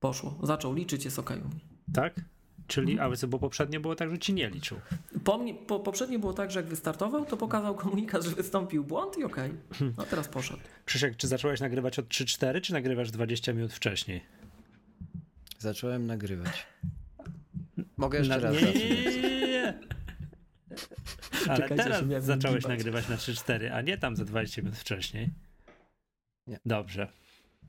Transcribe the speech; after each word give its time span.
Poszło. 0.00 0.38
Zaczął 0.42 0.74
liczyć, 0.74 1.04
jest. 1.04 1.18
Okay. 1.18 1.40
Tak? 1.94 2.14
Czyli, 2.66 2.98
a 2.98 3.10
bo 3.28 3.38
poprzednio 3.38 3.80
było 3.80 3.94
tak, 3.94 4.10
że 4.10 4.18
ci 4.18 4.34
nie 4.34 4.50
liczył. 4.50 4.78
Po, 5.24 5.38
mnie, 5.38 5.54
po, 5.54 5.80
poprzednio 5.80 6.18
było 6.18 6.32
tak, 6.32 6.50
że 6.50 6.60
jak 6.60 6.68
wystartował, 6.68 7.26
to 7.26 7.36
pokazał 7.36 7.74
komunikat, 7.74 8.24
że 8.24 8.30
wystąpił 8.30 8.84
błąd 8.84 9.18
i 9.18 9.24
okej. 9.24 9.50
Okay. 9.70 9.92
No 9.96 10.04
teraz 10.04 10.28
poszedł. 10.28 10.60
Krzysiek, 10.84 11.16
czy 11.16 11.28
zacząłeś 11.28 11.60
nagrywać 11.60 11.98
od 11.98 12.08
3-4, 12.08 12.60
czy 12.60 12.72
nagrywasz 12.72 13.10
20 13.10 13.52
minut 13.52 13.72
wcześniej? 13.72 14.22
Zacząłem 15.58 16.06
nagrywać. 16.06 16.66
Mogę 17.96 18.18
jeszcze 18.18 18.34
Na, 18.34 18.42
raz. 18.42 18.62
Nie, 18.62 18.72
nie, 18.72 19.20
nie, 19.20 19.48
nie. 19.48 19.78
Ale 21.48 21.56
Czekajcie, 21.56 21.84
teraz 21.84 22.24
zacząłeś 22.24 22.66
nagrywać 22.66 23.08
na 23.08 23.16
3-4, 23.16 23.68
a 23.72 23.80
nie 23.80 23.98
tam 23.98 24.16
za 24.16 24.24
20 24.24 24.62
minut 24.62 24.76
wcześniej. 24.76 25.30
Nie. 26.46 26.58
Dobrze. 26.66 27.08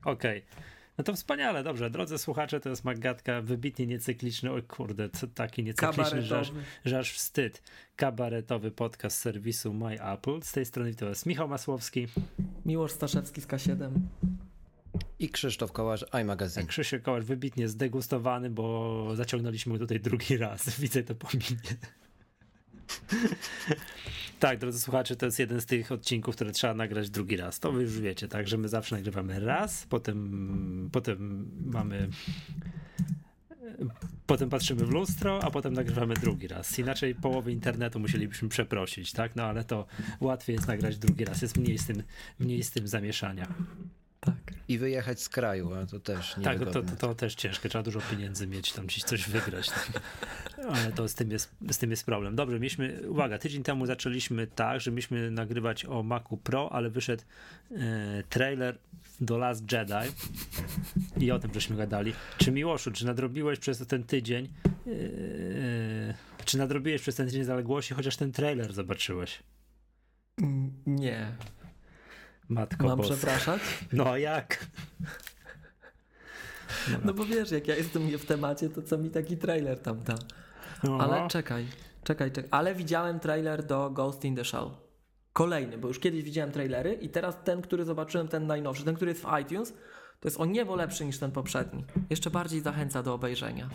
Okej. 0.04 0.38
Okay. 0.38 0.62
No 0.98 1.04
to 1.04 1.14
wspaniale, 1.14 1.62
dobrze. 1.62 1.90
Drodzy 1.90 2.18
słuchacze, 2.18 2.60
to 2.60 2.68
jest 2.68 2.84
Magatka, 2.84 3.42
wybitnie 3.42 3.86
niecykliczny, 3.86 4.52
oj 4.52 4.62
kurde, 4.62 5.08
co 5.08 5.26
taki 5.26 5.64
niecykliczny, 5.64 6.22
że 6.22 6.38
aż, 6.38 6.52
że 6.84 6.98
aż 6.98 7.12
wstyd. 7.12 7.62
Kabaretowy 7.96 8.70
podcast 8.70 9.18
serwisu 9.18 9.74
My 9.74 10.02
Apple. 10.02 10.42
Z 10.42 10.52
tej 10.52 10.64
strony 10.64 10.94
to 10.94 11.08
jest 11.08 11.26
Michał 11.26 11.48
Masłowski. 11.48 12.06
Miłosz 12.66 12.92
Staszewski 12.92 13.40
z 13.40 13.46
K7. 13.46 13.90
I 15.18 15.28
Krzysztof 15.28 15.72
Kołasz, 15.72 16.04
iMagazine. 16.22 16.66
Krzysztof 16.66 17.02
Kołasz 17.02 17.24
wybitnie 17.24 17.68
zdegustowany, 17.68 18.50
bo 18.50 19.16
zaciągnęliśmy 19.16 19.72
go 19.72 19.78
tutaj 19.78 20.00
drugi 20.00 20.36
raz. 20.36 20.70
Widzę 20.80 21.02
to 21.02 21.14
po 21.14 21.28
minie. 21.34 21.76
tak, 24.40 24.58
drodzy 24.58 24.80
słuchacze, 24.80 25.16
to 25.16 25.26
jest 25.26 25.38
jeden 25.38 25.60
z 25.60 25.66
tych 25.66 25.92
odcinków, 25.92 26.34
które 26.34 26.52
trzeba 26.52 26.74
nagrać 26.74 27.10
drugi 27.10 27.36
raz. 27.36 27.60
To 27.60 27.72
wy 27.72 27.82
już 27.82 28.00
wiecie, 28.00 28.28
tak, 28.28 28.48
że 28.48 28.58
my 28.58 28.68
zawsze 28.68 28.96
nagrywamy 28.96 29.40
raz, 29.40 29.86
potem, 29.88 30.88
potem 30.92 31.48
mamy 31.66 32.08
potem 34.26 34.50
patrzymy 34.50 34.84
w 34.84 34.90
lustro, 34.90 35.44
a 35.44 35.50
potem 35.50 35.72
nagrywamy 35.72 36.14
drugi 36.14 36.48
raz. 36.48 36.78
Inaczej 36.78 37.14
połowy 37.14 37.52
internetu 37.52 38.00
musielibyśmy 38.00 38.48
przeprosić, 38.48 39.12
tak? 39.12 39.36
No 39.36 39.44
ale 39.44 39.64
to 39.64 39.86
łatwiej 40.20 40.54
jest 40.54 40.68
nagrać 40.68 40.98
drugi 40.98 41.24
raz, 41.24 41.42
jest 41.42 41.56
mniej 41.56 41.78
z 41.78 41.86
tym, 41.86 42.02
mniej 42.38 42.62
z 42.62 42.70
tym 42.70 42.88
zamieszania. 42.88 43.54
Tak. 44.26 44.54
I 44.68 44.78
wyjechać 44.78 45.20
z 45.22 45.28
kraju, 45.28 45.74
a 45.74 45.86
to 45.86 46.00
też 46.00 46.36
nie 46.36 46.44
Tak, 46.44 46.58
to, 46.58 46.66
to, 46.66 46.82
to, 46.82 47.14
też 47.14 47.34
ciężkie, 47.34 47.68
trzeba 47.68 47.82
dużo 47.82 48.00
pieniędzy 48.10 48.46
mieć, 48.46 48.72
tam 48.72 48.86
gdzieś 48.86 49.04
coś 49.04 49.28
wygrać. 49.28 49.70
Tak. 49.70 50.00
Ale 50.74 50.92
to 50.92 51.08
z 51.08 51.14
tym, 51.14 51.30
jest, 51.30 51.54
z 51.70 51.78
tym 51.78 51.90
jest 51.90 52.06
problem. 52.06 52.36
Dobrze, 52.36 52.60
mieliśmy, 52.60 53.00
uwaga, 53.08 53.38
tydzień 53.38 53.62
temu 53.62 53.86
zaczęliśmy 53.86 54.46
tak, 54.46 54.80
że 54.80 54.90
mieliśmy 54.90 55.30
nagrywać 55.30 55.84
o 55.84 56.02
Macu 56.02 56.36
Pro, 56.36 56.72
ale 56.72 56.90
wyszedł 56.90 57.22
e, 57.70 58.22
trailer 58.28 58.78
do 59.20 59.38
Last 59.38 59.72
Jedi 59.72 60.12
i 61.16 61.30
o 61.30 61.38
tym 61.38 61.54
żeśmy 61.54 61.76
gadali. 61.76 62.12
Czy 62.38 62.52
Miłoszu, 62.52 62.90
czy 62.90 63.06
nadrobiłeś 63.06 63.58
przez 63.58 63.86
ten 63.86 64.04
tydzień, 64.04 64.48
e, 64.66 66.14
czy 66.44 66.58
nadrobiłeś 66.58 67.02
przez 67.02 67.16
ten 67.16 67.26
tydzień 67.26 67.44
zaległości, 67.44 67.94
chociaż 67.94 68.16
ten 68.16 68.32
trailer 68.32 68.72
zobaczyłeś? 68.72 69.42
Nie. 70.86 71.32
Matko 72.48 72.86
Mam 72.86 72.98
boska. 72.98 73.14
przepraszać? 73.14 73.60
No 73.92 74.16
jak? 74.16 74.66
No, 76.90 76.98
no 77.04 77.14
bo 77.14 77.24
wiesz, 77.24 77.50
jak 77.50 77.68
ja 77.68 77.76
jestem 77.76 78.18
w 78.18 78.24
temacie, 78.24 78.68
to 78.70 78.82
co 78.82 78.98
mi 78.98 79.10
taki 79.10 79.36
trailer 79.36 79.78
tam 79.78 80.02
da. 80.02 80.14
Ale 80.98 81.28
czekaj, 81.28 81.66
czekaj, 82.04 82.32
czekaj. 82.32 82.48
Ale 82.50 82.74
widziałem 82.74 83.20
trailer 83.20 83.66
do 83.66 83.90
Ghost 83.90 84.24
in 84.24 84.36
the 84.36 84.44
Shell. 84.44 84.70
Kolejny, 85.32 85.78
bo 85.78 85.88
już 85.88 85.98
kiedyś 85.98 86.22
widziałem 86.22 86.52
trailery 86.52 86.92
i 86.94 87.08
teraz 87.08 87.36
ten, 87.44 87.62
który 87.62 87.84
zobaczyłem, 87.84 88.28
ten 88.28 88.46
najnowszy, 88.46 88.84
ten, 88.84 88.94
który 88.94 89.10
jest 89.10 89.22
w 89.22 89.28
iTunes, 89.42 89.72
to 90.20 90.28
jest 90.28 90.40
o 90.40 90.44
niebo 90.44 90.76
lepszy 90.76 91.04
niż 91.04 91.18
ten 91.18 91.32
poprzedni. 91.32 91.84
Jeszcze 92.10 92.30
bardziej 92.30 92.60
zachęca 92.60 93.02
do 93.02 93.14
obejrzenia. 93.14 93.68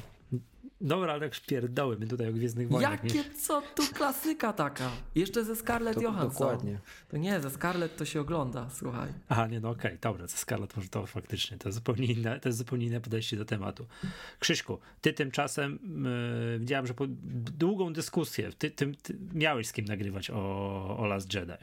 Dobra, 0.81 1.13
ale 1.13 1.25
jak 1.25 1.39
pierdoły, 1.39 1.97
my 1.99 2.07
tutaj 2.07 2.29
o 2.29 2.33
Gwiezdnych 2.33 2.69
Wojnach. 2.69 3.03
Jakie, 3.03 3.23
co 3.33 3.61
tu 3.75 3.83
klasyka 3.93 4.53
taka? 4.53 4.91
Jeszcze 5.15 5.45
ze 5.45 5.55
Scarlett 5.55 5.95
to, 5.95 6.01
Johansson. 6.01 6.47
Dokładnie. 6.47 6.79
To 7.09 7.17
nie, 7.17 7.41
ze 7.41 7.49
Scarlett 7.49 7.97
to 7.97 8.05
się 8.05 8.21
ogląda, 8.21 8.69
słuchaj. 8.69 9.13
Aha, 9.29 9.47
nie, 9.47 9.59
no 9.59 9.69
okej, 9.69 9.91
okay, 9.91 9.97
dobra, 10.01 10.27
ze 10.27 10.37
Scarlett 10.37 10.75
może 10.75 10.89
to 10.89 11.05
faktycznie, 11.05 11.57
to 11.57 11.71
zupełnie 11.71 12.05
inne, 12.05 12.39
to 12.39 12.49
jest 12.49 12.57
zupełnie 12.57 12.85
inne 12.85 13.01
podejście 13.01 13.37
do 13.37 13.45
tematu. 13.45 13.85
Krzyśku, 14.39 14.79
ty 15.01 15.13
tymczasem 15.13 15.79
yy, 16.53 16.59
widziałem, 16.59 16.87
że 16.87 16.93
po 16.93 17.05
długą 17.57 17.93
dyskusję, 17.93 18.51
ty, 18.57 18.71
ty, 18.71 18.95
ty, 19.03 19.17
miałeś 19.33 19.67
z 19.67 19.73
kim 19.73 19.85
nagrywać 19.85 20.29
o, 20.29 20.97
o 20.97 21.05
Last 21.05 21.33
Jedi. 21.33 21.53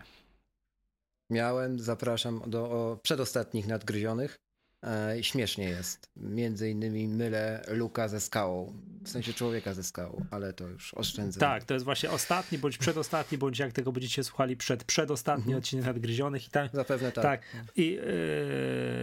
Miałem, 1.31 1.81
zapraszam 1.81 2.41
do 2.47 2.71
o 2.71 2.97
przedostatnich 3.03 3.67
nadgryzionych. 3.67 4.44
E, 4.85 5.23
śmiesznie 5.23 5.65
jest. 5.65 6.11
Między 6.17 6.71
innymi 6.71 7.09
mylę 7.09 7.65
Luka 7.69 8.09
ze 8.09 8.21
skałą. 8.21 8.73
W 9.05 9.09
sensie 9.09 9.33
człowieka 9.33 9.75
ze 9.75 9.83
skałą, 9.83 10.25
ale 10.31 10.53
to 10.53 10.69
już 10.69 10.95
oszczędzę. 10.95 11.41
Tak, 11.41 11.65
to 11.65 11.75
jest 11.75 11.85
właśnie 11.85 12.11
ostatni, 12.11 12.59
bądź 12.59 12.79
przedostatni, 12.79 13.39
bądź 13.39 13.59
jak 13.59 13.73
tego 13.73 13.93
będziecie 13.93 14.25
słuchali, 14.25 14.57
przed, 14.57 14.85
przedostatni 14.85 15.43
mhm. 15.43 15.59
odcinek 15.59 15.85
nadgryzionych. 15.87 16.47
I 16.47 16.51
tam, 16.51 16.69
Zapewne 16.73 17.13
tak. 17.13 17.25
Tak. 17.25 17.43
I 17.77 17.91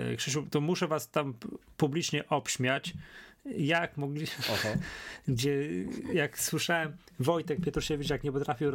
yy, 0.10 0.18
Krzysiu, 0.18 0.48
to 0.52 0.62
muszę 0.62 0.88
was 0.88 1.10
tam 1.10 1.34
publicznie 1.78 2.28
obśmiać 2.30 2.94
jak 3.46 3.98
mogli, 3.98 4.26
gdzie 5.28 5.68
jak 6.14 6.40
słyszałem 6.40 6.98
Wojtek 7.20 7.62
Pietrusiewicz, 7.62 8.10
jak 8.10 8.24
nie 8.24 8.32
potrafił 8.32 8.72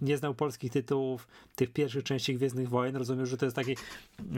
nie 0.00 0.16
znał 0.16 0.34
polskich 0.34 0.72
tytułów 0.72 1.28
tych 1.54 1.72
pierwszych 1.72 2.04
części 2.04 2.34
Gwiezdnych 2.34 2.68
Wojen, 2.68 2.96
rozumiem, 2.96 3.26
że 3.26 3.36
to 3.36 3.46
jest 3.46 3.56
takie, 3.56 3.74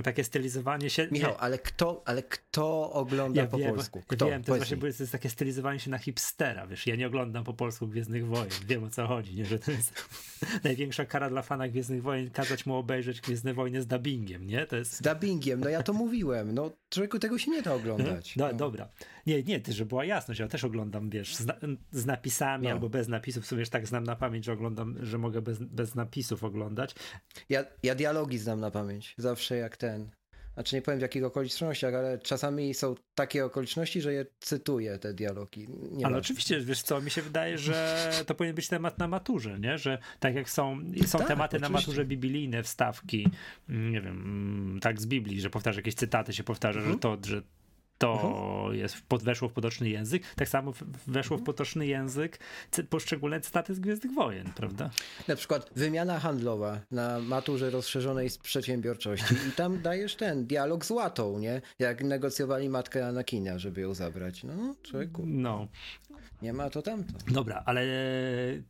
takie 0.05 0.25
stylizowanie 0.25 0.91
się. 0.91 1.09
Michał, 1.11 1.31
nie. 1.31 1.39
ale 1.39 1.59
kto, 1.59 2.03
ale 2.05 2.23
kto 2.23 2.93
ogląda 2.93 3.41
ja 3.41 3.47
po 3.47 3.59
wiem, 3.59 3.75
polsku? 3.75 4.03
Kto? 4.07 4.27
Wiem, 4.27 4.45
to, 4.45 4.57
właśnie, 4.57 4.77
to 4.77 4.87
jest 4.87 5.13
takie 5.13 5.31
stylizowanie 5.31 5.81
się 5.81 5.91
na 5.91 5.99
hipstera, 5.99 6.67
wiesz, 6.67 6.87
ja 6.87 6.97
nie 6.97 7.07
oglądam 7.07 7.45
po 7.45 7.55
polsku 7.55 7.89
Gwiezdnych 7.89 8.27
Wojen, 8.27 8.51
wiem 8.67 8.85
o 8.85 8.91
co 8.91 9.07
chodzi, 9.07 9.35
nie, 9.35 9.45
że 9.45 9.59
to 9.59 9.71
jest 9.71 10.09
największa 10.65 11.05
kara 11.05 11.31
dla 11.31 11.43
fana 11.43 11.69
Gwiezdnych 11.69 12.03
Wojen, 12.03 12.31
kazać 12.31 12.67
mu 12.67 12.77
obejrzeć 12.77 13.21
Gwiezdne 13.21 13.55
Wojny 13.55 13.83
z 13.83 13.87
dubbingiem, 13.87 14.47
nie? 14.47 14.67
To 14.67 14.77
jest... 14.77 14.93
Z 14.93 15.03
dubbingiem, 15.03 15.61
no 15.61 15.69
ja 15.69 15.83
to 15.83 15.93
mówiłem, 15.93 16.55
no 16.55 16.71
człowieku 16.91 17.19
tego 17.19 17.39
się 17.39 17.51
nie 17.51 17.63
da 17.63 17.75
oglądać. 17.75 18.37
No, 18.37 18.49
no. 18.49 18.55
Dobra, 18.55 18.89
nie, 19.27 19.43
nie, 19.43 19.61
ty, 19.61 19.73
żeby 19.73 19.89
była 19.89 20.05
jasność, 20.05 20.41
ja 20.41 20.49
też 20.49 20.65
oglądam, 20.65 21.11
wiesz, 21.11 21.37
z, 21.37 21.47
z 21.93 22.07
napisami 22.07 22.65
no. 22.65 22.71
albo 22.71 22.89
bez 22.89 23.09
napisów, 23.09 23.45
w 23.45 23.47
sumie 23.47 23.67
tak 23.67 23.87
znam 23.87 24.05
na 24.05 24.17
pamięć, 24.17 24.45
że 24.45 24.53
oglądam, 24.53 25.07
że 25.07 25.19
mogę 25.19 25.43
bez, 25.43 25.59
bez 25.59 25.95
napisów 25.95 26.45
oglądać. 26.45 26.95
Ja, 27.49 27.65
ja 27.83 27.95
dialogi 27.95 28.39
znam 28.39 28.61
na 28.61 28.71
pamięć, 28.71 29.15
zawsze 29.19 29.57
jak 29.57 29.77
ten, 29.77 30.11
znaczy 30.55 30.77
nie 30.77 30.83
powiem 30.83 30.99
w 30.99 31.03
jakich 31.03 31.25
okolicznościach, 31.25 31.95
ale 31.95 32.19
czasami 32.19 32.75
są 32.75 32.95
takie 33.15 33.45
okoliczności, 33.45 34.01
że 34.01 34.13
je 34.13 34.27
cytuję, 34.41 34.99
te 34.99 35.15
dialogi. 35.15 35.69
Nie 35.93 36.07
ale 36.07 36.19
oczywiście, 36.19 36.61
wiesz 36.61 36.83
co, 36.83 37.01
mi 37.01 37.11
się 37.11 37.23
wydaje, 37.23 37.59
że 37.59 38.11
to 38.27 38.35
powinien 38.35 38.57
być 38.57 38.69
temat 38.69 38.99
na 38.99 39.09
maturze, 39.09 39.61
nie? 39.61 39.79
Że 39.79 39.99
tak 40.21 40.35
jak 40.35 40.51
są, 40.51 40.81
są 41.07 41.19
tak, 41.19 41.29
tematy 41.29 41.57
oczywiście. 41.57 41.73
na 41.73 41.79
maturze 41.79 42.05
biblijne, 42.05 42.63
wstawki, 42.63 43.29
nie 43.69 44.01
wiem, 44.01 44.79
tak 44.83 45.01
z 45.01 45.07
Biblii, 45.07 45.41
że 45.41 45.51
powtarza 45.51 45.79
jakieś 45.79 45.95
cytaty, 45.95 46.33
się 46.33 46.45
powtarza, 46.45 46.79
mhm. 46.79 46.95
że 46.95 47.01
to, 47.01 47.19
że 47.27 47.43
to 47.99 48.13
mhm. 48.13 48.75
jest, 48.75 48.97
weszło 49.23 49.49
w 49.49 49.53
potoczny 49.53 49.89
język, 49.89 50.23
tak 50.37 50.49
samo 50.49 50.73
weszło 51.07 51.37
w 51.37 51.41
mhm. 51.41 51.45
potoczny 51.45 51.87
język 51.87 52.39
poszczególne 52.91 53.41
cytaty 53.41 53.75
z 53.75 53.81
Gwiezdnych 53.81 54.15
Wojen, 54.15 54.53
prawda? 54.57 54.91
Na 55.29 55.37
przykład 55.37 55.71
wymiana 55.77 56.21
handlowa 56.21 56.81
na 56.91 57.21
maturze 57.21 57.71
rozszerzonej 57.71 58.31
z 58.31 58.39
przedsiębiorczości 58.39 59.35
i 59.49 59.53
tam 59.53 59.81
dajesz 59.83 60.17
ten 60.17 60.47
dialog 60.47 60.85
z 60.85 60.91
łatą, 60.91 61.39
nie? 61.39 61.63
Jak 61.79 62.05
negocjowali 62.05 62.69
matkę 62.69 63.07
Anakina, 63.07 63.59
żeby 63.59 63.81
ją 63.81 63.95
zabrać. 63.95 64.45
No, 64.45 64.75
człowieku. 64.83 65.23
No. 65.27 65.69
Nie 66.43 66.53
ma 66.53 66.71
to 66.71 66.83
tamto. 66.83 67.13
Dobra, 67.29 67.63
ale 67.67 67.87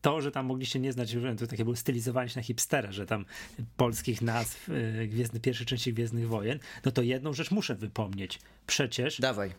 to, 0.00 0.20
że 0.20 0.30
tam 0.30 0.46
mogliście 0.46 0.80
nie 0.80 0.92
znać, 0.92 1.16
to 1.38 1.46
takie 1.46 1.64
było 1.64 1.76
stylizowanie 1.76 2.28
się 2.28 2.38
na 2.38 2.42
hipstera, 2.42 2.92
że 2.92 3.06
tam 3.06 3.24
polskich 3.76 4.22
nazw 4.22 4.68
y, 4.68 5.08
Gwiezdny, 5.08 5.40
pierwszej 5.40 5.66
części 5.66 5.94
Gwiezdnych 5.94 6.28
Wojen, 6.28 6.58
no 6.84 6.92
to 6.92 7.02
jedną 7.02 7.32
rzecz 7.32 7.50
muszę 7.50 7.74
wypomnieć. 7.74 8.38
Przecież 8.66 9.20
Dawaj. 9.20 9.54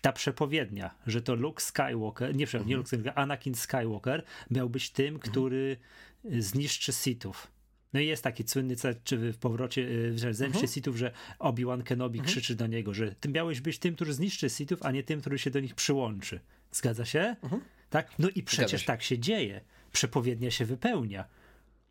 Ta 0.00 0.12
przepowiednia, 0.12 0.94
że 1.06 1.22
to 1.22 1.34
Luke 1.34 1.62
Skywalker, 1.62 2.36
nie, 2.36 2.44
mhm. 2.44 2.66
nie 2.66 2.76
Luke 2.76 2.88
Skywalker, 2.88 3.12
Anakin 3.16 3.54
Skywalker 3.54 4.24
miał 4.50 4.70
być 4.70 4.90
tym, 4.90 5.14
mhm. 5.14 5.30
który 5.30 5.76
zniszczy 6.24 6.92
Sithów. 6.92 7.50
No 7.92 8.00
i 8.00 8.06
jest 8.06 8.24
taki 8.24 8.48
słynny 8.48 8.76
czy 9.04 9.32
w 9.32 9.38
powrocie 9.38 9.82
y, 9.82 10.12
w 10.12 10.18
zemście 10.18 10.46
mhm. 10.46 10.68
Sithów, 10.68 10.96
że 10.96 11.12
Obi-Wan 11.38 11.82
Kenobi 11.82 12.18
mhm. 12.18 12.32
krzyczy 12.32 12.54
do 12.54 12.66
niego, 12.66 12.94
że 12.94 13.14
ty 13.14 13.28
miałeś 13.28 13.60
być 13.60 13.78
tym, 13.78 13.94
który 13.94 14.12
zniszczy 14.12 14.50
Sithów, 14.50 14.82
a 14.82 14.90
nie 14.90 15.02
tym, 15.02 15.20
który 15.20 15.38
się 15.38 15.50
do 15.50 15.60
nich 15.60 15.74
przyłączy. 15.74 16.40
Zgadza 16.72 17.04
się? 17.04 17.36
Mhm. 17.42 17.62
Tak? 17.90 18.10
No 18.18 18.28
i 18.34 18.42
przecież 18.42 18.80
się. 18.80 18.86
tak 18.86 19.02
się 19.02 19.18
dzieje. 19.18 19.60
Przepowiednia 19.92 20.50
się 20.50 20.64
wypełnia. 20.64 21.24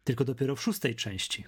Tylko 0.04 0.26
dopiero 0.26 0.56
w 0.56 0.62
szóstej 0.62 0.96
części. 0.96 1.44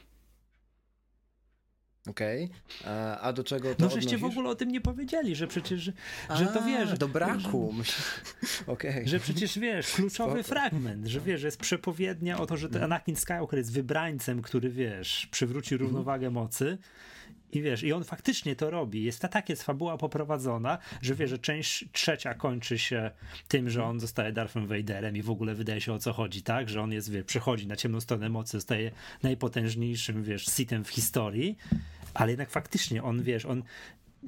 Okej, 2.09 2.50
okay. 2.81 2.94
a, 2.94 3.19
a, 3.19 3.33
do 3.33 3.44
czego 3.44 3.75
to 3.75 3.83
No 3.83 3.89
żeście 3.89 4.18
w 4.18 4.24
ogóle 4.24 4.50
o 4.50 4.56
tym 4.56 4.71
nie 4.71 4.81
powiedzieli, 4.81 5.36
że 5.36 5.48
przecież, 5.48 5.81
że, 5.81 5.94
a, 6.27 6.36
że 6.36 6.45
to 6.45 6.62
wiesz... 6.62 6.98
do 6.98 7.07
braku. 7.07 7.74
okay. 8.68 9.07
Że 9.07 9.19
przecież 9.19 9.59
wiesz, 9.59 9.92
kluczowy 9.92 10.44
Spoko. 10.44 10.59
fragment, 10.59 11.07
że 11.07 11.19
wiesz, 11.19 11.42
że 11.42 11.48
jest 11.48 11.57
przepowiednia 11.57 12.39
o 12.39 12.45
to, 12.45 12.57
że 12.57 12.68
ten 12.68 12.83
mhm. 12.83 12.92
Anakin 12.94 13.15
Skywalker 13.15 13.59
jest 13.59 13.74
wybrańcem, 13.74 14.42
który 14.42 14.69
wiesz, 14.69 15.27
przywróci 15.31 15.77
równowagę 15.77 16.30
mocy 16.30 16.77
I 17.51 17.62
wiesz, 17.62 17.83
i 17.83 17.94
on 17.94 18.03
faktycznie 18.03 18.56
to 18.56 18.69
robi. 18.69 19.03
Jest 19.03 19.19
ta 19.19 19.27
tak 19.27 19.50
jest 19.50 19.63
fabuła 19.63 19.98
poprowadzona, 19.98 20.77
że 21.01 21.15
wie, 21.15 21.27
że 21.27 21.39
część 21.39 21.86
trzecia 21.92 22.33
kończy 22.33 22.80
się 22.80 23.12
tym, 23.48 23.69
że 23.69 23.83
on 23.83 24.00
zostaje 24.00 24.31
Darthem 24.31 24.68
Vaderem 24.68 25.18
i 25.18 25.21
w 25.21 25.30
ogóle 25.30 25.56
wydaje 25.56 25.81
się 25.81 25.94
o 25.94 26.00
co 26.00 26.13
chodzi, 26.13 26.44
tak? 26.44 26.69
Że 26.69 26.81
on 26.81 26.92
jest, 26.92 27.12
wie, 27.12 27.24
przychodzi 27.24 27.68
na 27.68 27.75
ciemną 27.75 28.01
stronę 28.01 28.30
mocy, 28.30 28.51
zostaje 28.51 28.92
najpotężniejszym, 29.24 30.24
wiesz, 30.24 30.45
sitem 30.45 30.83
w 30.83 30.89
historii, 30.89 31.57
ale 32.13 32.31
jednak 32.31 32.50
faktycznie 32.50 33.03
on, 33.03 33.24
wiesz, 33.24 33.45
on 33.45 33.63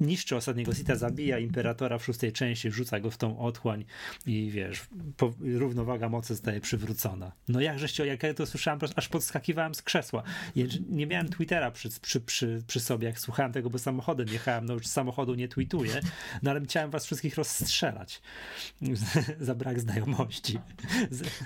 niszczy 0.00 0.36
ostatniego 0.36 0.74
Sita, 0.74 0.96
zabija 0.96 1.38
imperatora 1.38 1.98
w 1.98 2.04
szóstej 2.04 2.32
części, 2.32 2.70
wrzuca 2.70 3.00
go 3.00 3.10
w 3.10 3.16
tą 3.16 3.38
otchłań 3.38 3.84
i 4.26 4.50
wiesz, 4.50 4.86
po, 5.16 5.32
równowaga 5.40 6.08
mocy 6.08 6.34
zostaje 6.34 6.60
przywrócona. 6.60 7.32
No 7.48 7.60
jakżeście, 7.60 8.06
jak 8.06 8.22
ja 8.22 8.34
to 8.34 8.46
słyszałem, 8.46 8.80
aż 8.96 9.08
podskakiwałem 9.08 9.74
z 9.74 9.82
krzesła. 9.82 10.22
Ja 10.56 10.66
nie 10.88 11.06
miałem 11.06 11.28
Twittera 11.28 11.70
przy, 11.70 11.88
przy, 12.00 12.20
przy, 12.20 12.62
przy 12.66 12.80
sobie, 12.80 13.06
jak 13.06 13.18
słuchałem 13.18 13.52
tego, 13.52 13.70
bo 13.70 13.78
samochodem 13.78 14.28
jechałem, 14.28 14.66
no 14.66 14.74
już 14.74 14.86
samochodu 14.86 15.34
nie 15.34 15.48
tweetuję, 15.48 16.00
no 16.42 16.50
ale 16.50 16.60
chciałem 16.60 16.90
was 16.90 17.06
wszystkich 17.06 17.36
rozstrzelać 17.36 18.22
za 19.40 19.54
brak 19.54 19.80
znajomości. 19.80 20.58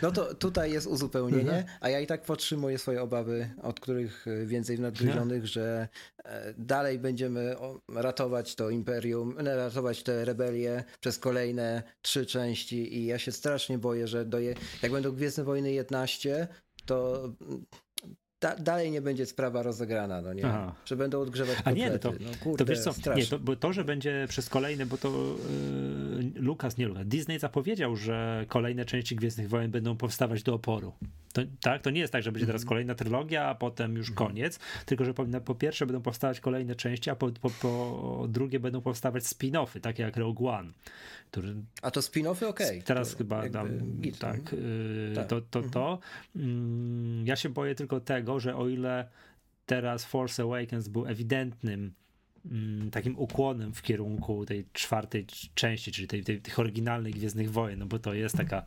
No 0.02 0.10
to 0.10 0.34
tutaj 0.34 0.72
jest 0.72 0.86
uzupełnienie, 0.86 1.50
mhm. 1.50 1.64
a 1.80 1.88
ja 1.88 2.00
i 2.00 2.06
tak 2.06 2.22
podtrzymuję 2.22 2.78
swoje 2.78 3.02
obawy, 3.02 3.50
od 3.62 3.80
których 3.80 4.26
więcej 4.46 4.76
w 4.76 4.80
nadgryzionych, 4.80 5.42
no. 5.42 5.46
że 5.46 5.88
e, 6.24 6.54
dalej 6.58 6.98
będziemy 6.98 7.56
ratować 7.94 8.37
ratować 8.38 8.54
to 8.54 8.70
imperium, 8.70 9.34
ratować 9.38 10.02
tę 10.02 10.24
rebelię 10.24 10.84
przez 11.00 11.18
kolejne 11.18 11.82
trzy 12.02 12.26
części 12.26 12.96
i 12.98 13.06
ja 13.06 13.18
się 13.18 13.32
strasznie 13.32 13.78
boję, 13.78 14.06
że 14.06 14.24
do 14.24 14.38
je, 14.38 14.54
jak 14.82 14.92
będą 14.92 15.12
Gwiezdne 15.12 15.44
Wojny 15.44 15.72
11, 15.72 16.48
to 16.86 17.28
da, 18.40 18.56
dalej 18.56 18.90
nie 18.90 19.02
będzie 19.02 19.26
sprawa 19.26 19.62
rozegrana, 19.62 20.22
no 20.22 20.32
nie? 20.32 20.46
Aha. 20.46 20.74
Że 20.84 20.96
będą 20.96 21.20
odgrzewać 21.20 21.56
kotlety. 21.56 21.84
A 21.84 21.90
nie, 21.90 21.98
to, 21.98 22.12
no, 22.12 22.30
kurde, 22.42 22.64
to 22.64 22.70
wiesz 22.70 22.80
co, 22.80 23.14
nie, 23.14 23.26
to, 23.26 23.38
bo 23.38 23.56
to, 23.56 23.72
że 23.72 23.84
będzie 23.84 24.26
przez 24.28 24.48
kolejne, 24.48 24.86
bo 24.86 24.98
to 24.98 25.36
Lukas, 26.34 26.76
nie 26.76 26.88
Lukas, 26.88 27.06
Disney 27.06 27.38
zapowiedział, 27.38 27.96
że 27.96 28.44
kolejne 28.48 28.84
części 28.84 29.16
Gwiezdnych 29.16 29.48
Wojen 29.48 29.70
będą 29.70 29.96
powstawać 29.96 30.42
do 30.42 30.54
oporu. 30.54 30.92
To, 31.32 31.42
tak, 31.60 31.82
to 31.82 31.90
nie 31.90 32.00
jest 32.00 32.12
tak, 32.12 32.22
że 32.22 32.32
będzie 32.32 32.46
teraz 32.46 32.62
mhm. 32.62 32.68
kolejna 32.68 32.94
trylogia, 32.94 33.44
a 33.44 33.54
potem 33.54 33.96
już 33.96 34.10
mhm. 34.10 34.28
koniec, 34.28 34.58
tylko 34.86 35.04
że 35.04 35.14
po, 35.14 35.26
po, 35.44 35.54
pierwsze 35.54 35.86
będą 35.86 36.02
powstawać 36.02 36.40
kolejne 36.40 36.74
części, 36.74 37.10
a 37.10 37.16
po, 37.16 37.30
po, 37.30 37.50
po 37.50 38.26
drugie 38.28 38.60
będą 38.60 38.80
powstawać 38.80 39.24
spin-offy, 39.24 39.80
takie 39.80 40.02
jak 40.02 40.16
Rogue 40.16 40.48
One. 40.48 40.72
Który... 41.30 41.54
A 41.82 41.90
to 41.90 42.00
spin-offy 42.00 42.46
okej. 42.46 42.68
Okay. 42.68 42.82
Teraz 42.82 43.10
to 43.10 43.18
chyba 43.18 43.48
dam, 43.48 43.68
tak, 44.18 44.52
yy, 44.52 45.12
tak, 45.14 45.26
to, 45.26 45.40
to, 45.40 45.62
to. 45.62 45.98
Yy, 46.36 46.42
ja 47.24 47.36
się 47.36 47.48
boję 47.48 47.74
tylko 47.74 48.00
tego, 48.00 48.40
że 48.40 48.56
o 48.56 48.68
ile 48.68 49.08
teraz 49.66 50.04
Force 50.04 50.42
Awakens 50.42 50.88
był 50.88 51.06
ewidentnym 51.06 51.80
mm, 51.80 51.94
takim 52.90 53.18
ukłonem 53.18 53.74
w 53.74 53.82
kierunku 53.82 54.46
tej 54.46 54.66
czwartej 54.72 55.26
części, 55.54 55.92
czyli 55.92 56.08
tej, 56.08 56.24
tej, 56.24 56.40
tych 56.40 56.58
oryginalnych 56.58 57.14
Gwiezdnych 57.14 57.50
Wojen, 57.50 57.78
no 57.78 57.86
bo 57.86 57.98
to 57.98 58.14
jest 58.14 58.36
taka 58.36 58.64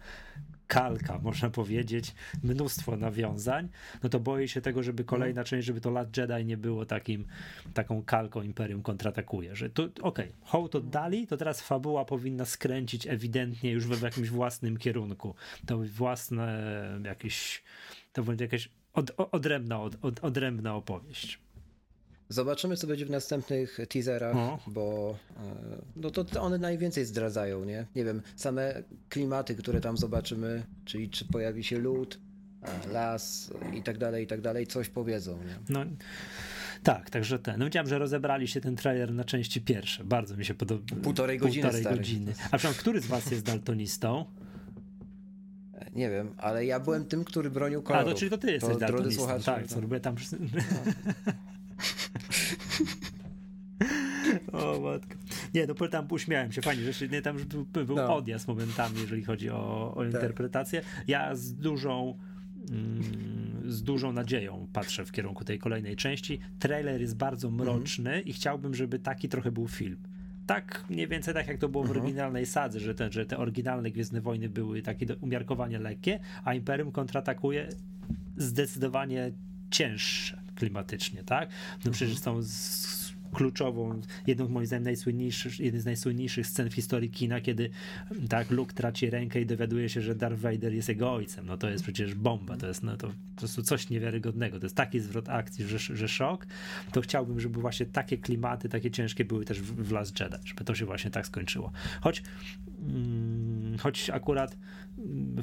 kalka, 0.72 1.19
można 1.19 1.50
powiedzieć, 1.50 2.16
mnóstwo 2.44 2.98
nawiązań, 2.98 3.69
no 4.04 4.10
to 4.10 4.19
boję 4.19 4.48
się 4.48 4.62
tego, 4.62 4.83
żeby 4.83 5.04
kolejna 5.04 5.44
część, 5.44 5.68
żeby 5.68 5.81
to 5.81 5.92
Last 5.92 6.18
Jedi 6.18 6.45
nie 6.45 6.57
było 6.57 6.86
takim, 6.86 7.25
taką 7.74 8.04
kalką 8.04 8.42
Imperium 8.42 8.81
kontratakuje, 8.81 9.56
że 9.56 9.69
tu, 9.69 9.83
okej, 9.83 10.01
okay, 10.01 10.31
hołd 10.42 10.75
oddali, 10.75 11.28
to 11.28 11.38
teraz 11.38 11.62
fabuła 11.62 12.06
powinna 12.06 12.45
skręcić 12.45 13.07
ewidentnie 13.07 13.72
już 13.72 13.88
w 13.88 14.01
jakimś 14.01 14.30
własnym 14.30 14.78
kierunku. 14.78 15.36
To 15.66 15.78
własne 15.78 16.63
jakieś, 17.06 17.63
to 18.13 18.24
będzie 18.24 18.45
jakaś 18.45 18.69
od, 18.94 19.12
odrębna, 19.18 19.81
od, 19.81 20.06
od, 20.06 20.19
odrębna 20.19 20.75
opowieść. 20.75 21.39
Zobaczymy, 22.31 22.78
co 22.78 22.88
będzie 22.88 23.06
w 23.06 23.10
następnych 23.10 23.78
teaserach, 23.89 24.36
no. 24.36 24.60
bo 24.68 25.18
e, 25.38 25.81
no 25.95 26.12
to 26.12 26.42
one 26.42 26.57
najwięcej 26.57 27.06
zdradzają, 27.06 27.66
nie? 27.66 27.86
Nie 27.95 28.06
wiem, 28.06 28.22
same 28.36 28.83
klimaty, 29.10 29.56
które 29.56 29.81
tam 29.81 29.98
zobaczymy, 29.98 30.63
czyli 30.86 31.10
czy 31.10 31.25
pojawi 31.25 31.63
się 31.63 31.80
lód, 31.80 32.19
e, 32.63 32.94
las 32.94 33.54
i 33.74 33.83
tak 33.83 33.98
dalej, 33.98 34.24
i 34.24 34.28
tak 34.28 34.42
dalej, 34.42 34.68
coś 34.68 34.89
powiedzą, 34.89 35.38
nie? 35.38 35.56
No. 35.69 35.86
Tak, 36.83 37.10
także 37.10 37.39
ten. 37.39 37.60
No 37.60 37.66
widziałem, 37.66 37.88
że 37.88 38.00
rozebraliście 38.00 38.62
ten 38.62 38.75
trailer 38.75 39.13
na 39.13 39.24
części 39.24 39.62
pierwsze. 39.62 40.04
Bardzo 40.04 40.38
mi 40.38 40.45
się 40.45 40.54
podoba. 40.54 40.95
Półtorej 41.04 41.38
godziny. 41.39 41.69
Półtorej 41.69 41.98
godziny. 41.98 42.33
A 42.51 42.57
przynajmniej 42.57 42.80
który 42.80 43.01
z 43.01 43.07
was 43.07 43.31
jest 43.31 43.45
daltonistą? 43.45 44.25
E, 45.74 45.92
nie 45.95 46.10
wiem, 46.10 46.33
ale 46.38 46.66
ja 46.66 46.80
byłem 46.80 47.06
tym, 47.06 47.24
który 47.24 47.50
bronił 47.50 47.81
kolorów. 47.81 48.10
A, 48.10 48.13
to 48.13 48.19
czyli 48.19 48.31
to 48.31 48.38
ty 48.38 48.51
jesteś 48.51 48.74
to, 48.74 48.80
daltonistą. 48.80 49.42
Tak, 49.45 49.68
co 49.68 49.81
robię 49.81 50.00
tam... 50.00 50.16
No. 50.39 50.62
o 54.51 54.80
matko. 54.80 55.16
Nie, 55.54 55.68
no 55.68 55.88
tam 55.88 56.07
uśmiałem 56.10 56.51
się, 56.51 56.62
fajnie, 56.62 56.94
że 56.94 57.07
nie, 57.07 57.22
tam 57.22 57.38
był, 57.38 57.86
był 57.86 57.95
no. 57.95 58.16
odjazd 58.16 58.48
momentami, 58.48 59.01
jeżeli 59.01 59.24
chodzi 59.24 59.50
o, 59.50 59.94
o 59.95 60.04
tak. 60.04 60.13
interpretację. 60.13 60.81
Ja 61.07 61.36
z 61.36 61.54
dużą 61.54 62.18
mm, 62.72 63.42
z 63.72 63.83
dużą 63.83 64.13
nadzieją 64.13 64.68
patrzę 64.74 65.06
w 65.06 65.12
kierunku 65.12 65.44
tej 65.44 65.60
kolejnej 65.60 65.95
części. 65.95 66.39
Trailer 66.60 67.01
jest 67.01 67.18
bardzo 67.18 67.48
mhm. 67.48 67.69
mroczny 67.69 68.12
mm. 68.12 68.25
i 68.25 68.33
chciałbym, 68.33 68.75
żeby 68.75 69.00
taki 69.00 69.30
trochę 69.30 69.51
był 69.51 69.68
film. 69.68 69.98
Tak 70.45 70.86
mniej 70.89 71.07
więcej 71.07 71.33
tak 71.33 71.48
jak 71.48 71.57
to 71.57 71.69
było 71.69 71.83
w 71.83 71.88
mhm. 71.88 72.06
oryginalnej 72.06 72.45
sadze, 72.45 72.80
że 72.80 72.95
te, 72.95 73.12
że 73.12 73.25
te 73.25 73.38
oryginalne 73.38 73.92
Gwiezdne 73.92 74.22
Wojny 74.22 74.50
były 74.50 74.81
takie 74.81 75.16
umiarkowanie 75.16 75.80
lekkie, 75.80 76.19
a 76.44 76.54
Imperium 76.54 76.92
kontratakuje 76.92 77.69
zdecydowanie 78.38 79.31
cięższe 79.69 80.41
klimatycznie, 80.62 81.24
tak? 81.24 81.50
No 81.86 81.92
przecież 81.92 82.19
są 82.19 82.42
z, 82.42 83.13
kluczową, 83.34 84.02
jedną 84.28 84.48
moim 84.48 84.66
zdaniem 84.66 84.84
najsłynniejszych, 84.84 85.60
jeden 85.60 85.81
z 85.81 85.86
najsłynniejszych 85.86 86.48
scen 86.48 86.69
w 86.69 86.74
historii 86.74 87.10
kina, 87.10 87.42
kiedy 87.42 87.69
tak 88.30 88.52
Luke 88.52 88.74
traci 88.74 89.10
rękę 89.10 89.42
i 89.42 89.46
dowiaduje 89.46 89.90
się, 89.90 90.02
że 90.02 90.16
Darth 90.16 90.42
Vader 90.42 90.74
jest 90.74 90.90
jego 90.90 91.13
ojcem. 91.13 91.46
No 91.46 91.58
to 91.58 91.69
jest 91.69 91.84
przecież 91.84 92.16
bomba, 92.16 92.58
to 92.58 92.68
jest 92.68 92.84
no 92.84 92.98
to 92.98 93.08
po 93.08 93.13
prostu 93.36 93.63
coś 93.63 93.90
niewiarygodnego. 93.90 94.60
To 94.60 94.66
jest 94.66 94.75
taki 94.75 95.00
zwrot 95.00 95.30
akcji, 95.30 95.66
że, 95.66 95.80
że 95.80 96.08
szok. 96.08 96.48
To 96.92 97.02
chciałbym, 97.02 97.40
żeby 97.40 97.62
właśnie 97.62 97.86
takie 97.86 98.18
klimaty, 98.18 98.69
takie 98.69 98.92
ciężkie 98.92 99.25
były 99.25 99.46
też 99.46 99.62
w, 99.62 99.88
w 99.88 99.92
Last 99.92 100.19
Jedi, 100.19 100.38
żeby 100.45 100.64
to 100.64 100.76
się 100.76 100.85
właśnie 100.85 101.12
tak 101.12 101.28
skończyło. 101.28 101.71
Choć 102.02 102.24
choć 103.80 104.09
akurat 104.09 104.57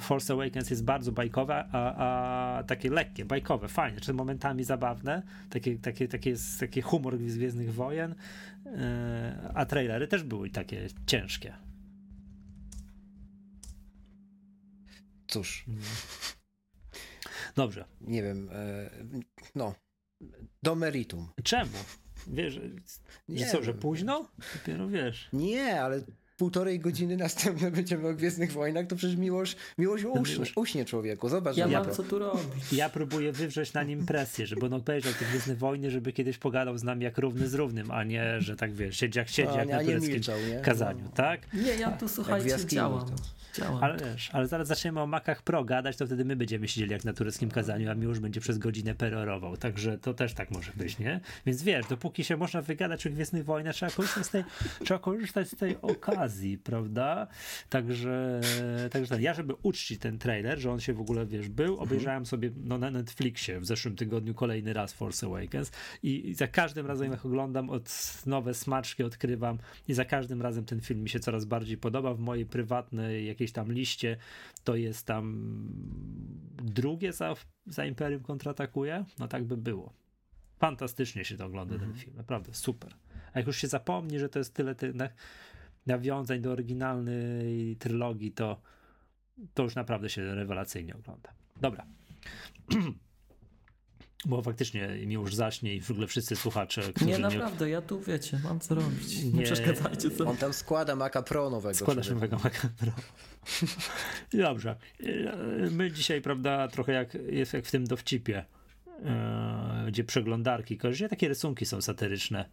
Force 0.01 0.33
Awakens 0.33 0.71
jest 0.71 0.85
bardzo 0.85 1.13
bajkowe, 1.13 1.65
a, 1.73 1.95
a 2.59 2.63
takie 2.63 2.91
lekkie, 2.91 3.25
bajkowe, 3.25 3.69
fajne, 3.69 4.01
czy 4.01 4.13
momentami 4.13 4.65
zabawne, 4.65 5.23
takie, 5.51 5.79
takie, 5.79 6.09
takie, 6.09 6.35
taki 6.61 6.83
humor 6.83 7.19
z 7.19 7.37
Gwiezdnych 7.37 7.75
Wojen, 7.75 8.15
e, 8.67 9.53
a 9.55 9.67
trailery 9.67 10.09
też 10.09 10.23
były 10.23 10.51
takie 10.51 10.87
ciężkie. 11.07 11.55
Cóż. 15.27 15.65
Dobrze. 17.57 17.85
Nie 18.01 18.23
wiem, 18.23 18.49
e, 18.53 18.91
no, 19.55 19.75
do 20.63 20.75
meritum. 20.75 21.29
Czemu? 21.45 21.79
Wiesz, 22.27 22.61
nie 23.29 23.47
co, 23.47 23.63
że 23.63 23.75
późno? 23.75 24.31
Dopiero 24.55 24.89
wiesz. 24.89 25.29
Nie, 25.33 25.83
ale 25.83 26.01
półtorej 26.39 26.81
godziny 26.81 27.17
następne 27.27 27.71
będziemy 27.71 28.09
o 28.09 28.15
Gwiezdnych 28.15 28.53
Wojnach, 28.53 28.87
to 28.87 28.97
przecież 28.97 29.17
miłość, 29.17 29.57
miłość 29.79 30.05
uśnie, 30.05 30.45
uśnie 30.57 30.85
człowieku. 30.85 31.29
Zobacz. 31.29 31.57
Ja 31.57 31.69
mam 31.69 31.85
to. 31.85 31.91
co 31.91 32.03
tu 32.03 32.19
robić. 32.19 32.73
Ja 32.73 32.89
próbuję 32.89 33.33
wywrzeć 33.33 33.73
na 33.73 33.83
nim 33.83 34.07
presję, 34.07 34.47
żeby 34.47 34.67
on 34.67 34.73
obejrzał 34.73 35.13
te 35.13 35.25
Gwiezdne 35.25 35.55
Wojny, 35.55 35.91
żeby 35.91 36.13
kiedyś 36.13 36.39
pogadał 36.39 36.79
z 36.79 36.83
nami 36.83 37.05
jak 37.05 37.19
równy 37.19 37.49
z 37.49 37.55
równym, 37.55 37.91
a 37.91 38.05
nie, 38.05 38.41
że 38.41 38.57
tak 38.57 38.73
wiesz, 38.73 38.97
siedzi 38.97 39.19
jak 39.19 39.29
siedzi, 39.29 39.57
jak 39.57 39.69
na 39.69 39.81
tureckim 39.81 40.13
milczał, 40.13 40.37
kazaniu, 40.63 41.05
no. 41.05 41.11
tak? 41.15 41.55
Nie, 41.55 41.75
ja 41.75 41.91
tu 41.91 42.09
słuchajcie, 42.09 42.67
działam. 42.67 43.07
To. 43.07 43.38
Ale 43.81 43.97
wiesz, 43.97 44.31
ale 44.33 44.49
zaraz 44.49 44.69
zaczniemy 44.69 45.01
o 45.01 45.07
Macach 45.07 45.43
Pro 45.43 45.65
gadać, 45.65 45.97
to 45.97 46.07
wtedy 46.07 46.25
my 46.25 46.37
będziemy 46.37 46.69
siedzieli 46.69 46.93
jak 46.93 47.05
na 47.05 47.13
tureckim 47.13 47.51
kazaniu, 47.51 47.91
a 47.91 47.95
już 47.95 48.19
będzie 48.19 48.41
przez 48.41 48.59
godzinę 48.59 48.95
perorował. 48.95 49.57
Także 49.57 49.99
to 49.99 50.15
też 50.15 50.35
tak 50.35 50.51
może 50.51 50.73
być, 50.77 50.99
nie? 50.99 51.21
Więc 51.47 51.63
wiesz, 51.63 51.87
dopóki 51.87 52.25
się 52.25 52.37
można 52.37 52.63
wygadać 52.63 53.07
o 53.07 53.11
Gwiezdnych 53.11 53.45
Wojnach, 53.45 53.75
trzeba 53.75 53.93
korzystać 53.93 54.27
z 54.27 54.31
tej, 54.31 54.45
trzeba 54.85 55.01
korzystać 55.01 55.49
z 55.49 55.57
tej 55.57 55.81
okazji, 55.83 56.59
prawda? 56.59 57.27
Także, 57.69 58.41
także 58.91 59.15
tak. 59.15 59.23
ja, 59.23 59.35
żeby 59.35 59.55
uczcić 59.63 60.01
ten 60.01 60.19
trailer, 60.19 60.59
że 60.59 60.73
on 60.73 60.81
się 60.81 60.93
w 60.93 61.01
ogóle, 61.01 61.27
wiesz, 61.27 61.49
był, 61.49 61.71
mhm. 61.71 61.89
obejrzałem 61.89 62.27
sobie 62.27 62.51
no, 62.65 62.79
na 62.79 62.91
Netflixie 62.91 63.61
w 63.61 63.67
zeszłym 63.67 63.97
tygodniu 63.97 64.35
kolejny 64.35 64.73
raz 64.73 64.93
Force 64.93 65.27
Awakens 65.27 65.73
i, 66.03 66.29
i 66.29 66.35
za 66.35 66.47
każdym 66.47 66.87
razem 66.87 67.11
jak 67.11 67.27
oglądam, 67.27 67.71
od 67.71 68.13
nowe 68.27 68.55
smaczki 68.55 69.03
odkrywam 69.03 69.59
i 69.89 69.95
za 69.95 70.05
każdym 70.05 70.43
razem 70.43 70.65
ten 70.65 70.81
film 70.81 71.03
mi 71.03 71.09
się 71.09 71.21
coraz 71.21 71.45
bardziej 71.45 71.77
podoba 71.77 72.15
w 72.15 72.19
mojej 72.19 72.47
prywatnej 72.47 73.27
jakiejś 73.27 73.48
tam 73.53 73.73
liście 73.73 74.17
to 74.65 74.77
jest 74.77 75.07
tam 75.07 75.53
drugie 76.63 77.13
za, 77.13 77.35
za 77.67 77.85
Imperium 77.85 78.23
kontratakuje? 78.23 79.05
No 79.19 79.29
tak 79.29 79.45
by 79.45 79.57
było. 79.57 79.93
Fantastycznie 80.59 81.25
się 81.25 81.37
to 81.37 81.47
ogląda 81.47 81.75
ten 81.75 81.89
mhm. 81.89 82.05
film, 82.05 82.17
naprawdę 82.17 82.55
super. 82.55 82.95
A 83.33 83.39
jak 83.39 83.47
już 83.47 83.57
się 83.57 83.69
zapomni, 83.69 84.19
że 84.19 84.29
to 84.29 84.39
jest 84.39 84.55
tyle 84.55 84.75
tych 84.75 84.95
nawiązań 85.87 86.41
do 86.41 86.53
oryginalnej 86.53 87.77
trylogii, 87.77 88.33
to, 88.33 88.61
to 89.55 89.63
już 89.63 89.75
naprawdę 89.75 90.09
się 90.09 90.35
rewelacyjnie 90.35 90.97
ogląda. 90.97 91.33
Dobra. 91.61 91.87
Bo 94.27 94.43
faktycznie 94.43 94.89
mi 95.07 95.15
już 95.15 95.35
zaśnie 95.35 95.75
i 95.75 95.81
w 95.81 95.91
ogóle 95.91 96.07
wszyscy 96.07 96.37
słuchacze, 96.37 96.83
którzy 96.95 97.11
nie... 97.11 97.19
naprawdę, 97.19 97.71
ja 97.71 97.83
tu, 97.83 98.01
wiecie, 98.01 98.41
mam 98.45 98.61
co 98.61 98.75
robić. 98.75 99.23
Nie, 99.23 99.31
nie 99.31 99.43
przeszkadzajcie 99.43 100.11
sobie. 100.11 100.31
On 100.31 100.37
tam 100.37 100.53
składa 100.53 100.97
Maca 100.97 101.23
Pro 101.23 101.51
nowego. 101.51 101.75
Składasz 101.75 102.11
nowego 102.11 102.37
Maca 102.45 102.69
Pro. 102.77 102.93
Dobrze. 104.43 104.77
My 105.71 105.93
dzisiaj, 105.93 106.23
prawda, 106.23 106.69
trochę 106.69 106.93
jak 106.93 107.15
jest 107.15 107.53
jak 107.53 107.67
w 107.67 107.71
tym 107.71 107.87
dowcipie, 107.87 108.45
e, 109.05 109.85
gdzie 109.89 110.05
przeglądarki, 110.05 110.79
kojarzycie? 110.79 111.09
Takie 111.09 111.29
rysunki 111.29 111.67
są 111.67 111.81
satyryczne, 111.81 112.49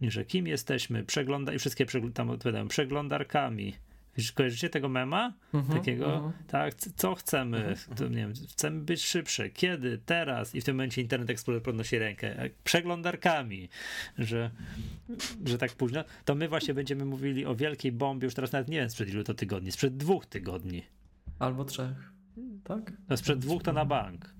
że 0.00 0.24
kim 0.24 0.46
jesteśmy, 0.46 1.04
przegląda 1.04 1.52
i 1.52 1.58
wszystkie 1.58 1.86
tam 2.14 2.30
odpowiadają 2.30 2.68
przeglądarkami, 2.68 3.74
Kojarzycie 4.34 4.70
tego 4.70 4.88
mema? 4.88 5.34
Mm-hmm, 5.54 5.72
Takiego, 5.72 6.06
mm-hmm. 6.06 6.32
tak, 6.46 6.74
co 6.74 7.14
chcemy? 7.14 7.58
Mm-hmm. 7.58 7.94
To, 7.94 8.08
nie 8.08 8.16
wiem, 8.16 8.32
chcemy 8.48 8.80
być 8.80 9.04
szybsze. 9.04 9.50
Kiedy? 9.50 9.98
Teraz? 10.06 10.54
I 10.54 10.60
w 10.60 10.64
tym 10.64 10.76
momencie 10.76 11.02
Internet 11.02 11.30
Explorer 11.30 11.62
podnosi 11.62 11.98
rękę. 11.98 12.50
Przeglądarkami, 12.64 13.68
że, 14.18 14.50
że 15.44 15.58
tak 15.58 15.72
późno. 15.72 16.04
To 16.24 16.34
my 16.34 16.48
właśnie 16.48 16.74
będziemy 16.74 17.04
mówili 17.04 17.46
o 17.46 17.54
wielkiej 17.54 17.92
bombie, 17.92 18.24
już 18.24 18.34
teraz 18.34 18.52
nawet 18.52 18.68
nie 18.68 18.80
wiem 18.80 18.90
sprzed 18.90 19.08
ilu 19.08 19.24
to 19.24 19.34
tygodni, 19.34 19.72
sprzed 19.72 19.96
dwóch 19.96 20.26
tygodni. 20.26 20.82
Albo 21.38 21.64
trzech, 21.64 22.12
tak? 22.64 22.92
No 23.08 23.16
sprzed 23.16 23.38
dwóch 23.38 23.62
to 23.62 23.72
na 23.72 23.84
bank. 23.84 24.34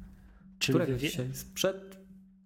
Czyli 0.58 0.78
Którego 0.78 0.98
wie... 0.98 1.08
dzisiaj? 1.08 1.34
Sprzed 1.34 1.98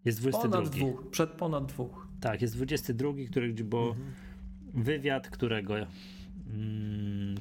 jest 0.04 0.20
22. 0.20 0.56
Ponad 0.56 0.72
dwóch, 0.72 1.10
przed 1.10 1.30
ponad 1.30 1.66
dwóch. 1.66 2.08
Tak, 2.20 2.42
jest 2.42 2.54
22, 2.54 3.08
który, 3.30 3.54
bo 3.54 3.88
mhm. 3.88 4.12
wywiad, 4.74 5.28
którego 5.28 5.74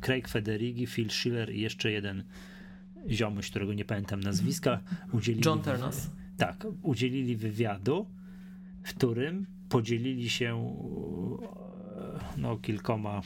Craig 0.01 0.27
Federighi, 0.27 0.88
Phil 0.88 1.10
Schiller 1.10 1.55
i 1.55 1.62
jeszcze 1.62 1.91
jeden 1.91 2.24
ziomuś, 3.10 3.50
którego 3.50 3.74
nie 3.74 3.86
pamiętam 3.86 4.20
nazwiska, 4.20 4.79
udzielili... 5.13 5.46
John 5.46 5.62
Ternas. 5.62 6.12
Tak, 6.38 6.67
udzielili 6.81 7.36
wywiadu, 7.36 8.05
w 8.84 8.89
którym 8.89 9.46
podzielili 9.70 10.29
się 10.29 10.75
no, 12.38 12.58
kilkoma, 12.58 13.22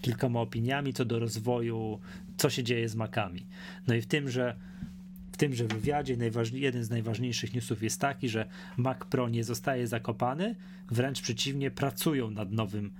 kilkoma 0.00 0.40
opiniami 0.40 0.92
co 0.92 1.04
do 1.04 1.18
rozwoju, 1.18 1.98
co 2.36 2.50
się 2.50 2.62
dzieje 2.62 2.88
z 2.88 2.94
makami. 2.94 3.46
No 3.86 3.94
i 3.94 4.00
w 4.00 4.06
tym, 4.06 4.30
że 4.30 4.56
w 5.32 5.36
tymże 5.36 5.66
wywiadzie 5.66 6.16
jeden 6.52 6.84
z 6.84 6.90
najważniejszych 6.90 7.54
newsów 7.54 7.82
jest 7.82 8.00
taki, 8.00 8.28
że 8.28 8.46
Mac 8.76 8.98
Pro 8.98 9.28
nie 9.28 9.44
zostaje 9.44 9.86
zakopany, 9.86 10.54
wręcz 10.90 11.20
przeciwnie, 11.20 11.70
pracują 11.70 12.30
nad 12.30 12.52
nowym 12.52 12.90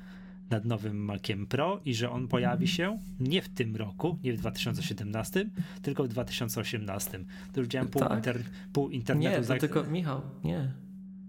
nad 0.51 0.65
nowym 0.65 1.05
Maciem 1.05 1.47
Pro 1.47 1.81
i 1.85 1.95
że 1.95 2.11
on 2.11 2.29
pojawi 2.29 2.69
się 2.69 2.99
nie 3.21 3.43
w 3.43 3.49
tym 3.49 3.77
roku, 3.77 4.19
nie 4.25 4.33
w 4.33 4.37
2017, 4.37 5.47
tylko 5.83 6.05
w 6.05 6.09
2018. 6.09 7.11
To 7.53 7.61
już 7.61 7.67
widziałem 7.67 7.89
pół, 7.89 8.03
tak? 8.03 8.17
inter, 8.17 8.43
pół 8.73 8.89
internetu. 8.89 9.41
Nie, 9.41 9.47
to 9.47 9.57
tylko, 9.57 9.85
Michał, 9.85 10.21
nie. 10.45 10.73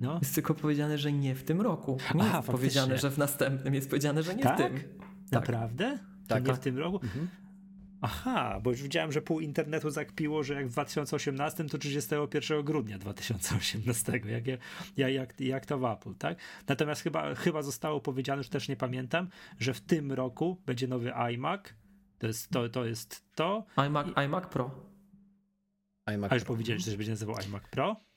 No. 0.01 0.19
Jest 0.21 0.35
tylko 0.35 0.53
powiedziane, 0.53 0.97
że 0.97 1.11
nie 1.11 1.35
w 1.35 1.43
tym 1.43 1.61
roku. 1.61 1.97
Nie 2.15 2.21
Aha, 2.21 2.37
jest 2.37 2.49
powiedziane, 2.49 2.97
że 2.97 3.11
w 3.11 3.17
następnym. 3.17 3.73
Jest 3.73 3.89
powiedziane, 3.89 4.23
że 4.23 4.35
nie 4.35 4.43
tak? 4.43 4.55
w 4.55 4.57
tym. 4.57 4.73
Tak. 4.75 4.91
Naprawdę? 5.31 5.99
Tak. 6.27 6.47
Nie 6.47 6.53
w 6.53 6.59
tym 6.59 6.77
roku? 6.77 6.99
Mhm. 7.03 7.27
Aha, 8.01 8.59
bo 8.63 8.69
już 8.69 8.81
widziałem, 8.81 9.11
że 9.11 9.21
pół 9.21 9.39
internetu 9.39 9.89
zakpiło, 9.89 10.43
że 10.43 10.53
jak 10.53 10.67
w 10.67 10.71
2018, 10.71 11.63
to 11.63 11.77
31 11.77 12.63
grudnia 12.63 12.97
2018, 12.97 14.11
jak, 14.11 14.25
jak, 14.25 15.13
jak, 15.13 15.39
jak 15.39 15.65
to 15.65 15.79
w 15.79 15.85
Apple, 15.85 16.15
tak? 16.15 16.37
Natomiast 16.67 17.01
chyba, 17.01 17.35
chyba 17.35 17.61
zostało 17.61 18.01
powiedziane, 18.01 18.37
już 18.37 18.49
też 18.49 18.69
nie 18.69 18.75
pamiętam, 18.75 19.29
że 19.59 19.73
w 19.73 19.81
tym 19.81 20.11
roku 20.11 20.61
będzie 20.65 20.87
nowy 20.87 21.13
iMac, 21.15 21.61
to 22.19 22.27
jest 22.27 22.49
to, 22.49 22.69
to, 22.69 22.85
jest 22.85 23.35
to. 23.35 23.65
iMac, 23.75 24.07
iMac 24.15 24.47
Pro. 24.47 24.71
iMac 26.05 26.31
A 26.31 26.35
już 26.35 26.43
powiedzieli, 26.43 26.79
że 26.79 26.97
będzie 26.97 27.11
nazywał 27.11 27.35
iMac 27.35 27.63
Pro? 27.71 28.10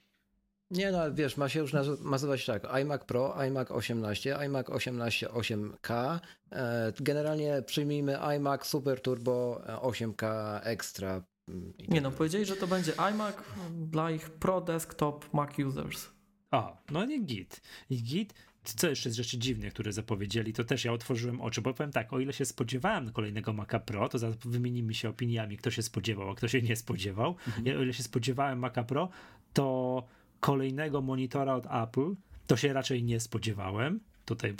Nie, 0.70 0.92
no 0.92 1.14
wiesz, 1.14 1.36
ma 1.36 1.48
się 1.48 1.60
już 1.60 1.72
nazywać 2.04 2.46
tak, 2.46 2.64
iMac 2.82 3.04
Pro, 3.04 3.34
iMac 3.46 3.70
18, 3.70 4.36
iMac 4.36 4.70
18 4.70 5.28
8K. 5.28 6.20
E, 6.52 6.92
generalnie 7.00 7.62
przyjmijmy 7.66 8.18
iMac 8.18 8.66
Super 8.66 9.00
Turbo 9.00 9.62
8K 9.66 10.60
Extra. 10.62 11.22
Mm, 11.48 11.72
Nie 11.88 12.00
no, 12.00 12.10
powiedzieli, 12.10 12.44
że 12.44 12.56
to 12.56 12.66
będzie 12.66 12.92
iMac 13.10 13.36
dla 13.70 14.10
ich 14.10 14.30
Pro 14.30 14.60
Desktop 14.60 15.34
Mac 15.34 15.58
Users. 15.58 16.08
A, 16.50 16.76
no 16.90 17.04
nie 17.04 17.20
git. 17.20 17.60
I 17.90 18.02
git, 18.02 18.34
co 18.64 18.88
jeszcze 18.88 19.10
z 19.10 19.14
rzeczy 19.14 19.38
dziwnych, 19.38 19.72
które 19.72 19.92
zapowiedzieli, 19.92 20.52
to 20.52 20.64
też 20.64 20.84
ja 20.84 20.92
otworzyłem 20.92 21.40
oczy, 21.40 21.62
bo 21.62 21.74
powiem 21.74 21.92
tak, 21.92 22.12
o 22.12 22.20
ile 22.20 22.32
się 22.32 22.44
spodziewałem 22.44 23.12
kolejnego 23.12 23.52
Maca 23.52 23.80
Pro, 23.80 24.08
to 24.08 24.18
wymienimy 24.44 24.94
się 24.94 25.08
opiniami, 25.08 25.56
kto 25.56 25.70
się 25.70 25.82
spodziewał, 25.82 26.30
a 26.30 26.34
kto 26.34 26.48
się 26.48 26.62
nie 26.62 26.76
spodziewał. 26.76 27.36
Mhm. 27.46 27.66
Ja, 27.66 27.74
o 27.76 27.82
ile 27.82 27.92
się 27.92 28.02
spodziewałem 28.02 28.58
Maca 28.58 28.84
Pro, 28.84 29.08
to 29.52 30.06
kolejnego 30.44 31.02
monitora 31.02 31.54
od 31.54 31.66
Apple, 31.66 32.14
to 32.46 32.56
się 32.56 32.72
raczej 32.72 33.04
nie 33.04 33.20
spodziewałem. 33.20 34.00
Tutaj 34.24 34.54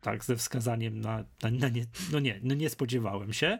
tak 0.00 0.24
ze 0.24 0.36
wskazaniem 0.36 1.00
na, 1.00 1.24
na, 1.42 1.50
na 1.50 1.68
nie, 1.68 1.84
no 2.12 2.20
nie, 2.20 2.40
no 2.42 2.54
nie 2.54 2.70
spodziewałem 2.70 3.32
się. 3.32 3.58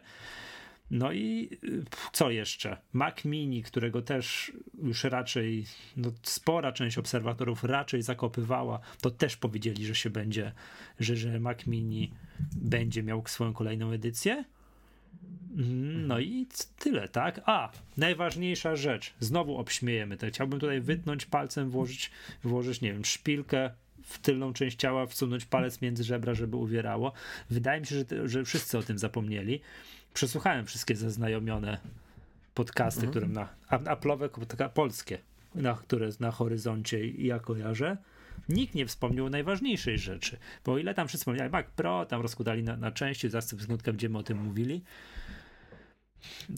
No 0.91 1.11
i 1.11 1.49
y, 1.63 1.83
co 2.11 2.31
jeszcze? 2.31 2.77
Mac 2.93 3.25
Mini, 3.25 3.63
którego 3.63 4.01
też 4.01 4.51
już 4.83 5.03
raczej, 5.03 5.65
no 5.97 6.11
spora 6.23 6.71
część 6.71 6.97
obserwatorów 6.97 7.63
raczej 7.63 8.01
zakopywała, 8.01 8.79
to 9.01 9.11
też 9.11 9.37
powiedzieli, 9.37 9.85
że 9.85 9.95
się 9.95 10.09
będzie, 10.09 10.51
że, 10.99 11.15
że 11.15 11.39
Mac 11.39 11.67
Mini 11.67 12.11
będzie 12.55 13.03
miał 13.03 13.23
swoją 13.27 13.53
kolejną 13.53 13.91
edycję. 13.91 14.45
Mhm, 15.57 16.07
no 16.07 16.19
i 16.19 16.47
tyle, 16.79 17.07
tak? 17.07 17.41
A, 17.45 17.71
najważniejsza 17.97 18.75
rzecz, 18.75 19.13
znowu 19.19 19.57
obśmiejemy 19.57 20.17
to. 20.17 20.27
Chciałbym 20.27 20.59
tutaj 20.59 20.81
wytnąć 20.81 21.25
palcem, 21.25 21.69
włożyć, 21.69 22.11
włożyć, 22.43 22.81
nie 22.81 22.93
wiem, 22.93 23.05
szpilkę 23.05 23.71
w 24.03 24.19
tylną 24.19 24.53
część 24.53 24.77
ciała, 24.77 25.05
wsunąć 25.05 25.45
palec 25.45 25.81
między 25.81 26.03
żebra, 26.03 26.33
żeby 26.33 26.57
uwierało. 26.57 27.13
Wydaje 27.49 27.81
mi 27.81 27.87
się, 27.87 27.95
że, 27.95 28.29
że 28.29 28.45
wszyscy 28.45 28.77
o 28.77 28.83
tym 28.83 28.97
zapomnieli. 28.97 29.61
Przesłuchałem 30.13 30.65
wszystkie 30.65 30.95
zaznajomione 30.95 31.77
podcasty, 32.53 33.05
mhm. 33.05 33.11
które 33.11 33.27
na 33.27 33.49
Apple'owe, 33.69 34.69
polskie, 34.69 35.17
na, 35.55 35.73
które 35.73 36.09
na 36.19 36.31
horyzoncie 36.31 37.07
ja 37.07 37.39
kojarzę 37.39 37.97
nikt 38.49 38.75
nie 38.75 38.85
wspomniał 38.85 39.29
najważniejszej 39.29 39.99
rzeczy. 39.99 40.37
Bo 40.65 40.71
o 40.73 40.77
ile 40.77 40.93
tam 40.93 41.07
wszyscy 41.07 41.21
wspomnieli 41.21 41.49
Mac 41.49 41.65
Pro, 41.75 42.05
tam 42.05 42.21
rozkładali 42.21 42.63
na, 42.63 42.77
na 42.77 42.91
części, 42.91 43.29
zaraz 43.29 43.49
sobie 43.49 43.77
będziemy 43.85 44.17
o 44.17 44.23
tym 44.23 44.43
mówili, 44.43 44.81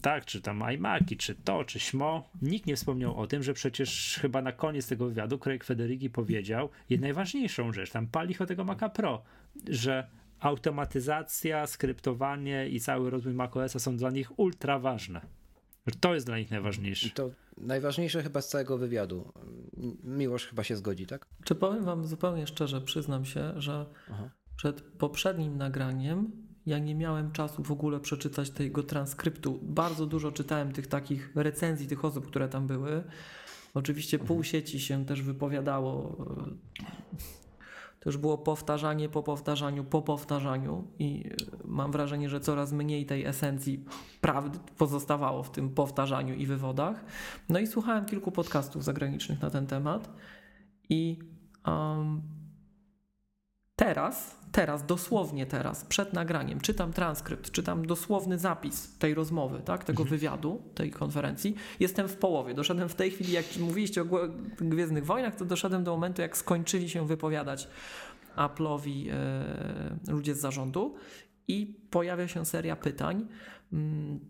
tak, 0.02 0.24
czy 0.24 0.40
tam 0.40 0.62
iMaki, 0.74 1.16
czy 1.16 1.34
to, 1.34 1.64
czy 1.64 1.80
śmo. 1.80 2.28
Nikt 2.42 2.66
nie 2.66 2.76
wspomniał 2.76 3.16
o 3.20 3.26
tym, 3.26 3.42
że 3.42 3.54
przecież 3.54 4.18
chyba 4.22 4.42
na 4.42 4.52
koniec 4.52 4.88
tego 4.88 5.06
wywiadu 5.06 5.38
Craig 5.38 5.64
Federighi 5.64 6.10
powiedział 6.10 6.68
i 6.90 6.98
najważniejszą 6.98 7.72
rzecz, 7.72 7.90
tam 7.90 8.06
pali 8.06 8.38
o 8.38 8.46
tego 8.46 8.64
Maca 8.64 8.88
Pro, 8.88 9.22
że 9.68 10.06
automatyzacja, 10.40 11.66
skryptowanie 11.66 12.68
i 12.68 12.80
cały 12.80 13.10
rozwój 13.10 13.34
macOSa 13.34 13.78
są 13.78 13.96
dla 13.96 14.10
nich 14.10 14.38
ultra 14.38 14.78
ważne. 14.78 15.20
To 16.00 16.14
jest 16.14 16.26
dla 16.26 16.38
nich 16.38 16.50
najważniejsze. 16.50 17.10
To 17.10 17.30
najważniejsze 17.58 18.22
chyba 18.22 18.40
z 18.40 18.48
całego 18.48 18.78
wywiadu. 18.78 19.32
Miłość 20.04 20.46
chyba 20.46 20.64
się 20.64 20.76
zgodzi, 20.76 21.06
tak? 21.06 21.26
Czy 21.44 21.54
powiem 21.54 21.84
wam 21.84 22.06
zupełnie 22.06 22.46
szczerze, 22.46 22.80
przyznam 22.80 23.24
się, 23.24 23.52
że 23.56 23.86
Aha. 24.10 24.30
przed 24.56 24.80
poprzednim 24.80 25.56
nagraniem 25.56 26.43
ja 26.66 26.78
nie 26.78 26.94
miałem 26.94 27.32
czasu 27.32 27.62
w 27.62 27.72
ogóle 27.72 28.00
przeczytać 28.00 28.50
tego 28.50 28.82
transkryptu. 28.82 29.58
Bardzo 29.62 30.06
dużo 30.06 30.32
czytałem 30.32 30.72
tych 30.72 30.86
takich 30.86 31.32
recenzji 31.34 31.88
tych 31.88 32.04
osób, 32.04 32.26
które 32.26 32.48
tam 32.48 32.66
były. 32.66 33.04
Oczywiście 33.74 34.18
pół 34.18 34.36
mhm. 34.36 34.44
sieci 34.44 34.80
się 34.80 35.06
też 35.06 35.22
wypowiadało. 35.22 36.16
To 38.00 38.08
już 38.08 38.16
było 38.16 38.38
powtarzanie 38.38 39.08
po 39.08 39.22
powtarzaniu, 39.22 39.84
po 39.84 40.02
powtarzaniu, 40.02 40.84
i 40.98 41.30
mam 41.64 41.92
wrażenie, 41.92 42.28
że 42.28 42.40
coraz 42.40 42.72
mniej 42.72 43.06
tej 43.06 43.24
esencji 43.24 43.84
prawdy 44.20 44.58
pozostawało 44.78 45.42
w 45.42 45.50
tym 45.50 45.70
powtarzaniu 45.70 46.34
i 46.34 46.46
wywodach. 46.46 47.04
No 47.48 47.58
i 47.58 47.66
słuchałem 47.66 48.04
kilku 48.04 48.32
podcastów 48.32 48.84
zagranicznych 48.84 49.42
na 49.42 49.50
ten 49.50 49.66
temat. 49.66 50.10
I 50.88 51.18
um, 51.66 52.22
teraz 53.76 54.43
teraz, 54.54 54.86
dosłownie 54.86 55.46
teraz, 55.46 55.84
przed 55.84 56.12
nagraniem, 56.12 56.60
czytam 56.60 56.92
transkrypt, 56.92 57.50
czytam 57.50 57.86
dosłowny 57.86 58.38
zapis 58.38 58.98
tej 58.98 59.14
rozmowy, 59.14 59.60
tak, 59.64 59.84
tego 59.84 60.02
mhm. 60.02 60.10
wywiadu, 60.10 60.62
tej 60.74 60.90
konferencji. 60.90 61.54
Jestem 61.80 62.08
w 62.08 62.16
połowie. 62.16 62.54
Doszedłem 62.54 62.88
w 62.88 62.94
tej 62.94 63.10
chwili, 63.10 63.32
jak 63.32 63.44
mówiliście 63.60 64.02
o 64.02 64.06
Gwiezdnych 64.60 65.06
Wojnach, 65.06 65.36
to 65.36 65.44
doszedłem 65.44 65.84
do 65.84 65.90
momentu, 65.90 66.22
jak 66.22 66.36
skończyli 66.36 66.88
się 66.88 67.06
wypowiadać 67.06 67.68
Apple'owi 68.36 69.10
e, 69.10 70.12
ludzie 70.12 70.34
z 70.34 70.40
zarządu 70.40 70.94
i 71.48 71.80
pojawia 71.90 72.28
się 72.28 72.44
seria 72.44 72.76
pytań. 72.76 73.26
Mm, 73.72 74.20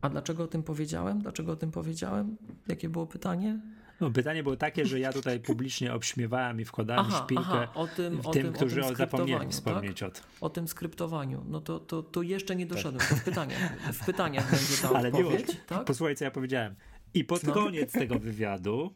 a 0.00 0.08
dlaczego 0.08 0.44
o 0.44 0.46
tym 0.46 0.62
powiedziałem? 0.62 1.18
Dlaczego 1.18 1.52
o 1.52 1.56
tym 1.56 1.70
powiedziałem? 1.70 2.36
Jakie 2.68 2.88
było 2.88 3.06
pytanie? 3.06 3.60
No, 4.00 4.10
pytanie 4.10 4.42
było 4.42 4.56
takie, 4.56 4.86
że 4.86 5.00
ja 5.00 5.12
tutaj 5.12 5.40
publicznie 5.40 5.94
obśmiewałem 5.94 6.60
i 6.60 6.64
wkładałem 6.64 7.06
aha, 7.08 7.22
szpilkę 7.24 7.44
aha, 7.44 7.68
o 7.74 7.86
tym, 7.86 8.20
o 8.24 8.30
tym, 8.30 8.42
tym 8.42 8.52
którzy 8.52 8.84
o 8.84 8.86
tym 8.86 8.96
zapomnieli 8.96 9.48
wspomnieć 9.48 10.00
tak? 10.00 10.08
o 10.08 10.12
tym. 10.12 10.22
O 10.40 10.50
tym 10.50 10.68
skryptowaniu. 10.68 11.44
No 11.48 11.60
to, 11.60 11.80
to, 11.80 12.02
to 12.02 12.22
jeszcze 12.22 12.56
nie 12.56 12.66
doszedłem. 12.66 12.98
Tak. 12.98 13.08
To 13.08 13.16
w 13.16 13.24
pytaniach, 13.24 13.92
w 13.92 14.06
pytaniach 14.06 14.50
będzie 14.50 14.76
ta 14.82 14.90
Ale 14.98 15.08
odpowiedź. 15.08 15.56
tak? 15.66 15.84
Posłuchaj, 15.84 16.16
co 16.16 16.24
ja 16.24 16.30
powiedziałem. 16.30 16.74
I 17.14 17.24
pod 17.24 17.44
no. 17.44 17.52
koniec 17.52 17.92
tego 17.92 18.18
wywiadu 18.18 18.94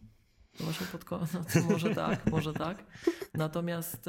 No 0.61 0.64
właśnie 0.64 0.87
pod 0.87 1.05
koniec, 1.05 1.31
no, 1.55 1.62
może 1.69 1.95
tak, 1.95 2.26
może 2.31 2.52
tak. 2.52 2.85
Natomiast. 3.35 4.07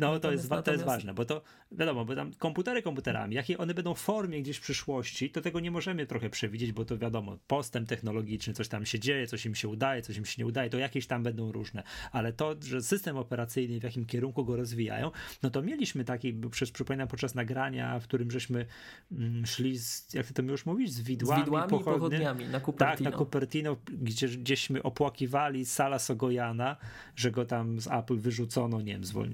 No 0.00 0.20
to 0.20 0.32
jest, 0.32 0.44
Natomiast- 0.50 0.64
to 0.64 0.72
jest 0.72 0.84
ważne, 0.84 1.14
bo 1.14 1.24
to 1.24 1.42
wiadomo, 1.72 2.04
bo 2.04 2.14
tam 2.16 2.32
komputery 2.34 2.82
komputerami, 2.82 3.34
jakie 3.36 3.58
one 3.58 3.74
będą 3.74 3.94
w 3.94 3.98
formie 4.00 4.42
gdzieś 4.42 4.56
w 4.56 4.60
przyszłości, 4.60 5.30
to 5.30 5.40
tego 5.40 5.60
nie 5.60 5.70
możemy 5.70 6.06
trochę 6.06 6.30
przewidzieć, 6.30 6.72
bo 6.72 6.84
to 6.84 6.98
wiadomo, 6.98 7.38
postęp 7.46 7.88
technologiczny, 7.88 8.52
coś 8.54 8.68
tam 8.68 8.86
się 8.86 8.98
dzieje, 8.98 9.26
coś 9.26 9.46
im 9.46 9.54
się 9.54 9.68
udaje, 9.68 10.02
coś 10.02 10.16
im 10.16 10.24
się 10.24 10.34
nie 10.42 10.46
udaje, 10.46 10.70
to 10.70 10.78
jakieś 10.78 11.06
tam 11.06 11.22
będą 11.22 11.52
różne, 11.52 11.82
ale 12.12 12.32
to, 12.32 12.56
że 12.62 12.82
system 12.82 13.16
operacyjny, 13.16 13.80
w 13.80 13.82
jakim 13.82 14.06
kierunku 14.06 14.44
go 14.44 14.56
rozwijają, 14.56 15.10
no 15.42 15.50
to 15.50 15.62
mieliśmy 15.62 16.04
taki, 16.04 16.34
przecież 16.50 16.72
przypominam 16.72 17.08
podczas 17.08 17.34
nagrania, 17.34 17.98
w 18.00 18.04
którym 18.04 18.30
żeśmy 18.30 18.66
mm, 19.12 19.46
szli, 19.46 19.78
z, 19.78 20.14
jak 20.14 20.26
ty 20.26 20.34
to 20.34 20.42
już 20.42 20.66
mówić, 20.66 20.92
z 20.92 20.96
Z 20.96 21.00
widłami, 21.00 21.42
widłami 21.44 21.66
i 21.66 21.70
pochodnie. 21.70 21.92
pochodniami 21.98 22.44
na 22.44 22.52
Tak, 22.52 22.64
Cupertino. 22.64 23.10
na 23.10 23.16
Cupertino, 23.16 23.76
gdzie, 24.02 24.28
gdzieśmy 24.28 24.82
opłakiwali 24.82 25.64
Sala 25.64 25.98
Sogojana, 25.98 26.76
że 27.16 27.30
go 27.30 27.44
tam 27.44 27.80
z 27.80 27.86
Apple 27.86 28.16
wyrzucono, 28.16 28.80
nie 28.80 28.92
wiem, 28.92 29.04
zwol... 29.04 29.28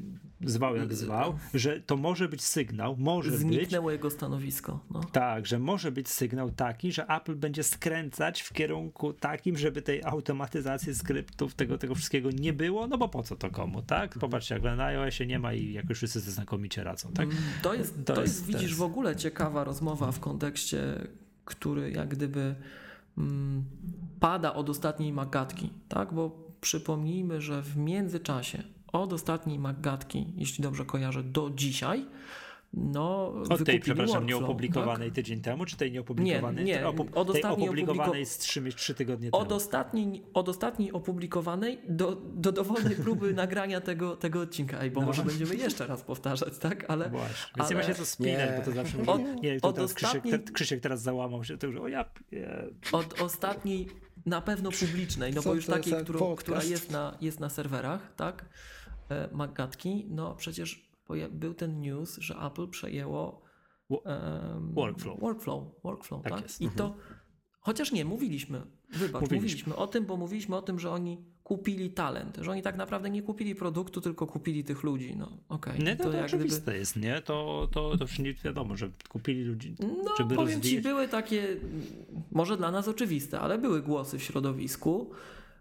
zwał 0.56 0.76
jak 0.76 0.94
zwał, 0.94 1.38
że 1.54 1.80
to 1.80 1.96
może 1.96 2.28
być 2.28 2.42
sygnał, 2.44 2.96
może 2.98 3.30
być, 3.30 3.40
Zniknęło 3.40 3.90
jego 3.90 4.10
stanowisko. 4.10 4.80
No. 4.90 5.00
tak, 5.00 5.46
że 5.46 5.58
może 5.58 5.92
być 5.92 6.08
sygnał 6.08 6.50
taki, 6.50 6.92
że 6.92 7.06
Apple 7.06 7.36
będzie 7.36 7.62
skręcać 7.62 8.42
w 8.42 8.52
kierunku 8.52 9.12
takim, 9.12 9.56
żeby 9.58 9.82
tej 9.82 10.02
automatyzacji 10.04 10.94
skryptów, 10.94 11.54
tego, 11.54 11.78
tego 11.78 11.94
wszystkiego 11.94 12.30
nie 12.30 12.52
było, 12.52 12.86
no 12.86 12.98
bo 12.98 13.08
po 13.08 13.22
co 13.22 13.36
to 13.36 13.50
komu, 13.50 13.82
tak? 13.82 14.18
Popatrzcie, 14.18 14.54
jak 14.54 14.62
na 14.76 14.84
iOSie 14.84 15.26
nie 15.26 15.38
ma 15.38 15.52
i 15.52 15.72
jakoś 15.72 15.96
wszyscy 15.96 16.20
sobie 16.20 16.32
znakomicie 16.32 16.84
radzą, 16.84 17.12
tak? 17.12 17.24
Mm, 17.26 17.36
To 17.62 17.74
jest, 17.74 18.04
To 18.04 18.14
to 18.14 18.20
jest- 18.22 18.34
jest, 18.34 18.46
widzisz, 18.46 18.74
w 18.74 18.82
ogóle 18.82 19.16
ciekawa 19.16 19.64
rozmowa 19.64 20.12
w 20.12 20.20
kontekście, 20.20 21.08
który 21.44 21.90
jak 21.90 22.08
gdyby 22.08 22.54
mm, 23.18 23.64
pada 24.20 24.54
od 24.54 24.70
ostatniej 24.70 25.12
magatki, 25.12 25.70
tak? 25.88 26.14
Bo 26.14 26.46
przypomnijmy, 26.60 27.40
że 27.40 27.62
w 27.62 27.76
międzyczasie 27.76 28.62
od 28.92 29.12
ostatniej 29.12 29.58
magatki, 29.58 30.26
jeśli 30.36 30.62
dobrze 30.62 30.84
kojarzę, 30.84 31.22
do 31.22 31.50
dzisiaj, 31.54 32.06
no 32.72 33.32
Od 33.50 33.64
tej, 33.64 33.80
przepraszam, 33.80 34.14
workflow, 34.14 34.40
nieopublikowanej 34.40 35.12
tydzień 35.12 35.40
temu, 35.40 35.64
czy 35.64 35.76
tej 35.76 35.92
nieopublikowanej? 35.92 36.64
Nie, 36.64 36.72
nie, 36.74 36.84
opu- 36.84 37.08
od 37.14 37.32
tej 37.32 37.42
opublikowanej 37.42 38.22
opubliko- 38.24 38.28
z 38.28 38.38
3, 38.38 38.62
trzy 38.72 38.94
tygodnie 38.94 39.30
Tak? 39.30 39.40
temu. 39.40 39.42
Od 39.46 39.52
ostatniej, 39.52 40.22
od 40.34 40.48
ostatniej 40.48 40.92
opublikowanej 40.92 41.78
do, 41.88 42.16
do 42.34 42.52
dowolnej 42.52 42.96
próby 42.96 43.34
nagrania 43.44 43.80
tego, 43.80 44.16
tego 44.16 44.40
odcinka. 44.40 44.80
Ej, 44.80 44.90
bo 44.90 45.00
No. 45.00 45.06
może 45.06 45.22
będziemy 45.22 45.54
jeszcze 45.56 45.86
raz 45.86 46.02
powtarzać, 46.02 46.58
tak? 46.58 46.84
Ale, 46.90 47.10
Właśnie. 47.10 47.52
Więc 47.56 47.70
nie 47.70 47.76
ma 47.76 47.82
ale- 47.82 47.92
się 47.92 47.98
co 47.98 48.06
spinać, 48.06 48.50
Nie. 48.50 48.56
bo 48.58 48.64
to 48.64 48.72
zawsze 48.72 48.98
Od- 48.98 49.04
może... 49.06 49.34
Nie, 49.34 49.60
to 49.60 49.68
od 49.68 49.74
teraz 49.74 49.94
Krzysiek, 49.94 50.16
ostatniej- 50.24 50.44
te- 50.44 50.52
Krzysiek 50.52 50.80
teraz 50.80 51.02
załamał 51.02 51.44
się, 51.44 51.58
to 51.58 51.66
już, 51.66 51.76
o 51.76 51.88
ja... 51.88 52.04
Nie. 52.32 52.48
Od 52.92 53.20
ostatniej, 53.20 53.88
na 54.26 54.40
pewno 54.40 54.70
publicznej, 54.70 55.32
no 55.34 55.42
Co 55.42 55.48
bo 55.48 55.54
już 55.54 55.66
takiej, 55.66 55.92
którą, 56.02 56.36
która 56.36 56.62
jest 56.64 56.90
na, 56.90 57.16
jest 57.20 57.40
na 57.40 57.48
serwerach, 57.48 58.14
tak? 58.16 58.44
E, 59.10 59.28
Magatki, 59.32 60.06
no 60.10 60.34
przecież 60.34 60.90
był 61.30 61.54
ten 61.54 61.80
news, 61.80 62.16
że 62.18 62.36
Apple 62.36 62.68
przejęło 62.68 63.42
em, 63.90 64.72
Workflow. 64.74 65.20
Workflow, 65.20 65.64
workflow 65.82 66.22
Tak 66.22 66.32
tak? 66.32 66.42
jest. 66.42 66.60
I 66.60 66.68
to, 66.70 66.94
chociaż 67.60 67.92
nie, 67.92 68.04
mówiliśmy, 68.04 68.62
wybacz, 68.92 69.12
Mówiliśmy. 69.22 69.36
mówiliśmy. 69.36 69.76
o 69.76 69.86
tym, 69.86 70.04
bo 70.06 70.16
mówiliśmy 70.16 70.56
o 70.56 70.62
tym, 70.62 70.78
że 70.78 70.90
oni 70.90 71.24
kupili 71.42 71.90
talent, 71.90 72.38
że 72.40 72.50
oni 72.50 72.62
tak 72.62 72.76
naprawdę 72.76 73.10
nie 73.10 73.22
kupili 73.22 73.54
produktu, 73.54 74.00
tylko 74.00 74.26
kupili 74.26 74.64
tych 74.64 74.82
ludzi, 74.82 75.16
no 75.16 75.38
okej. 75.48 75.80
Nie, 75.80 75.96
to, 75.96 76.04
to, 76.04 76.12
jak 76.12 76.26
oczywiste 76.26 76.76
jest, 76.76 76.96
nie? 76.96 77.20
To, 77.20 77.68
to, 77.72 77.96
to 77.96 78.06
wszędzie 78.06 78.34
wiadomo, 78.44 78.76
że 78.76 78.90
kupili 79.08 79.44
ludzi, 79.44 79.74
No, 80.04 80.14
żeby 80.18 80.34
powiem 80.34 80.48
ci, 80.50 80.54
rozwijać. 80.56 80.84
były 80.84 81.08
takie, 81.08 81.56
może 82.32 82.56
dla 82.56 82.70
nas 82.70 82.88
oczywiste, 82.88 83.40
ale 83.40 83.58
były 83.58 83.82
głosy 83.82 84.18
w 84.18 84.22
środowisku, 84.22 85.10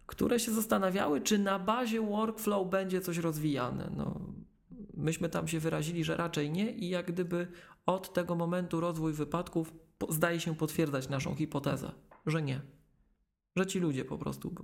które 0.05 0.39
się 0.39 0.51
zastanawiały, 0.51 1.21
czy 1.21 1.39
na 1.39 1.59
bazie 1.59 2.01
workflow 2.01 2.69
będzie 2.69 3.01
coś 3.01 3.17
rozwijane. 3.17 3.91
No, 3.97 4.19
myśmy 4.93 5.29
tam 5.29 5.47
się 5.47 5.59
wyrazili, 5.59 6.03
że 6.03 6.17
raczej 6.17 6.51
nie 6.51 6.71
i 6.71 6.89
jak 6.89 7.11
gdyby 7.11 7.47
od 7.85 8.13
tego 8.13 8.35
momentu 8.35 8.79
rozwój 8.79 9.13
wypadków 9.13 9.73
zdaje 10.09 10.39
się 10.39 10.55
potwierdzać 10.55 11.09
naszą 11.09 11.35
hipotezę, 11.35 11.91
że 12.25 12.41
nie. 12.41 12.61
Że 13.55 13.65
ci 13.65 13.79
ludzie 13.79 14.05
po 14.05 14.17
prostu 14.17 14.55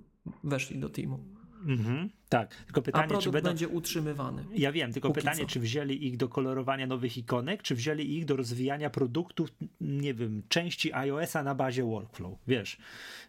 weszli 0.43 0.79
do 0.79 0.89
teamu. 0.89 1.40
Mhm, 1.65 2.09
tak, 2.29 2.55
tylko 2.55 2.81
pytanie, 2.81 3.17
czy 3.21 3.31
będą... 3.31 3.49
będzie 3.49 3.67
utrzymywany. 3.67 4.45
Ja 4.53 4.71
wiem, 4.71 4.93
tylko 4.93 5.09
Póki 5.09 5.21
pytanie, 5.21 5.41
co. 5.41 5.45
czy 5.45 5.59
wzięli 5.59 6.07
ich 6.07 6.17
do 6.17 6.29
kolorowania 6.29 6.87
nowych 6.87 7.17
ikonek, 7.17 7.61
czy 7.61 7.75
wzięli 7.75 8.17
ich 8.17 8.25
do 8.25 8.35
rozwijania 8.35 8.89
produktów, 8.89 9.49
nie 9.81 10.13
wiem, 10.13 10.43
części 10.49 10.93
iOS-a 10.93 11.43
na 11.43 11.55
bazie 11.55 11.83
workflow, 11.83 12.39
wiesz, 12.47 12.77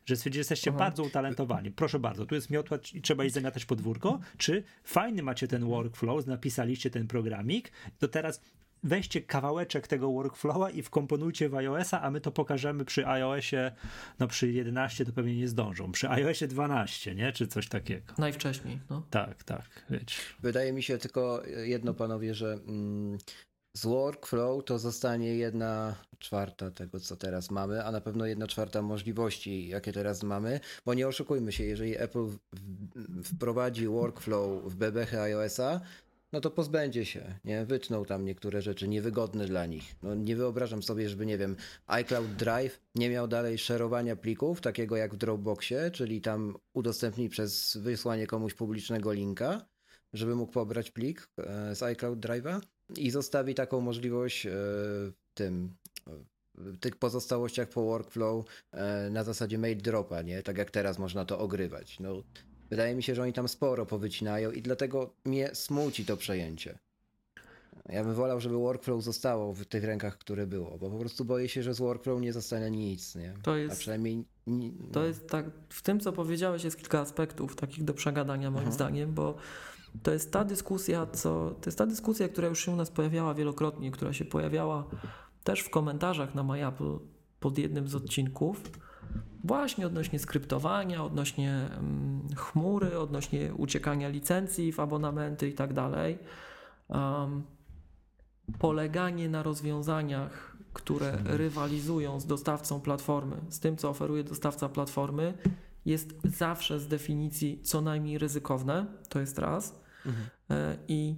że 0.06 0.16
stwierdzili, 0.16 0.38
że 0.38 0.40
jesteście 0.40 0.70
Aha. 0.70 0.78
bardzo 0.78 1.02
utalentowani, 1.02 1.70
proszę 1.70 1.98
bardzo, 1.98 2.26
tu 2.26 2.34
jest 2.34 2.50
miotła 2.50 2.78
i 2.94 3.00
trzeba 3.00 3.24
iść 3.24 3.34
zamiatać 3.34 3.64
podwórko, 3.64 4.20
czy 4.38 4.62
fajny 4.84 5.22
macie 5.22 5.48
ten 5.48 5.64
workflow, 5.64 6.26
napisaliście 6.26 6.90
ten 6.90 7.06
programik, 7.06 7.72
to 7.98 8.08
teraz 8.08 8.40
weźcie 8.82 9.20
kawałeczek 9.22 9.86
tego 9.86 10.12
workflowa 10.12 10.70
i 10.70 10.82
wkomponujcie 10.82 11.48
w 11.48 11.54
iOS-a, 11.54 12.00
a 12.02 12.10
my 12.10 12.20
to 12.20 12.32
pokażemy 12.32 12.84
przy 12.84 13.06
iOSie, 13.06 13.72
no 14.18 14.28
przy 14.28 14.52
11 14.52 15.04
to 15.04 15.12
pewnie 15.12 15.36
nie 15.36 15.48
zdążą, 15.48 15.92
przy 15.92 16.08
iOSie 16.10 16.48
12, 16.48 17.14
nie, 17.14 17.32
czy 17.32 17.46
coś 17.46 17.68
takiego. 17.68 18.14
Najwcześniej. 18.18 18.80
No. 18.90 19.06
Tak, 19.10 19.44
tak, 19.44 19.86
wiecie. 19.90 20.16
Wydaje 20.40 20.72
mi 20.72 20.82
się 20.82 20.98
tylko 20.98 21.42
jedno, 21.64 21.94
panowie, 21.94 22.34
że 22.34 22.52
mm, 22.52 23.18
z 23.76 23.86
workflow 23.86 24.64
to 24.64 24.78
zostanie 24.78 25.34
jedna 25.36 25.94
czwarta 26.18 26.70
tego, 26.70 27.00
co 27.00 27.16
teraz 27.16 27.50
mamy, 27.50 27.84
a 27.84 27.92
na 27.92 28.00
pewno 28.00 28.26
jedna 28.26 28.46
czwarta 28.46 28.82
możliwości, 28.82 29.68
jakie 29.68 29.92
teraz 29.92 30.22
mamy, 30.22 30.60
bo 30.86 30.94
nie 30.94 31.08
oszukujmy 31.08 31.52
się, 31.52 31.64
jeżeli 31.64 31.98
Apple 31.98 32.26
w- 32.26 32.38
w- 32.94 33.34
wprowadzi 33.34 33.88
workflow 33.88 34.64
w 34.64 34.74
bebechy 34.76 35.20
iOS-a, 35.20 35.80
no 36.32 36.40
to 36.40 36.50
pozbędzie 36.50 37.04
się, 37.04 37.38
nie? 37.44 37.64
Wytną 37.64 38.04
tam 38.04 38.24
niektóre 38.24 38.62
rzeczy 38.62 38.88
niewygodne 38.88 39.46
dla 39.46 39.66
nich. 39.66 39.94
No 40.02 40.14
nie 40.14 40.36
wyobrażam 40.36 40.82
sobie, 40.82 41.08
żeby, 41.08 41.26
nie 41.26 41.38
wiem, 41.38 41.56
iCloud 41.86 42.34
Drive 42.36 42.80
nie 42.94 43.10
miał 43.10 43.28
dalej 43.28 43.58
szerowania 43.58 44.16
plików, 44.16 44.60
takiego 44.60 44.96
jak 44.96 45.14
w 45.14 45.16
Dropboxie, 45.16 45.90
czyli 45.90 46.20
tam 46.20 46.56
udostępnij 46.72 47.28
przez 47.28 47.76
wysłanie 47.76 48.26
komuś 48.26 48.54
publicznego 48.54 49.12
linka, 49.12 49.66
żeby 50.12 50.34
mógł 50.34 50.52
pobrać 50.52 50.90
plik 50.90 51.28
e, 51.38 51.74
z 51.74 51.82
iCloud 51.82 52.18
Drive'a 52.18 52.60
i 52.96 53.10
zostawi 53.10 53.54
taką 53.54 53.80
możliwość 53.80 54.46
e, 54.46 54.50
w 54.50 55.12
tym 55.34 55.74
w 56.54 56.78
tych 56.78 56.96
pozostałościach 56.96 57.68
po 57.68 57.82
workflow 57.82 58.44
e, 58.72 59.10
na 59.10 59.24
zasadzie 59.24 59.58
mail 59.58 59.78
dropa, 59.78 60.22
nie? 60.22 60.42
Tak 60.42 60.58
jak 60.58 60.70
teraz 60.70 60.98
można 60.98 61.24
to 61.24 61.38
ogrywać. 61.38 62.00
No, 62.00 62.22
wydaje 62.72 62.94
mi 62.94 63.02
się, 63.02 63.14
że 63.14 63.22
oni 63.22 63.32
tam 63.32 63.48
sporo 63.48 63.86
powycinają 63.86 64.50
i 64.50 64.62
dlatego 64.62 65.10
mnie 65.24 65.50
smuci 65.54 66.04
to 66.04 66.16
przejęcie. 66.16 66.78
Ja 67.88 68.04
bym 68.04 68.14
wolał, 68.14 68.40
żeby 68.40 68.54
workflow 68.56 69.02
zostało 69.02 69.54
w 69.54 69.64
tych 69.64 69.84
rękach, 69.84 70.18
które 70.18 70.46
było, 70.46 70.78
bo 70.78 70.90
po 70.90 70.98
prostu 70.98 71.24
boję 71.24 71.48
się, 71.48 71.62
że 71.62 71.74
z 71.74 71.78
workflow 71.78 72.20
nie 72.20 72.32
zostanie 72.32 72.70
nic, 72.70 73.14
nie? 73.14 73.34
To 73.42 73.52
A 73.52 73.56
jest- 73.58 73.78
przynajmniej... 73.80 74.24
ni- 74.46 74.72
To 74.92 75.00
no. 75.00 75.06
jest 75.06 75.28
tak, 75.28 75.46
w 75.68 75.82
tym 75.82 76.00
co 76.00 76.12
powiedziałeś 76.12 76.64
jest 76.64 76.76
kilka 76.76 77.00
aspektów 77.00 77.56
takich 77.56 77.84
do 77.84 77.94
przegadania 77.94 78.50
moim 78.50 78.58
Mhm. 78.58 78.74
zdaniem, 78.74 79.14
bo 79.14 79.34
to 80.02 80.12
jest 80.12 80.32
ta 80.32 80.44
dyskusja, 80.44 81.06
co, 81.06 81.50
to 81.60 81.66
jest 81.66 81.78
ta 81.78 81.86
dyskusja, 81.86 82.28
która 82.28 82.48
już 82.48 82.64
się 82.64 82.72
u 82.72 82.76
nas 82.76 82.90
pojawiała 82.90 83.34
wielokrotnie, 83.34 83.90
która 83.90 84.12
się 84.12 84.24
pojawiała 84.24 84.84
też 85.44 85.60
w 85.60 85.70
komentarzach 85.70 86.34
na 86.34 86.42
MyApple 86.42 86.98
pod 87.40 87.58
jednym 87.58 87.88
z 87.88 87.94
odcinków, 87.94 88.60
właśnie 89.44 89.86
odnośnie 89.86 90.18
skryptowania, 90.18 91.04
odnośnie 91.04 91.52
mm, 91.52 92.28
chmury, 92.36 92.98
odnośnie 92.98 93.54
uciekania 93.54 94.08
licencji 94.08 94.72
w 94.72 94.80
abonamenty 94.80 95.48
i 95.48 95.52
tak 95.52 95.72
dalej. 95.72 96.18
Poleganie 98.58 99.28
na 99.28 99.42
rozwiązaniach, 99.42 100.56
które 100.72 101.18
rywalizują 101.24 102.20
z 102.20 102.26
dostawcą 102.26 102.80
platformy, 102.80 103.36
z 103.48 103.60
tym, 103.60 103.76
co 103.76 103.90
oferuje 103.90 104.24
dostawca 104.24 104.68
platformy, 104.68 105.34
jest 105.84 106.14
zawsze 106.24 106.80
z 106.80 106.88
definicji 106.88 107.60
co 107.62 107.80
najmniej 107.80 108.18
ryzykowne. 108.18 108.86
To 109.08 109.20
jest 109.20 109.38
raz. 109.38 109.80
Mhm. 110.06 110.26
E, 110.50 110.76
I 110.88 111.16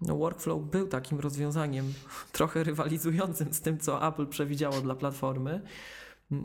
no, 0.00 0.16
workflow 0.16 0.62
był 0.62 0.88
takim 0.88 1.20
rozwiązaniem 1.20 1.92
trochę 2.32 2.64
rywalizującym 2.64 3.54
z 3.54 3.60
tym, 3.60 3.78
co 3.78 4.08
Apple 4.08 4.26
przewidziało 4.26 4.80
dla 4.80 4.94
platformy. 4.94 5.60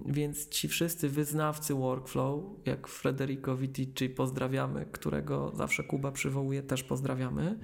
Więc 0.05 0.49
ci 0.49 0.67
wszyscy 0.67 1.09
wyznawcy 1.09 1.73
workflow, 1.73 2.43
jak 2.65 2.87
Federico 2.87 3.57
Vitici, 3.57 4.09
pozdrawiamy, 4.09 4.85
którego 4.91 5.51
zawsze 5.55 5.83
Kuba 5.83 6.11
przywołuje, 6.11 6.63
też 6.63 6.83
pozdrawiamy. 6.83 7.59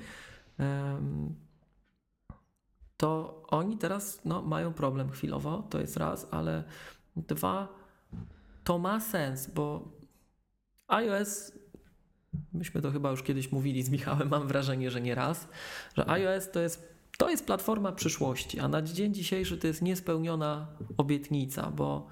To 2.97 3.43
oni 3.47 3.77
teraz 3.77 4.21
no, 4.25 4.41
mają 4.41 4.73
problem 4.73 5.09
chwilowo, 5.11 5.67
to 5.69 5.79
jest 5.79 5.97
raz, 5.97 6.27
ale 6.31 6.63
dwa, 7.15 7.67
to 8.63 8.79
ma 8.79 8.99
sens, 8.99 9.47
bo 9.47 9.91
iOS, 10.87 11.51
myśmy 12.53 12.81
to 12.81 12.91
chyba 12.91 13.11
już 13.11 13.23
kiedyś 13.23 13.51
mówili 13.51 13.83
z 13.83 13.89
Michałem, 13.89 14.29
mam 14.29 14.47
wrażenie, 14.47 14.91
że 14.91 15.01
nie 15.01 15.15
raz, 15.15 15.47
że 15.97 16.09
iOS 16.09 16.51
to 16.51 16.59
jest, 16.59 16.94
to 17.17 17.29
jest 17.29 17.45
platforma 17.45 17.91
przyszłości, 17.91 18.59
a 18.59 18.67
na 18.67 18.81
dzień 18.81 19.13
dzisiejszy 19.13 19.57
to 19.57 19.67
jest 19.67 19.81
niespełniona 19.81 20.67
obietnica, 20.97 21.71
bo 21.71 22.07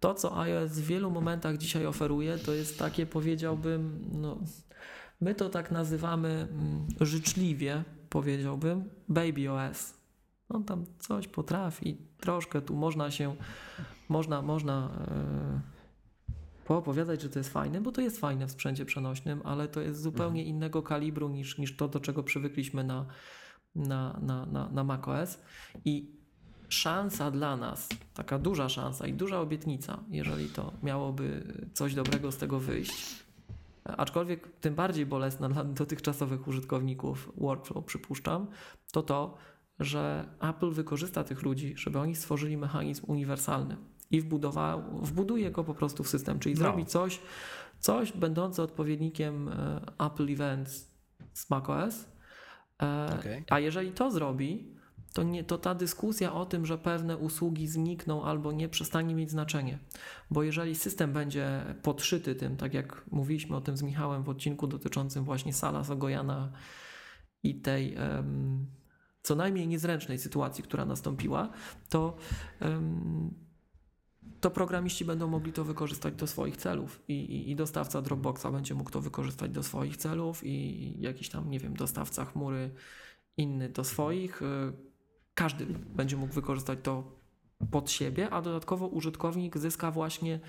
to, 0.00 0.14
co 0.14 0.40
iOS 0.40 0.72
w 0.72 0.86
wielu 0.86 1.10
momentach 1.10 1.56
dzisiaj 1.56 1.86
oferuje, 1.86 2.38
to 2.38 2.52
jest 2.52 2.78
takie, 2.78 3.06
powiedziałbym, 3.06 4.04
no, 4.12 4.38
my 5.20 5.34
to 5.34 5.48
tak 5.48 5.70
nazywamy 5.70 6.28
mm, 6.28 6.86
życzliwie, 7.00 7.84
powiedziałbym, 8.10 8.84
Baby 9.08 9.50
OS. 9.50 9.94
On 10.48 10.64
tam 10.64 10.84
coś 10.98 11.28
potrafi, 11.28 11.96
troszkę 12.20 12.62
tu 12.62 12.76
można 12.76 13.10
się, 13.10 13.36
można, 14.08 14.42
można 14.42 14.90
e, 15.08 15.60
poopowiadać, 16.64 17.22
że 17.22 17.28
to 17.28 17.38
jest 17.38 17.52
fajne, 17.52 17.80
bo 17.80 17.92
to 17.92 18.00
jest 18.00 18.20
fajne 18.20 18.46
w 18.46 18.50
sprzęcie 18.50 18.84
przenośnym, 18.84 19.40
ale 19.44 19.68
to 19.68 19.80
jest 19.80 20.02
zupełnie 20.02 20.44
innego 20.44 20.82
kalibru 20.82 21.28
niż, 21.28 21.58
niż 21.58 21.76
to, 21.76 21.88
do 21.88 22.00
czego 22.00 22.22
przywykliśmy 22.22 22.84
na, 22.84 23.06
na, 23.74 24.18
na, 24.22 24.46
na, 24.46 24.68
na 24.68 24.84
macOS. 24.84 25.38
I 25.84 26.18
szansa 26.68 27.30
dla 27.30 27.56
nas, 27.56 27.88
taka 28.14 28.38
duża 28.38 28.68
szansa 28.68 29.06
i 29.06 29.12
duża 29.12 29.40
obietnica, 29.40 29.98
jeżeli 30.10 30.48
to 30.48 30.72
miałoby 30.82 31.54
coś 31.74 31.94
dobrego 31.94 32.32
z 32.32 32.36
tego 32.36 32.60
wyjść, 32.60 33.24
aczkolwiek 33.84 34.48
tym 34.60 34.74
bardziej 34.74 35.06
bolesna 35.06 35.48
dla 35.48 35.64
dotychczasowych 35.64 36.48
użytkowników 36.48 37.32
workflow, 37.36 37.84
przypuszczam, 37.84 38.46
to 38.92 39.02
to, 39.02 39.36
że 39.80 40.28
Apple 40.40 40.70
wykorzysta 40.70 41.24
tych 41.24 41.42
ludzi, 41.42 41.74
żeby 41.76 41.98
oni 41.98 42.16
stworzyli 42.16 42.56
mechanizm 42.56 43.04
uniwersalny 43.06 43.76
i 44.10 44.20
wbudował, 44.20 44.82
wbuduje 45.02 45.50
go 45.50 45.64
po 45.64 45.74
prostu 45.74 46.04
w 46.04 46.08
system, 46.08 46.38
czyli 46.38 46.54
No. 46.54 46.58
zrobi 46.58 46.86
coś, 46.86 47.20
coś 47.78 48.12
będące 48.12 48.62
odpowiednikiem 48.62 49.48
e, 49.48 49.80
Apple 49.98 50.32
Events 50.32 50.90
z 51.32 51.50
macOS. 51.50 52.08
E, 52.82 53.18
Okej. 53.18 53.44
A 53.50 53.58
jeżeli 53.58 53.92
to 53.92 54.10
zrobi, 54.10 54.78
to, 55.12 55.22
nie, 55.22 55.44
to 55.44 55.58
ta 55.58 55.74
dyskusja 55.74 56.32
o 56.32 56.46
tym, 56.46 56.66
że 56.66 56.78
pewne 56.78 57.16
usługi 57.16 57.66
znikną 57.66 58.24
albo 58.24 58.52
nie, 58.52 58.68
przestanie 58.68 59.14
mieć 59.14 59.30
znaczenie. 59.30 59.78
Bo 60.30 60.42
jeżeli 60.42 60.74
system 60.74 61.12
będzie 61.12 61.62
podszyty 61.82 62.34
tym, 62.34 62.56
tak 62.56 62.74
jak 62.74 63.04
mówiliśmy 63.10 63.56
o 63.56 63.60
tym 63.60 63.76
z 63.76 63.82
Michałem 63.82 64.22
w 64.22 64.28
odcinku 64.28 64.66
dotyczącym 64.66 65.24
właśnie 65.24 65.52
Sala 65.52 65.84
Sogojana 65.84 66.52
i 67.42 67.60
tej 67.60 67.94
em, 67.94 68.66
co 69.22 69.34
najmniej 69.34 69.68
niezręcznej 69.68 70.18
sytuacji, 70.18 70.64
która 70.64 70.84
nastąpiła, 70.84 71.50
to, 71.88 72.16
em, 72.60 73.47
to 74.40 74.50
programiści 74.50 75.04
będą 75.04 75.28
mogli 75.28 75.52
to 75.52 75.64
wykorzystać 75.64 76.14
do 76.14 76.26
swoich 76.26 76.56
celów 76.56 77.00
i, 77.08 77.12
i, 77.12 77.50
i 77.50 77.56
dostawca 77.56 78.02
Dropboxa 78.02 78.46
będzie 78.52 78.74
mógł 78.74 78.90
to 78.90 79.00
wykorzystać 79.00 79.50
do 79.50 79.62
swoich 79.62 79.96
celów 79.96 80.44
i 80.44 80.94
jakiś 81.00 81.28
tam, 81.28 81.50
nie 81.50 81.58
wiem, 81.58 81.76
dostawca 81.76 82.24
chmury 82.24 82.70
inny 83.36 83.68
do 83.68 83.84
swoich. 83.84 84.42
y, 84.42 84.72
Każdy 85.34 85.66
będzie 85.96 86.16
mógł 86.16 86.34
wykorzystać 86.34 86.78
to 86.82 87.18
pod 87.70 87.90
siebie, 87.90 88.30
a 88.30 88.42
dodatkowo 88.42 88.86
użytkownik 88.86 89.58
zyska 89.58 89.90
właśnie 89.90 90.40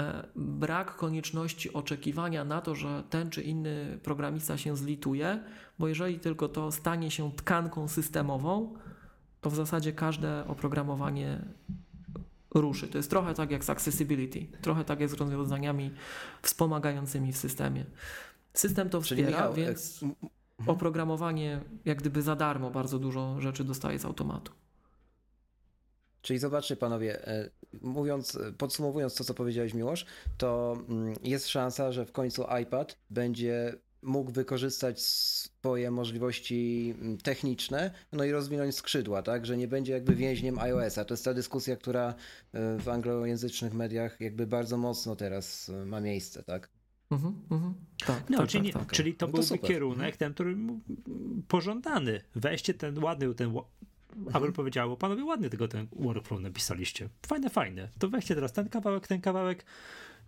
e, 0.00 0.28
brak 0.36 0.96
konieczności 0.96 1.72
oczekiwania 1.72 2.44
na 2.44 2.60
to, 2.60 2.74
że 2.74 3.02
ten 3.10 3.30
czy 3.30 3.42
inny 3.42 3.98
programista 4.02 4.58
się 4.58 4.76
zlituje, 4.76 5.44
bo 5.78 5.88
jeżeli 5.88 6.20
tylko 6.20 6.48
to 6.48 6.72
stanie 6.72 7.10
się 7.10 7.32
tkanką 7.32 7.88
systemową, 7.88 8.74
to 9.40 9.50
w 9.50 9.54
zasadzie 9.54 9.92
każde 9.92 10.46
oprogramowanie 10.46 11.44
ruszy. 12.54 12.88
To 12.88 12.98
jest 12.98 13.10
trochę 13.10 13.34
tak 13.34 13.50
jak 13.50 13.64
z 13.64 13.70
accessibility, 13.70 14.46
trochę 14.60 14.84
tak 14.84 15.00
jak 15.00 15.10
z 15.10 15.12
rozwiązaniami 15.12 15.90
wspomagającymi 16.42 17.32
w 17.32 17.36
systemie. 17.36 17.84
System 18.54 18.90
to 18.90 19.00
wspiera, 19.00 19.28
Michał, 19.28 19.54
więc 19.54 20.02
m- 20.02 20.14
oprogramowanie 20.66 21.60
jak 21.84 21.98
gdyby 21.98 22.22
za 22.22 22.36
darmo 22.36 22.70
bardzo 22.70 22.98
dużo 22.98 23.40
rzeczy 23.40 23.64
dostaje 23.64 23.98
z 23.98 24.04
automatu. 24.04 24.52
Czyli 26.22 26.38
zobaczcie 26.38 26.76
panowie, 26.76 27.26
e, 27.26 27.50
mówiąc, 27.80 28.38
podsumowując 28.58 29.14
to, 29.14 29.24
co 29.24 29.34
powiedziałeś 29.34 29.74
Miłosz, 29.74 30.06
to 30.38 30.76
mm, 30.88 31.14
jest 31.22 31.48
szansa, 31.48 31.92
że 31.92 32.06
w 32.06 32.12
końcu 32.12 32.44
iPad 32.62 32.98
będzie 33.10 33.74
mógł 34.02 34.32
wykorzystać 34.32 35.00
swoje 35.02 35.90
możliwości 35.90 36.94
mm, 37.00 37.18
techniczne, 37.18 37.90
no 38.12 38.24
i 38.24 38.30
rozwinąć 38.30 38.74
skrzydła, 38.74 39.22
tak, 39.22 39.46
że 39.46 39.56
nie 39.56 39.68
będzie 39.68 39.92
jakby 39.92 40.14
więźniem 40.14 40.58
iOS-a. 40.58 41.04
To 41.04 41.14
jest 41.14 41.24
ta 41.24 41.34
dyskusja, 41.34 41.76
która 41.76 42.14
e, 42.52 42.78
w 42.78 42.88
anglojęzycznych 42.88 43.74
mediach 43.74 44.20
jakby 44.20 44.46
bardzo 44.46 44.76
mocno 44.76 45.16
teraz 45.16 45.68
e, 45.68 45.84
ma 45.84 46.00
miejsce, 46.00 46.42
tak? 46.42 46.68
Mhm, 47.10 47.34
mhm. 47.50 47.74
Tak, 48.06 48.30
No, 48.30 48.38
tak, 48.38 48.48
czyli, 48.48 48.72
tak, 48.72 48.92
czyli 48.92 49.14
to 49.14 49.26
No 49.26 49.32
byłby 49.32 49.58
kierunek, 49.58 50.16
ten, 50.16 50.34
który 50.34 50.56
pożądany. 51.48 52.20
Weźcie 52.34 52.74
ten 52.74 53.04
ładny, 53.04 53.34
ten. 53.34 53.48
Mhm. 53.48 54.36
Apple 54.36 54.52
powiedziało, 54.52 54.96
panowie 54.96 55.24
ładnie 55.24 55.50
tego 55.50 55.68
ten 55.68 55.86
workflow 55.92 56.40
napisaliście. 56.40 57.08
Fajne, 57.26 57.50
fajne. 57.50 57.88
To 57.98 58.08
weźcie 58.08 58.34
teraz 58.34 58.52
ten 58.52 58.68
kawałek, 58.68 59.06
ten 59.06 59.20
kawałek, 59.20 59.64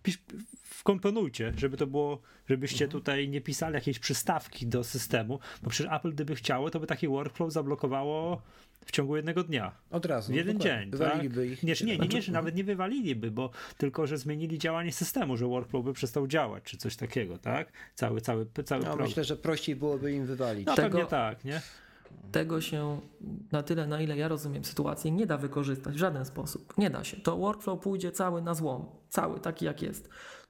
pisz, 0.05 0.17
wkomponujcie, 0.63 1.53
żeby 1.57 1.77
to 1.77 1.87
było, 1.87 2.21
żebyście 2.49 2.85
Mhm. 2.85 3.01
tutaj 3.01 3.29
nie 3.29 3.41
pisali 3.41 3.75
jakiejś 3.75 3.99
przystawki 3.99 4.67
do 4.67 4.83
systemu, 4.83 5.39
bo 5.63 5.69
przecież 5.69 5.93
Apple 5.93 6.11
gdyby 6.11 6.35
chciało, 6.35 6.69
to 6.69 6.79
by 6.79 6.87
taki 6.87 7.07
workflow 7.07 7.53
zablokowało 7.53 8.41
w 8.85 8.91
ciągu 8.91 9.15
jednego 9.15 9.43
dnia. 9.43 9.71
Od 9.91 10.05
razu. 10.05 10.31
W 10.31 10.35
jeden 10.35 10.57
dokładnie. 10.57 10.81
dzień. 10.81 10.91
Wywaliliby 10.91 11.41
tak? 11.41 11.51
ich. 11.51 11.63
Nie, 11.63 11.73
nie, 11.73 11.85
nie, 11.85 11.97
nie, 11.97 12.09
Znaczy- 12.09 12.21
że 12.21 12.31
nawet 12.31 12.55
nie 12.55 12.63
wywaliliby, 12.63 13.31
bo 13.31 13.49
tylko, 13.77 14.07
że 14.07 14.17
zmienili 14.17 14.57
działanie 14.59 14.91
systemu, 14.91 15.37
że 15.37 15.45
workflow 15.47 15.85
by 15.85 15.93
przestał 15.93 16.27
działać, 16.27 16.63
czy 16.63 16.77
coś 16.77 16.95
takiego, 16.95 17.37
tak? 17.37 17.71
Cały, 17.95 18.21
cały, 18.21 18.45
cały 18.65 18.81
No, 18.81 18.87
program. 18.87 19.07
myślę, 19.07 19.23
że 19.23 19.35
prościej 19.35 19.75
byłoby 19.75 20.13
im 20.13 20.25
wywalić. 20.25 20.65
No 20.65 20.75
Tego- 20.75 20.89
pewnie 20.89 21.05
tak, 21.05 21.45
nie? 21.45 21.61
Tego 22.31 22.61
się 22.61 23.01
na 23.51 23.63
tyle, 23.63 23.87
na 23.87 24.01
ile 24.01 24.17
ja 24.17 24.27
rozumiem 24.27 24.65
sytuację, 24.65 25.11
nie 25.11 25.25
da 25.25 25.37
wykorzystać 25.37 25.95
w 25.95 25.97
żaden 25.97 26.25
sposób. 26.25 26.77
Nie 26.77 26.89
da 26.89 27.03
się. 27.03 27.17
To 27.17 27.37
workflow 27.37 27.79
pójdzie 27.79 28.11
cały 28.11 28.41
na 28.41 28.53
złom. 28.53 28.85
Cały, 29.09 29.39
taki 29.39 29.65
jak 29.65 29.81
jest. 29.81 30.09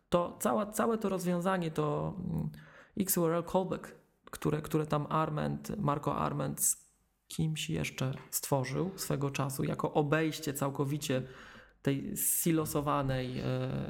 To 0.10 0.38
cała, 0.40 0.66
całe 0.66 0.98
to 0.98 1.10
rozwiązanie 1.10 1.72
to 1.72 2.14
mm, 2.20 2.50
XURL 3.00 3.44
callback, 3.52 3.96
które, 4.32 4.62
które 4.62 4.86
tam 4.86 5.08
Arment, 5.10 5.78
Marco 5.78 6.16
Arment 6.16 6.62
z 6.62 6.86
kimś 7.28 7.70
jeszcze 7.70 8.12
stworzył 8.32 8.92
swego 8.96 9.32
czasu 9.32 9.64
jako 9.64 9.94
obejście 9.94 10.54
całkowicie 10.54 11.24
tej 11.82 12.18
silosowanej, 12.18 13.40
e, 13.40 13.44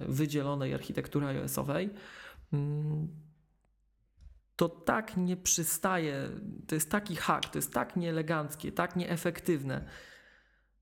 wydzielonej 0.07 0.73
architektury 0.73 1.25
iOS-owej. 1.27 1.89
To 4.55 4.69
tak 4.69 5.17
nie 5.17 5.37
przystaje, 5.37 6.29
to 6.67 6.75
jest 6.75 6.91
taki 6.91 7.15
hak, 7.15 7.49
to 7.49 7.57
jest 7.57 7.73
tak 7.73 7.95
nieeleganckie, 7.95 8.71
tak 8.71 8.95
nieefektywne, 8.95 9.85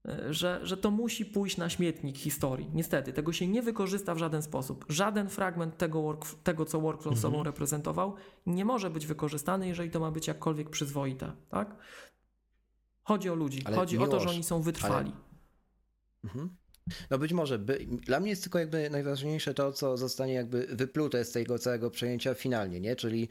e, 0.08 0.34
że, 0.34 0.60
że 0.64 0.78
to 0.78 0.92
musi 0.92 1.26
pójść 1.26 1.58
na 1.58 1.70
śmietnik 1.70 2.18
historii. 2.18 2.70
Niestety, 2.74 3.14
tego 3.14 3.34
się 3.34 3.48
nie 3.48 3.62
wykorzysta 3.62 4.16
w 4.16 4.18
żaden 4.18 4.42
sposób. 4.42 4.86
Żaden 4.90 5.30
fragment 5.30 5.78
tego, 5.78 6.02
work, 6.02 6.26
tego 6.44 6.66
co 6.66 6.82
workflow 6.82 7.20
sobą 7.20 7.44
reprezentował, 7.44 8.16
nie 8.46 8.66
może 8.66 8.90
być 8.90 9.08
wykorzystany, 9.08 9.68
jeżeli 9.68 9.90
to 9.90 10.00
ma 10.00 10.12
być 10.12 10.28
jakkolwiek 10.28 10.70
przyzwoite. 10.70 11.32
Tak? 11.50 11.76
Chodzi 13.04 13.30
o 13.30 13.36
ludzi, 13.36 13.62
Ale 13.66 13.76
chodzi 13.76 13.98
o 13.98 14.08
to, 14.08 14.20
że 14.20 14.30
oni 14.30 14.44
są 14.44 14.62
wytrwali. 14.62 15.12
Mhm. 16.24 16.50
No 17.10 17.18
być 17.18 17.34
może. 17.34 17.60
By, 17.60 17.88
dla 18.06 18.20
mnie 18.20 18.30
jest 18.30 18.44
tylko 18.44 18.60
jakby 18.60 18.90
najważniejsze 18.90 19.54
to, 19.54 19.72
co 19.72 19.98
zostanie 19.98 20.34
jakby 20.34 20.68
wyplute 20.70 21.26
z 21.26 21.32
tego 21.32 21.60
całego 21.60 21.92
przejęcia 21.92 22.34
finalnie, 22.34 22.80
nie? 22.80 22.96
Czyli 22.96 23.30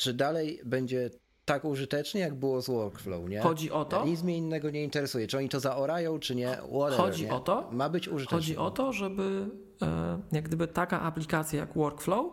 czy 0.00 0.14
dalej 0.14 0.60
będzie 0.64 1.10
tak 1.44 1.64
użytecznie, 1.64 2.20
jak 2.20 2.34
było 2.34 2.62
z 2.62 2.66
workflow, 2.66 3.28
nie? 3.28 3.40
Chodzi 3.40 3.70
o 3.70 3.84
to, 3.84 4.06
Nic 4.06 4.22
mnie 4.22 4.36
innego 4.36 4.70
nie 4.70 4.84
interesuje. 4.84 5.26
Czy 5.26 5.38
oni 5.38 5.48
to 5.48 5.60
zaorają, 5.60 6.18
czy 6.18 6.34
nie? 6.34 6.48
Whatever, 6.48 6.96
Chodzi 6.96 7.24
nie? 7.24 7.32
o 7.32 7.40
to? 7.40 7.68
Ma 7.72 7.88
być 7.88 8.08
użytecznie. 8.08 8.36
Chodzi 8.38 8.56
o 8.56 8.70
to, 8.70 8.92
żeby 8.92 9.48
e, 9.82 10.20
jak 10.32 10.44
gdyby 10.44 10.66
taka 10.68 11.00
aplikacja 11.02 11.60
jak 11.60 11.74
Workflow 11.74 12.26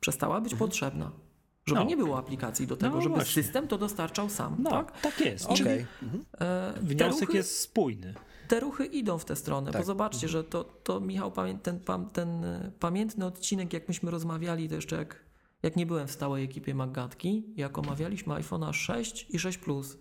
przestała 0.00 0.40
być 0.40 0.54
potrzebna. 0.54 1.12
Żeby 1.66 1.80
No. 1.80 1.86
nie 1.86 1.96
było 1.96 2.18
aplikacji 2.18 2.66
do 2.66 2.76
tego, 2.76 2.94
No 2.94 3.00
żeby 3.00 3.14
właśnie. 3.14 3.42
system 3.42 3.68
to 3.68 3.78
dostarczał 3.78 4.28
sam. 4.28 4.56
No, 4.58 4.70
tak? 4.70 5.00
tak, 5.00 5.20
jest. 5.20 5.48
Czyli 5.48 5.70
Mhm. 6.02 6.24
E, 6.34 6.72
te, 6.74 6.80
wniosek 6.82 7.20
ruchy, 7.20 7.36
jest 7.36 7.60
spójny. 7.60 8.14
te 8.48 8.60
ruchy 8.60 8.86
idą 8.86 9.18
w 9.18 9.24
tę 9.24 9.36
stronę, 9.36 9.66
bo 9.66 9.72
Tak. 9.72 9.84
zobaczcie, 9.86 10.28
że 10.28 10.44
to, 10.44 10.64
to 10.64 11.00
Michał, 11.00 11.32
ten, 11.62 11.80
ten 12.12 12.44
e, 12.44 12.72
pamiętny 12.80 13.26
odcinek, 13.26 13.72
jak 13.72 13.88
myśmy 13.88 14.10
rozmawiali, 14.10 14.68
to 14.68 14.74
jeszcze 14.74 14.96
jak, 14.96 15.16
jak 15.62 15.76
nie 15.76 15.86
byłem 15.86 16.06
w 16.06 16.10
stałej 16.10 16.44
ekipie 16.44 16.74
Maggatki, 16.74 17.44
jak 17.56 17.78
omawialiśmy 17.78 18.34
iPhone'a 18.34 18.72
6 18.72 19.26
i 19.30 19.38
6 19.38 19.58
Plus. 19.58 19.98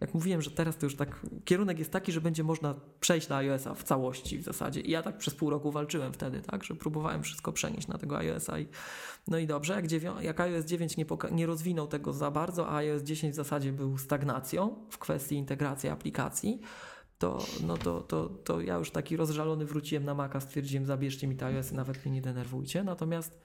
Jak 0.00 0.14
mówiłem, 0.14 0.42
że 0.42 0.50
teraz 0.50 0.76
to 0.76 0.86
już 0.86 0.96
tak, 0.96 1.26
kierunek 1.44 1.78
jest 1.78 1.92
taki, 1.92 2.12
że 2.12 2.20
będzie 2.20 2.44
można 2.44 2.74
przejść 3.00 3.28
na 3.28 3.36
iOS-a 3.36 3.74
w 3.74 3.84
całości 3.84 4.38
w 4.38 4.42
zasadzie. 4.42 4.80
I 4.80 4.90
ja 4.90 5.02
tak 5.02 5.18
przez 5.18 5.34
pół 5.34 5.50
roku 5.50 5.70
walczyłem 5.70 6.12
wtedy, 6.12 6.40
tak, 6.40 6.64
że 6.64 6.74
próbowałem 6.74 7.22
wszystko 7.22 7.52
przenieść 7.52 7.88
na 7.88 7.98
tego 7.98 8.18
iOS-a. 8.18 8.58
I, 8.58 8.66
no 9.28 9.38
i 9.38 9.46
dobrze, 9.46 9.72
jak, 9.72 9.86
dziewią- 9.86 10.20
jak 10.20 10.40
iOS 10.40 10.64
9 10.64 10.96
nie, 10.96 11.06
poka- 11.06 11.32
nie 11.32 11.46
rozwinął 11.46 11.86
tego 11.86 12.12
za 12.12 12.30
bardzo, 12.30 12.68
a 12.68 12.76
iOS 12.76 13.02
10 13.02 13.32
w 13.32 13.36
zasadzie 13.36 13.72
był 13.72 13.98
stagnacją 13.98 14.76
w 14.90 14.98
kwestii 14.98 15.34
integracji 15.34 15.88
aplikacji, 15.88 16.60
to, 17.18 17.38
no 17.66 17.76
to, 17.76 18.00
to, 18.00 18.28
to 18.28 18.60
ja 18.60 18.76
już 18.76 18.90
taki 18.90 19.16
rozżalony 19.16 19.64
wróciłem 19.64 20.04
na 20.04 20.14
Maca, 20.14 20.40
stwierdziłem, 20.40 20.86
zabierzcie 20.86 21.26
mi 21.26 21.36
te 21.36 21.46
iOS-y, 21.46 21.74
nawet 21.74 22.04
mnie 22.04 22.14
nie 22.14 22.22
denerwujcie. 22.22 22.84
Natomiast 22.84 23.40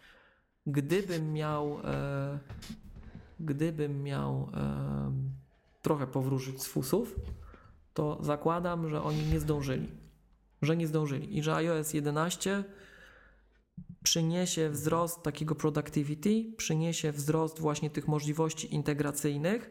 gdybym 0.67 1.33
miał, 1.33 1.79
e, 1.83 2.39
gdybym 3.39 4.03
miał 4.03 4.49
e, 4.53 5.11
trochę 5.81 6.07
powróżyć 6.07 6.61
z 6.61 6.67
fusów, 6.67 7.15
to 7.93 8.17
zakładam, 8.21 8.89
że 8.89 9.03
oni 9.03 9.25
nie 9.25 9.39
zdążyli. 9.39 9.87
że 10.61 10.77
nie 10.77 10.87
zdążyli 10.87 11.37
i 11.37 11.43
że 11.43 11.55
iOS 11.55 11.93
11 11.93 12.63
przyniesie 14.03 14.69
wzrost 14.69 15.23
takiego 15.23 15.55
productivity, 15.55 16.45
przyniesie 16.57 17.11
wzrost 17.11 17.59
właśnie 17.59 17.89
tych 17.89 18.07
możliwości 18.07 18.75
integracyjnych. 18.75 19.69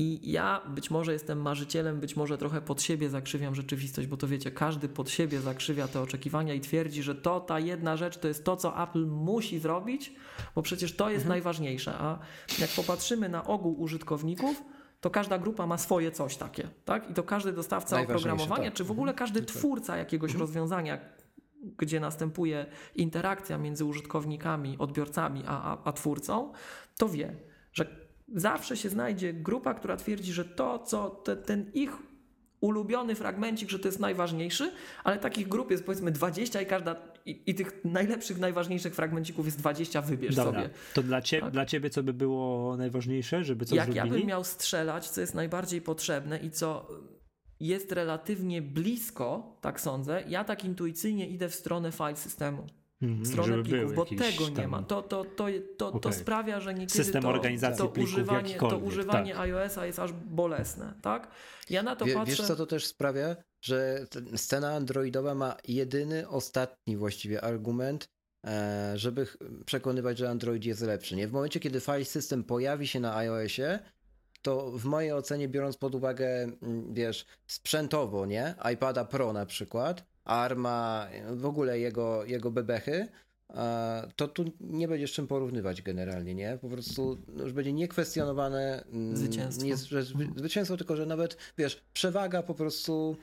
I 0.00 0.32
ja 0.32 0.62
być 0.68 0.90
może 0.90 1.12
jestem 1.12 1.42
marzycielem, 1.42 2.00
być 2.00 2.16
może 2.16 2.38
trochę 2.38 2.60
pod 2.60 2.82
siebie 2.82 3.10
zakrzywiam 3.10 3.54
rzeczywistość, 3.54 4.08
bo 4.08 4.16
to 4.16 4.28
wiecie, 4.28 4.50
każdy 4.50 4.88
pod 4.88 5.10
siebie 5.10 5.40
zakrzywia 5.40 5.88
te 5.88 6.00
oczekiwania 6.00 6.54
i 6.54 6.60
twierdzi, 6.60 7.02
że 7.02 7.14
to 7.14 7.40
ta 7.40 7.60
jedna 7.60 7.96
rzecz 7.96 8.18
to 8.18 8.28
jest 8.28 8.44
to, 8.44 8.56
co 8.56 8.82
Apple 8.82 9.06
musi 9.06 9.58
zrobić, 9.58 10.12
bo 10.54 10.62
przecież 10.62 10.96
to 10.96 11.10
jest 11.10 11.22
mhm. 11.22 11.28
najważniejsze. 11.28 11.94
A 11.98 12.18
jak 12.58 12.70
popatrzymy 12.70 13.28
na 13.28 13.44
ogół 13.44 13.80
użytkowników, 13.80 14.62
to 15.00 15.10
każda 15.10 15.38
grupa 15.38 15.66
ma 15.66 15.78
swoje 15.78 16.10
coś 16.10 16.36
takie, 16.36 16.68
tak? 16.84 17.10
I 17.10 17.14
to 17.14 17.22
każdy 17.22 17.52
dostawca 17.52 18.00
oprogramowania, 18.00 18.64
tak. 18.64 18.74
czy 18.74 18.84
w 18.84 18.90
ogóle 18.90 19.14
każdy 19.14 19.40
mhm. 19.40 19.58
twórca 19.58 19.96
jakiegoś 19.96 20.30
mhm. 20.30 20.40
rozwiązania, 20.40 20.98
gdzie 21.78 22.00
następuje 22.00 22.66
interakcja 22.94 23.58
między 23.58 23.84
użytkownikami, 23.84 24.78
odbiorcami 24.78 25.44
a, 25.46 25.62
a, 25.62 25.78
a 25.84 25.92
twórcą, 25.92 26.52
to 26.96 27.08
wie, 27.08 27.36
że 27.72 28.07
zawsze 28.34 28.76
się 28.76 28.88
znajdzie 28.88 29.32
grupa, 29.32 29.74
która 29.74 29.96
twierdzi, 29.96 30.32
że 30.32 30.44
to, 30.44 30.78
co 30.78 31.10
te, 31.10 31.36
ten 31.36 31.70
ich 31.74 31.90
ulubiony 32.60 33.14
fragmencik, 33.14 33.70
że 33.70 33.78
to 33.78 33.88
jest 33.88 34.00
najważniejszy, 34.00 34.72
ale 35.04 35.18
takich 35.18 35.48
grup 35.48 35.70
jest 35.70 35.84
powiedzmy 35.84 36.10
20 36.10 36.62
i 36.62 36.66
każda 36.66 36.96
i, 37.26 37.42
i 37.46 37.54
tych 37.54 37.84
najlepszych, 37.84 38.38
najważniejszych 38.38 38.94
fragmencików 38.94 39.46
jest 39.46 39.58
20, 39.58 40.02
wybierz 40.02 40.34
Dobra. 40.34 40.52
sobie. 40.62 40.74
To 40.94 41.02
dla, 41.02 41.22
cie, 41.22 41.40
tak? 41.40 41.50
dla 41.50 41.66
ciebie 41.66 41.90
co 41.90 42.02
by 42.02 42.12
było 42.12 42.76
najważniejsze, 42.76 43.44
żeby 43.44 43.64
coś 43.64 43.76
Jak 43.76 43.86
zrobili? 43.92 44.14
ja 44.14 44.18
bym 44.18 44.28
miał 44.28 44.44
strzelać, 44.44 45.08
co 45.08 45.20
jest 45.20 45.34
najbardziej 45.34 45.80
potrzebne 45.80 46.38
i 46.38 46.50
co 46.50 46.88
jest 47.60 47.92
relatywnie 47.92 48.62
blisko, 48.62 49.56
tak 49.60 49.80
sądzę, 49.80 50.22
ja 50.28 50.44
tak 50.44 50.64
intuicyjnie 50.64 51.28
idę 51.28 51.48
w 51.48 51.54
stronę 51.54 51.92
file 51.92 52.16
systemu. 52.16 52.66
Mhm, 53.02 53.26
stronę 53.26 53.62
plików, 53.62 53.94
bo 53.94 54.04
tego 54.04 54.48
nie 54.58 54.68
ma. 54.68 54.82
To, 54.82 55.02
to, 55.02 55.24
to, 55.24 55.46
to, 55.76 55.88
okay. 55.88 56.00
to 56.00 56.12
sprawia, 56.12 56.60
że 56.60 56.74
niekiedy 56.74 57.04
System 57.04 57.22
to, 57.22 57.28
organizacji 57.28 57.84
to 57.84 57.88
plików 57.88 58.14
używanie, 58.14 58.54
to 58.54 58.78
używanie 58.78 59.32
tak. 59.32 59.42
iOS-a 59.42 59.86
jest 59.86 59.98
aż 59.98 60.12
bolesne, 60.12 60.94
tak? 61.02 61.30
Ja 61.70 61.82
na 61.82 61.96
to 61.96 62.04
Wie, 62.04 62.14
patrzę... 62.14 62.30
Wiesz 62.36 62.46
co 62.46 62.56
to 62.56 62.66
też 62.66 62.86
sprawia? 62.86 63.36
Że 63.60 64.06
scena 64.36 64.74
androidowa 64.74 65.34
ma 65.34 65.56
jedyny, 65.68 66.28
ostatni 66.28 66.96
właściwie 66.96 67.44
argument, 67.44 68.08
e, 68.46 68.92
żeby 68.94 69.26
przekonywać, 69.66 70.18
że 70.18 70.30
Android 70.30 70.64
jest 70.64 70.80
lepszy. 70.80 71.16
Nie? 71.16 71.28
W 71.28 71.32
momencie, 71.32 71.60
kiedy 71.60 71.80
file 71.80 72.04
system 72.04 72.44
pojawi 72.44 72.86
się 72.86 73.00
na 73.00 73.16
iOSie, 73.16 73.78
to 74.42 74.70
w 74.70 74.84
mojej 74.84 75.12
ocenie, 75.12 75.48
biorąc 75.48 75.76
pod 75.76 75.94
uwagę, 75.94 76.26
mm, 76.26 76.94
wiesz, 76.94 77.26
sprzętowo, 77.46 78.26
nie? 78.26 78.54
iPada 78.74 79.04
Pro 79.04 79.32
na 79.32 79.46
przykład, 79.46 80.04
Arma, 80.28 81.06
w 81.30 81.46
ogóle 81.46 81.78
jego, 81.78 82.24
jego 82.24 82.50
bebechy, 82.50 83.08
to 84.16 84.28
tu 84.28 84.44
nie 84.60 84.88
będziesz 84.88 85.12
czym 85.12 85.26
porównywać 85.26 85.82
generalnie, 85.82 86.34
nie? 86.34 86.58
Po 86.60 86.68
prostu 86.68 87.18
już 87.36 87.52
będzie 87.52 87.72
niekwestionowane 87.72 88.84
mm, 88.92 89.16
zwycięstwo. 89.16 89.66
Nie, 89.66 89.76
że 89.76 90.02
zwycięstwo, 90.36 90.76
tylko 90.76 90.96
że 90.96 91.06
nawet, 91.06 91.36
wiesz, 91.58 91.82
przewaga 91.92 92.42
po 92.42 92.54
prostu 92.54 93.16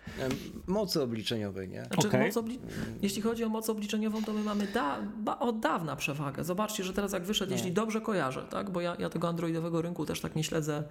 mocy 0.67 1.01
obliczeniowej, 1.01 1.69
nie? 1.69 1.85
Znaczy, 1.85 2.07
okay. 2.07 2.31
obli 2.35 2.59
jeśli 3.01 3.21
chodzi 3.21 3.43
o 3.43 3.49
moc 3.49 3.69
obliczeniową, 3.69 4.23
to 4.23 4.33
my 4.33 4.43
mamy 4.43 4.67
da 4.67 4.99
od 5.39 5.59
dawna 5.59 5.95
przewagę. 5.95 6.43
Zobaczcie, 6.43 6.83
że 6.83 6.93
teraz 6.93 7.13
jak 7.13 7.23
wyszedł, 7.23 7.51
no. 7.51 7.57
jeśli 7.57 7.71
dobrze 7.71 8.01
kojarzę, 8.01 8.47
tak? 8.49 8.69
Bo 8.69 8.81
ja, 8.81 8.95
ja 8.99 9.09
tego 9.09 9.27
androidowego 9.27 9.81
rynku 9.81 10.05
też 10.05 10.21
tak 10.21 10.35
nie 10.35 10.43
śledzę 10.43 10.83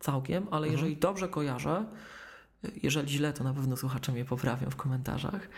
całkiem, 0.00 0.46
ale 0.50 0.66
mhm. 0.66 0.72
jeżeli 0.72 0.96
dobrze 0.96 1.28
kojarzę, 1.28 1.84
jeżeli 2.82 3.08
źle, 3.08 3.32
to 3.32 3.44
na 3.44 3.54
pewno 3.54 3.76
słuchacze 3.76 4.12
mnie 4.12 4.24
poprawią 4.24 4.70
w 4.70 4.76
komentarzach. 4.76 5.48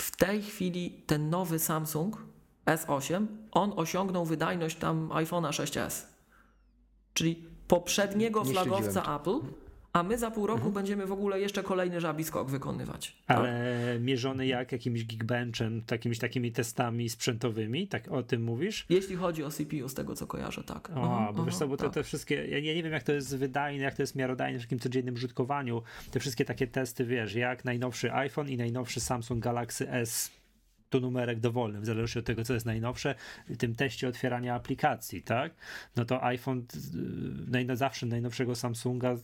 W 0.00 0.16
tej 0.16 0.42
chwili 0.42 0.90
ten 1.06 1.30
nowy 1.30 1.58
Samsung 1.58 2.22
S8, 2.66 3.26
on 3.52 3.72
osiągnął 3.76 4.24
wydajność 4.24 4.76
tam 4.76 5.08
iPhone'a 5.08 5.48
6s. 5.48 6.02
Czyli 7.14 7.48
poprzedniego 7.68 8.44
nie 8.44 8.52
flagowca 8.52 9.16
Apple 9.16 9.40
a 9.96 10.02
my 10.02 10.18
za 10.18 10.30
pół 10.30 10.46
roku 10.46 10.56
mhm. 10.56 10.74
będziemy 10.74 11.06
w 11.06 11.12
ogóle 11.12 11.40
jeszcze 11.40 11.62
kolejny 11.62 12.00
żabi 12.00 12.24
skok 12.24 12.50
wykonywać. 12.50 13.16
Tak? 13.26 13.38
Ale 13.38 13.78
tak? 13.92 14.02
mierzony 14.02 14.46
jak? 14.46 14.72
Jakimś 14.72 15.04
Geekbenchem, 15.04 15.82
jakimiś 15.90 16.18
takimi 16.18 16.52
testami 16.52 17.08
sprzętowymi? 17.08 17.88
Tak 17.88 18.08
o 18.08 18.22
tym 18.22 18.42
mówisz? 18.42 18.86
Jeśli 18.88 19.16
chodzi 19.16 19.44
o 19.44 19.50
CPU, 19.50 19.88
z 19.88 19.94
tego 19.94 20.14
co 20.14 20.26
kojarzę, 20.26 20.62
tak. 20.62 20.90
O, 20.90 21.02
mhm, 21.02 21.34
bo 21.34 21.44
wiesz 21.44 21.56
co, 21.56 21.68
bo 21.68 21.76
tak. 21.76 21.88
te, 21.88 21.94
te 21.94 22.02
wszystkie, 22.02 22.46
ja 22.46 22.60
nie, 22.60 22.74
nie 22.74 22.82
wiem 22.82 22.92
jak 22.92 23.02
to 23.02 23.12
jest 23.12 23.36
wydajne, 23.36 23.84
jak 23.84 23.94
to 23.94 24.02
jest 24.02 24.14
miarodajne 24.14 24.58
w 24.58 24.62
takim 24.62 24.78
codziennym 24.78 25.14
użytkowaniu. 25.14 25.82
Te 26.10 26.20
wszystkie 26.20 26.44
takie 26.44 26.66
testy, 26.66 27.04
wiesz, 27.04 27.34
jak 27.34 27.64
najnowszy 27.64 28.12
iPhone 28.12 28.48
i 28.48 28.56
najnowszy 28.56 29.00
Samsung 29.00 29.44
Galaxy 29.44 29.90
S 29.90 30.30
tu 30.90 31.00
numerek 31.00 31.40
dowolny, 31.40 31.80
w 31.80 31.86
zależności 31.86 32.18
od 32.18 32.24
tego, 32.24 32.44
co 32.44 32.54
jest 32.54 32.66
najnowsze, 32.66 33.14
w 33.48 33.56
tym 33.56 33.74
teście 33.74 34.08
otwierania 34.08 34.54
aplikacji, 34.54 35.22
tak? 35.22 35.54
No 35.96 36.04
to 36.04 36.24
iPhone 36.24 36.64
naj, 37.48 37.66
zawsze 37.74 38.06
najnowszego 38.06 38.54
Samsunga 38.54 39.16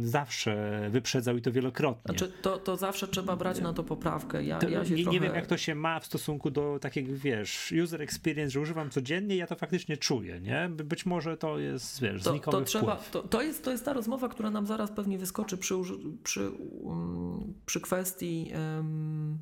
zawsze 0.00 0.80
wyprzedzał 0.90 1.36
i 1.36 1.42
to 1.42 1.52
wielokrotnie. 1.52 2.18
Znaczy, 2.18 2.32
to, 2.42 2.58
to 2.58 2.76
zawsze 2.76 3.08
trzeba 3.08 3.36
brać 3.36 3.60
na 3.60 3.72
to 3.72 3.84
poprawkę. 3.84 4.44
Ja, 4.44 4.58
to, 4.58 4.68
ja 4.68 4.82
nie, 4.82 4.84
trochę... 4.84 5.10
nie 5.10 5.20
wiem, 5.20 5.34
jak 5.34 5.46
to 5.46 5.56
się 5.56 5.74
ma 5.74 6.00
w 6.00 6.06
stosunku 6.06 6.50
do 6.50 6.78
takiego, 6.80 7.12
wiesz, 7.16 7.74
user 7.84 8.02
experience, 8.02 8.50
że 8.50 8.60
używam 8.60 8.90
codziennie, 8.90 9.36
ja 9.36 9.46
to 9.46 9.56
faktycznie 9.56 9.96
czuję, 9.96 10.40
nie? 10.40 10.68
Być 10.68 11.06
może 11.06 11.36
to 11.36 11.58
jest, 11.58 12.00
wiesz, 12.00 12.22
to, 12.22 12.30
znikomy 12.30 12.58
to 12.58 12.64
trzeba, 12.64 12.96
to, 12.96 13.22
to, 13.22 13.42
jest, 13.42 13.64
to 13.64 13.70
jest 13.70 13.84
ta 13.84 13.92
rozmowa, 13.92 14.28
która 14.28 14.50
nam 14.50 14.66
zaraz 14.66 14.90
pewnie 14.90 15.18
wyskoczy 15.18 15.58
przy, 15.58 15.74
przy, 16.22 16.50
um, 16.50 17.54
przy 17.66 17.80
kwestii 17.80 18.52
um, 18.76 19.38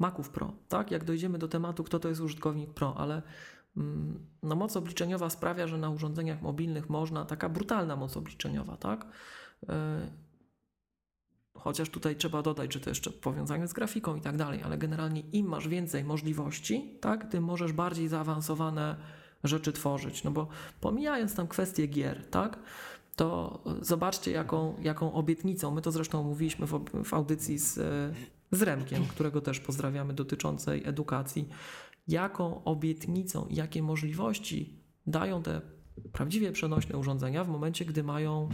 Maców 0.00 0.30
Pro, 0.30 0.52
tak? 0.68 0.90
Jak 0.90 1.04
dojdziemy 1.04 1.38
do 1.38 1.48
tematu, 1.48 1.84
kto 1.84 1.98
to 1.98 2.08
jest 2.08 2.20
użytkownik 2.20 2.74
Pro, 2.74 2.94
ale 2.96 3.22
mm, 3.76 4.26
no, 4.42 4.56
moc 4.56 4.76
obliczeniowa 4.76 5.30
sprawia, 5.30 5.66
że 5.66 5.78
na 5.78 5.90
urządzeniach 5.90 6.42
mobilnych 6.42 6.90
można, 6.90 7.24
taka 7.24 7.48
brutalna 7.48 7.96
moc 7.96 8.16
obliczeniowa, 8.16 8.76
tak? 8.76 9.06
E, 9.68 10.10
chociaż 11.54 11.90
tutaj 11.90 12.16
trzeba 12.16 12.42
dodać, 12.42 12.74
że 12.74 12.80
to 12.80 12.90
jeszcze 12.90 13.10
powiązane 13.10 13.68
z 13.68 13.72
grafiką 13.72 14.16
i 14.16 14.20
tak 14.20 14.36
dalej, 14.36 14.62
ale 14.62 14.78
generalnie 14.78 15.20
im 15.20 15.46
masz 15.46 15.68
więcej 15.68 16.04
możliwości, 16.04 16.98
tak, 17.00 17.30
tym 17.30 17.44
możesz 17.44 17.72
bardziej 17.72 18.08
zaawansowane 18.08 18.96
rzeczy 19.44 19.72
tworzyć. 19.72 20.24
No 20.24 20.30
bo 20.30 20.48
pomijając 20.80 21.34
tam 21.34 21.48
kwestię 21.48 21.86
gier, 21.86 22.30
tak, 22.30 22.58
to 23.16 23.62
zobaczcie, 23.80 24.30
jaką, 24.30 24.76
jaką 24.82 25.12
obietnicą, 25.12 25.70
my 25.70 25.82
to 25.82 25.92
zresztą 25.92 26.22
mówiliśmy 26.22 26.66
w, 26.66 26.84
w 27.04 27.14
audycji 27.14 27.58
z 27.58 27.78
z 28.52 28.62
Remkiem, 28.62 29.06
którego 29.06 29.40
też 29.40 29.60
pozdrawiamy, 29.60 30.14
dotyczącej 30.14 30.82
edukacji, 30.86 31.48
jaką 32.08 32.64
obietnicą, 32.64 33.46
jakie 33.50 33.82
możliwości 33.82 34.80
dają 35.06 35.42
te 35.42 35.60
prawdziwie 36.12 36.52
przenośne 36.52 36.98
urządzenia 36.98 37.44
w 37.44 37.48
momencie, 37.48 37.84
gdy 37.84 38.02
mają 38.02 38.48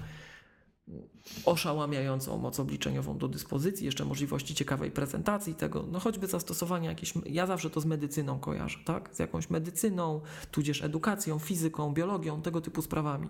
oszałamiającą 1.45 2.39
moc 2.39 2.61
obliczeniową 2.61 3.19
do 3.19 3.29
dyspozycji, 3.29 3.87
jeszcze 3.87 4.05
możliwości 4.05 4.55
ciekawej 4.55 4.91
prezentacji 4.91 5.55
tego, 5.55 5.85
no 5.93 6.01
choćby 6.01 6.27
zastosowania 6.27 6.91
jakieś, 6.91 7.15
ja 7.27 7.47
zawsze 7.47 7.71
to 7.71 7.81
z 7.81 7.85
medycyną 7.85 8.39
kojarzę, 8.39 8.79
tak? 8.85 9.11
Z 9.13 9.19
jakąś 9.19 9.51
medycyną, 9.51 10.21
tudzież 10.51 10.83
edukacją, 10.83 11.39
fizyką, 11.39 11.95
biologią, 11.95 12.43
tego 12.43 12.61
typu 12.61 12.83
sprawami. 12.83 13.29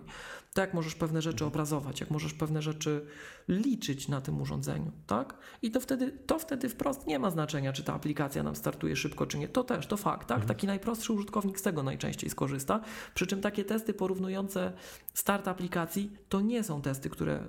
To 0.57 0.61
jak 0.61 0.73
możesz 0.73 0.95
pewne 0.95 1.21
rzeczy 1.21 1.45
obrazować, 1.45 1.99
jak 1.99 2.11
możesz 2.11 2.33
pewne 2.33 2.61
rzeczy 2.61 3.05
liczyć 3.47 4.07
na 4.07 4.21
tym 4.21 4.41
urządzeniu, 4.41 4.91
tak? 5.07 5.37
I 5.61 5.71
to 5.71 5.79
wtedy, 5.79 6.11
to 6.11 6.39
wtedy 6.39 6.69
wprost 6.69 7.07
nie 7.07 7.19
ma 7.19 7.31
znaczenia, 7.31 7.73
czy 7.73 7.83
ta 7.83 7.93
aplikacja 7.93 8.43
nam 8.43 8.55
startuje 8.55 8.95
szybko, 8.95 9.25
czy 9.25 9.37
nie. 9.37 9.47
To 9.47 9.63
też, 9.63 9.87
to 9.87 9.97
fakt, 9.97 10.27
tak? 10.27 10.37
Mhm. 10.37 10.47
Taki 10.47 10.67
najprostszy 10.67 11.13
użytkownik 11.13 11.59
z 11.59 11.61
tego 11.61 11.83
najczęściej 11.83 12.29
skorzysta. 12.29 12.81
Przy 13.13 13.27
czym 13.27 13.41
takie 13.41 13.65
testy 13.65 13.93
porównujące 13.93 14.73
start 15.13 15.47
aplikacji 15.47 16.11
to 16.29 16.41
nie 16.41 16.63
są 16.63 16.81
testy, 16.81 17.09
które 17.09 17.43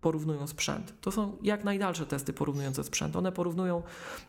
porównują 0.00 0.46
sprzęt. 0.46 0.94
To 1.00 1.10
są 1.10 1.36
jak 1.42 1.64
najdalsze 1.64 2.06
testy 2.06 2.32
porównujące 2.32 2.84
sprzęt. 2.84 3.16
One 3.16 3.32
porównują 3.32 3.82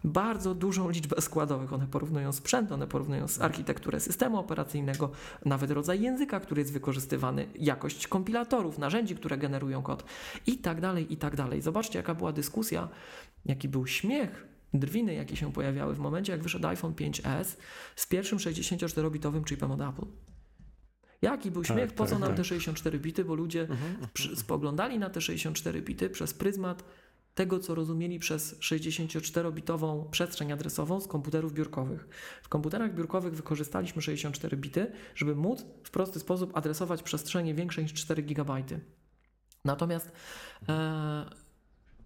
bardzo 0.03 0.55
dużą 0.55 0.89
liczbę 0.89 1.21
składowych. 1.21 1.73
One 1.73 1.87
porównują 1.87 2.31
sprzęt, 2.31 2.71
one 2.71 2.87
porównują 2.87 3.25
architekturę 3.39 3.99
systemu 3.99 4.39
operacyjnego, 4.39 5.11
nawet 5.45 5.71
rodzaj 5.71 6.01
języka, 6.01 6.39
który 6.39 6.61
jest 6.61 6.73
wykorzystywany, 6.73 7.47
jakość 7.55 8.07
kompilatorów, 8.07 8.77
narzędzi, 8.77 9.15
które 9.15 9.37
generują 9.37 9.81
kod 9.81 10.03
i 10.47 10.57
tak 10.57 10.81
dalej, 10.81 11.13
i 11.13 11.17
tak 11.17 11.35
dalej. 11.35 11.61
Zobaczcie, 11.61 11.99
jaka 11.99 12.15
była 12.15 12.31
dyskusja, 12.31 12.89
jaki 13.45 13.69
był 13.69 13.87
śmiech 13.87 14.47
drwiny, 14.73 15.13
jakie 15.13 15.35
się 15.35 15.53
pojawiały 15.53 15.95
w 15.95 15.99
momencie, 15.99 16.31
jak 16.31 16.43
wyszedł 16.43 16.67
iPhone 16.67 16.93
5S 16.93 17.57
z 17.95 18.07
pierwszym 18.07 18.37
64-bitowym 18.37 19.43
chipem 19.43 19.71
od 19.71 19.81
Apple. 19.81 20.05
Jaki 21.21 21.51
był 21.51 21.63
śmiech, 21.63 21.89
tak, 21.89 21.95
po 21.95 22.05
co 22.05 22.11
tak, 22.11 22.19
nam 22.19 22.29
tak. 22.29 22.37
te 22.37 22.43
64 22.43 22.99
bity, 22.99 23.25
bo 23.25 23.35
ludzie 23.35 23.61
mhm, 23.61 23.91
mhm. 23.91 24.07
przy, 24.13 24.35
spoglądali 24.35 24.99
na 24.99 25.09
te 25.09 25.21
64 25.21 25.81
bity 25.81 26.09
przez 26.09 26.33
pryzmat 26.33 26.83
tego, 27.35 27.59
co 27.59 27.75
rozumieli 27.75 28.19
przez 28.19 28.59
64-bitową 28.59 30.09
przestrzeń 30.09 30.51
adresową 30.51 31.01
z 31.01 31.07
komputerów 31.07 31.53
biurkowych. 31.53 32.07
W 32.43 32.49
komputerach 32.49 32.95
biurkowych 32.95 33.35
wykorzystaliśmy 33.35 34.01
64 34.01 34.57
bity, 34.57 34.91
żeby 35.15 35.35
móc 35.35 35.65
w 35.83 35.91
prosty 35.91 36.19
sposób 36.19 36.57
adresować 36.57 37.03
przestrzenie 37.03 37.53
większe 37.53 37.83
niż 37.83 37.93
4 37.93 38.23
GB. 38.23 38.63
Natomiast 39.65 40.11
e, 40.69 41.25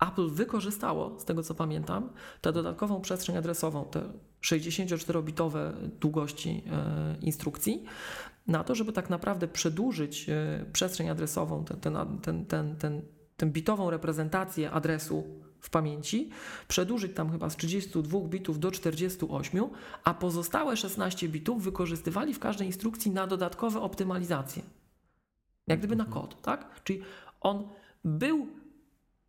Apple 0.01 0.29
wykorzystało, 0.29 1.19
z 1.19 1.25
tego 1.25 1.43
co 1.43 1.55
pamiętam, 1.55 2.09
tę 2.41 2.53
dodatkową 2.53 3.01
przestrzeń 3.01 3.37
adresową, 3.37 3.85
te 3.85 4.13
64-bitowe 4.43 5.73
długości 5.99 6.63
e, 6.71 7.15
instrukcji, 7.21 7.85
na 8.47 8.63
to, 8.63 8.75
żeby 8.75 8.93
tak 8.93 9.09
naprawdę 9.09 9.47
przedłużyć 9.47 10.29
e, 10.29 10.65
przestrzeń 10.73 11.09
adresową, 11.09 11.65
ten, 11.65 11.79
ten, 11.79 11.95
ten, 12.21 12.45
ten, 12.45 12.75
ten, 12.75 13.01
tę 13.37 13.45
bitową 13.45 13.89
reprezentację 13.89 14.71
adresu 14.71 15.23
w 15.59 15.69
pamięci, 15.69 16.29
przedłużyć 16.67 17.15
tam 17.15 17.31
chyba 17.31 17.49
z 17.49 17.55
32 17.55 18.19
bitów 18.19 18.59
do 18.59 18.71
48, 18.71 19.63
a 20.03 20.13
pozostałe 20.13 20.77
16 20.77 21.29
bitów 21.29 21.63
wykorzystywali 21.63 22.33
w 22.33 22.39
każdej 22.39 22.67
instrukcji 22.67 23.11
na 23.11 23.27
dodatkowe 23.27 23.81
optymalizacje. 23.81 24.63
Jak 25.67 25.79
gdyby 25.79 25.95
na 25.95 26.05
kod, 26.05 26.41
tak? 26.41 26.81
Czyli 26.83 27.01
on 27.41 27.67
był 28.03 28.47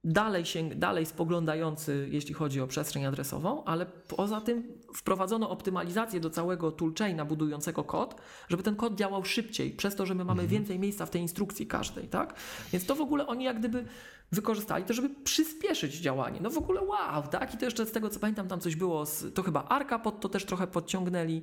dalej, 0.05 0.45
sięg, 0.45 0.75
dalej 0.75 1.07
spoglądający, 1.07 2.09
jeśli 2.11 2.35
chodzi 2.35 2.61
o 2.61 2.67
przestrzeń 2.67 3.05
adresową, 3.05 3.65
ale 3.65 3.87
poza 3.87 4.41
tym 4.41 4.73
wprowadzono 4.95 5.51
optymalizację 5.51 6.21
do 6.21 6.31
całego 6.31 6.73
toolchaina 6.73 7.25
budującego 7.25 7.85
kod, 7.85 8.21
żeby 8.49 8.63
ten 8.63 8.77
kod 8.77 8.95
działał 8.95 9.25
szybciej, 9.25 9.71
przez 9.71 9.97
to, 9.97 10.07
że 10.07 10.15
my 10.15 10.25
mamy 10.25 10.43
mhm. 10.43 10.49
więcej 10.49 10.79
miejsca 10.79 11.07
w 11.07 11.11
tej 11.11 11.23
instrukcji 11.23 11.67
każdej, 11.67 12.09
tak? 12.09 12.35
Więc 12.73 12.87
to 12.87 12.95
w 12.95 13.01
ogóle 13.01 13.27
oni 13.27 13.45
jak 13.45 13.59
gdyby 13.59 13.85
wykorzystali 14.33 14.85
to, 14.85 14.95
żeby 14.95 15.11
przyspieszyć 15.25 15.95
działanie. 15.95 16.41
No 16.43 16.51
w 16.51 16.59
ogóle 16.59 16.81
wow, 16.83 17.23
tak? 17.31 17.55
I 17.55 17.59
to 17.59 17.65
jeszcze 17.65 17.87
z 17.87 17.93
tego 17.93 18.11
co 18.11 18.21
pamiętam, 18.21 18.49
tam 18.49 18.61
coś 18.61 18.77
było, 18.77 19.07
z, 19.07 19.35
to 19.35 19.43
chyba 19.43 19.65
Arka 19.65 19.99
pod 19.99 20.21
to 20.21 20.29
też 20.29 20.45
trochę 20.45 20.67
podciągnęli, 20.67 21.43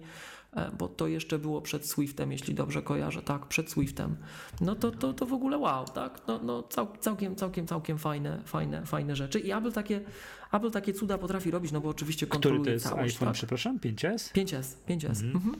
bo 0.77 0.87
to 0.87 1.07
jeszcze 1.07 1.39
było 1.39 1.61
przed 1.61 1.85
Swiftem, 1.85 2.31
jeśli 2.31 2.53
dobrze 2.53 2.81
kojarzę, 2.81 3.21
tak, 3.21 3.45
przed 3.45 3.71
Swiftem. 3.71 4.15
No 4.61 4.75
to, 4.75 4.91
to, 4.91 5.13
to 5.13 5.25
w 5.25 5.33
ogóle 5.33 5.57
wow, 5.57 5.85
tak? 5.85 6.21
No, 6.27 6.39
no 6.43 6.63
cał, 6.63 6.87
całkiem, 6.99 7.35
całkiem, 7.35 7.67
całkiem 7.67 7.97
fajne, 7.97 8.41
fajne, 8.45 8.85
fajne 8.85 9.15
rzeczy. 9.15 9.39
I 9.39 9.51
Apple 9.51 9.71
takie, 9.71 10.01
Apple 10.51 10.71
takie 10.71 10.93
cuda 10.93 11.17
potrafi 11.17 11.51
robić, 11.51 11.71
no 11.71 11.81
bo 11.81 11.89
oczywiście 11.89 12.27
kontroluje 12.27 12.61
Który 12.61 12.71
to 12.71 12.73
jest 12.73 12.85
całość, 12.85 13.15
iPhone, 13.15 13.27
tak? 13.27 13.35
przepraszam, 13.35 13.79
5S? 13.79 14.33
5S, 14.33 14.75
5S. 14.87 15.09
Mhm. 15.09 15.35
Mhm. 15.35 15.55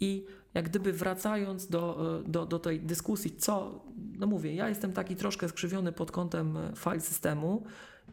I 0.00 0.26
jak 0.54 0.68
gdyby 0.68 0.92
wracając 0.92 1.66
do, 1.66 2.16
e, 2.26 2.30
do, 2.30 2.46
do 2.46 2.58
tej 2.58 2.80
dyskusji, 2.80 3.36
co, 3.36 3.84
no 4.18 4.26
mówię, 4.26 4.54
ja 4.54 4.68
jestem 4.68 4.92
taki 4.92 5.16
troszkę 5.16 5.48
skrzywiony 5.48 5.92
pod 5.92 6.10
kątem 6.10 6.56
e, 6.56 6.72
file 6.76 7.00
systemu. 7.00 7.64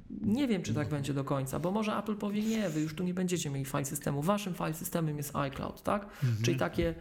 Nie 0.10 0.48
wiem, 0.48 0.64
czy 0.64 0.74
tak 0.74 0.90
będzie 0.90 1.14
do 1.14 1.24
końca, 1.24 1.60
bo 1.60 1.72
może 1.72 1.98
Apple 1.98 2.16
powie 2.16 2.42
nie, 2.42 2.70
wy 2.70 2.82
już 2.82 2.96
tu 2.96 3.04
nie 3.04 3.14
będziecie 3.14 3.50
mieli 3.50 3.66
file 3.66 3.86
systemu. 3.86 4.22
Waszym 4.22 4.54
file 4.54 4.74
systemem 4.74 5.18
jest 5.18 5.36
iCloud, 5.36 5.84
tak? 5.84 6.04
Mhm. 6.04 6.44
Czyli 6.44 6.58
takie, 6.58 6.96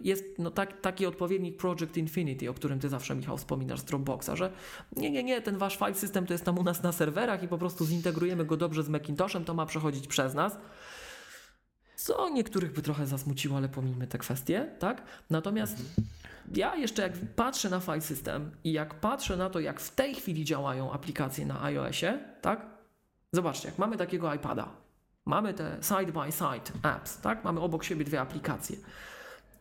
jest 0.00 0.24
no, 0.38 0.50
tak, 0.50 0.80
taki 0.80 1.06
odpowiednik 1.06 1.56
Project 1.56 1.96
Infinity, 1.96 2.50
o 2.50 2.54
którym 2.54 2.80
ty 2.80 2.88
zawsze, 2.88 3.14
Michał, 3.14 3.36
wspominasz 3.36 3.80
z 3.80 3.84
Dropboxa, 3.84 4.30
że 4.34 4.52
nie, 4.96 5.10
nie, 5.10 5.24
nie, 5.24 5.42
ten 5.42 5.58
wasz 5.58 5.78
file 5.78 5.94
system 5.94 6.26
to 6.26 6.34
jest 6.34 6.44
tam 6.44 6.58
u 6.58 6.62
nas 6.62 6.82
na 6.82 6.92
serwerach 6.92 7.42
i 7.42 7.48
po 7.48 7.58
prostu 7.58 7.86
zintegrujemy 7.86 8.44
go 8.44 8.56
dobrze 8.56 8.82
z 8.82 8.88
Macintoshem, 8.88 9.44
to 9.44 9.54
ma 9.54 9.66
przechodzić 9.66 10.06
przez 10.06 10.34
nas 10.34 10.56
co 11.96 12.28
niektórych 12.28 12.72
by 12.72 12.82
trochę 12.82 13.06
zasmuciło, 13.06 13.56
ale 13.56 13.68
pomijmy 13.68 14.06
te 14.06 14.18
kwestie, 14.18 14.70
tak? 14.78 15.02
Natomiast 15.30 15.76
ja 16.54 16.76
jeszcze 16.76 17.02
jak 17.02 17.12
patrzę 17.36 17.70
na 17.70 17.80
file 17.80 18.00
system 18.00 18.50
i 18.64 18.72
jak 18.72 18.94
patrzę 18.94 19.36
na 19.36 19.50
to, 19.50 19.60
jak 19.60 19.80
w 19.80 19.94
tej 19.94 20.14
chwili 20.14 20.44
działają 20.44 20.92
aplikacje 20.92 21.46
na 21.46 21.62
iOSie, 21.62 22.18
tak? 22.40 22.66
Zobaczcie, 23.32 23.68
jak 23.68 23.78
mamy 23.78 23.96
takiego 23.96 24.34
iPada, 24.34 24.68
mamy 25.24 25.54
te 25.54 25.76
side 25.82 26.12
by 26.12 26.32
side 26.32 26.78
apps, 26.82 27.20
tak? 27.20 27.44
Mamy 27.44 27.60
obok 27.60 27.84
siebie 27.84 28.04
dwie 28.04 28.20
aplikacje 28.20 28.76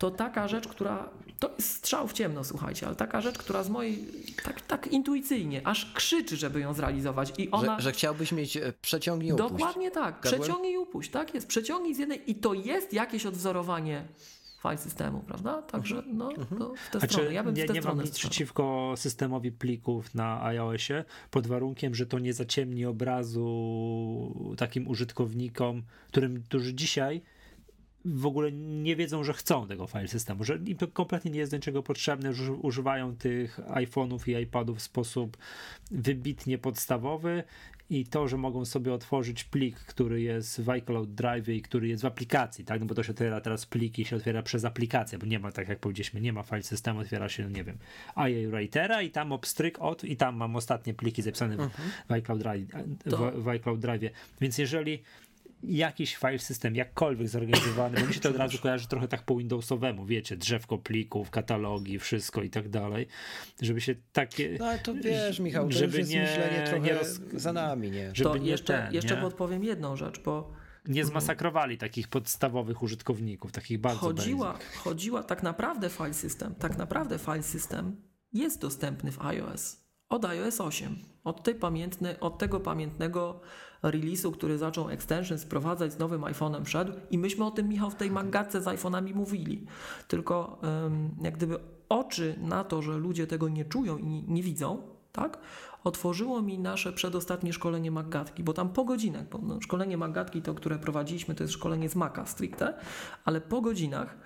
to 0.01 0.11
taka 0.11 0.47
rzecz, 0.47 0.67
która 0.67 1.09
to 1.39 1.51
jest 1.57 1.73
strzał 1.73 2.07
w 2.07 2.13
ciemno, 2.13 2.43
słuchajcie, 2.43 2.87
ale 2.87 2.95
taka 2.95 3.21
rzecz, 3.21 3.37
która 3.37 3.63
z 3.63 3.69
mojej 3.69 4.07
tak, 4.43 4.61
tak 4.61 4.87
intuicyjnie 4.87 5.67
aż 5.67 5.93
krzyczy, 5.93 6.37
żeby 6.37 6.59
ją 6.59 6.73
zrealizować 6.73 7.33
i 7.37 7.51
ona... 7.51 7.75
Że, 7.75 7.81
że 7.81 7.91
chciałbyś 7.91 8.31
mieć 8.31 8.57
e, 8.57 8.73
przeciągnij 8.81 9.29
i 9.29 9.33
upuść. 9.33 9.51
Dokładnie 9.51 9.91
tak, 9.91 10.19
przeciągnij 10.19 10.73
i 10.73 10.77
upuść, 10.77 11.11
tak 11.11 11.33
jest, 11.33 11.47
przeciągnij 11.47 11.95
z 11.95 11.99
jednej 11.99 12.31
i 12.31 12.35
to 12.35 12.53
jest 12.53 12.93
jakieś 12.93 13.25
odwzorowanie 13.25 14.05
file 14.61 14.77
systemu, 14.77 15.19
prawda? 15.19 15.61
Także 15.61 15.95
mhm. 15.95 16.17
no, 16.17 16.31
mhm. 16.31 16.59
to 16.59 16.73
w 16.75 16.89
tę 16.91 16.99
znaczy, 16.99 17.13
stronę. 17.13 17.33
Ja 17.33 17.43
bym 17.43 17.55
nie, 17.55 17.63
w 17.63 17.67
tę 17.67 17.73
nie 17.73 17.81
mam 17.81 18.01
nic 18.01 18.19
przeciwko 18.19 18.93
systemowi 18.97 19.51
plików 19.51 20.15
na 20.15 20.43
iOSie, 20.43 21.03
pod 21.31 21.47
warunkiem, 21.47 21.95
że 21.95 22.05
to 22.05 22.19
nie 22.19 22.33
zaciemni 22.33 22.85
obrazu 22.85 24.55
takim 24.57 24.87
użytkownikom, 24.87 25.83
którym, 26.07 26.43
którzy 26.43 26.73
dzisiaj 26.73 27.21
w 28.05 28.25
ogóle 28.25 28.51
nie 28.51 28.95
wiedzą, 28.95 29.23
że 29.23 29.33
chcą 29.33 29.67
tego 29.67 29.87
file 29.87 30.07
systemu, 30.07 30.43
że 30.43 30.59
im 30.65 30.77
to 30.77 30.87
kompletnie 30.87 31.31
nie 31.31 31.39
jest 31.39 31.51
do 31.51 31.57
niczego 31.57 31.83
potrzebne, 31.83 32.33
że 32.33 32.53
używają 32.53 33.15
tych 33.15 33.59
iPhone'ów 33.59 34.29
i 34.29 34.43
iPadów 34.43 34.77
w 34.77 34.81
sposób 34.81 35.37
wybitnie 35.91 36.57
podstawowy 36.57 37.43
i 37.91 38.05
to, 38.05 38.27
że 38.27 38.37
mogą 38.37 38.65
sobie 38.65 38.93
otworzyć 38.93 39.43
plik, 39.43 39.79
który 39.79 40.21
jest 40.21 40.61
w 40.61 40.69
iCloud 40.69 41.13
Drive 41.13 41.49
i 41.49 41.61
który 41.61 41.87
jest 41.87 42.03
w 42.03 42.05
aplikacji, 42.05 42.65
tak, 42.65 42.79
no 42.79 42.85
bo 42.85 42.95
to 42.95 43.03
się 43.03 43.11
otwiera 43.11 43.41
teraz 43.41 43.65
pliki 43.65 44.05
się 44.05 44.15
otwiera 44.15 44.43
przez 44.43 44.65
aplikację, 44.65 45.17
bo 45.17 45.25
nie 45.25 45.39
ma, 45.39 45.51
tak 45.51 45.69
jak 45.69 45.79
powiedzieliśmy, 45.79 46.21
nie 46.21 46.33
ma 46.33 46.43
file 46.43 46.63
systemu, 46.63 46.99
otwiera 46.99 47.29
się, 47.29 47.49
nie 47.49 47.63
wiem, 47.63 47.77
IA 48.17 48.49
Writera 48.49 49.01
i 49.01 49.09
tam 49.09 49.31
obstryk 49.31 49.79
od 49.79 50.03
i 50.03 50.17
tam 50.17 50.35
mam 50.35 50.55
ostatnie 50.55 50.93
pliki 50.93 51.21
zapisane 51.21 51.57
w, 51.57 51.59
mhm. 51.59 51.89
w 52.09 52.11
iCloud 52.11 52.39
Drive, 52.39 52.67
w, 53.05 53.43
w 53.43 53.47
iCloud 53.47 53.79
Drive. 53.79 54.01
Więc 54.41 54.57
jeżeli 54.57 55.01
jakiś 55.63 56.15
file 56.15 56.39
system, 56.39 56.75
jakkolwiek 56.75 57.27
zorganizowany, 57.27 58.01
bo 58.01 58.07
mi 58.07 58.13
się 58.13 58.19
to 58.19 58.29
od 58.29 58.35
razu 58.35 58.57
kojarzy 58.57 58.87
trochę 58.87 59.07
tak 59.07 59.23
po 59.23 59.35
Windowsowemu, 59.35 60.05
wiecie, 60.05 60.37
drzewko 60.37 60.77
plików, 60.77 61.29
katalogi, 61.29 61.99
wszystko 61.99 62.43
i 62.43 62.49
tak 62.49 62.69
dalej, 62.69 63.07
żeby 63.61 63.81
się 63.81 63.95
takie... 64.13 64.57
No 64.59 64.65
ale 64.65 64.79
to 64.79 64.93
wiesz, 64.93 65.39
Michał, 65.39 65.69
to 65.69 65.77
żeby 65.77 66.03
nie, 66.03 66.21
myślenie 66.21 66.63
trochę 66.65 66.79
nie 66.79 66.93
roz... 66.93 67.19
za 67.33 67.53
nami, 67.53 67.91
nie? 67.91 68.11
Żeby 68.15 68.29
to 68.29 68.37
nie 68.37 68.49
jeszcze, 68.49 68.73
ten, 68.73 68.93
jeszcze 68.93 69.15
nie? 69.15 69.21
podpowiem 69.21 69.63
jedną 69.63 69.95
rzecz, 69.95 70.19
bo 70.19 70.53
nie 70.85 71.05
zmasakrowali 71.05 71.77
takich 71.77 72.07
podstawowych 72.07 72.83
użytkowników, 72.83 73.51
takich 73.51 73.79
bardzo 73.79 73.99
chodziła, 73.99 74.59
chodziła 74.75 75.23
tak 75.23 75.43
naprawdę 75.43 75.89
file 75.89 76.13
system, 76.13 76.55
tak 76.55 76.77
naprawdę 76.77 77.19
file 77.19 77.43
system 77.43 78.01
jest 78.33 78.61
dostępny 78.61 79.11
w 79.11 79.21
iOS 79.21 79.81
od 80.11 80.25
iOS 80.25 80.61
8, 80.61 80.95
od, 81.23 81.43
tej 81.43 81.55
pamiętny, 81.55 82.19
od 82.19 82.37
tego 82.37 82.59
pamiętnego 82.59 83.41
release'u, 83.83 84.31
który 84.31 84.57
zaczął 84.57 84.89
extension 84.89 85.37
sprowadzać 85.37 85.93
z 85.93 85.99
nowym 85.99 86.21
iPhone'em 86.21 86.63
wszedł 86.65 86.93
i 87.11 87.17
myśmy 87.17 87.45
o 87.45 87.51
tym, 87.51 87.69
Michał, 87.69 87.89
w 87.89 87.95
tej 87.95 88.11
magatce 88.11 88.61
z 88.61 88.65
iPhone'ami 88.65 89.15
mówili. 89.15 89.65
Tylko 90.07 90.59
um, 90.63 91.09
jak 91.21 91.37
gdyby 91.37 91.59
oczy 91.89 92.35
na 92.41 92.63
to, 92.63 92.81
że 92.81 92.97
ludzie 92.97 93.27
tego 93.27 93.49
nie 93.49 93.65
czują 93.65 93.97
i 93.97 94.05
nie, 94.05 94.21
nie 94.21 94.43
widzą, 94.43 94.81
tak? 95.11 95.37
Otworzyło 95.83 96.41
mi 96.41 96.59
nasze 96.59 96.93
przedostatnie 96.93 97.53
szkolenie 97.53 97.91
Magatki, 97.91 98.43
bo 98.43 98.53
tam 98.53 98.69
po 98.69 98.85
godzinach, 98.85 99.29
bo 99.29 99.37
no, 99.37 99.61
szkolenie 99.61 99.97
Magatki 99.97 100.41
to, 100.41 100.53
które 100.53 100.79
prowadziliśmy, 100.79 101.35
to 101.35 101.43
jest 101.43 101.53
szkolenie 101.53 101.89
z 101.89 101.95
Maca 101.95 102.25
stricte, 102.25 102.73
ale 103.25 103.41
po 103.41 103.61
godzinach 103.61 104.17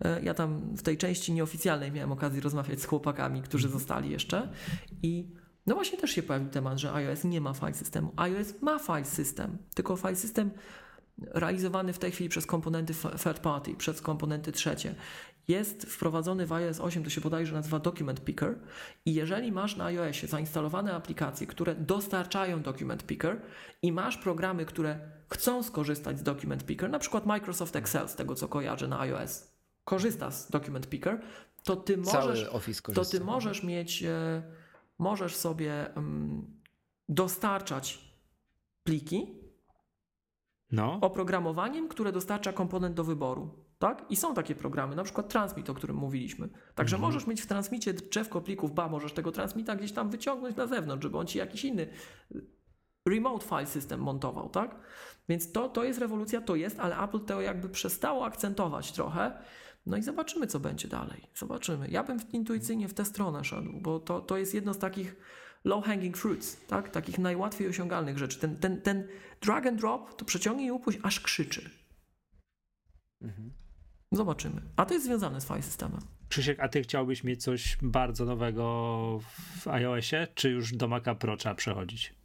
e, 0.00 0.22
ja 0.22 0.34
tam 0.34 0.76
w 0.76 0.82
tej 0.82 0.96
części 0.98 1.32
nieoficjalnej 1.32 1.92
miałem 1.92 2.12
okazję 2.12 2.40
rozmawiać 2.40 2.80
z 2.80 2.84
chłopakami, 2.84 3.42
którzy 3.42 3.68
zostali 3.68 4.10
jeszcze 4.10 4.48
i 5.02 5.28
no 5.68 5.74
właśnie 5.74 5.98
też 5.98 6.10
się 6.10 6.22
pojawił 6.22 6.48
temat, 6.48 6.78
że 6.78 6.92
iOS 6.92 7.24
nie 7.24 7.40
ma 7.40 7.54
file 7.54 7.74
systemu. 7.74 8.12
iOS 8.16 8.54
ma 8.62 8.78
file 8.78 9.04
system, 9.04 9.58
tylko 9.74 9.96
file 9.96 10.16
system 10.16 10.50
realizowany 11.18 11.92
w 11.92 11.98
tej 11.98 12.12
chwili 12.12 12.30
przez 12.30 12.46
komponenty 12.46 12.94
third 13.24 13.38
party, 13.38 13.74
przez 13.74 14.00
komponenty 14.00 14.52
trzecie. 14.52 14.94
Jest 15.48 15.82
wprowadzony 15.82 16.46
w 16.46 16.52
iOS 16.52 16.80
8, 16.80 17.04
to 17.04 17.10
się 17.10 17.20
bodajże 17.20 17.54
nazywa 17.54 17.78
Document 17.78 18.24
Picker 18.24 18.58
i 19.04 19.14
jeżeli 19.14 19.52
masz 19.52 19.76
na 19.76 19.84
iOSie 19.84 20.26
zainstalowane 20.26 20.94
aplikacje, 20.94 21.46
które 21.46 21.74
dostarczają 21.74 22.62
Document 22.62 23.06
Picker 23.06 23.40
i 23.82 23.92
masz 23.92 24.16
programy, 24.16 24.66
które 24.66 25.00
chcą 25.32 25.62
skorzystać 25.62 26.18
z 26.18 26.22
Document 26.22 26.66
Picker, 26.66 26.90
na 26.90 26.98
przykład 26.98 27.26
Microsoft 27.26 27.76
Excel, 27.76 28.08
z 28.08 28.14
tego 28.14 28.34
co 28.34 28.48
kojarzę 28.48 28.88
na 28.88 29.00
iOS, 29.00 29.52
korzysta 29.84 30.30
z 30.30 30.50
Document 30.50 30.88
Picker, 30.88 31.20
to 31.64 31.76
ty 31.76 31.96
możesz, 31.96 32.50
to 32.94 33.04
ty 33.04 33.20
możesz 33.20 33.62
mieć... 33.62 34.04
E, 35.00 35.02
możesz 35.02 35.36
sobie 35.36 35.86
dostarczać 37.08 38.14
pliki 38.82 39.38
no. 40.72 40.98
oprogramowaniem, 41.00 41.88
które 41.88 42.12
dostarcza 42.12 42.52
komponent 42.52 42.94
do 42.94 43.04
wyboru. 43.04 43.68
Tak? 43.78 44.04
I 44.10 44.16
są 44.16 44.34
takie 44.34 44.54
programy, 44.54 44.96
na 44.96 45.04
przykład 45.04 45.28
Transmit, 45.28 45.70
o 45.70 45.74
którym 45.74 45.96
mówiliśmy. 45.96 46.48
Także 46.74 46.96
mhm. 46.96 47.12
możesz 47.12 47.26
mieć 47.26 47.40
w 47.40 47.46
Transmicie 47.46 47.94
drzewko 47.94 48.40
plików, 48.40 48.74
ba, 48.74 48.88
możesz 48.88 49.12
tego 49.12 49.32
Transmita 49.32 49.76
gdzieś 49.76 49.92
tam 49.92 50.10
wyciągnąć 50.10 50.56
na 50.56 50.66
zewnątrz, 50.66 51.02
żeby 51.02 51.18
on 51.18 51.26
ci 51.26 51.38
jakiś 51.38 51.64
inny 51.64 51.82
y, 51.82 52.46
remote 53.06 53.46
file 53.46 53.66
system 53.66 54.00
montował, 54.00 54.48
tak? 54.48 54.80
Więc 55.28 55.52
to, 55.52 55.68
to 55.68 55.84
jest 55.84 55.98
rewolucja, 55.98 56.40
to 56.40 56.56
jest, 56.56 56.80
ale 56.80 56.98
Apple 56.98 57.20
to 57.20 57.40
jakby 57.40 57.68
przestało 57.68 58.24
akcentować 58.24 58.92
trochę 58.92 59.38
no 59.88 59.96
i 59.96 60.02
zobaczymy, 60.02 60.46
co 60.46 60.60
będzie 60.60 60.88
dalej. 60.88 61.20
Zobaczymy. 61.34 61.88
Ja 61.88 62.04
bym 62.04 62.18
intuicyjnie 62.32 62.88
w 62.88 62.94
tę 62.94 63.04
stronę 63.04 63.44
szedł, 63.44 63.72
bo 63.72 64.00
to, 64.00 64.20
to 64.20 64.36
jest 64.36 64.54
jedno 64.54 64.74
z 64.74 64.78
takich 64.78 65.16
low 65.64 65.84
hanging 65.84 66.16
fruits, 66.16 66.66
tak? 66.66 66.88
takich 66.88 67.18
najłatwiej 67.18 67.68
osiągalnych 67.68 68.18
rzeczy. 68.18 68.38
Ten, 68.38 68.56
ten, 68.56 68.82
ten 68.82 69.08
drag 69.40 69.66
and 69.66 69.80
drop 69.80 70.16
to 70.16 70.24
przeciągnij 70.24 70.66
i 70.66 70.70
upuść, 70.70 70.98
aż 71.02 71.20
krzyczy. 71.20 71.70
Mhm. 73.22 73.52
Zobaczymy. 74.12 74.62
A 74.76 74.86
to 74.86 74.94
jest 74.94 75.06
związane 75.06 75.40
z 75.40 75.46
file 75.46 75.62
systemem. 75.62 76.00
Krzysiek, 76.28 76.60
a 76.60 76.68
ty 76.68 76.82
chciałbyś 76.82 77.24
mieć 77.24 77.42
coś 77.42 77.78
bardzo 77.82 78.24
nowego 78.24 79.18
w 79.60 79.68
iOSie, 79.68 80.26
czy 80.34 80.50
już 80.50 80.72
do 80.72 80.88
Maca 80.88 81.14
Pro 81.14 81.36
trzeba 81.36 81.54
przechodzić? 81.54 82.17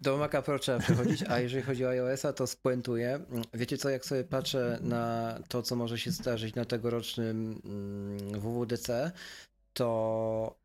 Do 0.00 0.16
Maca 0.16 0.42
Pro 0.42 0.58
trzeba 0.58 0.78
przechodzić, 0.78 1.24
a 1.28 1.40
jeżeli 1.40 1.62
chodzi 1.62 1.84
o 1.84 1.88
iOS-a, 1.88 2.32
to 2.32 2.46
spuentuję. 2.46 3.20
Wiecie 3.54 3.78
co, 3.78 3.90
jak 3.90 4.04
sobie 4.04 4.24
patrzę 4.24 4.78
na 4.82 5.34
to, 5.48 5.62
co 5.62 5.76
może 5.76 5.98
się 5.98 6.10
zdarzyć 6.10 6.54
na 6.54 6.64
tegorocznym 6.64 7.60
mm, 7.64 8.40
WWDC, 8.40 9.12
to 9.72 10.58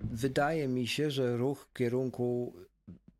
wydaje 0.00 0.68
mi 0.68 0.86
się, 0.86 1.10
że 1.10 1.36
ruch 1.36 1.60
w 1.60 1.72
kierunku 1.72 2.54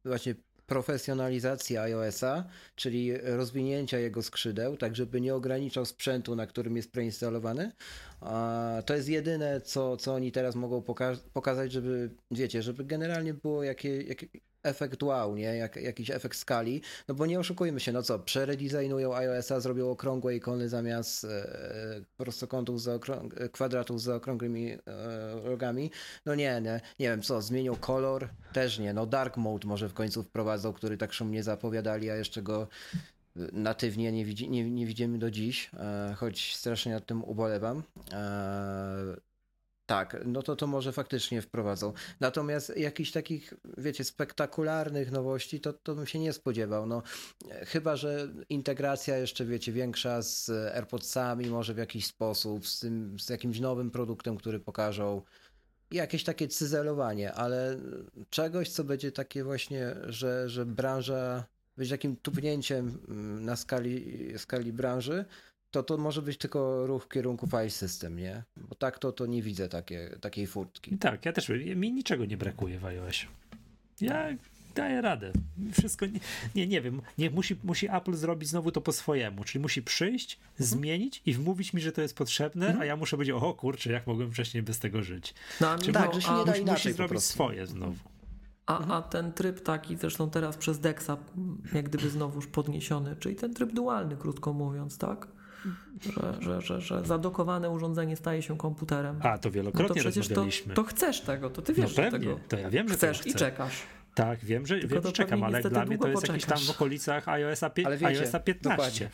właśnie 0.04 0.34
profesjonalizacji 0.66 1.78
iOS-a, 1.78 2.44
czyli 2.74 3.18
rozwinięcia 3.18 3.98
jego 3.98 4.22
skrzydeł, 4.22 4.76
tak 4.76 4.96
żeby 4.96 5.20
nie 5.20 5.34
ograniczał 5.34 5.84
sprzętu, 5.84 6.36
na 6.36 6.46
którym 6.46 6.76
jest 6.76 6.92
preinstalowany. 6.92 7.72
To 8.86 8.94
jest 8.94 9.08
jedyne, 9.08 9.60
co, 9.60 9.96
co 9.96 10.14
oni 10.14 10.32
teraz 10.32 10.54
mogą 10.54 10.82
poka 10.82 11.12
pokazać, 11.32 11.72
żeby, 11.72 12.10
wiecie, 12.30 12.62
żeby 12.62 12.84
generalnie 12.84 13.34
było 13.34 13.62
jakie, 13.62 14.02
jakie 14.02 14.26
efekt 14.64 15.02
wow, 15.02 15.36
nie? 15.36 15.56
Jak, 15.56 15.76
jakiś 15.76 16.10
efekt 16.10 16.38
skali, 16.38 16.82
no 17.08 17.14
bo 17.14 17.26
nie 17.26 17.40
oszukujmy 17.40 17.80
się, 17.80 17.92
no 17.92 18.02
co, 18.02 18.18
przeredesignują 18.18 19.14
iOS-a, 19.14 19.60
zrobią 19.60 19.90
okrągłe 19.90 20.36
ikony 20.36 20.68
zamiast 20.68 21.24
e, 21.24 22.04
prostokątów 22.16 22.82
za 22.82 22.96
okrąg- 22.96 23.48
kwadratów 23.48 24.00
z 24.00 24.08
okrągłymi 24.08 24.72
e, 24.72 24.78
rogami, 25.42 25.90
no 26.26 26.34
nie, 26.34 26.60
nie, 26.60 26.80
nie 26.98 27.08
wiem 27.08 27.22
co, 27.22 27.42
zmienią 27.42 27.76
kolor, 27.76 28.28
też 28.52 28.78
nie, 28.78 28.92
no 28.92 29.06
dark 29.06 29.36
mode 29.36 29.68
może 29.68 29.88
w 29.88 29.94
końcu 29.94 30.22
wprowadzą, 30.22 30.72
który 30.72 30.96
tak 30.96 31.12
szumnie 31.12 31.42
zapowiadali, 31.42 32.10
a 32.10 32.16
jeszcze 32.16 32.42
go 32.42 32.68
natywnie 33.52 34.12
nie, 34.12 34.24
widzi, 34.24 34.50
nie, 34.50 34.70
nie 34.70 34.86
widzimy 34.86 35.18
do 35.18 35.30
dziś, 35.30 35.70
e, 35.74 36.14
choć 36.16 36.56
strasznie 36.56 36.92
nad 36.92 37.06
tym 37.06 37.24
ubolewam. 37.24 37.82
E, 38.12 39.16
tak, 39.86 40.16
no 40.24 40.42
to 40.42 40.56
to 40.56 40.66
może 40.66 40.92
faktycznie 40.92 41.42
wprowadzą. 41.42 41.92
Natomiast 42.20 42.76
jakichś 42.76 43.10
takich, 43.10 43.54
wiecie, 43.78 44.04
spektakularnych 44.04 45.10
nowości, 45.10 45.60
to, 45.60 45.72
to 45.72 45.94
bym 45.94 46.06
się 46.06 46.18
nie 46.18 46.32
spodziewał. 46.32 46.86
No, 46.86 47.02
chyba, 47.50 47.96
że 47.96 48.28
integracja 48.48 49.18
jeszcze, 49.18 49.44
wiecie, 49.44 49.72
większa 49.72 50.22
z 50.22 50.50
AirPodsami, 50.50 51.46
może 51.46 51.74
w 51.74 51.78
jakiś 51.78 52.06
sposób, 52.06 52.66
z, 52.66 52.80
tym, 52.80 53.20
z 53.20 53.28
jakimś 53.28 53.60
nowym 53.60 53.90
produktem, 53.90 54.36
który 54.36 54.60
pokażą. 54.60 55.22
Jakieś 55.90 56.24
takie 56.24 56.48
cyzelowanie, 56.48 57.32
ale 57.32 57.78
czegoś, 58.30 58.68
co 58.68 58.84
będzie 58.84 59.12
takie 59.12 59.44
właśnie, 59.44 59.94
że, 60.06 60.48
że 60.48 60.66
branża 60.66 61.44
będzie 61.76 61.94
takim 61.94 62.16
tupnięciem 62.16 62.98
mm, 63.08 63.44
na 63.44 63.56
skali, 63.56 64.32
skali 64.38 64.72
branży, 64.72 65.24
to 65.70 65.82
to 65.82 65.96
może 65.96 66.22
być 66.22 66.38
tylko 66.38 66.86
ruch 66.86 67.04
w 67.04 67.08
kierunku 67.08 67.46
file 67.46 67.70
system, 67.70 68.18
nie? 68.18 68.42
Bo 68.56 68.74
tak 68.74 68.98
to, 68.98 69.12
to 69.12 69.26
nie 69.26 69.42
widzę 69.42 69.68
takie, 69.68 70.16
takiej 70.20 70.46
furtki. 70.46 70.98
Tak, 70.98 71.26
ja 71.26 71.32
też, 71.32 71.48
mi 71.76 71.92
niczego 71.92 72.24
nie 72.24 72.36
brakuje 72.36 72.78
w 72.78 72.84
iOS. 72.84 73.16
Ja 74.00 74.28
daję 74.74 75.00
radę. 75.00 75.32
Wszystko, 75.72 76.06
nie, 76.06 76.20
nie, 76.54 76.66
nie 76.66 76.80
wiem, 76.80 77.02
nie, 77.18 77.30
musi, 77.30 77.56
musi 77.64 77.88
Apple 77.90 78.14
zrobić 78.14 78.48
znowu 78.48 78.72
to 78.72 78.80
po 78.80 78.92
swojemu, 78.92 79.44
czyli 79.44 79.62
musi 79.62 79.82
przyjść, 79.82 80.38
mhm. 80.50 80.66
zmienić 80.70 81.22
i 81.26 81.34
wmówić 81.34 81.72
mi, 81.72 81.80
że 81.80 81.92
to 81.92 82.02
jest 82.02 82.16
potrzebne, 82.16 82.66
mhm. 82.66 82.82
a 82.82 82.84
ja 82.84 82.96
muszę 82.96 83.16
powiedzieć, 83.16 83.34
o 83.34 83.54
kurczę, 83.54 83.92
jak 83.92 84.06
mogłem 84.06 84.32
wcześniej 84.32 84.62
bez 84.62 84.78
tego 84.78 85.02
żyć. 85.02 85.34
No, 85.60 85.78
czyli 85.78 85.92
tak, 85.92 86.14
że 86.14 86.22
się 86.22 86.32
nie 86.32 86.44
da 86.44 86.56
inaczej 86.56 86.92
musi 86.92 86.92
zrobić 86.92 87.22
swoje 87.22 87.66
znowu. 87.66 88.13
A, 88.66 88.78
mhm. 88.78 88.92
a 88.92 89.02
ten 89.02 89.32
tryb 89.32 89.60
taki, 89.60 89.96
zresztą 89.96 90.30
teraz 90.30 90.56
przez 90.56 90.78
Dexa, 90.78 91.16
jak 91.74 91.88
gdyby 91.88 92.10
znowuż 92.10 92.46
podniesiony, 92.46 93.16
czyli 93.16 93.36
ten 93.36 93.54
tryb 93.54 93.72
dualny, 93.72 94.16
krótko 94.16 94.52
mówiąc, 94.52 94.98
tak? 94.98 95.26
Że, 96.00 96.34
że, 96.40 96.60
że, 96.60 96.80
że 96.80 97.04
zadokowane 97.04 97.70
urządzenie 97.70 98.16
staje 98.16 98.42
się 98.42 98.56
komputerem. 98.56 99.16
A, 99.22 99.38
to 99.38 99.50
wielokrotnie 99.50 100.02
no 100.02 100.10
to 100.10 100.10
przecież 100.10 100.28
to, 100.28 100.74
to, 100.74 100.82
chcesz 100.82 101.20
tego, 101.20 101.50
to 101.50 101.62
ty 101.62 101.74
wiesz, 101.74 101.96
no 101.96 102.02
pewnie, 102.02 102.18
tego 102.18 102.40
to 102.48 102.58
ja 102.58 102.70
wiem, 102.70 102.88
że 102.88 102.94
chcesz 102.94 103.26
i 103.26 103.34
czekasz. 103.34 103.82
Tak, 104.14 104.44
wiem, 104.44 104.66
że, 104.66 104.80
wiem, 104.80 105.02
że 105.02 105.12
czekam, 105.12 105.44
ale 105.44 105.62
dla 105.62 105.86
mnie 105.86 105.98
to 105.98 106.08
jest 106.08 106.28
jakiś 106.28 106.44
tam 106.44 106.58
w 106.58 106.70
okolicach 106.70 107.28
iOS-a, 107.28 107.70
ale 107.84 107.96
wiecie, 107.96 108.20
iOS 108.20 108.32
15. 108.44 108.60
Dokładnie. 108.62 109.08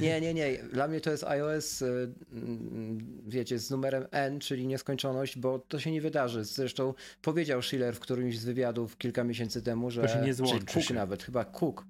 Nie, 0.08 0.20
nie, 0.20 0.34
nie. 0.34 0.58
Dla 0.72 0.88
mnie 0.88 1.00
to 1.00 1.10
jest 1.10 1.24
iOS, 1.24 1.82
y, 1.82 2.12
mm, 2.32 3.22
wiecie, 3.26 3.58
z 3.58 3.70
numerem 3.70 4.06
N, 4.10 4.40
czyli 4.40 4.66
nieskończoność, 4.66 5.38
bo 5.38 5.58
to 5.58 5.80
się 5.80 5.92
nie 5.92 6.00
wydarzy. 6.00 6.44
Zresztą 6.44 6.94
powiedział 7.22 7.62
Schiller 7.62 7.94
w 7.94 8.00
którymś 8.00 8.38
z 8.38 8.44
wywiadów 8.44 8.96
kilka 8.96 9.24
miesięcy 9.24 9.62
temu, 9.62 9.90
że. 9.90 10.02
To 10.02 10.08
się 10.08 10.20
nie 10.20 10.34
złączy. 10.34 10.66
Cook 10.74 10.84
się. 10.84 10.94
nawet, 10.94 11.22
chyba 11.22 11.44
Cook 11.44 11.86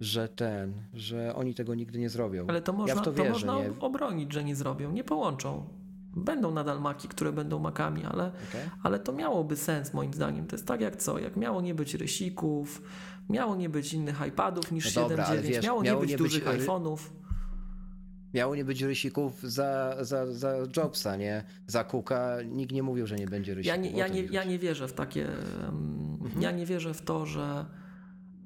że 0.00 0.28
ten, 0.28 0.72
że 0.94 1.34
oni 1.34 1.54
tego 1.54 1.74
nigdy 1.74 1.98
nie 1.98 2.08
zrobią. 2.08 2.46
Ale 2.48 2.62
to 2.62 2.72
można, 2.72 2.94
ja 2.94 3.00
to, 3.00 3.04
to 3.04 3.12
wierzę, 3.12 3.30
można 3.30 3.62
nie? 3.62 3.80
obronić, 3.80 4.32
że 4.32 4.44
nie 4.44 4.56
zrobią, 4.56 4.92
nie 4.92 5.04
połączą. 5.04 5.81
Będą 6.16 6.50
nadal 6.50 6.80
maki, 6.80 7.08
które 7.08 7.32
będą 7.32 7.58
makami, 7.58 8.04
ale, 8.04 8.26
okay. 8.26 8.70
ale 8.82 8.98
to 8.98 9.12
miałoby 9.12 9.56
sens 9.56 9.94
moim 9.94 10.14
zdaniem. 10.14 10.46
To 10.46 10.56
jest 10.56 10.66
tak 10.66 10.80
jak 10.80 10.96
co, 10.96 11.18
jak 11.18 11.36
miało 11.36 11.60
nie 11.60 11.74
być 11.74 11.94
rysików, 11.94 12.82
miało 13.28 13.56
nie 13.56 13.68
być 13.68 13.94
innych 13.94 14.20
iPadów 14.28 14.72
niż 14.72 14.96
no 14.96 15.08
7.9, 15.08 15.62
miało, 15.62 15.82
miało 15.82 16.00
nie 16.00 16.00
być 16.00 16.10
nie 16.10 16.16
dużych 16.16 16.44
być, 16.44 16.62
iPhone'ów. 16.62 16.98
Miało 18.34 18.56
nie 18.56 18.64
być 18.64 18.82
rysików 18.82 19.42
za, 19.42 19.96
za, 20.00 20.32
za 20.32 20.54
Jobsa, 20.76 21.16
nie? 21.16 21.44
Za 21.66 21.84
Cooka 21.84 22.36
nikt 22.44 22.72
nie 22.72 22.82
mówił, 22.82 23.06
że 23.06 23.16
nie 23.16 23.26
będzie 23.26 23.54
rysików. 23.54 23.76
Ja 23.76 23.82
nie, 23.82 23.90
ja 23.90 24.08
nie, 24.08 24.22
ja 24.22 24.44
nie 24.44 24.58
wierzę 24.58 24.88
w 24.88 24.92
takie... 24.92 25.28
Mhm. 25.28 26.42
Ja 26.42 26.50
nie 26.50 26.66
wierzę 26.66 26.94
w 26.94 27.02
to, 27.02 27.26
że 27.26 27.66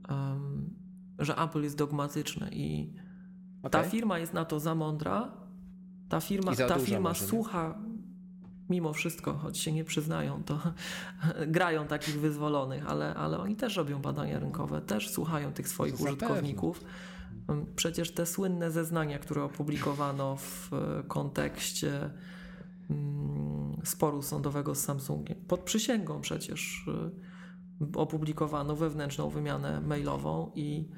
um, 0.08 0.76
że 1.18 1.36
Apple 1.36 1.62
jest 1.62 1.76
dogmatyczny 1.76 2.48
i 2.52 2.92
okay. 3.62 3.70
ta 3.70 3.88
firma 3.88 4.18
jest 4.18 4.32
na 4.32 4.44
to 4.44 4.60
za 4.60 4.74
mądra, 4.74 5.32
ta 6.08 6.20
firma, 6.20 6.56
ta 6.56 6.78
firma 6.78 7.08
może, 7.08 7.24
słucha 7.24 7.74
mimo 8.68 8.92
wszystko, 8.92 9.34
choć 9.34 9.58
się 9.58 9.72
nie 9.72 9.84
przyznają, 9.84 10.42
to 10.42 10.60
grają 11.46 11.86
takich 11.86 12.20
wyzwolonych, 12.20 12.86
ale, 12.86 13.14
ale 13.14 13.38
oni 13.38 13.56
też 13.56 13.76
robią 13.76 14.02
badania 14.02 14.38
rynkowe, 14.38 14.80
też 14.80 15.10
słuchają 15.10 15.52
tych 15.52 15.68
swoich 15.68 16.00
użytkowników. 16.00 16.84
Mm, 17.48 17.66
przecież 17.76 18.14
te 18.14 18.26
słynne 18.26 18.70
zeznania, 18.70 19.18
które 19.18 19.42
opublikowano 19.42 20.36
w 20.36 20.70
e, 20.72 21.02
kontekście 21.08 22.10
mm, 22.90 23.76
sporu 23.84 24.22
sądowego 24.22 24.74
z 24.74 24.80
Samsungiem, 24.80 25.36
pod 25.48 25.60
przysięgą 25.60 26.20
przecież 26.20 26.88
e, 26.88 27.10
opublikowano 27.98 28.76
wewnętrzną 28.76 29.28
wymianę 29.28 29.80
mailową 29.80 30.52
i 30.54 30.88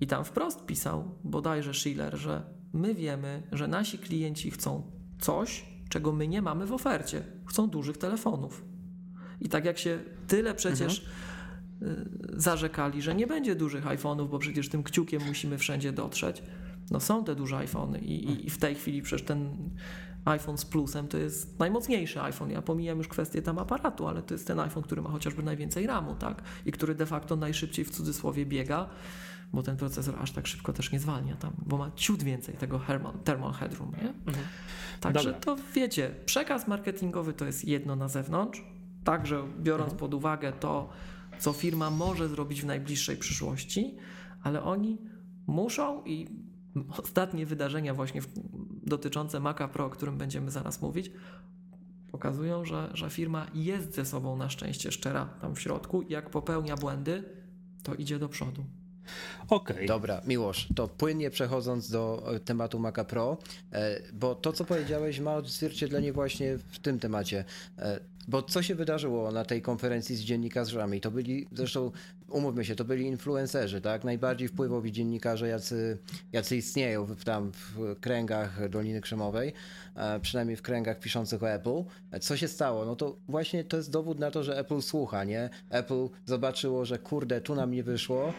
i 0.00 0.06
tam 0.06 0.24
wprost 0.24 0.66
pisał 0.66 1.18
bodajże 1.24 1.74
Schiller, 1.74 2.16
że 2.16 2.55
my 2.76 2.94
wiemy, 2.94 3.42
że 3.52 3.68
nasi 3.68 3.98
klienci 3.98 4.50
chcą 4.50 4.82
coś, 5.18 5.64
czego 5.88 6.12
my 6.12 6.28
nie 6.28 6.42
mamy 6.42 6.66
w 6.66 6.72
ofercie. 6.72 7.22
Chcą 7.46 7.70
dużych 7.70 7.96
telefonów. 7.96 8.64
I 9.40 9.48
tak 9.48 9.64
jak 9.64 9.78
się 9.78 9.98
tyle 10.26 10.54
przecież 10.54 11.06
mhm. 11.82 12.18
zarzekali, 12.32 13.02
że 13.02 13.14
nie 13.14 13.26
będzie 13.26 13.54
dużych 13.54 13.84
iPhone'ów, 13.84 14.28
bo 14.28 14.38
przecież 14.38 14.68
tym 14.68 14.82
kciukiem 14.82 15.22
musimy 15.26 15.58
wszędzie 15.58 15.92
dotrzeć. 15.92 16.42
No 16.90 17.00
są 17.00 17.24
te 17.24 17.34
duże 17.34 17.56
iPhony 17.56 17.98
i, 17.98 18.46
i 18.46 18.50
w 18.50 18.58
tej 18.58 18.74
chwili 18.74 19.02
przecież 19.02 19.26
ten 19.26 19.70
iPhone 20.24 20.58
z 20.58 20.64
plusem 20.64 21.08
to 21.08 21.18
jest 21.18 21.58
najmocniejszy 21.58 22.22
iPhone. 22.22 22.50
Ja 22.50 22.62
pomijam 22.62 22.98
już 22.98 23.08
kwestię 23.08 23.42
tam 23.42 23.58
aparatu, 23.58 24.06
ale 24.06 24.22
to 24.22 24.34
jest 24.34 24.46
ten 24.46 24.60
iPhone, 24.60 24.82
który 24.82 25.02
ma 25.02 25.10
chociażby 25.10 25.42
najwięcej 25.42 25.86
RAMu, 25.86 26.14
tak? 26.14 26.42
I 26.66 26.72
który 26.72 26.94
de 26.94 27.06
facto 27.06 27.36
najszybciej 27.36 27.84
w 27.84 27.90
cudzysłowie 27.90 28.46
biega 28.46 28.88
bo 29.52 29.62
ten 29.62 29.76
procesor 29.76 30.14
aż 30.18 30.32
tak 30.32 30.46
szybko 30.46 30.72
też 30.72 30.92
nie 30.92 31.00
zwalnia 31.00 31.36
tam, 31.36 31.52
bo 31.66 31.76
ma 31.76 31.90
ciut 31.96 32.22
więcej 32.22 32.56
tego 32.56 32.80
thermal, 33.24 33.52
headroom, 33.52 33.92
nie? 33.92 34.08
Mhm. 34.08 34.46
Także 35.00 35.32
Dobra. 35.32 35.40
to 35.40 35.56
wiecie, 35.74 36.14
przekaz 36.24 36.68
marketingowy 36.68 37.32
to 37.32 37.44
jest 37.44 37.64
jedno 37.64 37.96
na 37.96 38.08
zewnątrz, 38.08 38.64
także 39.04 39.44
biorąc 39.58 39.92
mhm. 39.92 39.98
pod 39.98 40.14
uwagę 40.14 40.52
to, 40.52 40.88
co 41.38 41.52
firma 41.52 41.90
może 41.90 42.28
zrobić 42.28 42.62
w 42.62 42.66
najbliższej 42.66 43.16
przyszłości, 43.16 43.96
ale 44.42 44.62
oni 44.62 44.98
muszą 45.46 46.04
i 46.04 46.26
ostatnie 46.88 47.46
wydarzenia 47.46 47.94
właśnie 47.94 48.20
dotyczące 48.82 49.40
Maca 49.40 49.68
Pro, 49.68 49.84
o 49.84 49.90
którym 49.90 50.18
będziemy 50.18 50.50
zaraz 50.50 50.82
mówić, 50.82 51.10
pokazują, 52.10 52.64
że, 52.64 52.90
że 52.94 53.10
firma 53.10 53.46
jest 53.54 53.94
ze 53.94 54.04
sobą 54.04 54.36
na 54.36 54.48
szczęście 54.48 54.92
szczera 54.92 55.26
tam 55.40 55.54
w 55.54 55.60
środku. 55.60 56.02
Jak 56.08 56.30
popełnia 56.30 56.76
błędy, 56.76 57.24
to 57.82 57.94
idzie 57.94 58.18
do 58.18 58.28
przodu. 58.28 58.64
Okej. 59.48 59.76
Okay. 59.76 59.86
Dobra, 59.86 60.20
Miłosz, 60.26 60.68
to 60.74 60.88
płynnie 60.88 61.30
przechodząc 61.30 61.90
do 61.90 62.34
e, 62.34 62.40
tematu 62.40 62.78
Maca 62.78 63.04
Pro, 63.04 63.38
e, 63.72 64.00
bo 64.12 64.34
to, 64.34 64.52
co 64.52 64.64
powiedziałeś, 64.64 65.20
ma 65.20 65.34
odzwierciedlenie 65.34 66.12
właśnie 66.12 66.58
w 66.58 66.78
tym 66.78 66.98
temacie. 66.98 67.44
E, 67.78 68.00
bo 68.28 68.42
co 68.42 68.62
się 68.62 68.74
wydarzyło 68.74 69.32
na 69.32 69.44
tej 69.44 69.62
konferencji 69.62 70.16
z 70.16 70.20
dziennikarzami? 70.20 71.00
To 71.00 71.10
byli, 71.10 71.46
zresztą 71.52 71.90
umówmy 72.28 72.64
się, 72.64 72.74
to 72.74 72.84
byli 72.84 73.06
influencerzy, 73.06 73.80
tak? 73.80 74.04
Najbardziej 74.04 74.48
wpływowi 74.48 74.92
dziennikarze, 74.92 75.48
jacy, 75.48 75.98
jacy 76.32 76.56
istnieją 76.56 77.04
w, 77.04 77.24
tam 77.24 77.52
w 77.52 77.96
kręgach 78.00 78.68
Doliny 78.68 79.00
Krzemowej, 79.00 79.52
przynajmniej 80.22 80.56
w 80.56 80.62
kręgach 80.62 81.00
piszących 81.00 81.42
o 81.42 81.50
Apple. 81.50 81.82
Co 82.20 82.36
się 82.36 82.48
stało? 82.48 82.84
No 82.84 82.96
to 82.96 83.16
właśnie 83.28 83.64
to 83.64 83.76
jest 83.76 83.90
dowód 83.90 84.18
na 84.18 84.30
to, 84.30 84.42
że 84.42 84.58
Apple 84.58 84.82
słucha, 84.82 85.24
nie? 85.24 85.50
Apple 85.70 86.08
zobaczyło, 86.24 86.84
że 86.84 86.98
kurde, 86.98 87.40
tu 87.40 87.54
nam 87.54 87.70
nie 87.70 87.82
wyszło, 87.82 88.32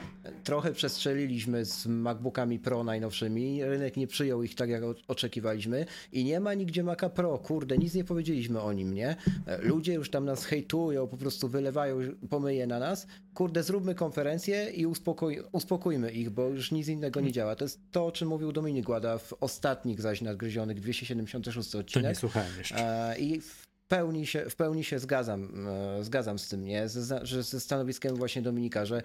trochę 0.43 0.73
przestrzeliliśmy 0.73 1.65
z 1.65 1.85
MacBookami 1.85 2.59
Pro 2.59 2.83
najnowszymi, 2.83 3.63
rynek 3.63 3.97
nie 3.97 4.07
przyjął 4.07 4.43
ich 4.43 4.55
tak, 4.55 4.69
jak 4.69 4.83
oczekiwaliśmy 5.07 5.85
i 6.11 6.23
nie 6.23 6.39
ma 6.39 6.53
nigdzie 6.53 6.83
Maca 6.83 7.09
Pro, 7.09 7.37
kurde, 7.37 7.77
nic 7.77 7.93
nie 7.93 8.03
powiedzieliśmy 8.03 8.61
o 8.61 8.73
nim, 8.73 8.93
nie? 8.93 9.15
Ludzie 9.59 9.93
już 9.93 10.09
tam 10.09 10.25
nas 10.25 10.45
hejtują, 10.45 11.07
po 11.07 11.17
prostu 11.17 11.47
wylewają 11.47 11.97
pomyje 12.29 12.67
na 12.67 12.79
nas, 12.79 13.07
kurde, 13.37 13.63
zróbmy 13.63 13.95
konferencję 13.95 14.69
i 14.69 14.85
uspokój, 14.85 15.41
uspokójmy 15.51 16.11
ich, 16.11 16.29
bo 16.29 16.47
już 16.47 16.71
nic 16.71 16.87
innego 16.87 17.21
nie 17.21 17.31
działa. 17.31 17.55
To 17.55 17.65
jest 17.65 17.79
to, 17.91 18.05
o 18.05 18.11
czym 18.11 18.27
mówił 18.27 18.51
Dominik 18.51 18.89
Łada 18.89 19.17
w 19.17 19.33
ostatnich 19.39 20.01
zaś 20.01 20.21
nadgryzionych 20.21 20.79
276 20.79 21.71
To 21.71 21.79
odcinek. 21.79 22.09
nie 22.09 22.15
słuchałem 22.15 22.51
jeszcze. 22.57 23.09
E, 23.11 23.19
I 23.19 23.41
w 23.41 23.66
pełni 23.87 24.27
się, 24.27 24.49
w 24.49 24.55
pełni 24.55 24.83
się 24.83 24.99
zgadzam, 24.99 25.67
e, 25.67 26.03
zgadzam 26.03 26.39
z 26.39 26.49
tym, 26.49 26.63
nie? 26.63 26.89
Ze, 26.89 27.25
że 27.25 27.43
ze 27.43 27.59
stanowiskiem 27.59 28.15
właśnie 28.15 28.41
Dominika, 28.41 28.85
że 28.85 29.01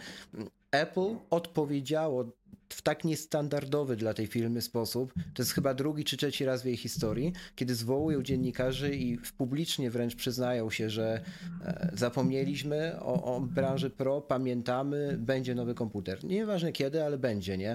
Apple 0.71 1.17
odpowiedziało 1.31 2.25
w 2.69 2.83
tak 2.83 3.05
niestandardowy 3.05 3.97
dla 3.97 4.15
tej 4.15 4.27
firmy 4.27 4.61
sposób. 4.61 5.15
To 5.35 5.43
jest 5.43 5.53
chyba 5.53 5.75
drugi 5.75 6.05
czy 6.05 6.17
trzeci 6.17 6.45
raz 6.45 6.63
w 6.63 6.65
jej 6.67 6.77
historii, 6.77 7.33
kiedy 7.57 7.75
zwołują 7.75 8.23
dziennikarzy 8.23 8.95
i 8.95 9.19
publicznie 9.39 9.91
wręcz 9.91 10.15
przyznają 10.17 10.71
się, 10.71 10.91
że 10.91 11.21
e, 11.65 11.91
zapomnieliśmy 11.95 13.01
o, 13.01 13.37
o 13.37 13.41
branży 13.41 13.91
pro, 13.91 14.21
pamiętamy, 14.21 15.17
będzie 15.19 15.55
nowy 15.55 15.75
komputer. 15.75 16.25
Nieważne 16.25 16.73
kiedy, 16.73 17.05
ale 17.05 17.19
będzie, 17.19 17.59
nie? 17.59 17.73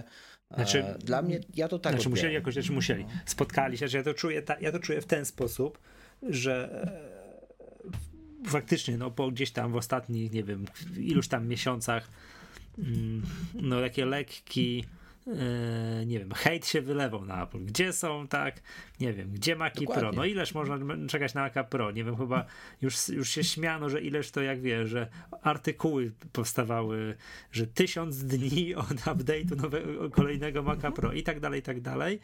E, 0.52 0.56
Znaczy- 0.56 0.84
dla 1.00 1.22
mnie, 1.22 1.40
ja 1.56 1.68
to 1.68 1.80
tak 1.80 1.94
Znaczy 1.94 2.10
musieli 2.10 2.28
odbieram. 2.28 2.42
jakoś, 2.42 2.54
znaczy 2.54 2.72
musieli. 2.72 3.06
Spotkali 3.26 3.78
się, 3.78 3.88
że 3.88 3.98
ja 3.98 4.04
to 4.04 4.14
czuję, 4.14 4.42
ta, 4.42 4.60
ja 4.60 4.72
to 4.72 4.80
czuję 4.80 5.02
w 5.02 5.06
ten 5.06 5.26
sposób, 5.26 5.80
że 6.24 6.84
e, 8.46 8.50
faktycznie, 8.50 8.98
no 8.98 9.12
po 9.12 9.32
gdzieś 9.32 9.52
tam 9.52 9.72
w 9.72 9.76
ostatnich, 9.76 10.32
nie 10.32 10.44
wiem, 10.44 10.66
iluś 10.98 11.28
tam 11.28 11.48
miesiącach, 11.48 12.10
mm, 12.78 13.22
no 13.54 13.82
takie 13.82 14.06
lekki, 14.06 14.86
e, 15.28 16.06
nie 16.06 16.20
wiem, 16.20 16.32
hejt 16.32 16.68
się 16.68 16.82
wylewał 16.82 17.26
na 17.26 17.44
Apple. 17.44 17.66
Gdzie 17.66 17.94
są, 17.94 18.28
tak, 18.28 18.62
nie 19.00 19.14
wiem, 19.14 19.32
gdzie 19.32 19.56
Maci 19.56 19.86
Pro? 19.86 19.96
Dokładnie. 19.96 20.18
No 20.18 20.26
ileż 20.26 20.54
można 20.54 20.78
czekać 21.08 21.34
na 21.34 21.42
Maca 21.42 21.64
Pro? 21.64 21.92
Nie 21.92 22.04
wiem, 22.04 22.18
chyba 22.18 22.46
już, 22.82 23.10
już 23.10 23.30
się 23.30 23.44
śmiano, 23.44 23.90
że 23.90 24.02
ileż 24.02 24.32
to, 24.32 24.42
jak 24.42 24.62
wiesz, 24.62 24.90
że 24.90 25.08
artykuły 25.42 26.12
powstawały, 26.32 27.16
że 27.52 27.68
tysiąc 27.68 28.24
dni 28.24 28.76
od 28.76 28.88
update'u 28.88 29.62
nowego, 29.62 30.10
kolejnego 30.10 30.64
Maca 30.64 30.92
Pro 30.92 31.14
i 31.14 31.24
tak 31.24 31.40
dalej, 31.40 31.60
i 31.60 31.64
tak 31.64 31.82
dalej. 31.82 32.20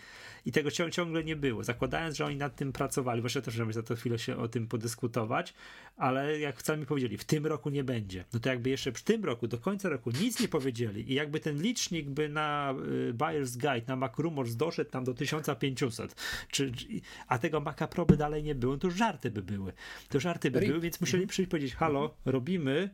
I 0.46 0.52
tego 0.52 0.70
cią- 0.70 0.90
ciągle 0.90 1.24
nie 1.24 1.36
było. 1.36 1.64
Zakładając, 1.64 2.18
że 2.18 2.26
oni 2.26 2.36
nad 2.36 2.56
tym 2.56 2.72
pracowali, 2.72 3.22
właśnie 3.22 3.42
też 3.42 3.54
żeby 3.54 3.74
za 3.74 3.84
to 3.84 3.96
chwilę 3.96 4.20
się 4.20 4.38
o 4.38 4.48
tym 4.48 4.68
podyskutować, 4.68 5.54
ale 5.98 6.40
jak 6.40 6.62
sami 6.62 6.86
powiedzieli, 6.86 7.18
w 7.18 7.24
tym 7.24 7.46
roku 7.46 7.70
nie 7.70 7.84
będzie. 7.84 8.26
No 8.34 8.40
to 8.40 8.50
jakby 8.50 8.70
jeszcze 8.70 8.92
w 8.92 9.02
tym 9.02 9.26
roku, 9.26 9.48
do 9.48 9.58
końca 9.58 9.90
roku 9.90 10.12
nic 10.22 10.40
nie 10.40 10.48
powiedzieli 10.48 11.12
i 11.12 11.14
jakby 11.14 11.40
ten 11.40 11.62
licznik 11.62 12.10
by 12.10 12.30
na 12.30 12.74
y, 13.10 13.14
Buyer's 13.14 13.58
Guide, 13.58 13.88
na 13.88 13.96
Mac 13.96 14.18
Rumors 14.18 14.56
doszedł 14.56 14.92
tam 14.92 15.04
do 15.04 15.14
1500, 15.14 16.16
czy, 16.52 16.63
czy, 16.72 16.88
a 17.28 17.38
tego 17.38 17.60
Maca 17.60 17.88
Pro 17.88 18.06
by 18.06 18.18
dalej 18.18 18.44
nie 18.44 18.56
było, 18.56 18.78
to 18.78 18.88
już 18.88 18.96
żarty 18.96 19.32
by 19.32 19.44
były. 19.44 19.74
To 20.10 20.20
żarty 20.20 20.52
by 20.52 20.60
Rip. 20.60 20.70
były, 20.70 20.82
więc 20.82 21.02
musieli 21.02 21.28
przyjść 21.28 21.48
i 21.48 21.52
powiedzieć, 21.52 21.76
halo, 21.76 22.16
robimy, 22.26 22.90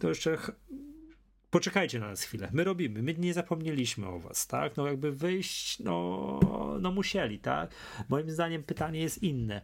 to 0.00 0.08
jeszcze 0.08 0.38
poczekajcie 1.50 2.00
na 2.00 2.08
nas 2.08 2.22
chwilę, 2.22 2.48
my 2.52 2.64
robimy, 2.64 3.02
my 3.02 3.14
nie 3.14 3.34
zapomnieliśmy 3.34 4.06
o 4.06 4.18
was, 4.18 4.46
tak? 4.46 4.76
No 4.76 4.86
jakby 4.86 5.12
wyjść, 5.12 5.78
no, 5.78 6.40
no 6.80 6.92
musieli, 6.92 7.38
tak? 7.38 7.74
Moim 8.08 8.30
zdaniem 8.30 8.62
pytanie 8.62 9.00
jest 9.00 9.22
inne. 9.22 9.62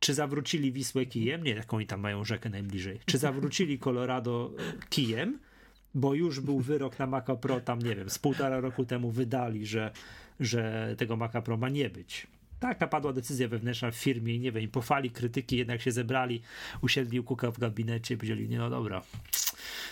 Czy 0.00 0.14
zawrócili 0.14 0.72
Wisłę 0.72 1.06
kijem? 1.06 1.44
Nie, 1.44 1.54
jaką 1.54 1.76
oni 1.76 1.86
tam 1.86 2.00
mają 2.00 2.24
rzekę 2.24 2.50
najbliżej. 2.50 3.00
Czy 3.04 3.18
zawrócili 3.18 3.78
Colorado 3.78 4.52
e, 4.58 4.86
kijem? 4.88 5.38
Bo 5.94 6.14
już 6.14 6.40
był 6.40 6.60
wyrok 6.60 6.98
na 6.98 7.06
Maca 7.06 7.36
Pro, 7.36 7.60
tam 7.60 7.78
nie 7.78 7.96
wiem, 7.96 8.10
z 8.10 8.18
półtora 8.18 8.60
roku 8.60 8.84
temu 8.84 9.10
wydali, 9.10 9.66
że, 9.66 9.92
że 10.40 10.94
tego 10.98 11.16
Maca 11.16 11.42
Pro 11.42 11.56
ma 11.56 11.68
nie 11.68 11.90
być. 11.90 12.26
Taka 12.64 12.86
padła 12.86 13.12
decyzja 13.12 13.48
wewnętrzna 13.48 13.90
w 13.90 13.94
firmie 13.96 14.34
i 14.34 14.40
nie 14.40 14.52
wiem, 14.52 14.70
po 14.70 14.82
fali 14.82 15.10
krytyki 15.10 15.56
jednak 15.56 15.80
się 15.80 15.92
zebrali, 15.92 16.42
usiedli 16.80 17.20
u 17.20 17.24
Kuka 17.24 17.50
w 17.50 17.58
gabinecie 17.58 18.14
i 18.14 18.16
powiedzieli, 18.16 18.48
nie 18.48 18.58
no 18.58 18.70
dobra, 18.70 19.02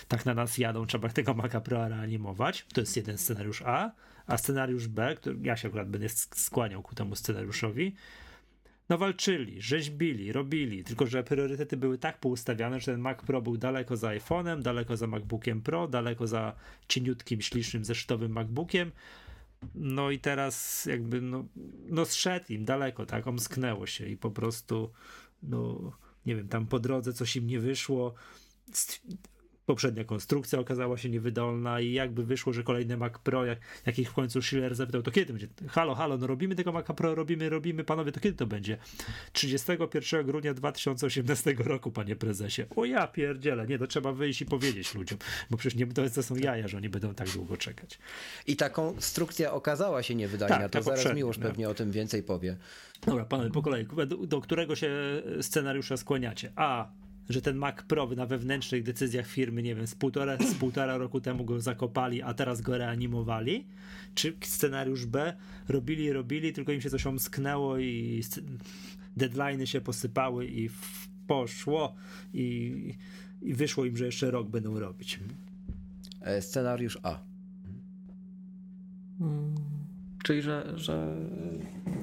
tak 0.07 0.25
na 0.25 0.33
nas 0.33 0.57
jadą, 0.57 0.85
trzeba 0.85 1.09
tego 1.09 1.33
Maca 1.33 1.61
Pro 1.61 1.87
reanimować. 1.89 2.65
To 2.73 2.81
jest 2.81 2.97
jeden 2.97 3.17
scenariusz 3.17 3.61
A, 3.65 3.91
a 4.27 4.37
scenariusz 4.37 4.87
B, 4.87 5.15
który 5.15 5.37
ja 5.41 5.57
się 5.57 5.67
akurat 5.67 5.89
będę 5.89 6.07
sk- 6.07 6.35
skłaniał 6.35 6.81
ku 6.81 6.95
temu 6.95 7.15
scenariuszowi, 7.15 7.95
no 8.89 8.97
walczyli, 8.97 9.61
rzeźbili, 9.61 10.31
robili, 10.31 10.83
tylko 10.83 11.05
że 11.05 11.23
priorytety 11.23 11.77
były 11.77 11.97
tak 11.97 12.19
poustawiane, 12.19 12.79
że 12.79 12.85
ten 12.85 13.01
Mac 13.01 13.17
Pro 13.21 13.41
był 13.41 13.57
daleko 13.57 13.97
za 13.97 14.07
iPhone'em, 14.07 14.61
daleko 14.61 14.97
za 14.97 15.07
MacBookiem 15.07 15.61
Pro, 15.61 15.87
daleko 15.87 16.27
za 16.27 16.55
cieniutkim, 16.87 17.41
ślicznym, 17.41 17.85
zeszytowym 17.85 18.31
MacBookiem. 18.31 18.91
No 19.75 20.11
i 20.11 20.19
teraz 20.19 20.85
jakby, 20.85 21.21
no, 21.21 21.45
no 21.89 22.05
zszedł 22.05 22.45
im 22.49 22.65
daleko, 22.65 23.05
tak, 23.05 23.27
omsknęło 23.27 23.87
się 23.87 24.07
i 24.07 24.17
po 24.17 24.31
prostu, 24.31 24.91
no 25.43 25.91
nie 26.25 26.35
wiem, 26.35 26.47
tam 26.47 26.67
po 26.67 26.79
drodze 26.79 27.13
coś 27.13 27.35
im 27.35 27.47
nie 27.47 27.59
wyszło, 27.59 28.13
poprzednia 29.65 30.03
konstrukcja 30.03 30.59
okazała 30.59 30.97
się 30.97 31.09
niewydolna 31.09 31.81
i 31.81 31.93
jakby 31.93 32.25
wyszło, 32.25 32.53
że 32.53 32.63
kolejny 32.63 32.97
Mac 32.97 33.13
Pro, 33.23 33.45
jak, 33.45 33.59
jak 33.85 33.99
ich 33.99 34.09
w 34.09 34.13
końcu 34.13 34.41
Schiller 34.41 34.75
zapytał, 34.75 35.01
to 35.01 35.11
kiedy 35.11 35.33
będzie? 35.33 35.47
Halo, 35.67 35.95
halo, 35.95 36.17
no 36.17 36.27
robimy 36.27 36.55
tego 36.55 36.71
Maca 36.71 36.93
Pro, 36.93 37.15
robimy, 37.15 37.49
robimy, 37.49 37.83
panowie, 37.83 38.11
to 38.11 38.19
kiedy 38.19 38.37
to 38.37 38.47
będzie? 38.47 38.77
31 39.33 40.25
grudnia 40.25 40.53
2018 40.53 41.55
roku, 41.57 41.91
panie 41.91 42.15
prezesie. 42.15 42.63
O 42.75 42.85
ja 42.85 43.07
pierdzielę, 43.07 43.67
nie, 43.67 43.79
to 43.79 43.87
trzeba 43.87 44.13
wyjść 44.13 44.41
i 44.41 44.45
powiedzieć 44.45 44.95
ludziom, 44.95 45.19
bo 45.49 45.57
przecież 45.57 45.79
nie, 45.79 45.87
to, 45.87 46.09
to 46.09 46.23
są 46.23 46.35
jaja, 46.35 46.67
że 46.67 46.77
oni 46.77 46.89
będą 46.89 47.13
tak 47.13 47.29
długo 47.29 47.57
czekać. 47.57 47.99
I 48.47 48.55
ta 48.55 48.69
konstrukcja 48.69 49.53
okazała 49.53 50.03
się 50.03 50.15
niewydajna, 50.15 50.55
Tak, 50.55 50.71
to 50.71 50.81
zaraz 50.81 50.99
poprzednia, 50.99 51.15
Miłosz 51.15 51.37
no. 51.37 51.47
pewnie 51.47 51.69
o 51.69 51.73
tym 51.73 51.91
więcej 51.91 52.23
powie. 52.23 52.57
Dobra, 53.05 53.25
panowie, 53.25 53.49
po 53.49 53.61
kolei, 53.61 53.87
do, 54.07 54.17
do 54.17 54.41
którego 54.41 54.75
się 54.75 54.91
scenariusza 55.41 55.97
skłaniacie? 55.97 56.51
A, 56.55 56.91
że 57.29 57.41
ten 57.41 57.57
Mac 57.57 57.75
Pro 57.87 58.07
na 58.07 58.25
wewnętrznych 58.25 58.83
decyzjach 58.83 59.27
firmy, 59.27 59.63
nie 59.63 59.75
wiem, 59.75 59.87
z 59.87 59.95
półtora, 59.95 60.37
z 60.37 60.55
półtora 60.55 60.97
roku 60.97 61.21
temu 61.21 61.45
go 61.45 61.61
zakopali, 61.61 62.21
a 62.21 62.33
teraz 62.33 62.61
go 62.61 62.77
reanimowali? 62.77 63.65
Czy 64.15 64.33
scenariusz 64.41 65.05
B, 65.05 65.33
robili, 65.69 66.13
robili, 66.13 66.53
tylko 66.53 66.71
im 66.71 66.81
się 66.81 66.89
coś 66.89 67.07
omsknęło 67.07 67.77
i 67.77 68.23
deadline'y 69.17 69.65
się 69.65 69.81
posypały 69.81 70.47
i 70.47 70.69
poszło 71.27 71.95
i, 72.33 72.73
i 73.41 73.53
wyszło 73.53 73.85
im, 73.85 73.97
że 73.97 74.05
jeszcze 74.05 74.31
rok 74.31 74.49
będą 74.49 74.79
robić. 74.79 75.19
E, 76.21 76.41
Scenariusz 76.41 76.99
A. 77.03 77.19
Mm, 79.21 79.55
Czyli, 80.23 80.41
że, 80.41 80.73
że 80.75 81.15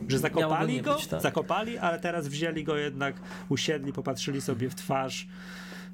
Że 0.09 0.19
zakopali 0.19 0.83
go, 0.83 0.95
być, 0.95 1.07
tak. 1.07 1.23
zakopali, 1.23 1.79
ale 1.79 2.01
teraz 2.01 2.29
wzięli 2.29 2.65
go 2.65 2.77
jednak, 2.77 3.21
usiedli, 3.49 3.93
popatrzyli 3.93 4.41
sobie 4.41 4.71
w 4.71 4.75
twarz. 4.75 5.29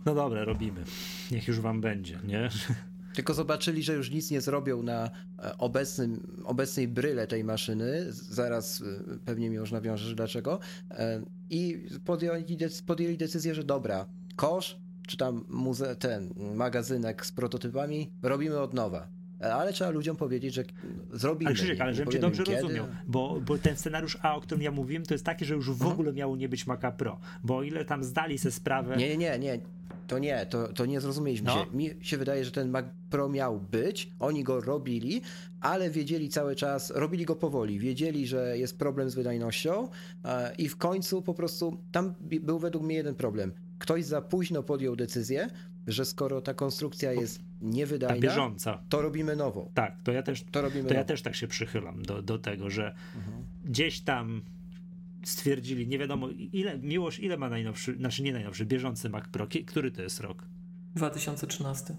No 0.07 0.15
dobra, 0.15 0.45
robimy. 0.45 0.85
Niech 1.31 1.49
już 1.49 1.61
wam 1.61 1.81
będzie, 1.81 2.19
nie? 2.25 2.49
Tylko 3.15 3.35
zobaczyli, 3.35 3.83
że 3.83 3.95
już 3.95 4.11
nic 4.11 4.31
nie 4.31 4.41
zrobią 4.41 4.83
na 4.83 5.11
e, 5.39 5.59
obecnym, 5.59 6.43
obecnej 6.45 6.89
bryle 6.89 7.27
tej 7.27 7.45
maszyny. 7.45 8.07
Zaraz 8.13 8.81
e, 8.83 8.85
pewnie 9.25 9.51
mi 9.51 9.57
już 9.57 9.73
nawiążesz 9.73 10.15
dlaczego. 10.15 10.59
E, 10.91 11.23
I 11.51 11.87
podjęli, 12.05 12.45
podjęli 12.87 13.17
decyzję, 13.17 13.55
że 13.55 13.65
dobra, 13.65 14.07
kosz, 14.37 14.79
czy 15.07 15.17
tam 15.17 15.45
muze- 15.51 15.97
ten 15.97 16.35
magazynek 16.55 17.27
z 17.27 17.33
prototypami 17.33 18.11
robimy 18.23 18.59
od 18.59 18.75
nowa. 18.75 19.09
Ale 19.41 19.73
trzeba 19.73 19.91
ludziom 19.91 20.17
powiedzieć, 20.17 20.55
że 20.55 20.65
zrobimy. 21.13 21.49
Ale 21.49 21.55
Krzysiek, 21.55 21.81
ale 21.81 21.95
żebym 21.95 22.13
cię 22.13 22.19
dobrze 22.19 22.43
kiedy. 22.45 22.63
rozumiał, 22.63 22.87
bo, 23.07 23.41
bo 23.47 23.59
ten 23.59 23.77
scenariusz 23.77 24.19
A, 24.23 24.37
o 24.37 24.41
którym 24.41 24.63
ja 24.63 24.71
mówiłem, 24.71 25.05
to 25.05 25.15
jest 25.15 25.25
taki, 25.25 25.45
że 25.45 25.55
już 25.55 25.71
w 25.71 25.87
ogóle 25.87 26.13
miało 26.13 26.37
nie 26.37 26.49
być 26.49 26.67
Maca 26.67 26.93
Pro, 26.93 27.19
bo 27.45 27.57
o 27.57 27.63
ile 27.63 27.85
tam 27.85 28.05
zdali 28.05 28.39
sobie 28.39 28.53
sprawę... 28.53 28.97
Nie, 28.97 29.17
nie, 29.17 29.39
nie. 29.39 29.61
To 30.07 30.19
nie, 30.19 30.47
to, 30.47 30.69
to 30.69 30.87
nie 30.87 31.01
zrozumieliśmy 31.01 31.47
No. 31.47 31.65
się. 31.65 31.77
Mi 31.77 31.91
się 32.01 32.17
wydaje, 32.17 32.45
że 32.45 32.51
ten 32.51 32.71
Mac 32.71 32.85
Pro 33.11 33.29
miał 33.29 33.61
być, 33.61 34.11
oni 34.21 34.45
go 34.45 34.61
robili, 34.61 35.23
ale 35.61 35.91
wiedzieli 35.91 36.29
cały 36.29 36.57
czas, 36.57 36.91
robili 36.91 37.25
go 37.25 37.37
powoli, 37.37 37.79
wiedzieli, 37.79 38.27
że 38.27 38.59
jest 38.59 38.79
problem 38.79 39.11
z 39.11 39.15
wydajnością 39.15 39.89
e, 40.25 40.55
i 40.59 40.69
w 40.69 40.77
końcu 40.77 41.23
po 41.23 41.35
prostu, 41.35 41.77
tam 41.93 42.15
był 42.21 42.59
według 42.59 42.85
mnie 42.85 42.95
jeden 42.97 43.15
problem. 43.15 43.53
Ktoś 43.79 44.05
za 44.05 44.23
późno 44.23 44.63
podjął 44.63 44.97
decyzję, 44.97 45.49
że 45.87 46.05
skoro 46.05 46.41
ta 46.41 46.55
konstrukcja 46.55 47.13
jest 47.13 47.41
Ta 47.61 47.67
niewydajna, 47.67 48.21
bieżąca. 48.21 48.83
to 48.89 49.03
robimy 49.03 49.37
nową. 49.37 49.71
Tak, 49.75 50.03
to 50.03 50.13
ja 50.13 50.23
też, 50.23 50.45
To 50.51 50.63
robimy 50.63 50.89
to 50.89 50.95
ja 50.95 51.05
też 51.05 51.23
tak 51.23 51.37
się 51.37 51.47
przychylam 51.49 52.03
do, 52.03 52.23
do 52.23 52.39
tego, 52.39 52.71
że 52.71 52.95
Mhm. 53.17 53.45
gdzieś 53.65 54.01
tam 54.01 54.43
stwierdzili, 55.25 55.87
nie 55.89 55.99
wiadomo 55.99 56.29
ile, 56.53 56.79
Miłosz, 56.79 57.21
ile 57.21 57.37
ma 57.37 57.49
najnowszy, 57.49 57.97
znaczy 57.97 58.23
nie 58.23 58.33
najnowszy, 58.33 58.67
bieżący 58.67 59.09
Mac 59.11 59.29
Pro, 59.29 59.47
który 59.67 59.91
to 59.91 60.03
jest 60.03 60.21
rok? 60.21 60.45
2013. 60.95 61.97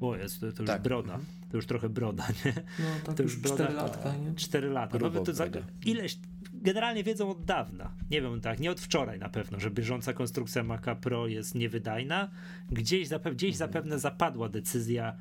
O 0.00 0.16
jest, 0.16 0.40
to, 0.40 0.52
to 0.52 0.62
już 0.62 0.70
Tak. 0.70 0.82
broda, 0.82 1.18
to 1.50 1.56
już 1.56 1.66
trochę 1.66 1.88
broda, 1.88 2.26
nie? 2.44 2.52
No 2.78 2.84
tak 3.06 3.14
To 3.16 3.22
już 3.22 3.32
już 3.32 3.42
broda- 3.42 3.54
4 3.64 3.74
latka, 3.74 4.16
nie? 4.16 4.34
4 4.34 4.68
lata. 4.70 4.98
No, 4.98 5.10
to 5.10 5.34
za, 5.34 5.46
ileś, 5.86 6.18
generalnie 6.60 7.04
wiedzą 7.04 7.30
od 7.30 7.44
dawna. 7.44 7.94
Nie 8.10 8.22
wiem, 8.22 8.40
tak, 8.40 8.60
nie 8.60 8.70
od 8.70 8.80
wczoraj 8.80 9.18
na 9.18 9.28
pewno, 9.28 9.60
że 9.60 9.70
bieżąca 9.70 10.12
konstrukcja 10.12 10.62
Maca 10.62 10.94
Pro 10.94 11.26
jest 11.26 11.54
niewydajna. 11.54 12.30
Gdzieś, 12.70 13.08
zape, 13.08 13.32
gdzieś 13.32 13.56
zapewne 13.56 13.98
zapadła 13.98 14.48
decyzja, 14.48 15.16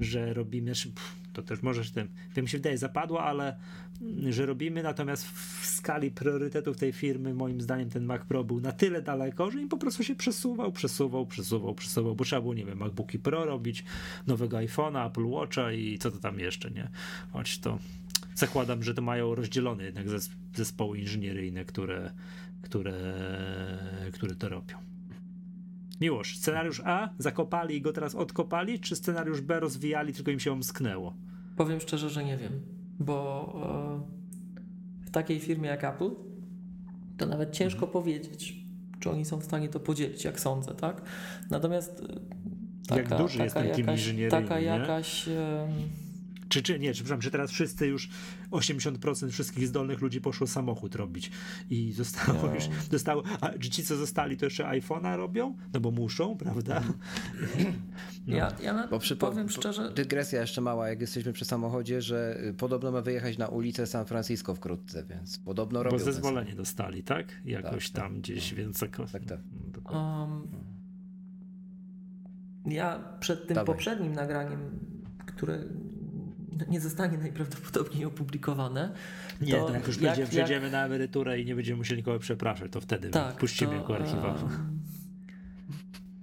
że 0.00 0.34
robimy. 0.34 0.72
pff, 0.72 1.16
to 1.32 1.42
też 1.42 1.62
możesz 1.62 1.90
tym, 1.90 2.08
to 2.34 2.42
mi 2.42 2.48
się 2.48 2.58
wydaje 2.58 2.78
zapadło, 2.78 3.22
ale 3.22 3.56
mm, 4.00 4.32
że 4.32 4.46
robimy, 4.46 4.82
natomiast 4.82 5.26
w 5.26 5.66
skali 5.66 6.10
priorytetów 6.10 6.76
tej 6.76 6.92
firmy 6.92 7.34
moim 7.34 7.60
zdaniem 7.60 7.90
ten 7.90 8.04
Mac 8.04 8.24
Pro 8.24 8.44
był 8.44 8.60
na 8.60 8.72
tyle 8.72 9.02
daleko, 9.02 9.50
że 9.50 9.60
im 9.60 9.68
po 9.68 9.76
prostu 9.76 10.04
się 10.04 10.14
przesuwał, 10.14 10.72
przesuwał, 10.72 11.26
przesuwał, 11.26 11.74
przesuwał, 11.74 12.14
bo 12.14 12.24
trzeba 12.24 12.42
było, 12.42 12.54
nie 12.54 12.64
wiem, 12.64 12.78
MacBooki 12.78 13.18
Pro 13.18 13.44
robić, 13.44 13.84
nowego 14.26 14.56
iPhone'a, 14.56 15.06
Apple 15.06 15.26
Watcha 15.26 15.72
i 15.72 15.98
co 15.98 16.10
to 16.10 16.18
tam 16.18 16.38
jeszcze, 16.38 16.70
nie? 16.70 16.88
Choć 17.32 17.58
to 17.58 17.78
zakładam, 18.34 18.82
że 18.82 18.94
to 18.94 19.02
mają 19.02 19.34
rozdzielone 19.34 19.84
jednak 19.84 20.06
zespoły 20.54 20.98
inżynieryjne, 20.98 21.64
które, 21.64 22.10
które, 22.62 22.94
które 24.12 24.34
to 24.34 24.48
robią. 24.48 24.76
Miłość, 26.00 26.38
scenariusz 26.38 26.82
A 26.84 27.08
zakopali 27.18 27.76
i 27.76 27.80
go 27.80 27.92
teraz 27.92 28.14
odkopali, 28.14 28.80
czy 28.80 28.96
scenariusz 28.96 29.40
B 29.40 29.60
rozwijali, 29.60 30.14
tylko 30.14 30.30
im 30.30 30.40
się 30.40 30.52
omsknęło? 30.52 31.14
Powiem 31.56 31.80
szczerze, 31.80 32.10
że 32.10 32.24
nie 32.24 32.36
wiem, 32.36 32.52
bo 32.98 34.02
e, 35.02 35.06
w 35.06 35.10
takiej 35.10 35.40
firmie 35.40 35.68
jak 35.68 35.84
Apple 35.84 36.10
to 37.18 37.26
nawet 37.26 37.52
ciężko 37.52 37.86
mhm. 37.86 37.92
powiedzieć, 37.92 38.56
czy 39.00 39.10
oni 39.10 39.24
są 39.24 39.40
w 39.40 39.44
stanie 39.44 39.68
to 39.68 39.80
podzielić, 39.80 40.24
jak 40.24 40.40
sądzę, 40.40 40.74
tak? 40.74 41.02
Natomiast 41.50 42.00
e, 42.00 42.20
taka, 42.86 43.00
jak 43.00 43.22
duży 43.22 43.38
taka 43.38 43.44
jest 43.44 43.54
ten 43.54 43.66
jakaś, 43.66 44.00
inżynieryjny, 44.00 44.42
Taka 44.42 44.60
jakaś... 44.60 45.28
Czy, 46.52 46.62
czy 46.62 46.78
nie, 46.78 46.94
czy, 46.94 47.04
przepraszam, 47.04 47.20
czy 47.20 47.30
teraz 47.30 47.50
wszyscy 47.50 47.86
już 47.86 48.08
80% 48.50 49.30
wszystkich 49.30 49.68
zdolnych 49.68 50.00
ludzi 50.00 50.20
poszło 50.20 50.46
samochód 50.46 50.94
robić 50.94 51.30
i 51.70 51.92
zostało 51.92 52.42
no. 52.42 52.54
już, 52.54 52.64
zostało, 52.90 53.22
a 53.40 53.58
ci 53.58 53.84
co 53.84 53.96
zostali 53.96 54.36
to 54.36 54.46
jeszcze 54.46 54.64
iPhone'a 54.64 55.16
robią? 55.16 55.56
No 55.72 55.80
bo 55.80 55.90
muszą, 55.90 56.36
prawda? 56.36 56.82
No. 58.26 58.36
Ja, 58.36 58.52
ja 58.62 58.72
na, 58.72 58.98
przy, 58.98 59.16
powiem 59.16 59.46
po, 59.46 59.52
szczerze... 59.52 59.92
Dygresja 59.92 60.40
jeszcze 60.40 60.60
mała, 60.60 60.88
jak 60.88 61.00
jesteśmy 61.00 61.32
przy 61.32 61.44
samochodzie, 61.44 62.02
że 62.02 62.40
y, 62.44 62.54
podobno 62.54 62.92
ma 62.92 63.00
wyjechać 63.00 63.38
na 63.38 63.48
ulicę 63.48 63.86
San 63.86 64.06
Francisco 64.06 64.54
wkrótce, 64.54 65.04
więc 65.04 65.38
podobno 65.38 65.82
robią... 65.82 65.98
Bo 65.98 66.04
zezwolenie 66.04 66.54
dostali, 66.54 67.02
tak? 67.02 67.26
Jakoś 67.44 67.90
tak, 67.90 68.02
tam 68.02 68.12
tak, 68.12 68.20
gdzieś, 68.20 68.48
tak. 68.48 68.58
więc... 68.58 68.80
Tak, 68.80 68.96
tak. 68.96 69.22
tak. 69.24 69.40
Um, 69.92 70.48
ja 72.66 73.04
przed 73.20 73.46
tym 73.46 73.54
Dawaj. 73.54 73.66
poprzednim 73.66 74.12
nagraniem, 74.12 74.60
które 75.26 75.58
nie 76.68 76.80
zostanie 76.80 77.18
najprawdopodobniej 77.18 78.04
opublikowane. 78.04 78.92
Nie, 79.40 79.52
to, 79.52 79.66
to 79.66 79.72
jak 79.72 79.86
już 79.86 79.96
jak, 79.96 80.04
będziemy, 80.04 80.28
przejdziemy 80.28 80.62
jak... 80.62 80.72
na 80.72 80.84
emeryturę 80.84 81.40
i 81.40 81.44
nie 81.44 81.54
będziemy 81.54 81.76
musieli 81.76 81.98
nikogo 81.98 82.18
przepraszać, 82.18 82.72
to 82.72 82.80
wtedy 82.80 83.10
tak, 83.10 83.36
puścimy 83.36 83.70
to, 83.70 83.76
jako 83.76 83.94
archiwa. 83.94 84.34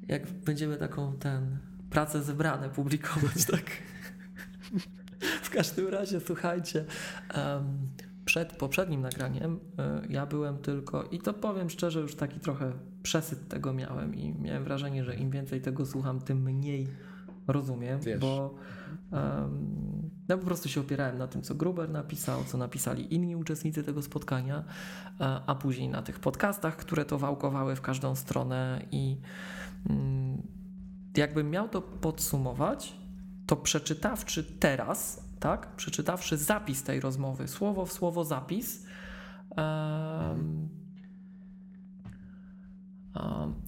Jak 0.08 0.32
będziemy 0.32 0.78
taką 0.78 1.14
ten 1.14 1.58
pracę 1.90 2.24
zebrane 2.24 2.70
publikować, 2.70 3.46
tak? 3.52 3.72
w 5.42 5.50
każdym 5.50 5.88
razie, 5.88 6.20
słuchajcie, 6.20 6.86
um, 7.36 7.90
przed 8.26 8.54
poprzednim 8.54 9.02
nagraniem 9.02 9.54
y, 9.54 9.60
ja 10.10 10.26
byłem 10.26 10.58
tylko, 10.58 11.04
i 11.04 11.20
to 11.20 11.34
powiem 11.34 11.70
szczerze, 11.70 12.00
już 12.00 12.16
taki 12.16 12.40
trochę 12.40 12.72
przesyt 13.04 13.48
tego 13.48 13.74
miałem 13.74 14.16
i 14.16 14.34
miałem 14.34 14.64
wrażenie, 14.64 15.04
że 15.04 15.16
im 15.16 15.32
więcej 15.32 15.62
tego 15.62 15.86
słucham, 15.86 16.22
tym 16.22 16.42
mniej 16.42 16.88
rozumiem, 17.48 18.00
Wiesz. 18.00 18.20
bo 18.20 18.56
um, 19.12 19.89
ja 20.30 20.38
po 20.38 20.46
prostu 20.46 20.70
się 20.70 20.82
opierałem 20.82 21.18
na 21.18 21.28
tym, 21.28 21.42
co 21.42 21.56
Gruber 21.56 21.90
napisał, 21.90 22.44
co 22.44 22.58
napisali 22.58 23.14
inni 23.16 23.36
uczestnicy 23.36 23.84
tego 23.84 24.02
spotkania, 24.02 24.64
a 25.48 25.56
później 25.56 25.90
na 25.90 26.02
tych 26.02 26.20
podcastach, 26.20 26.76
które 26.76 27.06
to 27.06 27.18
wałkowały 27.18 27.76
w 27.76 27.82
każdą 27.82 28.16
stronę 28.16 28.86
i 28.92 29.18
um, 29.90 30.42
jakbym 31.18 31.50
miał 31.50 31.70
to 31.70 31.82
podsumować, 31.82 32.96
to 33.48 33.56
przeczytawszy 33.56 34.44
teraz, 34.44 35.24
tak, 35.40 35.76
przeczytawszy 35.76 36.38
zapis 36.38 36.84
tej 36.84 37.00
rozmowy, 37.00 37.48
słowo 37.48 37.86
w 37.86 37.94
słowo 37.94 38.26
zapis, 38.26 38.86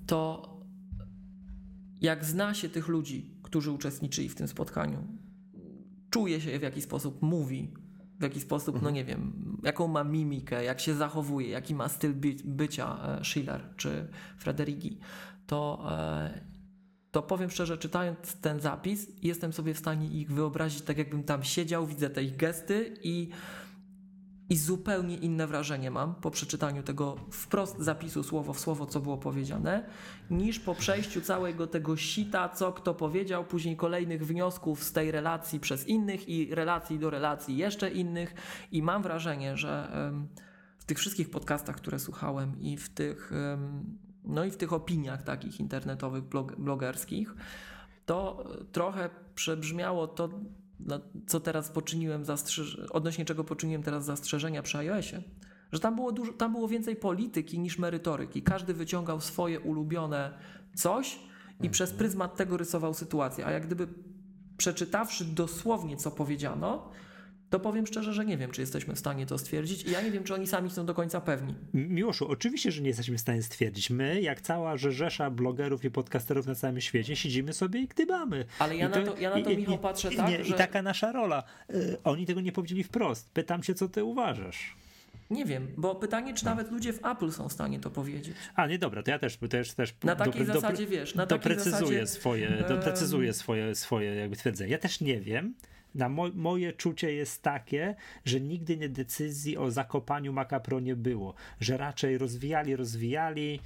to 0.05 0.51
jak 2.01 2.25
zna 2.25 2.53
się 2.53 2.69
tych 2.69 2.87
ludzi, 2.87 3.37
którzy 3.43 3.71
uczestniczyli 3.71 4.29
w 4.29 4.35
tym 4.35 4.47
spotkaniu, 4.47 5.20
czuje 6.11 6.41
się, 6.41 6.59
w 6.59 6.61
jaki 6.61 6.81
sposób 6.81 7.21
mówi, 7.21 7.73
w 8.19 8.23
jaki 8.23 8.39
sposób, 8.39 8.75
no 8.75 8.89
mhm. 8.89 8.95
nie 8.95 9.05
wiem, 9.05 9.33
jaką 9.63 9.87
ma 9.87 10.03
mimikę, 10.03 10.63
jak 10.63 10.79
się 10.79 10.95
zachowuje, 10.95 11.49
jaki 11.49 11.75
ma 11.75 11.89
styl 11.89 12.13
by 12.13 12.35
bycia 12.45 13.17
e, 13.19 13.25
Schiller 13.25 13.61
czy 13.77 14.07
Frederiki, 14.37 14.99
to, 15.47 15.85
e, 15.91 16.41
to 17.11 17.21
powiem 17.21 17.49
szczerze, 17.49 17.77
czytając 17.77 18.39
ten 18.41 18.59
zapis, 18.59 19.07
jestem 19.21 19.53
sobie 19.53 19.73
w 19.73 19.79
stanie 19.79 20.07
ich 20.07 20.31
wyobrazić 20.31 20.81
tak, 20.81 20.97
jakbym 20.97 21.23
tam 21.23 21.43
siedział, 21.43 21.87
widzę 21.87 22.09
te 22.09 22.23
ich 22.23 22.35
gesty 22.35 22.93
i 23.03 23.29
i 24.51 24.57
zupełnie 24.57 25.15
inne 25.15 25.47
wrażenie 25.47 25.91
mam 25.91 26.15
po 26.15 26.31
przeczytaniu 26.31 26.83
tego 26.83 27.15
wprost 27.31 27.79
zapisu 27.79 28.23
słowo 28.23 28.53
w 28.53 28.59
słowo, 28.59 28.85
co 28.85 28.99
było 28.99 29.17
powiedziane, 29.17 29.85
niż 30.29 30.59
po 30.59 30.75
przejściu 30.75 31.21
całego 31.21 31.67
tego 31.67 31.97
sita, 31.97 32.49
co 32.49 32.73
kto 32.73 32.93
powiedział, 32.93 33.45
później 33.45 33.75
kolejnych 33.75 34.25
wniosków 34.25 34.83
z 34.83 34.91
tej 34.91 35.11
relacji 35.11 35.59
przez 35.59 35.87
innych 35.87 36.29
i 36.29 36.55
relacji 36.55 36.99
do 36.99 37.09
relacji 37.09 37.57
jeszcze 37.57 37.91
innych. 37.91 38.33
I 38.71 38.83
mam 38.83 39.03
wrażenie, 39.03 39.57
że 39.57 39.91
w 40.77 40.85
tych 40.85 40.99
wszystkich 40.99 41.29
podcastach, 41.29 41.75
które 41.75 41.99
słuchałem 41.99 42.61
i 42.61 42.77
w 42.77 42.89
tych, 42.89 43.31
no 44.23 44.45
i 44.45 44.51
w 44.51 44.57
tych 44.57 44.73
opiniach 44.73 45.23
takich 45.23 45.59
internetowych, 45.59 46.23
blogerskich, 46.57 47.35
to 48.05 48.43
trochę 48.71 49.09
przebrzmiało 49.35 50.07
to 50.07 50.29
co 51.27 51.39
teraz 51.39 51.69
poczyniłem, 51.69 52.23
odnośnie 52.89 53.25
czego 53.25 53.43
poczyniłem 53.43 53.83
teraz 53.83 54.05
zastrzeżenia 54.05 54.61
przy 54.61 54.77
iOSie, 54.77 55.23
że 55.71 55.79
tam 55.79 55.95
było, 55.95 56.11
dużo, 56.11 56.33
tam 56.33 56.51
było 56.51 56.67
więcej 56.67 56.95
polityki 56.95 57.59
niż 57.59 57.77
merytoryki. 57.77 58.41
Każdy 58.41 58.73
wyciągał 58.73 59.21
swoje 59.21 59.59
ulubione 59.59 60.37
coś 60.75 61.15
i 61.15 61.53
mhm. 61.53 61.71
przez 61.71 61.91
pryzmat 61.91 62.35
tego 62.35 62.57
rysował 62.57 62.93
sytuację. 62.93 63.45
A 63.45 63.51
jak 63.51 63.65
gdyby 63.65 63.87
przeczytawszy 64.57 65.25
dosłownie, 65.25 65.97
co 65.97 66.11
powiedziano, 66.11 66.91
to 67.51 67.59
powiem 67.59 67.87
szczerze, 67.87 68.13
że 68.13 68.25
nie 68.25 68.37
wiem, 68.37 68.51
czy 68.51 68.61
jesteśmy 68.61 68.95
w 68.95 68.99
stanie 68.99 69.25
to 69.25 69.37
stwierdzić 69.37 69.83
i 69.83 69.91
ja 69.91 70.01
nie 70.01 70.11
wiem, 70.11 70.23
czy 70.23 70.33
oni 70.33 70.47
sami 70.47 70.69
są 70.69 70.85
do 70.85 70.93
końca 70.93 71.21
pewni. 71.21 71.55
Miłoszu, 71.73 72.27
oczywiście, 72.27 72.71
że 72.71 72.81
nie 72.81 72.87
jesteśmy 72.87 73.17
w 73.17 73.21
stanie 73.21 73.43
stwierdzić. 73.43 73.89
My, 73.89 74.21
jak 74.21 74.41
cała 74.41 74.77
rzesza 74.77 75.29
blogerów 75.29 75.85
i 75.85 75.91
podcasterów 75.91 76.45
na 76.45 76.55
całym 76.55 76.81
świecie, 76.81 77.15
siedzimy 77.15 77.53
sobie 77.53 77.79
i 77.79 77.87
gdybamy. 77.87 78.45
Ale 78.59 78.75
ja, 78.75 78.87
I 78.87 78.89
na, 78.89 79.05
to, 79.05 79.17
ja 79.17 79.37
na 79.37 79.43
to, 79.43 79.49
i, 79.49 79.57
Michał, 79.57 79.77
patrzę 79.77 80.11
tak, 80.11 80.29
nie, 80.29 80.43
że... 80.43 80.55
I 80.55 80.57
taka 80.57 80.81
nasza 80.81 81.11
rola. 81.11 81.43
Y, 81.69 81.97
oni 82.03 82.25
tego 82.25 82.41
nie 82.41 82.51
powiedzieli 82.51 82.83
wprost. 82.83 83.31
Pytam 83.31 83.63
się, 83.63 83.73
co 83.73 83.89
ty 83.89 84.03
uważasz. 84.03 84.75
Nie 85.29 85.45
wiem, 85.45 85.67
bo 85.77 85.95
pytanie, 85.95 86.33
czy 86.33 86.45
nawet 86.45 86.71
ludzie 86.71 86.93
w 86.93 87.05
Apple 87.05 87.31
są 87.31 87.49
w 87.49 87.53
stanie 87.53 87.79
to 87.79 87.89
powiedzieć. 87.89 88.35
A 88.55 88.67
nie 88.67 88.79
dobra, 88.79 89.03
to 89.03 89.11
ja 89.11 89.19
też, 89.19 89.37
też, 89.49 89.73
też 89.73 89.93
na 90.03 90.15
takiej 90.15 90.45
do, 90.45 90.53
zasadzie 90.53 90.85
do, 90.85 90.91
wiesz, 90.91 91.15
na 91.15 91.25
doprecyzuję 91.25 91.75
zasadzie, 91.75 92.07
swoje, 92.07 92.63
doprecyzuję 92.69 93.33
swoje, 93.33 93.75
swoje 93.75 94.15
jakby 94.15 94.35
twierdzenie. 94.35 94.71
Ja 94.71 94.77
też 94.77 95.01
nie 95.01 95.21
wiem, 95.21 95.53
na 95.95 96.09
mo 96.09 96.29
moje 96.33 96.73
czucie 96.73 97.13
jest 97.13 97.41
takie, 97.41 97.95
że 98.25 98.41
nigdy 98.41 98.77
nie 98.77 98.89
decyzji 98.89 99.57
o 99.57 99.71
zakopaniu 99.71 100.33
Maca 100.33 100.59
Pro 100.59 100.79
nie 100.79 100.95
było, 100.95 101.33
że 101.59 101.77
raczej 101.77 102.17
rozwijali, 102.17 102.75
rozwijali. 102.75 103.59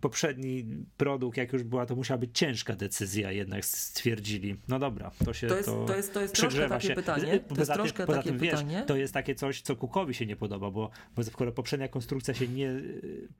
Poprzedni 0.00 0.66
produkt, 0.96 1.36
jak 1.36 1.52
już 1.52 1.62
była, 1.62 1.86
to 1.86 1.96
musiała 1.96 2.18
być 2.18 2.38
ciężka 2.38 2.76
decyzja, 2.76 3.32
jednak 3.32 3.64
stwierdzili. 3.64 4.56
No 4.68 4.78
dobra, 4.78 5.10
to 5.24 5.34
się 5.34 5.46
to 5.46 5.56
jest, 5.56 5.68
to, 5.68 5.84
to 5.84 5.96
jest, 5.96 6.14
to 6.14 6.20
jest 6.20 6.34
troszkę 6.34 6.68
takie 6.68 6.88
się. 6.88 6.94
pytanie. 6.94 7.40
To 7.40 7.54
jest 7.54 7.72
troszkę 7.72 8.06
poza 8.06 8.18
takie 8.18 8.30
tym, 8.30 8.40
pytanie. 8.40 8.76
Wiesz, 8.76 8.86
to 8.86 8.96
jest 8.96 9.14
takie 9.14 9.34
coś, 9.34 9.60
co 9.60 9.76
Kukowi 9.76 10.14
się 10.14 10.26
nie 10.26 10.36
podoba, 10.36 10.70
bo, 10.70 10.90
bo 11.16 11.24
skoro 11.24 11.52
poprzednia 11.52 11.88
konstrukcja 11.88 12.34
się 12.34 12.48
nie 12.48 12.72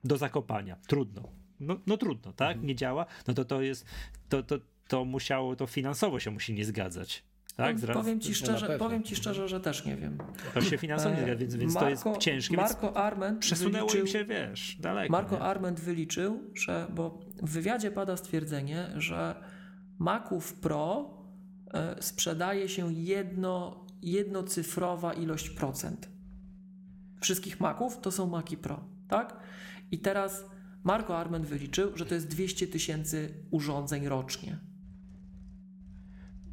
do 0.03 0.17
zakopania, 0.17 0.77
trudno. 0.87 1.29
No, 1.59 1.79
no 1.87 1.97
trudno, 1.97 2.33
tak? 2.33 2.51
Mhm. 2.51 2.67
Nie 2.67 2.75
działa, 2.75 3.05
no 3.27 3.33
to 3.33 3.45
to 3.45 3.61
jest, 3.61 3.85
to, 4.29 4.43
to, 4.43 4.55
to 4.87 5.05
musiało, 5.05 5.55
to 5.55 5.67
finansowo 5.67 6.19
się 6.19 6.31
musi 6.31 6.53
nie 6.53 6.65
zgadzać. 6.65 7.23
Tak, 7.57 7.81
no, 7.87 7.93
powiem, 7.93 8.19
ci 8.19 8.35
szczerze, 8.35 8.77
powiem 8.77 9.03
ci 9.03 9.15
szczerze, 9.15 9.47
że 9.47 9.59
też 9.59 9.85
nie 9.85 9.95
wiem. 9.95 10.17
To 10.53 10.61
się 10.61 10.77
finansowo 10.77 11.15
więc, 11.37 11.55
więc 11.55 11.73
Marco, 11.73 12.03
to 12.03 12.09
jest 12.09 12.21
ciężkie. 12.21 12.55
Marco 12.55 12.97
Arment 12.97 13.39
przesunęło 13.39 13.89
wyliczył, 13.89 14.01
im 14.01 14.07
się, 14.07 14.25
wiesz, 14.25 14.77
daleko. 14.79 15.11
Marco 15.11 15.35
nie? 15.35 15.41
Arment 15.41 15.79
wyliczył, 15.79 16.51
że, 16.55 16.87
bo 16.95 17.19
w 17.43 17.49
wywiadzie 17.49 17.91
pada 17.91 18.17
stwierdzenie, 18.17 18.87
że 18.97 19.35
Maców 19.99 20.53
Pro 20.53 21.13
e, 21.73 21.95
sprzedaje 21.99 22.69
się 22.69 22.93
jedno, 22.93 23.85
jednocyfrowa 24.01 25.13
ilość 25.13 25.49
procent. 25.49 26.09
Wszystkich 27.21 27.59
Maców 27.59 27.99
to 27.99 28.11
są 28.11 28.27
Maki 28.27 28.57
Pro, 28.57 28.83
tak? 29.07 29.39
I 29.91 29.99
teraz 29.99 30.45
Marco 30.83 31.17
Arment 31.17 31.45
wyliczył, 31.45 31.97
że 31.97 32.05
to 32.05 32.15
jest 32.15 32.27
200 32.27 32.67
tysięcy 32.67 33.33
urządzeń 33.51 34.07
rocznie. 34.07 34.57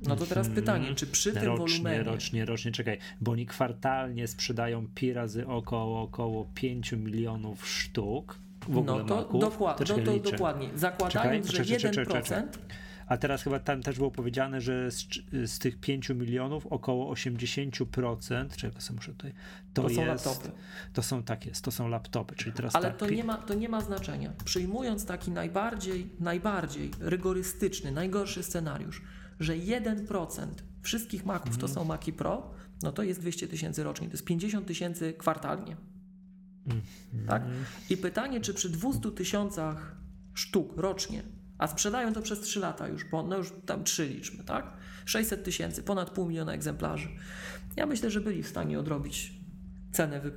No 0.08 0.16
to 0.16 0.26
teraz 0.26 0.46
mhm. 0.46 0.64
pytanie, 0.64 0.94
czy 0.94 1.06
przy 1.06 1.32
tym 1.32 1.42
rocznie, 1.42 1.66
wolumenie... 1.66 2.02
Rocznie, 2.02 2.44
rocznie, 2.44 2.72
czekaj, 2.72 2.98
bo 3.20 3.32
oni 3.32 3.46
kwartalnie 3.46 4.28
sprzedają 4.28 4.86
pi 4.94 5.12
razy 5.12 5.46
około, 5.46 6.02
około 6.02 6.48
5 6.54 6.92
milionów 6.92 7.68
sztuk 7.68 8.38
w 8.68 8.78
ogóle 8.78 8.98
no 8.98 9.04
to, 9.04 9.38
dokła- 9.38 9.74
to, 9.74 9.96
no 9.96 10.04
to 10.04 10.30
dokładnie. 10.30 10.68
Zakładając, 10.74 11.50
czekaj, 11.50 11.80
że 11.80 11.90
czekaj, 11.90 12.22
1%... 12.22 12.22
Czekaj, 12.22 12.42
A 13.06 13.16
teraz 13.16 13.42
chyba 13.42 13.58
tam 13.58 13.82
też 13.82 13.96
było 13.96 14.10
powiedziane, 14.10 14.60
że 14.60 14.90
z, 14.90 15.06
z 15.32 15.58
tych 15.58 15.80
5 15.80 16.08
milionów 16.08 16.66
około 16.66 17.14
80%, 17.14 18.56
czego 18.56 18.80
sobie 18.80 18.96
muszę 18.96 19.12
tutaj, 19.12 19.32
to, 19.74 19.82
To 19.82 19.88
są 19.88 20.04
jest, 20.04 20.26
laptopy. 20.26 20.50
to 20.92 21.02
są 21.02 21.22
tak 21.22 21.46
jest, 21.46 21.64
to 21.64 21.70
są 21.70 21.88
laptopy, 21.88 22.34
czyli 22.34 22.52
teraz 22.52 22.74
Ale 22.74 22.88
tak, 22.88 22.96
to 22.96 23.10
nie, 23.10 23.24
ma, 23.24 23.36
to 23.36 23.54
nie 23.54 23.68
ma 23.68 23.80
znaczenia. 23.80 24.32
Przyjmując 24.44 25.06
taki 25.06 25.30
najbardziej, 25.30 26.10
najbardziej 26.20 26.90
rygorystyczny, 27.00 27.92
najgorszy 27.92 28.42
scenariusz, 28.42 29.02
że 29.40 29.52
1% 29.56 30.46
wszystkich 30.82 31.26
Maców 31.26 31.46
Mhm. 31.46 31.60
to 31.60 31.68
są 31.68 31.84
Maci 31.84 32.12
Pro, 32.12 32.50
no 32.82 32.92
to 32.92 33.02
jest 33.02 33.20
200 33.20 33.48
tysięcy 33.48 33.82
rocznie. 33.82 34.06
To 34.06 34.12
jest 34.12 34.24
50 34.24 34.66
tysięcy 34.66 35.12
kwartalnie. 35.12 35.76
Mhm. 36.66 36.82
Tak? 37.26 37.42
I 37.90 37.96
pytanie, 37.96 38.40
czy 38.40 38.54
przy 38.54 38.68
200 38.70 39.10
tysiącach 39.10 39.96
sztuk 40.34 40.76
rocznie, 40.76 41.22
a 41.58 41.66
sprzedają 41.68 42.12
to 42.12 42.22
przez 42.22 42.40
3 42.40 42.60
lata 42.60 42.88
już, 42.88 43.04
bo 43.04 43.22
no 43.22 43.36
już 43.36 43.52
tam 43.66 43.84
3 43.84 44.08
liczmy, 44.08 44.44
tak? 44.44 44.76
600 45.04 45.44
tysięcy, 45.44 45.82
ponad 45.82 46.10
pół 46.10 46.26
miliona 46.28 46.52
egzemplarzy. 46.52 47.08
Ja 47.76 47.86
myślę, 47.86 48.10
że 48.10 48.20
byli 48.20 48.42
w 48.42 48.48
stanie 48.48 48.78
odrobić 48.78 49.32
cenę 49.92 50.20
wy... 50.20 50.32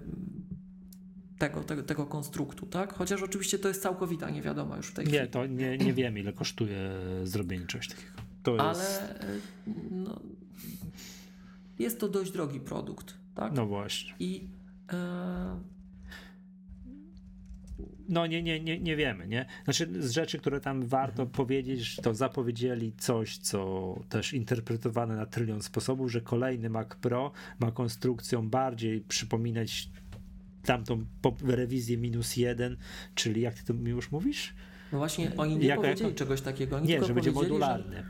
tego, 1.39 1.64
tego, 1.64 1.84
tego 1.84 2.06
konstruktu, 2.06 2.66
tak? 2.66 2.93
Chociaż 2.93 3.24
oczywiście 3.24 3.60
to 3.60 3.68
jest 3.68 3.82
całkowita 3.82 4.30
niewiadoma 4.30 4.78
już 4.78 4.88
w 4.88 4.93
tej 4.93 5.06
chwili. 5.06 5.22
Nie, 5.22 5.28
to 5.28 5.45
nie, 5.45 5.78
nie 5.78 5.93
wiem, 5.93 6.18
ile 6.18 6.34
kosztuje 6.34 6.89
zrobienie 7.24 7.66
czegoś 7.66 7.88
takiego. 7.88 8.16
To 8.56 8.70
jest, 8.70 9.02
Ale 9.02 9.39
no, 9.91 10.20
jest 11.80 12.00
to 12.00 12.08
dość 12.10 12.32
drogi 12.32 12.60
produkt, 12.60 13.14
tak? 13.36 13.54
no 13.54 13.66
właśnie. 13.66 14.14
I 14.20 14.48
e, 14.93 15.60
No 18.10 18.28
nie, 18.28 18.43
nie, 18.43 18.60
nie, 18.60 18.80
nie 18.80 18.95
wiemy, 18.95 19.28
nie? 19.28 19.45
Znaczy 19.64 19.89
z 20.00 20.12
rzeczy, 20.12 20.38
które 20.39 20.60
tam 20.62 20.86
warto 20.88 21.26
powiedzieć, 21.26 21.95
to 21.95 22.14
zapowiedzieli 22.14 22.93
coś, 22.98 23.38
co 23.38 23.93
też 24.10 24.34
interpretowane 24.34 25.16
na 25.16 25.26
trylion 25.26 25.62
sposobów, 25.62 26.12
że 26.12 26.22
kolejny 26.22 26.70
Mac 26.70 26.88
Pro 27.02 27.32
ma 27.60 27.72
konstrukcją 27.72 28.50
bardziej 28.50 29.02
przypominać 29.02 29.89
tamtą 30.66 31.06
rewizję 31.43 31.98
minus 31.98 32.38
jeden, 32.38 32.78
czyli 33.16 33.41
jak 33.41 33.54
ty 33.54 33.64
to 33.66 33.74
mi 33.74 33.89
już 33.91 34.12
mówisz? 34.12 34.54
no 34.91 34.98
właśnie 34.98 35.32
oni 35.38 35.58
nie 35.58 35.68
Jako- 35.68 35.82
powiedzieli 35.82 36.16
czegoś 36.16 36.41
takiego. 36.41 36.76
Oni 36.78 36.88
Nie, 36.88 37.04
że 37.04 37.14
będzie 37.14 37.32
modularny. 37.32 37.95
Że 37.95 38.04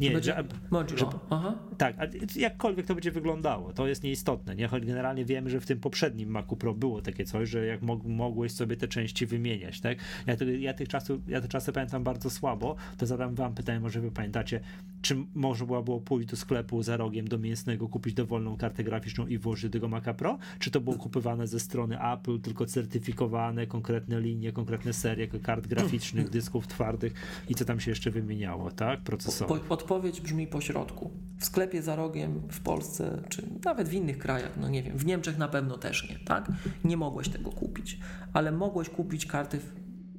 Nie, 0.00 0.10
będzie 0.10 0.34
że, 0.36 0.44
modular. 0.70 0.98
że- 1.12 1.18
Aha. 1.30 1.54
Tak, 1.78 1.96
jakkolwiek 2.36 2.86
to 2.86 2.94
będzie 2.94 3.10
wyglądało, 3.10 3.72
to 3.72 3.86
jest 3.86 4.02
nieistotne, 4.02 4.54
nie? 4.56 4.68
Choć 4.68 4.86
generalnie 4.86 5.24
wiemy, 5.24 5.50
że 5.50 5.60
w 5.60 5.66
tym 5.66 5.80
poprzednim 5.80 6.30
Macu 6.30 6.56
Pro 6.56 6.74
było 6.74 7.02
takie 7.02 7.24
coś, 7.24 7.48
że 7.48 7.66
jak 7.66 7.82
mog, 7.82 8.04
mogłeś 8.04 8.52
sobie 8.52 8.76
te 8.76 8.88
części 8.88 9.26
wymieniać, 9.26 9.80
tak? 9.80 9.98
Ja, 10.26 10.36
to, 10.36 10.44
ja, 10.44 10.74
tych 10.74 10.88
czasów, 10.88 11.28
ja 11.28 11.40
te 11.40 11.48
czasy 11.48 11.72
pamiętam 11.72 12.04
bardzo 12.04 12.30
słabo, 12.30 12.76
to 12.98 13.06
zadam 13.06 13.34
wam 13.34 13.54
pytanie, 13.54 13.80
może 13.80 14.00
wy 14.00 14.10
pamiętacie, 14.10 14.60
czy 15.02 15.16
można 15.34 15.66
było 15.82 16.00
pójść 16.00 16.28
do 16.28 16.36
sklepu 16.36 16.82
za 16.82 16.96
rogiem 16.96 17.28
do 17.28 17.38
mięsnego, 17.38 17.88
kupić 17.88 18.14
dowolną 18.14 18.56
kartę 18.56 18.84
graficzną 18.84 19.26
i 19.26 19.38
włożyć 19.38 19.64
do 19.64 19.70
tego 19.72 19.88
Maca 19.88 20.14
Pro? 20.14 20.38
Czy 20.58 20.70
to 20.70 20.80
było 20.80 20.96
kupowane 20.96 21.46
ze 21.46 21.60
strony 21.60 22.12
Apple, 22.12 22.40
tylko 22.40 22.66
certyfikowane, 22.66 23.66
konkretne 23.66 24.20
linie, 24.20 24.52
konkretne 24.52 24.92
serie 24.92 25.28
kart 25.28 25.66
graficznych, 25.66 26.30
dysków 26.38 26.66
twardych 26.66 27.14
i 27.48 27.54
co 27.54 27.64
tam 27.64 27.80
się 27.80 27.90
jeszcze 27.90 28.10
wymieniało, 28.10 28.70
tak? 28.70 29.00
Procesory. 29.00 29.60
Po, 29.60 29.76
odpowiedź 29.84 30.20
brzmi 30.20 30.46
po 30.46 30.60
środku. 30.60 31.10
W 31.38 31.44
sklepie 31.44 31.82
za 31.82 31.96
rogiem 31.96 32.42
w 32.50 32.60
Polsce, 32.60 33.22
czy 33.28 33.42
nawet 33.64 33.88
w 33.88 33.92
innych 33.92 34.18
krajach, 34.18 34.52
no 34.56 34.68
nie 34.68 34.82
wiem, 34.82 34.98
w 34.98 35.06
Niemczech 35.06 35.38
na 35.38 35.48
pewno 35.48 35.78
też 35.78 36.10
nie, 36.10 36.18
tak? 36.18 36.52
Nie 36.84 36.96
mogłeś 36.96 37.28
tego 37.28 37.50
kupić, 37.50 37.98
ale 38.32 38.52
mogłeś 38.52 38.88
kupić 38.88 39.26
karty 39.26 39.60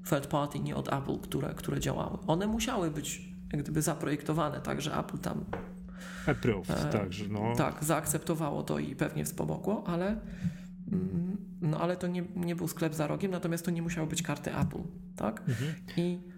third 0.09 0.28
party, 0.28 0.59
nie 0.59 0.76
od 0.76 0.93
Apple, 0.93 1.18
które, 1.18 1.53
które 1.53 1.80
działały. 1.80 2.18
One 2.28 2.47
musiały 2.47 2.91
być 2.91 3.36
jak 3.53 3.63
gdyby 3.63 3.82
zaprojektowane, 3.82 4.61
tak, 4.61 4.82
że 4.82 4.97
Apple 4.97 5.18
tam 5.18 5.45
Approved, 6.28 6.91
także 6.91 7.26
no. 7.30 7.53
tak, 7.57 7.84
zaakceptowało 7.84 8.63
to 8.63 8.80
i 8.80 8.95
pewnie 8.95 9.26
wspomogło, 9.26 9.84
ale, 9.88 10.07
mm, 10.91 11.38
no, 11.61 11.80
ale 11.80 11.97
to 11.97 12.07
nie, 12.07 12.24
nie 12.36 12.55
był 12.55 12.68
sklep 12.68 12.93
za 12.93 13.07
rogiem, 13.07 13.32
natomiast 13.32 13.66
to 13.66 13.72
nie 13.72 13.82
musiały 13.82 14.07
być 14.07 14.22
karty 14.22 14.55
Apple, 14.55 14.82
tak? 15.16 15.43
I, 15.97 16.20
e, 16.30 16.35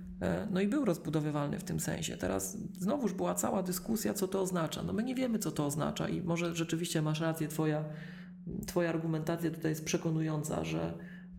no 0.52 0.62
i 0.62 0.68
był 0.68 0.86
rozbudowywalny 0.86 1.60
w 1.60 1.64
tym 1.64 1.80
sensie. 1.80 2.18
Teraz 2.18 2.58
znowuż 2.80 3.14
była 3.14 3.34
cała 3.34 3.64
dyskusja, 3.64 4.14
co 4.14 4.28
to 4.28 4.42
oznacza. 4.42 4.84
No 4.84 4.94
my 4.94 5.04
nie 5.04 5.16
wiemy, 5.16 5.40
co 5.40 5.52
to 5.52 5.66
oznacza 5.66 6.10
i 6.10 6.22
może 6.22 6.56
rzeczywiście 6.56 7.02
masz 7.02 7.20
rację, 7.20 7.48
twoja, 7.48 7.86
twoja 8.68 8.90
argumentacja 8.90 9.52
tutaj 9.52 9.72
jest 9.72 9.86
przekonująca, 9.86 10.64
że, 10.64 10.94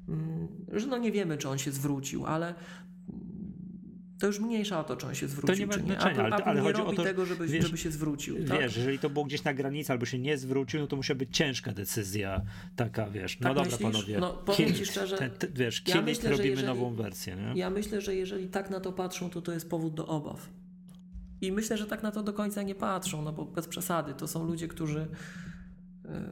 mm, 0.08 0.48
że 0.72 0.86
no 0.86 0.98
nie 0.98 1.12
wiemy, 1.12 1.38
czy 1.38 1.48
on 1.48 1.58
się 1.58 1.72
zwrócił, 1.72 2.26
ale 2.26 2.54
to 4.18 4.26
już 4.26 4.40
mniejsza 4.40 4.80
o 4.80 4.84
to, 4.84 4.96
czy 4.96 5.06
on 5.06 5.14
się 5.14 5.28
zwrócił, 5.28 5.56
nie 5.58 5.66
ma 5.66 5.72
czy 5.72 5.82
nie. 5.82 5.96
Apple, 5.98 6.20
ale- 6.20 6.36
Apple 6.36 6.48
ale 6.48 6.60
nie 6.60 6.66
chodzi 6.66 6.80
o 6.80 6.84
robi 6.84 6.96
to, 6.96 7.02
tego, 7.02 7.26
żeby, 7.26 7.46
wiesz, 7.46 7.64
żeby 7.64 7.78
się 7.78 7.90
zwrócił. 7.90 8.44
tak? 8.48 8.60
Wiesz, 8.60 8.76
jeżeli 8.76 8.98
to 8.98 9.10
było 9.10 9.24
gdzieś 9.24 9.44
na 9.44 9.54
granicy 9.54 9.92
albo 9.92 10.06
się 10.06 10.18
nie 10.18 10.38
zwrócił, 10.38 10.80
no 10.80 10.86
to 10.86 10.96
musiała 10.96 11.18
być 11.18 11.36
ciężka 11.36 11.72
decyzja 11.72 12.40
taka, 12.76 13.10
wiesz, 13.10 13.40
no 13.40 13.44
Tak 13.48 13.56
dobra 13.56 13.70
myślisz? 13.70 13.92
panowie, 13.92 14.18
No, 14.20 14.32
powiem 14.32 14.74
ci 14.74 14.86
szczerze, 14.86 15.16
Ten- 15.18 15.30
ten- 15.30 15.52
wiesz, 15.54 15.82
ja 15.86 15.96
it, 15.96 16.04
myślę, 16.04 16.30
robimy 16.30 16.48
jeżeli- 16.48 16.66
nową 16.68 16.94
wersję, 16.94 17.36
nie? 17.36 17.60
Ja 17.60 17.70
myślę, 17.70 18.00
że 18.00 18.14
jeżeli 18.14 18.48
tak 18.48 18.70
na 18.70 18.80
to 18.80 18.92
patrzą, 18.92 19.30
to 19.30 19.42
to 19.42 19.52
jest 19.52 19.70
powód 19.70 19.94
do 19.94 20.06
obaw. 20.06 20.48
I 21.40 21.52
myślę, 21.52 21.76
że 21.76 21.86
tak 21.86 22.02
na 22.02 22.10
to 22.10 22.22
do 22.22 22.32
końca 22.32 22.62
nie 22.62 22.74
patrzą, 22.74 23.22
no 23.22 23.32
bo 23.32 23.44
bez 23.44 23.68
przesady. 23.68 24.14
To 24.14 24.28
są 24.28 24.44
ludzie, 24.46 24.68
którzy 24.68 25.06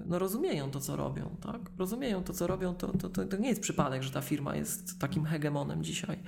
no, 0.07 0.18
rozumieją 0.18 0.70
to, 0.70 0.81
co 0.81 0.97
robią, 0.97 1.37
tak? 1.41 1.61
Rozumieją 1.79 2.24
to, 2.24 2.33
co 2.33 2.47
robią. 2.47 2.74
To, 2.74 2.89
to, 2.89 3.09
to, 3.09 3.24
to 3.24 3.37
nie 3.37 3.49
jest 3.49 3.61
przypadek, 3.61 4.03
że 4.03 4.11
ta 4.11 4.20
firma 4.20 4.57
jest 4.57 4.99
takim 4.99 5.24
hegemonem 5.24 5.85
dzisiaj. 5.85 6.18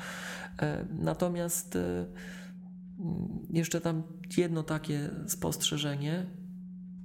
E, 0.59 0.87
Natomiast 0.99 1.77
e, 1.77 2.07
jeszcze 3.51 3.81
tam 3.81 4.03
jedno 4.37 4.63
takie 4.63 5.11
spostrzeżenie. 5.27 6.27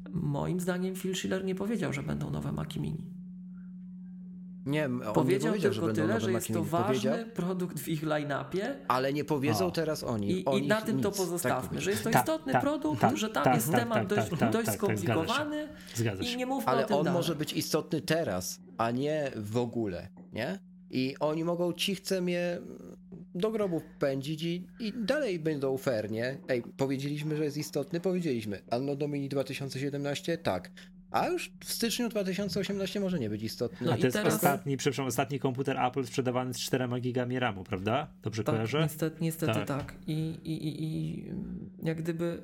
Moim 0.10 0.60
zdaniem 0.60 0.96
Phil 0.96 1.16
Schiller 1.16 1.46
nie 1.46 1.56
powiedział, 1.56 1.94
że 1.94 2.04
będą 2.04 2.30
nowe 2.30 2.52
Maci 2.52 2.80
Mini. 2.80 3.13
Nie, 4.66 4.86
on 4.86 4.98
nie 4.98 5.14
Powiedział 5.14 5.50
powiedział, 5.52 5.74
że 5.74 5.82
tylko 5.82 5.88
będą 5.88 6.02
tyle, 6.02 6.20
że 6.22 6.32
jest 6.32 6.48
to 6.54 6.64
ważny 6.64 6.86
Powiedział, 7.10 7.18
produkt 7.36 7.80
w 7.80 7.88
ich 7.88 8.04
line-upie, 8.04 8.76
ale 8.88 9.14
nie 9.14 9.24
powiedzą 9.26 9.66
O. 9.66 9.72
teraz 9.72 10.04
oni. 10.04 10.32
I, 10.40 10.46
o 10.46 10.58
I 10.58 10.62
nich 10.62 10.70
na 10.70 10.82
tym 10.82 11.02
to 11.02 11.10
nic. 11.10 11.18
pozostawmy, 11.18 11.70
Tak 11.70 11.82
że 11.82 11.92
jest 11.92 12.04
to 12.04 12.10
Tak, 12.10 12.22
istotny 12.24 12.54
tak, 12.54 12.62
produkt, 12.62 13.02
tak, 13.02 13.18
że 13.18 13.30
tam 13.30 13.44
tak, 13.44 13.56
jest 13.56 13.72
tak, 13.72 13.80
temat 13.80 13.98
tak, 13.98 14.08
dość, 14.08 14.30
tak, 14.30 14.40
tak, 14.40 14.52
dość 14.52 14.66
tak, 14.66 14.80
tak, 14.88 14.98
zgadza 14.98 15.22
się. 15.22 15.34
skomplikowany 15.34 15.68
i 16.22 16.26
się. 16.26 16.38
nie 16.38 16.46
mówmy 16.46 16.66
o 16.72 16.76
Ale 16.76 16.86
tym 16.86 16.96
on 16.98 17.04
dalej. 17.04 17.18
może 17.20 17.36
być 17.36 17.54
istotny 17.54 18.02
teraz, 18.02 18.60
a 18.78 18.92
nie 18.92 19.32
w 19.36 19.58
ogóle, 19.58 20.08
nie? 20.34 20.60
I 20.90 21.16
oni 21.20 21.44
mogą 21.44 21.74
cichcem 21.74 22.30
je 22.30 22.62
do 23.36 23.52
grobu 23.52 23.82
pędzić 24.00 24.44
i, 24.44 24.68
i 24.80 24.94
dalej 25.06 25.40
będą 25.40 25.78
fair, 25.78 26.12
nie? 26.12 26.38
Ej, 26.48 26.64
powiedzieliśmy, 26.78 27.38
że 27.38 27.46
jest 27.46 27.58
istotny, 27.58 28.00
powiedzieliśmy. 28.00 28.62
Anno 28.70 28.96
Domini 28.96 29.30
2017? 29.30 30.38
Tak. 30.38 30.72
A 31.14 31.28
już 31.28 31.52
w 31.64 31.74
styczniu 31.74 32.10
2018 32.10 33.00
może 33.00 33.20
nie 33.20 33.30
być 33.30 33.44
istotny. 33.44 33.88
No 33.88 33.94
A 33.94 33.98
to 33.98 34.04
jest 34.04 34.18
teraz- 34.18 34.34
ostatni, 34.34 34.78
przepraszam, 34.78 35.06
ostatni 35.06 35.40
komputer 35.40 35.78
Apple 35.80 36.06
sprzedawany 36.06 36.54
z 36.54 36.60
4 36.60 37.02
gigami 37.02 37.40
RAMu, 37.40 37.64
prawda? 37.64 38.08
Dobrze 38.22 38.44
Tak, 38.44 38.56
kojarzę? 38.56 38.80
niestety, 38.84 39.18
niestety 39.22 39.54
tak. 39.54 39.68
Tak. 39.68 39.96
I, 40.08 40.14
i, 40.44 40.68
i, 40.68 40.84
I 40.84 41.26
jak 41.84 42.02
gdyby 42.02 42.44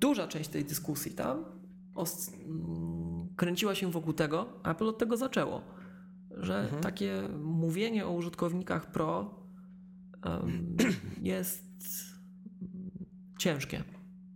duża 0.00 0.28
część 0.28 0.48
tej 0.50 0.64
dyskusji 0.64 1.12
tam 1.12 1.44
os- 1.94 2.32
mm, 2.44 3.28
kręciła 3.36 3.74
się 3.74 3.90
wokół 3.90 4.12
tego, 4.12 4.60
a 4.62 4.70
Apple 4.72 4.88
od 4.88 4.98
tego 4.98 5.16
zaczęło, 5.16 5.62
że 6.30 6.60
Mhm. 6.60 6.82
takie 6.82 7.22
mówienie 7.42 8.06
o 8.06 8.12
użytkownikach 8.12 8.92
Pro 8.92 9.34
em, 10.24 10.76
jest 11.22 11.64
ciężkie, 13.38 13.84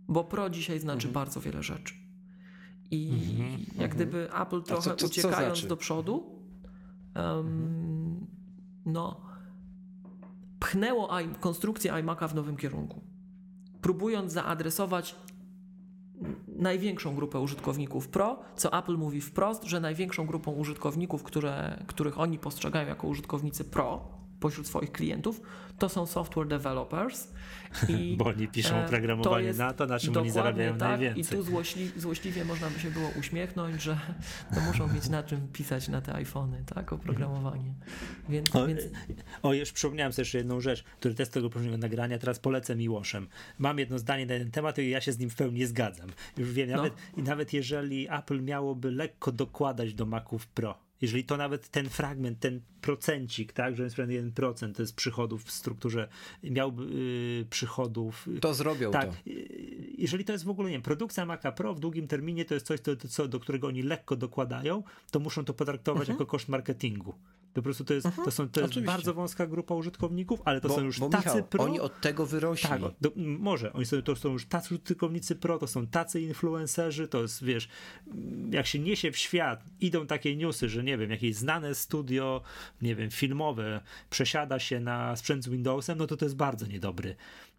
bo 0.07 0.23
Pro 0.23 0.49
dzisiaj 0.49 0.79
znaczy 0.79 1.07
bardzo 1.07 1.41
wiele 1.41 1.63
rzeczy. 1.63 1.93
I 2.91 3.09
Mhm, 3.09 3.65
jak 3.77 3.95
gdyby 3.95 4.29
Apple 4.41 4.61
trochę 4.63 4.81
co- 4.89 4.95
co 4.95 5.05
uciekając 5.05 5.37
znaczy? 5.57 5.67
do 5.67 5.77
przodu, 5.77 6.39
em, 7.13 8.27
no, 8.85 9.21
pchnęło 10.59 11.09
konstrukcję 11.39 11.91
iMac'a 11.93 12.27
w 12.29 12.35
nowym 12.35 12.57
kierunku, 12.57 13.01
próbując 13.81 14.31
zaadresować 14.33 15.15
największą 16.47 17.15
grupę 17.15 17.39
użytkowników 17.39 18.07
Pro, 18.07 18.39
co 18.55 18.79
Apple 18.79 18.97
mówi 18.97 19.21
wprost, 19.21 19.63
że 19.63 19.79
największą 19.79 20.25
grupą 20.25 20.51
użytkowników, 20.51 21.23
które, 21.23 21.83
których 21.87 22.19
oni 22.19 22.39
postrzegają 22.39 22.87
jako 22.87 23.07
użytkownicy 23.07 23.63
Pro 23.65 24.07
pośród 24.39 24.67
swoich 24.67 24.91
klientów, 24.91 25.41
to 25.77 25.89
są 25.89 26.05
software 26.05 26.47
developers. 26.47 27.27
I 27.89 28.15
Bo 28.17 28.25
oni 28.25 28.47
piszą 28.47 28.75
e, 28.75 28.85
oprogramowanie 28.85 29.45
jest 29.45 29.59
na 29.59 29.73
to, 29.73 29.85
na 29.85 29.99
czym 29.99 30.17
oni 30.17 30.31
zarabiają 30.31 30.77
tak, 30.77 30.89
najwięcej. 30.89 31.23
I 31.23 31.25
tu 31.37 31.43
złośli, 31.43 31.91
złośliwie 31.97 32.45
można 32.45 32.69
by 32.69 32.79
się 32.79 32.91
było 32.91 33.09
uśmiechnąć, 33.19 33.81
że 33.81 33.99
to 34.55 34.61
muszą 34.61 34.93
mieć 34.93 35.09
na 35.09 35.23
czym 35.23 35.47
pisać 35.47 35.87
na 35.87 36.01
te 36.01 36.13
iPhony, 36.13 36.63
tak, 36.75 36.93
oprogramowanie. 36.93 37.73
Więc, 38.29 38.55
O, 38.55 38.67
więc 38.67 38.81
o, 39.43 39.53
już 39.53 39.71
przypomniałem 39.71 40.13
sobie 40.13 40.21
jeszcze 40.21 40.37
jedną 40.37 40.61
rzecz, 40.61 40.83
który 40.83 41.15
też 41.15 41.27
z 41.27 41.31
tego 41.31 41.49
poprzedniego 41.49 41.77
nagrania, 41.77 42.17
teraz 42.17 42.39
polecę 42.39 42.75
Miłoszem. 42.75 43.27
Mam 43.57 43.79
jedno 43.79 43.99
zdanie 43.99 44.25
na 44.25 44.37
ten 44.37 44.51
temat 44.51 44.77
i 44.77 44.89
ja 44.89 45.01
się 45.01 45.11
z 45.11 45.19
nim 45.19 45.29
w 45.29 45.35
pełni 45.35 45.65
zgadzam. 45.65 46.09
Już 46.37 46.53
wiem, 46.53 46.69
No. 46.69 46.75
nawet, 46.75 46.93
i 47.17 47.23
nawet 47.23 47.53
jeżeli 47.53 48.07
Apple 48.09 48.41
miałoby 48.41 48.91
lekko 48.91 49.31
dokładać 49.31 49.93
do 49.93 50.05
Maców 50.05 50.47
Pro, 50.47 50.86
jeżeli 51.01 51.23
to 51.23 51.37
nawet 51.37 51.69
ten 51.69 51.89
fragment, 51.89 52.39
ten 52.39 52.61
procencik, 52.81 53.53
tak, 53.53 53.75
że 53.75 53.83
jest 53.83 53.95
1% 53.95 54.73
to 54.73 54.81
jest 54.81 54.95
przychodów 54.95 55.43
w 55.43 55.51
strukturze, 55.51 56.07
miałby 56.43 56.85
yy, 56.85 57.45
przychodów. 57.49 58.27
To 58.41 58.53
zrobią 58.53 58.91
tak, 58.91 59.09
to. 59.09 59.15
Yy, 59.25 59.35
jeżeli 59.97 60.25
to 60.25 60.31
jest 60.31 60.45
w 60.45 60.49
ogóle, 60.49 60.69
nie 60.69 60.75
wiem, 60.75 60.81
produkcja 60.81 61.25
Maca 61.25 61.51
Pro 61.51 61.73
w 61.73 61.79
długim 61.79 62.07
terminie 62.07 62.45
to 62.45 62.53
jest 62.53 62.65
coś, 62.65 62.79
co, 63.09 63.27
do 63.27 63.39
którego 63.39 63.67
oni 63.67 63.83
lekko 63.83 64.15
dokładają, 64.15 64.83
to 65.11 65.19
muszą 65.19 65.45
to 65.45 65.53
potraktować 65.53 66.01
mhm. 66.01 66.15
jako 66.15 66.25
koszt 66.25 66.49
marketingu. 66.49 67.15
Po 67.57 67.61
prostu 67.61 67.85
to 67.85 67.93
jest, 67.93 68.05
mhm, 68.05 68.25
to 68.25 68.31
są, 68.31 68.49
to 68.49 68.61
jest 68.61 68.79
bardzo 68.79 69.13
wąska 69.13 69.47
grupa 69.47 69.75
użytkowników, 69.75 70.41
ale 70.45 70.61
to 70.61 70.67
bo, 70.67 70.75
są 70.75 70.81
już 70.81 70.99
tacy 70.99 71.17
Michał, 71.17 71.43
pro. 71.43 71.63
Oni 71.63 71.79
od 71.79 72.01
tego 72.01 72.25
wyrośli. 72.25 72.69
Tak, 72.69 72.81
do, 73.01 73.11
może. 73.15 73.73
Oni 73.73 73.85
są, 73.85 74.01
to 74.01 74.15
są 74.15 74.29
już 74.29 74.45
tacy 74.45 74.75
użytkownicy 74.75 75.35
pro, 75.35 75.57
to 75.57 75.67
są 75.67 75.87
tacy 75.87 76.21
influencerzy, 76.21 77.07
to 77.07 77.21
jest, 77.21 77.43
wiesz, 77.43 77.69
jak 78.51 78.67
się 78.67 78.79
niesie 78.79 79.11
w 79.11 79.17
świat, 79.17 79.63
idą 79.79 80.07
takie 80.07 80.35
newsy, 80.35 80.69
że 80.69 80.83
nie 80.87 80.97
wiem, 80.97 81.11
jakieś 81.11 81.35
znane 81.35 81.75
studio, 81.75 82.41
nie 82.81 82.95
wiem, 82.95 83.11
filmowe 83.11 83.81
przesiada 84.09 84.59
się 84.59 84.79
na 84.79 85.15
sprzęt 85.15 85.43
z 85.43 85.49
Windowsem, 85.49 85.97
no 85.97 86.07
to 86.07 86.17
to 86.17 86.25
jest 86.25 86.35
bardzo 86.35 86.67
niedobry, 86.67 87.15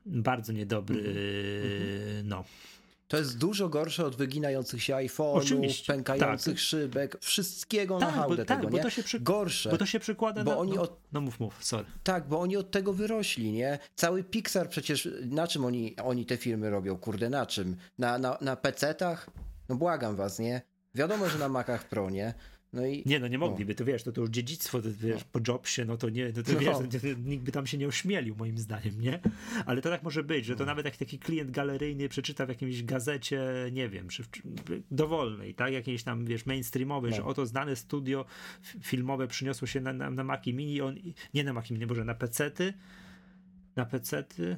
bardzo 0.07 0.53
niedobry, 0.53 0.99
mhm. 0.99 2.29
no 2.29 2.45
to 3.09 3.16
jest 3.16 3.39
dużo 3.39 3.68
gorsze 3.68 4.07
od 4.07 4.16
wyginających 4.16 4.83
się 4.83 4.95
iPhone'ów, 4.95 5.87
pękających 5.87 6.55
tak. 6.55 6.62
szybek, 6.62 7.18
wszystkiego 7.20 7.99
tak, 7.99 8.09
na 8.09 8.14
hałdę 8.14 8.45
tak, 8.45 8.59
tego, 8.59 8.70
bo 8.70 8.76
nie? 8.76 8.83
To 8.83 8.91
się 8.91 9.03
przy... 9.03 9.20
Gorsze. 9.20 9.70
Bo 9.70 9.79
to 9.79 9.87
się 9.87 10.01
przykłada 10.01 10.45
bo 10.45 10.51
na... 10.51 10.59
Oni 10.59 10.72
no, 10.72 10.83
od... 10.83 11.01
no 11.12 11.20
mów, 11.20 11.41
mów, 11.41 11.64
sorry. 11.64 11.85
Tak, 12.05 12.29
bo 12.29 12.41
oni 12.41 12.57
od 12.57 12.70
tego 12.70 12.93
wyrośli, 12.93 13.53
nie? 13.53 13.79
Cały 13.97 14.24
Pixar 14.24 14.68
przecież, 14.68 15.09
na 15.22 15.47
czym 15.47 15.64
oni, 15.64 15.97
oni 15.97 16.26
te 16.26 16.37
filmy 16.37 16.70
robią? 16.70 16.97
Kurde, 16.97 17.31
na 17.31 17.47
czym? 17.47 17.76
Na, 17.99 18.18
na, 18.18 18.39
na 18.41 18.57
PC-tach? 18.57 19.31
No 19.68 19.76
błagam 19.76 20.16
was, 20.16 20.39
nie? 20.39 20.62
Wiadomo, 20.95 21.29
że 21.29 21.39
na 21.39 21.49
Macach 21.49 21.89
Pro, 21.89 22.11
nie? 22.11 22.35
No 22.72 22.86
i, 22.86 23.02
nie, 23.06 23.20
no 23.20 23.28
nie 23.28 23.38
mogliby, 23.38 23.74
to 23.74 23.84
wiesz, 23.84 24.02
to, 24.02 24.12
to 24.12 24.20
już 24.20 24.30
dziedzictwo, 24.30 24.82
to, 24.82 24.88
wiesz, 25.00 25.20
no. 25.20 25.28
po 25.32 25.40
Jobsie, 25.48 25.84
no 25.84 25.96
to 25.96 26.08
nie, 26.08 26.32
to, 26.32 26.42
to, 26.42 26.58
wiesz, 26.58 26.76
no. 27.02 27.10
nikt 27.24 27.44
by 27.44 27.52
tam 27.52 27.66
się 27.66 27.78
nie 27.78 27.88
ośmielił, 27.88 28.36
moim 28.36 28.58
zdaniem, 28.58 29.00
nie? 29.00 29.20
Ale 29.66 29.82
to 29.82 29.90
tak 29.90 30.02
może 30.02 30.22
być, 30.22 30.44
że 30.44 30.56
to 30.56 30.64
no. 30.64 30.66
nawet 30.66 30.84
jak 30.84 30.96
taki 30.96 31.18
klient 31.18 31.50
galeryjny 31.50 32.08
przeczyta 32.08 32.46
w 32.46 32.48
jakiejś 32.48 32.84
gazecie, 32.84 33.40
nie 33.72 33.88
wiem, 33.88 34.08
czy 34.08 34.22
dowolnej, 34.90 35.54
tak, 35.54 35.72
jakiejś 35.72 36.02
tam, 36.02 36.24
wiesz, 36.24 36.46
mainstreamowej, 36.46 37.10
no. 37.10 37.16
że 37.16 37.24
oto 37.24 37.46
znane 37.46 37.76
studio 37.76 38.24
filmowe 38.82 39.28
przyniosło 39.28 39.66
się 39.66 39.80
na, 39.80 39.92
na, 39.92 40.10
na 40.10 40.24
Maci 40.24 40.54
Mini, 40.54 40.80
on, 40.80 40.96
nie 41.34 41.44
na 41.44 41.52
Maci 41.52 41.74
Mini, 41.74 41.86
boże, 41.86 42.04
na 42.04 42.14
pecety, 42.14 42.72
na 43.76 43.86
pecety, 43.86 44.56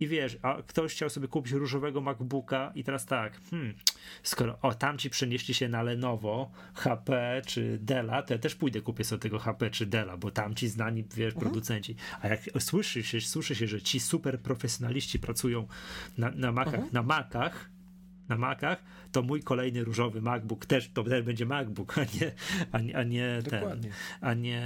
i 0.00 0.08
wiesz, 0.08 0.38
a 0.42 0.62
ktoś 0.66 0.92
chciał 0.92 1.10
sobie 1.10 1.28
kupić 1.28 1.52
różowego 1.52 2.00
MacBooka 2.00 2.72
i 2.74 2.84
teraz 2.84 3.06
tak, 3.06 3.40
hmm, 3.50 3.74
skoro 4.22 4.58
o 4.62 4.74
tamci 4.74 5.10
przenieśli 5.10 5.54
się 5.54 5.68
na 5.68 5.82
Lenovo, 5.82 6.50
HP 6.74 7.42
czy 7.46 7.78
Della, 7.82 8.22
to 8.22 8.34
ja 8.34 8.38
też 8.38 8.54
pójdę 8.54 8.80
kupię 8.80 9.04
sobie 9.04 9.20
tego 9.20 9.38
HP 9.38 9.70
czy 9.70 9.86
Della, 9.86 10.16
bo 10.16 10.30
tamci 10.30 10.68
znani, 10.68 11.04
wiesz, 11.14 11.34
mhm. 11.34 11.40
producenci. 11.40 11.96
A 12.20 12.28
jak 12.28 12.40
słyszy 12.58 13.02
się, 13.02 13.20
słyszy 13.20 13.54
się, 13.54 13.66
że 13.66 13.82
ci 13.82 14.00
super 14.00 14.40
profesjonaliści 14.40 15.18
pracują 15.18 15.66
na, 16.18 16.30
na 16.30 16.52
Macach, 16.52 16.74
mhm. 16.74 16.92
na 16.92 17.02
Macach, 17.02 17.70
na 18.28 18.36
Macach, 18.36 18.82
to 19.12 19.22
mój 19.22 19.42
kolejny 19.42 19.84
różowy 19.84 20.20
MacBook 20.20 20.66
też 20.66 20.90
to 20.94 21.04
też 21.04 21.22
będzie 21.22 21.46
MacBook, 21.46 21.98
a 21.98 22.00
nie, 22.00 22.32
a 22.72 22.80
nie, 22.80 22.96
a 22.96 23.02
nie 23.02 23.42
ten, 23.50 23.64
a 24.20 24.34
nie, 24.34 24.62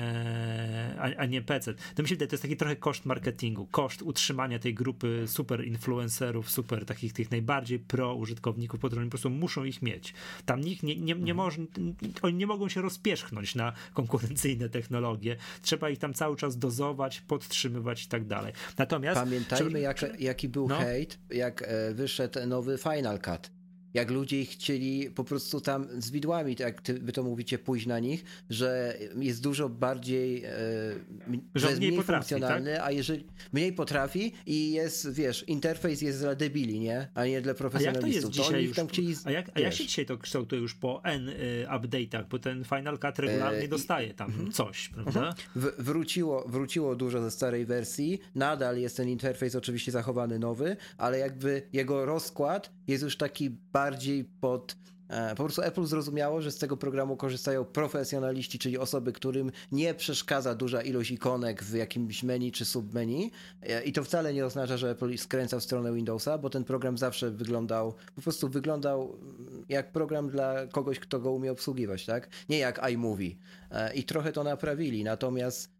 a, 0.98 1.16
a, 1.16 1.26
nie 1.26 1.42
PC. 1.42 1.74
To 1.94 2.02
mi 2.02 2.08
się 2.08 2.14
wydaje, 2.14 2.28
to 2.28 2.34
jest 2.34 2.42
taki 2.42 2.56
trochę 2.56 2.76
koszt 2.76 3.06
marketingu, 3.06 3.66
koszt 3.66 4.02
utrzymania 4.02 4.58
tej 4.58 4.74
grupy 4.74 5.24
super 5.26 5.64
influencerów, 5.66 6.50
super 6.50 6.84
takich 6.84 7.12
tych 7.12 7.30
najbardziej 7.30 7.78
pro 7.78 8.14
użytkowników, 8.14 8.80
po 8.80 8.88
prostu 8.88 9.04
po 9.04 9.10
prostu 9.10 9.30
muszą 9.30 9.64
ich 9.64 9.82
mieć. 9.82 10.14
Tam 10.46 10.60
nikt 10.60 10.82
nie, 10.82 10.96
nie, 10.96 11.02
nie 11.02 11.32
mhm. 11.32 11.36
może, 11.36 11.58
oni 12.22 12.36
nie 12.36 12.46
mogą 12.46 12.68
się 12.68 12.82
rozpierzchnąć 12.82 13.54
na 13.54 13.72
konkurencyjne 13.94 14.68
technologie. 14.68 15.36
Trzeba 15.62 15.90
ich 15.90 15.98
tam 15.98 16.14
cały 16.14 16.36
czas 16.36 16.58
dozować, 16.58 17.20
podtrzymywać 17.20 18.04
i 18.04 18.08
tak 18.08 18.26
dalej. 18.26 18.52
Natomiast 18.78 19.20
pamiętajmy, 19.20 19.80
jak, 19.80 20.20
jaki 20.20 20.48
był 20.48 20.68
no. 20.68 20.78
hejt, 20.78 21.18
jak 21.30 21.62
e, 21.62 21.94
wyszedł 21.94 22.46
nowy 22.46 22.78
Final 22.78 23.20
Cut 23.20 23.53
jak 23.94 24.10
ludzie 24.10 24.44
chcieli 24.44 25.10
po 25.10 25.24
prostu 25.24 25.60
tam 25.60 26.02
z 26.02 26.10
widłami, 26.10 26.56
tak 26.56 26.66
jak 26.66 26.80
ty, 26.80 26.94
wy 26.94 27.12
to 27.12 27.22
mówicie, 27.22 27.58
pójść 27.58 27.86
na 27.86 27.98
nich, 27.98 28.24
że 28.50 28.98
jest 29.16 29.42
dużo 29.42 29.68
bardziej, 29.68 30.44
e, 30.44 30.50
że, 31.54 31.66
jest 31.66 31.78
mniej, 31.78 31.90
mniej 31.90 32.00
potrafi, 32.00 32.28
funkcjonalny, 32.28 32.74
tak? 32.74 32.84
a 32.84 32.90
jeżeli 32.90 33.24
mniej 33.52 33.72
potrafi 33.72 34.32
i 34.46 34.72
jest, 34.72 35.12
wiesz, 35.12 35.48
interfejs 35.48 36.02
jest 36.02 36.20
dla 36.20 36.34
debili, 36.34 36.80
nie? 36.80 37.08
A 37.14 37.26
nie 37.26 37.40
dla 37.40 37.54
profesjonalistów. 37.54 38.04
A 38.04 38.08
jak 38.08 38.22
to 38.22 38.28
jest 38.28 38.48
dzisiaj 38.48 38.64
już, 38.64 38.76
chcieli, 38.88 39.14
a, 39.24 39.30
jak, 39.30 39.50
a 39.54 39.60
jak 39.60 39.74
się 39.74 39.86
dzisiaj 39.86 40.06
to 40.06 40.18
kształtuje 40.18 40.62
już 40.62 40.74
po 40.74 41.04
N 41.04 41.28
y, 41.28 41.66
update'ach, 41.68 42.24
bo 42.28 42.38
ten 42.38 42.64
Final 42.64 42.98
Cut 42.98 43.18
regularnie 43.18 43.62
e, 43.62 43.68
dostaje 43.68 44.14
tam 44.14 44.48
i, 44.48 44.50
coś, 44.52 44.88
prawda? 44.88 45.34
W, 45.56 45.72
wróciło, 45.78 46.44
wróciło 46.48 46.96
dużo 46.96 47.22
ze 47.22 47.30
starej 47.30 47.66
wersji, 47.66 48.20
nadal 48.34 48.78
jest 48.78 48.96
ten 48.96 49.08
interfejs 49.08 49.54
oczywiście 49.54 49.92
zachowany 49.92 50.38
nowy, 50.38 50.76
ale 50.98 51.18
jakby 51.18 51.62
jego 51.72 52.06
rozkład 52.06 52.72
jest 52.86 53.04
już 53.04 53.16
taki 53.16 53.50
bardziej 53.50 54.24
pod 54.24 54.76
e, 55.08 55.34
po 55.34 55.44
prostu 55.44 55.62
Apple 55.62 55.84
zrozumiało, 55.84 56.42
że 56.42 56.50
z 56.50 56.58
tego 56.58 56.76
programu 56.76 57.16
korzystają 57.16 57.64
profesjonaliści, 57.64 58.58
czyli 58.58 58.78
osoby, 58.78 59.12
którym 59.12 59.50
nie 59.72 59.94
przeszkadza 59.94 60.54
duża 60.54 60.82
ilość 60.82 61.10
ikonek 61.10 61.62
w 61.62 61.74
jakimś 61.74 62.22
menu 62.22 62.52
czy 62.52 62.64
submenu. 62.64 63.30
E, 63.62 63.82
I 63.82 63.92
to 63.92 64.04
wcale 64.04 64.34
nie 64.34 64.46
oznacza, 64.46 64.76
że 64.76 64.90
Apple 64.90 65.18
skręca 65.18 65.58
w 65.60 65.62
stronę 65.62 65.94
Windowsa, 65.94 66.38
bo 66.38 66.50
ten 66.50 66.64
program 66.64 66.98
zawsze 66.98 67.30
wyglądał, 67.30 67.94
po 68.16 68.22
prostu 68.22 68.48
wyglądał 68.48 69.18
jak 69.68 69.92
program 69.92 70.30
dla 70.30 70.66
kogoś, 70.66 70.98
kto 70.98 71.20
go 71.20 71.32
umie 71.32 71.52
obsługiwać, 71.52 72.06
tak? 72.06 72.28
Nie 72.48 72.58
jak 72.58 72.90
iMovie. 72.92 73.36
E, 73.70 73.94
I 73.94 74.04
trochę 74.04 74.32
to 74.32 74.44
naprawili, 74.44 75.04
natomiast 75.04 75.74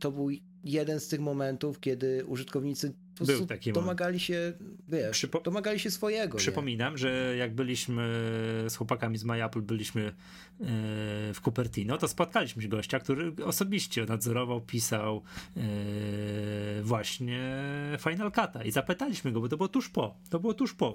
to 0.00 0.12
był 0.12 0.28
jeden 0.64 1.00
z 1.00 1.08
tych 1.08 1.20
momentów, 1.20 1.80
kiedy 1.80 2.24
użytkownicy 2.26 2.94
był 3.24 3.46
taki 3.46 3.72
domagali 3.72 4.20
się, 4.20 4.52
wiesz, 4.88 5.10
Przypo 5.10 5.40
domagali 5.40 5.80
się 5.80 5.90
swojego. 5.90 6.38
Przypominam, 6.38 6.92
nie? 6.92 6.98
że 6.98 7.34
jak 7.38 7.54
byliśmy 7.54 8.02
z 8.68 8.76
chłopakami 8.76 9.18
z 9.18 9.24
MyApple, 9.24 9.60
byliśmy 9.60 10.02
e, 10.02 10.12
w 11.34 11.40
Cupertino, 11.44 11.98
to 11.98 12.08
spotkaliśmy 12.08 12.68
gościa, 12.68 13.00
który 13.00 13.32
osobiście 13.44 14.04
nadzorował, 14.04 14.60
pisał 14.60 15.22
e, 15.56 15.60
właśnie 16.82 17.40
Final 17.98 18.30
Cut'a 18.30 18.66
i 18.66 18.70
zapytaliśmy 18.70 19.32
go, 19.32 19.40
bo 19.40 19.48
to 19.48 19.56
było 19.56 19.68
tuż 19.68 19.88
po, 19.88 20.16
to 20.30 20.40
było 20.40 20.54
tuż 20.54 20.74
po 20.74 20.88
e, 20.88 20.94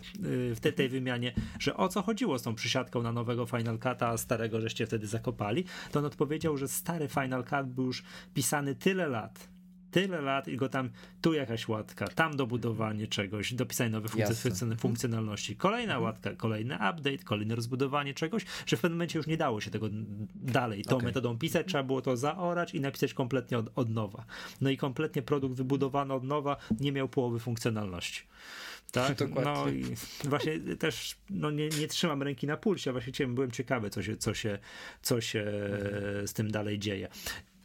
w 0.56 0.60
tej, 0.60 0.74
tej 0.74 0.90
wymianie, 0.90 1.34
że 1.60 1.78
o 1.78 1.88
co 1.88 2.02
chodziło 2.02 2.40
z 2.40 2.44
tą 2.44 2.56
przysiadką 2.56 3.02
na 3.02 3.12
nowego 3.12 3.46
Final 3.46 3.78
Cut'a, 3.78 4.18
starego 4.18 4.62
żeście 4.62 4.86
wtedy 4.86 5.08
zakopali, 5.08 5.66
to 5.92 6.00
on 6.00 6.06
odpowiedział, 6.06 6.58
że 6.58 6.68
stary 6.68 7.08
Final 7.08 7.44
Cut 7.44 7.68
był 7.68 7.86
już 7.86 8.04
pisany 8.34 8.76
tyle 8.76 9.08
lat, 9.08 9.50
tyle 9.92 10.22
lat 10.22 10.48
i 10.48 10.58
go 10.58 10.70
tam, 10.70 10.90
tu 11.22 11.34
jakaś 11.34 11.68
łatka, 11.68 12.08
tam 12.08 12.38
dobudowanie 12.38 13.08
czegoś, 13.08 13.54
dopisanie 13.54 13.90
nowych 13.90 14.12
funkcjon 14.12 14.78
funkcjonalności, 14.78 15.56
kolejna 15.56 15.94
mhm. 15.94 16.04
łatka, 16.04 16.36
kolejny 16.36 16.76
update, 16.76 17.18
kolejne 17.18 17.56
rozbudowanie 17.56 18.14
czegoś, 18.14 18.46
że 18.66 18.78
w 18.78 18.82
pewnym 18.82 18.98
momencie 18.98 19.20
już 19.20 19.28
nie 19.28 19.38
dało 19.38 19.62
się 19.62 19.72
tego 19.72 19.90
dalej 20.36 20.84
tą 20.84 20.96
okay. 20.96 21.06
metodą 21.06 21.38
pisać, 21.38 21.68
trzeba 21.68 21.84
było 21.84 22.02
to 22.02 22.18
zaorać 22.18 22.76
i 22.76 22.82
napisać 22.82 23.14
kompletnie 23.14 23.58
od, 23.58 23.72
od 23.76 23.90
nowa. 23.90 24.26
No 24.62 24.70
i 24.70 24.78
kompletnie 24.78 25.22
produkt 25.22 25.56
wybudowany 25.56 26.14
od 26.14 26.24
nowa 26.24 26.58
nie 26.80 26.92
miał 26.92 27.10
połowy 27.10 27.40
funkcjonalności. 27.40 28.24
Tak, 28.92 29.18
Dokładnie. 29.28 29.52
no 29.52 29.70
i 29.70 29.96
właśnie 30.24 30.60
też 30.60 31.16
no 31.30 31.52
nie, 31.52 31.70
nie 31.70 31.88
trzymam 31.88 32.24
ręki 32.24 32.48
na 32.48 32.58
pulsie, 32.58 32.92
właśnie 32.92 33.28
byłem 33.28 33.52
ciekawy, 33.52 33.90
co 33.90 34.04
się, 34.04 34.18
co 34.18 34.34
się, 34.34 34.60
co 35.02 35.22
się 35.22 35.40
mhm. 35.42 36.28
z 36.28 36.34
tym 36.34 36.52
dalej 36.52 36.80
dzieje. 36.80 37.08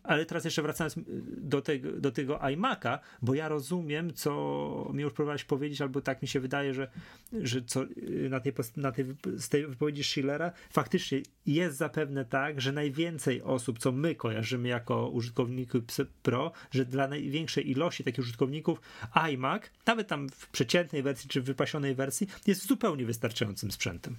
Ale 0.07 0.27
teraz 0.27 0.45
jeszcze 0.45 0.63
wracając 0.63 0.97
y, 0.97 1.03
do 1.37 1.63
tego, 1.63 1.93
do 1.93 2.13
tego 2.13 2.37
iMac'a, 2.37 2.99
bo 3.23 3.35
ja 3.35 3.49
rozumiem, 3.49 4.15
co 4.15 4.91
mi 4.95 5.03
już 5.03 5.13
próbowałeś 5.13 5.45
powiedzieć, 5.45 5.81
albo 5.81 6.01
tak 6.01 6.23
mi 6.23 6.29
się 6.29 6.41
wydaje, 6.41 6.75
że, 6.75 6.89
że 7.33 7.63
co 7.63 7.85
y, 7.85 8.29
na 8.31 8.41
tej, 8.41 8.53
na 8.77 8.93
tej, 8.93 9.05
z 9.37 9.49
tej 9.49 9.67
wypowiedzi 9.67 10.05
Schillera 10.05 10.53
faktycznie 10.71 11.23
jest 11.47 11.77
zapewne 11.77 12.25
tak, 12.25 12.61
że 12.61 12.73
najwięcej 12.73 13.43
osób, 13.43 13.79
co 13.79 13.93
my 13.93 14.15
kojarzymy 14.15 14.69
jako 14.69 15.09
użytkowników 15.09 15.83
Pro, 16.23 16.53
że 16.71 16.85
dla 16.85 17.09
największej 17.09 17.71
ilości 17.71 18.05
takich 18.05 18.19
użytkowników 18.19 18.81
iMac, 19.13 19.63
nawet 19.87 20.09
tam 20.09 20.29
w 20.29 20.49
przeciętnej 20.49 21.03
wersji 21.03 21.29
czy 21.29 21.41
w 21.41 21.45
wypasionej 21.45 21.95
wersji, 21.95 22.27
jest 22.47 22.67
zupełnie 22.67 23.05
wystarczającym 23.05 23.71
sprzętem. 23.71 24.17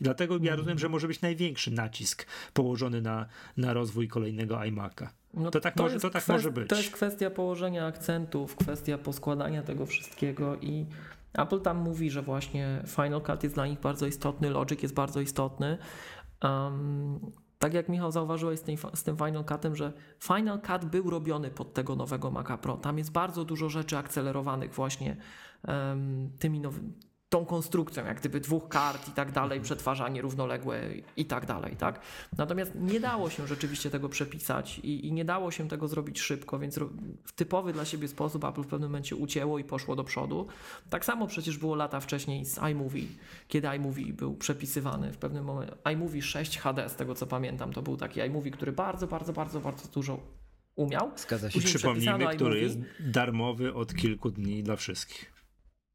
Dlatego 0.00 0.38
ja 0.42 0.56
rozumiem, 0.56 0.78
że 0.78 0.88
może 0.88 1.08
być 1.08 1.20
największy 1.20 1.70
nacisk 1.70 2.26
położony 2.52 3.02
na, 3.02 3.26
na 3.56 3.72
rozwój 3.72 4.08
kolejnego 4.08 4.54
iMac'a. 4.54 5.06
No 5.34 5.50
to 5.50 5.60
tak, 5.60 5.74
to 5.74 5.82
może, 5.82 6.00
to 6.00 6.10
tak 6.10 6.28
może 6.28 6.50
być. 6.52 6.68
To 6.68 6.76
jest 6.76 6.90
kwestia 6.90 7.30
położenia 7.30 7.86
akcentów, 7.86 8.56
kwestia 8.56 8.98
poskładania 8.98 9.62
tego 9.62 9.86
wszystkiego 9.86 10.56
i 10.56 10.86
Apple 11.32 11.60
tam 11.60 11.76
mówi, 11.76 12.10
że 12.10 12.22
właśnie 12.22 12.82
Final 12.86 13.22
Cut 13.22 13.42
jest 13.42 13.54
dla 13.54 13.66
nich 13.66 13.80
bardzo 13.80 14.06
istotny, 14.06 14.50
Logic 14.50 14.82
jest 14.82 14.94
bardzo 14.94 15.20
istotny. 15.20 15.78
Um, 16.42 17.20
tak 17.58 17.74
jak 17.74 17.88
Michał 17.88 18.12
zauważyłeś 18.12 18.60
z 18.60 18.62
tym, 18.62 18.76
z 18.94 19.02
tym 19.02 19.16
Final 19.16 19.44
Cutem, 19.44 19.76
że 19.76 19.92
Final 20.20 20.60
Cut 20.60 20.84
był 20.84 21.10
robiony 21.10 21.50
pod 21.50 21.74
tego 21.74 21.96
nowego 21.96 22.30
Maca 22.30 22.58
Pro. 22.58 22.76
Tam 22.76 22.98
jest 22.98 23.12
bardzo 23.12 23.44
dużo 23.44 23.68
rzeczy 23.68 23.98
akcelerowanych 23.98 24.74
właśnie 24.74 25.16
um, 25.68 26.30
tymi 26.38 26.60
nowymi 26.60 26.92
tą 27.30 27.44
konstrukcją, 27.44 28.06
jak 28.06 28.20
gdyby 28.20 28.40
dwóch 28.40 28.68
kart 28.68 29.08
i 29.08 29.10
tak 29.10 29.32
dalej, 29.32 29.60
przetwarzanie 29.60 30.22
równoległe 30.22 30.80
i 31.16 31.24
tak 31.24 31.46
dalej, 31.46 31.76
tak? 31.76 32.00
Natomiast 32.38 32.72
nie 32.74 33.00
dało 33.00 33.30
się 33.30 33.46
rzeczywiście 33.46 33.90
tego 33.90 34.08
przepisać 34.08 34.78
i, 34.78 35.06
i 35.06 35.12
nie 35.12 35.24
dało 35.24 35.50
się 35.50 35.68
tego 35.68 35.88
zrobić 35.88 36.20
szybko, 36.20 36.58
więc 36.58 36.78
w 37.24 37.32
typowy 37.32 37.72
dla 37.72 37.84
siebie 37.84 38.08
sposób 38.08 38.44
Apple 38.44 38.62
w 38.62 38.66
pewnym 38.66 38.90
momencie 38.90 39.16
ucięło 39.16 39.58
i 39.58 39.64
poszło 39.64 39.96
do 39.96 40.04
przodu. 40.04 40.46
Tak 40.90 41.04
samo 41.04 41.26
przecież 41.26 41.58
było 41.58 41.74
lata 41.74 42.00
wcześniej 42.00 42.44
z 42.44 42.58
iMovie, 42.58 43.06
kiedy 43.48 43.68
iMovie 43.68 44.12
był 44.12 44.34
przepisywany 44.34 45.12
w 45.12 45.16
pewnym 45.16 45.44
momencie. 45.44 45.74
iMovie 45.92 46.22
6 46.22 46.58
HD, 46.58 46.88
z 46.88 46.94
tego 46.94 47.14
co 47.14 47.26
pamiętam, 47.26 47.72
to 47.72 47.82
był 47.82 47.96
taki 47.96 48.20
iMovie, 48.20 48.50
który 48.50 48.72
bardzo, 48.72 49.06
bardzo, 49.06 49.32
bardzo, 49.32 49.60
bardzo 49.60 49.88
dużo 49.88 50.20
umiał. 50.76 51.10
Zgadza 51.16 51.50
się. 51.50 51.58
I 51.58 51.62
przypomnijmy, 51.62 52.26
który 52.26 52.60
jest 52.60 52.78
darmowy 53.00 53.74
od 53.74 53.94
kilku 53.94 54.30
dni 54.30 54.62
dla 54.62 54.76
wszystkich. 54.76 55.39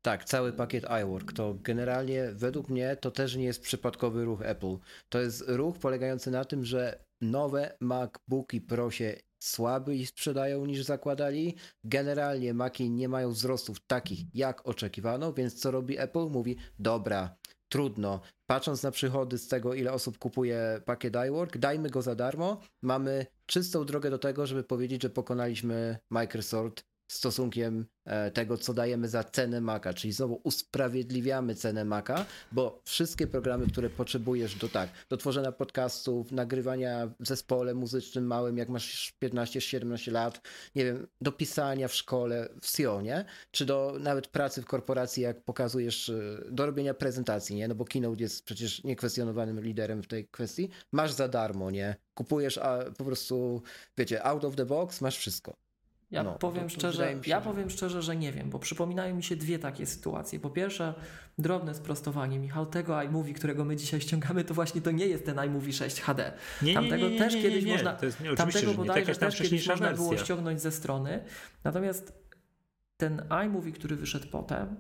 Tak, 0.06 0.26
cały 0.26 0.54
pakiet 0.54 0.86
iWork. 1.04 1.34
To 1.34 1.54
generalnie 1.54 2.32
według 2.34 2.70
mnie 2.70 2.96
to 2.96 3.12
też 3.12 3.36
nie 3.36 3.44
jest 3.44 3.62
przypadkowy 3.62 4.26
ruch 4.26 4.42
Apple. 4.42 4.78
To 5.10 5.22
jest 5.22 5.44
ruch 5.48 5.80
polegający 5.80 6.32
na 6.32 6.46
tym, 6.46 6.66
że 6.66 7.06
nowe 7.22 7.78
MacBooki 7.80 8.62
Pro 8.62 8.92
się 8.92 9.16
słabiej 9.40 10.06
sprzedają 10.06 10.66
niż 10.66 10.84
zakładali. 10.84 11.56
Generalnie 11.84 12.54
Maci 12.54 12.90
nie 12.90 13.10
mają 13.10 13.32
wzrostów 13.32 13.78
takich 13.88 14.36
jak 14.36 14.68
oczekiwano, 14.68 15.34
więc 15.34 15.54
co 15.54 15.72
robi 15.72 16.00
Apple? 16.00 16.30
Mówi, 16.30 16.58
dobra, 16.80 17.36
trudno. 17.70 18.22
Patrząc 18.50 18.84
na 18.84 18.92
przychody 18.92 19.38
z 19.38 19.48
tego, 19.48 19.74
ile 19.74 19.94
osób 19.94 20.18
kupuje 20.18 20.82
pakiet 20.86 21.16
iWork, 21.28 21.58
dajmy 21.58 21.90
go 21.90 22.02
za 22.02 22.16
darmo. 22.16 22.62
Mamy 22.82 23.26
czystą 23.46 23.86
drogę 23.86 24.10
do 24.10 24.18
tego, 24.18 24.48
żeby 24.48 24.64
powiedzieć, 24.64 25.02
że 25.02 25.10
pokonaliśmy 25.10 25.98
Microsoft 26.10 26.95
stosunkiem 27.08 27.86
e, 28.06 28.32
tego, 28.32 28.58
co 28.58 28.74
dajemy 28.74 29.10
za 29.10 29.24
cenę 29.24 29.62
Maca, 29.62 29.94
czyli 29.94 30.14
znowu 30.14 30.42
usprawiedliwiamy 30.44 31.56
cenę 31.56 31.86
Maca, 31.86 32.26
bo 32.52 32.82
wszystkie 32.86 33.28
programy, 33.28 33.68
które 33.68 33.90
potrzebujesz 33.90 34.56
do 34.56 34.70
tak, 34.70 34.90
do 35.10 35.18
tworzenia 35.18 35.52
podcastów, 35.52 36.32
nagrywania 36.32 37.08
w 37.20 37.28
zespole 37.28 37.74
muzycznym 37.74 38.28
małym, 38.28 38.58
jak 38.58 38.70
masz 38.70 39.14
15-17 39.24 40.12
lat, 40.12 40.42
nie 40.76 40.86
wiem, 40.86 41.08
do 41.22 41.32
pisania 41.32 41.88
w 41.88 41.94
szkole 41.94 42.50
w 42.62 42.68
Sionie, 42.68 43.26
czy 43.52 43.66
do 43.66 43.98
nawet 44.00 44.28
pracy 44.28 44.62
w 44.62 44.66
korporacji, 44.66 45.24
jak 45.24 45.44
pokazujesz, 45.44 46.10
e, 46.10 46.42
do 46.52 46.66
robienia 46.66 46.94
prezentacji, 46.94 47.56
nie? 47.56 47.68
No 47.68 47.76
bo 47.76 47.86
Keynote 47.86 48.24
jest 48.24 48.46
przecież 48.46 48.84
niekwestionowanym 48.84 49.60
liderem 49.62 50.04
w 50.04 50.08
tej 50.08 50.28
kwestii. 50.28 50.70
Masz 50.92 51.12
za 51.12 51.28
darmo, 51.28 51.72
nie? 51.72 51.96
Kupujesz 52.14 52.58
a 52.58 52.92
po 52.98 53.06
prostu, 53.06 53.62
wiecie, 53.98 54.24
out 54.24 54.46
of 54.46 54.56
the 54.56 54.66
box, 54.66 55.02
masz 55.02 55.18
wszystko. 55.18 55.65
Ja 56.12 56.24
no, 56.24 56.32
powiem 56.32 56.64
to, 56.64 56.70
to 56.70 56.80
szczerze, 56.80 57.16
ja 57.26 57.40
że... 57.40 57.46
powiem 57.46 57.70
szczerze, 57.70 58.02
że 58.02 58.16
nie 58.16 58.32
wiem, 58.32 58.50
bo 58.50 58.60
przypominają 58.60 59.16
mi 59.16 59.24
się 59.24 59.36
dwie 59.36 59.60
takie 59.60 59.86
sytuacje. 59.86 60.40
Po 60.40 60.50
pierwsze, 60.50 60.94
drobne 61.38 61.76
sprostowanie. 61.76 62.40
Michał, 62.40 62.66
tego 62.66 63.04
iMovie, 63.04 63.34
którego 63.34 63.66
my 63.66 63.76
dzisiaj 63.76 64.02
ściągamy, 64.02 64.44
to 64.44 64.54
właśnie 64.54 64.82
to 64.82 64.92
nie 64.92 65.08
jest 65.08 65.26
ten 65.26 65.40
iMovie 65.40 65.74
6 65.74 66.02
HD. 66.02 66.34
Nie, 66.62 66.74
tamtego 66.74 67.08
nie, 67.08 67.14
nie, 67.14 67.20
też 67.20 67.34
kiedyś 67.34 67.66
nie, 67.66 67.74
można. 67.74 67.94
To 67.94 68.06
jest, 68.06 68.22
nie, 68.22 68.36
tamtego 68.36 68.74
bodajże 68.74 69.16
też 69.16 69.38
kiedyś 69.38 69.68
można 69.68 69.94
było 69.94 70.18
ściągnąć 70.18 70.62
ze 70.62 70.72
strony. 70.72 71.24
Natomiast 71.64 72.14
ten 72.98 73.22
iMovie, 73.46 73.72
który 73.72 73.96
wyszedł 73.96 74.28
potem, 74.32 74.76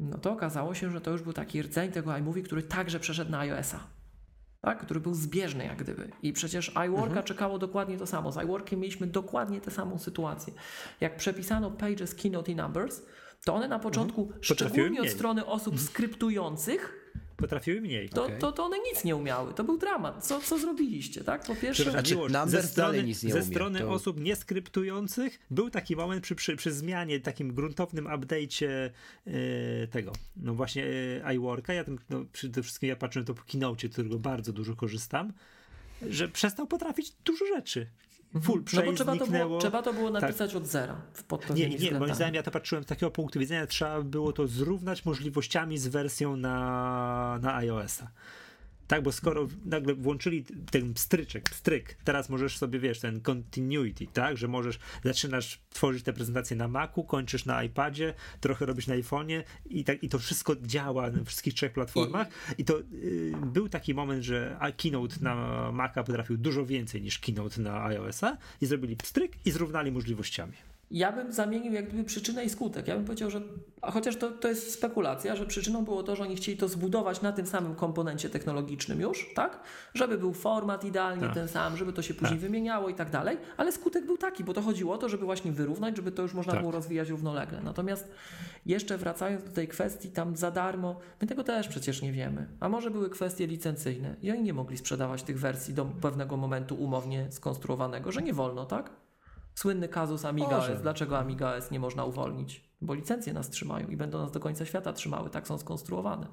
no 0.00 0.18
to 0.18 0.32
okazało 0.32 0.74
się, 0.74 0.90
że 0.90 1.00
to 1.00 1.10
już 1.10 1.22
był 1.22 1.32
taki 1.32 1.62
rdzeń 1.62 1.92
tego 1.92 2.16
iMovie, 2.16 2.42
który 2.42 2.62
także 2.62 3.00
przeszedł 3.00 3.30
na 3.30 3.38
iOS-a 3.38 4.01
tak? 4.62 4.84
który 4.84 5.00
był 5.00 5.14
zbieżny 5.14 5.64
jak 5.64 5.78
gdyby. 5.78 6.10
I 6.22 6.32
przecież 6.32 6.68
iWorka 6.68 7.06
mhm. 7.06 7.26
czekało 7.26 7.58
dokładnie 7.58 7.98
to 7.98 8.06
samo. 8.06 8.32
Z 8.32 8.36
iWorkiem 8.44 8.80
mieliśmy 8.80 9.06
dokładnie 9.06 9.60
tę 9.60 9.70
samą 9.70 9.98
sytuację. 9.98 10.52
Jak 11.00 11.16
przepisano 11.16 11.70
Pages, 11.70 12.14
Keynote 12.14 12.52
i 12.52 12.56
Numbers, 12.56 13.02
to 13.44 13.54
one 13.54 13.68
na 13.68 13.78
początku, 13.78 14.22
mhm. 14.22 14.42
szczególnie 14.42 15.00
od 15.00 15.08
strony 15.08 15.46
osób 15.46 15.72
mhm. 15.72 15.88
skryptujących, 15.88 17.01
potrafiły 17.42 17.80
mniej. 17.80 18.08
To, 18.08 18.24
okay. 18.24 18.38
to, 18.38 18.52
to 18.52 18.64
one 18.64 18.78
nic 18.78 19.04
nie 19.04 19.16
umiały. 19.16 19.54
To 19.54 19.64
był 19.64 19.78
dramat. 19.78 20.26
Co, 20.26 20.40
co 20.40 20.58
zrobiliście, 20.58 21.24
tak? 21.24 21.46
Po 21.46 21.56
pierwsze... 21.56 21.90
Znaczy, 21.90 22.16
ze 22.46 22.62
strony, 22.62 23.02
nic 23.02 23.22
nie 23.22 23.32
ze 23.32 23.42
strony 23.42 23.78
to... 23.78 23.90
osób 23.90 24.20
nieskryptujących 24.20 25.38
był 25.50 25.70
taki 25.70 25.96
moment 25.96 26.22
przy, 26.22 26.34
przy, 26.34 26.56
przy 26.56 26.72
zmianie, 26.72 27.20
takim 27.20 27.54
gruntownym 27.54 28.04
update'cie 28.04 28.90
e, 29.26 29.86
tego, 29.86 30.12
no 30.36 30.54
właśnie 30.54 30.86
e, 31.24 31.34
iWorka. 31.34 31.72
Ja 31.72 31.84
tym, 31.84 31.98
no, 32.10 32.24
przede 32.32 32.62
wszystkim 32.62 32.88
ja 32.88 32.96
patrzę 32.96 33.24
to 33.24 33.34
po 33.34 33.42
keynote, 33.42 33.88
którego 33.88 34.18
bardzo 34.18 34.52
dużo 34.52 34.76
korzystam, 34.76 35.32
że 36.08 36.28
przestał 36.28 36.66
potrafić 36.66 37.12
dużo 37.24 37.46
rzeczy. 37.46 37.86
Mhm. 38.34 38.42
full 38.42 38.64
no 38.72 38.82
bo 38.82 38.92
trzeba 38.92 39.16
to, 39.16 39.26
było, 39.26 39.58
trzeba 39.58 39.82
to 39.82 39.92
było 39.92 40.10
tak. 40.10 40.22
napisać 40.22 40.52
tak. 40.52 40.62
od 40.62 40.66
zera. 40.66 40.96
Pod 41.28 41.50
nie, 41.54 41.68
nie, 41.68 41.98
moim 41.98 42.14
zdaniem 42.14 42.34
ja 42.34 42.42
to 42.42 42.50
patrzyłem 42.50 42.84
z 42.84 42.86
takiego 42.86 43.10
punktu 43.10 43.38
widzenia, 43.38 43.66
trzeba 43.66 44.02
było 44.02 44.32
to 44.32 44.46
zrównać 44.46 45.04
możliwościami 45.04 45.78
z 45.78 45.88
wersją 45.88 46.36
na, 46.36 47.38
na 47.42 47.56
iOS-a. 47.56 48.10
Tak, 48.92 49.02
bo 49.02 49.12
skoro 49.12 49.48
nagle 49.64 49.94
włączyli 49.94 50.44
ten 50.70 50.92
stryczek, 50.96 51.48
stryk, 51.48 51.96
teraz 52.04 52.28
możesz 52.28 52.58
sobie, 52.58 52.78
wiesz, 52.78 53.00
ten 53.00 53.20
continuity, 53.20 54.06
tak, 54.12 54.36
że 54.36 54.48
możesz, 54.48 54.78
zaczynasz 55.04 55.60
tworzyć 55.70 56.02
te 56.02 56.12
prezentacje 56.12 56.56
na 56.56 56.68
Macu, 56.68 57.04
kończysz 57.04 57.44
na 57.44 57.64
iPadzie, 57.64 58.14
trochę 58.40 58.66
robisz 58.66 58.86
na 58.86 58.94
iPhone'ie 58.94 59.42
i, 59.66 59.84
tak, 59.84 60.04
i 60.04 60.08
to 60.08 60.18
wszystko 60.18 60.56
działa 60.56 61.10
na 61.10 61.24
wszystkich 61.24 61.54
trzech 61.54 61.72
platformach. 61.72 62.28
I, 62.58 62.64
to 62.64 62.80
y, 62.80 63.32
był 63.46 63.68
taki 63.68 63.94
moment, 63.94 64.24
że 64.24 64.58
Keynote 64.76 65.16
na 65.20 65.72
Maca 65.72 66.04
potrafił 66.04 66.36
dużo 66.36 66.66
więcej 66.66 67.02
niż 67.02 67.18
Keynote 67.18 67.60
na 67.60 67.84
iOS-a 67.84 68.36
i 68.60 68.66
zrobili 68.66 68.96
stryk 69.02 69.32
i 69.44 69.50
zrównali 69.50 69.92
możliwościami 69.92 70.71
ja 70.92 71.12
bym 71.12 71.32
zamienił 71.32 71.72
jak 71.72 71.88
gdyby 71.88 72.04
przyczynę 72.04 72.44
i 72.44 72.50
skutek. 72.50 72.88
Ja 72.88 72.94
bym 72.96 73.04
powiedział, 73.04 73.30
że 73.30 73.40
a 73.82 73.90
chociaż 73.90 74.16
to, 74.16 74.30
to 74.30 74.48
jest 74.48 74.72
spekulacja, 74.72 75.36
że 75.36 75.46
przyczyną 75.46 75.84
było 75.84 76.02
to, 76.02 76.16
że 76.16 76.22
oni 76.22 76.36
chcieli 76.36 76.58
to 76.58 76.68
zbudować 76.68 77.22
na 77.22 77.32
tym 77.32 77.46
samym 77.46 77.74
komponencie 77.74 78.30
technologicznym 78.30 79.00
już, 79.00 79.34
tak? 79.34 79.60
Żeby 79.94 80.18
był 80.18 80.32
format 80.32 80.84
idealnie 80.84 81.22
tak. 81.22 81.34
ten 81.34 81.48
sam, 81.48 81.76
żeby 81.76 81.92
to 81.92 82.02
się 82.02 82.14
później 82.14 82.38
tak. 82.38 82.40
wymieniało 82.40 82.88
i 82.88 82.94
tak 82.94 83.10
dalej, 83.10 83.38
ale 83.56 83.72
skutek 83.72 84.06
był 84.06 84.18
taki, 84.18 84.44
bo 84.44 84.54
to 84.54 84.62
chodziło 84.62 84.94
o 84.94 84.98
to, 84.98 85.08
żeby 85.08 85.24
właśnie 85.24 85.52
wyrównać, 85.52 85.96
żeby 85.96 86.12
to 86.12 86.22
już 86.22 86.34
można 86.34 86.52
tak. 86.52 86.60
było 86.60 86.72
rozwijać 86.72 87.08
równolegle. 87.08 87.60
Natomiast 87.62 88.08
jeszcze 88.66 88.98
wracając 88.98 89.44
do 89.44 89.50
tej 89.50 89.68
kwestii 89.68 90.10
tam 90.10 90.36
za 90.36 90.50
darmo, 90.50 90.96
my 91.20 91.26
tego 91.26 91.44
też 91.44 91.68
przecież 91.68 92.02
nie 92.02 92.12
wiemy. 92.12 92.46
A 92.60 92.68
może 92.68 92.90
były 92.90 93.10
kwestie 93.10 93.46
licencyjne 93.46 94.16
i 94.22 94.30
oni 94.30 94.42
nie 94.42 94.54
mogli 94.54 94.78
sprzedawać 94.78 95.22
tych 95.22 95.40
wersji 95.40 95.74
do 95.74 95.84
pewnego 95.84 96.36
momentu 96.36 96.74
umownie 96.74 97.26
skonstruowanego, 97.30 98.12
że 98.12 98.22
nie 98.22 98.32
wolno, 98.32 98.66
tak? 98.66 99.01
Słynny 99.54 99.88
kazus 99.88 100.24
Amiga 100.24 100.56
Może. 100.56 100.74
S. 100.74 100.82
Dlaczego 100.82 101.18
Amiga 101.18 101.54
S 101.54 101.70
nie 101.70 101.80
można 101.80 102.04
uwolnić? 102.04 102.72
Bo 102.80 102.94
licencje 102.94 103.32
nas 103.32 103.50
trzymają 103.50 103.88
i 103.88 103.96
będą 103.96 104.18
nas 104.18 104.32
do 104.32 104.40
końca 104.40 104.64
świata 104.64 104.92
trzymały. 104.92 105.30
Tak 105.30 105.48
są 105.48 105.58
skonstruowane. 105.58 106.26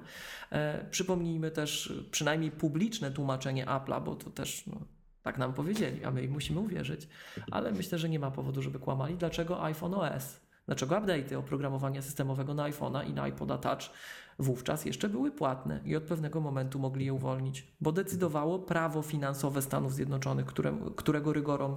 E, 0.51 0.85
przypomnijmy 0.91 1.51
też 1.51 1.93
przynajmniej 2.11 2.51
publiczne 2.51 3.11
tłumaczenie 3.11 3.65
Apple'a, 3.65 4.03
bo 4.03 4.15
to 4.15 4.29
też 4.29 4.67
no, 4.67 4.77
tak 5.23 5.37
nam 5.37 5.53
powiedzieli, 5.53 6.03
a 6.03 6.11
my 6.11 6.23
im 6.23 6.31
musimy 6.31 6.59
uwierzyć. 6.59 7.07
Ale 7.51 7.71
myślę, 7.71 7.97
że 7.97 8.09
nie 8.09 8.19
ma 8.19 8.31
powodu, 8.31 8.61
żeby 8.61 8.79
kłamali. 8.79 9.17
Dlaczego 9.17 9.63
iPhone 9.63 9.93
OS? 9.93 10.39
Dlaczego 10.65 10.95
update'y 10.95 11.35
oprogramowania 11.35 12.01
systemowego 12.01 12.53
na 12.53 12.63
iPhone'a 12.63 13.09
i 13.09 13.13
na 13.13 13.27
iPoda 13.27 13.57
Touch 13.57 13.81
wówczas 14.39 14.85
jeszcze 14.85 15.09
były 15.09 15.31
płatne 15.31 15.79
i 15.85 15.95
od 15.95 16.03
pewnego 16.03 16.41
momentu 16.41 16.79
mogli 16.79 17.05
je 17.05 17.13
uwolnić, 17.13 17.67
bo 17.81 17.91
decydowało 17.91 18.59
prawo 18.59 19.01
finansowe 19.01 19.61
Stanów 19.61 19.93
Zjednoczonych, 19.93 20.45
które, 20.45 20.77
którego 20.95 21.33
rygorom, 21.33 21.75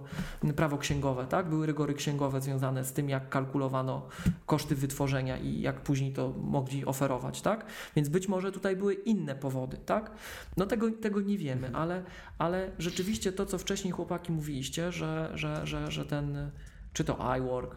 prawo 0.56 0.78
księgowe, 0.78 1.26
tak? 1.26 1.48
Były 1.48 1.66
rygory 1.66 1.94
księgowe 1.94 2.40
związane 2.40 2.84
z 2.84 2.92
tym, 2.92 3.08
jak 3.08 3.28
kalkulowano 3.28 4.08
koszty 4.46 4.74
wytworzenia 4.74 5.38
i 5.38 5.60
jak 5.60 5.80
później 5.80 6.12
to 6.12 6.34
mogli 6.42 6.84
oferować, 6.84 7.42
tak? 7.42 7.66
Więc 7.96 8.08
być 8.08 8.28
może 8.28 8.52
tutaj 8.52 8.76
były 8.76 8.94
inne 8.94 9.34
powody, 9.34 9.76
tak? 9.76 10.10
No 10.56 10.66
tego, 10.66 10.90
tego 10.90 11.20
nie 11.20 11.38
wiemy, 11.38 11.70
ale, 11.74 12.02
ale 12.38 12.70
rzeczywiście 12.78 13.32
to, 13.32 13.46
co 13.46 13.58
wcześniej 13.58 13.92
chłopaki 13.92 14.32
mówiliście, 14.32 14.92
że, 14.92 15.32
że, 15.34 15.66
że, 15.66 15.90
że 15.90 16.04
ten, 16.04 16.50
czy 16.92 17.04
to 17.04 17.36
iWork, 17.36 17.76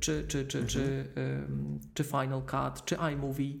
czy, 0.00 0.24
czy, 0.28 0.46
czy, 0.46 0.58
mhm. 0.58 0.66
czy, 0.66 1.04
czy 1.94 2.04
Final 2.04 2.42
Cut, 2.42 2.84
czy 2.84 2.96
iMovie, 3.12 3.54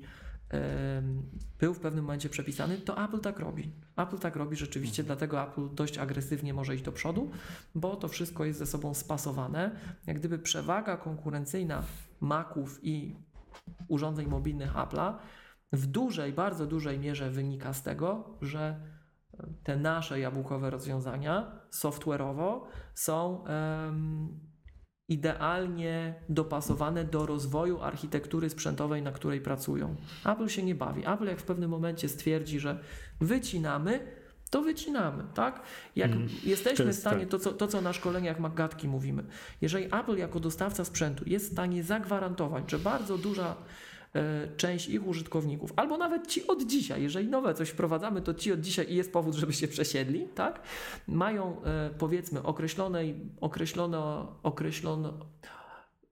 był 1.58 1.74
w 1.74 1.80
pewnym 1.80 2.04
momencie 2.04 2.28
przepisany, 2.28 2.78
to 2.78 3.04
Apple 3.04 3.20
tak 3.20 3.38
robi. 3.38 3.72
Apple 3.96 4.18
tak 4.18 4.36
robi 4.36 4.56
rzeczywiście, 4.56 5.02
mhm. 5.02 5.18
dlatego 5.18 5.42
Apple 5.42 5.74
dość 5.74 5.98
agresywnie 5.98 6.54
może 6.54 6.74
iść 6.74 6.84
do 6.84 6.92
przodu, 6.92 7.30
bo 7.74 7.96
to 7.96 8.08
wszystko 8.08 8.44
jest 8.44 8.58
ze 8.58 8.66
sobą 8.66 8.94
spasowane. 8.94 9.70
Jak 10.06 10.18
gdyby 10.18 10.38
przewaga 10.38 10.96
konkurencyjna 10.96 11.82
Maców 12.20 12.80
i 12.82 13.16
urządzeń 13.88 14.26
mobilnych 14.26 14.74
Apple'a 14.74 15.14
w 15.72 15.86
dużej, 15.86 16.32
bardzo 16.32 16.66
dużej 16.66 16.98
mierze 16.98 17.30
wynika 17.30 17.72
z 17.72 17.82
tego, 17.82 18.38
że 18.42 18.80
te 19.62 19.76
nasze 19.76 20.20
jabłkowe 20.20 20.70
rozwiązania 20.70 21.60
software'owo 21.70 22.60
są 22.94 23.44
um, 23.44 24.49
idealnie 25.10 26.14
dopasowane 26.28 27.04
do 27.04 27.26
rozwoju 27.26 27.80
architektury 27.80 28.50
sprzętowej, 28.50 29.02
na 29.02 29.12
której 29.12 29.40
pracują. 29.40 29.96
Apple 30.26 30.48
się 30.48 30.62
nie 30.62 30.74
bawi. 30.74 31.02
Apple 31.06 31.26
jak 31.26 31.40
w 31.40 31.44
pewnym 31.44 31.70
momencie 31.70 32.08
stwierdzi, 32.08 32.60
że 32.60 32.78
wycinamy, 33.20 34.00
to 34.50 34.62
wycinamy, 34.62 35.24
tak? 35.34 35.62
Jak 35.96 36.10
mm, 36.10 36.28
jesteśmy 36.44 36.92
w 36.92 36.96
stanie, 36.96 37.26
to 37.26 37.38
co, 37.38 37.52
to 37.52 37.66
co 37.68 37.80
na 37.80 37.92
szkoleniach 37.92 38.40
McGatki 38.40 38.88
mówimy, 38.88 39.24
jeżeli 39.60 39.84
Apple 39.84 40.16
jako 40.16 40.40
dostawca 40.40 40.84
sprzętu 40.84 41.24
jest 41.26 41.48
w 41.48 41.52
stanie 41.52 41.82
zagwarantować, 41.82 42.70
że 42.70 42.78
bardzo 42.78 43.18
duża 43.18 43.56
część 44.56 44.88
ich 44.88 45.06
użytkowników, 45.06 45.72
albo 45.76 45.98
nawet 45.98 46.26
ci 46.26 46.46
od 46.46 46.62
dzisiaj, 46.62 47.02
jeżeli 47.02 47.28
nowe 47.28 47.54
coś 47.54 47.68
wprowadzamy, 47.68 48.22
to 48.22 48.34
ci 48.34 48.52
od 48.52 48.60
dzisiaj 48.60 48.92
i 48.92 48.96
jest 48.96 49.12
powód, 49.12 49.34
żeby 49.34 49.52
się 49.52 49.68
przesiedli, 49.68 50.28
tak? 50.34 50.62
Mają 51.08 51.62
e, 51.62 51.90
powiedzmy 51.98 52.42
określonej, 52.42 53.14
określono, 53.40 54.32
określono 54.42 55.18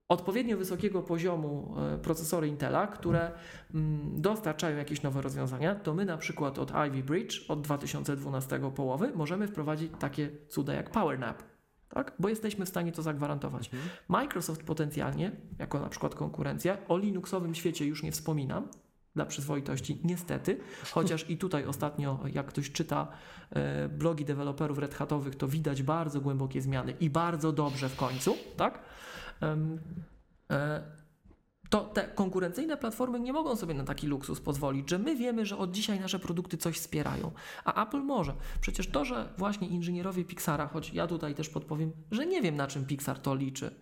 odpowiednio 0.09 0.57
wysokiego 0.57 1.01
poziomu 1.01 1.75
e, 1.77 1.97
procesory 1.97 2.47
Intela, 2.47 2.87
które 2.87 3.31
mm, 3.73 4.21
dostarczają 4.21 4.77
jakieś 4.77 5.01
nowe 5.03 5.21
rozwiązania, 5.21 5.75
to 5.75 5.93
my 5.93 6.05
na 6.05 6.17
przykład 6.17 6.59
od 6.59 6.71
Ivy 6.87 7.03
Bridge 7.03 7.51
od 7.51 7.61
2012 7.61 8.59
połowy 8.75 9.11
możemy 9.15 9.47
wprowadzić 9.47 9.91
takie 9.99 10.29
cuda 10.47 10.73
jak 10.73 10.89
PowerNap. 10.89 11.43
Tak? 11.89 12.13
Bo 12.19 12.29
jesteśmy 12.29 12.65
w 12.65 12.69
stanie 12.69 12.91
to 12.91 13.01
zagwarantować. 13.01 13.73
Mhm. 13.73 13.91
Microsoft 14.07 14.63
potencjalnie, 14.63 15.31
jako 15.59 15.79
na 15.79 15.89
przykład 15.89 16.15
konkurencja, 16.15 16.77
o 16.87 16.97
Linuxowym 16.97 17.55
świecie 17.55 17.85
już 17.85 18.03
nie 18.03 18.11
wspominam, 18.11 18.67
dla 19.15 19.25
przyzwoitości, 19.25 20.01
niestety, 20.03 20.59
chociaż 20.91 21.29
i 21.29 21.37
tutaj 21.37 21.65
ostatnio, 21.65 22.19
jak 22.33 22.47
ktoś 22.47 22.71
czyta 22.71 23.07
e, 23.49 23.89
blogi 23.89 24.25
deweloperów 24.25 24.77
Red 24.77 24.95
Hatowych, 24.95 25.35
to 25.35 25.47
widać 25.47 25.83
bardzo 25.83 26.21
głębokie 26.21 26.61
zmiany 26.61 26.91
i 26.99 27.09
bardzo 27.09 27.51
dobrze 27.51 27.89
w 27.89 27.95
końcu, 27.95 28.37
tak? 28.57 28.79
To 31.69 31.81
te 31.81 32.07
konkurencyjne 32.07 32.77
platformy 32.77 33.19
nie 33.19 33.33
mogą 33.33 33.55
sobie 33.55 33.73
na 33.73 33.83
taki 33.83 34.07
luksus 34.07 34.41
pozwolić, 34.41 34.89
że 34.89 34.99
my 34.99 35.15
wiemy, 35.15 35.45
że 35.45 35.57
od 35.57 35.71
dzisiaj 35.71 35.99
nasze 35.99 36.19
produkty 36.19 36.57
coś 36.57 36.75
wspierają, 36.75 37.31
a 37.65 37.83
Apple 37.83 38.01
może. 38.01 38.33
Przecież 38.61 38.87
to, 38.87 39.05
że 39.05 39.33
właśnie 39.37 39.67
inżynierowie 39.67 40.25
Pixara, 40.25 40.67
choć 40.67 40.93
ja 40.93 41.07
tutaj 41.07 41.35
też 41.35 41.49
podpowiem, 41.49 41.91
że 42.11 42.25
nie 42.25 42.41
wiem 42.41 42.55
na 42.55 42.67
czym 42.67 42.85
Pixar 42.85 43.19
to 43.19 43.35
liczy. 43.35 43.81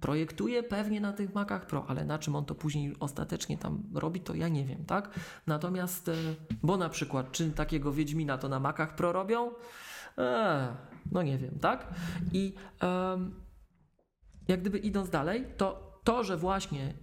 Projektuje 0.00 0.62
pewnie 0.62 1.00
na 1.00 1.12
tych 1.12 1.34
Macach 1.34 1.66
Pro, 1.66 1.84
ale 1.88 2.04
na 2.04 2.18
czym 2.18 2.36
on 2.36 2.44
to 2.44 2.54
później 2.54 2.94
ostatecznie 3.00 3.58
tam 3.58 3.82
robi, 3.94 4.20
to 4.20 4.34
ja 4.34 4.48
nie 4.48 4.64
wiem, 4.64 4.84
tak? 4.84 5.20
Natomiast, 5.46 6.08
e, 6.08 6.14
bo 6.62 6.76
na 6.76 6.88
przykład, 6.88 7.32
czy 7.32 7.50
takiego 7.50 7.92
Wiedźmina 7.92 8.38
to 8.38 8.48
na 8.48 8.60
Macach 8.60 8.94
Pro 8.94 9.12
robią? 9.12 9.50
Eee, 10.18 10.68
no 11.12 11.22
nie 11.22 11.38
wiem, 11.38 11.58
tak? 11.58 11.86
I 12.32 12.54
um, 12.82 13.40
jak 14.48 14.60
gdyby 14.60 14.78
idąc 14.78 15.10
dalej, 15.10 15.46
to 15.56 16.00
to, 16.04 16.24
że 16.24 16.36
właśnie 16.36 16.94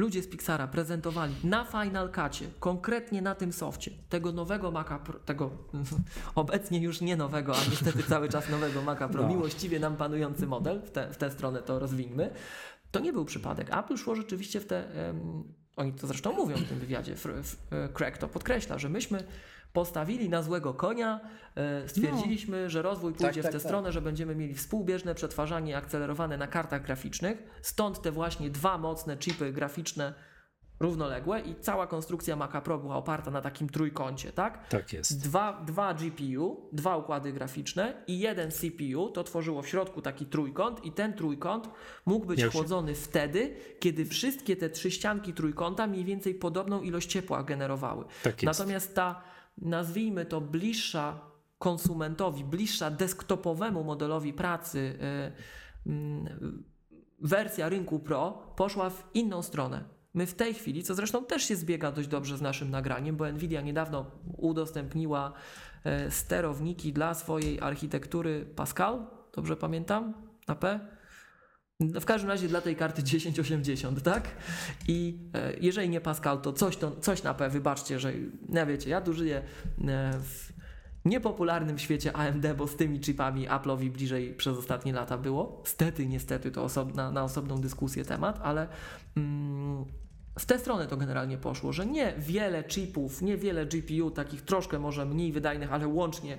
ludzie 0.00 0.22
z 0.22 0.28
Pixara 0.28 0.68
prezentowali 0.68 1.34
na 1.44 1.64
Final 1.64 2.10
Cutie, 2.12 2.46
konkretnie 2.60 3.22
na 3.22 3.34
tym 3.34 3.52
softie, 3.52 3.90
tego 4.08 4.32
nowego 4.32 4.70
Maca 4.70 4.98
Pro, 4.98 5.18
tego 5.18 5.50
obecnie 6.34 6.80
już 6.80 7.00
nie 7.00 7.16
nowego, 7.16 7.56
a 7.56 7.70
niestety 7.70 8.02
cały 8.02 8.28
czas 8.28 8.50
nowego 8.50 8.82
Maca 8.82 9.08
Pro, 9.08 9.22
no. 9.22 9.28
miłościwie 9.28 9.80
nam 9.80 9.96
panujący 9.96 10.46
model, 10.46 10.82
w, 10.82 10.90
te, 10.90 11.12
w 11.12 11.16
tę 11.16 11.30
stronę 11.30 11.62
to 11.62 11.78
rozwiniemy, 11.78 12.30
to 12.90 13.00
nie 13.00 13.12
był 13.12 13.24
przypadek. 13.24 13.76
Apple 13.78 13.96
szło 13.96 14.14
rzeczywiście 14.14 14.60
w 14.60 14.66
te, 14.66 14.84
um, 15.06 15.54
oni 15.76 15.92
to 15.92 16.06
zresztą 16.06 16.32
mówią 16.32 16.56
w 16.56 16.68
tym 16.68 16.78
wywiadzie, 16.78 17.14
e, 17.70 17.88
Craig 17.88 18.18
to 18.18 18.28
podkreśla, 18.28 18.78
że 18.78 18.88
myśmy 18.88 19.24
postawili 19.72 20.28
na 20.28 20.42
złego 20.42 20.74
konia, 20.74 21.20
e, 21.56 21.88
stwierdziliśmy, 21.88 22.62
no. 22.62 22.70
że 22.70 22.82
rozwój 22.82 23.12
pójdzie 23.12 23.42
tak, 23.42 23.52
w 23.52 23.54
tę 23.54 23.58
tak, 23.58 23.62
stronę, 23.62 23.84
tak. 23.84 23.92
że 23.92 24.02
będziemy 24.02 24.34
mieli 24.34 24.54
współbieżne 24.54 25.14
przetwarzanie 25.14 25.76
akcelerowane 25.76 26.36
na 26.36 26.46
kartach 26.46 26.82
graficznych, 26.82 27.42
stąd 27.62 28.02
te 28.02 28.12
właśnie 28.12 28.50
dwa 28.50 28.78
mocne 28.78 29.16
chipy 29.16 29.52
graficzne 29.52 30.14
równoległe 30.80 31.40
i 31.40 31.54
cała 31.54 31.86
konstrukcja 31.86 32.36
Maca 32.36 32.60
Pro 32.60 32.78
była 32.78 32.96
oparta 32.96 33.30
na 33.30 33.40
takim 33.40 33.68
trójkącie, 33.68 34.32
tak? 34.32 34.68
Tak 34.68 34.92
jest. 34.92 35.22
Dwa, 35.22 35.62
dwa 35.66 35.94
GPU, 35.94 36.68
dwa 36.72 36.96
układy 36.96 37.32
graficzne 37.32 38.04
i 38.06 38.18
jeden 38.18 38.50
CPU, 38.50 39.10
to 39.10 39.24
tworzyło 39.24 39.62
w 39.62 39.68
środku 39.68 40.02
taki 40.02 40.26
trójkąt 40.26 40.84
i 40.84 40.92
ten 40.92 41.12
trójkąt 41.12 41.68
mógł 42.06 42.26
być 42.26 42.44
chłodzony 42.44 42.94
wtedy, 42.94 43.56
kiedy 43.80 44.04
wszystkie 44.04 44.56
te 44.56 44.70
trzy 44.70 44.90
ścianki 44.90 45.34
trójkąta 45.34 45.86
mniej 45.86 46.04
więcej 46.04 46.34
podobną 46.34 46.82
ilość 46.82 47.10
ciepła 47.10 47.42
generowały. 47.42 48.04
Tak 48.22 48.42
jest. 48.42 48.58
Natomiast 48.58 48.94
ta 48.94 49.22
nazwijmy 49.60 50.26
to 50.26 50.40
bliższa 50.40 51.20
konsumentowi, 51.58 52.44
bliższa 52.44 52.90
desktopowemu 52.90 53.84
modelowi 53.84 54.32
pracy 54.32 54.98
y, 55.86 55.90
mm, 55.90 56.64
wersja 57.20 57.68
rynku 57.68 57.98
Pro 57.98 58.52
poszła 58.56 58.90
w 58.90 59.10
inną 59.14 59.42
stronę. 59.42 59.84
My 60.14 60.26
w 60.26 60.34
tej 60.34 60.54
chwili, 60.54 60.82
co 60.82 60.94
zresztą 60.94 61.24
też 61.24 61.44
się 61.44 61.56
zbiega 61.56 61.92
dość 61.92 62.08
dobrze 62.08 62.36
z 62.36 62.42
naszym 62.42 62.70
nagraniem, 62.70 63.16
bo 63.16 63.32
Nvidia 63.32 63.60
niedawno 63.60 64.06
udostępniła 64.36 65.32
sterowniki 66.08 66.92
dla 66.92 67.14
swojej 67.14 67.60
architektury 67.60 68.46
Pascal, 68.56 69.06
dobrze 69.32 69.56
pamiętam, 69.56 70.14
na 70.48 70.54
P, 70.54 70.80
w 71.80 72.04
każdym 72.04 72.30
razie 72.30 72.48
dla 72.48 72.60
tej 72.60 72.76
karty 72.76 73.02
1080, 73.02 74.02
tak? 74.02 74.28
I 74.88 75.18
e, 75.34 75.52
jeżeli 75.60 75.88
nie 75.88 76.00
Pascal, 76.00 76.40
to 76.40 76.52
coś, 76.52 76.76
to 76.76 76.96
coś 76.96 77.22
na 77.22 77.34
P, 77.34 77.48
wybaczcie, 77.48 78.00
że 78.00 78.12
ja 78.48 78.66
wiecie, 78.66 78.90
ja 78.90 79.00
tu 79.00 79.12
żyję 79.12 79.36
e, 79.36 79.42
w 80.22 80.52
niepopularnym 81.04 81.78
świecie 81.78 82.12
AMD, 82.12 82.46
bo 82.56 82.66
z 82.66 82.76
tymi 82.76 83.00
chipami 83.00 83.48
Apple'owi 83.48 83.90
bliżej 83.90 84.34
przez 84.34 84.58
ostatnie 84.58 84.92
lata 84.92 85.18
było. 85.18 85.62
Stety, 85.66 86.06
niestety, 86.06 86.50
to 86.50 86.64
osobna, 86.64 87.10
na 87.10 87.24
osobną 87.24 87.60
dyskusję 87.60 88.04
temat, 88.04 88.40
ale 88.42 88.68
mm, 89.16 89.84
w 90.38 90.46
tę 90.46 90.58
stronę 90.58 90.86
to 90.86 90.96
generalnie 90.96 91.38
poszło, 91.38 91.72
że 91.72 91.86
nie 91.86 92.14
wiele 92.18 92.64
chipów, 92.64 93.22
nie 93.22 93.36
wiele 93.36 93.66
GPU, 93.66 94.10
takich 94.10 94.42
troszkę 94.42 94.78
może 94.78 95.06
mniej 95.06 95.32
wydajnych, 95.32 95.72
ale 95.72 95.88
łącznie 95.88 96.38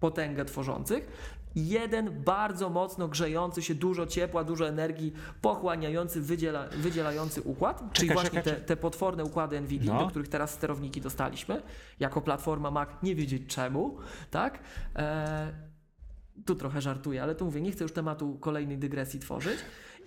potęgę 0.00 0.44
tworzących, 0.44 1.08
jeden 1.54 2.22
bardzo 2.22 2.70
mocno 2.70 3.08
grzejący 3.08 3.62
się, 3.62 3.74
dużo 3.74 4.06
ciepła, 4.06 4.44
dużo 4.44 4.68
energii, 4.68 5.12
pochłaniający, 5.42 6.20
wydziela, 6.20 6.68
wydzielający 6.68 7.42
układ, 7.42 7.76
czekaj, 7.76 7.92
czyli 7.92 8.12
właśnie 8.12 8.42
te, 8.42 8.52
te, 8.52 8.76
potworne 8.76 9.24
układy 9.24 9.60
NVIDIA, 9.60 9.94
no. 9.94 10.00
do 10.00 10.06
których 10.06 10.28
teraz 10.28 10.50
sterowniki 10.50 11.00
dostaliśmy, 11.00 11.62
jako 12.00 12.20
platforma 12.20 12.70
Mac, 12.70 12.88
nie 13.02 13.14
wiedzieć 13.14 13.42
czemu, 13.46 13.96
tak? 14.30 14.58
E, 14.96 15.52
tu 16.46 16.54
trochę 16.54 16.80
żartuję, 16.80 17.22
ale 17.22 17.34
tu 17.34 17.44
mówię, 17.44 17.60
nie 17.60 17.72
chcę 17.72 17.84
już 17.84 17.92
tematu 17.92 18.38
kolejnej 18.40 18.78
dygresji 18.78 19.20
tworzyć 19.20 19.58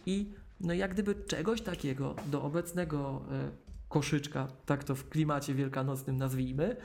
i 0.05 0.33
no 0.59 0.73
jak 0.73 0.93
gdyby 0.93 1.15
czegoś 1.15 1.61
takiego 1.61 2.15
do 2.25 2.43
obecnego 2.43 3.21
e, 3.31 3.51
koszyczka, 3.89 4.47
tak 4.65 4.83
to 4.83 4.95
w 4.95 5.09
klimacie 5.09 5.53
wielkanocnym 5.53 6.17
nazwijmy, 6.17 6.75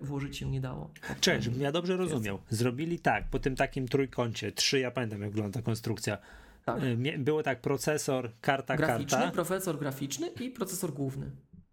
włożyć 0.00 0.36
się 0.36 0.50
nie 0.50 0.60
dało. 0.60 0.90
Cześć, 1.20 1.44
żebym 1.44 1.60
ja 1.60 1.72
dobrze 1.72 1.96
rozumiał. 1.96 2.38
Zrobili 2.50 2.98
tak, 2.98 3.28
po 3.30 3.38
tym 3.38 3.56
takim 3.56 3.88
trójkącie, 3.88 4.52
trzy, 4.52 4.78
ja 4.78 4.90
pamiętam 4.90 5.22
jak 5.22 5.30
wygląda 5.30 5.60
ta 5.60 5.64
konstrukcja. 5.64 6.18
Tak. 6.64 6.82
E, 6.82 7.18
było 7.18 7.42
tak, 7.42 7.60
procesor, 7.60 8.32
karta, 8.40 8.76
graficzny, 8.76 9.18
karta. 9.18 9.32
procesor 9.32 9.78
graficzny 9.78 10.28
i 10.40 10.50
procesor 10.50 10.92
główny. 10.92 11.30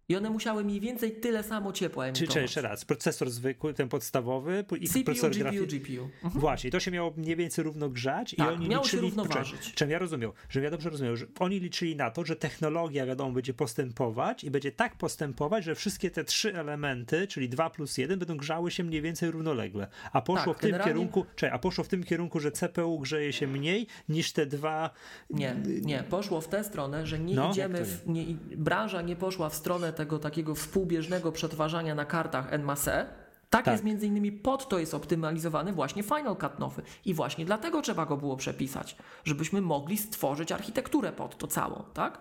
I 0.08 0.16
one 0.16 0.30
musiały 0.30 0.64
mniej 0.64 0.80
więcej 0.80 1.12
tyle 1.12 1.42
samo 1.42 1.72
ciepła 1.72 2.06
emitować. 2.06 2.32
Czyli 2.32 2.42
jeszcze 2.42 2.62
raz, 2.62 2.84
procesor 2.84 3.30
zwykły, 3.30 3.74
ten 3.74 3.88
podstawowy 3.88 4.64
i 4.80 4.88
CPU, 4.88 5.04
procesor 5.04 5.30
GPU, 5.30 5.42
grafi... 5.42 5.66
GPU. 5.66 6.08
Mhm. 6.24 6.40
Właśnie, 6.40 6.70
to 6.70 6.80
się 6.80 6.90
miało 6.90 7.12
mniej 7.16 7.36
więcej 7.36 7.64
równo 7.64 7.88
grzać 7.88 8.34
tak, 8.38 8.48
i 8.48 8.52
oni 8.52 8.68
miało 8.68 8.84
liczyli... 8.84 9.02
się 9.02 9.06
równoważyć. 9.06 9.74
Czym 9.74 9.90
ja 9.90 9.98
rozumiał, 9.98 10.32
że 10.48 10.60
ja 10.60 10.70
dobrze 10.70 10.90
rozumiał, 10.90 11.16
że 11.16 11.26
oni 11.38 11.60
liczyli 11.60 11.96
na 11.96 12.10
to, 12.10 12.24
że 12.24 12.36
technologia, 12.36 13.06
wiadomo, 13.06 13.32
będzie 13.32 13.54
postępować 13.54 14.44
i 14.44 14.50
będzie 14.50 14.72
tak 14.72 14.96
postępować, 14.96 15.64
że 15.64 15.74
wszystkie 15.74 16.10
te 16.10 16.24
trzy 16.24 16.54
elementy, 16.54 17.26
czyli 17.26 17.48
2 17.48 17.70
plus 17.70 17.98
1, 17.98 18.18
będą 18.18 18.36
grzały 18.36 18.70
się 18.70 18.84
mniej 18.84 19.02
więcej 19.02 19.30
równolegle. 19.30 19.86
A 20.12 20.22
poszło 20.22 20.52
tak, 20.52 20.58
w 20.58 20.60
tym 20.60 20.70
generalnie... 20.70 20.94
kierunku, 20.94 21.26
czekaj, 21.36 21.56
a 21.56 21.58
poszło 21.58 21.84
w 21.84 21.88
tym 21.88 22.04
kierunku, 22.04 22.40
że 22.40 22.52
CPU 22.52 22.98
grzeje 22.98 23.32
się 23.32 23.46
mniej 23.46 23.86
niż 24.08 24.32
te 24.32 24.46
dwa... 24.46 24.90
Nie, 25.30 25.56
nie, 25.82 26.02
poszło 26.02 26.40
w 26.40 26.48
tę 26.48 26.64
stronę, 26.64 27.06
że 27.06 27.18
nie 27.18 27.34
no? 27.34 27.50
idziemy, 27.50 27.84
w, 27.84 28.08
nie, 28.08 28.24
branża 28.56 29.02
nie 29.02 29.16
poszła 29.16 29.48
w 29.48 29.54
stronę 29.54 29.95
tego 29.96 30.18
takiego 30.18 30.54
współbieżnego 30.54 31.32
przetwarzania 31.32 31.94
na 31.94 32.04
kartach 32.04 32.52
NMASE, 32.58 33.06
tak, 33.50 33.64
tak, 33.64 33.72
jest 33.72 33.84
między 33.84 34.06
innymi 34.06 34.32
pod 34.32 34.68
to 34.68 34.78
jest 34.78 34.94
optymalizowany 34.94 35.72
właśnie 35.72 36.02
Final 36.02 36.36
Cut 36.36 36.58
nowy. 36.58 36.82
I 37.04 37.14
właśnie 37.14 37.44
dlatego 37.44 37.82
trzeba 37.82 38.06
go 38.06 38.16
było 38.16 38.36
przepisać, 38.36 38.96
żebyśmy 39.24 39.60
mogli 39.60 39.98
stworzyć 39.98 40.52
architekturę 40.52 41.12
pod 41.12 41.38
to 41.38 41.46
całą, 41.46 41.84
tak? 41.94 42.20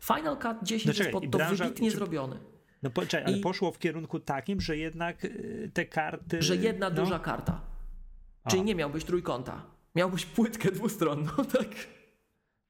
Final 0.00 0.38
Cut 0.38 0.56
10 0.62 0.98
no 0.98 1.04
jest 1.04 1.12
pod 1.12 1.22
to 1.24 1.38
branża, 1.38 1.64
wybitnie 1.64 1.90
czy... 1.90 1.96
zrobiony. 1.96 2.36
No 2.82 2.90
poczekaj, 2.90 3.34
ale 3.34 3.42
poszło 3.42 3.72
w 3.72 3.78
kierunku 3.78 4.20
takim, 4.20 4.60
że 4.60 4.76
jednak 4.76 5.24
y, 5.24 5.70
te 5.74 5.84
karty... 5.84 6.42
Że 6.42 6.56
jedna 6.56 6.90
no. 6.90 6.96
duża 6.96 7.18
karta. 7.18 7.60
Czyli 8.48 8.62
nie 8.62 8.74
miałbyś 8.74 9.04
trójkąta. 9.04 9.62
Miałbyś 9.94 10.26
płytkę 10.26 10.72
dwustronną, 10.72 11.30
tak? 11.58 11.68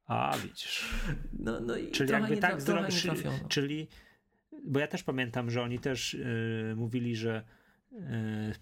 A, 0.07 0.37
widzisz. 0.43 0.95
No, 1.33 1.61
no 1.61 1.77
i 1.77 1.91
czyli 1.91 2.13
jakby 2.13 2.37
tak 2.37 2.63
zrobić, 2.63 3.07
czyli 3.49 3.89
bo 4.65 4.79
ja 4.79 4.87
też 4.87 5.03
pamiętam, 5.03 5.51
że 5.51 5.63
oni 5.63 5.79
też 5.79 6.15
yy, 6.15 6.77
mówili, 6.77 7.17
że 7.17 7.43
yy, 7.93 7.99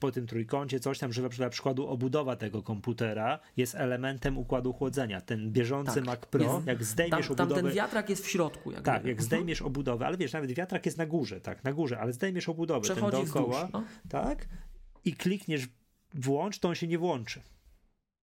po 0.00 0.12
tym 0.12 0.26
trójkącie 0.26 0.80
coś 0.80 0.98
tam, 0.98 1.12
że 1.12 1.28
dla 1.28 1.50
przykładu 1.50 1.86
obudowa 1.86 2.36
tego 2.36 2.62
komputera 2.62 3.38
jest 3.56 3.74
elementem 3.74 4.38
układu 4.38 4.72
chłodzenia. 4.72 5.20
Ten 5.20 5.52
bieżący 5.52 5.94
tak, 5.94 6.04
Mac 6.04 6.20
Pro, 6.20 6.54
jest, 6.54 6.66
jak 6.66 6.84
zdejmiesz 6.84 7.26
tam, 7.26 7.32
obudowę... 7.32 7.54
Tam 7.54 7.64
ten 7.64 7.74
wiatrak 7.76 8.10
jest 8.10 8.26
w 8.26 8.28
środku. 8.28 8.72
Jak 8.72 8.82
tak, 8.82 8.94
jak 8.94 9.04
mhm. 9.04 9.26
zdejmiesz 9.26 9.62
obudowę, 9.62 10.06
ale 10.06 10.16
wiesz, 10.16 10.32
nawet 10.32 10.52
wiatrak 10.52 10.86
jest 10.86 10.98
na 10.98 11.06
górze, 11.06 11.40
tak, 11.40 11.64
na 11.64 11.72
górze, 11.72 11.98
ale 11.98 12.12
zdejmiesz 12.12 12.48
obudowę, 12.48 12.80
Przechodzi 12.80 13.16
ten 13.16 13.26
dookoła, 13.26 13.66
wzdłuż, 13.66 13.72
no. 13.72 13.84
tak, 14.08 14.46
i 15.04 15.12
klikniesz 15.12 15.68
włącz, 16.14 16.58
to 16.58 16.68
on 16.68 16.74
się 16.74 16.86
nie 16.86 16.98
włączy. 16.98 17.40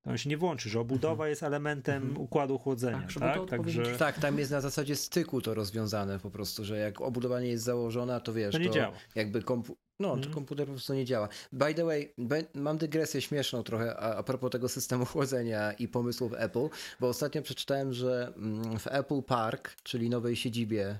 To 0.06 0.12
on 0.12 0.18
się 0.18 0.30
nie 0.30 0.38
włączy, 0.38 0.70
że 0.70 0.80
obudowa 0.80 1.28
jest 1.28 1.44
elementem 1.44 2.04
Mhm. 2.04 2.22
układu 2.22 2.58
chłodzenia, 2.60 3.02
Tak, 3.02 3.14
tak? 3.20 3.36
to 3.36 3.46
Także 3.46 3.98
Tak, 3.98 4.20
tam 4.20 4.40
jest 4.40 4.52
na 4.52 4.62
zasadzie 4.62 4.96
styku 4.96 5.42
to 5.42 5.54
rozwiązane 5.54 6.20
po 6.20 6.32
prostu, 6.32 6.66
że 6.66 6.78
jak 6.78 7.02
obudowanie 7.02 7.48
jest 7.48 7.64
założone, 7.64 8.22
to 8.22 8.34
wiesz, 8.34 8.52
to 8.52 8.58
nie 8.60 8.70
działa. 8.70 8.96
jakby 9.16 9.42
kompu- 9.42 9.76
no, 10.00 10.08
to 10.10 10.16
Mhm. 10.16 10.34
komputer 10.34 10.66
po 10.66 10.72
prostu 10.74 10.94
nie 10.94 11.06
działa. 11.06 11.30
By 11.54 11.74
the 11.74 11.86
way, 11.86 12.14
mam 12.54 12.78
dygresję 12.78 13.22
śmieszną 13.22 13.64
trochę 13.64 13.98
a, 13.98 14.16
a 14.16 14.24
propos 14.24 14.52
tego 14.52 14.70
systemu 14.70 15.06
chłodzenia 15.16 15.74
i 15.74 15.88
pomysłów 15.88 16.34
Apple, 16.38 16.68
bo 17.00 17.08
ostatnio 17.08 17.42
przeczytałem, 17.42 17.94
że 17.94 18.34
mm, 18.38 18.80
w 18.80 18.88
Apple 18.88 19.22
Park, 19.24 19.76
czyli 19.84 20.10
nowej 20.10 20.36
siedzibie, 20.36 21.00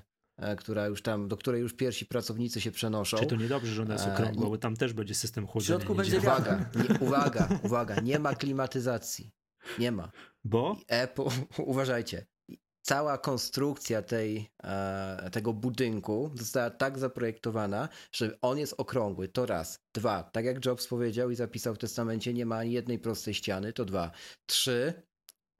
która 0.58 0.86
już 0.86 1.02
tam, 1.02 1.28
do 1.28 1.36
której 1.36 1.60
już 1.60 1.74
pierwsi 1.74 2.06
pracownicy 2.06 2.60
się 2.60 2.70
przenoszą. 2.70 3.16
Czy 3.16 3.26
to 3.26 3.36
niedobrze, 3.36 3.72
że 3.72 3.82
ona 3.82 3.92
jest 3.92 4.06
E, 4.06 4.12
okrągła, 4.14 4.48
bo 4.48 4.58
tam 4.58 4.76
też 4.76 4.92
będzie 4.92 5.14
system 5.14 5.46
chłodzenia. 5.46 5.78
środku 5.78 5.92
nie 5.92 5.98
będzie. 5.98 6.18
Uwaga, 6.18 6.70
nie, 6.74 6.98
uwaga, 7.06 7.48
uwaga, 7.62 8.00
nie 8.00 8.18
ma 8.18 8.34
klimatyzacji. 8.34 9.30
Nie 9.78 9.92
ma. 9.92 10.10
Bo 10.44 10.76
Apple, 10.88 11.28
uważajcie, 11.58 12.26
cała 12.82 13.18
konstrukcja 13.18 14.02
tej, 14.02 14.50
e, 14.64 15.30
tego 15.32 15.52
budynku 15.52 16.30
została 16.34 16.70
tak 16.70 16.98
zaprojektowana, 16.98 17.88
że 18.12 18.38
on 18.40 18.58
jest 18.58 18.74
okrągły, 18.78 19.28
to 19.28 19.46
raz. 19.46 19.78
Dwa, 19.94 20.22
tak 20.22 20.44
jak 20.44 20.64
Jobs 20.64 20.86
powiedział 20.86 21.30
i 21.30 21.36
zapisał 21.36 21.74
w 21.74 21.78
testamencie, 21.78 22.34
nie 22.34 22.46
ma 22.46 22.56
ani 22.56 22.72
jednej 22.72 22.98
prostej 22.98 23.34
ściany, 23.34 23.72
to 23.72 23.84
dwa. 23.84 24.10
Trzy, 24.46 25.02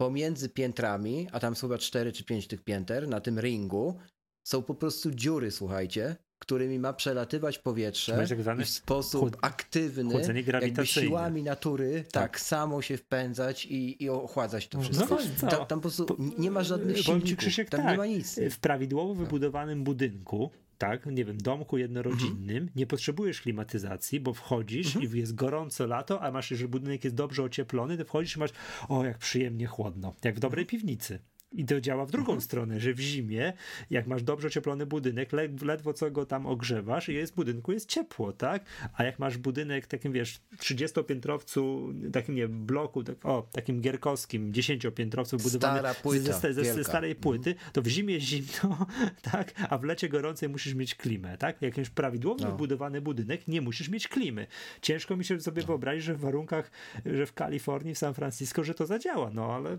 pomiędzy 0.01 0.48
piętrami, 0.48 1.28
a 1.32 1.40
tam 1.40 1.57
są 1.57 1.66
chyba 1.69 1.78
cztery 1.78 2.12
czy 2.12 2.24
pięć 2.24 2.47
tych 2.47 2.65
pięter, 2.65 3.09
na 3.09 3.20
tym 3.20 3.40
ringu, 3.40 3.98
są 4.47 4.62
po 4.62 4.74
prostu 4.74 5.10
dziury, 5.10 5.51
słuchajcie, 5.51 6.16
którymi 6.39 6.78
ma 6.78 6.93
przelatywać 6.93 7.59
powietrze 7.59 8.27
tak 8.28 8.39
i 8.60 8.64
w 8.64 8.68
sposób 8.68 9.36
aktywny, 9.40 10.14
jakby 10.62 10.86
siłami 10.86 11.43
natury, 11.43 12.05
tak, 12.12 12.23
Tak. 12.23 12.40
samo 12.40 12.82
się 12.82 12.97
wpędzać 12.97 13.64
i, 13.66 14.05
i 14.05 14.09
ochładzać 14.09 14.68
to 14.68 14.78
No, 14.78 14.85
wszystko. 14.85 15.18
no 15.43 15.48
tam, 15.48 15.66
tam 15.66 15.78
po 15.78 15.81
prostu 15.81 16.05
Po- 16.06 16.16
nie 16.39 16.51
ma 16.51 16.62
żadnych 16.62 16.98
silników, 16.98 17.36
Krzysiek, 17.36 17.70
tam 17.70 17.81
tak. 17.81 17.90
nie 17.90 17.97
ma 17.97 18.06
nic. 18.06 18.40
w 18.51 18.59
prawidłowo 18.59 19.14
wybudowanym 19.14 19.85
budynku, 19.85 20.51
tak, 20.78 21.06
nie 21.06 21.24
wiem, 21.24 21.39
domku 21.39 21.78
jednorodzinnym, 21.78 22.56
Mhm. 22.56 22.70
nie 22.77 22.86
potrzebujesz 22.86 23.40
klimatyzacji, 23.40 24.20
bo 24.20 24.35
wchodzisz 24.35 24.97
i 24.97 25.18
jest 25.18 25.35
gorąco 25.35 25.86
lato, 25.86 26.23
a 26.23 26.31
masz, 26.31 26.48
że 26.48 26.68
budynek 26.68 27.05
jest 27.05 27.16
dobrze 27.16 27.43
ocieplony, 27.43 27.98
to 27.98 28.05
wchodzisz 28.05 28.36
i 28.36 28.39
masz, 28.39 28.51
o, 28.89 29.05
jak 29.05 29.18
przyjemnie 29.18 29.66
chłodno, 29.66 30.14
jak 30.24 30.36
w 30.36 30.39
dobrej 30.39 30.66
piwnicy. 30.66 31.18
I 31.52 31.64
to 31.64 31.81
działa 31.81 32.06
w 32.06 32.10
drugą 32.10 32.32
Mhm. 32.32 32.40
stronę, 32.40 32.81
że 32.81 32.94
w 32.94 33.01
zimie, 33.01 33.52
jak 33.90 34.06
masz 34.06 34.23
dobrze 34.23 34.48
ocieplony 34.48 34.86
budynek, 34.86 35.32
le 35.32 35.48
ledwo 35.62 35.93
co 35.93 36.10
go 36.10 36.27
tam 36.27 36.47
ogrzewasz 36.47 37.09
jest 37.09 37.32
w 37.32 37.36
budynku 37.36 37.73
jest 37.73 37.89
ciepło, 37.89 38.32
tak? 38.32 38.64
A 38.97 39.05
jak 39.05 39.18
masz 39.18 39.39
budynek 39.39 39.86
takim, 39.86 40.12
wiesz, 40.12 40.40
30-piętrowcu, 40.59 41.93
takim, 42.12 42.35
nie 42.35 42.48
bloku, 42.48 43.05
tak, 43.05 43.27
o, 43.27 43.48
takim 43.52 43.81
gierkowskim, 43.81 44.52
10-piętrowcu 44.52 45.43
budowany 45.43 45.81
płyta, 46.02 46.32
ze, 46.32 46.55
ze, 46.55 46.64
ze 46.74 46.85
starej 46.85 47.14
płyty, 47.14 47.55
to 47.73 47.82
w 47.82 47.86
zimie 47.86 48.14
jest 48.14 48.27
zimno, 48.27 48.86
tak? 49.32 49.52
A 49.70 49.78
w 49.78 49.85
lecie 49.85 50.09
gorącej 50.09 50.48
musisz 50.48 50.74
mieć 50.74 50.94
klimę, 50.94 51.39
tak? 51.39 51.62
Jak 51.62 51.78
już 51.78 51.90
prawidłowo 51.90 52.44
No. 52.44 52.51
wybudowany 52.51 53.01
budynek, 53.01 53.48
nie 53.48 53.60
musisz 53.60 53.89
mieć 53.89 54.09
klimy. 54.09 54.47
Ciężko 54.82 55.16
mi 55.16 55.24
się 55.24 55.40
sobie 55.40 55.62
wyobrazić, 55.62 56.05
że 56.05 56.14
w 56.14 56.20
warunkach, 56.20 56.70
że 57.06 57.27
w 57.27 57.32
Kalifornii, 57.32 57.94
w 57.94 57.98
San 57.98 58.14
Francisco, 58.14 58.64
że 58.64 58.74
to 58.74 58.86
zadziała, 58.86 59.31
no 59.35 59.55
ale 59.55 59.77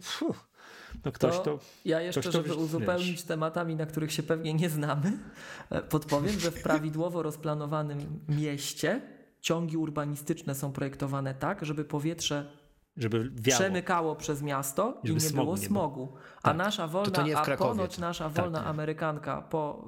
no 1.05 1.11
ktoś 1.11 1.35
To, 1.35 1.41
to... 1.43 1.59
ja 1.85 2.01
jeszcze, 2.01 2.21
ktoś 2.21 2.33
to 2.33 2.37
żeby 2.41 2.49
wiesz- 2.49 2.57
uzupełnić 2.57 3.23
tematami, 3.23 3.75
na 3.75 3.85
których 3.85 4.11
się 4.11 4.23
pewnie 4.23 4.53
nie 4.53 4.69
znamy, 4.69 5.11
e, 5.69 5.81
podpowiem, 5.81 6.39
że 6.39 6.51
w 6.51 6.63
prawidłowo 6.63 7.23
rozplanowanym 7.23 8.19
mieście 8.29 9.01
ciągi 9.41 9.77
urbanistyczne 9.77 10.55
są 10.55 10.71
projektowane 10.71 11.33
tak, 11.35 11.65
żeby 11.65 11.85
powietrze 11.85 12.51
żeby 12.97 13.31
wiało. 13.35 13.59
przemykało 13.59 14.15
przez 14.15 14.41
miasto 14.41 14.99
i 15.03 15.07
Żeby 15.07 15.19
nie 15.19 15.27
smogu 15.29 15.45
było 15.45 15.55
nie 15.57 15.67
było. 15.69 15.79
smogu. 15.81 16.13
A 16.43 16.47
Tak. 16.49 16.57
nasza 16.57 16.87
wolna, 16.87 17.11
to 17.11 17.21
nie 17.23 17.35
w 17.35 17.37
a 17.37 17.57
ponoć 17.57 17.97
nasza 17.97 18.29
wolna 18.29 18.59
Tak. 18.59 18.67
Amerykanka 18.67 19.41
po 19.41 19.87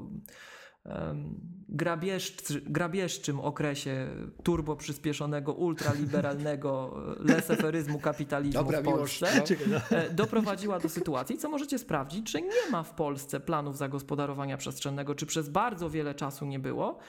grabieżczy, 1.70 2.62
grabieżczym 2.62 3.40
okresie 3.40 4.08
turbo 4.44 4.76
przyspieszonego, 4.76 5.54
ultraliberalnego 5.54 6.96
e, 7.20 7.24
leseferyzmu 7.34 8.00
kapitalizmu 8.00 8.64
Dobra 8.64 8.82
w 8.82 8.86
miłość. 8.86 9.20
Polsce 9.20 9.56
No. 9.70 9.98
e, 9.98 10.10
doprowadziła 10.10 10.80
do 10.80 10.90
sytuacji, 10.90 11.38
co 11.38 11.50
możecie 11.50 11.80
sprawdzić, 11.80 12.30
że 12.30 12.42
nie 12.42 12.72
ma 12.72 12.84
w 12.84 12.94
Polsce 12.94 13.40
planów 13.40 13.78
zagospodarowania 13.78 14.58
przestrzennego, 14.58 15.16
czy 15.16 15.26
przez 15.26 15.50
bardzo 15.50 15.90
wiele 15.90 16.16
czasu 16.16 16.46
nie 16.46 16.60
było 16.60 17.00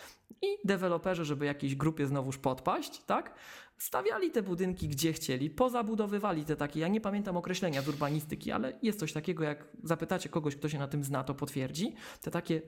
i 0.43 0.47
deweloperzy, 0.65 1.25
żeby 1.25 1.47
jakiejś 1.47 1.75
grupie 1.75 2.07
znowuż 2.07 2.39
podpaść, 2.39 3.05
tak, 3.05 3.35
stawiali 3.79 4.31
te 4.31 4.43
budynki 4.43 4.89
gdzie 4.89 5.13
chcieli, 5.13 5.51
pozabudowywali 5.51 6.45
te 6.45 6.57
takie, 6.57 6.81
ja 6.81 6.89
nie 6.89 7.01
pamiętam 7.01 7.37
określenia 7.37 7.83
z 7.83 7.89
urbanistyki, 7.89 8.53
ale 8.53 8.79
jest 8.83 8.99
coś 8.99 9.13
takiego, 9.13 9.45
jak 9.45 9.69
zapytacie 9.85 10.29
kogoś, 10.29 10.57
kto 10.57 10.69
się 10.69 10.79
na 10.79 10.89
tym 10.89 11.05
zna, 11.05 11.25
to 11.25 11.35
potwierdzi, 11.35 11.95
te 12.21 12.31
takie 12.31 12.63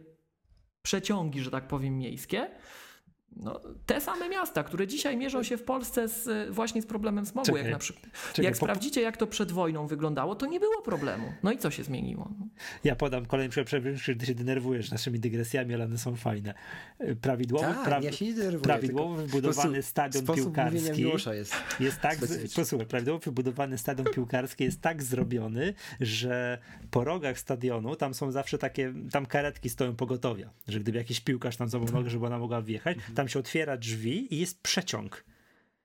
przeciągi, 0.83 1.41
że 1.41 1.51
tak 1.51 1.69
powiem, 1.69 1.99
miejskie, 1.99 2.51
no, 3.37 3.61
te 3.87 4.01
same 4.01 4.29
miasta, 4.29 4.65
które 4.65 4.87
dzisiaj 4.87 5.17
mierzą 5.17 5.43
się 5.43 5.57
w 5.57 5.63
Polsce 5.65 6.09
z, 6.09 6.51
właśnie 6.55 6.83
z 6.83 6.87
problemem 6.87 7.27
smogu, 7.27 7.47
Czekaj, 7.47 7.63
jak 7.63 7.73
na 7.73 7.79
przykład. 7.79 8.07
czekaj, 8.29 8.45
jak 8.45 8.55
po- 8.55 8.57
sprawdzicie, 8.67 9.01
jak 9.01 9.17
to 9.17 9.27
przed 9.27 9.53
wojną 9.53 9.87
wyglądało, 9.87 10.35
to 10.35 10.47
nie 10.47 10.61
było 10.61 10.83
problemu. 10.83 11.33
No 11.43 11.53
i 11.53 11.59
co 11.59 11.71
się 11.71 11.85
zmieniło? 11.85 12.29
Ja 12.85 12.97
podam 12.97 13.27
kolejny 13.27 13.51
przykład, 13.51 13.83
że 13.95 14.15
ty 14.17 14.27
się 14.27 14.35
denerwujesz 14.35 14.91
naszymi 14.91 15.21
dygresjami, 15.21 15.75
ale 15.75 15.85
one 15.85 15.99
są 15.99 16.17
fajne. 16.17 16.55
Prawidłowo, 17.21 17.65
Tak, 17.65 17.85
praw- 17.85 18.05
ja 18.05 18.13
się 18.13 18.25
nie 18.25 18.35
denerwuję, 18.35 18.63
prawidłowo 18.63 19.15
wybudowany 19.15 19.69
po 19.69 19.73
prostu 19.73 19.83
stadion 19.91 20.25
Sposób 20.25 20.45
piłkarski 20.45 21.03
jest. 21.33 21.55
jest 21.81 22.01
tak, 22.01 22.17
z, 22.27 22.55
posłuchaj, 22.55 22.87
prawidłowo 22.87 23.19
wybudowany 23.25 23.79
stadion 23.79 24.07
piłkarski 24.15 24.65
jest 24.65 24.81
tak 24.81 25.03
zrobiony, 25.03 25.75
że 26.01 26.59
po 26.91 27.05
rogach 27.05 27.39
stadionu 27.39 27.97
tam 27.97 28.15
są 28.15 28.31
zawsze 28.33 28.59
takie, 28.59 28.95
tam 29.11 29.27
karetki 29.27 29.69
stoją 29.71 29.97
pogotowia, 29.97 30.51
że 30.69 30.81
gdyby 30.81 30.99
jakiś 30.99 31.21
piłkarz 31.21 31.57
tam 31.57 31.69
złamał 31.69 31.89
nogę, 31.93 32.11
żeby 32.11 32.27
ona 32.27 32.39
mogła 32.39 32.63
wjechać, 32.63 32.97
tam 33.15 33.22
się 33.29 33.39
otwiera 33.39 33.77
drzwi 33.77 34.35
i 34.35 34.39
jest 34.39 34.61
przeciąg. 34.61 35.25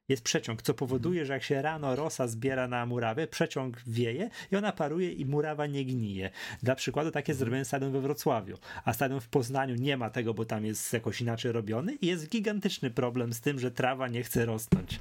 Jest 0.10 0.24
przeciąg, 0.24 0.62
co 0.62 0.74
powoduje, 0.74 1.26
że 1.26 1.34
jak 1.34 1.44
się 1.44 1.62
rano 1.62 1.96
rosa 1.96 2.28
zbiera 2.28 2.68
na 2.68 2.86
murawie, 2.86 3.28
przeciąg 3.28 3.78
wieje 3.88 4.30
i 4.52 4.56
ona 4.56 4.72
paruje 4.72 5.12
i 5.12 5.26
murawa 5.26 5.66
nie 5.66 5.86
gnije. 5.86 6.30
Dla 6.64 6.76
przykładu 6.76 7.12
tak 7.12 7.28
jest 7.28 7.40
zrobiony 7.40 7.66
stadion 7.66 7.92
we 7.92 8.02
Wrocławiu, 8.02 8.58
a 8.86 8.94
stadion 8.94 9.20
w 9.20 9.28
Poznaniu 9.28 9.76
nie 9.76 9.98
ma 9.98 10.10
tego, 10.10 10.34
bo 10.34 10.46
tam 10.46 10.66
jest 10.66 10.94
jakoś 10.94 11.22
inaczej 11.22 11.52
robiony 11.52 11.94
i 12.02 12.08
jest 12.08 12.30
gigantyczny 12.30 12.92
problem 12.92 13.34
z 13.34 13.42
tym, 13.42 13.60
że 13.60 13.72
trawa 13.72 14.08
nie 14.08 14.24
chce 14.24 14.46
rosnąć. 14.46 15.00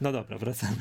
No 0.00 0.12
dobra, 0.12 0.38
wracamy. 0.38 0.76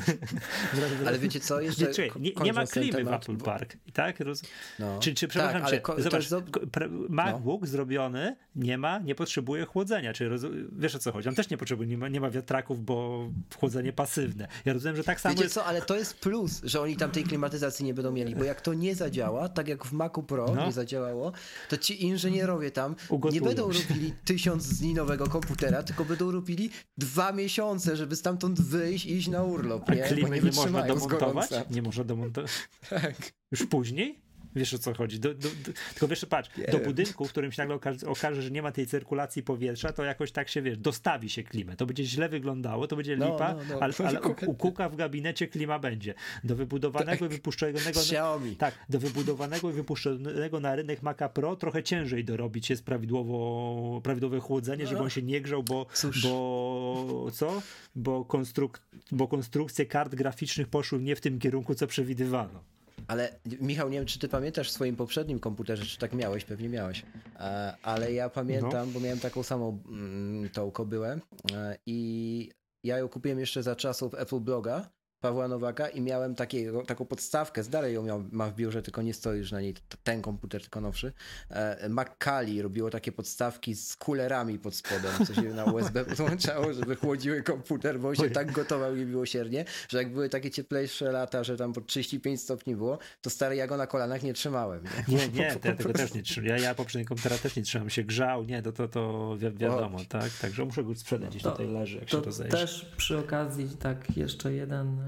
Ale 1.08 1.20
wiecie 1.20 1.40
co, 1.40 1.62
jeszcze 1.62 1.86
Nie, 1.86 1.94
czekaj, 1.94 2.22
nie, 2.22 2.32
nie 2.44 2.54
ma 2.54 2.66
klimy 2.66 2.91
w 2.91 2.95
temat, 2.95 3.24
Apple 3.24 3.38
bo- 3.38 3.45
Park, 3.45 3.78
tak? 3.94 4.20
Roz... 4.20 4.44
No. 4.80 4.99
Czy, 4.99 5.14
czy 5.14 5.28
Tak, 5.28 5.30
przepraszam 5.30 5.62
ale 5.62 5.72
cię, 5.72 5.82
ko- 5.82 6.02
zobacz, 6.02 6.30
do- 6.30 6.41
ko- 6.41 6.60
pre- 6.60 7.06
MacBook 7.10 7.68
zrobiony 7.68 8.36
nie 8.56 8.78
ma, 8.78 8.99
nie 8.99 9.16
potrzebuje 9.16 9.66
chłodzenia, 9.66 10.14
czyli 10.14 10.30
roz... 10.30 10.41
wiesz 10.72 10.95
o 10.95 10.99
co 10.99 11.12
chodzi, 11.12 11.30
on 11.30 11.36
też 11.36 11.49
nie 11.49 11.58
potrzebuje, 11.58 11.90
nie 11.90 11.98
ma, 11.98 12.08
nie 12.08 12.22
ma 12.22 12.30
wiatraków, 12.30 12.86
bo 12.86 13.30
chłodzenie 13.60 13.66
pasywne. 13.94 14.48
Ja 14.65 14.73
rozumiem, 14.73 14.95
że 14.95 15.03
tak 15.03 15.22
samo 15.22 15.34
Wiecie 15.34 15.44
jest... 15.44 15.56
co, 15.56 15.65
ale 15.65 15.81
to 15.81 15.95
jest 15.95 16.14
plus, 16.14 16.61
że 16.64 16.81
oni 16.81 16.95
tam 16.98 17.11
tej 17.11 17.23
klimatyzacji 17.23 17.85
nie 17.85 17.94
będą 17.94 18.11
mieli, 18.11 18.35
bo 18.35 18.44
jak 18.44 18.61
to 18.61 18.73
nie 18.73 18.95
zadziała, 18.95 19.49
tak 19.49 19.68
jak 19.68 19.85
w 19.85 19.91
Macu 19.91 20.23
Pro 20.23 20.53
No. 20.56 20.65
nie 20.65 20.72
zadziałało, 20.72 21.31
to 21.69 21.77
ci 21.77 22.03
inżynierowie 22.06 22.72
tam 22.72 22.95
Ugotują 23.10 23.41
nie 23.41 23.48
będą 23.48 23.73
się. 23.73 23.80
robili 23.89 24.14
tysiąc 24.26 24.80
dni 24.80 24.94
nowego 24.94 25.27
komputera, 25.27 25.84
tylko 25.84 26.06
będą 26.06 26.31
robili 26.31 26.69
dwa 26.98 27.31
miesiące, 27.31 27.98
żeby 27.98 28.15
stamtąd 28.15 28.61
wyjść 28.61 29.06
i 29.06 29.11
iść 29.18 29.27
na 29.27 29.44
urlop, 29.44 29.89
nie? 29.89 29.95
Klimy 30.03 30.30
nie, 30.30 30.41
można 30.41 30.41
wytrzymają 30.41 30.99
z 30.99 31.03
domontować? 31.03 31.49
Nie 31.72 31.81
można 31.81 32.03
domontować. 32.03 32.52
Tak. 32.89 33.14
Już 33.52 33.65
później? 33.65 34.27
Wiesz 34.57 34.73
o 34.73 34.77
co 34.79 34.93
chodzi. 34.93 35.19
Do, 35.19 35.34
do, 35.34 35.49
do, 35.49 35.71
tylko 35.89 36.07
wiesz, 36.07 36.25
patrz, 36.25 36.57
Nie 36.57 36.65
do 36.65 36.77
wiem. 36.77 36.84
budynku, 36.88 37.25
w 37.25 37.29
którym 37.29 37.51
się 37.51 37.61
nagle 37.61 37.75
okaże, 37.75 38.07
okaże, 38.07 38.41
że 38.41 38.51
nie 38.51 38.61
ma 38.61 38.71
tej 38.71 38.88
cyrkulacji 38.88 39.43
powietrza, 39.43 39.93
to 39.93 40.03
jakoś 40.03 40.31
tak 40.31 40.49
się 40.49 40.61
wiesz, 40.61 40.77
dostawi 40.77 41.29
się 41.29 41.43
klimę. 41.43 41.75
To 41.75 41.85
będzie 41.85 42.03
źle 42.03 42.29
wyglądało, 42.29 42.88
to 42.88 42.95
będzie 42.95 43.17
No, 43.17 43.31
lipa, 43.31 43.53
no, 43.53 43.59
no, 43.69 43.79
ale, 43.79 43.93
ale 44.05 44.21
u, 44.21 44.35
u 44.51 44.53
Kuka 44.55 44.89
w 44.89 44.95
gabinecie 44.95 45.47
klima 45.47 45.79
będzie. 45.79 46.13
Do 46.43 46.55
wybudowanego 46.55 47.25
i 47.25 47.29
wypuszczonego. 47.29 47.79
Xiaomi. 47.89 48.55
Tak, 48.55 48.75
do 48.89 48.99
wybudowanego 48.99 49.69
i 49.69 49.73
wypuszczonego 49.73 50.59
na 50.59 50.75
rynek 50.75 51.03
Maca 51.03 51.29
Pro 51.29 51.55
trochę 51.55 51.84
ciężej 51.84 52.25
dorobić 52.25 52.69
jest 52.69 52.85
prawidłowo, 52.85 54.01
prawidłowe 54.03 54.39
chłodzenie, 54.39 54.88
żeby 54.88 55.01
on 55.01 55.09
się 55.09 55.21
nie 55.21 55.41
grzał, 55.41 55.63
bo, 55.63 55.85
Cóż. 55.93 56.23
bo 56.23 57.27
co? 57.34 57.61
Bo, 57.95 58.25
konstruk, 58.25 58.81
bo 59.11 59.27
konstrukcje 59.27 59.85
kart 59.85 60.15
graficznych 60.15 60.67
poszły 60.67 60.99
nie 60.99 61.15
w 61.15 61.21
tym 61.21 61.39
kierunku, 61.39 61.75
co 61.75 61.88
przewidywano. 61.88 62.63
Ale 63.07 63.39
Michał, 63.61 63.89
nie 63.89 63.97
wiem, 63.97 64.05
czy 64.05 64.19
ty 64.19 64.29
pamiętasz 64.29 64.69
w 64.69 64.71
swoim 64.71 64.95
poprzednim 64.95 65.39
komputerze, 65.39 65.85
czy 65.85 65.97
tak 65.97 66.13
miałeś, 66.13 66.45
pewnie 66.45 66.69
miałeś, 66.69 67.03
E, 67.39 67.77
ale 67.84 68.13
ja 68.13 68.29
pamiętam, 68.29 68.91
bo 68.91 68.99
miałem 68.99 69.19
taką 69.19 69.43
samą 69.43 69.84
mm, 69.88 70.49
tą 70.49 70.71
kobyłę 70.71 71.19
e, 71.53 71.77
i 71.85 72.49
ja 72.84 72.97
ją 72.97 73.09
kupiłem 73.09 73.39
jeszcze 73.39 73.63
za 73.63 73.75
czasów 73.75 74.13
Apple 74.13 74.39
Bloga 74.39 74.89
Pawła 75.22 75.48
Nowaka 75.48 75.89
i 75.89 76.02
miałem 76.02 76.35
takiego, 76.35 76.84
taką 76.84 77.06
podstawkę, 77.06 77.64
dalej 77.64 77.94
ją 77.94 78.03
miał, 78.03 78.23
ma 78.31 78.49
w 78.49 78.56
biurze, 78.56 78.81
tylko 78.81 79.02
nie 79.02 79.14
stoi 79.14 79.38
już 79.38 79.52
na 79.52 79.61
niej 79.61 79.76
ten 80.03 80.22
komputer, 80.22 80.61
tylko 80.61 80.81
nowszy. 80.81 81.14
E, 81.49 81.89
Maccali 81.89 82.61
robiło 82.61 82.89
takie 82.89 83.11
podstawki 83.11 83.76
z 83.76 83.95
kulerami 83.95 84.60
pod 84.60 84.76
spodem, 84.76 85.26
co 85.27 85.34
się 85.34 85.41
na 85.41 85.65
USB 85.65 86.06
podłączało, 86.06 86.73
żeby 86.80 86.95
chłodziły 86.95 87.44
komputer, 87.44 87.99
bo 87.99 88.15
się 88.15 88.30
tak 88.30 88.52
gotował 88.52 88.95
niemiłosiernie, 88.95 89.65
że 89.89 89.98
jak 89.98 90.14
były 90.14 90.30
takie 90.30 90.52
cieplejsze 90.52 91.11
lata, 91.11 91.44
że 91.44 91.57
tam 91.57 91.73
po 91.73 91.81
35 91.81 92.41
stopni 92.41 92.76
było, 92.76 92.99
to 93.22 93.30
stary 93.30 93.56
ja 93.56 93.68
go 93.68 93.77
na 93.77 93.88
kolanach 93.88 94.23
nie 94.23 94.34
trzymałem. 94.34 94.84
Nie, 95.07 95.18
nie, 95.18 95.30
nie 95.30 95.44
ja 95.44 95.56
tego 95.56 95.94
też 95.94 96.14
nie 96.14 96.23
trzymam. 96.23 96.49
Ja, 96.49 96.57
ja 96.57 96.76
poprzedniego 96.76 97.10
komputera 97.10 97.38
też 97.38 97.56
nie 97.56 97.64
trzymam, 97.64 97.89
się 97.89 98.03
grzał, 98.03 98.44
nie, 98.44 98.61
to, 98.61 98.72
to, 98.72 98.88
to 98.88 99.35
wi 99.38 99.52
wiadomo, 99.57 99.98
o. 99.98 100.06
tak? 100.10 100.31
Także 100.41 100.65
muszę 100.65 100.84
go 100.84 100.95
sprzedać, 100.95 101.30
gdzieś 101.30 101.44
to, 101.44 101.52
tutaj 101.52 101.68
leży, 101.68 101.98
jak 101.98 102.10
to 102.10 102.18
się 102.18 102.23
to 102.23 102.31
zejdzie. 102.31 102.57
też 102.57 102.91
przy 102.98 103.18
okazji 103.18 103.69
tak 103.80 104.18
jeszcze 104.18 104.53
jeden 104.53 105.06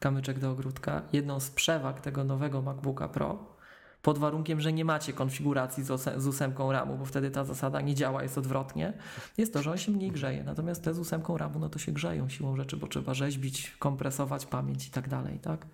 kamyczek 0.00 0.38
do 0.38 0.50
ogródka. 0.50 1.02
Jedną 1.12 1.40
z 1.40 1.50
przewag 1.50 2.00
tego 2.00 2.24
nowego 2.24 2.62
MacBooka 2.62 3.08
Pro 3.08 3.57
pod 4.02 4.18
warunkiem, 4.18 4.60
że 4.60 4.72
nie 4.72 4.84
macie 4.84 5.12
konfiguracji 5.12 5.84
z, 5.84 6.26
ósemką 6.26 6.72
RAMu, 6.72 6.98
bo 6.98 7.04
wtedy 7.04 7.30
ta 7.30 7.44
zasada 7.44 7.80
nie 7.80 7.94
działa, 7.94 8.22
jest 8.22 8.38
odwrotnie, 8.38 8.92
jest 9.38 9.52
to, 9.52 9.62
że 9.62 9.70
on 9.70 9.78
się 9.78 9.92
mniej 9.92 10.10
grzeje. 10.10 10.44
Natomiast 10.44 10.84
te 10.84 10.94
z 10.94 10.98
ósemką 10.98 11.38
RAMu, 11.38 11.58
no 11.58 11.68
to 11.68 11.78
się 11.78 11.92
grzeją 11.92 12.28
siłą 12.28 12.56
rzeczy, 12.56 12.76
bo 12.76 12.86
trzeba 12.86 13.14
rzeźbić, 13.14 13.76
kompresować 13.78 14.46
pamięć 14.46 14.86
i 14.86 14.90
tak 14.90 15.08
dalej, 15.08 15.38
tak? 15.38 15.66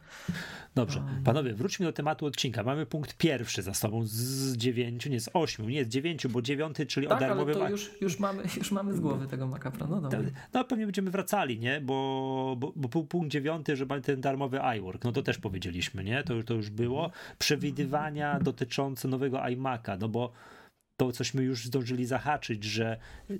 Dobrze. 0.75 1.03
Panowie, 1.25 1.55
wróćmy 1.55 1.87
do 1.87 1.93
tematu 1.93 2.27
odcinka. 2.27 2.63
Mamy 2.63 2.87
punkt 2.87 3.17
pierwszy 3.17 3.63
za 3.63 3.75
sobą 3.75 4.03
z 4.05 4.57
dziewięciu, 4.57 5.11
nie 5.11 5.21
z 5.21 5.31
ośmiu, 5.35 5.69
nie 5.69 5.85
z 5.85 5.89
dziewięciu, 5.89 6.29
bo 6.29 6.43
dziewiąty, 6.43 6.87
czyli 6.87 7.09
tak, 7.09 7.17
o 7.17 7.21
darmowy 7.21 7.53
ale 7.55 7.65
to 7.65 7.71
już, 7.71 7.91
już, 8.01 8.19
mamy, 8.19 8.43
już 8.57 8.73
mamy 8.73 8.95
z 8.95 9.01
głowy 9.01 9.27
tego 9.27 9.47
Maca 9.47 9.71
Pro, 9.71 9.87
no 9.87 10.01
dobra. 10.01 10.21
No 10.53 10.65
pewnie 10.65 10.85
będziemy 10.85 11.11
wracali, 11.11 11.59
nie? 11.59 11.81
Bo, 11.81 12.57
bo, 12.59 12.73
bo 12.77 12.89
punkt 12.89 13.31
dziewiąty, 13.31 13.77
że 13.77 13.87
mamy 13.87 14.03
ten 14.03 14.21
darmowy 14.21 14.61
iWork, 14.79 15.05
no 15.05 15.13
to 15.13 15.23
też 15.23 15.39
powiedzieliśmy, 15.39 16.05
nie? 16.05 16.23
To, 16.23 16.43
to 16.43 16.55
już 16.55 16.71
było. 16.71 17.11
Przewidywania 18.15 18.41
dotyczące 18.41 19.09
nowego 19.09 19.39
iMac'a, 19.39 19.99
no 20.01 20.09
bo 20.09 20.33
to 20.97 21.13
cośmy 21.13 21.43
już 21.43 21.67
zdążyli 21.67 22.07
zahaczyć, 22.07 22.65
że 22.65 22.99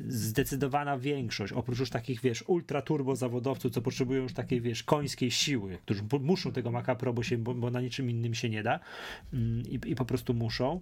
zdecydowana 0.09 0.99
większość, 0.99 1.53
oprócz 1.53 1.79
już 1.79 1.91
takich, 1.91 2.21
wiesz, 2.21 2.45
ultra 2.47 2.83
turbo 2.83 3.17
zawodowców, 3.17 3.73
co 3.73 3.83
potrzebują 3.83 4.23
już 4.23 4.33
takiej, 4.33 4.61
wiesz, 4.61 4.83
końskiej 4.83 5.31
siły, 5.31 5.79
którzy 5.79 6.03
muszą 6.21 6.53
tego 6.53 6.71
Maca 6.71 6.95
Pro, 6.95 7.13
bo, 7.13 7.23
się, 7.23 7.39
bo, 7.39 7.55
bo 7.55 7.71
na 7.71 7.81
niczym 7.81 8.11
innym 8.11 8.35
się 8.35 8.51
nie 8.51 8.63
da 8.63 8.81
mm, 9.33 9.63
i, 9.63 9.81
i 9.91 9.95
po 9.95 10.05
prostu 10.05 10.35
muszą, 10.35 10.81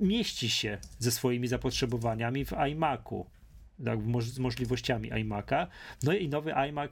mieści 0.00 0.50
się 0.50 0.78
ze 0.98 1.10
swoimi 1.10 1.48
zapotrzebowaniami 1.48 2.44
w 2.44 2.52
iMacu, 2.52 3.26
tak, 3.84 3.98
z 4.22 4.38
możliwościami 4.38 5.10
iMac'a. 5.10 5.66
No 6.02 6.12
i 6.12 6.28
nowy 6.28 6.54
iMac 6.54 6.90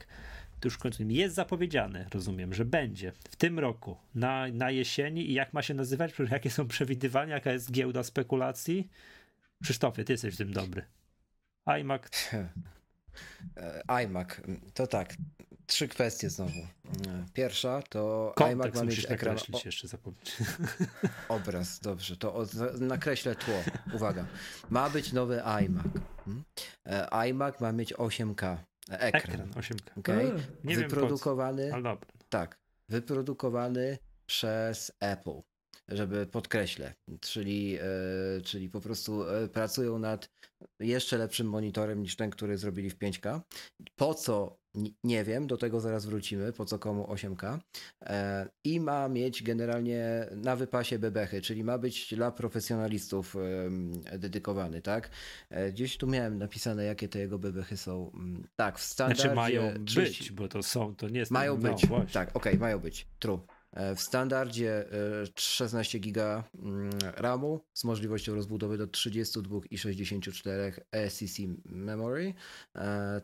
to 0.61 0.69
już 0.69 0.79
końcu 0.79 1.03
jest 1.03 1.35
zapowiedziane, 1.35 2.07
rozumiem, 2.15 2.55
że 2.55 2.65
będzie 2.65 3.13
w 3.31 3.37
tym 3.37 3.59
roku, 3.59 3.97
na, 4.15 4.47
na 4.53 4.71
jesieni 4.71 5.31
i 5.31 5.35
jak 5.35 5.53
ma 5.53 5.63
się 5.63 5.75
nazywać, 5.75 6.13
jakie 6.31 6.51
są 6.51 6.69
przewidywania, 6.69 7.35
jaka 7.35 7.53
jest 7.53 7.73
giełda 7.73 8.03
spekulacji? 8.03 8.91
Krzysztofie, 9.63 10.05
ty 10.05 10.13
jesteś 10.13 10.35
w 10.35 10.39
tym 10.39 10.53
dobry. 10.53 10.85
iMac. 11.67 12.03
E, 13.57 13.83
iMac, 14.05 14.29
to 14.75 14.87
tak, 14.87 15.15
trzy 15.67 15.89
kwestie 15.89 16.31
znowu. 16.31 16.67
Pierwsza 17.33 17.83
to 17.83 18.33
Kontekst 18.37 18.63
iMac 18.65 18.75
ma 18.75 18.91
mieć 18.91 19.07
ekran... 19.11 19.37
O... 19.53 19.61
jeszcze 19.65 19.89
zapomnieć. 19.89 20.37
Obraz, 21.29 21.81
dobrze, 21.81 22.17
to 22.17 22.47
nakreślę 22.81 23.35
tło. 23.35 23.63
Uwaga. 23.93 24.27
Ma 24.71 24.91
być 24.91 25.13
nowy 25.13 25.43
iMac. 25.43 25.87
Hmm? 26.25 26.45
E, 26.87 27.29
iMac 27.29 27.61
ma 27.61 27.73
mieć 27.73 27.95
8K. 27.95 28.57
Ekran. 28.91 29.35
Ekran 29.35 29.51
8K. 29.51 29.99
Okay? 29.99 30.33
Nie 30.65 30.77
wyprodukowany. 30.77 31.71
Wiem, 31.73 31.97
tak. 32.29 32.59
Wyprodukowany 32.89 33.99
przez 34.27 34.93
Apple, 35.01 35.43
żeby 35.89 36.27
podkreślę. 36.27 36.95
Czyli, 37.21 37.77
e, 37.77 38.41
czyli 38.45 38.69
po 38.69 38.81
prostu 38.81 39.29
e, 39.29 39.49
pracują 39.49 39.99
nad 39.99 40.31
jeszcze 40.81 41.19
lepszym 41.19 41.49
monitorem 41.49 42.03
niż 42.03 42.17
ten, 42.17 42.31
który 42.31 42.59
zrobili 42.59 42.91
w 42.91 42.99
5K. 42.99 43.41
Po 43.97 44.15
co 44.15 44.59
nie 45.05 45.25
wiem, 45.25 45.47
do 45.47 45.57
tego 45.57 45.81
zaraz 45.81 46.07
wrócimy, 46.07 46.53
po 46.53 46.65
co 46.65 46.79
komu 46.79 47.05
8K. 47.05 47.59
E, 48.03 48.49
I 48.65 48.81
ma 48.81 49.09
mieć 49.09 49.43
generalnie 49.43 50.27
na 50.37 50.57
wypasie 50.57 50.99
bebechy, 50.99 51.43
czyli 51.43 51.65
ma 51.65 51.79
być 51.79 52.15
dla 52.15 52.31
profesjonalistów 52.31 53.37
dedykowany, 54.19 54.83
tak? 54.83 55.11
Gdzieś 55.73 55.97
tu 55.97 56.07
miałem 56.07 56.39
napisane, 56.39 56.85
jakie 56.85 57.09
te 57.09 57.19
jego 57.19 57.39
bebechy 57.39 57.77
są. 57.77 58.11
Mm, 58.15 58.49
tak, 58.57 58.79
w 58.79 58.83
standardzie... 58.83 59.23
Znaczy 59.23 59.37
mają 59.37 59.85
30... 59.85 60.23
być, 60.23 60.33
bo 60.33 60.49
to 60.49 60.63
są, 60.63 60.97
to 60.97 61.09
nie 61.09 61.19
jest... 61.19 61.31
Mają 61.31 61.59
no, 61.59 61.71
być, 61.71 61.87
właśnie. 61.87 62.13
tak, 62.13 62.29
okej, 62.29 62.53
okay, 62.53 62.61
mają 62.61 62.79
być, 62.79 63.07
true. 63.19 63.41
E, 63.73 63.95
w 63.95 64.01
standardzie 64.01 64.85
16 65.37 66.01
GB 66.01 66.43
mm, 66.55 66.91
RAMu 67.17 67.61
z 67.75 67.85
możliwością 67.85 68.35
rozbudowy 68.35 68.79
do 68.79 68.87
32 68.87 69.61
i 69.71 69.79
64 69.79 70.73
SCC 71.09 71.43
memory. 71.65 72.35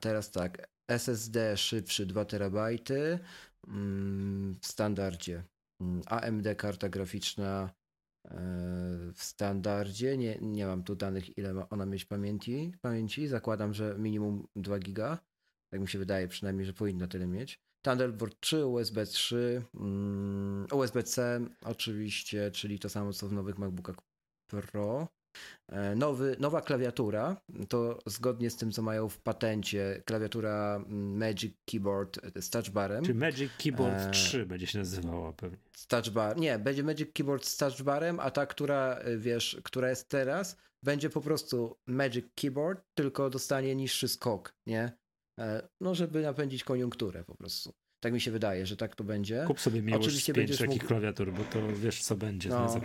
Teraz 0.01 0.31
tak, 0.31 0.69
SSD 0.89 1.57
szybszy 1.57 2.07
2 2.07 2.25
TB 2.25 2.57
mm, 3.69 4.55
w 4.61 4.67
standardzie. 4.67 5.45
Mm, 5.81 6.03
AMD 6.07 6.47
karta 6.57 6.89
graficzna 6.89 7.71
e, 8.25 8.31
w 9.15 9.23
standardzie. 9.23 10.17
Nie, 10.17 10.39
nie 10.41 10.67
mam 10.67 10.83
tu 10.83 10.97
danych, 10.97 11.39
ile 11.39 11.55
ma 11.55 11.69
ona 11.69 11.87
mieć 11.87 12.05
pamięci. 12.05 12.73
pamięci. 12.81 13.29
Zakładam, 13.29 13.75
że 13.75 13.97
minimum 13.99 14.47
2 14.57 14.79
giga. 14.79 15.19
Tak 15.71 15.81
mi 15.81 15.89
się 15.89 15.99
wydaje 15.99 16.29
przynajmniej, 16.29 16.67
że 16.67 16.73
powinna 16.73 17.07
tyle 17.07 17.27
mieć. 17.27 17.61
Thunderbolt 17.85 18.41
3, 18.41 18.67
USB 18.67 19.07
3, 19.07 19.63
USB-C 20.73 21.41
oczywiście, 21.65 22.51
czyli 22.51 22.79
to 22.79 22.89
samo 22.89 23.13
co 23.13 23.29
w 23.29 23.33
nowych 23.33 23.59
MacBookach 23.59 23.97
Pro. 24.47 25.09
E, 25.69 25.95
nowy, 25.95 26.37
nowa 26.41 26.61
klawiatura, 26.61 27.37
to 27.69 27.99
zgodnie 28.07 28.51
z 28.51 28.57
tym, 28.57 28.73
co 28.73 28.83
mają 28.83 29.09
w 29.09 29.21
patencie, 29.21 30.03
klawiatura 30.07 30.77
mm, 30.77 31.17
Magic 31.19 31.55
Keyboard 31.71 32.21
z 32.41 32.51
touchbarem. 32.51 33.05
Czy 33.05 33.15
Magic 33.15 33.53
Keyboard 33.59 34.01
e... 34.01 34.11
3 34.11 34.47
będzie 34.47 34.67
się 34.67 34.79
nazywała 34.79 35.33
pewnie. 35.33 35.59
Z 35.77 35.87
touchbar. 35.87 36.37
Nie, 36.37 36.59
będzie 36.59 36.83
Magic 36.83 37.13
Keyboard 37.15 37.45
z 37.45 37.57
touchbarem, 37.57 38.21
a 38.21 38.31
ta, 38.31 38.47
która, 38.47 38.95
e, 38.95 39.17
wiesz, 39.17 39.61
która 39.65 39.91
jest 39.91 40.09
teraz, 40.09 40.57
będzie 40.83 41.11
po 41.11 41.21
prostu 41.21 41.77
Magic 41.87 42.27
Keyboard, 42.35 42.85
tylko 42.95 43.31
dostanie 43.31 43.75
niższy 43.75 44.09
skok, 44.09 44.55
nie? 44.67 45.04
E, 45.39 45.69
no, 45.81 45.95
żeby 45.95 46.23
napędzić 46.23 46.65
koniunkturę 46.65 47.25
po 47.25 47.35
prostu. 47.35 47.73
Tak 48.01 48.13
mi 48.13 48.21
się 48.21 48.31
wydaje, 48.31 48.67
że 48.67 48.77
tak 48.77 48.97
to 48.97 49.05
będzie. 49.05 49.45
Kup 49.47 49.61
sobie 49.61 49.83
miłość 49.83 50.07
oczywiście 50.07 50.33
z 50.33 50.37
pięć 50.37 50.51
takich 50.51 50.69
mógł... 50.69 50.87
klawiatur, 50.87 51.33
bo 51.33 51.45
to 51.45 51.73
wiesz 51.73 52.03
co 52.03 52.17
będzie 52.17 52.49
no, 52.49 52.69
za 52.69 52.81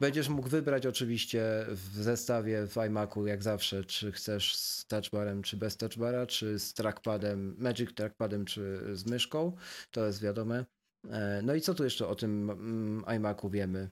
Będziesz 0.00 0.28
mógł 0.28 0.48
wybrać 0.48 0.86
oczywiście 0.86 1.42
w 1.68 1.96
zestawie 2.02 2.66
w 2.66 2.76
iMacu 2.76 3.26
jak 3.26 3.42
zawsze, 3.42 3.84
czy 3.84 4.12
chcesz 4.12 4.56
z 4.56 4.86
touchbarem, 4.86 5.42
czy 5.42 5.56
bez 5.56 5.76
touchbara, 5.76 6.26
czy 6.26 6.58
z 6.58 6.74
trackpadem, 6.74 7.56
Magic 7.58 7.94
trackpadem, 7.94 8.44
czy 8.44 8.80
z 8.92 9.06
myszką. 9.06 9.56
To 9.90 10.06
jest 10.06 10.22
wiadome. 10.22 10.64
E, 11.10 11.40
no 11.42 11.54
i 11.54 11.60
co 11.60 11.74
tu 11.74 11.84
jeszcze 11.84 12.08
o 12.08 12.14
tym 12.14 12.50
mm, 12.50 13.04
iMacu 13.16 13.50
wiemy? 13.50 13.90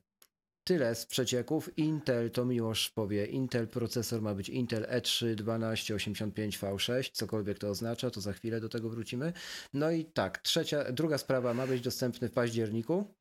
Tyle 0.64 0.94
z 0.94 1.06
przecieków. 1.06 1.78
Intel, 1.78 2.30
to 2.30 2.44
Miłosz 2.44 2.90
powie, 2.90 3.26
Intel 3.26 3.68
procesor 3.68 4.22
ma 4.22 4.34
być 4.34 4.48
Intel 4.48 4.82
E3 4.82 5.34
1285V6, 5.34 7.10
cokolwiek 7.12 7.58
to 7.58 7.68
oznacza, 7.68 8.10
to 8.10 8.20
za 8.20 8.32
chwilę 8.32 8.60
do 8.60 8.68
tego 8.68 8.88
wrócimy. 8.88 9.32
No 9.72 9.90
i 9.90 10.04
tak, 10.04 10.38
trzecia, 10.38 10.92
druga 10.92 11.18
sprawa 11.18 11.54
ma 11.54 11.66
być 11.66 11.80
dostępny 11.80 12.28
w 12.28 12.32
październiku 12.32 13.14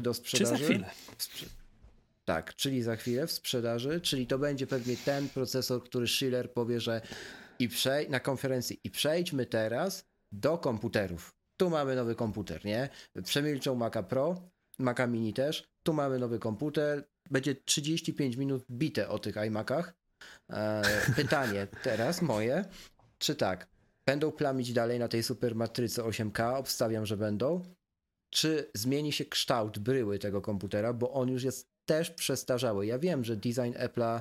do 0.00 0.14
sprzedaży. 0.14 0.56
Czy 0.56 0.58
za 0.58 0.64
chwilę? 0.64 0.90
Tak, 2.24 2.54
czyli 2.54 2.82
za 2.82 2.96
chwilę 2.96 3.26
w 3.26 3.32
sprzedaży, 3.32 4.00
czyli 4.00 4.26
to 4.26 4.38
będzie 4.38 4.66
pewnie 4.66 4.96
ten 4.96 5.28
procesor, 5.28 5.84
który 5.84 6.08
Schiller 6.08 6.52
powie, 6.52 6.80
że 6.80 7.00
i 7.58 7.68
przej 7.68 8.10
na 8.10 8.20
konferencji 8.20 8.80
i 8.84 8.90
przejdźmy 8.90 9.46
teraz 9.46 10.04
do 10.32 10.58
komputerów. 10.58 11.34
Tu 11.56 11.70
mamy 11.70 11.96
nowy 11.96 12.14
komputer, 12.14 12.64
nie? 12.64 12.88
Przemilczą 13.24 13.74
Maca 13.74 14.02
Pro, 14.02 14.50
Maca 14.78 15.06
Mini 15.06 15.32
też. 15.32 15.68
Tu 15.82 15.92
mamy 15.92 16.18
nowy 16.18 16.38
komputer. 16.38 17.08
Będzie 17.30 17.54
35 17.54 18.36
minut 18.36 18.64
bite 18.70 19.08
o 19.08 19.18
tych 19.18 19.36
iMacach. 19.36 19.94
E, 20.50 20.82
pytanie 21.16 21.66
teraz 21.84 22.22
moje, 22.22 22.64
czy 23.18 23.34
tak, 23.34 23.66
będą 24.06 24.32
plamić 24.32 24.72
dalej 24.72 24.98
na 24.98 25.08
tej 25.08 25.22
super 25.22 25.54
matrycy 25.54 26.02
8K? 26.02 26.58
Obstawiam, 26.58 27.06
że 27.06 27.16
będą. 27.16 27.62
Czy 28.30 28.70
zmieni 28.74 29.12
się 29.12 29.24
kształt 29.24 29.78
bryły 29.78 30.18
tego 30.18 30.40
komputera, 30.40 30.92
bo 30.92 31.12
on 31.12 31.28
już 31.28 31.42
jest 31.42 31.76
też 31.86 32.10
przestarzały. 32.10 32.86
Ja 32.86 32.98
wiem, 32.98 33.24
że 33.24 33.36
design 33.36 33.72
Apple'a 33.72 34.20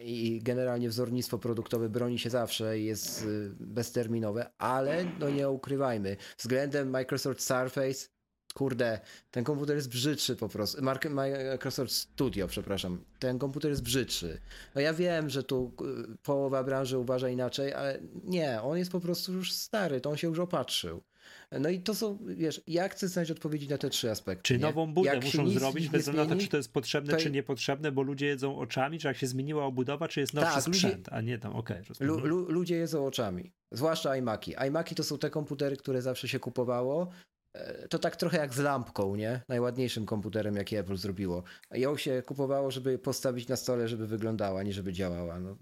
i 0.00 0.40
generalnie 0.42 0.88
wzornictwo 0.88 1.38
produktowe 1.38 1.88
broni 1.88 2.18
się 2.18 2.30
zawsze 2.30 2.78
i 2.78 2.84
jest 2.84 3.22
y, 3.22 3.50
bezterminowe, 3.60 4.50
ale 4.58 5.04
no 5.18 5.30
nie 5.30 5.50
ukrywajmy, 5.50 6.16
względem 6.38 6.90
Microsoft 6.90 7.42
Surface 7.42 8.08
kurde, 8.54 9.00
ten 9.30 9.44
komputer 9.44 9.76
jest 9.76 9.88
brzydszy 9.88 10.36
po 10.36 10.48
prostu. 10.48 10.78
Microsoft 11.10 11.92
Studio, 11.92 12.48
przepraszam. 12.48 13.04
Ten 13.18 13.38
komputer 13.38 13.70
jest 13.70 13.82
brzydszy. 13.82 14.40
No 14.74 14.80
ja 14.80 14.94
wiem, 14.94 15.30
że 15.30 15.42
tu 15.42 15.72
y, 16.12 16.16
połowa 16.22 16.64
branży 16.64 16.98
uważa 16.98 17.28
inaczej, 17.28 17.74
ale 17.74 18.00
nie, 18.24 18.62
on 18.62 18.78
jest 18.78 18.92
po 18.92 19.00
prostu 19.00 19.32
już 19.32 19.52
stary, 19.52 20.00
to 20.00 20.10
on 20.10 20.16
się 20.16 20.28
już 20.28 20.38
opatrzył. 20.38 21.02
No 21.60 21.68
i 21.68 21.80
to 21.80 21.94
są, 21.94 22.18
wiesz, 22.26 22.60
ja 22.66 22.88
chcę 22.88 23.08
znaleźć 23.08 23.30
odpowiedzi 23.32 23.68
na 23.68 23.78
te 23.78 23.90
trzy 23.90 24.10
aspekty. 24.10 24.42
Czy 24.42 24.54
nie? 24.54 24.60
nową 24.60 24.94
budę 24.94 25.08
Jak 25.14 25.24
muszą 25.24 25.48
zrobić, 25.50 25.88
bez 25.88 26.00
względu 26.02 26.28
na 26.30 26.36
to, 26.36 26.42
czy 26.42 26.48
to 26.48 26.56
jest 26.56 26.72
potrzebne, 26.72 27.12
to- 27.12 27.18
czy 27.18 27.30
niepotrzebne, 27.30 27.92
bo 27.92 28.02
ludzie 28.02 28.26
jedzą 28.26 28.58
oczami, 28.58 28.98
czy 28.98 29.06
jak 29.08 29.16
się 29.16 29.26
zmieniła 29.26 29.64
obudowa, 29.64 30.08
czy 30.08 30.20
jest 30.20 30.34
nowszy 30.34 30.54
Tak, 30.54 30.66
ludzie- 30.66 30.78
sprzęt, 30.78 31.08
a 31.12 31.20
nie 31.20 31.38
tam, 31.38 31.56
okej. 31.56 31.82
rozumiem. 31.88 32.14
Lu, 32.14 32.26
lu, 32.26 32.50
ludzie 32.52 32.76
jedzą 32.76 33.06
oczami, 33.06 33.52
zwłaszcza 33.72 34.16
iMaki. 34.16 34.54
iMaki 34.66 34.94
to 34.94 35.02
są 35.04 35.18
te 35.18 35.30
komputery, 35.30 35.76
które 35.76 36.02
zawsze 36.02 36.28
się 36.28 36.38
kupowało. 36.38 37.10
E, 37.54 37.88
To 37.88 37.98
tak 37.98 38.16
trochę 38.16 38.38
jak 38.38 38.54
z 38.54 38.58
lampką, 38.58 39.16
nie? 39.16 39.42
Najładniejszym 39.48 40.06
komputerem, 40.06 40.56
jaki 40.56 40.76
Apple 40.76 40.96
zrobiło. 40.96 41.42
Ją 41.70 41.96
się 41.96 42.22
kupowało, 42.22 42.70
żeby 42.70 42.98
postawić 42.98 43.48
na 43.48 43.56
stole, 43.56 43.88
żeby 43.88 44.06
wyglądała, 44.06 44.62
nie 44.62 44.72
żeby 44.72 44.92
działała. 44.92 45.40
No, 45.40 45.56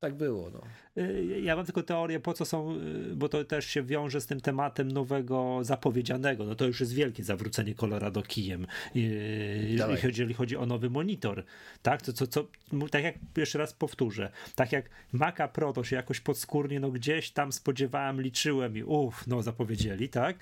tak 0.00 0.14
było, 0.16 0.50
no. 0.50 0.60
Y, 0.98 1.40
Ja 1.42 1.56
mam 1.56 1.64
tylko 1.64 1.82
teorię, 1.82 2.20
po 2.20 2.32
co 2.34 2.44
są, 2.44 2.76
y, 2.80 3.16
bo 3.16 3.28
to 3.28 3.44
też 3.44 3.66
się 3.66 3.82
wiąże 3.82 4.20
z 4.20 4.26
tym 4.26 4.40
tematem 4.40 4.92
nowego 4.92 5.58
zapowiedzianego. 5.62 6.44
No 6.44 6.54
to 6.54 6.66
już 6.66 6.80
jest 6.80 6.94
wielkie 6.94 7.24
zawrócenie 7.24 7.74
Colorado 7.74 8.22
kijem, 8.22 8.66
y, 8.96 8.98
jeżeli 8.98 9.76
Dawaj. 9.76 9.96
chodzi, 9.96 10.06
jeżeli 10.06 10.34
chodzi 10.34 10.56
o 10.56 10.66
nowy 10.66 10.90
monitor. 10.90 11.44
Tak, 11.82 12.02
to, 12.02 12.12
co, 12.12 12.26
co, 12.26 12.46
tak 12.90 13.04
jak 13.04 13.14
jeszcze 13.36 13.58
raz 13.58 13.72
powtórzę, 13.72 14.30
tak 14.54 14.72
jak 14.72 14.90
Maca 15.12 15.48
Pro 15.48 15.72
to 15.72 15.84
się 15.84 15.96
jakoś 15.96 16.20
podskórnie, 16.20 16.80
no 16.80 16.90
gdzieś 16.90 17.30
tam 17.30 17.52
spodziewałem, 17.52 18.20
liczyłem 18.20 18.76
i 18.76 18.82
uff, 18.82 19.26
no 19.26 19.42
zapowiedzieli, 19.42 20.08
tak? 20.08 20.36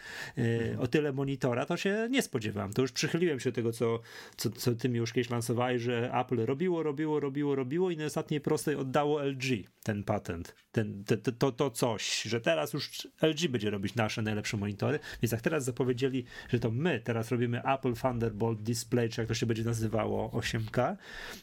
O 0.78 0.86
tyle 0.86 1.12
monitora 1.12 1.66
to 1.66 1.76
się 1.76 2.08
nie 2.10 2.22
spodziewałem. 2.22 2.72
To 2.72 2.82
już 2.82 2.92
przychyliłem 2.92 3.40
się 3.40 3.50
do 3.50 3.54
tego, 3.54 3.72
co, 3.72 4.00
co, 4.36 4.50
co 4.50 4.74
ty 4.74 4.88
mi 4.88 4.98
już 4.98 5.12
kiedyś 5.12 5.30
lansowałeś, 5.30 5.82
że 5.82 6.10
Apple 6.14 6.44
robiło, 6.46 6.82
robiło, 6.82 7.20
robiło, 7.20 7.54
robiło 7.54 7.90
i 7.90 7.96
na 7.96 8.04
ostatniej 8.04 8.40
prostej 8.40 8.74
oddało 8.76 9.22
LG 9.24 9.44
ten 9.82 10.04
patent, 10.04 10.41
ten, 10.73 11.05
te, 11.05 11.16
te, 11.16 11.32
to, 11.32 11.52
to 11.52 11.70
coś, 11.70 12.23
że 12.23 12.40
teraz 12.40 12.73
już 12.73 13.09
LG 13.23 13.48
będzie 13.48 13.70
robić 13.70 13.94
nasze 13.94 14.23
najlepsze 14.23 14.56
monitory, 14.56 14.98
więc 15.23 15.32
jak 15.32 15.40
teraz 15.40 15.64
zapowiedzieli, 15.64 16.24
że 16.48 16.59
to 16.59 16.70
my 16.70 17.01
teraz 17.01 17.31
robimy 17.31 17.62
Apple 17.62 17.94
Thunderbolt 17.94 18.62
Display, 18.62 19.09
czy 19.09 19.20
jak 19.20 19.28
to 19.28 19.35
się 19.35 19.47
będzie 19.47 19.64
nazywało 19.64 20.28
8K, 20.28 20.97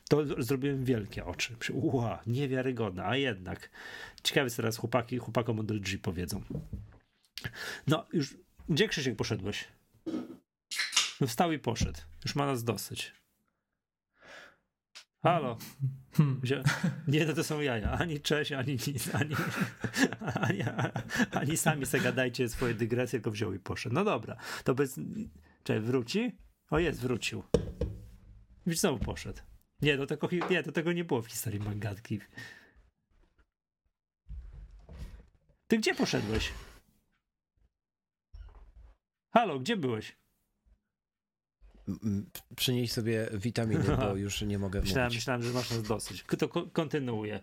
to 0.10 0.44
zrobiłem 0.44 0.86
wielkie 0.86 1.26
oczy. 1.26 1.56
Ua, 1.74 2.22
niewiarygodne, 2.28 3.06
a 3.06 3.16
jednak. 3.16 3.70
Ciekawe 4.24 4.50
co 4.50 4.56
teraz 4.56 4.78
chłopaki, 4.78 5.18
chłopakom 5.18 5.60
od 5.60 5.72
LG 5.72 6.02
powiedzą. 6.02 6.44
No 7.88 8.06
już, 8.14 8.38
gdzie 8.70 8.88
Krzysiek 8.88 9.16
poszedłeś? 9.16 9.68
No 11.22 11.28
wstał 11.28 11.52
i 11.52 11.60
poszedł. 11.60 12.00
Już 12.26 12.36
ma 12.36 12.46
nas 12.46 12.64
dosyć. 12.64 13.14
Halo. 15.24 15.58
Hmm. 16.14 16.42
Nie, 17.08 17.26
no 17.26 17.34
to 17.34 17.44
są 17.44 17.60
jaja. 17.60 17.92
Ani 17.92 18.20
cześć, 18.20 18.52
ani 18.52 18.72
nic, 18.72 19.16
ani, 19.16 19.36
ani, 20.48 20.64
ani 21.32 21.58
sami 21.58 21.86
se 21.86 22.00
gadajcie 22.00 22.50
swoje 22.50 22.74
dygresje, 22.74 23.20
tylko 23.20 23.32
wziął 23.32 23.54
i 23.54 23.60
poszedł. 23.60 23.96
No 23.96 24.04
dobra, 24.04 24.38
to 24.64 24.76
bez... 24.76 25.00
Czekaj, 25.64 25.82
wróci? 25.82 26.38
O 26.70 26.80
jest, 26.80 27.02
wrócił. 27.02 27.44
I 28.66 28.74
znowu 28.74 29.06
poszedł. 29.06 29.40
Nie, 29.82 29.98
do 29.98 30.08
tego, 30.08 30.30
nie, 30.50 30.64
do 30.64 30.72
tego 30.72 30.94
nie 30.94 31.04
było 31.04 31.22
w 31.22 31.28
historii 31.28 31.60
mangatki. 31.60 32.20
Ty 35.68 35.78
gdzie 35.78 35.96
poszedłeś? 35.96 36.54
Halo, 39.34 39.60
gdzie 39.60 39.78
byłeś? 39.78 40.18
M- 41.90 42.00
m- 42.04 42.26
Przynieś 42.56 42.92
sobie 42.92 43.28
witaminy, 43.34 43.84
bo 43.98 44.16
już 44.26 44.42
nie 44.42 44.60
mogę 44.60 44.82
Myślałem, 44.82 45.06
mówić. 45.08 45.18
myślałem, 45.18 45.44
że 45.44 45.50
masz 45.52 45.70
nas 45.70 45.84
dosyć. 45.84 46.24
To 46.38 46.48
ko- 46.50 46.68
kontynuuję. 46.74 47.40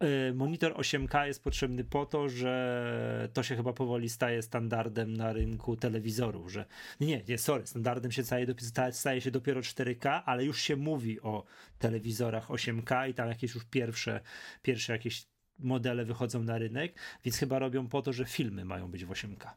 Yy, 0.00 0.34
Monitor 0.34 0.72
8K 0.72 1.24
jest 1.24 1.42
potrzebny 1.42 1.84
po 1.84 2.06
to, 2.06 2.28
że 2.28 3.28
to 3.32 3.42
się 3.42 3.56
chyba 3.56 3.72
powoli 3.72 4.08
staje 4.08 4.42
standardem 4.42 5.16
na 5.16 5.32
rynku 5.32 5.76
telewizorów, 5.76 6.52
że 6.52 6.64
nie, 7.00 7.22
nie, 7.28 7.38
sorry, 7.38 7.66
standardem 7.66 8.12
się 8.12 8.24
staje, 8.24 8.46
staje 8.92 9.20
się 9.20 9.30
dopiero 9.30 9.60
4K, 9.60 10.22
ale 10.24 10.44
już 10.44 10.60
się 10.60 10.76
mówi 10.76 11.20
o 11.20 11.44
telewizorach 11.78 12.48
8K 12.48 13.10
i 13.10 13.14
tam 13.14 13.28
jakieś 13.28 13.54
już 13.54 13.64
pierwsze, 13.64 14.20
pierwsze 14.62 14.92
jakieś 14.92 15.26
modele 15.58 16.04
wychodzą 16.04 16.42
na 16.42 16.58
rynek, 16.58 16.94
więc 17.24 17.36
chyba 17.38 17.58
robią 17.58 17.88
po 17.88 18.02
to, 18.02 18.12
że 18.12 18.24
filmy 18.24 18.64
mają 18.64 18.90
być 18.90 19.04
w 19.04 19.08
8K. 19.10 19.48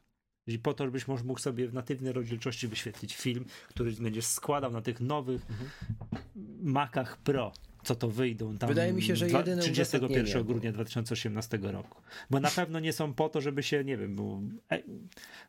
Czyli 0.48 0.60
po 0.60 0.74
to, 0.74 0.86
żebyś 0.86 1.08
może 1.08 1.24
mógł 1.24 1.40
sobie 1.40 1.68
w 1.68 1.74
natywnej 1.74 2.14
rozdzielczości 2.14 2.68
wyświetlić 2.68 3.16
film, 3.16 3.46
który 3.70 3.92
będziesz 3.92 4.26
składał 4.26 4.72
na 4.72 4.82
tych 4.82 5.02
nowych 5.02 5.42
Macach 6.62 7.18
Pro, 7.18 7.54
co 7.84 7.96
to 7.96 8.08
wyjdą 8.08 8.58
tam 8.58 8.70
Wydaje 8.70 8.94
mi 8.94 9.02
się, 9.02 9.16
że 9.16 9.26
dwa- 9.28 9.38
jedyne 9.40 9.62
31 9.62 10.10
uzasadnienie, 10.10 10.44
bo- 10.44 10.44
grudnia 10.44 10.72
2018 10.72 11.58
roku. 11.72 12.02
Bo 12.30 12.40
na 12.40 12.50
pewno 12.52 12.80
nie 12.80 12.94
są 12.94 13.14
po 13.14 13.30
to, 13.30 13.42
żeby 13.42 13.64
się, 13.64 13.84
nie 13.84 13.98
wiem, 13.98 14.16
był 14.16 14.42
e 14.72 14.84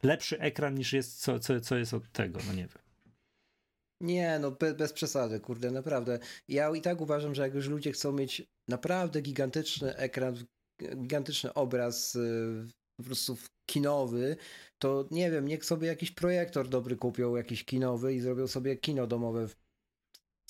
lepszy 0.02 0.40
ekran 0.40 0.74
niż 0.74 0.92
jest, 0.92 1.20
co, 1.20 1.38
co, 1.38 1.60
co 1.60 1.76
jest 1.76 1.94
od 1.94 2.12
tego, 2.12 2.40
no 2.46 2.52
nie 2.52 2.62
wiem. 2.62 2.82
Nie, 4.00 4.38
no 4.38 4.50
bez, 4.50 4.74
bez 4.76 4.92
przesady, 4.92 5.40
kurde, 5.40 5.70
naprawdę. 5.70 6.18
Ja 6.48 6.70
i 6.76 6.80
tak 6.80 7.00
uważam, 7.00 7.34
że 7.34 7.42
jak 7.42 7.54
już 7.54 7.68
ludzie 7.68 7.92
chcą 7.92 8.12
mieć 8.12 8.42
naprawdę 8.68 9.20
gigantyczny 9.22 9.96
ekran, 9.96 10.36
gigantyczny 10.96 11.54
obraz 11.54 12.16
y, 12.16 12.66
po 12.98 13.04
prostu 13.04 13.36
kinowy, 13.66 14.36
to 14.78 15.08
nie 15.10 15.30
wiem, 15.30 15.48
niech 15.48 15.64
sobie 15.64 15.88
jakiś 15.88 16.10
projektor 16.10 16.68
dobry 16.68 16.96
kupią, 16.96 17.36
jakiś 17.36 17.64
kinowy 17.64 18.14
i 18.14 18.20
zrobią 18.20 18.46
sobie 18.46 18.76
kino 18.76 19.06
domowe 19.06 19.48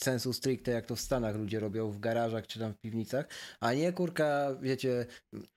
sensu 0.00 0.32
stricte, 0.32 0.70
jak 0.70 0.86
to 0.86 0.96
w 0.96 1.00
Stanach 1.00 1.36
ludzie 1.36 1.60
robią 1.60 1.90
w 1.90 2.00
garażach 2.00 2.46
czy 2.46 2.58
tam 2.58 2.72
w 2.72 2.78
piwnicach, 2.78 3.26
a 3.60 3.72
nie 3.72 3.92
kurka, 3.92 4.56
wiecie, 4.62 5.06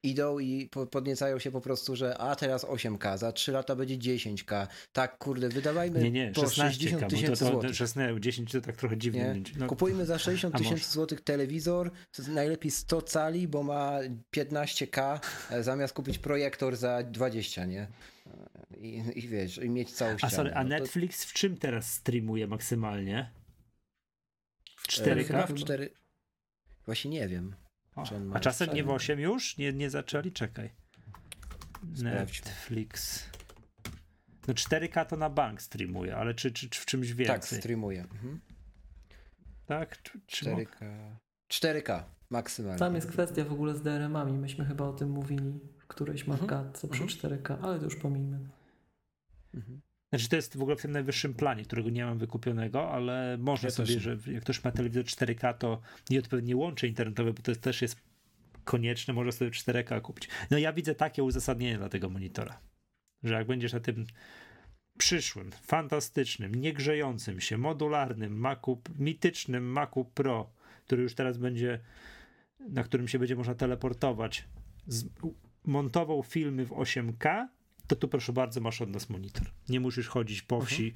idą 0.04 0.40
i 0.40 0.70
po, 0.72 0.86
podniecają 0.88 1.40
się 1.40 1.52
po 1.52 1.62
prostu, 1.62 1.96
że 1.96 2.18
a 2.18 2.36
teraz 2.36 2.66
8K, 2.66 3.18
za 3.18 3.32
3 3.32 3.52
lata 3.52 3.76
będzie 3.76 3.98
10K. 3.98 4.68
Tak, 4.94 5.18
kurde, 5.18 5.50
wydawajmy 5.50 6.00
Nie, 6.00 6.12
nie, 6.12 6.32
po 6.32 6.42
16 6.42 6.74
60 6.90 7.02
bo 7.02 7.10
to, 7.10 7.16
tysięcy 7.16 7.46
złotych. 7.46 7.76
16, 7.76 8.20
10 8.20 8.52
to 8.52 8.62
tak 8.62 8.76
trochę 8.76 8.98
dziwnie. 8.98 9.36
No, 9.58 9.68
Kupujmy 9.68 10.06
za 10.06 10.20
60 10.20 10.56
A 10.56 10.58
tysięcy 10.58 10.92
złotych 10.92 11.22
telewizor, 11.22 11.92
najlepiej 12.28 12.72
100 12.72 13.02
cali, 13.02 13.48
bo 13.48 13.64
ma 13.64 14.00
15K, 14.36 15.20
e, 15.52 15.64
zamiast 15.64 15.94
kupić 15.94 16.18
projektor 16.18 16.76
za 16.76 17.04
20, 17.04 17.66
nie? 17.66 17.82
E, 17.82 18.78
I, 18.78 19.04
i 19.16 19.28
wiesz, 19.28 19.58
i 19.58 19.70
mieć 19.70 19.92
całą 19.94 20.12
a 20.12 20.18
ścianę. 20.18 20.34
sorry, 20.34 20.54
a 20.54 20.64
No 20.64 20.70
Netflix 20.70 21.26
w 21.26 21.34
czym 21.34 21.58
teraz 21.58 21.94
streamuje 21.94 22.48
maksymalnie? 22.48 23.32
W 24.92 25.00
e, 25.00 25.16
4K? 25.16 25.24
Chyba 25.28 25.48
w 25.48 25.54
4... 25.54 25.90
Właśnie 26.86 27.12
nie 27.12 27.28
wiem. 27.28 27.56
O, 27.96 28.04
czy 28.06 28.16
on 28.16 28.26
ma 28.26 28.36
a 28.36 28.40
czasem 28.40 28.68
nie 28.68 28.84
w 28.84 28.86
cztery? 28.86 28.96
8 28.96 29.20
już? 29.20 29.58
Nie, 29.58 29.74
nie 29.74 29.90
zaczęli? 29.90 30.32
Czekaj. 30.32 30.70
Netflix. 32.04 33.26
No 34.48 34.54
4K 34.54 35.06
to 35.06 35.18
na 35.18 35.30
bank 35.30 35.62
streamuje, 35.62 36.16
ale 36.16 36.34
czy, 36.34 36.52
czy, 36.52 36.70
czy 36.70 36.82
w 36.82 36.86
czymś 36.86 37.08
Tak, 37.10 37.18
więcej? 37.18 37.60
streamuje. 37.60 38.02
Mhm. 38.02 38.42
Tak? 39.66 40.02
Czy, 40.02 40.20
czy 40.28 40.50
mo- 40.50 40.58
4K. 40.58 41.16
4K 41.52 42.04
maksymalnie. 42.30 42.80
Tam 42.80 42.96
jest 42.96 43.08
kwestia 43.08 43.46
w 43.46 43.52
ogóle 43.52 43.76
z 43.76 43.82
DRM-ami. 43.82 44.34
Myśmy 44.34 44.66
chyba 44.66 44.86
o 44.86 44.94
tym 44.94 45.10
mówili 45.10 45.60
w 45.78 45.88
którejś 45.88 46.22
Mhm. 46.22 46.40
markatce 46.40 46.88
przy 46.88 47.04
4K, 47.04 47.58
ale 47.62 47.78
to 47.80 47.86
już 47.86 47.96
pomijmy. 47.96 48.40
Mhm. 49.54 49.82
Znaczy 50.14 50.30
to 50.30 50.36
jest 50.36 50.58
w 50.58 50.62
ogóle 50.62 50.76
w 50.76 50.82
tym 50.82 50.92
najwyższym 50.92 51.34
planie, 51.34 51.64
którego 51.64 51.90
nie 51.90 52.06
mam 52.06 52.18
wykupionego, 52.18 52.92
ale 52.92 53.38
można 53.40 53.68
Ja 53.68 53.72
sobie, 53.72 54.00
że 54.00 54.18
jak 54.28 54.44
ktoś 54.44 54.64
ma 54.64 54.72
telewizor 54.72 55.04
4K, 55.04 55.54
to 55.54 55.82
nieodpowiednie 56.10 56.56
łącze 56.56 56.88
internetowe, 56.88 57.34
bo 57.34 57.42
to 57.42 57.56
też 57.56 57.82
jest 57.82 57.96
konieczne, 58.64 59.14
może 59.14 59.32
sobie 59.32 59.52
4K 59.52 60.02
kupić. 60.02 60.30
No 60.52 60.58
ja 60.58 60.74
widzę 60.74 60.96
takie 60.96 61.24
uzasadnienie 61.24 61.78
dla 61.78 61.90
tego 61.90 62.10
monitora, 62.10 62.60
że 63.24 63.34
jak 63.34 63.48
będziesz 63.48 63.74
na 63.74 63.80
tym 63.80 64.06
przyszłym, 64.98 65.52
fantastycznym, 65.52 66.56
niegrzejącym 66.56 67.42
się, 67.42 67.58
modularnym 67.58 68.40
Macu, 68.40 68.82
mitycznym 69.00 69.64
Macu 69.64 70.06
Pro, 70.06 70.50
który 70.86 71.04
już 71.04 71.16
teraz 71.16 71.38
będzie, 71.38 71.80
na 72.60 72.84
którym 72.84 73.08
się 73.08 73.20
będzie 73.20 73.36
można 73.36 73.56
teleportować, 73.56 74.46
montował 75.66 76.24
filmy 76.24 76.66
w 76.66 76.70
8K, 76.70 77.48
to 77.88 77.96
tu 77.96 78.08
proszę 78.08 78.34
bardzo, 78.34 78.62
masz 78.62 78.82
od 78.82 78.90
nas 78.90 79.10
monitor. 79.10 79.48
Nie 79.70 79.80
musisz 79.80 80.08
chodzić 80.08 80.42
po 80.42 80.62
wsi 80.62 80.94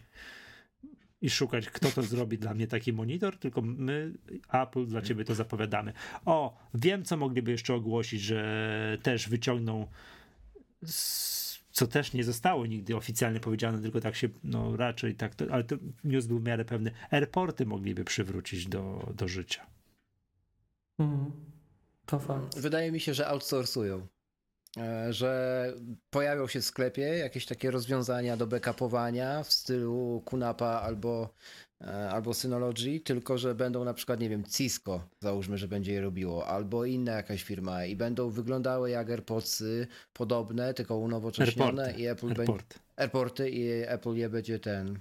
i 1.22 1.30
szukać, 1.30 1.70
kto 1.70 1.91
to 1.91 2.03
zrobi 2.03 2.38
dla 2.38 2.53
mnie 2.53 2.68
taki 2.68 2.94
monitor, 2.94 3.38
tylko 3.38 3.62
my, 3.62 4.14
Apple, 4.49 4.86
dla 4.86 5.02
ciebie 5.02 5.26
to 5.26 5.36
zapowiadamy. 5.36 5.94
O, 6.26 6.57
wiem, 6.74 7.03
co 7.03 7.18
mogliby 7.18 7.52
jeszcze 7.52 7.74
ogłosić, 7.74 8.22
że 8.22 8.98
też 9.03 9.30
wyciągną, 9.30 9.88
z, 10.86 11.60
co 11.72 11.88
też 11.88 12.14
nie 12.14 12.24
zostało 12.24 12.66
nigdy 12.66 12.95
oficjalnie 12.95 13.40
powiedziane, 13.40 13.82
tylko 13.82 14.02
tak 14.02 14.16
się, 14.16 14.30
no 14.44 14.78
raczej 14.78 15.16
tak, 15.16 15.36
to, 15.36 15.45
ale 15.52 15.64
to 15.64 15.76
news 16.03 16.26
był 16.26 16.40
w 16.40 16.44
miarę 16.44 16.66
pewny. 16.66 16.91
Airporty 17.12 17.66
mogliby 17.66 18.03
przywrócić 18.03 18.68
do, 18.68 19.14
do 19.16 19.28
życia. 19.28 19.66
Mhm. 20.99 21.32
To 22.06 22.20
fakt. 22.20 22.60
Wydaje 22.60 22.91
mi 22.91 22.99
się, 22.99 23.14
że 23.14 23.28
outsourcują. 23.28 24.07
E, 24.77 25.14
Że 25.14 25.73
pojawią 26.10 26.47
się 26.47 26.61
w 26.61 26.65
sklepie 26.65 27.02
jakieś 27.02 27.45
takie 27.45 27.72
rozwiązania 27.72 28.38
do 28.38 28.47
backupowania 28.47 29.43
w 29.43 29.52
stylu 29.53 30.22
Kunapa 30.26 30.68
albo, 30.68 31.30
e, 31.81 32.10
albo 32.10 32.34
Synology, 32.34 32.99
tylko 32.99 33.38
że 33.38 33.56
będą 33.56 33.84
na 33.84 33.93
przykład, 33.93 34.19
nie 34.19 34.30
wiem, 34.30 34.43
Cisco, 34.43 35.07
załóżmy, 35.19 35.57
że 35.57 35.68
będzie 35.68 35.93
je 35.93 36.02
robiło, 36.02 36.47
albo 36.47 36.85
inna 36.85 37.11
jakaś 37.11 37.43
firma 37.43 37.85
i 37.85 37.95
będą 37.95 38.30
wyglądały 38.30 38.89
jak 38.89 39.10
AirPodsy 39.10 39.88
podobne, 40.14 40.73
tylko 40.73 40.97
unowocześnione 40.97 41.84
Airporty. 41.84 42.02
i 42.02 42.07
Apple 42.07 42.34
będzie... 42.34 42.53
Airport. 42.97 43.26
AirPorty 43.39 43.49
i 43.49 43.69
Apple 43.88 44.13
je 44.15 44.30
będzie 44.30 44.59
ten 44.59 44.99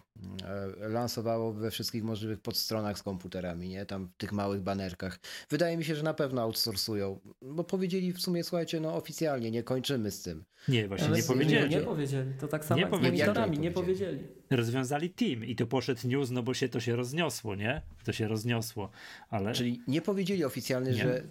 e, 0.82 0.88
lansowało 0.88 1.52
we 1.52 1.70
wszystkich 1.70 2.04
możliwych 2.04 2.40
podstronach 2.40 2.98
z 2.98 3.02
komputerami, 3.02 3.68
nie? 3.68 3.86
Tam 3.86 4.08
w 4.08 4.16
tych 4.16 4.32
małych 4.32 4.62
banerkach. 4.62 5.18
Wydaje 5.50 5.76
mi 5.76 5.84
się, 5.84 5.94
że 5.94 6.02
na 6.02 6.14
pewno 6.14 6.42
outsourcują, 6.42 7.20
bo 7.42 7.64
powiedzieli 7.64 8.12
w 8.12 8.20
sumie, 8.20 8.44
słuchajcie, 8.44 8.80
no 8.80 8.94
oficjalnie, 8.96 9.50
nie 9.50 9.62
kończymy 9.62 10.10
z 10.10 10.22
tym. 10.22 10.44
Nie, 10.68 10.88
właśnie 10.88 11.06
Ale 11.06 11.16
nie 11.16 11.22
powiedzieli. 11.22 11.70
Nie, 11.70 11.76
nie 11.76 11.82
powiedzieli. 11.82 12.32
To 12.40 12.48
tak 12.48 12.64
samo 12.64 12.76
Nie 12.76 12.82
jak 12.82 12.90
z 12.90 12.96
powiedzieli. 12.96 13.18
monitorami, 13.18 13.52
Jak 13.56 13.62
nie 13.62 13.70
powiedzieli? 13.70 14.18
powiedzieli. 14.18 14.34
Rozwiązali 14.50 15.10
team 15.10 15.44
i 15.44 15.56
to 15.56 15.66
poszedł 15.66 16.08
news, 16.08 16.30
no 16.30 16.42
bo 16.42 16.54
się 16.54 16.68
to 16.68 16.80
się 16.80 16.96
rozniosło, 16.96 17.54
nie? 17.54 17.82
To 18.04 18.12
się 18.12 18.28
rozniosło, 18.28 18.90
ale 19.30 19.52
Czyli 19.52 19.82
nie 19.88 20.02
powiedzieli 20.02 20.44
oficjalnie, 20.44 20.90
Nie. 20.90 20.96
że 21.02 21.22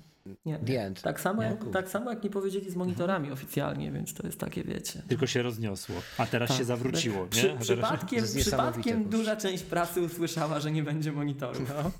Nie. 0.45 0.59
the 0.59 0.81
end. 0.85 1.01
Tak 1.01 1.19
samo, 1.21 1.41
Nie? 1.43 1.47
jak, 1.49 1.69
tak 1.73 1.89
samo 1.89 2.09
jak 2.09 2.23
nie 2.23 2.29
powiedzieli 2.29 2.71
z 2.71 2.75
monitorami 2.75 3.31
oficjalnie, 3.31 3.91
więc 3.91 4.13
to 4.13 4.27
jest 4.27 4.39
takie, 4.39 4.63
wiecie. 4.63 5.03
tylko 5.07 5.27
się 5.27 5.41
rozniosło. 5.41 5.95
A 6.17 6.25
teraz 6.25 6.49
Tak. 6.49 6.57
się 6.57 6.63
zawróciło, 6.63 7.27
Przy, 7.27 7.43
nie? 7.47 7.49
A 7.49 7.51
teraz... 7.53 7.63
przypadkiem, 7.67 8.25
przypadkiem 8.25 9.09
duża 9.09 9.35
część 9.35 9.63
prasy 9.63 10.01
usłyszała, 10.01 10.59
że 10.59 10.71
nie 10.71 10.83
będzie 10.83 11.11
monitorów. 11.11 11.69
No. 11.83 11.91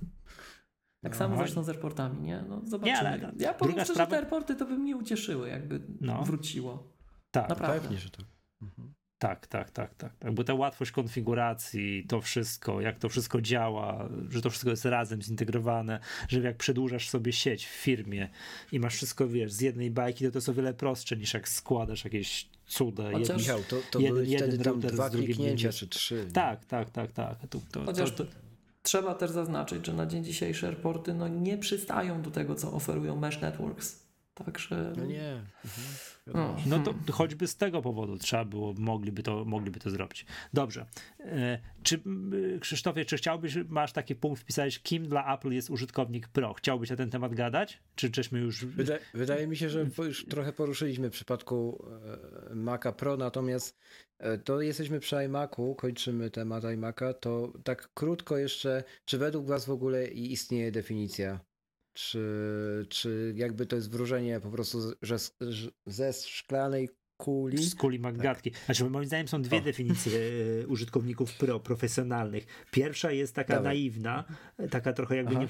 Tak 1.04 1.16
samo 1.16 1.34
Aha. 1.36 1.44
zresztą 1.44 1.64
z 1.64 1.70
airportami, 1.70 2.22
nie? 2.22 2.44
No 2.50 2.62
zobaczymy. 2.66 2.86
Nie, 2.98 3.00
ale 3.00 3.20
to- 3.20 3.32
ja 3.40 3.54
powiem 3.54 3.72
druga 3.72 3.84
szczerze, 3.86 3.94
sprawa- 3.94 4.10
te 4.12 4.18
airporty 4.18 4.56
to 4.56 4.66
by 4.66 4.78
mnie 4.78 4.96
ucieszyły, 4.98 5.50
jakby 5.50 5.82
No. 6.02 6.24
wróciło. 6.24 6.94
Tak, 7.32 7.50
Naprawdę. 7.50 7.82
Pewnie, 7.82 7.98
że 7.98 8.10
to. 8.10 8.24
Mhm. 8.62 8.94
Tak, 9.24 9.48
tak, 9.48 9.72
tak, 9.72 9.96
tak, 9.96 10.18
tak. 10.20 10.34
Bo 10.34 10.44
ta 10.44 10.54
łatwość 10.54 10.92
konfiguracji, 10.92 12.06
to 12.08 12.22
wszystko, 12.22 12.82
jak 12.82 13.00
to 13.00 13.10
wszystko 13.10 13.42
działa, 13.42 14.10
że 14.30 14.42
to 14.42 14.50
wszystko 14.50 14.70
jest 14.70 14.86
razem 14.86 15.22
zintegrowane, 15.22 16.00
że 16.30 16.40
jak 16.40 16.58
przedłużasz 16.58 17.10
sobie 17.10 17.34
sieć 17.34 17.66
w 17.66 17.70
firmie 17.70 18.30
i 18.72 18.80
masz 18.80 18.96
wszystko, 18.96 19.28
wiesz, 19.28 19.54
z 19.54 19.62
jednej 19.62 19.92
bajki, 19.92 20.26
to 20.26 20.32
to 20.32 20.38
jest 20.38 20.50
o 20.50 20.54
wiele 20.54 20.74
prostsze 20.74 21.18
niż 21.18 21.34
jak 21.34 21.50
składasz 21.50 22.04
jakieś 22.04 22.48
cuda. 22.66 23.04
Chociaż- 23.04 23.20
jedno- 23.20 23.38
Michał, 23.38 23.60
to, 23.70 23.78
to 23.92 24.00
jeden- 24.00 24.26
jeden 24.26 24.50
wtedy 24.50 24.64
tam 24.64 24.80
dwa 24.80 25.10
drugim 25.10 25.28
kliknięcia 25.36 25.72
czy 25.72 25.88
trzy. 25.88 26.28
Tak, 26.34 26.66
tak, 26.66 26.90
tak, 26.90 27.12
tak. 27.12 27.38
To, 27.50 27.60
to, 27.72 27.86
Chociaż 27.86 28.12
to, 28.12 28.26
to, 28.26 28.32
trzeba 28.82 29.16
też 29.16 29.32
zaznaczyć, 29.32 29.86
że 29.86 29.94
na 29.94 30.06
dzień 30.06 30.24
dzisiejszy 30.24 30.68
airporty 30.68 31.14
no, 31.14 31.28
nie 31.28 31.58
przystają 31.58 32.22
do 32.22 32.32
tego, 32.32 32.56
co 32.56 32.74
oferują 32.74 33.16
Mesh 33.16 33.42
Networks. 33.42 34.03
Także 34.34 34.94
No 34.98 35.06
nie. 35.06 35.32
Mhm. 35.66 35.88
No. 36.28 36.56
No 36.66 36.80
to 36.80 37.14
choćby 37.14 37.48
z 37.48 37.56
tego 37.58 37.82
powodu 37.82 38.18
trzeba 38.18 38.46
było, 38.46 38.74
mogliby 38.78 39.24
to, 39.24 39.46
mogliby 39.46 39.80
to 39.80 39.90
zrobić. 39.90 40.26
Dobrze. 40.54 40.86
E, 41.20 41.60
Czy 41.84 42.02
Krzysztofie, 42.60 43.06
czy 43.06 43.18
chciałbyś, 43.18 43.56
masz 43.70 43.94
taki 43.94 44.16
punkt 44.16 44.42
wpisałeś, 44.42 44.80
kim 44.80 45.08
dla 45.08 45.34
Apple 45.36 45.52
jest 45.52 45.70
użytkownik 45.70 46.28
Pro? 46.28 46.54
Chciałbyś 46.54 46.90
na 46.90 46.96
ten 46.96 47.10
temat 47.10 47.34
gadać? 47.36 47.80
Czy 47.96 48.10
żeśmy 48.16 48.40
już... 48.40 48.66
Wyda, 48.66 48.94
wydaje 49.14 49.48
mi 49.48 49.58
się, 49.58 49.70
że 49.70 49.86
już 49.98 50.26
trochę 50.26 50.54
poruszyliśmy 50.54 51.10
w 51.10 51.14
przypadku 51.14 51.86
e, 52.52 52.56
Maca 52.56 52.92
Pro, 52.92 53.18
natomiast 53.18 53.78
e, 54.20 54.38
to 54.38 54.62
jesteśmy 54.62 55.00
przy 55.00 55.16
iMacu, 55.26 55.76
kończymy 55.76 56.30
temat 56.30 56.64
iMaca, 56.64 57.14
to 57.14 57.54
tak 57.64 57.90
krótko 57.94 58.38
jeszcze, 58.38 58.84
czy 59.06 59.18
według 59.18 59.48
Was 59.48 59.66
w 59.66 59.70
ogóle 59.72 60.08
i- 60.08 60.32
istnieje 60.32 60.72
definicja? 60.72 61.40
Czy, 61.94 62.86
czy 62.90 63.34
jakby 63.36 63.66
to 63.66 63.76
jest 63.76 63.92
wróżenie 63.92 64.40
po 64.40 64.50
prostu 64.50 64.80
że, 65.02 65.18
ze 65.86 66.14
szklanej 66.14 66.90
kuli? 67.24 67.58
Z 67.58 67.76
kuli 67.76 68.00
Maggatki. 68.00 68.52
Znaczy, 68.66 68.90
moim 68.90 69.06
zdaniem 69.06 69.28
są 69.28 69.42
dwie 69.42 69.58
O. 69.58 69.62
definicje 69.62 70.20
e, 70.64 70.68
użytkowników 70.68 71.34
pro, 71.34 71.60
profesjonalnych. 71.60 72.46
Pierwsza 72.72 73.12
jest 73.12 73.36
taka 73.36 73.54
Dawaj. 73.54 73.64
naiwna, 73.78 74.24
taka 74.72 74.94
trochę 74.94 75.16
jakby 75.16 75.32
Aha. 75.36 75.46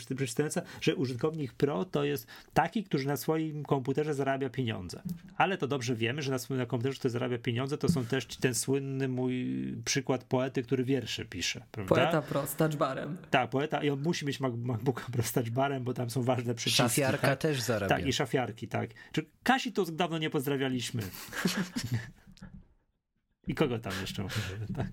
że 0.81 0.95
użytkownik 0.95 1.53
pro 1.53 1.85
to 1.85 2.03
jest 2.03 2.27
taki, 2.53 2.83
który 2.83 3.05
na 3.05 3.17
swoim 3.17 3.63
komputerze 3.63 4.13
zarabia 4.13 4.49
pieniądze. 4.49 5.01
Ale 5.37 5.57
to 5.57 5.67
dobrze 5.67 5.95
wiemy, 5.95 6.21
że 6.21 6.31
na 6.31 6.39
swoim 6.39 6.65
komputerze, 6.65 6.99
który 6.99 7.11
zarabia 7.11 7.37
pieniądze, 7.37 7.77
to 7.77 7.89
są 7.89 8.05
też 8.05 8.25
ten 8.25 8.55
słynny 8.55 9.07
mój 9.07 9.35
przykład 9.85 10.23
poety, 10.23 10.63
który 10.63 10.83
wiersze 10.83 11.25
pisze. 11.25 11.63
Prawda? 11.71 11.95
poeta 11.95 12.21
pro 12.21 12.47
z 12.47 12.55
touchbarem. 12.55 13.17
Tak, 13.29 13.49
poeta 13.49 13.83
i 13.83 13.89
on 13.89 14.01
musi 14.01 14.25
mieć 14.25 14.39
Mac- 14.39 14.57
MacBooka 14.65 15.05
Pro 15.11 15.23
z 15.23 15.31
touchbarem, 15.31 15.83
bo 15.83 15.93
tam 15.93 16.09
są 16.09 16.21
ważne 16.23 16.55
przyciski. 16.55 16.77
Szafiarka 16.77 17.27
tak? 17.27 17.39
też 17.39 17.61
zarabia. 17.61 17.95
Tak, 17.95 18.05
i 18.05 18.13
szafiarki, 18.13 18.67
tak. 18.67 18.89
Kasi 19.43 19.71
to 19.71 19.85
dawno 19.85 20.17
nie 20.17 20.29
pozdrawialiśmy. 20.29 21.01
I 23.47 23.55
kogo 23.55 23.79
tam 23.79 23.93
jeszcze? 24.01 24.23
może, 24.23 24.39
Tak. 24.75 24.87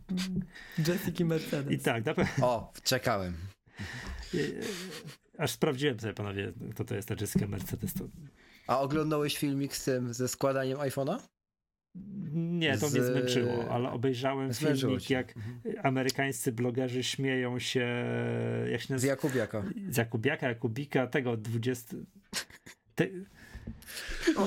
Jessica 0.89 1.25
Mercedes. 1.25 1.73
I 1.73 1.79
tak, 1.79 2.05
na 2.05 2.15
pewno. 2.15 2.47
O, 2.47 2.73
czekałem. 2.83 3.35
Aż 5.39 5.51
sprawdziłem 5.51 6.01
sobie, 6.01 6.15
panowie, 6.15 6.53
kto 6.75 6.85
to 6.85 6.95
jest 6.95 7.09
ta 7.09 7.15
Jessica 7.21 7.47
Mercedes. 7.47 7.95
To... 7.95 8.05
A 8.67 8.81
oglądałeś 8.81 9.39
filmik 9.39 9.77
z 9.77 9.85
tym, 9.85 10.15
ze 10.15 10.29
składaniem 10.29 10.79
iPhone'a? 10.79 11.19
Nie, 12.35 12.79
to 12.79 12.89
mnie 12.91 13.03
Z- 13.03 13.07
zmęczyło, 13.07 13.71
ale 13.71 13.91
obejrzałem 13.91 14.53
Zmęczyło 14.53 14.91
filmik, 14.91 15.07
cię. 15.09 15.15
jak 15.15 15.35
amerykańscy 15.83 16.53
blogerzy 16.53 17.03
śmieją 17.03 17.59
się, 17.59 18.05
jak 18.71 18.81
się 18.81 18.87
Z 18.87 18.91
nazywa? 18.91 19.11
Jakubiaka. 19.11 19.63
Z 19.91 19.97
Jakubiaka, 19.97 20.49
Jakubika, 20.49 21.07
tego 21.07 21.37
20... 21.37 21.97
Te... 22.95 23.09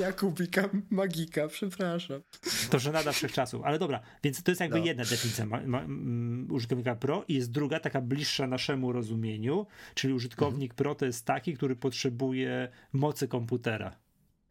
Jakubika, 0.01 0.69
magika, 0.89 1.47
przepraszam. 1.47 2.21
To 2.69 2.79
żenada 2.79 3.11
wszechczasów. 3.11 3.61
Ale 3.65 3.79
dobra, 3.79 3.99
więc 4.23 4.43
to 4.43 4.51
jest 4.51 4.61
jakby 4.61 4.79
No. 4.79 4.85
jedna 4.85 5.03
definicja 5.03 5.45
ma, 5.45 5.61
ma, 5.61 5.81
mm, 5.81 6.47
użytkownika 6.51 6.95
pro 6.95 7.23
i 7.27 7.33
jest 7.33 7.51
druga, 7.51 7.79
taka 7.79 8.01
bliższa 8.01 8.47
naszemu 8.47 8.91
rozumieniu, 8.91 9.65
czyli 9.93 10.13
użytkownik 10.13 10.71
Mhm. 10.71 10.75
pro 10.75 10.95
to 10.95 11.05
jest 11.05 11.25
taki, 11.25 11.53
który 11.53 11.75
potrzebuje 11.75 12.67
mocy 12.93 13.27
komputera, 13.27 13.95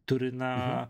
który 0.05 0.33
na 0.33 0.55
Mhm. 0.55 0.87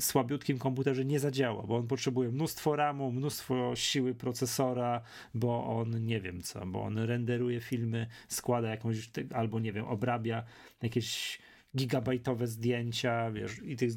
słabiutkim 0.00 0.58
komputerze 0.58 1.04
nie 1.04 1.20
zadziała, 1.20 1.62
bo 1.62 1.76
on 1.76 1.86
potrzebuje 1.86 2.30
mnóstwo 2.30 2.76
RAMu, 2.76 3.12
mnóstwo 3.12 3.72
siły 3.76 4.14
procesora, 4.14 5.00
bo 5.34 5.66
on 5.80 6.04
nie 6.06 6.20
wiem 6.20 6.42
co, 6.42 6.66
bo 6.66 6.82
on 6.82 6.98
renderuje 6.98 7.60
filmy, 7.60 8.06
składa 8.28 8.68
jakąś, 8.68 9.10
albo 9.34 9.60
nie 9.60 9.72
wiem, 9.72 9.84
obrabia 9.84 10.44
jakieś 10.82 11.38
gigabajtowe 11.76 12.46
zdjęcia, 12.46 13.30
wiesz, 13.30 13.52
i 13.64 13.76
tych, 13.76 13.92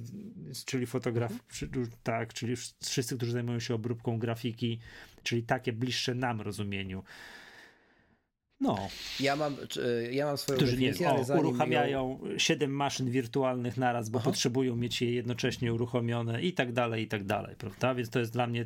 czyli 0.66 0.86
fotograf, 0.86 1.32
przy- 1.44 1.70
tak, 2.04 2.34
czyli 2.34 2.56
wszyscy, 2.84 3.18
którzy 3.18 3.32
zajmują 3.32 3.60
się 3.60 3.74
obróbką 3.76 4.20
grafiki, 4.20 4.80
czyli 5.24 5.44
takie 5.44 5.74
bliższe 5.74 6.16
nam 6.16 6.42
rozumieniu. 6.42 7.04
No, 8.62 8.88
Ja 9.20 9.36
mam, 9.36 9.58
czy- 9.70 10.10
ja 10.14 10.26
mam 10.26 10.38
swoją 10.38 10.58
którzy 10.58 10.78
nie 10.78 11.10
ale 11.10 11.20
o, 11.20 11.24
zanim 11.24 11.46
uruchamiają 11.46 12.20
siedem 12.38 12.72
maszyn 12.72 13.10
wirtualnych 13.12 13.78
naraz, 13.78 14.10
bo 14.10 14.20
Aha. 14.20 14.26
potrzebują 14.26 14.76
mieć 14.76 15.02
je 15.02 15.14
jednocześnie 15.14 15.74
uruchomione 15.74 16.42
i 16.42 16.54
tak 16.54 16.72
dalej, 16.74 17.04
i 17.04 17.08
tak 17.08 17.24
dalej, 17.24 17.56
prawda? 17.56 17.96
Więc 17.96 18.10
to 18.10 18.20
jest 18.20 18.34
dla 18.34 18.48
mnie, 18.48 18.66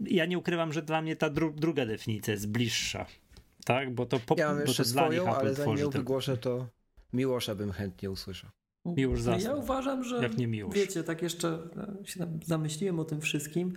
ja 0.00 0.26
nie 0.26 0.38
ukrywam, 0.38 0.72
że 0.72 0.82
dla 0.82 1.02
mnie 1.02 1.16
ta 1.16 1.30
dru 1.30 1.52
druga 1.52 1.86
definicja 1.86 2.32
jest 2.32 2.48
bliższa, 2.48 3.06
tak? 3.64 3.94
Bo 3.94 4.06
to, 4.06 4.18
po, 4.20 4.34
Ja 4.38 4.46
mam 4.48 4.56
bo 4.56 4.62
jeszcze 4.62 4.84
to 4.84 4.90
dla 4.90 5.02
nich 5.08 5.12
swoją, 5.18 5.30
Apple 5.32 5.40
ale 5.46 5.54
zanim 5.54 5.78
ją 5.78 5.90
wygłoszę, 5.90 6.36
to 6.36 6.66
Miłosza 7.12 7.54
bym 7.54 7.72
chętnie 7.72 8.10
usłyszał. 8.10 8.50
Miłosz 8.84 9.18
Ja 9.18 9.24
zasnął. 9.24 9.58
uważam, 9.58 10.04
że 10.04 10.22
Jak 10.22 10.36
nie 10.38 10.46
Miłosz. 10.46 10.74
wiecie, 10.74 11.04
tak 11.04 11.22
jeszcze 11.22 11.48
e, 12.02 12.06
się 12.06 12.38
zamyśliłem 12.44 13.00
o 13.00 13.04
tym 13.04 13.20
wszystkim. 13.20 13.72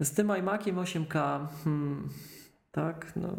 Z 0.00 0.10
tym 0.10 0.32
iMaciem 0.38 0.76
8K, 0.76 1.46
hmm, 1.64 2.08
tak, 2.72 3.12
no, 3.16 3.36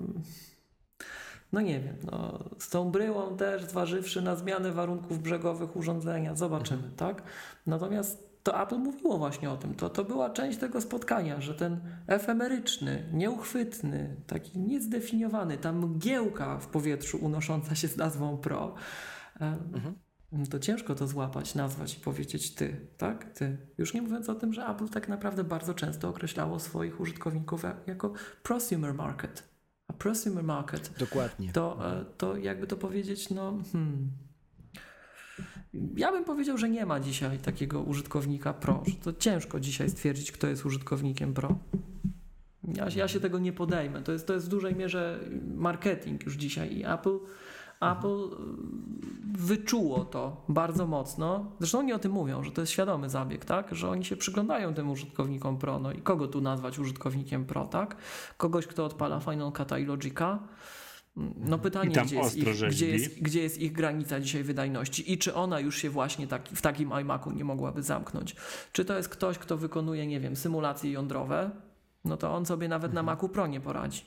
no 1.51 1.61
nie 1.61 1.79
wiem, 1.79 1.95
no, 2.11 2.49
z 2.59 2.69
tą 2.69 2.91
bryłą 2.91 3.37
też, 3.37 3.63
zważywszy 3.63 4.21
na 4.21 4.35
zmianę 4.35 4.71
warunków 4.71 5.19
brzegowych 5.21 5.75
urządzenia, 5.75 6.35
zobaczymy, 6.35 6.91
tak? 6.97 7.23
Natomiast 7.67 8.32
to 8.43 8.63
Apple 8.63 8.77
mówiło 8.77 9.17
właśnie 9.17 9.51
o 9.51 9.57
tym, 9.57 9.75
to, 9.75 9.89
to 9.89 10.03
była 10.03 10.29
część 10.29 10.59
tego 10.59 10.81
spotkania, 10.81 11.41
że 11.41 11.53
ten 11.55 11.81
efemeryczny, 12.07 13.09
nieuchwytny, 13.13 14.15
taki 14.27 14.59
niezdefiniowany, 14.59 15.57
ta 15.57 15.73
mgiełka 15.73 16.59
w 16.59 16.67
powietrzu 16.67 17.17
unosząca 17.17 17.75
się 17.75 17.87
z 17.87 17.97
nazwą 17.97 18.37
Pro, 18.37 18.75
em, 19.39 19.95
to 20.49 20.59
ciężko 20.59 20.95
to 20.95 21.07
złapać, 21.07 21.55
nazwać 21.55 21.97
i 21.97 21.99
powiedzieć 21.99 22.55
ty, 22.55 22.87
tak? 22.97 23.33
Ty. 23.33 23.57
Już 23.77 23.93
nie 23.93 24.01
mówiąc 24.01 24.29
o 24.29 24.35
tym, 24.35 24.53
że 24.53 24.67
Apple 24.67 24.89
tak 24.89 25.07
naprawdę 25.07 25.43
bardzo 25.43 25.73
często 25.73 26.09
określało 26.09 26.59
swoich 26.59 26.99
użytkowników 26.99 27.63
jak- 27.63 27.87
jako 27.87 28.13
prosumer 28.43 28.93
market. 28.93 29.43
A 29.87 29.93
prosumer 29.93 30.43
market 30.43 30.91
Dokładnie. 30.99 31.51
to, 31.51 31.91
e, 32.01 32.05
to 32.05 32.37
jakby 32.37 32.67
to 32.67 32.77
powiedzieć, 32.77 33.29
no 33.29 33.57
hmm. 33.71 34.11
Ja 35.95 36.11
bym 36.11 36.23
powiedział, 36.23 36.57
że 36.57 36.69
nie 36.69 36.85
ma 36.85 36.99
dzisiaj 36.99 37.39
takiego 37.39 37.81
użytkownika 37.81 38.53
pro. 38.53 38.83
To 39.03 39.13
ciężko 39.13 39.59
dzisiaj 39.59 39.89
stwierdzić, 39.89 40.31
kto 40.31 40.47
jest 40.47 40.65
użytkownikiem 40.65 41.33
pro. 41.33 41.55
Ja, 42.67 42.87
ja 42.95 43.07
się 43.07 43.19
tego 43.19 43.39
nie 43.39 43.53
podejmę. 43.53 44.01
To 44.01 44.11
jest, 44.11 44.27
to 44.27 44.33
jest 44.33 44.45
w 44.45 44.49
dużej 44.49 44.75
mierze 44.75 45.19
marketing 45.55 46.25
już 46.25 46.35
dzisiaj 46.35 46.77
i 46.77 46.85
Apple, 46.85 47.19
Apple 47.81 48.07
y, 48.07 49.37
wyczuło 49.37 50.05
to 50.05 50.45
bardzo 50.49 50.87
mocno. 50.87 51.51
Zresztą 51.59 51.79
oni 51.79 51.93
o 51.93 51.99
tym 51.99 52.11
mówią, 52.11 52.43
że 52.43 52.51
to 52.51 52.61
jest 52.61 52.71
świadomy 52.71 53.09
zabieg, 53.09 53.45
tak? 53.45 53.75
Że 53.75 53.89
oni 53.89 54.05
się 54.05 54.17
przyglądają 54.17 54.73
tym 54.73 54.89
użytkownikom 54.89 55.57
pro. 55.57 55.79
No 55.79 55.91
i 55.91 56.01
kogo 56.01 56.27
tu 56.27 56.41
nazwać 56.41 56.79
użytkownikiem 56.79 57.45
pro, 57.45 57.65
tak? 57.65 57.95
Kogoś, 58.37 58.67
kto 58.67 58.85
odpala 58.85 59.19
Final 59.19 59.49
Cut'a 59.49 59.81
i 59.81 59.85
Logica. 59.85 60.39
No 61.35 61.59
pytanie, 61.59 61.89
I 61.91 61.93
tam 61.93 62.05
gdzie 62.05 62.15
jest, 62.15 62.35
ich, 62.37 62.43
gdzie, 62.69 62.87
jest, 62.89 63.21
gdzie 63.21 63.43
jest 63.43 63.61
ich 63.61 63.71
granica 63.71 64.19
dzisiaj 64.19 64.43
wydajności 64.43 65.11
i 65.13 65.17
czy 65.17 65.33
ona 65.35 65.59
już 65.59 65.77
się 65.77 65.89
właśnie 65.89 66.27
taki, 66.27 66.55
w 66.55 66.61
takim 66.61 66.91
iMacu 67.01 67.31
nie 67.31 67.43
mogłaby 67.43 67.83
zamknąć. 67.83 68.35
Czy 68.71 68.85
to 68.85 68.97
jest 68.97 69.09
ktoś, 69.09 69.37
kto 69.37 69.57
wykonuje, 69.57 70.07
nie 70.07 70.19
wiem, 70.19 70.35
symulacje 70.35 70.91
jądrowe, 70.91 71.51
no 72.05 72.17
to 72.17 72.35
on 72.35 72.45
sobie 72.45 72.67
nawet 72.67 72.91
Mhm. 72.91 73.05
na 73.05 73.11
Macu 73.11 73.29
Pro 73.29 73.47
nie 73.47 73.61
poradzi. 73.61 74.01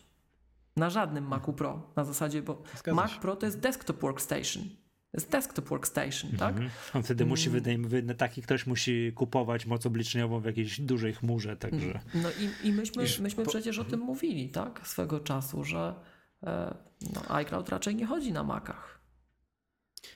Na 0.76 0.90
żadnym 0.90 1.24
Macu 1.28 1.52
Pro. 1.52 1.92
Na 1.96 2.04
zasadzie, 2.04 2.42
bo 2.42 2.62
Zgadza 2.78 2.94
Mac 3.02 3.10
się. 3.10 3.20
Pro 3.20 3.36
to 3.36 3.46
jest 3.46 3.60
desktop 3.60 4.00
workstation. 4.00 4.62
To 5.10 5.18
jest 5.18 5.30
desktop 5.30 5.68
workstation, 5.68 6.30
tak? 6.30 6.50
Mhm. 6.54 6.70
On 6.94 7.02
wtedy 7.02 7.26
musi, 7.26 7.48
Mm. 7.48 7.60
wydaje 7.60 7.78
mi 7.78 7.90
się, 7.90 8.14
taki 8.14 8.42
ktoś 8.42 8.66
musi 8.66 9.12
kupować 9.14 9.66
moc 9.66 9.86
obliczeniową 9.86 10.40
w 10.40 10.44
jakiejś 10.44 10.80
dużej 10.80 11.14
chmurze, 11.14 11.56
także... 11.56 12.00
No 12.14 12.28
i, 12.62 12.68
i 12.68 12.72
myśmy, 12.72 13.02
myśmy 13.20 13.44
po- 13.44 13.50
przecież 13.50 13.78
o 13.78 13.84
tym 13.84 14.00
mówili, 14.00 14.48
tak? 14.48 14.80
Swego 14.88 15.20
czasu, 15.20 15.64
że 15.64 15.94
e, 16.42 16.74
no, 17.00 17.34
iCloud 17.36 17.68
raczej 17.68 17.94
nie 17.96 18.06
chodzi 18.06 18.32
na 18.32 18.42
Macach. 18.42 19.00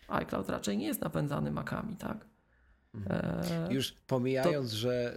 iCloud 0.09 0.48
raczej 0.48 0.78
nie 0.78 0.86
jest 0.86 1.01
napędzany 1.01 1.51
Macami, 1.51 1.97
tak? 1.97 2.27
E, 3.11 3.69
Już 3.70 3.93
pomijając, 4.07 4.70
że 4.70 5.16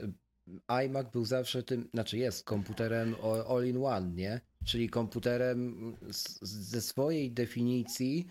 iMac 0.67 1.11
był 1.11 1.25
zawsze 1.25 1.63
tym, 1.63 1.89
znaczy 1.93 2.17
jest 2.17 2.43
komputerem 2.43 3.15
all-in-one, 3.49 4.07
nie? 4.11 4.41
Czyli 4.65 4.89
komputerem 4.89 5.75
z- 6.11 6.41
ze 6.41 6.81
swojej 6.81 7.31
definicji 7.31 8.27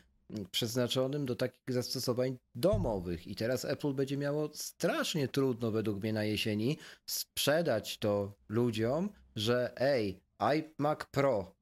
przeznaczonym 0.50 1.26
do 1.26 1.36
takich 1.36 1.62
zastosowań 1.74 2.36
domowych. 2.54 3.26
I 3.26 3.34
teraz 3.36 3.64
Apple 3.64 3.92
będzie 3.94 4.16
miało 4.16 4.50
strasznie 4.54 5.28
trudno 5.28 5.70
według 5.70 6.02
mnie 6.02 6.12
na 6.12 6.24
jesieni 6.24 6.78
sprzedać 7.06 7.98
to 7.98 8.34
ludziom, 8.48 9.08
że 9.36 9.72
ej, 9.76 10.20
iMac 10.38 10.98
Pro 11.10 11.54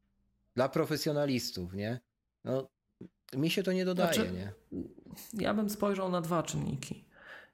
dla 0.54 0.68
profesjonalistów, 0.68 1.74
nie? 1.74 2.00
No, 2.44 2.68
mi 3.36 3.50
się 3.50 3.62
to 3.62 3.72
nie 3.72 3.84
dodaje, 3.84 4.14
Znaczy- 4.14 4.32
nie? 4.32 4.52
ja 5.32 5.54
bym 5.54 5.70
spojrzał 5.70 6.08
na 6.10 6.20
dwa 6.20 6.42
czynniki. 6.42 7.04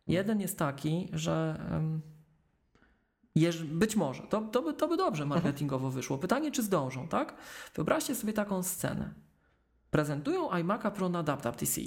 Jeden 0.07 0.41
jest 0.41 0.59
taki, 0.59 1.09
że 1.13 1.61
być 3.65 3.97
może, 3.97 4.23
to, 4.23 4.41
to, 4.41 4.63
by, 4.63 4.75
to 4.75 4.89
by 4.89 4.97
dobrze 4.97 5.27
marketingowo 5.27 5.91
wyszło. 5.91 6.19
Pytanie, 6.19 6.51
czy 6.53 6.63
zdążą, 6.63 7.09
tak? 7.09 7.35
Wyobraźcie 7.75 8.15
sobie 8.15 8.33
taką 8.33 8.63
scenę. 8.63 9.15
Prezentują 9.91 10.51
iMac'a 10.51 10.91
Pro 10.91 11.09
na 11.09 11.23
DapTapTC, 11.23 11.81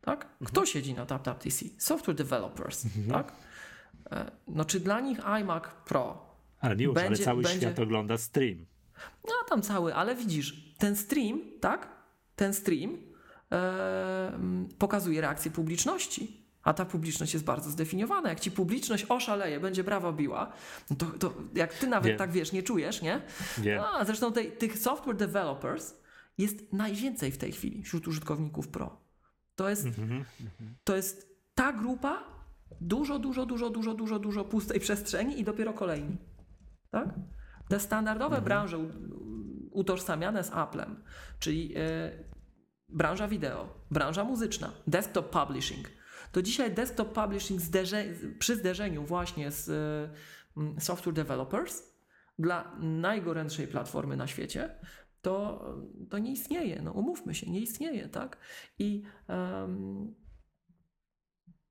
tak? 0.00 0.28
Kto 0.44 0.66
siedzi 0.66 0.94
na 0.94 1.04
DapTapTC? 1.04 1.64
Software 1.78 2.16
developers, 2.16 2.84
tak? 3.10 3.32
E, 4.10 4.30
No 4.48 4.64
czy 4.64 4.80
dla 4.80 5.00
nich 5.00 5.18
iMac 5.40 5.64
Pro 5.86 6.28
Ale 6.60 6.74
ale 6.74 6.92
Będzie- 6.92 7.24
cały 7.24 7.42
będzie- 7.42 7.58
świat 7.60 7.78
ogląda 7.78 8.18
stream. 8.18 8.66
No 9.24 9.32
tam 9.48 9.62
cały, 9.62 9.94
ale 9.94 10.14
widzisz, 10.14 10.74
ten 10.78 10.96
stream, 10.96 11.40
tak? 11.60 11.88
Ten 12.36 12.54
stream 12.54 12.98
pokazuje 14.78 15.20
reakcję 15.20 15.50
publiczności. 15.50 16.48
A 16.62 16.74
ta 16.74 16.84
publiczność 16.84 17.32
jest 17.34 17.44
bardzo 17.44 17.70
zdefiniowana. 17.70 18.28
Jak 18.28 18.40
ci 18.40 18.50
publiczność 18.50 19.06
oszaleje, 19.08 19.60
będzie 19.60 19.84
brawa 19.84 20.12
biła, 20.12 20.52
no 20.90 20.96
to, 20.96 21.06
to 21.06 21.34
jak 21.54 21.74
ty 21.74 21.86
nawet 21.86 22.08
Wiem. 22.08 22.18
tak 22.18 22.30
wiesz, 22.32 22.52
nie 22.52 22.62
czujesz, 22.62 23.02
nie? 23.02 23.22
Wiem. 23.58 23.82
A, 23.84 24.04
zresztą 24.04 24.32
tej, 24.32 24.52
tych 24.52 24.78
software 24.78 25.16
developers 25.16 25.94
jest 26.38 26.72
najwięcej 26.72 27.32
w 27.32 27.38
tej 27.38 27.52
chwili 27.52 27.82
wśród 27.82 28.08
użytkowników 28.08 28.68
Pro. 28.68 29.00
To 29.56 29.68
jest, 29.68 29.86
Mhm. 29.86 30.24
to 30.84 30.96
jest 30.96 31.28
ta 31.54 31.72
grupa, 31.72 32.24
dużo, 32.80 33.18
dużo, 33.18 33.46
dużo, 33.46 33.70
dużo, 33.70 33.94
dużo, 33.94 34.18
dużo 34.18 34.44
pustej 34.44 34.80
przestrzeni 34.80 35.40
i 35.40 35.44
dopiero 35.44 35.72
kolejni. 35.72 36.16
Tak? 36.90 37.08
Te 37.68 37.80
standardowe 37.80 38.42
branże 38.42 38.78
u- 38.78 38.90
utożsamiane 39.70 40.44
z 40.44 40.50
Applem, 40.52 41.02
czyli 41.38 41.74
e, 41.76 41.80
branża 42.88 43.28
wideo, 43.28 43.74
branża 43.90 44.24
muzyczna, 44.24 44.72
desktop 44.86 45.30
publishing, 45.30 45.88
to 46.32 46.42
dzisiaj 46.42 46.74
desktop 46.74 47.12
publishing 47.12 47.60
zderze, 47.60 48.04
przy 48.38 48.56
zderzeniu 48.56 49.04
właśnie 49.06 49.50
z 49.50 49.68
mm, 50.56 50.80
software 50.80 51.14
developers 51.14 51.82
dla 52.38 52.76
najgorętszej 52.80 53.68
platformy 53.68 54.16
na 54.16 54.26
świecie, 54.26 54.78
to, 55.22 55.64
to 56.10 56.18
nie 56.18 56.32
istnieje. 56.32 56.82
No 56.82 56.92
umówmy 56.92 57.34
się, 57.34 57.50
nie 57.50 57.60
istnieje, 57.60 58.08
tak? 58.08 58.38
I 58.78 59.02
em, 59.28 60.14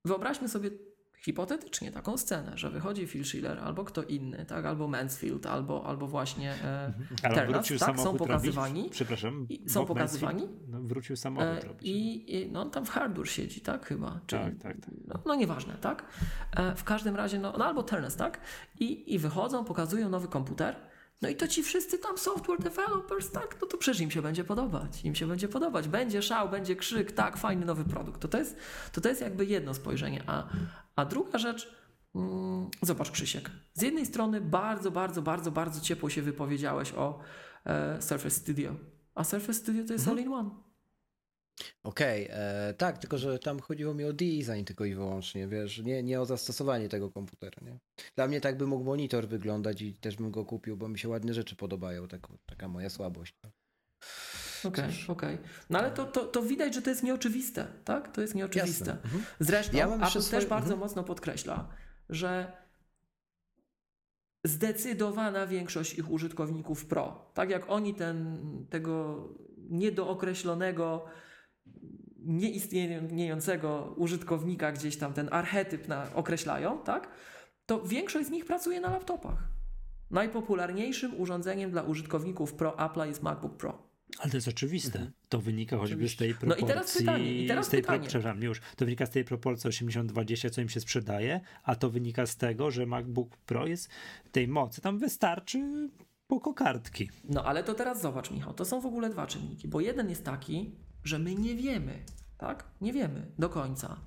wyobraźmy 0.06 0.50
sobie 0.50 0.72
hipotetycznie 1.22 1.92
taką 1.92 2.18
scenę, 2.18 2.58
że 2.58 2.70
wychodzi 2.70 3.08
Phil 3.08 3.26
Schiller 3.26 3.60
albo 3.60 3.84
kto 3.84 4.04
inny, 4.04 4.46
tak? 4.46 4.66
Albo 4.66 4.88
Mansfield, 4.88 5.46
albo, 5.46 5.86
albo 5.86 6.08
właśnie 6.08 6.54
e, 6.64 6.94
Ale 7.24 7.36
Ternas, 7.36 7.68
tak? 7.80 8.00
Są 8.00 8.18
pokazywani. 8.18 8.80
Robić. 8.80 8.94
Przepraszam. 8.94 9.48
Są 9.68 9.86
pokazywani? 9.86 10.48
No, 10.68 10.82
wrócił 10.82 11.16
samochód 11.16 11.64
e, 11.64 11.68
robić. 11.68 11.88
i, 11.88 12.36
i 12.36 12.52
no 12.52 12.62
on 12.62 12.72
tam 12.72 12.86
w 12.86 12.90
Harbour 12.90 13.30
siedzi, 13.30 13.62
tak? 13.62 13.86
Chyba. 13.86 14.20
Czyli, 14.28 14.44
Tak, 14.44 14.54
tak, 14.58 14.86
tak. 14.86 14.94
No, 15.08 15.20
no 15.26 15.36
nieważne, 15.36 15.74
tak? 15.82 16.06
E, 16.56 16.76
w 16.76 16.84
każdym 16.84 17.16
razie, 17.16 17.40
no, 17.40 17.54
no 17.58 17.66
albo 17.66 17.84
Ternas, 17.84 18.16
tak? 18.16 18.40
I, 18.80 19.14
I 19.14 19.20
wychodzą, 19.20 19.66
pokazują 19.66 20.10
nowy 20.10 20.28
komputer. 20.28 20.76
No 21.22 21.30
i 21.30 21.36
to 21.36 21.48
ci 21.48 21.64
wszyscy 21.64 22.00
tam 22.00 22.18
software 22.18 22.60
developers, 22.60 23.32
tak? 23.32 23.58
No 23.62 23.68
to 23.68 23.78
przecież 23.78 24.02
im 24.02 24.12
się 24.12 24.22
będzie 24.22 24.44
podobać. 24.44 25.06
Im 25.06 25.16
się 25.16 25.28
będzie 25.28 25.48
podobać. 25.48 25.88
Będzie 25.88 26.22
szał, 26.22 26.50
będzie 26.50 26.76
krzyk, 26.76 27.12
tak, 27.12 27.38
fajny 27.38 27.66
nowy 27.66 27.86
produkt. 27.86 28.22
To 28.22 28.28
to 28.28 28.38
jest, 28.38 28.58
to 28.92 29.02
to 29.02 29.10
jest 29.10 29.22
jakby 29.22 29.46
jedno 29.46 29.74
spojrzenie. 29.74 30.24
A, 30.28 30.48
a 30.96 31.06
druga 31.06 31.40
rzecz, 31.40 31.76
mm, 32.16 32.70
zobacz 32.82 33.12
Krzysiek. 33.12 33.52
Z 33.74 33.82
jednej 33.82 34.06
strony 34.06 34.42
bardzo, 34.42 34.92
bardzo, 34.92 35.22
bardzo, 35.22 35.52
bardzo 35.52 35.82
ciepło 35.82 36.10
się 36.10 36.22
wypowiedziałeś 36.22 36.94
o 36.94 37.20
e, 37.66 38.02
Surface 38.02 38.36
Studio. 38.36 38.76
A 39.16 39.24
Surface 39.24 39.54
Studio 39.54 39.84
to 39.86 39.94
jest 39.94 40.08
all-in-one. 40.08 40.67
Okej, 41.84 42.28
e, 42.32 42.74
tak, 42.78 42.98
tylko 42.98 43.18
że 43.18 43.40
tam 43.40 43.60
chodziło 43.60 43.94
mi 43.94 44.04
o 44.04 44.14
design 44.14 44.64
tylko 44.66 44.86
i 44.86 44.94
wyłącznie, 44.94 45.48
wiesz, 45.48 45.78
nie, 45.78 46.04
nie 46.04 46.22
o 46.22 46.26
zastosowanie 46.26 46.90
tego 46.90 47.12
komputera, 47.12 47.58
nie? 47.62 47.80
Dla 48.16 48.28
mnie 48.28 48.42
tak 48.42 48.58
by 48.58 48.68
mógł 48.68 48.84
monitor 48.84 49.28
wyglądać 49.28 49.82
i 49.82 49.94
też 49.94 50.16
bym 50.16 50.32
go 50.32 50.46
kupił, 50.46 50.78
bo 50.78 50.88
mi 50.88 51.00
się 51.00 51.10
ładne 51.10 51.34
rzeczy 51.34 51.56
podobają, 51.56 52.08
tak, 52.08 52.28
taka 52.46 52.68
moja 52.68 52.90
słabość. 52.90 53.34
Okej, 54.64 54.94
okej. 55.08 55.38
No 55.70 55.80
ale 55.80 55.92
to, 55.92 56.06
to, 56.06 56.26
to 56.26 56.42
widać, 56.42 56.76
że 56.76 56.82
to 56.82 56.90
jest 56.90 57.04
nieoczywiste, 57.04 57.68
tak? 57.86 58.12
To 58.12 58.22
jest 58.22 58.36
nieoczywiste. 58.36 58.92
Mhm. 58.92 59.24
Zresztą 59.40 59.78
Ja 59.78 59.88
Apple 59.88 60.22
swoje- 60.22 60.32
też 60.32 60.46
bardzo 60.46 60.74
mhm. 60.74 60.80
mocno 60.80 61.04
podkreśla, 61.04 61.70
że 62.10 62.52
zdecydowana 64.46 65.48
większość 65.48 65.94
ich 65.94 66.12
użytkowników 66.12 66.86
Pro, 66.86 67.32
tak 67.34 67.50
jak 67.50 67.70
oni 67.70 67.94
ten, 67.94 68.38
tego 68.70 69.24
niedookreślonego, 69.70 71.06
nieistniejącego 72.20 73.94
użytkownika 73.98 74.72
gdzieś 74.72 74.98
tam, 74.98 75.14
ten 75.14 75.30
archetyp 75.32 75.88
na, 75.88 76.14
określają, 76.14 76.80
tak? 76.80 77.08
To 77.66 77.82
większość 77.82 78.28
z 78.28 78.32
nich 78.32 78.46
pracuje 78.46 78.82
na 78.82 78.90
laptopach. 78.90 79.44
Najpopularniejszym 80.12 81.20
urządzeniem 81.22 81.72
dla 81.72 81.82
użytkowników 81.82 82.54
Pro 82.54 82.72
Apple'a 82.72 83.08
jest 83.08 83.24
MacBook 83.24 83.58
Pro. 83.58 83.88
Ale 84.20 84.32
to 84.32 84.38
jest 84.38 84.48
oczywiste. 84.48 85.12
To 85.30 85.42
wynika 85.42 85.78
choćby 85.78 86.10
z 86.10 86.16
tej 86.16 86.30
Mhm. 86.30 86.50
No 86.50 86.56
i 86.56 86.58
proporcji. 86.58 86.76
teraz 86.76 86.98
pytanie, 86.98 87.44
i 87.44 87.48
teraz 87.48 87.66
z 87.66 87.70
tej 87.70 87.82
pytanie. 87.82 88.08
przepraszam, 88.08 88.44
już. 88.44 88.62
To 88.76 88.86
wynika 88.86 89.06
z 89.06 89.10
tej 89.10 89.24
proporcji 89.26 89.70
80-20, 89.70 90.50
co 90.50 90.62
im 90.62 90.70
się 90.70 90.80
sprzedaje, 90.80 91.42
a 91.64 91.76
to 91.76 91.90
wynika 91.90 92.26
z 92.26 92.38
tego, 92.38 92.72
że 92.72 92.86
MacBook 92.86 93.38
Pro 93.38 93.68
jest 93.68 93.90
tej 94.32 94.48
mocy. 94.48 94.82
Tam 94.82 95.00
wystarczy 95.00 95.90
po 96.28 96.40
kokardki. 96.40 97.10
No 97.24 97.44
ale 97.44 97.64
to 97.64 97.74
teraz 97.74 98.02
zobacz, 98.02 98.32
Michał, 98.32 98.54
to 98.54 98.66
są 98.66 98.82
w 98.82 98.86
ogóle 98.86 99.10
dwa 99.10 99.28
czynniki, 99.28 99.68
bo 99.68 99.82
jeden 99.82 100.10
jest 100.10 100.26
taki, 100.26 100.72
że 101.08 101.20
my 101.20 101.36
nie 101.36 101.56
wiemy, 101.56 102.04
tak? 102.38 102.64
Nie 102.82 102.94
wiemy 102.94 103.32
do 103.40 103.50
końca. 103.50 103.98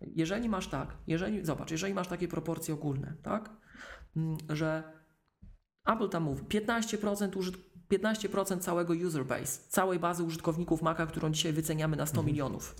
Jeżeli 0.00 0.48
masz 0.48 0.66
tak, 0.68 0.96
jeżeli, 1.06 1.44
zobacz, 1.44 1.70
jeżeli 1.70 1.94
masz 1.94 2.08
takie 2.08 2.28
proporcje 2.28 2.74
ogólne, 2.74 3.14
tak? 3.22 3.50
Mm, 4.16 4.36
Że 4.48 4.82
Apple 5.86 6.08
tam 6.08 6.22
mówi 6.22 6.42
15%, 6.42 7.30
użyt- 7.36 7.58
15% 7.90 8.58
całego 8.60 8.92
user 8.92 9.26
base, 9.26 9.60
całej 9.68 9.98
bazy 9.98 10.22
użytkowników 10.22 10.82
Maca, 10.82 11.06
którą 11.06 11.30
dzisiaj 11.30 11.52
wyceniamy 11.52 11.96
na 11.96 12.06
100 12.06 12.22
milionów. 12.22 12.74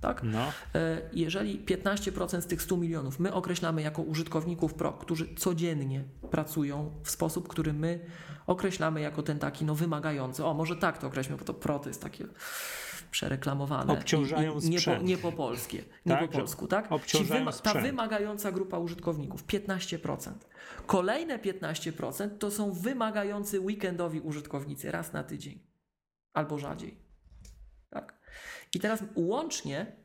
Tak? 0.00 0.22
No, 0.22 0.52
E, 0.74 1.00
Jeżeli 1.12 1.58
15% 1.64 2.40
z 2.42 2.46
tych 2.46 2.62
100 2.62 2.76
milionów 2.76 3.18
my 3.20 3.32
określamy 3.32 3.82
jako 3.82 4.02
użytkowników 4.02 4.74
Pro, 4.74 4.92
którzy 4.92 5.34
codziennie 5.34 6.04
pracują 6.30 7.00
w 7.04 7.10
sposób, 7.10 7.48
który 7.48 7.72
my 7.72 8.06
określamy 8.46 9.00
jako 9.00 9.22
ten 9.22 9.38
taki 9.38 9.64
no 9.64 9.74
wymagający. 9.74 10.44
O, 10.44 10.54
może 10.54 10.76
tak 10.76 10.98
to 10.98 11.06
określmy, 11.06 11.36
bo 11.36 11.44
to 11.44 11.54
Pro 11.54 11.78
to 11.78 11.88
jest 11.88 12.02
takie 12.02 12.24
przereklamowane. 13.12 13.92
Obciążają 13.92 14.60
i 14.60 14.68
nie, 14.68 14.76
po, 14.76 14.80
sprzęt. 14.80 15.04
nie 15.04 15.18
po 15.18 15.32
polskie, 15.32 15.78
nie 16.06 16.12
Tak, 16.12 16.30
po 16.30 16.38
polsku, 16.38 16.66
tak? 16.66 16.88
Ci 16.88 16.94
obciążają 16.94 17.44
ta 17.44 17.52
sprzęt. 17.52 17.86
wymagająca 17.86 18.52
grupa 18.52 18.78
użytkowników, 18.78 19.44
15%. 19.46 20.32
Kolejne 20.86 21.38
15% 21.38 22.38
to 22.38 22.50
są 22.50 22.72
wymagający 22.72 23.60
weekendowi 23.60 24.20
użytkownicy 24.20 24.90
raz 24.90 25.12
na 25.12 25.24
tydzień 25.24 25.66
albo 26.32 26.58
rzadziej. 26.58 26.98
Tak? 27.90 28.20
I 28.74 28.80
teraz 28.80 29.04
łącznie 29.14 29.96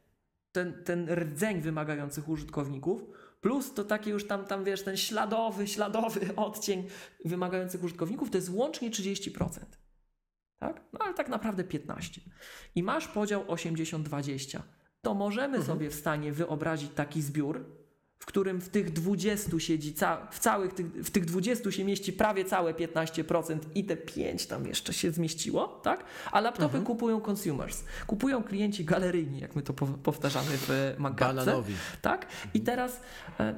ten, 0.52 0.84
ten 0.84 1.10
rdzeń 1.10 1.62
wymagających 1.62 2.30
użytkowników, 2.30 3.06
plus 3.42 3.74
to 3.74 3.84
takie 3.84 4.12
już 4.12 4.28
tam, 4.28 4.46
tam 4.46 4.64
wiesz, 4.64 4.84
ten 4.84 4.98
śladowy, 4.98 5.68
śladowy 5.68 6.36
odcień 6.36 6.88
wymagających 7.26 7.84
użytkowników, 7.84 8.30
to 8.30 8.38
jest 8.38 8.50
łącznie 8.50 8.92
30%. 8.92 9.60
Tak? 10.60 10.82
No 10.94 11.00
ale 11.00 11.14
tak 11.14 11.30
naprawdę 11.30 11.64
15. 11.64 12.22
I 12.76 12.84
masz 12.84 13.08
podział 13.08 13.44
80-20. 13.44 14.60
To 15.02 15.14
możemy 15.14 15.64
sobie 15.64 15.90
w 15.90 15.96
stanie 15.96 16.32
wyobrazić 16.32 16.92
taki 16.96 17.22
zbiór, 17.22 17.66
w 18.20 18.26
którym 18.26 18.62
w 18.62 18.70
tych 18.70 18.94
20 18.94 19.60
siedzi, 19.60 19.94
ca 19.94 20.28
w 20.32 20.40
całych 20.40 20.74
tych, 20.74 20.86
w 20.86 21.10
tych 21.12 21.26
20 21.26 21.72
się 21.72 21.84
mieści 21.84 22.14
prawie 22.14 22.46
całe 22.46 22.74
15% 22.74 23.60
i 23.76 23.84
te 23.86 23.98
5 23.98 24.46
tam 24.48 24.66
jeszcze 24.68 24.94
się 24.94 25.12
zmieściło, 25.12 25.68
tak? 25.84 26.04
A 26.32 26.40
laptopy 26.42 26.66
Mhm. 26.66 26.84
kupują 26.84 27.22
consumers. 27.30 27.84
Kupują 28.08 28.44
klienci 28.44 28.86
galeryjni, 28.86 29.40
jak 29.40 29.56
my 29.56 29.62
to 29.62 29.74
po- 29.74 29.86
powtarzamy 29.88 30.50
w 30.52 30.96
Magatce. 30.98 31.36
Bananowi. 31.36 31.74
Tak? 32.02 32.26
I 32.54 32.62
teraz 32.62 33.02
e, 33.40 33.56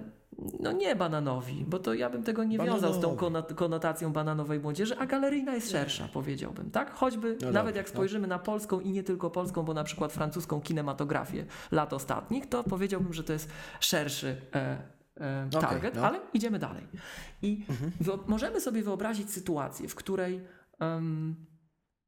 no 0.59 0.71
nie 0.71 0.95
bananowi, 0.95 1.65
bo 1.67 1.79
to 1.79 1.93
ja 1.93 2.09
bym 2.09 2.23
tego 2.23 2.43
nie 2.43 2.57
wiązał 2.57 2.93
z 2.93 2.95
tą 2.95 3.15
Bananowi. 3.15 3.17
kono- 3.19 3.55
konotacją 3.55 4.13
bananowej 4.13 4.59
młodzieży, 4.59 4.97
a 4.97 5.05
galeryjna 5.05 5.53
jest 5.55 5.71
szersza, 5.71 6.07
powiedziałbym, 6.13 6.71
tak? 6.71 6.93
Choćby 6.93 7.37
No 7.41 7.51
nawet 7.51 7.75
jak 7.75 7.85
no. 7.85 7.89
spojrzymy 7.89 8.27
na 8.27 8.39
polską 8.39 8.79
i 8.79 8.91
nie 8.91 9.03
tylko 9.03 9.29
polską, 9.29 9.63
bo 9.63 9.73
na 9.73 9.83
przykład 9.83 10.13
francuską 10.13 10.61
kinematografię 10.61 11.45
lat 11.71 11.93
ostatnich, 11.93 12.49
to 12.49 12.63
powiedziałbym, 12.63 13.13
że 13.13 13.23
to 13.23 13.33
jest 13.33 13.49
szerszy 13.79 14.35
e, 14.55 14.77
e, 15.17 15.49
target, 15.61 15.95
no. 15.95 16.07
ale 16.07 16.19
idziemy 16.33 16.59
dalej. 16.59 16.87
I 17.41 17.65
wyo- 18.01 18.19
możemy 18.27 18.61
sobie 18.61 18.83
wyobrazić 18.83 19.31
sytuację, 19.31 19.87
w 19.87 19.95
której 19.95 20.41
em, 20.79 21.35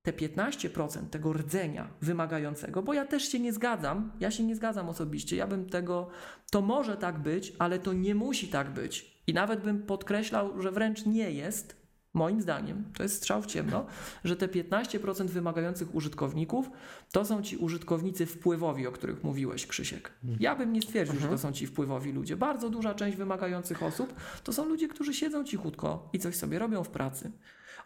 te 0.02 0.12
15% 0.12 1.10
tego 1.10 1.34
rdzenia 1.34 1.88
wymagającego, 2.02 2.84
bo 2.84 2.94
ja 2.94 3.06
też 3.06 3.24
się 3.24 3.40
nie 3.40 3.54
zgadzam, 3.54 4.12
ja 4.20 4.32
się 4.32 4.44
nie 4.44 4.56
zgadzam 4.56 4.90
osobiście, 4.90 5.36
ja 5.36 5.48
bym 5.48 5.70
tego, 5.70 6.10
to 6.52 6.62
może 6.62 6.98
tak 6.98 7.20
być, 7.20 7.54
ale 7.60 7.80
to 7.80 7.94
nie 7.94 8.16
musi 8.16 8.48
tak 8.48 8.70
być. 8.70 9.22
I 9.28 9.34
nawet 9.34 9.62
bym 9.64 9.84
podkreślał, 9.84 10.62
że 10.62 10.72
wręcz 10.72 11.06
nie 11.06 11.32
jest, 11.32 11.82
moim 12.14 12.42
zdaniem, 12.42 12.86
to 12.98 13.04
jest 13.04 13.16
strzał 13.16 13.42
w 13.42 13.46
ciemno, 13.46 13.86
że 14.24 14.36
te 14.36 14.48
15% 14.48 15.26
wymagających 15.26 15.96
użytkowników 15.96 16.70
to 17.12 17.26
są 17.26 17.42
ci 17.42 17.58
użytkownicy 17.58 18.26
wpływowi, 18.26 18.88
o 18.88 18.92
których 18.92 19.24
mówiłeś, 19.24 19.68
Krzysiek. 19.68 20.12
Ja 20.40 20.56
bym 20.56 20.74
nie 20.74 20.82
stwierdził, 20.82 21.20
że 21.20 21.28
to 21.28 21.38
są 21.38 21.52
ci 21.52 21.68
wpływowi 21.68 22.12
ludzie. 22.12 22.38
Bardzo 22.38 22.70
duża 22.70 22.94
część 22.94 23.18
wymagających 23.18 23.84
osób 23.84 24.14
to 24.44 24.54
są 24.54 24.66
ludzie, 24.66 24.88
którzy 24.88 25.14
siedzą 25.14 25.44
cichutko 25.44 26.10
i 26.14 26.20
coś 26.20 26.36
sobie 26.36 26.60
robią 26.60 26.84
w 26.84 26.90
pracy. 26.90 27.32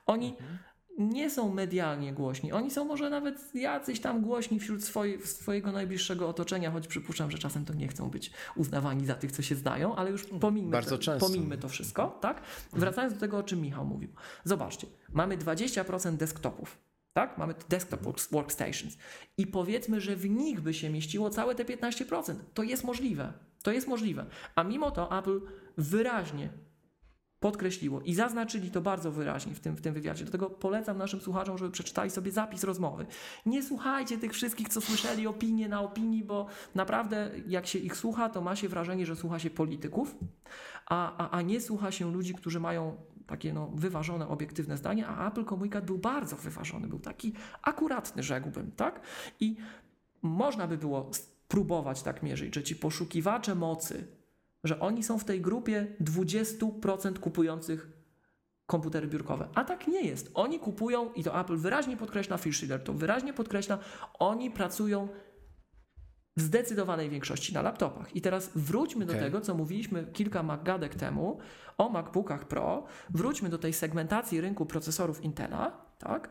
Oni 0.05 0.35
nie 0.97 1.29
są 1.29 1.53
medialnie 1.53 2.13
głośni. 2.13 2.51
Oni 2.51 2.71
są 2.71 2.85
może 2.85 3.09
nawet 3.09 3.55
jacyś 3.55 3.99
tam 3.99 4.21
głośni 4.21 4.59
wśród 4.59 4.83
swoje, 4.83 5.25
swojego 5.25 5.71
najbliższego 5.71 6.29
otoczenia, 6.29 6.71
choć 6.71 6.87
przypuszczam, 6.87 7.31
że 7.31 7.37
czasem 7.37 7.65
to 7.65 7.73
nie 7.73 7.87
chcą 7.87 8.09
być 8.09 8.31
uznawani 8.55 9.05
za 9.05 9.15
tych, 9.15 9.31
co 9.31 9.41
się 9.41 9.55
znają, 9.55 9.95
ale 9.95 10.11
już 10.11 10.27
to, 10.89 10.97
często. 10.97 11.27
pomijmy 11.27 11.57
to 11.57 11.69
wszystko, 11.69 12.17
tak? 12.21 12.41
Wracając 12.73 13.13
do 13.13 13.19
tego, 13.19 13.37
o 13.37 13.43
czym 13.43 13.61
Michał 13.61 13.85
mówił. 13.85 14.09
Zobaczcie, 14.43 14.87
mamy 15.13 15.37
20% 15.37 16.15
desktopów. 16.15 16.77
Tak? 17.13 17.37
Mamy 17.37 17.53
desktop 17.69 18.01
work- 18.01 18.31
workstations. 18.31 18.97
I 19.37 19.47
powiedzmy, 19.47 20.01
że 20.01 20.15
w 20.15 20.29
nich 20.29 20.61
by 20.61 20.73
się 20.73 20.89
mieściło 20.89 21.29
całe 21.29 21.55
te 21.55 21.65
15%. 21.65 22.35
To 22.53 22.63
jest 22.63 22.83
możliwe. 22.83 23.33
To 23.63 23.71
jest 23.71 23.87
możliwe. 23.87 24.25
A 24.55 24.63
mimo 24.63 24.91
to 24.91 25.19
Apple 25.19 25.41
wyraźnie 25.77 26.49
podkreśliło 27.39 28.01
i 28.01 28.15
zaznaczyli 28.15 28.71
to 28.71 28.81
bardzo 28.81 29.11
wyraźnie 29.11 29.53
w 29.53 29.59
tym, 29.59 29.75
w 29.75 29.81
tym 29.81 29.93
wywiadzie. 29.93 30.23
Dlatego 30.23 30.49
polecam 30.49 30.97
naszym 30.97 31.21
słuchaczom, 31.21 31.57
żeby 31.57 31.71
przeczytali 31.71 32.09
sobie 32.09 32.31
zapis 32.31 32.63
rozmowy. 32.63 33.05
Nie 33.45 33.63
słuchajcie 33.63 34.17
tych 34.17 34.33
wszystkich, 34.33 34.69
co 34.69 34.81
słyszeli 34.81 35.27
opinie 35.27 35.69
na 35.69 35.81
opinii, 35.81 36.23
bo 36.23 36.45
naprawdę 36.75 37.31
jak 37.47 37.67
się 37.67 37.79
ich 37.79 37.97
słucha, 37.97 38.29
to 38.29 38.41
ma 38.41 38.55
się 38.55 38.69
wrażenie, 38.69 39.05
że 39.05 39.15
słucha 39.15 39.39
się 39.39 39.49
polityków, 39.49 40.15
a, 40.85 41.17
a, 41.17 41.37
a 41.37 41.41
nie 41.41 41.61
słucha 41.61 41.91
się 41.91 42.11
ludzi, 42.11 42.33
którzy 42.33 42.59
mają 42.59 42.97
takie 43.27 43.53
no, 43.53 43.71
wyważone, 43.75 44.27
obiektywne 44.27 44.77
zdanie, 44.77 45.07
a 45.07 45.27
Apple 45.27 45.45
komunikat 45.45 45.85
był 45.85 45.97
bardzo 45.97 46.35
wyważony, 46.35 46.87
był 46.87 46.99
taki 46.99 47.33
akuratny, 47.61 48.23
rzekłbym, 48.23 48.71
tak? 48.71 49.01
I 49.39 49.55
można 50.21 50.67
by 50.67 50.77
było 50.77 51.09
spróbować 51.13 52.01
tak 52.01 52.23
mierzyć, 52.23 52.55
że 52.55 52.63
ci 52.63 52.75
poszukiwacze 52.75 53.55
mocy, 53.55 54.07
że 54.65 54.79
oni 54.79 55.03
są 55.03 55.19
w 55.19 55.25
tej 55.25 55.41
grupie 55.41 55.95
20% 56.01 57.19
kupujących 57.19 57.87
komputery 58.65 59.07
biurkowe. 59.07 59.47
A 59.55 59.63
tak 59.63 59.87
nie 59.87 60.01
jest. 60.01 60.31
Oni 60.33 60.59
kupują, 60.59 61.13
i 61.13 61.23
to 61.23 61.39
Apple 61.39 61.57
wyraźnie 61.57 61.97
podkreśla, 61.97 62.37
Phil 62.37 62.53
Schiller 62.53 62.83
to 62.83 62.93
wyraźnie 62.93 63.33
podkreśla, 63.33 63.79
oni 64.19 64.51
pracują 64.51 65.07
w 66.37 66.41
zdecydowanej 66.41 67.09
większości 67.09 67.53
na 67.53 67.61
laptopach. 67.61 68.15
I 68.15 68.21
teraz 68.21 68.51
wróćmy 68.55 69.05
do 69.05 69.13
Okej. 69.13 69.25
tego, 69.25 69.41
co 69.41 69.55
mówiliśmy 69.55 70.05
kilka 70.13 70.43
MacGadek 70.43 70.95
temu 70.95 71.39
o 71.77 71.89
MacBookach 71.89 72.47
Pro. 72.47 72.85
Wróćmy 73.09 73.49
do 73.49 73.57
tej 73.57 73.73
segmentacji 73.73 74.41
rynku 74.41 74.65
procesorów 74.65 75.23
Intela, 75.23 75.85
tak? 75.97 76.29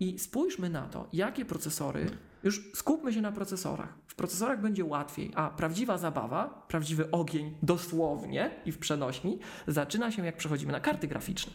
I 0.00 0.18
spójrzmy 0.18 0.70
na 0.70 0.88
to, 0.88 1.08
jakie 1.12 1.44
procesory, 1.44 2.06
już 2.46 2.70
skupmy 2.74 3.12
się 3.12 3.20
na 3.20 3.32
procesorach. 3.32 3.94
W 4.06 4.14
procesorach 4.14 4.60
będzie 4.60 4.84
łatwiej, 4.84 5.32
a 5.34 5.50
prawdziwa 5.50 5.98
zabawa, 5.98 6.64
prawdziwy 6.68 7.10
ogień 7.10 7.56
dosłownie 7.62 8.50
i 8.64 8.72
w 8.72 8.78
przenośni 8.78 9.38
zaczyna 9.66 10.10
się 10.10 10.26
jak 10.26 10.36
przechodzimy 10.36 10.72
na 10.72 10.80
karty 10.80 11.08
graficzne. 11.08 11.52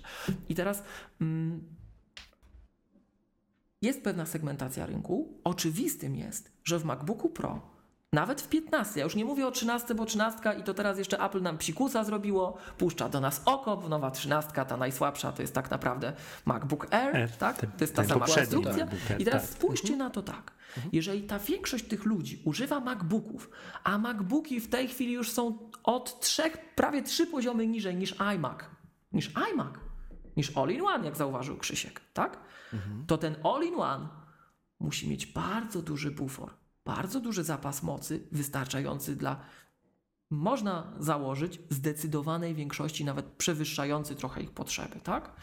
I 0.49 0.55
teraz 0.55 0.83
mm, 1.21 1.63
jest 3.81 4.03
pewna 4.03 4.25
segmentacja 4.25 4.85
rynku. 4.85 5.41
Oczywistym 5.43 6.15
jest, 6.15 6.51
że 6.63 6.79
w 6.79 6.85
MacBooku 6.85 7.29
Pro, 7.29 7.71
nawet 8.13 8.41
w 8.41 8.47
15, 8.49 8.99
ja 8.99 9.03
już 9.03 9.15
nie 9.15 9.25
mówię 9.25 9.47
o 9.47 9.51
13, 9.51 9.95
bo 9.95 10.05
13 10.05 10.39
i 10.59 10.63
to 10.63 10.73
teraz 10.73 10.97
jeszcze 10.97 11.19
Apple 11.19 11.41
nam 11.41 11.57
psikusa 11.57 12.03
zrobiło, 12.03 12.57
puszcza 12.77 13.09
do 13.09 13.19
nas 13.19 13.41
oko, 13.45 13.83
nowa 13.89 14.11
13, 14.11 14.51
ta 14.51 14.77
najsłabsza, 14.77 15.31
to 15.31 15.41
jest 15.41 15.53
tak 15.53 15.71
naprawdę 15.71 16.13
MacBook 16.45 16.93
Air, 16.93 17.31
tak? 17.37 17.57
To 17.57 17.67
jest 17.81 17.95
ta 17.95 18.03
sama 18.03 18.25
konstrukcja. 18.25 18.87
Air, 19.09 19.21
I 19.21 19.25
teraz 19.25 19.41
tak. 19.41 19.51
spójrzcie 19.51 19.97
na 19.97 20.09
to 20.09 20.21
tak. 20.21 20.51
Jeżeli 20.91 21.23
ta 21.23 21.39
większość 21.39 21.85
tych 21.85 22.05
ludzi 22.05 22.41
używa 22.45 22.79
MacBooków, 22.79 23.49
a 23.83 23.97
MacBooki 23.97 24.59
w 24.59 24.69
tej 24.69 24.87
chwili 24.87 25.13
już 25.13 25.31
są 25.31 25.69
od 25.83 26.19
trzech, 26.19 26.75
prawie 26.75 27.03
trzy 27.03 27.27
poziomy 27.27 27.67
niżej 27.67 27.95
niż 27.95 28.15
iMac, 28.19 28.59
niż 29.13 29.31
iMac, 29.51 29.73
niż 30.37 30.57
All-in-One, 30.57 31.05
jak 31.05 31.17
zauważył 31.17 31.57
Krzysiek, 31.57 32.01
tak? 32.13 32.39
To 33.07 33.17
ten 33.17 33.35
All-in-One 33.43 34.09
musi 34.79 35.09
mieć 35.09 35.25
bardzo 35.25 35.81
duży 35.81 36.11
bufor, 36.11 36.53
bardzo 36.85 37.19
duży 37.19 37.43
zapas 37.43 37.83
mocy, 37.83 38.27
wystarczający 38.31 39.15
dla, 39.15 39.39
można 40.29 40.93
założyć, 40.99 41.59
zdecydowanej 41.69 42.55
większości, 42.55 43.05
nawet 43.05 43.25
przewyższający 43.25 44.15
trochę 44.15 44.43
ich 44.43 44.51
potrzeby, 44.51 44.99
tak? 45.03 45.35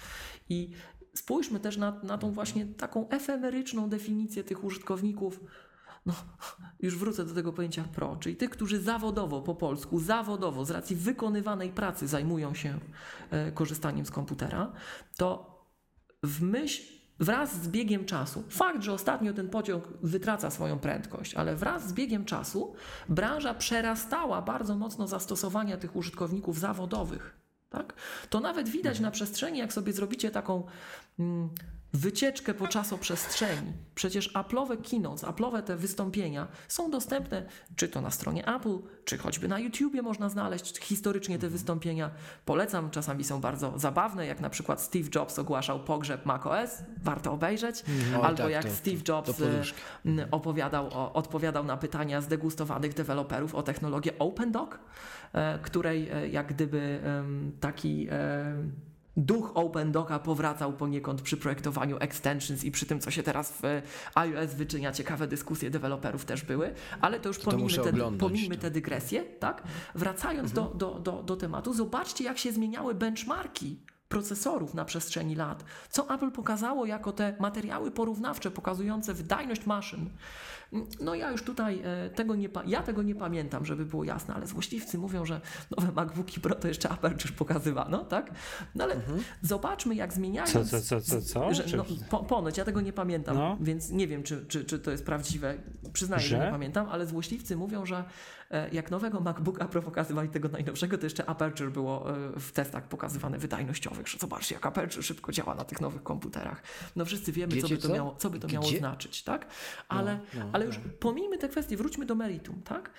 I 0.49 0.73
spójrzmy 1.19 1.61
też 1.61 1.77
na, 1.77 2.01
na 2.03 2.19
tą 2.19 2.33
właśnie 2.33 2.67
taką 2.67 3.09
efemeryczną 3.09 3.89
definicję 3.89 4.45
tych 4.45 4.65
użytkowników. 4.65 5.41
No, 6.07 6.15
już 6.81 6.99
wrócę 6.99 7.25
do 7.25 7.35
tego 7.35 7.53
pojęcia 7.53 7.85
pro, 7.85 8.17
czyli 8.17 8.37
tych, 8.37 8.51
którzy 8.51 8.81
zawodowo, 8.81 9.43
po 9.43 9.55
polsku, 9.55 10.01
zawodowo, 10.01 10.65
z 10.65 10.71
racji 10.71 10.97
wykonywanej 10.97 11.71
pracy 11.71 12.09
zajmują 12.09 12.55
się 12.55 12.79
e, 13.31 13.53
korzystaniem 13.53 14.07
z 14.07 14.11
komputera, 14.11 14.73
to 15.17 15.59
w 16.23 16.43
myśl, 16.43 16.83
wraz 17.19 17.63
z 17.63 17.69
biegiem 17.69 18.05
czasu, 18.05 18.45
fakt, 18.51 18.83
że 18.83 18.93
ostatnio 18.93 19.33
ten 19.33 19.49
pociąg 19.49 19.85
wytraca 20.03 20.51
swoją 20.51 20.79
prędkość, 20.79 21.35
ale 21.35 21.57
wraz 21.57 21.89
z 21.89 21.93
biegiem 21.93 22.25
czasu 22.25 22.75
branża 23.09 23.55
przerastała 23.55 24.43
bardzo 24.43 24.77
mocno 24.77 25.07
zastosowania 25.07 25.77
tych 25.77 25.97
użytkowników 25.97 26.59
zawodowych. 26.59 27.39
Tak? 27.71 27.95
To 28.31 28.41
nawet 28.41 28.69
widać 28.69 29.01
na 29.01 29.11
przestrzeni, 29.11 29.59
jak 29.59 29.73
sobie 29.73 29.93
zrobicie 29.93 30.31
taką 30.31 30.67
wycieczkę 31.93 32.55
po 32.55 32.67
czasoprzestrzeni. 32.69 33.73
Przecież 33.95 34.33
Apple'owe 34.35 34.91
keynotes, 34.91 35.25
Apple'owe 35.25 35.63
te 35.63 35.77
wystąpienia 35.77 36.49
są 36.69 36.91
dostępne 36.91 37.47
czy 37.77 37.89
to 37.89 38.01
na 38.01 38.11
stronie 38.11 38.49
Apple, 38.57 38.79
czy 39.05 39.19
choćby 39.19 39.49
na 39.49 39.59
YouTubie 39.59 40.03
można 40.03 40.29
znaleźć 40.29 40.79
historycznie 40.81 41.39
te 41.39 41.49
wystąpienia. 41.49 42.11
Polecam, 42.45 42.91
czasami 42.91 43.25
są 43.25 43.41
bardzo 43.41 43.79
zabawne, 43.79 44.27
jak 44.27 44.41
na 44.41 44.51
przykład 44.51 44.81
Steve 44.83 45.09
Jobs 45.15 45.39
ogłaszał 45.39 45.81
pogrzeb 45.81 46.27
macOS, 46.27 46.71
warto 47.03 47.33
obejrzeć, 47.33 47.85
Oj, 48.17 48.25
albo 48.25 48.43
tak, 48.43 48.51
jak 48.51 48.65
to- 48.65 48.71
Steve 48.71 49.03
Jobs 49.09 49.33
poduszki. 49.33 49.81
e, 50.07 50.09
m, 50.09 50.29
opowiadał 50.31 50.87
o, 50.87 51.13
odpowiadał 51.13 51.65
na 51.65 51.77
pytania 51.77 52.21
zdegustowanych 52.21 52.95
deweloperów 52.95 53.55
o 53.55 53.63
technologię 53.63 54.19
OpenDoc, 54.19 54.71
e, 55.33 55.59
której 55.59 56.09
e, 56.11 56.29
jak 56.29 56.47
gdyby 56.47 57.01
taki 57.61 58.09
duch 59.19 59.51
OpenDoca 59.55 60.19
powracał 60.19 60.73
poniekąd 60.73 61.23
przy 61.23 61.37
projektowaniu 61.37 61.97
extensions 62.01 62.65
i 62.65 62.71
przy 62.71 62.87
tym, 62.87 63.01
co 63.01 63.11
się 63.11 63.23
teraz 63.23 63.53
w 63.53 63.65
e, 63.65 63.83
iOS 64.15 64.55
wyczynia, 64.55 64.93
ciekawe 64.93 65.27
dyskusje 65.27 65.71
deweloperów 65.71 66.25
też 66.25 66.45
były, 66.45 66.75
ale 67.01 67.21
to 67.21 67.29
już 67.29 67.39
to 67.39 67.45
pomijmy, 67.45 67.63
muszę 67.63 67.83
te, 67.83 68.19
pomijmy 68.19 68.57
to. 68.57 68.63
te 68.63 68.71
dygresje, 68.71 69.25
tak? 69.25 69.63
Wracając 69.95 70.53
do, 70.53 70.63
do, 70.75 70.91
do, 70.91 71.23
do 71.23 71.37
tematu, 71.37 71.73
zobaczcie 71.75 72.25
jak 72.25 72.39
się 72.39 72.53
zmieniały 72.53 72.95
benchmarki 72.95 73.79
procesorów 74.09 74.75
na 74.75 74.85
przestrzeni 74.85 75.35
lat. 75.35 75.65
Co 75.91 76.15
Apple 76.15 76.31
pokazało 76.31 76.87
jako 76.87 77.13
te 77.13 77.37
materiały 77.41 77.91
porównawcze 77.91 78.51
pokazujące 78.51 79.15
wydajność 79.15 79.67
maszyn. 79.67 80.11
No 81.01 81.15
ja 81.15 81.31
już 81.31 81.43
tutaj 81.43 81.83
e, 81.85 82.11
tego 82.11 82.35
nie, 82.35 82.49
ja 82.67 82.83
tego 82.83 83.03
nie 83.03 83.15
pamiętam, 83.15 83.65
żeby 83.65 83.85
było 83.85 84.05
jasne, 84.05 84.35
ale 84.35 84.47
złośliwcy 84.47 84.99
mówią, 84.99 85.25
że 85.25 85.41
nowe 85.77 85.93
MacBooki 85.93 86.41
Pro 86.41 86.55
to 86.55 86.69
jeszcze 86.69 86.89
Aperture 86.89 87.33
pokazywano, 87.33 88.05
tak? 88.05 88.31
No 88.75 88.85
ale 88.85 89.01
zobaczmy 89.43 89.95
jak 89.95 90.13
zmieniając... 90.13 90.53
Co, 90.53 90.65
co, 90.65 90.81
co, 90.81 91.01
co, 91.01 91.23
co? 91.23 91.55
Że, 91.55 91.77
no, 91.77 91.85
po, 92.11 92.19
ponoć, 92.25 92.59
ja 92.59 92.65
tego 92.65 92.81
nie 92.81 92.93
pamiętam, 92.93 93.37
No. 93.37 93.57
więc 93.61 93.91
nie 93.91 94.09
wiem, 94.09 94.23
czy, 94.23 94.47
czy, 94.47 94.65
czy 94.65 94.79
to 94.79 94.91
jest 94.91 95.05
prawdziwe. 95.05 95.55
przyznaję, 95.93 96.23
że? 96.23 96.29
że 96.29 96.45
nie 96.45 96.51
pamiętam, 96.51 96.87
ale 96.91 97.07
złośliwcy 97.07 97.57
mówią, 97.57 97.87
że 97.87 98.05
e, 98.51 98.69
jak 98.71 98.91
nowego 98.91 99.21
MacBooka 99.21 99.69
Pro 99.69 99.83
pokazywali 99.83 100.29
tego 100.29 100.49
najnowszego, 100.49 100.99
to 100.99 101.07
jeszcze 101.07 101.29
Aperture 101.29 101.71
było 101.71 102.11
e, 102.11 102.41
w 102.41 102.53
testach 102.53 102.89
pokazywane 102.89 103.39
wydajnościowych, 103.39 104.09
że 104.09 104.19
zobaczcie, 104.19 104.55
jak 104.55 104.67
Aperture 104.67 105.03
szybko 105.05 105.33
działa 105.33 105.55
na 105.55 105.65
tych 105.65 105.81
nowych 105.81 106.03
komputerach. 106.03 106.63
No 106.97 107.05
wszyscy 107.05 107.33
wiemy, 107.33 107.57
co 107.63 107.69
by 107.69 107.77
to, 107.77 107.89
co? 107.89 107.95
Miało, 107.95 108.15
co 108.19 108.31
by 108.31 108.39
to 108.39 108.49
miało 108.49 108.67
znaczyć, 108.69 109.23
tak? 109.23 109.47
Ale, 109.89 110.21
no, 110.35 110.41
no, 110.41 110.51
ale 110.59 110.67
już 110.67 110.79
no. 110.79 110.91
pomijmy 111.01 111.39
te 111.39 111.49
kwestie, 111.49 111.77
wróćmy 111.77 112.07
do 112.07 112.15
meritum, 112.15 112.63
tak? 112.63 112.91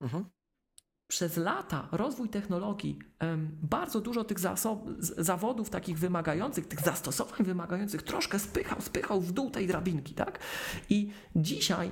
Mhm 0.00 0.24
przez 1.12 1.36
lata 1.36 1.88
rozwój 1.92 2.28
technologii, 2.28 2.98
bardzo 3.62 4.00
dużo 4.00 4.24
tych 4.24 4.38
zawodów 4.98 5.70
takich 5.70 5.98
wymagających, 5.98 6.66
tych 6.66 6.80
zastosowań 6.80 7.46
wymagających 7.46 8.02
troszkę 8.02 8.38
spychał, 8.38 8.80
spychał 8.80 9.20
w 9.20 9.32
dół 9.32 9.50
tej 9.50 9.66
drabinki, 9.66 10.14
tak? 10.14 10.38
I 10.90 11.10
dzisiaj 11.36 11.90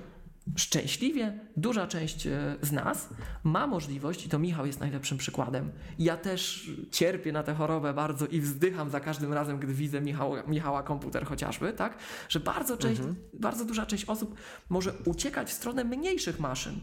szczęśliwie 0.57 1.39
duża 1.57 1.87
część 1.87 2.27
e, 2.27 2.57
z 2.63 2.73
nas 2.73 3.09
ma 3.45 3.67
możliwość, 3.67 4.27
i 4.27 4.29
to 4.29 4.39
Michał 4.39 4.67
jest 4.67 4.81
najlepszym 4.81 5.19
przykładem. 5.19 5.71
Ja 5.99 6.17
też 6.17 6.71
cierpię 6.91 7.33
na 7.33 7.43
tę 7.43 7.55
chorobę 7.55 7.95
bardzo 7.95 8.27
i 8.27 8.41
wzdycham 8.41 8.91
za 8.91 9.01
każdym 9.01 9.33
razem, 9.33 9.59
gdy 9.59 9.75
widzę 9.75 10.01
Michała, 10.01 10.43
Michała 10.43 10.83
komputer 10.83 11.25
chociażby, 11.25 11.73
tak? 11.73 11.99
Że 12.29 12.41
bardzo, 12.41 12.77
część, 12.77 13.01
mhm. 13.01 13.17
bardzo 13.33 13.65
duża 13.65 13.87
część 13.87 14.05
osób 14.05 14.35
może 14.69 14.93
uciekać 15.05 15.49
w 15.49 15.53
stronę 15.53 15.85
mniejszych 15.85 16.41
maszyn, 16.41 16.81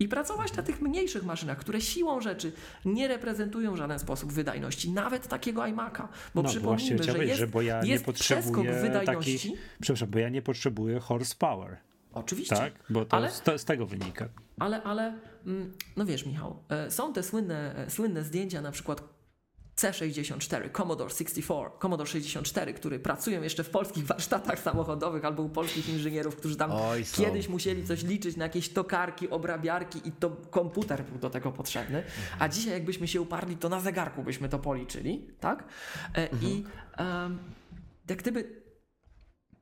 i 0.00 0.08
pracować 0.08 0.56
na 0.56 0.62
tych 0.62 0.82
mniejszych 0.82 1.24
maszynach, 1.24 1.58
które 1.58 1.80
siłą 1.80 2.20
rzeczy 2.20 2.52
nie 2.84 3.08
reprezentują 3.08 3.74
w 3.74 3.76
żaden 3.76 3.98
sposób 3.98 4.32
wydajności, 4.32 4.90
nawet 4.90 5.28
takiego 5.28 5.62
iMac'a. 5.62 6.08
Bo 6.34 6.42
no, 6.42 6.48
przypomnijmy, 6.48 7.02
że 7.02 7.24
jest, 7.24 7.38
że 7.38 7.46
bo 7.46 7.62
ja 7.62 7.76
jest 7.76 7.88
nie 7.88 8.00
potrzebuję 8.00 8.72
wydajności. 8.72 9.50
Taki, 9.50 9.62
przepraszam, 9.80 10.10
bo 10.10 10.18
ja 10.18 10.28
nie 10.28 10.42
potrzebuję 10.42 11.00
horsepower. 11.00 11.76
Oczywiście. 12.14 12.56
Tak, 12.56 12.72
bo 12.90 13.04
to 13.04 13.16
ale, 13.16 13.30
z, 13.30 13.40
to 13.40 13.58
z, 13.58 13.64
tego 13.64 13.86
wynika. 13.86 14.28
Ale, 14.58 14.82
ale, 14.82 15.18
mm, 15.46 15.72
no 15.96 16.04
wiesz 16.04 16.26
Michał, 16.26 16.62
e, 16.68 16.90
są 16.90 17.12
te 17.12 17.22
słynne, 17.22 17.76
e, 17.76 17.90
słynne 17.90 18.24
zdjęcia 18.24 18.60
na 18.60 18.70
przykład 18.70 19.14
C64, 19.76 20.72
Commodore 20.72 21.10
64, 21.10 21.70
Commodore 21.82 22.06
64, 22.06 22.74
który 22.74 22.98
pracują 22.98 23.42
jeszcze 23.42 23.64
w 23.64 23.70
polskich 23.70 24.06
warsztatach 24.12 24.58
samochodowych 24.58 25.24
albo 25.24 25.42
u 25.42 25.48
polskich 25.48 25.88
inżynierów, 25.88 26.36
którzy 26.36 26.56
tam 26.56 26.70
Oj, 26.72 27.04
kiedyś 27.12 27.48
musieli 27.48 27.84
coś 27.84 28.02
liczyć 28.02 28.36
na 28.36 28.44
jakieś 28.44 28.68
tokarki, 28.68 29.30
obrabiarki 29.30 30.08
i 30.08 30.12
to 30.12 30.30
komputer 30.30 31.04
był 31.04 31.18
do 31.18 31.30
tego 31.30 31.52
potrzebny. 31.52 32.02
A 32.38 32.48
dzisiaj 32.48 32.72
jakbyśmy 32.72 33.08
się 33.08 33.20
uparli, 33.20 33.56
to 33.56 33.68
na 33.68 33.80
zegarku 33.80 34.22
byśmy 34.22 34.48
to 34.48 34.58
policzyli, 34.58 35.28
tak? 35.40 35.64
E, 36.14 36.30
mhm. 36.30 36.52
I 36.52 36.64
um, 36.98 37.38
jak 38.08 38.18
gdyby 38.18 38.62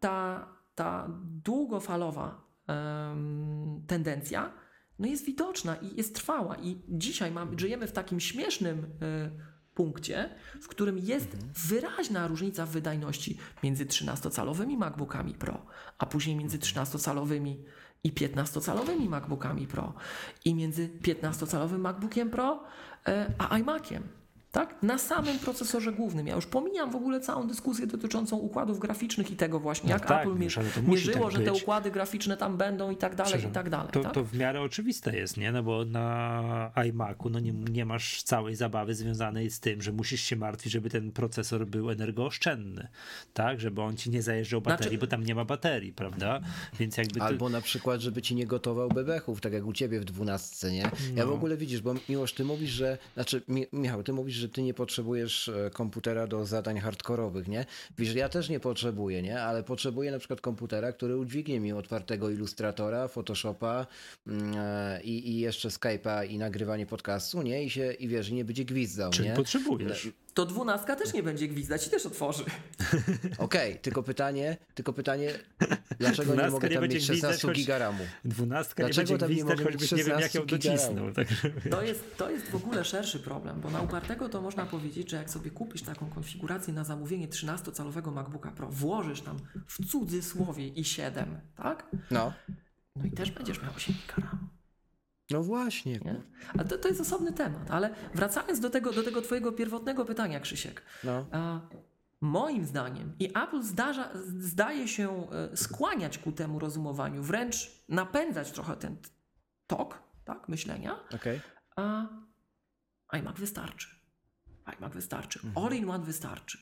ta, 0.00 0.48
ta 0.74 1.08
długofalowa 1.44 2.44
um, 2.68 3.84
tendencja 3.86 4.52
no 4.98 5.08
jest 5.08 5.24
widoczna 5.24 5.76
i 5.76 5.96
jest 5.96 6.14
trwała. 6.14 6.56
I 6.56 6.82
dzisiaj 6.88 7.30
mamy, 7.30 7.58
żyjemy 7.58 7.86
w 7.86 7.92
takim 7.92 8.20
śmiesznym 8.20 8.84
y, 8.84 9.30
punkcie, 9.74 10.34
w 10.62 10.68
którym 10.68 10.98
jest 10.98 11.34
mhm. 11.34 11.52
wyraźna 11.56 12.28
różnica 12.28 12.66
w 12.66 12.70
wydajności 12.70 13.38
między 13.62 13.86
13-calowymi 13.86 14.76
MacBookami 14.76 15.34
Pro, 15.34 15.66
a 15.98 16.06
później 16.06 16.36
między 16.36 16.58
13-calowymi 16.58 17.56
i 18.04 18.12
15-calowymi 18.12 19.08
MacBookami 19.08 19.66
Pro. 19.66 19.94
I 20.44 20.54
między 20.54 20.88
15-calowym 21.02 21.78
MacBookiem 21.78 22.30
Pro 22.30 22.64
e, 23.06 23.34
a 23.38 23.58
iMaciem 23.58 24.21
tak? 24.52 24.82
Na 24.82 24.98
samym 24.98 25.38
procesorze 25.38 25.92
głównym. 25.92 26.26
Ja 26.26 26.34
już 26.34 26.46
pomijam 26.46 26.90
w 26.90 26.96
ogóle 26.96 27.20
całą 27.20 27.46
dyskusję 27.46 27.86
dotyczącą 27.86 28.36
układów 28.36 28.78
graficznych 28.78 29.30
i 29.30 29.36
tego 29.36 29.60
właśnie, 29.60 29.88
no 29.88 29.94
jak 29.94 30.06
tak, 30.06 30.26
Apple 30.26 30.38
wiesz, 30.38 30.58
mierzyło, 30.86 31.30
tak 31.30 31.32
że 31.32 31.40
te 31.40 31.52
układy 31.52 31.90
graficzne 31.90 32.36
tam 32.36 32.56
będą 32.56 32.90
i 32.90 32.96
tak 32.96 33.14
dalej, 33.14 33.44
i 33.44 33.52
tak 33.52 33.70
dalej. 33.70 33.92
To, 33.92 34.00
tak? 34.00 34.12
to 34.12 34.24
w 34.24 34.34
miarę 34.34 34.60
oczywiste 34.60 35.16
jest, 35.16 35.36
nie? 35.36 35.52
No 35.52 35.62
bo 35.62 35.84
na 35.84 36.72
iMacu 36.88 37.30
no 37.30 37.40
nie, 37.40 37.52
nie 37.52 37.84
masz 37.84 38.22
całej 38.22 38.54
zabawy 38.54 38.94
związanej 38.94 39.50
z 39.50 39.60
tym, 39.60 39.82
że 39.82 39.92
musisz 39.92 40.20
się 40.20 40.36
martwić, 40.36 40.72
żeby 40.72 40.90
ten 40.90 41.12
procesor 41.12 41.66
był 41.66 41.90
energooszczędny, 41.90 42.88
tak? 43.34 43.60
Żeby 43.60 43.82
on 43.82 43.96
ci 43.96 44.10
nie 44.10 44.22
zajeżdżał 44.22 44.60
baterii, 44.60 44.82
znaczy... 44.82 44.98
bo 44.98 45.06
tam 45.06 45.24
nie 45.24 45.34
ma 45.34 45.44
baterii, 45.44 45.92
prawda? 45.92 46.40
Więc 46.78 46.96
jakby 46.96 47.22
Albo 47.22 47.48
na 47.48 47.60
przykład, 47.60 48.00
żeby 48.00 48.22
ci 48.22 48.34
nie 48.34 48.46
gotował 48.46 48.88
bebechów, 48.88 49.40
tak 49.40 49.52
jak 49.52 49.66
u 49.66 49.72
ciebie 49.72 50.00
w 50.00 50.04
dwunastce, 50.04 50.72
nie? 50.72 50.82
Ja 51.14 51.24
no. 51.24 51.26
w 51.26 51.32
ogóle 51.32 51.56
widzisz, 51.56 51.80
bo 51.80 51.94
Miłosz, 52.08 52.32
ty 52.32 52.44
mówisz, 52.44 52.70
że, 52.70 52.98
znaczy 53.14 53.42
Michał, 53.72 54.02
ty 54.02 54.12
mówisz, 54.12 54.41
że 54.42 54.48
ty 54.48 54.62
nie 54.62 54.74
potrzebujesz 54.74 55.48
e, 55.48 55.70
komputera 55.70 56.26
do 56.26 56.44
zadań 56.44 56.78
hardkorowych, 56.78 57.48
nie? 57.48 57.64
Wiesz, 57.98 58.14
ja 58.14 58.28
też 58.28 58.48
nie 58.48 58.60
potrzebuję, 58.60 59.22
nie? 59.22 59.42
Ale 59.42 59.62
potrzebuję 59.62 60.10
na 60.10 60.18
przykład 60.18 60.40
komputera, 60.40 60.92
który 60.92 61.16
udźwignie 61.16 61.60
mi 61.60 61.72
otwartego 61.72 62.30
ilustratora, 62.30 63.08
Photoshopa 63.08 63.86
i, 65.04 65.30
i 65.30 65.40
jeszcze 65.40 65.68
Skype'a 65.68 66.26
i 66.30 66.38
nagrywanie 66.38 66.86
podcastu, 66.86 67.42
nie? 67.42 67.64
I 67.64 67.70
się, 67.70 67.92
i 67.92 68.08
wiesz, 68.08 68.30
nie 68.30 68.44
będzie 68.44 68.64
gwizdał, 68.64 69.10
Czyli 69.10 69.28
nie? 69.28 69.34
potrzebujesz 69.34 70.08
to 70.34 70.46
dwunastka 70.46 70.96
też 70.96 71.12
nie 71.12 71.22
będzie 71.22 71.48
gwizdać 71.48 71.86
i 71.86 71.90
też 71.90 72.06
otworzy. 72.06 72.44
Okej, 73.38 73.70
okay, 73.70 73.74
tylko 73.82 74.02
pytanie, 74.02 74.56
tylko 74.74 74.92
pytanie, 74.92 75.30
dlaczego 75.98 76.34
nie 76.34 76.50
mogę 76.50 76.68
tam 76.68 76.82
nie 76.82 76.88
mieć 76.88 77.06
16 77.06 77.48
choć, 77.48 77.56
gigaramu? 77.56 78.04
Dwunastka 78.24 78.82
dlaczego 78.84 79.12
nie 79.12 79.18
będzie 79.18 79.34
gwizdać, 79.34 79.62
choćbyś 79.62 79.92
nie 79.92 80.04
wiem 80.04 80.20
jak 80.20 80.34
ją 80.34 80.46
docisnął. 80.46 81.12
Tak 81.12 81.28
to, 81.70 81.82
jest, 81.82 82.16
to 82.16 82.30
jest 82.30 82.50
w 82.50 82.54
ogóle 82.54 82.84
szerszy 82.84 83.20
problem, 83.20 83.60
bo 83.60 83.70
na 83.70 83.82
upartego 83.82 84.28
to 84.28 84.40
można 84.40 84.66
powiedzieć, 84.66 85.10
że 85.10 85.16
jak 85.16 85.30
sobie 85.30 85.50
kupisz 85.50 85.82
taką 85.82 86.10
konfigurację 86.10 86.74
na 86.74 86.84
zamówienie 86.84 87.28
13-calowego 87.28 88.12
MacBooka 88.12 88.50
Pro, 88.50 88.68
włożysz 88.68 89.20
tam 89.20 89.36
w 89.66 89.86
cudzysłowie 89.86 90.68
i 90.68 90.84
7, 90.84 91.40
tak? 91.56 91.86
No. 92.10 92.32
No 92.96 93.04
i 93.04 93.10
też 93.10 93.30
będziesz 93.30 93.62
miał 93.62 93.72
8 93.76 93.94
gigaramu. 93.94 94.48
No 95.32 95.42
właśnie. 95.42 95.92
Nie? 95.92 96.22
A 96.58 96.64
to, 96.64 96.78
to 96.78 96.88
jest 96.88 97.00
osobny 97.00 97.32
temat, 97.32 97.70
ale 97.70 97.94
wracając 98.14 98.60
do 98.60 98.70
tego, 98.70 98.92
do 98.92 99.02
tego 99.02 99.22
twojego 99.22 99.52
pierwotnego 99.52 100.04
pytania, 100.04 100.40
Krzysiek. 100.40 100.82
No. 101.04 101.26
A, 101.32 101.60
moim 102.20 102.66
zdaniem 102.66 103.14
i 103.18 103.28
Apple 103.28 103.62
zdarza, 103.62 104.10
zdaje 104.38 104.88
się 104.88 105.30
e, 105.30 105.56
skłaniać 105.56 106.18
ku 106.18 106.32
temu 106.32 106.58
rozumowaniu, 106.58 107.22
wręcz 107.22 107.84
napędzać 107.88 108.52
trochę 108.52 108.76
ten 108.76 108.96
tok 109.66 110.02
tak, 110.24 110.48
myślenia, 110.48 111.00
okay. 111.14 111.40
a 111.76 112.06
iMac 113.12 113.38
wystarczy. 113.38 113.88
iMac 114.78 114.92
wystarczy. 114.92 115.40
Mhm. 115.44 115.66
All-in-one 115.66 116.04
wystarczy. 116.04 116.58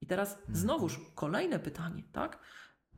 I 0.00 0.06
teraz 0.06 0.36
mhm. 0.38 0.56
znowuż 0.56 1.00
kolejne 1.14 1.58
pytanie, 1.58 2.02
tak? 2.12 2.38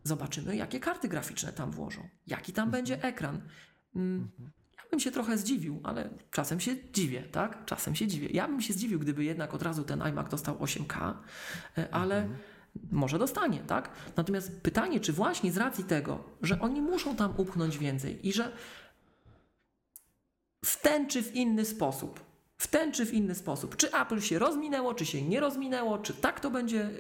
Zobaczymy, 0.05 0.57
jakie 0.57 0.81
karty 0.81 1.09
graficzne 1.09 1.53
tam 1.53 1.71
włożą, 1.71 2.09
jaki 2.27 2.53
tam 2.53 2.69
mhm. 2.69 2.71
będzie 2.83 3.03
ekran. 3.03 3.49
Mm, 3.95 4.29
mhm 4.39 4.56
bym 4.91 5.01
się 5.01 5.11
trochę 5.11 5.39
zdziwił, 5.39 5.81
ale 5.85 6.11
czasem 6.31 6.61
się 6.61 6.77
dziwię, 6.93 7.23
tak? 7.23 7.65
Czasem 7.65 7.95
się 7.95 8.07
dziwię. 8.07 8.29
Ja 8.33 8.49
bym 8.49 8.61
się 8.61 8.73
zdziwił, 8.73 8.99
gdyby 8.99 9.25
jednak 9.25 9.55
od 9.55 9.63
razu 9.63 9.85
ten 9.85 10.03
iMac 10.03 10.31
dostał 10.31 10.57
8K, 10.57 11.15
e, 11.79 11.95
ale 11.95 12.23
mhm. 12.23 12.39
może 12.91 13.19
dostanie, 13.19 13.59
tak? 13.59 13.91
Natomiast 14.17 14.61
pytanie, 14.61 15.01
czy 15.01 15.13
właśnie 15.13 15.53
z 15.53 15.57
racji 15.57 15.85
tego, 15.85 16.25
że 16.43 16.61
oni 16.61 16.83
muszą 16.83 17.17
tam 17.17 17.35
upchnąć 17.37 17.79
więcej 17.79 18.29
i 18.29 18.33
że 18.33 18.53
w 20.65 20.83
ten 20.83 21.09
czy 21.09 21.23
w 21.23 21.35
inny 21.35 21.65
sposób, 21.65 22.21
w 22.59 22.67
ten 22.67 22.93
czy 22.93 23.07
w 23.07 23.15
inny 23.15 23.35
sposób, 23.35 23.77
czy 23.77 23.93
Apple 23.93 24.21
się 24.21 24.39
rozminęło, 24.39 24.95
czy 24.95 25.07
się 25.07 25.23
nie 25.23 25.41
rozminęło, 25.41 25.99
czy 25.99 26.15
tak 26.15 26.41
to 26.41 26.51
będzie 26.51 26.83
e, 26.83 26.91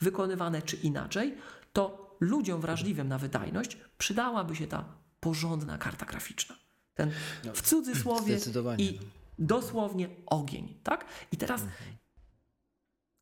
wykonywane, 0.00 0.62
czy 0.62 0.76
inaczej, 0.76 1.34
to 1.72 2.16
ludziom 2.20 2.60
wrażliwym 2.60 3.08
na 3.08 3.18
wydajność 3.18 3.78
przydałaby 3.98 4.56
się 4.56 4.66
ta 4.66 4.84
porządna 5.20 5.78
karta 5.78 6.06
graficzna. 6.06 6.63
Ten 6.94 7.10
no, 7.44 7.52
w 7.52 7.62
cudzysłowie 7.62 8.38
i 8.78 9.00
dosłownie 9.38 10.08
ogień, 10.26 10.80
tak? 10.82 11.04
I 11.32 11.36
teraz 11.36 11.62
mhm. 11.62 11.96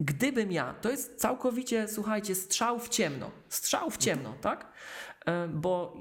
gdybym 0.01 0.53
ja, 0.53 0.74
to 0.74 0.90
jest 0.90 1.16
całkowicie, 1.16 1.89
słuchajcie, 1.89 2.35
strzał 2.35 2.78
w 2.78 2.89
ciemno, 2.89 3.31
strzał 3.49 3.90
w 3.90 3.99
ciemno, 3.99 4.28
mhm. 4.28 4.43
tak? 4.43 4.73
E, 5.27 5.49
bo 5.49 5.97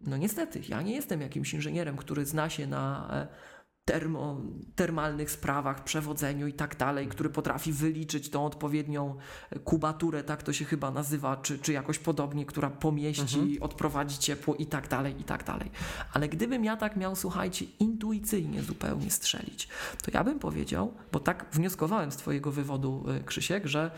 no 0.00 0.16
niestety, 0.16 0.60
ja 0.68 0.82
nie 0.82 0.94
jestem 0.94 1.20
jakimś 1.20 1.54
inżynierem, 1.54 1.96
który 1.96 2.26
zna 2.26 2.50
się 2.50 2.66
na 2.66 3.08
e, 3.12 3.51
termo, 3.84 4.40
termalnych 4.74 5.30
sprawach, 5.30 5.84
przewodzeniu 5.84 6.46
i 6.46 6.52
tak 6.52 6.76
dalej, 6.76 7.08
który 7.08 7.30
potrafi 7.30 7.72
wyliczyć 7.72 8.30
tą 8.30 8.46
odpowiednią 8.46 9.16
kubaturę, 9.64 10.24
tak 10.24 10.42
to 10.42 10.52
się 10.52 10.64
chyba 10.64 10.90
nazywa, 10.90 11.36
czy, 11.36 11.58
czy 11.58 11.72
jakoś 11.72 11.98
podobnie, 11.98 12.46
która 12.46 12.70
pomieści, 12.70 13.38
mhm. 13.38 13.62
odprowadzi 13.62 14.18
ciepło 14.18 14.54
i 14.54 14.66
tak 14.66 14.88
dalej, 14.88 15.20
i 15.20 15.24
tak 15.24 15.44
dalej. 15.44 15.70
Ale 16.12 16.28
gdybym 16.28 16.64
ja 16.64 16.76
tak 16.76 16.96
miał, 16.96 17.16
słuchajcie, 17.16 17.66
intuicyjnie 17.78 18.62
zupełnie 18.62 19.10
strzelić, 19.10 19.68
to 20.02 20.10
ja 20.14 20.24
bym 20.24 20.38
powiedział, 20.38 20.94
bo 21.12 21.20
tak 21.20 21.46
wnioskowałem 21.52 22.12
z 22.12 22.16
twojego 22.16 22.52
wywodu, 22.52 23.04
y, 23.20 23.24
Krzysiek, 23.24 23.66
że 23.66 23.90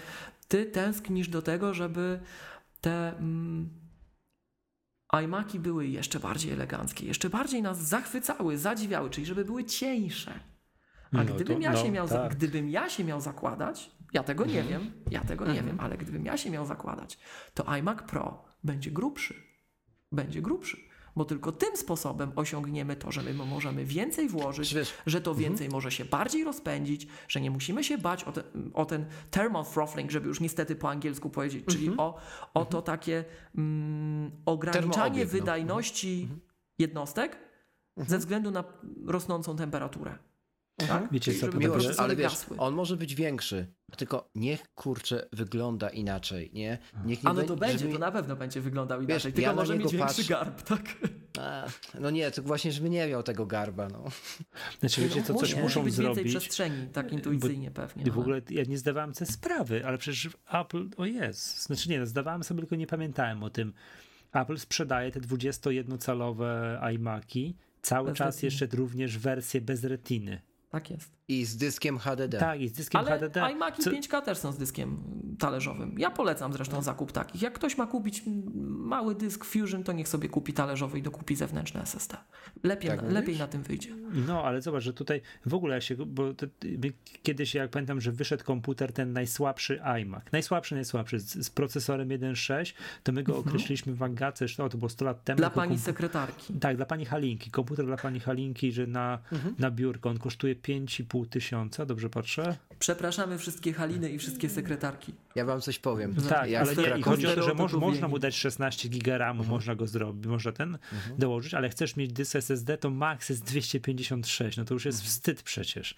ty 0.49 0.67
tęsknisz 0.67 1.29
do 1.29 1.43
tego, 1.43 1.75
żeby 1.75 2.21
te... 2.81 3.19
Mm, 3.19 3.84
iMaki 5.23 5.61
były 5.61 5.87
jeszcze 5.87 6.21
bardziej 6.21 6.53
eleganckie, 6.53 7.07
jeszcze 7.07 7.31
bardziej 7.31 7.63
nas 7.63 7.83
zachwycały, 7.83 8.59
zadziwiały, 8.59 9.11
czyli 9.11 9.27
żeby 9.27 9.45
były 9.45 9.65
cieńsze. 9.65 10.41
A 11.13 11.17
no 11.17 11.35
gdybym, 11.35 11.57
to, 11.57 11.63
ja 11.63 11.77
się 11.77 11.85
no, 11.85 11.93
miał, 11.93 12.09
tak. 12.09 12.35
gdybym 12.35 12.71
ja 12.71 12.89
się 12.89 13.05
miał 13.05 13.21
zakładać, 13.21 13.91
ja 14.13 14.23
tego 14.23 14.47
nie 14.47 14.61
mhm. 14.61 14.83
wiem, 14.83 14.93
ja 15.11 15.21
tego 15.21 15.45
nie 15.45 15.51
mhm. 15.51 15.67
wiem, 15.67 15.81
ale 15.81 15.99
gdybym 15.99 16.25
ja 16.25 16.37
się 16.37 16.51
miał 16.51 16.67
zakładać, 16.67 17.19
to 17.55 17.69
iMac 17.69 18.03
Pro 18.03 18.45
będzie 18.65 18.91
grubszy. 18.91 19.35
Będzie 20.13 20.43
grubszy. 20.43 20.77
Bo 21.17 21.25
tylko 21.25 21.53
tym 21.53 21.77
sposobem 21.77 22.33
osiągniemy 22.37 22.97
to, 22.97 23.13
że 23.13 23.23
my 23.23 23.35
możemy 23.35 23.85
więcej 23.85 24.29
włożyć, 24.29 24.75
Wiesz, 24.75 24.95
że 25.07 25.21
to 25.21 25.35
więcej 25.35 25.69
może 25.69 25.91
się 25.91 26.05
bardziej 26.05 26.45
rozpędzić, 26.45 27.07
że 27.29 27.41
nie 27.41 27.51
musimy 27.51 27.85
się 27.85 27.99
bać 27.99 28.25
o, 28.25 28.33
te, 28.33 28.43
o 28.75 28.85
ten 28.85 29.07
thermal 29.31 29.65
throttling, 29.65 30.11
żeby 30.11 30.29
już 30.29 30.41
niestety 30.41 30.77
po 30.77 30.91
angielsku 30.91 31.31
powiedzieć, 31.31 31.65
czyli 31.67 31.91
o, 31.97 32.19
o 32.55 32.65
to 32.65 32.83
takie 32.83 33.25
mm, 33.57 34.31
ograniczanie 34.47 35.25
no. 35.25 35.31
wydajności 35.31 36.29
jednostek 36.79 37.39
ze 37.97 38.19
względu 38.19 38.51
na 38.51 38.65
rosnącą 39.07 39.57
temperaturę. 39.57 40.19
Tak? 40.77 41.09
Wiecie 41.13 41.25
Czyli 41.33 41.41
co, 41.41 41.49
to 41.53 41.59
procesory 41.59 41.99
ale 41.99 42.17
wiesz, 42.17 42.33
on 42.59 42.75
może 42.75 42.97
być 42.97 43.15
większy, 43.15 43.67
tylko 43.97 44.31
niech 44.35 44.75
kurczę 44.75 45.29
wygląda 45.33 45.89
inaczej, 45.89 46.51
nie? 46.53 46.79
Niech 47.05 47.25
nie 47.25 47.31
A 47.31 47.33
no 47.33 47.43
to 47.43 47.57
bę- 47.57 47.59
będzie, 47.59 47.79
żeby- 47.79 47.93
to 47.93 47.99
na 47.99 48.13
pewno 48.13 48.37
będzie 48.37 48.61
wyglądał 48.61 49.01
inaczej, 49.03 49.31
ja 49.31 49.35
tylko 49.37 49.51
na 49.51 49.55
może 49.57 49.79
mieć 49.79 49.93
większy 49.93 50.23
patrzę- 50.23 50.29
garb, 50.29 50.63
tak? 50.63 50.83
A, 51.41 51.67
No 52.01 52.11
nie, 52.11 52.31
to 52.31 52.43
właśnie, 52.43 52.73
żeby 52.73 52.91
nie 52.91 53.07
miał 53.09 53.23
tego 53.23 53.47
garba, 53.47 53.89
no. 53.89 54.05
Znaczy, 54.81 55.01
wiecie, 55.01 55.23
co 55.23 55.35
coś 55.35 55.55
muszą 55.57 55.83
być 55.83 55.97
więcej 55.97 56.15
zrobić. 56.15 56.33
przestrzeni, 56.37 56.87
tak 56.93 57.13
intuicyjnie 57.13 57.71
pewnie. 57.71 58.03
I 58.03 58.11
w 58.11 58.13
ale- 58.13 58.21
ogóle 58.21 58.41
ja 58.51 58.63
nie 58.69 58.79
zdawałem 58.79 59.15
sobie 59.15 59.31
sprawy, 59.31 59.87
ale 59.87 59.99
przecież 59.99 60.29
Apple, 60.53 60.89
o 60.97 61.07
jest, 61.07 61.63
znaczy 61.63 61.91
nie, 61.91 61.99
no, 62.01 62.07
zdawałem 62.07 62.43
sobie, 62.45 62.61
tylko 62.61 62.77
nie 62.77 62.87
pamiętałem 62.87 63.43
o 63.43 63.51
tym. 63.51 63.73
Apple 64.33 64.59
sprzedaje 64.59 65.11
te 65.11 65.21
21-calowe 65.21 66.79
iMaki, 66.95 67.57
cały 67.83 68.09
Bez 68.09 68.19
czas 68.19 68.35
retiny. 68.37 68.47
jeszcze 68.47 68.77
również 68.77 69.19
wersję 69.19 69.61
bez 69.61 69.85
retiny. 69.85 70.41
Tak 70.75 70.91
jest. 70.91 71.11
I 71.29 71.45
z 71.45 71.57
dyskiem 71.57 71.99
HDD. 71.99 72.39
Tak, 72.39 72.61
i 72.61 72.69
z 72.69 72.73
dyskiem 72.73 73.01
Ale 73.01 73.19
HDD. 73.19 73.37
iMaki 73.53 73.83
co- 73.83 73.91
5K 73.91 74.23
też 74.23 74.39
są 74.39 74.53
z 74.53 74.59
dyskiem 74.59 74.99
talerzowym. 75.39 75.95
Ja 75.99 76.11
polecam 76.11 76.53
zresztą 76.53 76.83
zakup 76.83 77.13
takich. 77.13 77.43
Jak 77.43 77.53
ktoś 77.55 77.79
ma 77.79 77.87
kupić 77.87 78.23
mały 78.65 79.15
dysk 79.15 79.45
Fusion, 79.45 79.85
to 79.85 79.93
niech 79.93 80.09
sobie 80.09 80.29
kupi 80.29 80.53
talerzowy 80.53 80.99
i 80.99 81.03
dokupi 81.03 81.37
zewnętrzne 81.37 81.83
SSD. 81.83 82.17
Lepiej, 82.63 82.91
Tak 82.91 83.03
na, 83.03 83.09
lepiej 83.09 83.39
na 83.39 83.47
tym 83.47 83.63
wyjdzie. 83.63 83.89
No, 84.27 84.45
ale 84.45 84.63
zobacz, 84.63 84.83
że 84.83 84.93
tutaj 84.93 85.21
w 85.47 85.55
ogóle 85.55 85.75
ja 85.75 85.81
się, 85.81 85.97
bo 85.97 86.35
to, 86.35 86.47
kiedyś 87.23 87.55
jak 87.55 87.71
pamiętam, 87.71 88.01
że 88.01 88.13
wyszedł 88.13 88.45
komputer 88.45 88.93
ten 88.93 89.13
najsłabszy 89.13 89.81
iMac, 90.03 90.23
najsłabszy, 90.33 90.75
najsłabszy, 90.75 91.21
z, 91.21 91.47
z 91.47 91.51
procesorem 91.51 92.09
1.6, 92.09 92.75
to 93.03 93.13
my 93.13 93.23
go 93.23 93.39
określiliśmy 93.39 93.95
w 93.95 94.03
Agace, 94.03 94.47
no 94.59 94.69
to 94.69 94.79
było 94.79 94.89
100 94.89 95.05
lat 95.05 95.25
temu. 95.25 95.37
Dla 95.37 95.51
pani 95.51 95.79
sekretarki. 95.79 96.55
Tak, 96.55 96.77
dla 96.77 96.87
pani 96.87 97.05
Halinki. 97.05 97.51
Komputer 97.51 97.87
dla 97.87 97.97
pani 97.97 98.21
Halinki, 98.21 98.73
że 98.73 98.87
na, 98.87 99.19
na 99.59 99.71
biurko 99.71 100.11
on 100.11 100.19
kosztuje 100.19 100.55
5,5 100.57 101.14
tysiąca, 101.27 101.87
dobrze 101.87 102.11
patrzę? 102.11 102.57
Przepraszamy 102.79 103.39
wszystkie 103.39 103.73
Haliny 103.73 104.11
i 104.11 104.19
wszystkie 104.19 104.49
sekretarki. 104.49 105.15
Ja 105.35 105.45
wam 105.45 105.61
coś 105.61 105.79
powiem. 105.79 106.15
Tak, 106.15 106.51
Jak 106.51 106.63
ale 106.63 106.77
nie, 106.77 106.99
i 106.99 107.03
chodzi 107.03 107.27
o 107.27 107.35
to, 107.35 107.43
że 107.43 107.49
moż, 107.49 107.57
Komputerowe 107.57 107.87
można 107.87 108.09
mu 108.09 108.19
dać 108.19 108.37
16 108.37 108.89
giga 108.89 109.19
RAMu, 109.19 109.45
można 109.45 109.75
go 109.75 109.87
zrobić, 109.87 110.27
można 110.27 110.53
ten 110.53 110.79
dołożyć, 111.19 111.55
ale 111.55 111.69
chcesz 111.69 111.97
mieć 111.97 112.13
dysk 112.13 112.37
SSD, 112.37 112.79
to 112.79 112.91
max 112.91 113.29
jest 113.29 113.45
256, 113.45 114.57
no 114.57 114.65
to 114.65 114.75
już 114.75 114.85
jest 114.85 115.03
wstyd 115.03 115.43
przecież. 115.43 115.97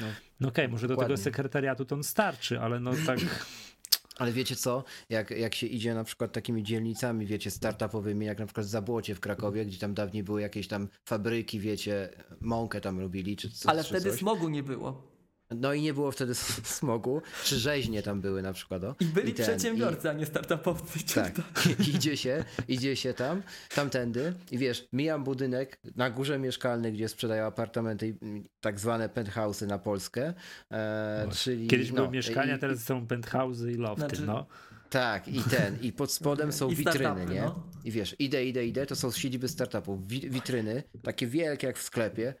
No. 0.00 0.06
No 0.40 0.48
okej, 0.48 0.68
może 0.68 0.88
do 0.88 0.94
tego 0.94 1.02
Dokładnie. 1.02 1.24
sekretariatu 1.24 1.84
to 1.84 1.94
on 1.94 2.04
starczy, 2.04 2.60
ale 2.60 2.80
no 2.80 2.92
tak... 3.06 3.18
Ale 4.18 4.32
wiecie 4.32 4.56
co, 4.56 4.84
jak, 5.08 5.30
jak 5.30 5.54
się 5.54 5.66
idzie 5.66 5.94
na 5.94 6.04
przykład 6.04 6.32
takimi 6.32 6.62
dzielnicami, 6.62 7.26
wiecie, 7.26 7.50
startupowymi, 7.50 8.26
jak 8.26 8.38
na 8.38 8.46
przykład 8.46 8.66
Zabłocie 8.66 9.14
w 9.14 9.20
Krakowie, 9.20 9.66
gdzie 9.66 9.78
tam 9.78 9.94
dawniej 9.94 10.22
były 10.22 10.40
jakieś 10.40 10.68
tam 10.68 10.88
fabryki, 11.04 11.60
wiecie, 11.60 12.08
mąkę 12.40 12.80
tam 12.80 13.00
robili, 13.00 13.36
czy 13.36 13.50
coś. 13.50 13.66
Ale 13.66 13.84
czy 13.84 13.90
wtedy 13.90 14.10
coś. 14.10 14.18
smogu 14.18 14.48
nie 14.48 14.62
było. 14.62 15.17
No 15.50 15.72
i 15.74 15.82
nie 15.82 15.94
było 15.94 16.12
wtedy 16.12 16.34
smogu, 16.78 17.22
czy 17.44 17.56
rzeźnie 17.58 18.02
tam 18.02 18.20
były 18.20 18.42
na 18.42 18.52
przykład. 18.52 18.84
O. 18.84 18.94
I 19.00 19.04
byli 19.04 19.34
ten, 19.34 19.46
przedsiębiorcy, 19.46 20.10
a 20.10 20.12
nie 20.12 20.26
startupowcy. 20.26 20.98
Tak, 21.14 21.32
idzie 21.94 22.16
się, 22.16 22.44
idzie 22.68 22.96
się 22.96 23.14
tam, 23.14 23.42
tamtędy 23.74 24.34
i 24.50 24.58
wiesz, 24.58 24.88
mijam 24.92 25.24
budynek 25.24 25.80
na 25.96 26.10
górze 26.10 26.38
mieszkalny, 26.38 26.92
gdzie 26.92 27.08
sprzedają 27.08 27.44
apartamenty, 27.46 28.08
i, 28.08 28.14
tak 28.60 28.80
zwane 28.80 29.08
penthouse'y 29.08 29.66
na 29.66 29.78
Polskę, 29.78 30.34
e, 30.72 31.28
czyli... 31.32 31.66
Kiedyś 31.66 31.88
no, 31.90 31.94
były 31.96 32.08
mieszkania, 32.10 32.56
i- 32.56 32.58
teraz 32.58 32.84
są 32.84 33.06
penthouse'y 33.06 33.70
i 33.70 33.74
lofty, 33.74 34.00
Znaczy- 34.00 34.22
no. 34.26 34.46
Tak, 34.90 35.28
i 35.28 35.42
ten, 35.42 35.78
i 35.82 35.92
pod 35.92 36.12
spodem 36.12 36.52
są 36.52 36.70
I 36.70 36.74
witryny, 36.76 36.98
startupy, 36.98 37.34
nie? 37.34 37.40
no. 37.42 37.66
I 37.84 37.90
wiesz, 37.90 38.16
idę, 38.18 38.44
idę, 38.44 38.66
idę, 38.66 38.86
to 38.86 38.96
są 38.96 39.10
siedziby 39.12 39.48
startupów, 39.48 40.08
wi- 40.08 40.30
witryny, 40.30 40.82
takie 41.02 41.26
wielkie 41.26 41.66
jak 41.66 41.78
w 41.78 41.82
sklepie. 41.82 42.34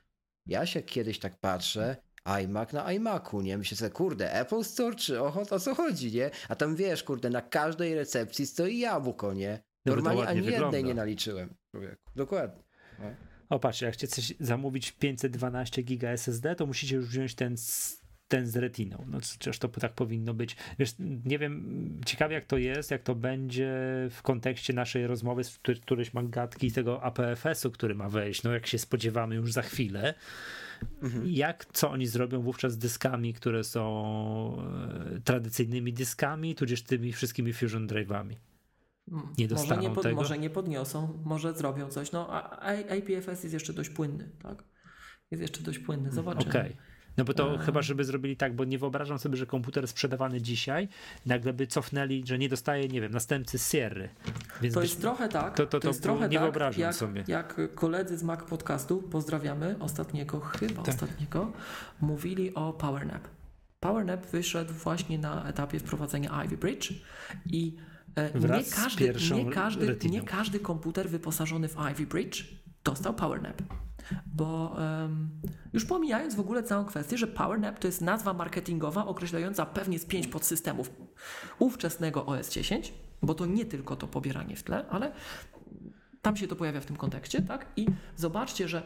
Ja 0.46 0.66
się 0.66 0.82
kiedyś 0.82 1.18
tak 1.18 1.38
patrzę, 1.40 1.96
iMac 2.24 2.72
na 2.72 2.92
iMacu, 2.92 3.40
nie? 3.40 3.58
Myślę 3.58 3.76
sobie, 3.76 3.90
kurde, 3.90 4.32
Apple 4.32 4.64
Store, 4.64 4.96
czy 4.96 5.20
o, 5.22 5.44
o 5.50 5.60
co 5.60 5.74
chodzi, 5.74 6.12
nie? 6.12 6.30
A 6.48 6.54
tam 6.54 6.76
wiesz, 6.76 7.02
kurde, 7.02 7.30
na 7.30 7.42
każdej 7.42 7.94
recepcji 7.94 8.46
stoi 8.46 8.78
jabłko, 8.78 9.34
nie? 9.34 9.60
No 9.86 9.94
Normalnie 9.94 10.26
ani 10.26 10.36
jednej 10.36 10.54
wygląda. 10.54 10.80
nie 10.80 10.94
naliczyłem, 10.94 11.54
człowieku. 11.70 12.10
Dokładnie. 12.16 12.62
No. 12.98 13.04
O 13.48 13.58
patrzcie, 13.58 13.86
jak 13.86 13.94
chcecie 13.94 14.34
zamówić 14.40 14.92
512 14.92 15.82
giga 15.82 16.08
SSD, 16.10 16.54
to 16.56 16.66
musicie 16.66 16.96
już 16.96 17.06
wziąć 17.06 17.34
ten 17.34 17.56
z, 17.56 17.98
ten 18.28 18.46
z 18.46 18.56
retiną. 18.56 19.04
No 19.06 19.20
przecież 19.20 19.58
to 19.58 19.68
tak 19.68 19.92
powinno 19.92 20.34
być. 20.34 20.56
Wiesz, 20.78 20.94
nie 21.24 21.38
wiem, 21.38 22.00
ciekawie 22.06 22.34
jak 22.34 22.46
to 22.46 22.58
jest, 22.58 22.90
jak 22.90 23.02
to 23.02 23.14
będzie 23.14 23.68
w 24.10 24.18
kontekście 24.22 24.72
naszej 24.72 25.06
rozmowy 25.06 25.44
z 25.44 25.58
któ- 25.58 25.80
którejś 25.80 26.14
magatki 26.14 26.72
tego 26.72 27.02
APFS-u, 27.02 27.70
który 27.70 27.94
ma 27.94 28.08
wejść, 28.08 28.42
no 28.42 28.52
jak 28.52 28.66
się 28.66 28.78
spodziewamy 28.78 29.34
już 29.34 29.52
za 29.52 29.62
chwilę. 29.62 30.14
Jak, 31.24 31.66
co 31.72 31.90
oni 31.90 32.06
zrobią 32.06 32.42
wówczas 32.42 32.72
z 32.72 32.78
dyskami, 32.78 33.34
które 33.34 33.64
są 33.64 33.82
e, 35.16 35.20
tradycyjnymi 35.20 35.92
dyskami, 35.92 36.54
tudzież 36.54 36.82
tymi 36.82 37.12
wszystkimi 37.12 37.52
Fusion 37.52 37.86
Drive'ami? 37.86 38.34
Mm, 39.12 39.22
Nie 39.38 39.44
może, 39.44 39.48
dostaną 39.48 39.82
nie 39.82 39.90
pod, 39.90 40.02
tego? 40.02 40.16
może 40.16 40.38
nie 40.38 40.50
podniosą, 40.50 41.22
może 41.24 41.54
zrobią 41.54 41.88
coś. 41.88 42.12
No, 42.12 42.26
a 42.62 42.74
IPFS 42.74 43.42
jest 43.42 43.52
jeszcze 43.52 43.72
dość 43.72 43.90
płynny, 43.90 44.28
tak? 44.42 44.64
Jest 45.30 45.40
jeszcze 45.40 45.62
dość 45.62 45.78
płynny, 45.78 46.12
zobaczymy. 46.12 46.50
Okej. 46.50 46.76
No 47.18 47.24
bo 47.24 47.34
to 47.34 47.58
chyba, 47.58 47.82
żeby 47.82 48.04
zrobili 48.04 48.36
tak, 48.36 48.56
bo 48.56 48.64
nie 48.64 48.78
wyobrażam 48.78 49.18
sobie, 49.18 49.36
że 49.36 49.46
komputer 49.46 49.88
sprzedawany 49.88 50.40
dzisiaj 50.42 50.88
nagle 51.26 51.52
by 51.52 51.66
cofnęli, 51.66 52.22
że 52.26 52.38
nie 52.38 52.48
dostaje, 52.48 52.88
nie 52.88 53.00
wiem, 53.00 53.12
następcy 53.12 53.58
Sierry. 53.58 54.08
Więc 54.62 54.74
To 54.74 54.82
jest 54.82 55.00
trochę 55.00 55.28
tak. 55.28 55.56
to- 55.56 55.66
to- 55.66 55.80
to 55.80 55.88
jest 55.88 56.02
było- 56.02 56.14
trochę 56.14 56.28
nie 56.28 56.36
tak, 56.36 56.44
wyobrażam 56.44 56.80
jak, 56.80 56.94
sobie. 56.94 57.24
Jak 57.28 57.60
koledzy 57.74 58.18
z 58.18 58.22
Mac 58.22 58.40
Podcastu, 58.44 59.02
pozdrawiamy 59.02 59.76
ostatniego, 59.80 60.40
chyba 60.40 60.82
Tak. 60.82 60.94
ostatniego, 60.94 61.52
mówili 62.00 62.54
o 62.54 62.72
PowerNap. 62.72 63.28
PowerNap 63.80 64.26
wyszedł 64.26 64.72
właśnie 64.74 65.18
na 65.18 65.44
etapie 65.48 65.78
wprowadzenia 65.78 66.44
Ivy 66.44 66.56
Bridge 66.56 66.92
i 67.46 67.76
e, 68.16 68.40
nie 68.40 68.64
każdy, 68.76 69.14
nie, 69.34 69.50
każdy, 69.52 69.96
nie 70.10 70.22
każdy 70.22 70.60
komputer 70.60 71.08
wyposażony 71.08 71.68
w 71.68 71.76
Ivy 71.92 72.06
Bridge 72.06 72.44
dostał 72.84 73.14
PowerNap. 73.14 73.62
Bo 74.26 74.76
em, 75.04 75.30
już 75.72 75.84
pomijając 75.84 76.34
w 76.34 76.40
ogóle 76.40 76.62
całą 76.62 76.84
kwestię, 76.84 77.18
że 77.18 77.26
PowerNap 77.26 77.78
to 77.78 77.88
jest 77.88 78.00
nazwa 78.00 78.32
marketingowa 78.32 79.06
określająca 79.06 79.66
pewnie 79.66 79.98
z 79.98 80.04
pięć 80.04 80.26
podsystemów 80.26 80.90
ówczesnego 81.58 82.26
OS 82.26 82.50
10, 82.50 82.94
bo 83.22 83.34
to 83.34 83.46
nie 83.46 83.64
tylko 83.64 83.96
to 83.96 84.06
pobieranie 84.06 84.56
w 84.56 84.62
tle, 84.62 84.88
ale 84.88 85.12
tam 86.22 86.36
się 86.36 86.48
to 86.48 86.56
pojawia 86.56 86.80
w 86.80 86.86
tym 86.86 86.96
kontekście, 86.96 87.42
tak? 87.42 87.66
I 87.76 87.86
zobaczcie, 88.16 88.68
że 88.68 88.82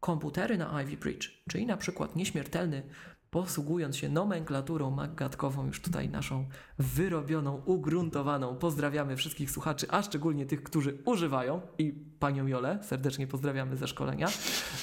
komputery 0.00 0.58
na 0.58 0.82
Ivy 0.82 0.96
Bridge, 0.96 1.30
czyli 1.48 1.66
na 1.66 1.76
przykład 1.76 2.16
nieśmiertelny, 2.16 2.82
posługując 3.30 3.96
się 3.96 4.08
nomenklaturą 4.08 4.90
maggatkową, 4.90 5.66
już 5.66 5.80
tutaj 5.80 6.08
naszą 6.08 6.48
wyrobioną, 6.82 7.62
ugruntowaną, 7.64 8.56
pozdrawiamy 8.56 9.16
wszystkich 9.16 9.50
słuchaczy, 9.50 9.86
a 9.90 10.02
szczególnie 10.02 10.46
tych, 10.46 10.62
którzy 10.62 10.98
używają 11.04 11.60
i 11.78 11.94
panią 12.18 12.46
Jolę, 12.46 12.78
serdecznie 12.82 13.26
pozdrawiamy 13.26 13.76
ze 13.76 13.88
szkolenia, 13.88 14.28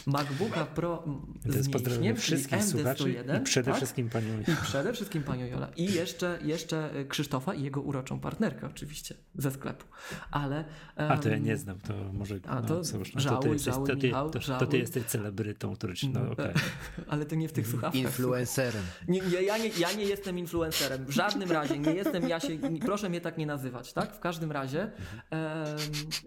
MacBooka 0.06 0.66
Pro 0.66 1.04
z 1.46 1.72
pozdrawiam 1.72 2.16
wszystkich 2.16 2.64
słuchaczy 2.64 3.04
MD1, 3.04 3.42
i 3.42 3.44
przede 3.44 3.72
tak? 3.72 3.76
wszystkim 3.76 4.10
panią 4.10 4.40
I 4.42 4.56
przede 4.62 4.94
wszystkim 4.94 5.24
panią 5.24 5.46
Jola. 5.46 5.70
I 5.76 5.94
jeszcze, 5.94 6.40
jeszcze 6.44 6.96
y, 6.96 7.06
Krzysztofa 7.06 7.54
i 7.54 7.64
jego 7.64 7.82
uroczą 7.82 8.20
partnerkę 8.20 8.68
oczywiście 8.68 9.16
ze 9.36 9.52
sklepu. 9.52 9.86
Ale... 10.32 10.66
A 10.96 11.18
to 11.18 11.30
ja 11.30 11.38
nie 11.38 11.58
znam, 11.58 11.80
to 11.80 11.94
może. 12.14 12.40
A 12.48 12.62
no, 12.62 12.68
to 12.68 12.82
cóż, 12.82 13.14
no, 13.14 13.22
to, 13.22 13.30
żałuj, 13.30 13.42
ty 13.42 13.50
jesteś, 13.50 13.74
żałuj, 13.74 13.88
to, 13.90 13.96
ty, 13.96 14.08
Michał, 14.08 14.30
to, 14.30 14.40
to 14.40 14.46
żałuj. 14.46 14.68
ty 14.68 14.78
jesteś 14.78 15.04
celebrytą, 15.04 15.76
który 15.76 15.94
ci. 15.94 16.10
No, 16.10 16.32
okej. 16.32 16.54
Ale 17.10 17.26
to 17.26 17.36
nie 17.36 17.50
w 17.50 17.54
tych 17.54 17.68
słuchawkach. 17.68 18.02
Influencerem. 18.02 18.84
Nie, 19.08 19.22
nie, 19.22 19.42
ja, 19.42 19.58
nie, 19.58 19.70
ja 19.80 19.94
nie 19.94 20.04
jestem 20.04 20.40
influencerem. 20.40 21.06
W 21.06 21.12
żadnym 21.12 21.52
razie 21.52 21.80
nie 21.80 21.89
jestem, 21.96 22.30
ja 22.30 22.40
się, 22.40 22.58
proszę 22.86 23.10
mnie 23.10 23.22
tak 23.22 23.38
nie 23.38 23.46
nazywać, 23.46 23.94
tak? 23.94 24.16
W 24.16 24.20
każdym 24.20 24.52
razie, 24.52 24.92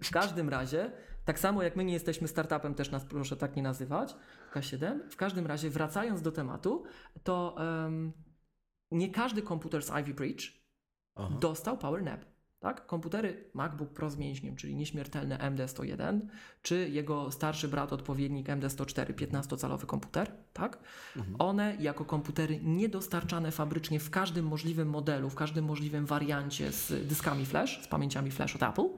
w 0.03 0.11
każdym 0.11 0.49
razie, 0.49 0.91
tak 1.25 1.39
samo 1.39 1.63
jak 1.63 1.75
my 1.75 1.85
nie 1.85 1.93
jesteśmy 1.93 2.27
startupem, 2.27 2.75
też 2.75 2.91
nas 2.91 3.05
proszę 3.05 3.37
tak 3.37 3.55
nie 3.55 3.63
nazywać, 3.63 4.15
K7. 4.53 4.99
W 5.09 5.15
każdym 5.15 5.47
razie, 5.47 5.69
wracając 5.69 6.21
do 6.21 6.31
tematu, 6.31 6.83
to 7.23 7.55
nie 8.91 9.11
każdy 9.11 9.41
komputer 9.41 9.83
z 9.83 9.89
Ivy 9.89 10.13
Bridge 10.13 10.63
Aha. 11.15 11.37
dostał 11.39 11.77
PowerNap. 11.77 12.32
Tak? 12.63 12.85
Komputery 12.85 13.49
MacBook 13.53 13.89
Pro 13.89 14.09
z 14.09 14.17
mięśniem, 14.17 14.55
czyli 14.55 14.75
nieśmiertelny 14.75 15.37
MD101, 15.37 16.19
czy 16.61 16.89
jego 16.89 17.31
starszy 17.31 17.67
brat, 17.67 17.93
odpowiednik 17.93 18.47
MD104, 18.47 19.13
15-calowy 19.13 19.85
komputer, 19.85 20.31
tak? 20.53 20.79
One 21.39 21.75
jako 21.79 22.05
komputery 22.05 22.59
niedostarczane 22.63 23.51
fabrycznie 23.51 23.99
w 23.99 24.09
każdym 24.09 24.47
możliwym 24.47 24.89
modelu, 24.89 25.29
w 25.29 25.35
każdym 25.35 25.65
możliwym 25.65 26.05
wariancie 26.05 26.71
z 26.71 27.07
dyskami 27.07 27.45
flash, 27.45 27.83
z 27.83 27.87
pamięciami 27.87 28.31
flash 28.31 28.55
od 28.55 28.63
Apple, 28.63 28.89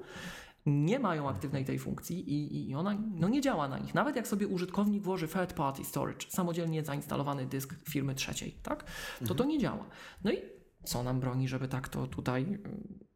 nie 0.66 1.00
mają 1.00 1.30
aktywnej 1.30 1.66
tej 1.66 1.80
funkcji 1.80 2.34
i, 2.34 2.70
i 2.70 2.76
ona 2.76 2.98
no 3.16 3.30
nie 3.30 3.42
działa 3.42 3.68
na 3.68 3.80
nich. 3.80 3.94
Nawet 3.94 4.16
jak 4.16 4.28
sobie 4.28 4.48
użytkownik 4.48 5.04
włoży 5.04 5.28
third 5.28 5.54
party 5.54 5.86
storage, 5.86 6.28
samodzielnie 6.30 6.86
zainstalowany 6.86 7.46
dysk 7.46 7.76
firmy 7.90 8.16
trzeciej, 8.16 8.52
tak? 8.64 8.86
To 9.28 9.36
to 9.36 9.44
nie 9.44 9.60
działa. 9.60 9.86
No 10.24 10.32
i 10.32 10.38
co 10.84 11.04
nam 11.04 11.20
broni, 11.20 11.48
żeby 11.48 11.68
tak 11.68 11.90
to 11.90 12.08
tutaj 12.08 12.60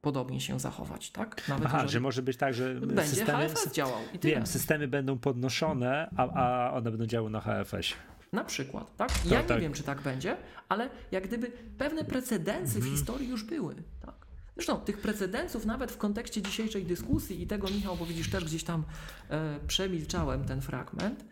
podobnie 0.01 0.41
się 0.41 0.59
zachować, 0.59 1.11
tak? 1.11 1.47
Nawet 1.47 1.65
Aha, 1.65 1.87
że 1.87 1.99
może 1.99 2.21
być 2.21 2.37
tak, 2.37 2.53
że 2.53 2.75
będzie 2.75 3.03
systemy, 3.03 3.49
HFS 3.49 3.71
działał 3.71 3.99
i 4.13 4.19
tyle. 4.19 4.33
Wiem, 4.33 4.47
systemy 4.47 4.87
będą 4.87 5.17
podnoszone, 5.17 6.09
a, 6.17 6.29
a 6.29 6.73
one 6.73 6.91
będą 6.91 7.05
działały 7.05 7.29
na 7.29 7.41
HFS. 7.41 7.93
Na 8.33 8.43
przykład, 8.43 8.95
tak? 8.97 9.09
Ja 9.09 9.31
tak, 9.31 9.41
nie 9.41 9.47
tak. 9.47 9.61
wiem, 9.61 9.73
czy 9.73 9.83
tak 9.83 10.01
będzie, 10.01 10.37
ale 10.69 10.89
jak 11.11 11.27
gdyby 11.27 11.51
pewne 11.77 12.03
precedensy 12.03 12.75
mhm. 12.75 12.85
w 12.85 12.97
historii 12.97 13.29
już 13.29 13.43
były, 13.43 13.75
tak? 14.05 14.19
Zresztą 14.55 14.79
tych 14.79 14.97
precedensów 14.97 15.65
nawet 15.65 15.91
w 15.91 15.97
kontekście 15.97 16.41
dzisiejszej 16.41 16.85
dyskusji 16.85 17.41
i 17.41 17.47
tego, 17.47 17.67
Michał, 17.67 17.95
bo 17.95 18.05
widzisz, 18.05 18.29
też 18.29 18.45
gdzieś 18.45 18.63
tam 18.63 18.83
e, 19.29 19.59
przemilczałem 19.67 20.45
ten 20.45 20.61
fragment. 20.61 21.25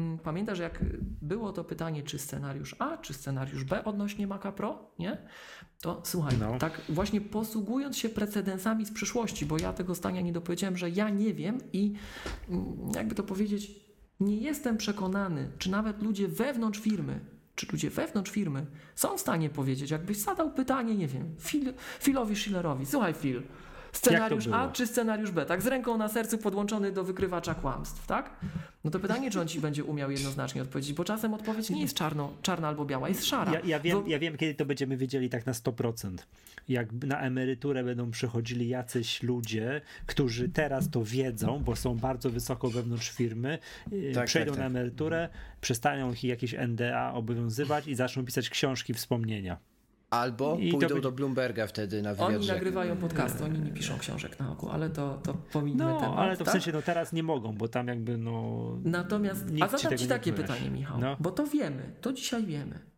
Mm, 0.00 0.18
pamiętasz, 0.18 0.58
jak 0.58 0.84
było 1.22 1.52
to 1.52 1.64
pytanie, 1.64 2.02
czy 2.02 2.18
scenariusz 2.18 2.76
A, 2.78 2.96
czy 2.96 3.14
scenariusz 3.14 3.64
B 3.64 3.84
odnośnie 3.84 4.26
Maca 4.26 4.52
Pro, 4.52 4.90
nie? 4.98 5.16
To 5.80 6.02
słuchaj, 6.04 6.36
no. 6.40 6.58
tak 6.58 6.80
właśnie 6.88 7.20
posługując 7.20 7.96
się 7.96 8.08
precedensami 8.08 8.86
z 8.86 8.92
przyszłości, 8.92 9.46
bo 9.46 9.58
ja 9.58 9.72
tego 9.72 9.94
zdania 9.94 10.20
nie 10.20 10.32
dopowiedziałem, 10.32 10.76
że 10.76 10.90
ja 10.90 11.10
nie 11.10 11.34
wiem 11.34 11.58
i 11.72 11.94
mm, 12.48 12.64
jakby 12.94 13.14
to 13.14 13.22
powiedzieć, 13.22 13.80
nie 14.20 14.36
jestem 14.36 14.76
przekonany, 14.76 15.50
czy 15.58 15.70
nawet 15.70 16.02
ludzie 16.02 16.28
wewnątrz 16.28 16.80
firmy 16.80 17.20
czy 17.54 17.66
ludzie 17.72 17.90
wewnątrz 17.90 18.30
firmy 18.30 18.66
są 18.94 19.16
w 19.16 19.20
stanie 19.20 19.50
powiedzieć, 19.50 19.90
jakbyś 19.90 20.16
zadał 20.16 20.52
pytanie, 20.52 20.96
nie 20.96 21.08
wiem, 21.08 21.34
Phil, 21.40 21.72
Philowi 22.00 22.36
Schillerowi, 22.36 22.86
słuchaj 22.86 23.14
Phil, 23.14 23.42
Scenariusz 23.92 24.48
A 24.52 24.68
czy 24.68 24.86
scenariusz 24.86 25.30
B, 25.30 25.46
tak? 25.46 25.62
Z 25.62 25.66
ręką 25.66 25.98
na 25.98 26.08
sercu 26.08 26.38
podłączony 26.38 26.92
do 26.92 27.04
wykrywacza 27.04 27.54
kłamstw, 27.54 28.06
tak? 28.06 28.30
No 28.84 28.90
to 28.90 29.00
pytanie, 29.00 29.30
czy 29.30 29.40
on 29.40 29.48
ci 29.48 29.60
będzie 29.60 29.84
umiał 29.84 30.10
jednoznacznie 30.10 30.62
odpowiedzieć, 30.62 30.92
bo 30.92 31.04
czasem 31.04 31.34
odpowiedź 31.34 31.70
nie 31.70 31.82
jest 31.82 31.94
czarno, 31.94 32.32
czarna 32.42 32.68
albo 32.68 32.84
biała, 32.84 33.08
jest 33.08 33.26
szara. 33.26 33.52
Ja, 33.52 33.60
ja 33.64 33.80
wiem, 33.80 34.02
bo... 34.02 34.08
ja 34.08 34.18
wiem, 34.18 34.36
kiedy 34.36 34.54
to 34.54 34.64
będziemy 34.64 34.96
wiedzieli 34.96 35.28
tak 35.28 35.46
na 35.46 35.52
100%. 35.52 36.16
Jak 36.68 36.92
na 36.92 37.20
emeryturę 37.20 37.84
będą 37.84 38.10
przychodzili 38.10 38.68
jacyś 38.68 39.22
ludzie, 39.22 39.80
którzy 40.06 40.48
teraz 40.48 40.90
to 40.90 41.04
wiedzą, 41.04 41.62
bo 41.64 41.76
są 41.76 41.94
bardzo 41.98 42.30
wysoko 42.30 42.70
wewnątrz 42.70 43.10
firmy, 43.10 43.58
y, 43.92 44.12
tak, 44.14 44.26
przejdą 44.26 44.52
tak, 44.52 44.60
tak. 44.60 44.72
na 44.72 44.78
emeryturę, 44.78 45.28
przestają 45.60 46.12
ich 46.12 46.24
jakieś 46.24 46.54
NDA 46.54 47.12
obowiązywać 47.12 47.86
i 47.86 47.94
zaczną 47.94 48.24
pisać 48.24 48.50
książki, 48.50 48.94
wspomnienia. 48.94 49.56
Albo 50.10 50.56
I 50.60 50.70
pójdą 50.70 50.88
będzie... 50.88 51.02
do 51.02 51.12
Bloomberga 51.12 51.66
wtedy 51.66 52.02
na 52.02 52.14
wywiad. 52.14 52.28
Oni 52.28 52.46
nagrywają 52.46 52.96
podcasty, 52.96 53.44
oni 53.44 53.60
nie 53.60 53.72
piszą 53.72 53.98
książek 53.98 54.38
na 54.38 54.52
ogół, 54.52 54.70
ale 54.70 54.90
to, 54.90 55.20
to 55.22 55.34
pominę 55.34 55.84
no, 55.84 56.00
temat. 56.00 56.18
ale 56.18 56.36
to 56.36 56.44
w 56.44 56.46
tak? 56.46 56.52
sensie 56.52 56.72
no 56.72 56.82
teraz 56.82 57.12
nie 57.12 57.22
mogą, 57.22 57.56
bo 57.56 57.68
tam 57.68 57.88
jakby 57.88 58.18
no... 58.18 58.62
Natomiast, 58.84 59.44
a 59.60 59.68
zadam 59.68 59.98
ci 59.98 60.08
takie 60.08 60.32
pytanie 60.32 60.70
Michał, 60.70 61.00
no. 61.00 61.16
bo 61.20 61.30
to 61.30 61.46
wiemy, 61.46 61.96
to 62.00 62.12
dzisiaj 62.12 62.46
wiemy. 62.46 62.90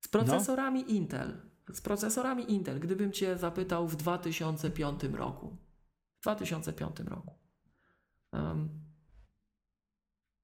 Z 0.00 0.08
procesorami 0.08 0.80
no. 0.80 0.88
Intel, 0.88 1.40
z 1.72 1.80
procesorami 1.80 2.52
Intel, 2.52 2.80
gdybym 2.80 3.12
cię 3.12 3.36
zapytał 3.36 3.88
w 3.88 3.96
2005 3.96 5.02
roku, 5.02 5.56
w 6.18 6.22
2005 6.22 7.00
roku, 7.00 7.34
um, 8.32 8.68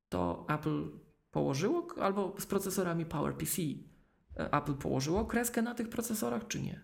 to 0.09 0.47
Apple 0.49 0.91
położyło, 1.31 1.87
albo 2.01 2.35
z 2.39 2.47
procesorami 2.47 3.07
PowerPC, 3.07 3.63
Apple 4.39 4.75
położyło 4.75 5.25
kreskę 5.25 5.63
na 5.63 5.75
tych 5.75 5.89
procesorach, 5.89 6.47
czy 6.49 6.63
nie? 6.63 6.81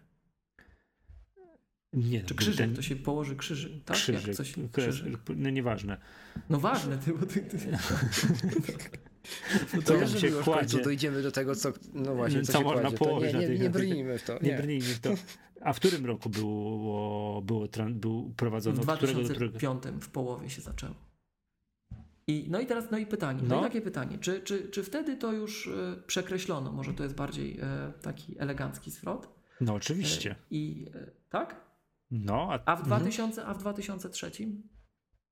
Nie. 1.92 2.22
Czy 2.22 2.34
krzyżyk, 2.34 2.56
ten... 2.58 2.74
to 2.74 2.82
się 2.82 2.96
położy 2.96 3.36
krzyżyk, 3.36 3.84
tak? 3.84 3.96
Krzyżyk, 3.96 4.26
Jak 4.26 4.36
coś, 4.36 4.54
krzyżyk. 4.72 5.20
no 5.36 5.50
nieważne. 5.50 6.00
No 6.50 6.60
ważne, 6.60 6.98
ty, 6.98 7.12
bo 7.14 7.26
ty... 7.26 7.40
ty... 7.40 7.58
No 9.74 9.82
to, 9.82 9.98
to 9.98 10.06
się 10.06 10.30
końcu 10.30 10.82
dojdziemy 10.82 11.22
do 11.22 11.32
tego, 11.32 11.54
co, 11.54 11.72
no 11.94 12.14
właśnie, 12.14 12.42
co, 12.42 12.52
co 12.52 12.60
można 12.60 12.82
kładzie. 12.82 12.96
położyć. 12.96 13.34
Nie, 13.34 13.48
nie, 13.48 13.58
nie 13.58 13.70
brnijmy 13.70 14.18
w 14.18 14.22
to. 14.22 14.38
Nie. 14.42 14.50
nie 14.50 14.56
brnijmy 14.56 14.86
w 14.86 15.00
to. 15.00 15.14
A 15.60 15.72
w 15.72 15.76
którym 15.76 16.06
roku 16.06 16.30
było, 16.30 17.42
było, 17.42 17.68
było 17.88 18.30
prowadzono? 18.36 18.76
W 18.76 18.84
2005 18.84 19.82
w 20.00 20.08
połowie 20.08 20.50
się 20.50 20.62
zaczęło. 20.62 20.94
I, 22.26 22.46
no 22.50 22.60
i 22.60 22.66
teraz 22.66 22.90
no 22.90 22.98
i 22.98 23.06
pytanie, 23.06 23.40
no, 23.42 23.54
no 23.54 23.60
i 23.60 23.64
takie 23.64 23.80
pytanie, 23.80 24.18
czy, 24.18 24.40
czy, 24.40 24.68
czy 24.68 24.82
wtedy 24.82 25.16
to 25.16 25.32
już 25.32 25.66
y, 25.66 26.02
przekreślono? 26.06 26.72
Może 26.72 26.94
to 26.94 27.02
jest 27.02 27.14
bardziej 27.14 27.60
y, 27.60 27.64
taki 28.02 28.38
elegancki 28.38 28.90
zwrot? 28.90 29.28
No 29.60 29.74
oczywiście. 29.74 30.30
Y, 30.30 30.34
I 30.50 30.86
tak? 31.30 31.60
No, 32.10 32.48
a, 32.50 32.72
a, 32.72 32.76
w 32.76 32.82
2000, 32.82 33.40
mhm. 33.40 33.50
a 33.50 33.58
w 33.58 33.62
2003? 33.62 34.30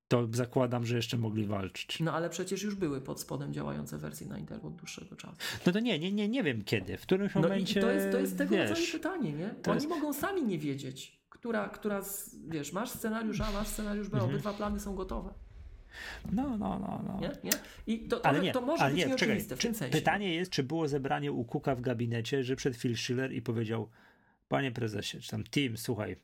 To 0.07 0.27
zakładam, 0.31 0.85
że 0.85 0.95
jeszcze 0.95 1.17
mogli 1.17 1.45
walczyć. 1.45 1.99
No 1.99 2.13
ale 2.13 2.29
przecież 2.29 2.63
już 2.63 2.75
były 2.75 3.01
pod 3.01 3.21
spodem 3.21 3.53
działające 3.53 3.97
wersje 3.97 4.27
na 4.27 4.37
Intel 4.37 4.59
od 4.63 4.75
dłuższego 4.75 5.15
czasu. 5.15 5.37
No 5.65 5.71
to 5.71 5.79
nie, 5.79 5.99
nie, 5.99 6.11
nie, 6.11 6.29
nie 6.29 6.43
wiem 6.43 6.63
kiedy, 6.63 6.97
w 6.97 7.01
którymś 7.01 7.35
no 7.35 7.41
momencie. 7.41 7.79
I 7.79 7.83
to 7.83 7.91
jest, 7.91 8.11
to 8.11 8.17
jest 8.17 8.37
tego 8.37 8.55
wiesz, 8.55 8.69
rodzaju 8.69 8.91
pytanie, 8.91 9.33
nie? 9.33 9.55
Oni 9.65 9.75
jest... 9.75 9.87
mogą 9.87 10.13
sami 10.13 10.43
nie 10.43 10.59
wiedzieć, 10.59 11.23
która, 11.29 11.69
która 11.69 12.01
z, 12.01 12.35
wiesz, 12.47 12.73
masz 12.73 12.89
scenariusz 12.89 13.41
A, 13.41 13.51
masz 13.51 13.67
scenariusz 13.67 14.09
B, 14.09 14.13
mhm. 14.13 14.31
obydwa 14.31 14.53
plany 14.53 14.79
są 14.79 14.95
gotowe. 14.95 15.33
No, 16.31 16.57
no, 16.57 16.79
no. 16.79 17.03
no. 17.07 17.19
Nie? 17.19 17.31
Nie? 17.43 17.51
I 17.87 17.99
to, 17.99 18.25
ale 18.25 18.39
nie, 18.39 18.51
to 18.51 18.61
może 18.61 18.83
ale 18.83 18.93
być 18.93 19.05
nie, 19.05 19.15
czekaj, 19.15 19.39
w 19.39 19.47
tym 19.47 19.75
sensie. 19.75 19.97
Pytanie 19.97 20.35
jest, 20.35 20.51
czy 20.51 20.63
było 20.63 20.87
zebranie 20.87 21.31
u 21.31 21.43
Kuka 21.43 21.75
w 21.75 21.81
gabinecie, 21.81 22.43
że 22.43 22.55
przed 22.55 22.77
Phil 22.77 22.97
Schiller 22.97 23.33
i 23.33 23.41
powiedział, 23.41 23.89
panie 24.47 24.71
prezesie, 24.71 25.19
czy 25.19 25.31
tam 25.31 25.43
team, 25.43 25.77
słuchaj, 25.77 26.15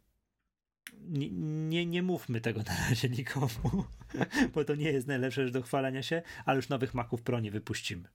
nie, 1.02 1.30
nie, 1.70 1.86
nie 1.86 2.04
mówmy 2.04 2.42
tego 2.42 2.60
na 2.64 2.90
razie 2.90 3.10
nikomu, 3.10 3.86
bo 4.54 4.66
to 4.66 4.76
nie 4.76 4.92
jest 4.92 5.08
najlepsze 5.08 5.44
rzecz 5.44 5.54
do 5.54 5.62
chwalenia 5.62 6.04
się, 6.04 6.22
ale 6.46 6.56
już 6.56 6.70
nowych 6.70 6.94
Maców 6.94 7.22
Pro 7.22 7.40
nie 7.40 7.52
wypuścimy. 7.52 8.10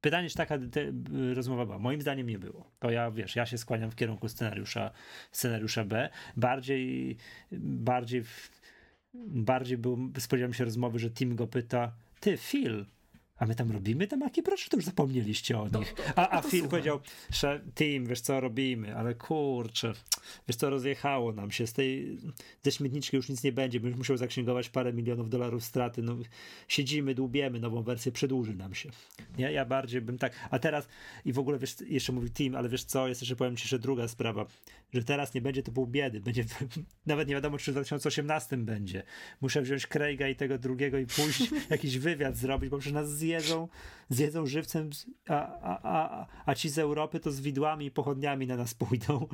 Pytanie, 0.00 0.28
czy 0.28 0.36
taka 0.36 0.58
te, 0.58 0.92
rozmowa 1.34 1.66
była? 1.66 1.78
Moim 1.78 2.00
zdaniem 2.00 2.26
nie 2.26 2.38
było. 2.38 2.70
To 2.78 2.90
ja, 2.90 3.10
wiesz, 3.10 3.36
ja 3.36 3.46
się 3.46 3.58
skłaniam 3.58 3.90
w 3.90 3.96
kierunku 3.96 4.28
scenariusza, 4.28 4.90
scenariusza 5.32 5.84
B. 5.84 6.08
Bardziej, 6.36 7.16
bardziej 7.60 8.24
bardziej 9.26 9.78
był, 9.78 9.98
spodziewałem 10.18 10.54
się 10.54 10.64
rozmowy, 10.64 10.98
że 10.98 11.10
Tim 11.10 11.36
go 11.36 11.46
pyta, 11.46 11.92
ty 12.20 12.36
Phil, 12.36 12.86
a 13.36 13.46
my 13.46 13.54
tam 13.54 13.70
robimy 13.70 14.06
te 14.06 14.16
maki, 14.16 14.42
proszę, 14.42 14.70
to 14.70 14.76
już 14.76 14.84
zapomnieliście 14.84 15.58
o 15.58 15.68
nich. 15.68 15.94
a, 16.16 16.30
a 16.30 16.42
Phil 16.42 16.68
powiedział, 16.68 17.00
że 17.30 17.60
team, 17.74 18.06
wiesz 18.06 18.20
co 18.20 18.40
robimy, 18.40 18.96
ale 18.96 19.14
kurczę, 19.14 19.92
wiesz 20.48 20.56
co, 20.56 20.70
rozjechało 20.70 21.32
nam 21.32 21.50
się, 21.50 21.66
z 21.66 21.72
tej, 21.72 22.18
ze 22.62 22.72
śmietniczki 22.72 23.16
już 23.16 23.28
nic 23.28 23.42
nie 23.42 23.52
będzie, 23.52 23.80
będziesz 23.80 23.98
musiał 23.98 24.16
zaksięgować 24.16 24.68
parę 24.68 24.92
milionów 24.92 25.30
dolarów 25.30 25.64
straty, 25.64 26.02
no 26.02 26.16
siedzimy, 26.68 27.14
dłubiemy 27.14 27.60
nową 27.60 27.82
wersję, 27.82 28.12
przedłuży 28.12 28.54
nam 28.54 28.74
się. 28.74 28.90
Nie, 29.38 29.52
ja 29.52 29.64
bardziej 29.64 30.00
bym 30.00 30.18
tak, 30.18 30.32
a 30.50 30.58
teraz 30.58 30.88
i 31.24 31.32
w 31.32 31.38
ogóle, 31.38 31.58
wiesz, 31.58 31.76
jeszcze 31.86 32.12
mówi 32.12 32.30
team, 32.30 32.54
ale 32.54 32.68
wiesz 32.68 32.84
co, 32.84 33.08
jest 33.08 33.20
jeszcze, 33.20 33.36
powiem 33.36 33.56
ci, 33.56 33.68
że 33.68 33.78
druga 33.78 34.08
sprawa, 34.08 34.46
że 34.94 35.04
teraz 35.04 35.34
nie 35.34 35.40
będzie 35.40 35.62
to 35.62 35.72
pół 35.72 35.86
biedy, 35.86 36.20
będzie, 36.20 36.44
nawet 37.06 37.28
nie 37.28 37.34
wiadomo, 37.34 37.58
czy 37.58 37.70
w 37.70 37.74
2018 37.74 38.56
będzie. 38.56 39.02
Muszę 39.40 39.62
wziąć 39.62 39.86
Craiga 39.86 40.28
i 40.28 40.36
tego 40.36 40.58
drugiego 40.58 40.98
i 40.98 41.06
pójść 41.06 41.50
jakiś 41.70 41.98
wywiad 41.98 42.36
zrobić, 42.36 42.70
bo 42.70 42.78
przecież 42.78 42.94
nas 42.94 43.10
zjedzą, 43.16 43.68
zjedzą 44.08 44.46
żywcem, 44.46 44.90
a, 45.28 45.60
a, 45.60 45.80
a, 45.82 46.26
a 46.46 46.54
ci 46.54 46.68
z 46.68 46.78
Europy 46.78 47.20
to 47.20 47.32
z 47.32 47.40
widłami 47.40 47.86
i 47.86 47.90
pochodniami 47.90 48.46
na 48.46 48.56
nas 48.56 48.74
pójdą. 48.74 49.28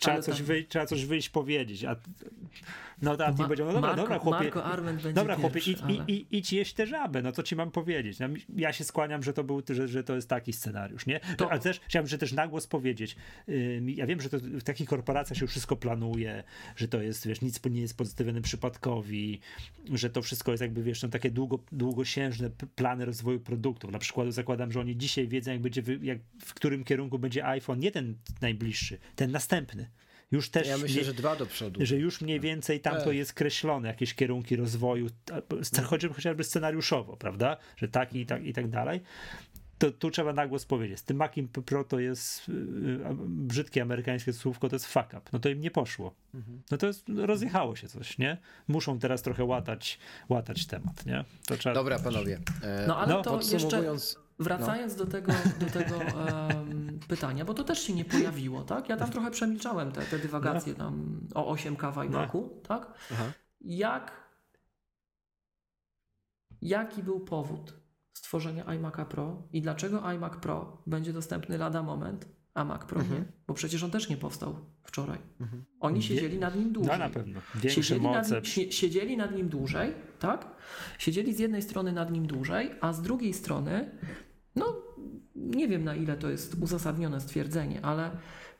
Trzeba 0.00 0.22
coś, 0.22 0.42
wyjść, 0.42 0.68
trzeba 0.68 0.86
coś 0.86 1.04
wyjść 1.04 1.28
powiedzieć. 1.28 1.84
A, 1.84 1.96
no 3.02 3.16
tak, 3.16 3.38
Ma, 3.38 3.44
powiedział, 3.44 3.66
no 3.66 3.72
dobra, 3.72 3.88
Marco, 3.88 4.02
dobra 4.02 4.18
chłopie, 4.18 4.50
dobra 5.12 5.36
chłopie, 5.36 5.60
idź, 5.60 5.80
ale... 5.82 5.94
idź, 6.08 6.26
idź 6.30 6.52
jeść 6.52 6.74
tę 6.74 6.86
żabę, 6.86 7.22
no 7.22 7.32
co 7.32 7.42
ci 7.42 7.56
mam 7.56 7.70
powiedzieć? 7.70 8.18
No, 8.18 8.28
ja 8.56 8.72
się 8.72 8.84
skłaniam, 8.84 9.22
że 9.22 9.32
to 9.32 9.44
był, 9.44 9.62
że, 9.70 9.88
że 9.88 10.04
to 10.04 10.14
jest 10.14 10.28
taki 10.28 10.52
scenariusz, 10.52 11.06
nie? 11.06 11.20
To... 11.36 11.50
Ale 11.50 11.60
też 11.60 11.80
chciałbym, 11.86 12.08
że 12.08 12.18
też 12.18 12.32
na 12.32 12.48
głos 12.48 12.66
powiedzieć. 12.66 13.16
ja 13.86 14.06
wiem, 14.06 14.20
że 14.20 14.28
to 14.28 14.38
w 14.38 14.62
takich 14.62 14.88
korporacjach 14.88 15.38
się 15.38 15.46
wszystko 15.46 15.76
planuje, 15.76 16.44
że 16.76 16.88
to 16.88 17.02
jest, 17.02 17.26
wiesz, 17.26 17.40
nic 17.40 17.60
nie 17.70 17.80
jest 17.80 17.96
pozytywnym 17.96 18.42
przypadkowi, 18.42 19.40
że 19.94 20.10
to 20.10 20.22
wszystko 20.22 20.50
jest 20.50 20.60
jakby, 20.62 20.82
wiesz, 20.82 21.00
są 21.00 21.10
takie 21.10 21.30
długo, 21.30 21.58
długosiężne 21.72 22.50
plany 22.76 23.04
rozwoju 23.04 23.40
produktów. 23.40 23.90
Na 23.90 23.98
przykład 23.98 24.32
zakładam, 24.32 24.72
że 24.72 24.80
oni 24.80 24.96
dzisiaj 24.96 25.28
wiedzą, 25.28 25.50
jak 25.50 25.60
będzie, 25.60 25.82
jak, 26.02 26.18
w 26.40 26.54
którym 26.54 26.84
kierunku 26.84 27.18
będzie 27.18 27.46
iPhone, 27.46 27.78
nie 27.78 27.90
ten 27.90 28.14
najbliższy, 28.40 28.98
ten 29.16 29.30
następny. 29.30 29.87
Już 30.30 30.50
też. 30.50 30.68
Ja 30.68 30.78
myślę, 30.78 31.04
że 31.04 31.14
dwa 31.14 31.36
do 31.36 31.46
przodu. 31.46 31.86
Że 31.86 31.96
już 31.96 32.20
mniej 32.20 32.40
więcej 32.40 32.80
tam 32.80 33.02
to 33.04 33.12
jest 33.12 33.32
kreślone, 33.32 33.88
jakieś 33.88 34.14
kierunki 34.14 34.56
rozwoju, 34.56 35.06
choćby, 35.84 36.14
chociażby 36.14 36.44
scenariuszowo, 36.44 37.16
prawda? 37.16 37.56
Że 37.76 37.88
tak 37.88 38.14
i 38.14 38.26
tak 38.26 38.44
i 38.44 38.52
tak 38.52 38.68
dalej. 38.68 39.00
To 39.78 39.90
tu 39.90 40.10
trzeba 40.10 40.32
na 40.32 40.46
głos 40.46 40.64
powiedzieć. 40.64 40.98
Z 40.98 41.02
tym 41.02 41.16
Maciem 41.16 41.48
Pro 41.48 41.84
to 41.84 41.98
jest 41.98 42.48
yy, 42.48 42.54
brzydkie 43.26 43.82
amerykańskie 43.82 44.32
słówko, 44.32 44.68
to 44.68 44.76
jest 44.76 44.86
fuck 44.86 45.06
up. 45.06 45.20
No 45.32 45.38
to 45.38 45.48
im 45.48 45.60
nie 45.60 45.70
poszło. 45.70 46.14
Mhm. 46.34 46.62
No 46.70 46.76
to 46.76 46.86
jest, 46.86 47.08
rozjechało 47.16 47.76
się 47.76 47.88
coś, 47.88 48.18
nie? 48.18 48.36
Muszą 48.68 48.98
teraz 48.98 49.22
trochę 49.22 49.44
łatać, 49.44 49.98
łatać 50.28 50.66
temat, 50.66 51.06
nie? 51.06 51.24
To 51.46 51.56
trzeba... 51.56 51.74
Dobra, 51.74 51.98
panowie. 51.98 52.40
E, 52.62 52.84
no 52.88 52.96
ale 52.96 53.14
no, 53.14 53.22
to 53.22 53.40
jeszcze 53.52 53.94
wracając 54.38 54.94
do 54.94 55.06
tego, 55.06 55.32
do 55.60 55.66
tego 55.66 55.96
um, 55.98 56.98
pytania, 57.08 57.44
bo 57.44 57.54
to 57.54 57.64
też 57.64 57.82
się 57.82 57.94
nie 57.94 58.04
pojawiło, 58.04 58.62
tak? 58.62 58.88
Ja 58.88 58.96
tam 58.96 59.10
trochę 59.10 59.30
przemilczałem 59.30 59.92
te, 59.92 60.02
te 60.02 60.18
dywagacje 60.18 60.72
No. 60.72 60.84
tam 60.84 61.20
o 61.34 61.54
8K 61.54 61.92
w 61.94 62.04
iMacu, 62.04 62.60
tak? 62.68 62.92
Aha. 63.12 63.24
Jak, 63.60 64.28
jaki 66.62 67.02
był 67.02 67.20
powód 67.20 67.74
stworzenia 68.12 68.64
iMac'a 68.64 69.04
Pro 69.04 69.42
i 69.52 69.62
dlaczego 69.62 70.12
iMac 70.12 70.32
Pro 70.36 70.82
będzie 70.86 71.12
dostępny 71.12 71.58
lada 71.58 71.82
moment, 71.82 72.28
a 72.54 72.64
Mac 72.64 72.84
Pro 72.84 73.00
Mhm. 73.00 73.18
nie? 73.20 73.26
Bo 73.46 73.54
przecież 73.54 73.82
on 73.82 73.90
też 73.90 74.08
nie 74.08 74.16
powstał 74.16 74.56
wczoraj. 74.84 75.18
Mhm. 75.40 75.64
Oni 75.80 76.00
Wie- 76.00 76.06
siedzieli 76.06 76.38
nad 76.38 76.56
nim 76.56 76.72
dłużej. 76.72 76.92
No 76.92 76.98
na 76.98 77.10
pewno. 77.10 77.40
Większe 77.54 77.82
Siedzieli 77.82 78.06
nad, 78.06 78.14
moce. 78.24 78.34
nim, 78.34 78.44
sie- 78.44 78.72
siedzieli 78.72 79.16
nad 79.16 79.34
nim 79.36 79.48
dłużej, 79.48 79.94
tak? 80.18 80.46
Siedzieli 80.98 81.34
z 81.34 81.38
jednej 81.38 81.62
strony 81.62 81.92
nad 81.92 82.10
nim 82.12 82.26
dłużej, 82.26 82.70
a 82.80 82.92
z 82.92 83.02
drugiej 83.02 83.34
strony, 83.34 83.90
no 84.58 84.82
nie 85.34 85.68
wiem 85.68 85.84
na 85.84 85.94
ile 85.94 86.16
to 86.16 86.30
jest 86.30 86.54
uzasadnione 86.54 87.20
stwierdzenie, 87.20 87.84
ale 87.84 88.10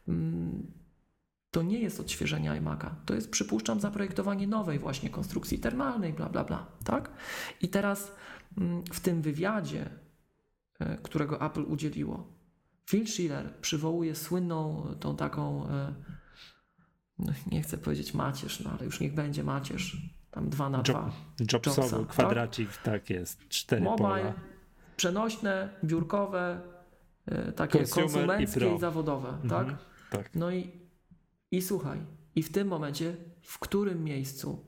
mm, 0.09 0.73
to 1.51 1.63
nie 1.63 1.81
jest 1.81 2.01
odświeżenie 2.01 2.51
iMac'a. 2.51 2.91
To 3.07 3.15
jest, 3.15 3.31
przypuszczam, 3.31 3.81
zaprojektowanie 3.81 4.47
nowej 4.47 4.79
właśnie 4.79 5.11
konstrukcji 5.11 5.59
termalnej, 5.59 6.13
bla, 6.13 6.29
bla, 6.29 6.45
bla, 6.45 6.67
tak? 6.85 7.11
I 7.63 7.69
teraz 7.69 8.13
mm, 8.59 8.85
w 8.93 9.01
tym 9.01 9.23
wywiadzie, 9.23 9.91
e, 10.79 10.97
którego 10.97 11.47
Apple 11.47 11.63
udzieliło, 11.63 12.39
Phil 12.91 13.07
Schiller 13.07 13.55
przywołuje 13.61 14.15
słynną 14.15 14.87
tą 15.01 15.17
taką 15.17 15.69
e, 15.69 15.95
no, 17.19 17.33
nie 17.51 17.63
chcę 17.63 17.79
powiedzieć 17.79 18.15
macierz, 18.15 18.61
no 18.61 18.71
ale 18.71 18.85
już 18.85 19.01
niech 19.01 19.15
będzie 19.15 19.45
macierz. 19.45 19.97
Tam 20.31 20.49
dwa 20.49 20.71
na 20.71 20.79
Job- 20.79 20.85
dwa. 20.85 21.13
Jobsowy 21.53 21.97
Jobsa, 21.97 22.13
kwadracik, 22.13 22.77
tak 22.77 23.11
jest. 23.11 23.49
Cztery 23.49 23.83
Mobile, 23.83 24.09
pola. 24.09 24.35
Przenośne, 25.03 25.69
biurkowe, 25.85 26.61
e, 27.27 27.53
takie 27.53 27.79
Consumer 27.79 28.05
i 28.05 28.13
konsumenckie 28.13 28.61
pro. 28.61 28.75
i, 28.77 28.79
zawodowe, 28.79 29.29
Mhm, 29.29 29.49
tak? 29.49 29.77
Tak. 30.11 30.31
No 30.35 30.51
i, 30.51 30.73
i 31.51 31.63
słuchaj, 31.63 31.99
i 32.35 32.43
w 32.43 32.53
tym 32.53 32.69
momencie, 32.69 33.17
w 33.43 33.59
którym 33.59 34.05
miejscu 34.05 34.65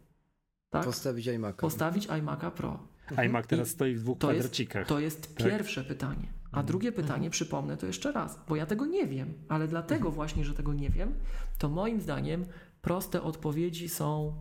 tak, 0.70 0.84
Postawić 0.84 1.26
iMac'a. 1.26 1.52
postawić 1.52 2.08
iMac'a 2.08 2.50
Pro? 2.50 2.78
iMac 3.16 3.46
teraz 3.46 3.68
I 3.68 3.70
stoi 3.70 3.94
w 3.94 4.00
dwóch 4.00 4.18
to 4.18 4.32
jest- 4.32 4.40
kwadracikach. 4.40 4.86
To 4.86 5.00
jest 5.00 5.36
Tak. 5.36 5.46
pierwsze 5.46 5.84
pytanie. 5.84 6.32
A 6.52 6.62
drugie 6.62 6.92
pytanie, 6.92 7.30
przypomnę 7.30 7.76
to 7.76 7.86
jeszcze 7.86 8.12
raz, 8.12 8.40
bo 8.48 8.56
ja 8.56 8.66
tego 8.66 8.86
nie 8.86 9.06
wiem, 9.06 9.34
ale 9.48 9.68
dlatego 9.68 10.10
właśnie, 10.10 10.44
że 10.44 10.54
tego 10.54 10.72
nie 10.74 10.90
wiem, 10.90 11.14
to 11.58 11.68
moim 11.68 12.00
zdaniem 12.00 12.44
proste 12.82 13.22
odpowiedzi 13.22 13.88
są 13.88 14.34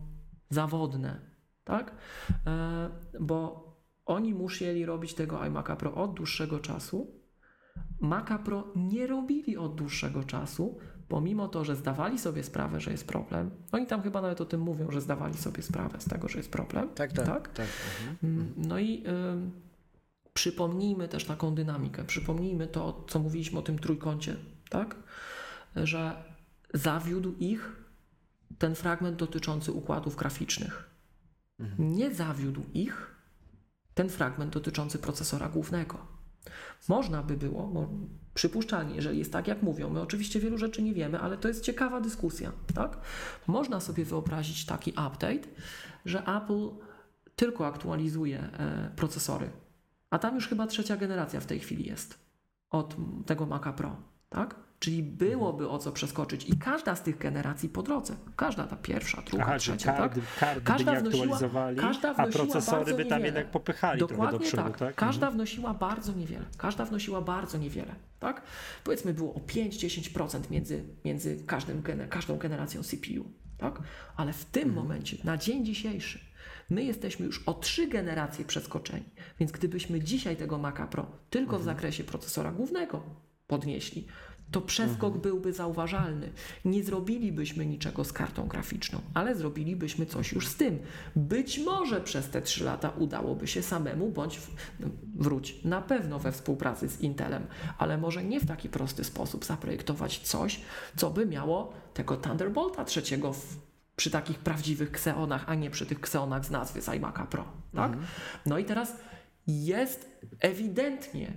zawodne, 0.50 1.20
tak? 1.64 1.94
E, 2.46 2.90
bo 3.20 3.69
oni 4.10 4.34
musieli 4.34 4.86
robić 4.86 5.14
tego 5.14 5.36
iMac'a 5.36 5.76
Pro 5.76 5.94
od 5.94 6.14
dłuższego 6.14 6.58
czasu. 6.58 7.10
Maca 8.00 8.38
Pro 8.38 8.72
nie 8.76 9.06
robili 9.06 9.56
od 9.56 9.74
dłuższego 9.74 10.24
czasu, 10.24 10.78
pomimo 11.08 11.48
to, 11.48 11.64
że 11.64 11.76
zdawali 11.76 12.18
sobie 12.18 12.42
sprawę, 12.42 12.80
że 12.80 12.90
jest 12.90 13.06
problem. 13.06 13.50
Oni 13.72 13.86
tam 13.86 14.02
chyba 14.02 14.22
nawet 14.22 14.40
o 14.40 14.44
tym 14.44 14.60
mówią, 14.60 14.90
że 14.90 15.00
zdawali 15.00 15.34
sobie 15.34 15.62
sprawę 15.62 16.00
z 16.00 16.04
tego, 16.04 16.28
że 16.28 16.38
jest 16.38 16.50
problem. 16.50 16.88
Tak, 16.94 17.12
tak. 17.12 17.26
Tak? 17.26 17.48
tak. 17.48 17.66
Mhm. 18.00 18.16
Mm, 18.38 18.54
No 18.56 18.78
i 18.78 19.04
ym, 19.06 19.50
przypomnijmy 20.34 21.08
też 21.08 21.24
taką 21.24 21.54
dynamikę. 21.54 22.04
Przypomnijmy 22.04 22.66
to, 22.66 23.04
co 23.08 23.18
mówiliśmy 23.18 23.58
o 23.58 23.62
tym 23.62 23.78
trójkącie, 23.78 24.36
tak? 24.70 24.96
Że 25.76 26.24
zawiódł 26.74 27.34
ich 27.38 27.76
ten 28.58 28.74
fragment 28.74 29.16
dotyczący 29.16 29.72
układów 29.72 30.16
graficznych. 30.16 30.90
Nie 31.78 32.14
zawiódł 32.14 32.62
ich 32.74 33.09
ten 33.94 34.08
fragment 34.08 34.52
dotyczący 34.52 34.98
procesora 34.98 35.48
głównego. 35.48 35.98
Można 36.88 37.22
by 37.22 37.36
było, 37.36 37.66
mo, 37.66 37.88
przypuszczalnie, 38.34 38.94
jeżeli 38.94 39.18
jest 39.18 39.32
tak, 39.32 39.48
jak 39.48 39.62
mówią, 39.62 39.90
my 39.90 40.00
oczywiście 40.00 40.40
wielu 40.40 40.58
rzeczy 40.58 40.82
nie 40.82 40.94
wiemy, 40.94 41.20
ale 41.20 41.38
to 41.38 41.48
jest 41.48 41.64
ciekawa 41.64 42.00
dyskusja, 42.00 42.52
tak? 42.74 42.98
Można 43.46 43.80
sobie 43.80 44.04
wyobrazić 44.04 44.66
taki 44.66 44.90
update, 44.90 45.48
że 46.04 46.22
Apple 46.22 46.68
tylko 47.36 47.66
aktualizuje 47.66 48.38
e, 48.38 48.90
procesory, 48.96 49.50
a 50.10 50.18
tam 50.18 50.34
już 50.34 50.48
chyba 50.48 50.66
trzecia 50.66 50.96
generacja 50.96 51.40
w 51.40 51.46
tej 51.46 51.60
chwili 51.60 51.86
jest 51.86 52.18
od 52.70 52.96
tego 53.26 53.46
Maca 53.46 53.72
Pro, 53.72 53.96
tak? 54.28 54.69
Czyli 54.80 55.02
byłoby 55.02 55.68
o 55.68 55.78
co 55.78 55.92
przeskoczyć 55.92 56.48
i 56.48 56.58
każda 56.58 56.96
z 56.96 57.02
tych 57.02 57.18
generacji 57.18 57.68
po 57.68 57.82
drodze, 57.82 58.16
każda 58.36 58.66
ta 58.66 58.76
pierwsza, 58.76 59.22
druga, 59.26 59.44
Aha, 59.44 59.58
trzecia, 59.58 59.92
kardy, 59.92 60.20
tak? 60.20 60.38
kardy 60.38 60.60
Każda 60.64 60.92
by 61.02 61.10
wnosiła- 61.10 61.74
każda 61.80 62.10
a 62.10 62.14
wnosiła 62.14 62.44
procesory 62.44 62.76
bardzo 62.84 62.96
by 62.96 63.04
tam 63.04 63.18
niewiele. 63.18 63.26
jednak 63.38 63.50
popychali 63.52 63.98
trochę 63.98 64.14
do 64.14 64.20
Dokładnie 64.22 64.46
przodu, 64.46 64.62
tak. 64.62 64.78
tak? 64.78 64.94
Każda 64.94 65.30
wnosiła 65.30 65.74
bardzo 65.74 66.12
niewiele. 66.12 66.44
Każda 66.58 66.84
wnosiła 66.84 67.20
bardzo 67.20 67.58
niewiele. 67.58 67.94
Tak? 68.20 68.42
Powiedzmy 68.84 69.14
było 69.14 69.34
o 69.34 69.38
5-10% 69.40 70.50
między, 70.50 70.84
między 71.04 71.44
każdym, 71.46 71.82
każdą 72.08 72.36
generacją 72.38 72.82
CPU. 72.82 73.24
Tak? 73.58 73.78
Ale 74.16 74.32
w 74.32 74.44
tym 74.44 74.72
momencie, 74.72 75.16
na 75.24 75.36
dzień 75.36 75.64
dzisiejszy, 75.64 76.18
my 76.70 76.84
jesteśmy 76.84 77.26
już 77.26 77.42
o 77.48 77.54
trzy 77.54 77.86
generacje 77.88 78.44
przeskoczeni. 78.44 79.04
Więc 79.40 79.52
gdybyśmy 79.52 80.00
dzisiaj 80.00 80.36
tego 80.36 80.58
Maca 80.58 80.86
Pro 80.86 81.06
tylko 81.30 81.58
w 81.58 81.62
zakresie 81.62 82.04
procesora 82.04 82.52
głównego 82.52 83.02
podnieśli, 83.46 84.06
to 84.50 84.60
przeskok 84.60 85.18
byłby 85.18 85.52
zauważalny. 85.52 86.32
Nie 86.64 86.84
zrobilibyśmy 86.84 87.66
niczego 87.66 88.04
z 88.04 88.12
kartą 88.12 88.46
graficzną, 88.46 89.00
ale 89.14 89.34
zrobilibyśmy 89.34 90.06
coś 90.06 90.32
już 90.32 90.48
z 90.48 90.56
tym. 90.56 90.78
Być 91.16 91.58
może 91.58 92.00
przez 92.00 92.28
te 92.30 92.42
trzy 92.42 92.64
lata 92.64 92.90
udałoby 92.90 93.46
się 93.46 93.62
samemu, 93.62 94.10
bądź 94.10 94.38
w, 94.38 94.54
no, 94.80 94.88
wróć, 95.16 95.64
na 95.64 95.82
pewno 95.82 96.18
we 96.18 96.32
współpracy 96.32 96.88
z 96.88 97.00
Intelem, 97.00 97.46
ale 97.78 97.98
może 97.98 98.24
nie 98.24 98.40
w 98.40 98.46
taki 98.46 98.68
prosty 98.68 99.04
sposób 99.04 99.44
zaprojektować 99.44 100.18
coś, 100.18 100.60
co 100.96 101.10
by 101.10 101.26
miało 101.26 101.72
tego 101.94 102.16
Thunderbolta 102.16 102.84
trzeciego 102.84 103.32
w, 103.32 103.56
przy 103.96 104.10
takich 104.10 104.38
prawdziwych 104.38 104.88
Xeonach, 104.88 105.44
a 105.46 105.54
nie 105.54 105.70
przy 105.70 105.86
tych 105.86 105.98
Xeonach 105.98 106.44
z 106.44 106.50
nazwy 106.50 106.82
z 106.82 106.86
iMac'a 106.86 107.26
Pro. 107.26 107.44
Tak? 107.74 107.92
No 108.46 108.58
i 108.58 108.64
teraz 108.64 108.96
jest 109.46 110.20
ewidentnie 110.40 111.32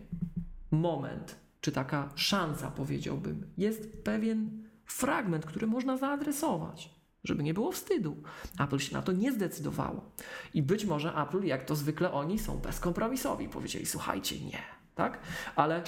moment, 0.71 1.42
czy 1.63 1.71
taka 1.71 2.09
szansa, 2.15 2.71
powiedziałbym, 2.71 3.45
jest 3.57 4.03
pewien 4.03 4.63
fragment, 4.85 5.45
który 5.45 5.67
można 5.67 5.97
zaadresować, 5.97 6.89
żeby 7.23 7.43
nie 7.43 7.53
było 7.53 7.71
wstydu. 7.71 8.23
Apple 8.59 8.77
się 8.77 8.93
na 8.93 9.01
to 9.01 9.11
nie 9.11 9.31
zdecydowało. 9.31 10.11
I 10.53 10.63
być 10.63 10.85
może 10.85 11.15
Apple, 11.15 11.43
jak 11.43 11.65
to 11.65 11.75
zwykle 11.75 12.11
oni, 12.11 12.39
są 12.39 12.57
bezkompromisowi. 12.57 13.49
Powiedzieli, 13.49 13.85
słuchajcie, 13.85 14.39
nie. 14.39 14.82
Tak? 14.95 15.19
Ale, 15.55 15.81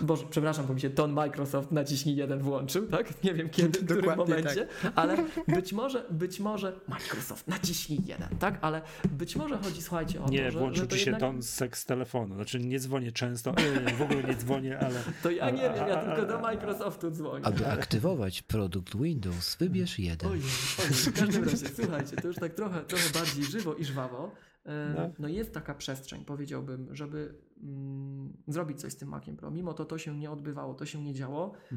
Boże, 0.00 0.24
przepraszam, 0.30 0.66
bo 0.66 0.74
mi 0.74 0.80
się 0.80 0.90
ton 0.90 1.12
Microsoft 1.12 1.72
naciśnij 1.72 2.16
jeden 2.16 2.38
włączył, 2.38 2.86
tak? 2.86 3.24
Nie 3.24 3.34
wiem 3.34 3.48
kiedy, 3.48 3.78
w 3.78 3.84
którym 3.84 4.04
Dokładnie 4.04 4.34
momencie, 4.34 4.66
ale 4.94 5.16
być 5.48 5.72
może, 5.72 6.04
być 6.10 6.40
może 6.40 6.80
Microsoft 6.88 7.48
naciśnij 7.48 7.98
jeden, 8.06 8.28
tak? 8.38 8.58
Ale 8.60 8.82
być 9.10 9.36
może 9.36 9.58
chodzi, 9.58 9.82
słuchajcie, 9.82 10.22
o 10.22 10.28
Nie, 10.28 10.44
to, 10.44 10.50
że, 10.50 10.58
włączył 10.58 10.86
ci 10.86 10.98
się 10.98 11.10
jednak... 11.10 11.20
ton 11.20 11.42
seks 11.42 11.84
telefonu. 11.84 12.34
Znaczy 12.34 12.58
nie 12.58 12.80
dzwonię 12.80 13.12
często, 13.12 13.54
w 13.98 14.02
ogóle 14.02 14.22
nie 14.22 14.34
dzwonię, 14.36 14.78
ale 14.78 15.02
To 15.22 15.30
ja 15.30 15.50
nie 15.50 15.62
wiem, 15.62 15.88
ja 15.88 15.96
tylko 15.96 16.26
do 16.26 16.38
Microsoftu 16.38 17.10
dzwonię. 17.10 17.46
Aby 17.46 17.66
aktywować 17.66 18.42
produkt 18.42 18.96
Windows, 18.96 19.56
wybierz 19.56 19.98
jeden. 19.98 20.30
Oj, 20.30 20.40
oj, 20.78 20.94
w 20.94 21.20
każdym 21.20 21.44
razie, 21.44 21.68
słuchajcie, 21.82 22.16
to 22.16 22.28
już 22.28 22.36
tak 22.36 22.54
trochę, 22.54 22.80
trochę 22.80 23.10
bardziej 23.14 23.44
żywo 23.44 23.74
i 23.74 23.84
żwawo. 23.84 24.30
E, 24.68 24.94
No. 24.96 25.10
No 25.18 25.28
jest 25.28 25.54
taka 25.54 25.74
przestrzeń, 25.74 26.24
powiedziałbym, 26.24 26.94
żeby 26.94 27.34
mm, 27.62 28.32
zrobić 28.48 28.80
coś 28.80 28.92
z 28.92 28.96
tym 28.96 29.08
Maciem 29.08 29.36
Pro. 29.36 29.50
Mimo 29.50 29.74
to 29.74 29.84
to 29.84 29.98
się 29.98 30.16
nie 30.18 30.30
odbywało, 30.30 30.74
to 30.74 30.86
się 30.86 31.02
nie 31.02 31.14
działo. 31.14 31.52
E, 31.72 31.76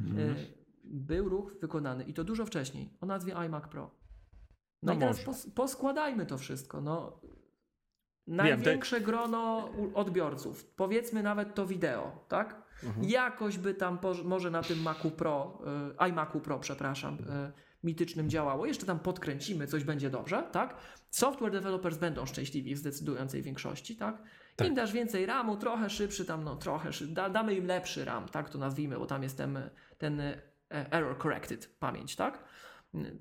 był 0.84 1.30
ruch 1.30 1.56
wykonany 1.62 2.04
i 2.04 2.14
to 2.14 2.24
dużo 2.24 2.46
wcześniej, 2.46 2.90
o 3.02 3.06
nazwie 3.06 3.34
iMac 3.36 3.68
Pro. 3.68 3.82
No, 4.84 4.92
No 4.92 4.94
i 4.94 5.00
teraz 5.00 5.24
pos, 5.24 5.48
poskładajmy 5.56 6.26
to 6.26 6.38
wszystko. 6.38 6.82
No, 6.82 7.20
Wiem, 8.28 8.38
największe 8.38 9.02
grono 9.02 9.70
u- 9.78 9.98
odbiorców, 10.00 10.66
powiedzmy 10.66 11.24
nawet 11.24 11.56
to 11.56 11.66
wideo, 11.66 12.26
tak? 12.28 12.62
Jakoś 13.02 13.58
by 13.58 13.74
tam 13.74 14.00
może 14.24 14.52
na 14.52 14.62
tym 14.64 14.82
Macu 14.82 15.12
Pro, 15.12 15.62
y, 16.06 16.10
iMacu 16.10 16.40
Pro, 16.40 16.60
przepraszam, 16.60 17.14
y, 17.14 17.18
mitycznym 17.84 18.30
działało. 18.30 18.66
Jeszcze 18.66 18.86
tam 18.86 19.00
podkręcimy, 19.00 19.68
coś 19.68 19.84
będzie 19.84 20.10
dobrze, 20.10 20.44
tak? 20.52 20.76
Software 21.10 21.52
developers 21.52 21.98
będą 21.98 22.26
szczęśliwi 22.26 22.76
w 22.76 22.78
zdecydującej 22.78 23.42
większości, 23.42 23.96
tak? 23.96 24.22
Tak. 24.56 24.68
Im 24.68 24.74
dasz 24.74 24.92
więcej 24.92 25.26
RAMu, 25.26 25.58
trochę 25.58 25.90
szybszy 25.90 26.26
tam, 26.26 26.44
no 26.44 26.56
trochę 26.56 26.94
szybszy, 26.94 27.14
da, 27.14 27.30
damy 27.30 27.54
im 27.54 27.66
lepszy 27.66 28.06
RAM, 28.06 28.28
tak 28.30 28.50
to 28.50 28.58
nazwijmy, 28.58 29.00
bo 29.00 29.06
tam 29.06 29.24
jest 29.24 29.38
ten, 29.38 29.60
ten 29.98 30.22
error 30.70 31.18
corrected 31.22 31.76
pamięć, 31.80 32.16
tak? 32.16 32.44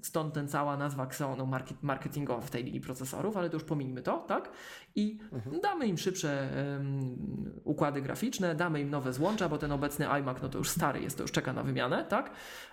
Stąd 0.02 0.34
ten 0.34 0.48
cała 0.48 0.76
nazwa 0.76 1.04
Xeonu 1.04 1.46
market, 1.46 1.82
marketingowa 1.82 2.40
w 2.40 2.50
tej 2.50 2.64
linii 2.64 2.80
procesorów, 2.80 3.36
ale 3.36 3.50
to 3.50 3.56
już 3.56 3.64
pomijmy 3.64 4.02
to, 4.02 4.18
tak? 4.18 4.50
I 4.94 5.18
damy 5.62 5.86
im 5.86 5.98
szybsze 5.98 6.56
em, 6.76 7.16
układy 7.64 8.02
graficzne, 8.02 8.54
damy 8.54 8.80
im 8.80 8.90
nowe 8.90 9.12
złącza, 9.12 9.48
bo 9.48 9.58
ten 9.58 9.72
obecny 9.72 10.06
iMac, 10.08 10.42
no 10.42 10.48
to 10.48 10.58
już 10.58 10.68
stary 10.68 11.00
jest, 11.00 11.16
to 11.16 11.22
już 11.22 11.32
czeka 11.32 11.52
na 11.52 11.62
wymianę, 11.62 12.04
tak? 12.04 12.30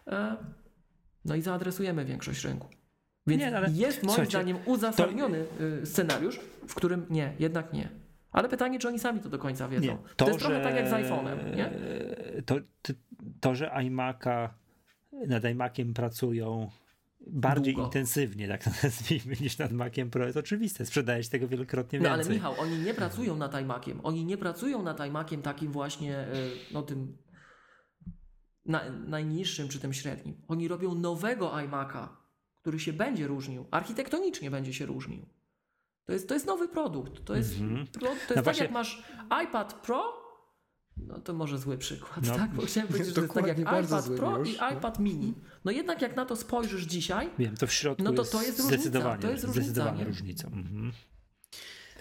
E, 0.08 0.38
no 1.28 1.36
i 1.36 1.42
zaadresujemy 1.42 2.06
większość 2.06 2.44
rynku. 2.44 2.68
Więc 3.28 3.42
Nie, 3.42 3.58
ale 3.58 3.70
jest 3.72 3.98
moim 3.98 4.10
słuchajcie, 4.10 4.32
zdaniem 4.32 4.58
uzasadniony 4.66 5.46
y, 5.82 5.86
scenariusz, 5.86 6.40
w 6.68 6.76
którym 6.76 7.06
nie, 7.10 7.34
jednak 7.40 7.74
nie. 7.74 7.90
Ale 8.32 8.50
pytanie, 8.50 8.80
czy 8.80 8.88
oni 8.88 9.00
sami 9.00 9.20
to 9.20 9.30
do 9.30 9.40
końca 9.40 9.68
wiedzą. 9.68 9.86
Nie, 9.86 9.98
to, 10.16 10.28
jest 10.28 10.40
trochę 10.40 10.62
tak 10.62 10.76
jak 10.76 10.88
z 10.88 10.92
iPhone'em, 10.92 11.56
nie? 11.56 11.72
To, 12.46 12.56
to, 12.82 12.94
to, 13.40 13.56
że 13.56 13.66
iMac'a 13.76 14.50
nad 15.28 15.44
iMaciem 15.46 15.94
pracują 15.94 16.70
bardziej 17.28 17.74
Długo. 17.74 17.88
intensywnie, 17.88 18.48
tak 18.48 18.64
to 18.64 18.70
nazwijmy, 18.84 19.36
niż 19.42 19.58
nad 19.58 19.72
Maciem 19.72 20.10
Pro 20.10 20.26
jest 20.26 20.38
oczywiste. 20.38 20.86
Sprzedaje 20.86 21.24
się 21.24 21.30
tego 21.30 21.48
wielokrotnie 21.48 22.00
No 22.00 22.10
więcej. 22.10 22.26
ale 22.26 22.36
Michał, 22.36 22.54
oni 22.60 22.78
nie 22.78 22.94
pracują 22.94 23.38
nad 23.38 23.62
iMaciem. 23.62 24.00
Oni 24.04 24.26
nie 24.26 24.38
pracują 24.38 24.84
nad 24.84 25.06
iMaciem 25.08 25.42
takim 25.42 25.72
właśnie, 25.72 26.18
e, 26.18 26.28
no 26.74 26.82
tym 26.82 27.18
na, 28.68 28.90
najniższym 28.90 29.68
czy 29.70 29.80
tym 29.80 29.94
średnim. 29.94 30.36
Oni 30.48 30.68
robią 30.68 30.96
nowego 30.96 31.50
iMac'a, 31.50 32.08
który 32.56 32.80
się 32.80 32.94
będzie 32.94 33.28
różnił. 33.28 33.66
Architektonicznie 33.72 34.52
będzie 34.52 34.74
się 34.74 34.86
różnił. 34.86 35.26
To 36.06 36.14
jest, 36.14 36.28
to 36.28 36.34
jest 36.34 36.46
nowy 36.46 36.68
produkt. 36.68 37.26
To 37.26 37.36
jest, 37.36 37.60
Mhm. 37.60 37.88
pro, 37.88 38.02
to 38.08 38.14
jest 38.14 38.30
No 38.30 38.36
tak 38.36 38.44
właśnie- 38.44 38.64
jak 38.64 38.72
masz 38.72 39.04
iPad 39.46 39.74
Pro, 39.74 40.14
no 40.98 41.20
to 41.20 41.34
może 41.34 41.58
zły 41.58 41.78
przykład, 41.78 42.28
No. 42.28 42.36
tak? 42.36 42.54
Bo 42.54 42.66
chciałem 42.66 42.88
powiedzieć, 42.88 43.08
że 43.10 43.16
to 43.16 43.22
jest 43.22 43.34
tak 43.34 43.48
jak 43.48 43.60
iPad 43.60 44.10
Pro 44.18 44.38
już, 44.40 44.50
i 44.50 44.58
no. 44.62 44.72
iPad 44.72 45.00
Mini. 45.00 45.34
No 45.66 45.72
jednak 45.72 46.02
jak 46.02 46.16
na 46.16 46.26
to 46.26 46.36
spojrzysz 46.36 46.84
dzisiaj, 46.84 47.30
Wiem, 47.40 47.58
to 47.58 47.68
w 47.68 47.74
środku 47.74 48.04
No 48.04 48.12
to 48.14 48.22
jest, 48.22 48.32
to 48.32 48.42
jest 48.42 48.60
różnica, 48.60 48.76
zdecydowanie, 48.82 49.22
to 49.22 49.32
jest 49.32 49.44
różnica, 49.44 49.64
zdecydowanie 49.66 50.00
nie? 50.00 50.06
różnicą. 50.06 50.48
Mhm. 50.48 50.92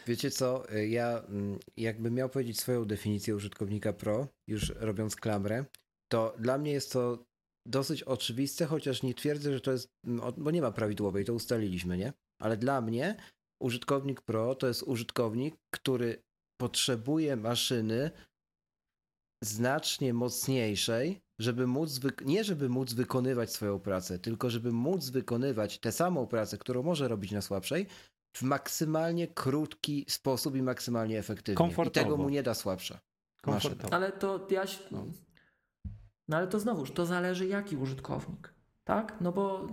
Wiecie 0.06 0.30
co, 0.30 0.64
ja 0.88 1.18
mm, 1.28 1.58
jakbym 1.76 2.14
miał 2.14 2.28
powiedzieć 2.28 2.60
swoją 2.60 2.84
definicję 2.84 3.36
użytkownika 3.36 3.92
pro, 3.92 4.26
już 4.46 4.72
robiąc 4.76 5.16
klamrę, 5.16 5.64
to 6.12 6.34
dla 6.38 6.58
mnie 6.58 6.72
jest 6.72 6.92
to 6.92 7.24
dosyć 7.68 8.02
oczywiste, 8.02 8.66
chociaż 8.66 9.02
nie 9.02 9.14
twierdzę, 9.14 9.52
że 9.52 9.60
to 9.60 9.72
jest, 9.72 9.88
mm, 10.06 10.20
o- 10.20 10.32
bo 10.32 10.50
nie 10.50 10.62
ma 10.62 10.72
prawidłowej, 10.72 11.24
to 11.24 11.34
ustaliliśmy, 11.34 11.96
nie? 11.96 12.12
Ale 12.42 12.56
dla 12.56 12.80
mnie 12.80 13.16
użytkownik 13.62 14.20
pro 14.22 14.54
to 14.54 14.66
jest 14.66 14.82
użytkownik, 14.82 15.56
który 15.74 16.22
potrzebuje 16.60 17.36
maszyny 17.36 18.10
znacznie 19.44 20.14
mocniejszej, 20.14 21.20
żeby 21.40 21.66
móc, 21.66 22.00
nie 22.24 22.44
żeby 22.44 22.68
móc 22.68 22.92
wykonywać 22.92 23.52
swoją 23.52 23.78
pracę, 23.80 24.18
tylko 24.18 24.50
żeby 24.50 24.72
móc 24.72 25.08
wykonywać 25.10 25.78
tę 25.78 25.92
samą 25.92 26.26
pracę, 26.26 26.58
którą 26.58 26.82
może 26.82 27.08
robić 27.08 27.32
na 27.32 27.42
słabszej, 27.42 27.86
w 28.36 28.42
maksymalnie 28.42 29.26
krótki 29.28 30.04
sposób 30.08 30.56
i 30.56 30.62
maksymalnie 30.62 31.18
efektywnie. 31.18 31.54
I 31.54 31.56
Komfortowo. 31.56 32.04
tego 32.04 32.16
mu 32.16 32.28
nie 32.28 32.42
da 32.42 32.54
słabsza. 32.54 32.94
maszyna. 33.46 33.60
Komfortowo. 33.60 33.94
Ale 33.94 34.12
to 34.12 34.46
ja. 34.50 34.66
się- 34.66 34.82
No. 34.90 35.06
No 36.28 36.36
ale 36.36 36.46
to 36.46 36.60
znowuż, 36.60 36.90
to 36.90 37.06
zależy 37.06 37.46
jaki 37.46 37.76
użytkownik. 37.76 38.54
Tak? 38.84 39.16
No 39.20 39.32
bo 39.32 39.68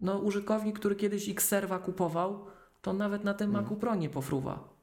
no, 0.00 0.18
użytkownik, 0.18 0.78
który 0.78 0.96
kiedyś 0.96 1.28
X-Serva 1.28 1.78
kupował, 1.78 2.46
to 2.82 2.92
nawet 2.92 3.24
na 3.24 3.34
tym 3.34 3.50
Mm. 3.50 3.62
Macu 3.62 3.76
Pro 3.76 3.94
nie 3.94 4.10
pofruwa. 4.10 4.74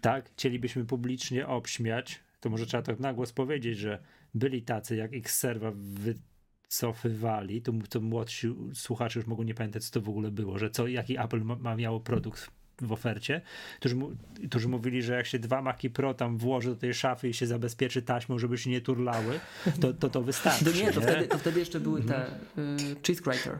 Tak, 0.00 0.30
chcielibyśmy 0.30 0.84
publicznie 0.84 1.46
obśmiać, 1.46 2.20
to 2.40 2.50
może 2.50 2.66
trzeba 2.66 2.82
tak 2.82 3.00
na 3.00 3.14
głos 3.14 3.32
powiedzieć, 3.32 3.78
że 3.78 4.02
byli 4.34 4.62
tacy 4.62 4.96
jak 4.96 5.14
X-Serva 5.14 5.72
wycofywali, 5.74 7.62
to, 7.62 7.72
to 7.88 8.00
młodsi 8.00 8.54
słuchacze 8.74 9.18
już 9.18 9.26
mogą 9.26 9.42
nie 9.42 9.54
pamiętać, 9.54 9.84
co 9.84 9.92
to 9.92 10.00
w 10.06 10.08
ogóle 10.08 10.30
było, 10.30 10.58
że 10.58 10.70
co, 10.70 10.86
jaki 10.86 11.18
Apple 11.18 11.40
ma, 11.40 11.56
ma 11.56 11.76
miało 11.76 12.00
produkt 12.00 12.50
w 12.80 12.92
ofercie, 12.92 13.40
którzy, 13.80 13.96
którzy 14.48 14.68
mówili, 14.68 15.02
że 15.02 15.14
jak 15.14 15.26
się 15.26 15.38
dwa 15.38 15.62
Maci 15.62 15.90
Pro 15.90 16.14
tam 16.14 16.38
włoży 16.38 16.70
do 16.70 16.76
tej 16.76 16.94
szafy 16.94 17.28
i 17.28 17.34
się 17.34 17.46
zabezpieczy 17.46 18.02
taśmą, 18.02 18.38
żeby 18.38 18.58
się 18.58 18.70
nie 18.70 18.80
turlały, 18.80 19.40
to 19.80 19.92
to, 19.92 20.08
to 20.08 20.22
wystarczy. 20.22 20.64
To 20.64 20.70
nie, 20.70 20.92
to 20.92 21.00
nie? 21.00 21.06
wtedy, 21.06 21.28
to 21.28 21.38
wtedy 21.38 21.60
jeszcze 21.60 21.80
były 21.80 22.02
te 22.02 22.26
y, 22.26 22.96
cheese 23.06 23.22
grater. 23.22 23.58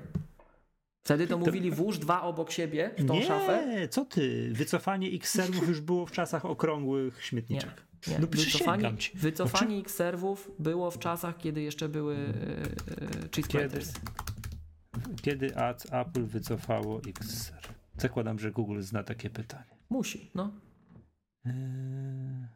Wtedy 1.02 1.26
to 1.26 1.38
mówili 1.38 1.70
włóż 1.70 1.98
dwa 1.98 2.22
obok 2.22 2.50
siebie 2.50 2.90
w 2.98 3.06
tą 3.06 3.14
nie, 3.14 3.26
szafę. 3.26 3.88
co 3.88 4.04
ty, 4.04 4.50
wycofanie 4.52 5.08
X-Servów 5.08 5.68
już 5.68 5.80
było 5.80 6.06
w 6.06 6.12
czasach 6.12 6.44
okrągłych 6.44 7.16
Nie. 7.16 7.22
śmietniczek. 7.22 7.82
Nie. 8.06 8.18
No 8.18 8.26
wycofanie 8.26 8.96
ci. 8.96 9.18
wycofanie 9.18 9.78
X-Servów 9.78 10.50
było 10.58 10.90
w 10.90 10.98
czasach, 10.98 11.38
kiedy 11.38 11.62
jeszcze 11.62 11.88
były 11.88 12.14
y, 12.14 12.18
y, 12.18 13.28
cheese 13.34 13.48
Kiedy? 13.48 13.80
Kiedy 15.22 15.52
Apple 15.92 16.24
wycofało 16.24 17.00
XR? 17.06 17.79
Zakładam, 18.00 18.38
że 18.38 18.50
Google 18.52 18.80
zna 18.80 19.02
takie 19.02 19.30
pytanie. 19.30 19.76
Musi, 19.90 20.30
no. 20.34 20.52
Eee, 21.44 22.46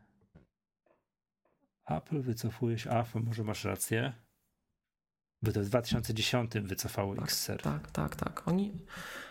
Apple 1.87 2.23
wycofuje 2.23 2.79
się. 2.79 2.91
A, 2.91 3.05
może 3.15 3.45
masz 3.45 3.65
rację. 3.65 4.12
By 5.43 5.53
to 5.53 5.61
w 5.61 5.65
2010 5.65 6.53
wycofało 6.62 7.15
Tak, 7.15 7.25
XR. 7.25 7.62
tak, 7.62 7.91
tak, 7.91 8.16
tak. 8.16 8.49
Oni, 8.49 8.73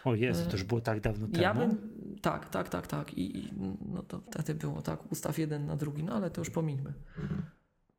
O 0.04 0.16
Jezu, 0.16 0.46
to 0.46 0.52
już 0.52 0.64
było 0.64 0.82
tak 0.82 1.00
dawno 1.02 1.28
temu. 1.28 1.44
Ja 1.44 1.54
bym. 1.54 1.78
Tak, 2.22 2.50
tak, 2.50 2.70
tak, 2.70 2.88
tak. 2.88 3.14
I, 3.14 3.38
I 3.38 3.54
no 3.86 4.04
to 4.04 4.22
wtedy 4.32 4.56
było 4.56 4.82
tak, 4.82 5.12
ustaw 5.12 5.40
jeden 5.40 5.66
na 5.66 5.76
drugi, 5.76 6.04
no 6.04 6.16
ale 6.16 6.32
to 6.32 6.42
już 6.42 6.50
pomińmy. 6.50 6.94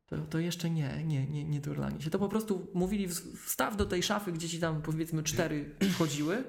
To, 0.05 0.17
to 0.17 0.39
jeszcze 0.39 0.69
nie, 0.69 1.03
nie, 1.03 1.27
nie, 1.27 1.45
nie 1.45 1.61
turlanie 1.61 2.01
się. 2.01 2.09
To 2.09 2.19
po 2.19 2.29
prostu 2.29 2.67
mówili, 2.73 3.07
wstaw 3.45 3.77
do 3.77 3.85
tej 3.85 4.03
szafy, 4.03 4.31
gdzie 4.31 4.49
ci 4.49 4.59
tam 4.59 4.81
powiedzmy 4.81 5.23
cztery 5.23 5.75
wchodziły, 5.91 6.43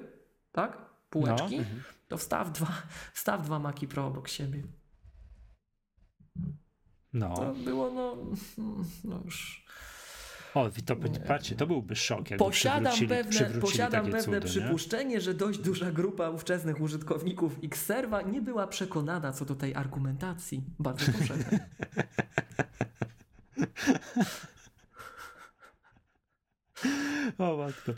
tak? 0.51 0.86
Półeczki. 1.09 1.57
No. 1.57 1.65
To 2.07 2.17
wstaw 2.17 2.51
dwa, 2.51 2.81
wstaw 3.13 3.45
dwa 3.45 3.59
Maki 3.59 3.87
Pro 3.87 4.07
obok 4.07 4.27
siebie. 4.27 4.63
No. 7.13 7.35
To 7.35 7.53
było 7.53 7.91
no, 7.91 8.17
no 9.03 9.21
już. 9.25 9.67
O, 10.53 10.69
to, 10.85 10.95
patrzcie, 11.27 11.55
to 11.55 11.67
byłby 11.67 11.95
szok, 11.95 12.31
jakby 12.31 12.45
Posiadam 12.45 12.93
przywrócili, 12.93 13.09
pewne, 13.09 13.31
przywrócili 13.31 13.61
posiadam 13.61 14.05
pewne 14.05 14.21
cudy, 14.21 14.39
nie? 14.39 14.45
przypuszczenie, 14.45 15.21
że 15.21 15.33
dość 15.33 15.59
duża 15.59 15.91
grupa 15.91 16.29
ówczesnych 16.29 16.81
użytkowników 16.81 17.59
Xserva 17.63 18.21
nie 18.21 18.41
była 18.41 18.67
przekonana 18.67 19.33
co 19.33 19.45
do 19.45 19.55
tej 19.55 19.75
argumentacji. 19.75 20.63
Bardzo 20.79 21.11
powszechnej. 21.11 21.59
O 27.37 27.57
matko. 27.57 27.91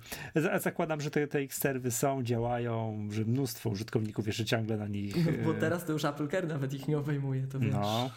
Zakładam, 0.60 1.02
że 1.02 1.12
te, 1.12 1.28
te 1.28 1.40
X-serwy 1.40 1.92
są, 1.92 2.24
działają, 2.24 3.08
że 3.12 3.26
mnóstwo 3.26 3.70
użytkowników 3.70 4.28
jeszcze 4.28 4.46
ciągle 4.46 4.78
na 4.78 4.88
nich... 4.88 5.16
Bo 5.46 5.52
e, 5.52 5.60
teraz 5.60 5.86
to 5.86 5.94
już 5.94 6.06
Apple 6.06 6.28
Care 6.28 6.48
nawet 6.48 6.74
ich 6.74 6.88
nie 6.88 6.98
obejmuje, 6.98 7.48
to 7.48 7.60
wiesz. 7.60 7.72
No. 7.72 8.10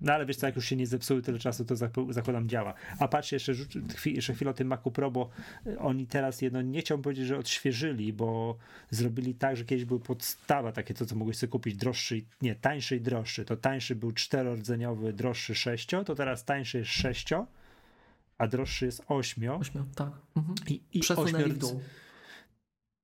No 0.00 0.12
ale 0.12 0.26
wiesz 0.26 0.36
co, 0.36 0.46
jak 0.46 0.56
już 0.56 0.66
się 0.66 0.76
nie 0.76 0.86
zepsuły 0.86 1.22
tyle 1.22 1.38
czasu, 1.38 1.64
to 1.64 1.74
zak- 1.74 2.12
zakładam 2.12 2.48
działa. 2.48 2.74
A 2.98 3.08
patrzcie 3.08 3.36
jeszcze, 3.36 3.52
jeszcze 4.06 4.34
chwilę 4.34 4.50
o 4.50 4.54
tym 4.54 4.68
Macu 4.68 4.90
Pro, 4.90 5.10
bo 5.10 5.28
y, 5.66 5.78
oni 5.78 6.06
teraz 6.06 6.42
jedno, 6.42 6.62
nie 6.62 6.80
chciałbym 6.80 7.02
powiedzieć, 7.02 7.26
że 7.26 7.38
odświeżyli, 7.38 8.12
bo 8.12 8.56
zrobili 8.90 9.34
tak, 9.34 9.56
że 9.56 9.64
kiedyś 9.64 9.84
był 9.84 10.00
podstawa 10.00 10.72
takie, 10.72 10.94
to 10.94 11.06
co 11.06 11.16
mogłeś 11.16 11.36
sobie 11.36 11.50
kupić, 11.50 11.76
droższy, 11.76 12.22
nie, 12.42 12.54
tańszy 12.54 12.96
i 12.96 13.00
droższy. 13.00 13.44
To 13.44 13.56
tańszy 13.56 13.94
był 13.94 14.12
czterordzeniowy, 14.12 15.12
droższy 15.12 15.54
sześcio, 15.54 16.04
to 16.04 16.14
teraz 16.14 16.44
tańszy 16.44 16.78
jest 16.78 16.90
sześcio, 16.90 17.46
a 18.40 18.46
droższy 18.46 18.86
jest 18.86 19.02
ośmio. 19.08 19.56
Ośmiu, 19.56 19.84
tak. 19.94 20.12
Mhm. 20.36 20.54
I, 20.68 20.80
i 20.92 21.00
Przesunęli 21.00 21.44
ośmiordz-. 21.44 21.74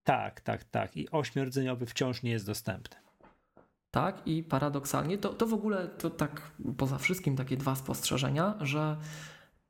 Tak, 0.05 0.41
tak, 0.41 0.65
tak. 0.65 0.97
I 0.97 1.11
ośmiordzeniowy 1.11 1.87
wciąż 1.87 2.23
nie 2.23 2.31
jest 2.31 2.47
dostępny. 2.47 2.97
Tak, 3.91 4.27
i 4.27 4.43
paradoksalnie 4.43 5.19
to, 5.19 5.29
to 5.35 5.47
w 5.47 5.55
ogóle 5.55 5.89
to 5.89 6.11
tak 6.11 6.51
poza 6.77 6.99
wszystkim 6.99 7.37
takie 7.37 7.57
dwa 7.57 7.75
spostrzeżenia, 7.75 8.55
że 8.61 8.97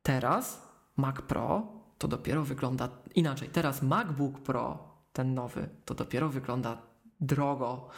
teraz 0.03 0.67
Mac 0.97 1.21
Pro 1.21 1.67
to 1.97 2.07
dopiero 2.07 2.43
wygląda 2.43 2.89
inaczej. 3.15 3.49
Teraz 3.49 3.81
MacBook 3.81 4.39
Pro, 4.39 4.93
ten 5.13 5.33
nowy, 5.33 5.69
to 5.85 5.93
dopiero 5.93 6.29
wygląda 6.29 6.77
drogo 7.19 7.89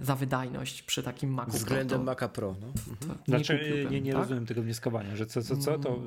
za 0.00 0.16
wydajność 0.16 0.82
przy 0.82 1.02
takim 1.02 1.30
Macu 1.34 1.50
Względem 1.50 1.98
Pro. 1.98 2.04
Maca 2.04 2.28
Pro. 2.28 2.54
No. 2.60 2.66
To, 3.00 3.06
to 3.14 3.14
Znaczy, 3.28 3.58
kupiłbym, 3.58 3.90
nie, 3.92 4.00
nie 4.00 4.12
tak? 4.12 4.20
rozumiem 4.20 4.46
tego 4.46 4.62
wnioskowania, 4.62 5.16
że 5.16 5.26
co, 5.26 5.42
co, 5.42 5.56
co, 5.56 5.78
to, 5.78 5.98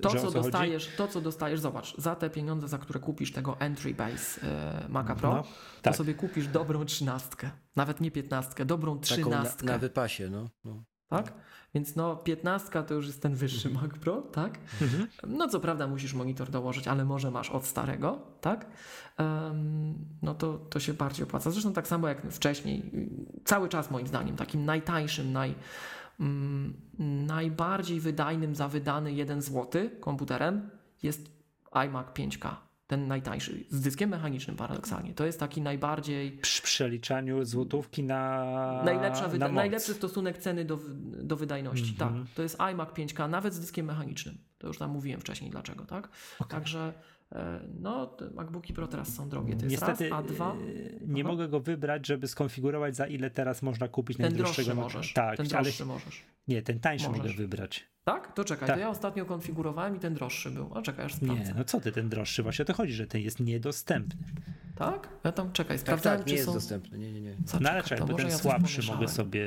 To, 0.00 0.10
że 0.10 0.20
co 0.20 0.28
o 0.28 0.30
co 0.30 0.38
chodzi? 0.38 0.50
dostajesz, 0.50 0.90
to, 0.96 1.08
co 1.08 1.20
dostajesz, 1.20 1.60
zobacz, 1.60 1.96
za 1.98 2.16
te 2.16 2.30
pieniądze, 2.30 2.68
za 2.68 2.78
które 2.78 3.00
kupisz 3.00 3.32
tego 3.32 3.60
entry 3.60 3.94
base 3.94 4.42
e, 4.42 4.88
Maca 4.88 5.14
Pro, 5.14 5.30
No, 5.34 5.42
to 5.42 5.48
tak. 5.82 5.96
sobie 5.96 6.14
kupisz 6.14 6.46
dobrą 6.48 6.84
trzynastkę. 6.84 7.50
Nawet 7.76 8.00
nie 8.00 8.10
piętnastkę, 8.10 8.64
dobrą 8.64 8.92
Taką 8.98 9.00
na, 9.10 9.16
trzynastkę. 9.16 9.66
na 9.66 9.78
wypasie. 9.78 10.30
No. 10.30 10.48
No. 10.64 10.82
tak? 11.08 11.32
Więc 11.74 11.96
no 11.96 12.16
15 12.16 12.82
to 12.82 12.94
już 12.94 13.06
jest 13.06 13.22
ten 13.22 13.34
wyższy 13.34 13.70
Mac 13.70 13.90
Pro, 14.00 14.22
tak? 14.22 14.58
Mhm. 14.82 15.08
No 15.26 15.48
co 15.48 15.60
prawda 15.60 15.86
musisz 15.86 16.14
monitor 16.14 16.50
dołożyć, 16.50 16.88
ale 16.88 17.04
może 17.04 17.30
masz 17.30 17.50
od 17.50 17.66
starego, 17.66 18.18
tak? 18.40 18.66
No 20.22 20.34
to, 20.34 20.58
to 20.58 20.80
się 20.80 20.94
bardziej 20.94 21.24
opłaca. 21.24 21.50
Zresztą 21.50 21.72
tak 21.72 21.88
samo 21.88 22.08
jak 22.08 22.32
wcześniej, 22.32 22.90
cały 23.44 23.68
czas 23.68 23.90
moim 23.90 24.06
zdaniem 24.06 24.36
takim 24.36 24.64
najtańszym, 24.64 25.32
naj, 25.32 25.54
mm, 26.20 26.74
najbardziej 27.26 28.00
wydajnym 28.00 28.54
za 28.54 28.68
wydany 28.68 29.12
1 29.12 29.42
zł 29.42 29.90
komputerem 30.00 30.70
jest 31.02 31.30
iMac 31.72 32.06
5K. 32.14 32.65
Ten 32.86 33.08
najtańszy, 33.08 33.64
z 33.70 33.80
dyskiem 33.80 34.10
mechanicznym 34.10 34.56
paradoksalnie. 34.56 35.14
To 35.14 35.26
jest 35.26 35.40
taki 35.40 35.60
najbardziej 35.62 36.32
Przy 36.32 36.62
przeliczaniu 36.62 37.44
złotówki 37.44 38.02
na, 38.02 38.82
Najlepsza 38.84 39.28
na 39.28 39.48
najlepszy 39.48 39.94
stosunek 39.94 40.38
ceny 40.38 40.64
do, 40.64 40.78
do 41.22 41.36
wydajności. 41.36 41.90
Mhm. 41.90 42.24
Tak, 42.24 42.34
to 42.34 42.42
jest 42.42 42.60
iMac 42.60 42.88
5K, 42.88 43.30
nawet 43.30 43.54
z 43.54 43.60
dyskiem 43.60 43.86
mechanicznym. 43.86 44.38
To 44.58 44.66
już 44.66 44.78
tam 44.78 44.90
mówiłem 44.90 45.20
wcześniej 45.20 45.50
dlaczego, 45.50 45.84
tak? 45.84 46.08
Także 46.48 46.86
E, 46.88 47.15
no, 47.80 48.06
te 48.06 48.30
MacBooki 48.30 48.72
Pro 48.74 48.86
teraz 48.88 49.14
są 49.14 49.28
drogie. 49.28 49.56
To 49.56 49.64
jest 49.64 49.70
Niestety 49.70 50.08
raz, 50.08 50.18
a 50.18 50.22
dwa. 50.22 50.52
e, 50.52 50.56
nie 51.06 51.22
Aha. 51.22 51.32
mogę 51.32 51.48
go 51.48 51.60
wybrać, 51.60 52.06
żeby 52.06 52.28
skonfigurować 52.28 52.96
za 52.96 53.06
ile 53.06 53.30
teraz 53.30 53.62
można 53.62 53.88
kupić 53.88 54.16
Ten 54.16 54.24
najdroższego 54.26 54.74
możesz. 54.74 55.12
Tak, 55.12 55.36
ten 55.36 55.46
ale 55.54 55.62
droższy 55.62 55.84
możesz. 55.86 56.22
nie, 56.48 56.62
ten 56.62 56.80
tańszy 56.80 57.08
Możesz. 57.08 57.22
mogę 57.22 57.34
wybrać. 57.36 57.88
Tak? 58.04 58.32
To 58.32 58.44
czekaj, 58.44 58.66
Tak. 58.68 58.76
to 58.76 58.80
ja 58.80 58.88
ostatnio 58.90 59.24
konfigurowałem 59.24 59.96
i 59.96 59.98
ten 59.98 60.14
droższy 60.14 60.50
był. 60.50 60.70
A 60.74 60.82
czekaj, 60.82 61.04
aż 61.06 61.14
sprawdzę. 61.14 61.44
Nie, 61.44 61.54
no 61.58 61.64
co 61.64 61.80
ty, 61.80 61.92
ten 61.92 62.08
droższy, 62.08 62.42
właśnie 62.42 62.62
o 62.62 62.66
to 62.66 62.74
chodzi, 62.74 62.92
że 62.92 63.06
ten 63.06 63.20
jest 63.20 63.40
niedostępny. 63.40 64.22
Tak? 64.76 65.08
Ja 65.24 65.32
tam 65.32 65.52
czekaj, 65.52 65.76
Tak, 65.76 65.80
sprawdzałem, 65.86 66.18
tak, 66.18 66.26
nie 66.26 66.30
czy 66.30 66.34
jest 66.36 66.46
są... 66.46 66.54
dostępny. 66.54 66.98
Nie, 66.98 67.12
nie, 67.12 67.20
nie. 67.20 67.36
Co, 67.46 67.58
No 67.60 67.70
ale 67.70 67.82
czekaj, 67.82 67.98
bo 67.98 68.06
może 68.12 68.24
ten 68.24 68.32
ja 68.32 68.38
słabszy 68.38 68.82
mogę 68.92 69.08
sobie 69.08 69.44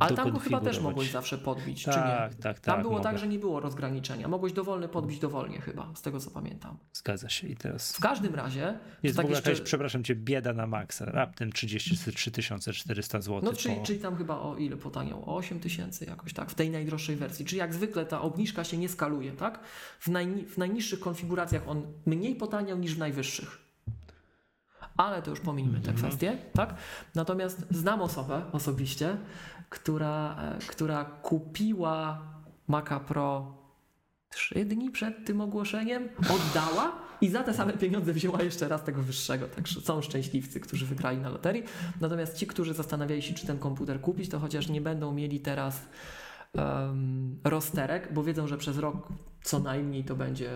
Ale 0.00 0.16
tam 0.16 0.30
go 0.30 0.38
chyba 0.38 0.60
też 0.60 0.80
mogłeś 0.80 1.10
zawsze 1.10 1.38
podbić, 1.38 1.78
czy 1.84 1.90
Tak, 1.90 2.32
nie? 2.36 2.42
tak, 2.42 2.60
Tam 2.60 2.74
tak, 2.74 2.82
było 2.82 3.00
tak, 3.00 3.12
mogę. 3.12 3.18
że 3.18 3.28
nie 3.28 3.38
było 3.38 3.60
rozgraniczenia. 3.60 4.28
Mogłeś 4.28 4.52
dowolny 4.52 4.88
podbić 4.88 5.18
dowolnie 5.18 5.60
chyba, 5.60 5.90
z 5.94 6.02
tego 6.02 6.20
co 6.20 6.30
pamiętam. 6.30 6.76
Zgadza 6.92 7.28
się 7.28 7.48
i 7.48 7.56
teraz... 7.56 7.92
W 7.96 8.00
każdym 8.00 8.34
razie... 8.34 8.78
Jest 9.02 9.16
to 9.16 9.22
w 9.22 9.22
tak 9.22 9.24
ogóle 9.24 9.36
jeszcze... 9.38 9.50
jakaś, 9.50 9.64
przepraszam 9.64 10.04
cię, 10.04 10.14
bieda 10.14 10.52
na 10.52 10.66
maksa. 10.66 11.04
Raptem 11.04 11.52
33 11.52 12.32
400 12.72 13.20
zł. 13.20 13.40
No 13.44 13.52
czyli, 13.52 13.76
po... 13.76 13.82
czyli 13.82 13.98
tam 13.98 14.16
chyba 14.16 14.38
o 14.40 14.56
ile 14.56 14.76
potaniał? 14.76 15.30
O 15.30 15.36
8 15.36 15.60
tysięcy 15.60 16.04
jakoś 16.04 16.32
tak, 16.32 16.50
w 16.50 16.54
tej 16.54 16.70
najdroższej 16.70 17.16
wersji. 17.16 17.44
Czyli 17.44 17.58
jak 17.58 17.74
zwykle 17.74 18.06
ta 18.06 18.20
obniżka 18.20 18.64
się 18.64 18.76
nie 18.76 18.88
skaluje, 18.88 19.32
tak? 19.32 19.60
W, 20.00 20.08
najni- 20.08 20.44
w 20.46 20.58
najniższych 20.58 21.00
konfiguracjach 21.00 21.68
on 21.68 21.82
mniej 22.06 22.34
potaniał 22.34 22.78
niż 22.78 22.94
w 22.94 22.98
najwyższych. 22.98 23.63
Ale 24.96 25.22
to 25.22 25.30
już 25.30 25.40
pominijmy 25.40 25.80
tę 25.80 25.90
Mhm. 25.90 25.96
kwestię, 25.96 26.36
tak? 26.52 26.74
Natomiast 27.14 27.66
znam 27.70 28.02
osobę 28.02 28.42
osobiście, 28.52 29.16
która, 29.70 30.36
e, 30.42 30.58
która 30.58 31.04
kupiła 31.04 32.22
Maca 32.68 33.00
Pro 33.00 33.54
trzy 34.28 34.64
dni 34.64 34.90
przed 34.90 35.26
tym 35.26 35.40
ogłoszeniem, 35.40 36.08
oddała 36.18 36.92
i 37.20 37.28
za 37.28 37.42
te 37.42 37.54
same 37.54 37.72
pieniądze 37.72 38.12
wzięła 38.12 38.42
jeszcze 38.42 38.68
raz 38.68 38.84
tego 38.84 39.02
wyższego. 39.02 39.48
Także 39.48 39.80
są 39.80 40.02
szczęśliwcy, 40.02 40.60
którzy 40.60 40.86
wygrali 40.86 41.18
na 41.18 41.28
loterii. 41.28 41.62
Natomiast 42.00 42.36
ci, 42.36 42.46
którzy 42.46 42.74
zastanawiali 42.74 43.22
się, 43.22 43.34
czy 43.34 43.46
ten 43.46 43.58
komputer 43.58 44.00
kupić, 44.00 44.28
to 44.28 44.38
chociaż 44.38 44.68
nie 44.68 44.80
będą 44.80 45.12
mieli 45.12 45.40
teraz 45.40 45.88
um, 46.54 47.40
rozterek, 47.44 48.12
bo 48.12 48.22
wiedzą, 48.24 48.46
że 48.46 48.58
przez 48.58 48.78
rok 48.78 49.08
co 49.42 49.58
najmniej 49.58 50.04
to 50.04 50.16
będzie 50.16 50.50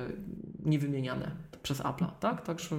niewymieniane 0.64 1.30
przez 1.62 1.80
Apple'a, 1.80 2.10
tak? 2.20 2.42
Także 2.42 2.76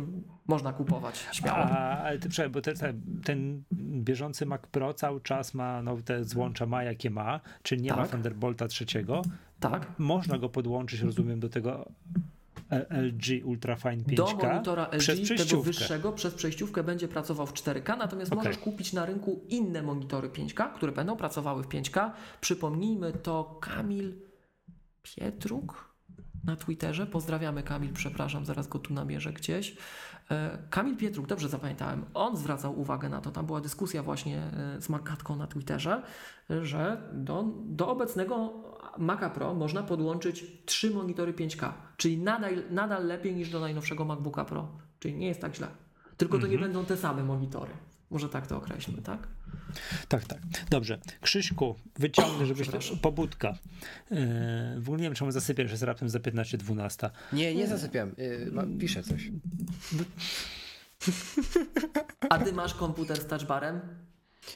można 0.47 0.73
kupować 0.73 1.27
śmiało. 1.31 1.57
Ale 1.57 2.19
ty, 2.19 2.49
bo 2.49 2.61
te, 2.61 2.73
te, 2.73 2.93
ten 3.23 3.63
bieżący 3.73 4.45
Mac 4.45 4.61
Pro 4.71 4.93
cały 4.93 5.21
czas 5.21 5.53
ma 5.53 5.81
no, 5.81 5.97
te 6.05 6.23
złącza 6.23 6.65
ma 6.65 6.83
jakie 6.83 7.09
ma, 7.09 7.39
czyli 7.63 7.81
nie 7.81 7.89
ma 7.89 7.97
Tak. 7.97 8.09
Thunderbolta 8.11 8.67
trzeciego. 8.67 9.21
Tak. 9.59 9.87
Można 9.97 10.37
go 10.37 10.49
podłączyć, 10.49 11.01
rozumiem, 11.01 11.39
do 11.39 11.49
tego 11.49 11.91
LG 12.89 13.45
Ultrafine 13.45 14.03
5K 14.03 14.15
Do 14.15 14.47
monitora 14.47 14.89
LG 14.91 15.37
tego 15.37 15.61
wyższego 15.61 16.11
przez 16.11 16.33
przejściówkę 16.33 16.83
będzie 16.83 17.07
pracował 17.07 17.47
w 17.47 17.53
4K, 17.53 17.97
natomiast 17.97 18.33
Okej. 18.33 18.45
możesz 18.45 18.57
kupić 18.57 18.93
na 18.93 19.05
rynku 19.05 19.41
inne 19.49 19.81
monitory 19.81 20.29
5K, 20.29 20.73
które 20.73 20.91
będą 20.91 21.15
pracowały 21.15 21.63
w 21.63 21.67
5K. 21.67 22.11
Przypomnijmy 22.41 23.13
to 23.13 23.57
Kamil 23.61 24.13
Pietruk 25.03 25.88
na 26.49 26.55
Twitterze. 26.55 27.07
Pozdrawiamy 27.07 27.63
Kamil, 27.63 27.93
przepraszam, 27.93 28.45
zaraz 28.45 28.67
go 28.67 28.79
tu 28.79 28.93
namierzę 28.93 29.33
gdzieś. 29.33 29.77
E, 30.31 30.57
Kamil 30.69 30.97
Pietruk, 30.97 31.27
dobrze 31.27 31.49
zapamiętałem, 31.49 32.05
on 32.13 32.37
zwracał 32.37 32.79
uwagę 32.79 33.09
na 33.09 33.21
to, 33.21 33.31
tam 33.31 33.45
była 33.45 33.61
dyskusja 33.61 34.03
właśnie 34.03 34.37
e, 34.37 34.81
z 34.81 34.89
Markatką 34.89 35.35
na 35.35 35.47
Twitterze, 35.47 36.01
że 36.61 37.01
do, 37.13 37.45
do 37.65 37.89
obecnego 37.89 38.53
Maca 38.97 39.29
Pro 39.29 39.53
można 39.53 39.83
podłączyć 39.83 40.45
trzy 40.65 40.91
monitory 40.91 41.33
5K, 41.33 41.71
czyli 41.97 42.17
nadal, 42.17 42.53
nadal 42.71 43.07
lepiej 43.07 43.35
niż 43.35 43.49
do 43.49 43.59
najnowszego 43.59 44.05
MacBooka 44.05 44.45
Pro, 44.45 44.67
czyli 44.99 45.15
nie 45.15 45.27
jest 45.27 45.41
tak 45.41 45.55
źle. 45.55 45.67
Tylko 46.17 46.37
to 46.39 46.47
nie 46.47 46.53
Mhm. 46.53 46.71
będą 46.71 46.85
te 46.87 46.97
same 46.97 47.23
monitory. 47.23 47.71
Może 48.09 48.29
tak 48.29 48.47
to 48.47 48.57
określmy, 48.57 49.01
tak? 49.01 49.27
Tak, 50.07 50.25
tak. 50.25 50.39
Dobrze. 50.69 50.99
Krzyśku, 51.21 51.75
wyciągnę, 51.99 52.45
żebyś 52.45 52.69
pobudka. 53.01 53.57
Yy, 54.11 54.17
w 54.77 54.83
ogóle 54.83 54.97
nie 54.97 55.03
wiem, 55.03 55.13
czemu 55.15 55.31
zasypiasz, 55.31 55.71
jest 55.71 55.83
raptem 55.83 56.09
za 56.09 56.19
15-12. 56.19 57.09
Nie, 57.33 57.55
nie 57.55 57.67
zasypiam. 57.67 58.09
Y, 58.19 58.49
ma- 58.51 58.63
Piszę 58.79 59.03
coś. 59.03 59.29
A 62.29 62.39
ty 62.39 62.53
masz 62.53 62.73
komputer 62.73 63.17
z 63.21 63.25
touchbarem? 63.27 63.81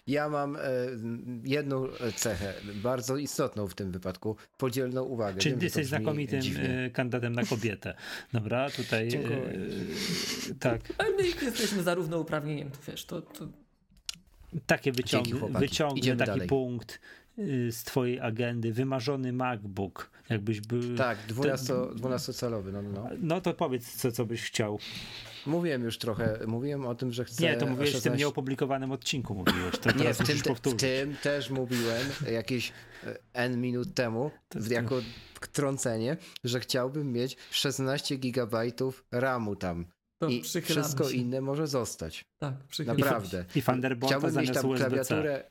Ja 0.07 0.29
mam 0.29 0.55
e, 0.55 0.59
jedną 1.43 1.87
cechę, 2.15 2.53
bardzo 2.75 3.17
istotną 3.17 3.67
w 3.67 3.75
tym 3.75 3.91
wypadku, 3.91 4.35
podzielną 4.57 5.03
uwagę. 5.03 5.39
Czyli 5.39 5.57
ty 5.57 5.65
jesteś 5.65 5.87
znakomitym 5.87 6.41
dziwnie. 6.41 6.69
yy, 6.83 6.91
kandydatem 6.91 7.33
na 7.33 7.45
kobietę. 7.45 7.93
Dobra, 8.33 8.69
tutaj. 8.69 9.07
Dziękuję. 9.07 9.37
yy, 9.37 10.55
tak. 10.59 10.81
Ale 10.97 11.09
my 11.11 11.23
jesteśmy 11.23 11.83
za 11.83 11.93
równouprawnieniem, 11.93 12.71
to 12.71 12.77
wiesz, 12.87 13.05
to, 13.05 13.21
to 13.21 13.47
Takie 14.65 14.91
wyciągnę 14.91 15.39
Idziemy 15.95 16.17
taki 16.17 16.31
dalej. 16.31 16.47
punkt 16.47 16.99
y, 17.39 17.71
z 17.71 17.83
twojej 17.83 18.19
agendy. 18.19 18.73
Wymarzony 18.73 19.33
MacBook. 19.33 20.11
Jakbyś 20.29 20.61
był. 20.61 20.95
Tak, 20.95 21.17
12, 21.27 21.73
12-calowy. 21.73 22.71
No, 22.73 22.81
no, 22.81 22.89
no. 22.89 23.09
No 23.19 23.41
to 23.41 23.53
powiedz, 23.53 23.95
co, 23.95 24.11
co 24.11 24.25
byś 24.25 24.41
chciał. 24.41 24.79
Mówiłem 25.45 25.83
już 25.83 25.97
trochę, 25.97 26.39
mówiłem 26.47 26.85
o 26.85 26.95
tym, 26.95 27.11
że 27.11 27.25
chcę. 27.25 27.43
Nie, 27.43 27.57
to 27.57 27.65
mówiłeś 27.65 27.89
w 27.89 27.93
tym 27.93 28.01
16 28.01 28.19
nieopublikowanym 28.19 28.91
odcinku. 28.91 29.35
Mówiłeś. 29.35 29.77
To 29.77 29.89
Nie, 29.91 29.97
teraz 29.97 30.17
w 30.17 30.25
tym, 30.25 30.55
w 30.55 30.75
tym 30.75 31.15
też 31.23 31.49
mówiłem 31.49 32.07
jakieś 32.31 32.73
e, 33.03 33.17
N 33.33 33.61
minut 33.61 33.93
temu, 33.93 34.31
jako 34.69 35.01
trącenie, 35.51 36.17
że 36.43 36.59
chciałbym 36.59 37.11
mieć 37.11 37.37
16 37.51 38.15
gigabajtów 38.17 39.05
RAMu 39.11 39.55
tam. 39.55 39.85
to 40.17 40.27
I 40.27 40.41
wszystko 40.41 41.09
się. 41.09 41.17
inne 41.17 41.41
może 41.41 41.67
zostać. 41.67 42.25
Tak, 42.39 42.53
Naprawdę. 42.85 43.45
I 43.55 43.61
Thunderbolta 43.61 44.17
Chciałbym 44.17 44.41
mieć 44.41 44.51
tam 44.51 44.75
klawiaturę, 44.75 45.43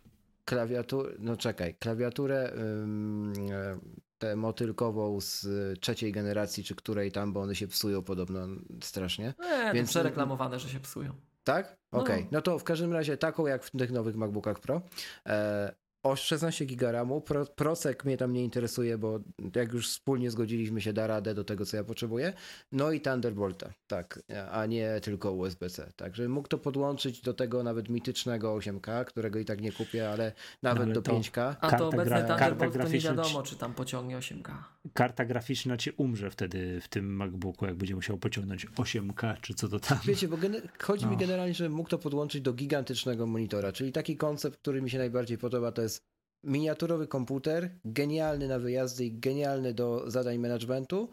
klawiaturę, 0.45 1.13
no 1.19 1.37
czekaj, 1.37 1.75
klawiaturę 1.75 2.53
e, 2.53 3.79
tę 4.23 4.37
motylkową 4.37 5.21
z 5.21 5.45
y, 5.45 5.77
trzeciej 5.81 6.13
generacji, 6.13 6.65
czy 6.65 6.75
której 6.75 7.13
tam, 7.13 7.33
bo 7.33 7.41
one 7.41 7.55
się 7.55 7.69
psują 7.69 8.03
podobno 8.03 8.49
strasznie. 8.83 9.35
Nie, 9.41 9.73
Więc... 9.75 9.91
Przereklamowane, 9.91 10.59
że 10.59 10.69
się 10.69 10.81
psują. 10.81 11.13
Tak? 11.45 11.77
No. 11.93 12.01
Okej. 12.01 12.29
No 12.31 12.43
to 12.43 12.59
w 12.59 12.65
każdym 12.65 12.93
razie 12.93 13.17
taką 13.17 13.47
jak 13.47 13.65
w 13.65 13.71
tych 13.71 13.93
nowych 13.93 14.17
MacBookach 14.17 14.61
Pro. 14.61 14.83
E, 15.27 15.75
o 16.03 16.17
16 16.17 16.67
GB. 16.67 17.21
Pro, 17.25 17.47
procek 17.47 18.05
mnie 18.05 18.17
tam 18.17 18.33
nie 18.33 18.45
interesuje, 18.45 18.99
bo 18.99 19.21
jak 19.55 19.73
już 19.73 19.89
wspólnie 19.91 20.31
zgodziliśmy 20.31 20.81
się, 20.81 20.93
da 20.93 21.07
radę 21.07 21.35
do 21.35 21.45
tego, 21.45 21.67
co 21.67 21.77
ja 21.77 21.85
potrzebuję. 21.85 22.33
No 22.73 22.93
i 22.93 23.01
Thunderbolta, 23.01 23.73
tak, 23.87 24.23
a 24.51 24.67
nie 24.67 25.01
tylko 25.03 25.33
USB-C. 25.33 25.93
Także 25.97 26.29
mógł 26.29 26.49
to 26.49 26.59
podłączyć 26.59 27.21
do 27.21 27.35
tego 27.35 27.63
nawet 27.63 27.89
mitycznego 27.89 28.57
8K, 28.57 29.05
którego 29.05 29.39
i 29.39 29.45
tak 29.45 29.61
nie 29.61 29.73
kupię, 29.73 30.11
ale 30.11 30.33
nawet 30.63 30.93
do 30.93 31.03
to- 31.03 31.13
5K. 31.13 31.57
A 31.61 31.71
to 31.77 31.89
obecny 31.89 32.05
gra- 32.05 32.21
Thunderbolt 32.29 32.73
to 32.73 32.89
nie 32.89 33.01
wiadomo, 33.01 33.43
czy 33.43 33.57
tam 33.57 33.75
pociągnie 33.75 34.19
8K. 34.19 34.53
Karta 34.95 35.25
graficzna 35.25 35.77
ci 35.77 35.91
umrze 35.91 36.31
wtedy 36.31 36.81
w 36.81 36.89
tym 36.89 37.17
MacBooku, 37.17 37.67
jak 37.67 37.75
będzie 37.77 37.95
musiał 37.95 38.19
pociągnąć 38.19 38.67
8K, 38.67 39.41
czy 39.41 39.55
co 39.55 39.69
to 39.69 39.81
tam. 39.81 39.99
Wiecie, 40.05 40.29
bo 40.29 40.37
chodzi 40.83 41.07
mi 41.07 41.13
No. 41.13 41.19
generalnie, 41.19 41.55
że 41.55 41.69
mógł 41.69 41.89
to 41.91 41.99
podłączyć 41.99 42.43
do 42.43 42.53
gigantycznego 42.53 43.27
monitora, 43.27 43.73
czyli 43.73 43.93
taki 43.93 44.17
koncept, 44.17 44.59
który 44.59 44.83
mi 44.83 44.91
się 44.91 44.99
najbardziej 44.99 45.39
podoba, 45.39 45.73
to 45.73 45.83
jest 45.83 46.03
miniaturowy 46.45 47.07
komputer, 47.07 47.79
genialny 47.85 48.49
na 48.49 48.59
wyjazdy 48.59 49.05
i 49.05 49.13
genialny 49.19 49.75
do 49.75 50.11
zadań 50.11 50.39
managementu 50.39 51.11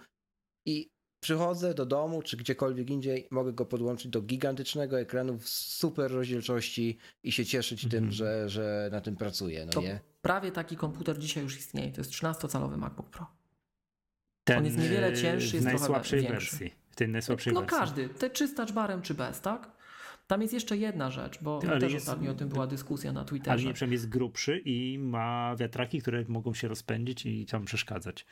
i 0.65 0.89
przychodzę 1.23 1.73
do 1.73 1.85
domu 1.85 2.21
czy 2.21 2.37
gdziekolwiek 2.37 2.89
indziej, 2.89 3.27
mogę 3.31 3.53
go 3.53 3.65
podłączyć 3.65 4.11
do 4.11 4.21
gigantycznego 4.21 4.99
ekranu 4.99 5.37
w 5.37 5.49
super 5.49 6.11
rozdzielczości 6.11 6.97
i 7.23 7.31
się 7.31 7.45
cieszyć 7.45 7.81
tym, 7.81 7.93
Mhm. 7.93 8.11
że, 8.11 8.49
że 8.49 8.89
na 8.91 9.01
tym 9.01 9.15
pracuję, 9.15 9.65
no 9.65 9.71
To 9.71 9.81
nie? 9.81 9.99
prawie 10.21 10.51
taki 10.51 10.75
komputer 10.75 11.19
dzisiaj 11.19 11.43
już 11.43 11.57
istnieje. 11.57 11.91
To 11.91 12.01
jest 12.01 12.11
13-calowy 12.11 12.77
MacBook 12.77 13.09
Pro. 13.09 13.38
Ten, 14.49 14.57
On 14.57 14.65
jest 14.65 14.77
niewiele 14.77 15.13
cięższy, 15.13 15.49
w 15.49 15.53
jest 15.53 15.65
trochę 15.65 16.29
większy. 16.29 16.57
wersji. 16.57 16.73
W 16.91 16.95
tej 16.95 17.09
najsłabszej 17.09 17.53
No 17.53 17.59
wersji. 17.61 17.77
każdy, 17.79 18.09
te 18.09 18.29
czy 18.29 18.47
z 18.47 18.55
touchbarem, 18.55 19.01
czy 19.01 19.13
bez, 19.13 19.41
tak? 19.41 19.71
Tam 20.27 20.41
jest 20.41 20.53
jeszcze 20.53 20.77
jedna 20.77 21.11
rzecz, 21.11 21.39
bo 21.41 21.59
Ale 21.69 21.79
też 21.79 21.93
jest- 21.93 22.07
ostatnio 22.07 22.31
o 22.31 22.33
tym 22.33 22.49
była 22.49 22.67
dyskusja 22.67 23.13
na 23.13 23.19
Ale 23.19 23.29
Twitterze. 23.29 23.65
nie, 23.67 23.73
przynajmniej 23.73 23.95
jest 23.95 24.09
grubszy 24.09 24.61
i 24.65 24.99
ma 24.99 25.55
wiatraki, 25.55 26.01
które 26.01 26.23
mogą 26.27 26.53
się 26.53 26.67
rozpędzić 26.67 27.25
i 27.25 27.45
tam 27.45 27.65
przeszkadzać. 27.65 28.25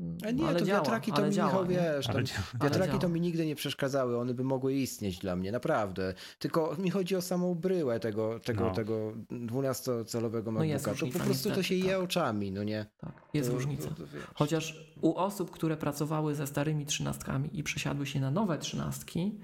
Mm, 0.00 0.16
A 0.26 0.30
nie, 0.30 0.46
ale 0.48 0.58
to 0.58 0.64
działa, 0.64 0.80
wiatraki 0.80 1.12
to 1.12 1.26
mi, 1.26 1.32
działa, 1.32 1.50
Michał, 1.50 1.66
wiesz, 1.66 2.06
tam, 2.06 2.24
działa. 2.26 2.42
wiatraki 2.62 2.98
to 2.98 3.08
mi 3.08 3.20
nigdy 3.20 3.46
nie 3.46 3.54
przeszkadzały, 3.54 4.18
one 4.18 4.34
by 4.34 4.44
mogły 4.44 4.74
istnieć 4.74 5.18
dla 5.18 5.36
mnie, 5.36 5.52
naprawdę. 5.52 6.14
Tylko 6.38 6.76
mi 6.78 6.90
chodzi 6.90 7.16
o 7.16 7.22
samą 7.22 7.54
bryłę 7.54 8.00
tego, 8.00 8.40
tego, 8.40 8.64
No. 8.64 8.70
tego 8.74 9.12
12-calowego 9.30 10.52
No 10.52 10.64
jest 10.64 10.84
to 10.84 10.90
po 11.12 11.18
prostu 11.18 11.50
to 11.50 11.62
się 11.62 11.74
je 11.74 11.92
tak. 11.92 12.00
oczami, 12.02 12.52
no 12.52 12.62
nie? 12.64 12.86
Tak, 12.98 13.12
jest 13.34 13.48
To- 13.50 13.54
różnica. 13.54 13.88
to- 13.88 13.94
to. 13.94 14.04
Chociaż 14.34 14.94
u 15.00 15.14
osób, 15.14 15.50
które 15.50 15.76
pracowały 15.76 16.34
ze 16.34 16.46
starymi 16.46 16.86
trzynastkami 16.86 17.58
i 17.58 17.62
przesiadły 17.62 18.06
się 18.06 18.20
na 18.20 18.30
nowe 18.30 18.58
trzynastki, 18.58 19.40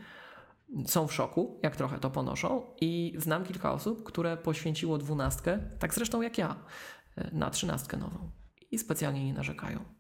są 0.87 1.07
w 1.07 1.13
szoku, 1.15 1.61
jak 1.63 1.77
trochę 1.77 1.99
to 1.99 2.11
ponoszą. 2.11 2.63
I 2.81 3.15
znam 3.19 3.45
kilka 3.45 3.73
osób, 3.73 4.05
które 4.05 4.37
poświęciło 4.37 4.99
dwunastkę, 4.99 5.59
tak 5.79 5.95
zresztą 5.95 6.23
jak 6.23 6.39
ja, 6.39 6.57
na 7.33 7.51
trzynastkę 7.51 7.97
nową. 7.97 8.31
I 8.71 8.79
specjalnie 8.79 9.25
nie 9.27 9.35
narzekają. 9.35 9.98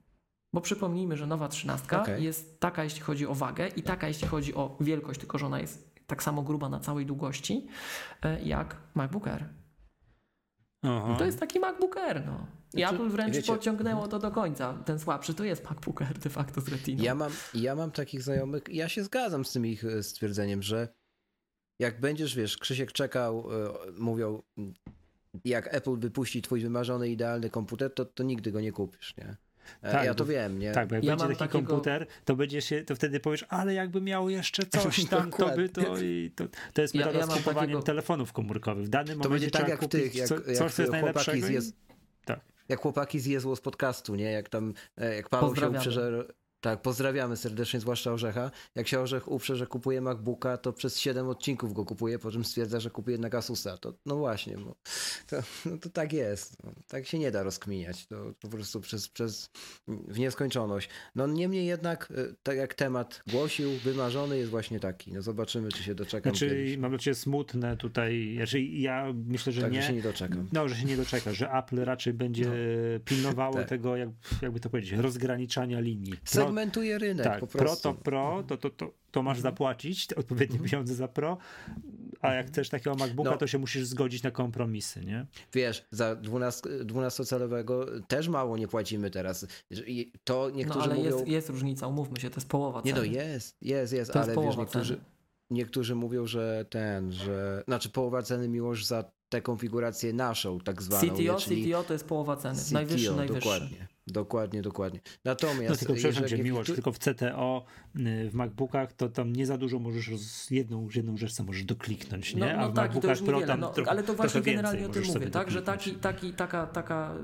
Bo 0.52 0.60
przypomnijmy, 0.60 1.16
że 1.16 1.26
nowa 1.26 1.48
trzynastka 1.48 2.02
Okej. 2.02 2.24
jest 2.24 2.60
taka, 2.60 2.84
jeśli 2.84 3.00
chodzi 3.00 3.26
o 3.26 3.34
wagę 3.34 3.68
i 3.68 3.82
taka, 3.82 4.08
jeśli 4.08 4.28
chodzi 4.28 4.54
o 4.54 4.76
wielkość, 4.80 5.20
tylko 5.20 5.38
że 5.38 5.46
ona 5.46 5.60
jest 5.60 5.94
tak 6.06 6.22
samo 6.22 6.42
gruba 6.42 6.68
na 6.68 6.80
całej 6.80 7.06
długości, 7.06 7.66
e, 8.22 8.42
jak 8.42 8.76
MacBook 8.94 9.28
Air. 9.28 9.44
Aha. 10.82 11.16
To 11.18 11.24
jest 11.24 11.40
taki 11.40 11.60
MacBook 11.60 11.96
Air, 11.96 12.26
no. 12.26 12.46
I 12.74 12.78
Znaczy, 12.80 12.94
Apple 12.94 13.08
wręcz 13.08 13.34
wiecie- 13.36 13.52
pociągnęło 13.52 14.08
to 14.08 14.18
do 14.18 14.30
końca. 14.30 14.74
Ten 14.84 14.98
słabszy 14.98 15.34
to 15.34 15.44
jest 15.44 15.64
MacBook 15.64 16.02
Air 16.02 16.18
de 16.18 16.30
facto 16.30 16.60
z 16.60 16.68
Retiną. 16.68 17.02
Ja 17.04 17.14
mam, 17.14 17.32
ja 17.54 17.74
mam 17.74 17.90
takich 17.90 18.22
znajomych, 18.22 18.62
ja 18.70 18.88
się 18.88 19.04
zgadzam 19.04 19.44
z 19.44 19.52
tym 19.52 19.66
ich 19.66 19.84
e, 19.84 20.02
stwierdzeniem, 20.02 20.62
że 20.62 20.88
jak 21.78 22.00
będziesz, 22.00 22.34
wiesz, 22.36 22.58
Krzysiek 22.58 22.92
czekał, 22.92 23.48
e, 23.52 23.68
mówią, 23.98 24.42
jak 25.44 25.74
Apple 25.74 25.96
wypuści 25.98 26.42
twój 26.42 26.60
wymarzony, 26.60 27.08
idealny 27.08 27.50
komputer, 27.50 27.94
to, 27.94 28.04
to 28.04 28.22
nigdy 28.22 28.52
go 28.52 28.60
nie 28.60 28.72
kupisz, 28.72 29.16
nie? 29.16 29.36
E, 29.82 29.92
Tak, 29.92 30.04
ja 30.04 30.14
to 30.14 30.24
wiem, 30.24 30.58
nie? 30.58 30.72
Tak, 30.72 30.88
bo 30.88 30.94
jak 30.94 31.04
Ja 31.04 31.10
będzie 31.12 31.24
mam 31.24 31.32
taki 31.36 31.38
takiego- 31.52 31.68
komputer, 31.68 32.06
to 32.24 32.36
będzie 32.36 32.62
się, 32.62 32.82
to 32.84 32.94
wtedy 32.94 33.20
powiesz, 33.20 33.44
ale 33.48 33.74
jakby 33.74 34.00
miał 34.00 34.30
jeszcze 34.30 34.62
coś 34.82 35.04
tam, 35.04 35.30
to 35.30 35.56
by 35.56 35.68
to 35.68 35.98
i 35.98 36.30
to, 36.36 36.44
to 36.72 36.82
jest 36.82 36.94
Ja- 36.94 36.98
metoda 37.00 37.18
ja 37.18 37.26
z 37.26 37.28
mam 37.28 37.38
kupowaniem 37.38 37.68
takiego- 37.68 37.82
telefonów 37.82 38.32
komórkowych. 38.32 38.86
W 38.86 38.88
danym 38.88 39.08
To 39.08 39.14
momencie 39.28 39.30
będzie 39.30 39.50
tak 39.50 39.60
trzeba 39.60 39.70
jak 39.70 39.78
w 39.80 39.82
kupić 39.82 40.02
tych, 40.02 40.14
jak, 40.14 40.28
co, 40.28 40.34
jak 40.34 40.44
coś, 40.44 40.56
co 40.74 40.82
jest 40.82 40.94
chłopaki 40.94 41.30
najlepszego. 41.30 41.60
z 41.62 41.68
i- 41.68 41.72
tak. 42.24 42.40
jak 42.68 42.80
chłopaki 42.80 43.20
z 43.20 43.26
Jezło 43.26 43.56
z 43.56 43.60
podcastu, 43.60 44.14
nie? 44.14 44.32
Jak 44.32 44.48
tam, 44.48 44.74
e, 44.96 45.14
jak 45.14 45.28
Paweł 45.28 45.48
się 45.56 45.60
Pozdrawiamy. 45.60 46.24
Tak, 46.60 46.82
pozdrawiamy 46.82 47.36
serdecznie, 47.36 47.80
zwłaszcza 47.80 48.12
Orzecha. 48.12 48.50
Jak 48.74 48.88
się 48.88 49.00
Orzech 49.00 49.28
uprze, 49.28 49.56
że 49.56 49.66
kupuje 49.66 50.00
MacBooka, 50.00 50.56
to 50.56 50.72
przez 50.72 50.98
7 50.98 51.28
odcinków 51.28 51.72
go 51.72 51.84
kupuje, 51.84 52.18
po 52.18 52.30
czym 52.30 52.44
stwierdza, 52.44 52.80
że 52.80 52.90
kupuje 52.90 53.14
jednak 53.14 53.34
Asusa. 53.34 53.78
To, 53.78 53.94
no 54.06 54.16
właśnie, 54.16 54.56
bo 54.58 54.76
to, 55.26 55.36
no 55.66 55.78
to 55.78 55.90
tak 55.90 56.12
jest. 56.12 56.62
No, 56.64 56.72
tak 56.88 57.06
się 57.06 57.18
nie 57.18 57.30
da 57.30 57.42
rozkminiać. 57.42 58.06
To 58.06 58.32
po 58.40 58.48
prostu 58.48 58.80
przez, 58.80 59.08
przez 59.08 59.50
w 59.88 60.18
nieskończoność. 60.18 60.88
No 61.14 61.26
niemniej 61.26 61.66
jednak, 61.66 62.12
e, 62.16 62.34
tak 62.42 62.56
jak 62.56 62.74
temat 62.74 63.22
głosił, 63.26 63.70
wymarzony 63.70 64.38
jest 64.38 64.50
właśnie 64.50 64.80
taki. 64.80 65.12
No 65.12 65.22
zobaczymy, 65.22 65.68
czy 65.72 65.82
się 65.82 65.94
doczekam 65.94 66.32
Znaczy, 66.32 66.48
kiedyś. 66.48 66.76
mam 66.76 66.90
dla 66.90 66.98
ciebie 66.98 67.14
smutne 67.14 67.76
tutaj, 67.76 68.32
znaczy 68.36 68.60
ja 68.62 69.12
myślę, 69.26 69.52
że 69.52 69.62
Tak, 69.62 69.72
nie. 69.72 69.82
że 69.82 69.88
się 69.88 69.94
nie 69.94 70.02
doczekam. 70.02 70.48
No, 70.52 70.68
że 70.68 70.76
się 70.76 70.84
nie 70.84 70.96
doczeka, 70.96 71.32
że 71.32 71.50
Apple 71.52 71.84
raczej 71.84 72.12
będzie 72.12 72.52
pilnowało 73.04 73.54
Tak. 73.54 73.68
tego, 73.68 73.96
jak, 73.96 74.08
jakby 74.42 74.60
to 74.60 74.70
powiedzieć, 74.70 74.92
rozgraniczania 74.92 75.80
linii. 75.80 76.14
Pro, 76.32 76.47
Segmentuje 76.48 76.98
rynek 76.98 77.24
tak, 77.26 77.40
po 77.40 77.46
pro 77.46 77.60
prostu. 77.60 77.82
to 77.82 77.94
pro, 77.94 78.42
to, 78.48 78.56
to, 78.56 78.70
to, 78.70 78.90
to 79.10 79.22
masz 79.22 79.40
zapłacić 79.40 80.06
te 80.06 80.16
odpowiednie 80.16 80.58
pieniądze 80.58 80.94
za 80.94 81.08
pro, 81.08 81.38
a 82.20 82.32
jak 82.32 82.46
chcesz 82.46 82.68
takiego 82.68 82.96
MacBooka, 82.96 83.30
No. 83.30 83.36
to 83.36 83.46
się 83.46 83.58
musisz 83.58 83.84
zgodzić 83.84 84.22
na 84.22 84.30
kompromisy, 84.30 85.04
nie? 85.04 85.26
Wiesz, 85.52 85.86
za 85.90 86.16
12 86.16 86.68
12-calowego 86.84 88.02
też 88.08 88.28
mało 88.28 88.56
nie 88.56 88.68
płacimy 88.68 89.10
teraz. 89.10 89.46
I 89.86 90.12
to 90.24 90.48
No 90.50 90.56
niektórzy 90.56 90.80
ale 90.84 90.94
mówią... 90.94 91.16
jest, 91.16 91.28
jest 91.28 91.48
różnica, 91.48 91.86
umówmy 91.86 92.20
się, 92.20 92.30
to 92.30 92.36
jest 92.36 92.48
połowa 92.48 92.82
Nie 92.84 92.92
ceny. 92.94 93.06
no, 93.06 93.12
jest, 93.12 93.56
jest, 93.62 93.92
jest, 93.92 94.12
To 94.12 94.18
jest 94.18 94.28
ale 94.28 94.34
połowa 94.34 94.50
wiesz, 94.50 94.58
niektórzy, 94.58 94.94
ceny. 94.94 95.04
niektórzy 95.50 95.94
mówią, 95.94 96.26
że 96.26 96.64
ten, 96.70 97.12
że... 97.12 97.62
Znaczy 97.68 97.88
połowa 97.90 98.22
ceny 98.22 98.48
miłość 98.48 98.86
za 98.86 99.04
tę 99.28 99.42
konfigurację 99.42 100.12
naszą, 100.12 100.60
tak 100.60 100.82
zwaną. 100.82 101.08
CTO, 101.14 101.22
nie? 101.22 101.34
Czyli 101.34 101.70
CTO 101.72 101.84
to 101.84 101.92
jest 101.92 102.04
połowa 102.04 102.36
ceny. 102.36 102.58
CTO, 102.60 102.74
najwyższy, 102.74 103.12
najwyższy. 103.12 103.40
Dokładnie, 103.40 103.86
dokładnie, 104.12 104.62
dokładnie. 104.62 105.00
No 105.04 105.10
Natomiast... 105.24 105.78
tylko 105.78 105.94
przepraszam 105.94 106.28
cię, 106.28 106.38
Miłosz, 106.38 106.68
niektórzy- 106.68 106.74
tylko 106.74 106.92
w 106.92 106.98
CTO, 106.98 107.64
y, 107.96 108.30
w 108.30 108.34
MacBookach, 108.34 108.92
to 108.92 109.08
tam 109.08 109.32
nie 109.32 109.46
za 109.46 109.58
dużo 109.58 109.78
możesz, 109.78 110.08
roz, 110.08 110.50
jedną, 110.50 110.88
jedną 110.94 111.16
rzecz 111.16 111.32
co 111.32 111.44
możesz 111.44 111.64
dokliknąć, 111.64 112.34
nie? 112.34 112.40
No, 112.40 112.46
a 112.46 112.56
no 112.56 112.70
w 112.70 112.74
tak, 112.74 112.84
MacBookach 112.86 113.10
już 113.20 113.28
Pro 113.28 113.40
tam 113.40 113.60
No, 113.60 113.72
ale 113.86 114.02
to 114.02 114.14
właśnie 114.14 114.40
generalnie 114.40 114.86
o 114.86 114.88
tym 114.88 115.04
mówię, 115.04 115.30
tak? 115.30 115.50
Że 115.50 115.62
taki, 115.62 115.94
taki, 115.94 116.32
taka, 116.32 116.66
taka 116.66 117.14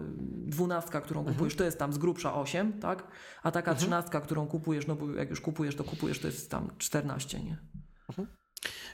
dwunastka, 0.46 1.00
którą 1.00 1.20
Mhm. 1.20 1.34
kupujesz, 1.36 1.56
to 1.56 1.64
jest 1.64 1.78
tam 1.78 1.92
z 1.92 1.98
grubsza 1.98 2.34
8, 2.34 2.72
tak? 2.80 3.08
A 3.42 3.50
taka 3.50 3.74
trzynastka, 3.74 4.20
którą 4.20 4.46
kupujesz, 4.46 4.86
no 4.86 4.96
bo 4.96 5.10
jak 5.10 5.30
już 5.30 5.40
kupujesz, 5.40 5.76
to 5.76 5.84
kupujesz, 5.84 6.18
to 6.18 6.26
jest 6.26 6.50
tam 6.50 6.70
14, 6.78 7.40
nie? 7.40 7.56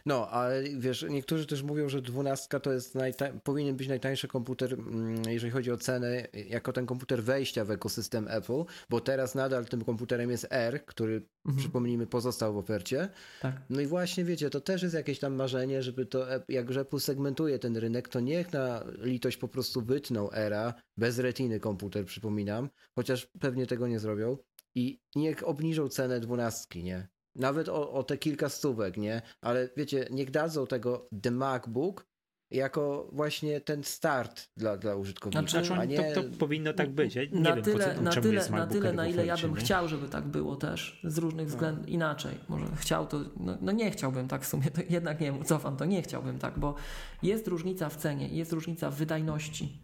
No, 0.06 0.28
ale 0.30 0.62
wiesz, 0.62 1.06
niektórzy 1.10 1.46
też 1.46 1.62
mówią, 1.62 1.88
że 1.88 2.02
dwunastka 2.02 2.60
to 2.60 2.72
jest 2.72 2.94
najta- 2.94 3.32
powinien 3.44 3.76
być 3.76 3.88
najtańszy 3.88 4.28
komputer, 4.28 4.72
mm, 4.74 5.22
jeżeli 5.28 5.52
chodzi 5.52 5.72
o 5.72 5.76
cenę, 5.76 6.26
jako 6.48 6.72
ten 6.72 6.86
komputer 6.86 7.22
wejścia 7.22 7.64
w 7.64 7.70
ekosystem 7.70 8.28
Apple, 8.28 8.64
bo 8.90 9.00
teraz 9.00 9.34
nadal 9.34 9.64
tym 9.64 9.84
komputerem 9.84 10.30
jest 10.30 10.46
R, 10.50 10.84
który, 10.86 11.22
przypomnijmy, 11.56 12.06
pozostał 12.06 12.54
w 12.54 12.56
ofercie. 12.56 13.08
Tak. 13.40 13.54
No 13.70 13.80
i 13.80 13.86
właśnie, 13.86 14.24
wiecie, 14.24 14.50
to 14.50 14.60
też 14.60 14.82
jest 14.82 14.94
jakieś 14.94 15.18
tam 15.18 15.34
marzenie, 15.34 15.82
żeby 15.82 16.06
to, 16.06 16.26
App- 16.26 16.44
jak 16.48 16.70
Apple 16.70 16.98
segmentuje 16.98 17.58
ten 17.58 17.76
rynek, 17.76 18.08
to 18.08 18.20
niech 18.20 18.52
na 18.52 18.84
litość 18.98 19.36
po 19.36 19.48
prostu 19.48 19.82
wytną 19.82 20.30
era, 20.30 20.74
bez 20.96 21.18
retiny 21.18 21.60
komputer, 21.60 22.04
przypominam, 22.04 22.70
chociaż 22.94 23.28
pewnie 23.40 23.66
tego 23.66 23.88
nie 23.88 23.98
zrobią 24.00 24.36
i 24.74 25.00
niech 25.16 25.48
obniżą 25.48 25.88
cenę 25.88 26.20
dwunastki, 26.20 26.84
nie? 26.84 27.08
Nawet 27.40 27.68
o, 27.68 27.92
o 27.92 28.02
te 28.02 28.18
kilka 28.18 28.48
stówek, 28.48 28.96
nie? 28.96 29.22
Ale 29.42 29.68
wiecie, 29.76 30.06
niech 30.10 30.30
dadzą 30.30 30.66
tego 30.66 31.08
The 31.22 31.30
MacBook 31.30 32.06
jako 32.50 33.08
właśnie 33.12 33.60
ten 33.60 33.84
start 33.84 34.48
dla, 34.56 34.76
dla 34.76 34.94
użytkownika, 34.94 35.50
Znaczy, 35.50 35.74
a 35.74 35.84
nie... 35.84 36.12
to, 36.12 36.22
to 36.22 36.28
powinno 36.38 36.72
tak 36.72 36.90
być. 36.90 37.14
Ja 37.14 37.22
nie 37.24 37.40
na 37.40 37.54
wiem, 37.54 37.64
tyle, 37.64 37.88
po 37.88 37.94
co, 37.94 38.02
na 38.02 38.10
czemu 38.10 38.22
tyle, 38.22 38.34
jest 38.34 38.50
na 38.50 38.66
tyle 38.66 38.92
na 38.92 39.06
ile 39.06 39.26
ja 39.26 39.36
bym 39.36 39.50
nie? 39.50 39.56
chciał, 39.56 39.88
żeby 39.88 40.08
tak 40.08 40.24
było 40.28 40.56
też, 40.56 41.00
z 41.04 41.18
różnych 41.18 41.48
względów, 41.48 41.88
inaczej, 41.88 42.38
może 42.48 42.66
chciał 42.76 43.06
to, 43.06 43.20
no, 43.36 43.58
no 43.60 43.72
nie 43.72 43.90
chciałbym 43.90 44.28
tak 44.28 44.42
w 44.42 44.46
sumie, 44.46 44.70
to 44.70 44.80
jednak 44.88 45.20
nie, 45.20 45.44
cofam 45.44 45.76
to, 45.76 45.84
nie 45.84 46.02
chciałbym 46.02 46.38
tak, 46.38 46.58
bo 46.58 46.74
jest 47.22 47.48
różnica 47.48 47.88
w 47.88 47.96
cenie, 47.96 48.28
jest 48.28 48.52
różnica 48.52 48.90
w 48.90 48.94
wydajności 48.94 49.82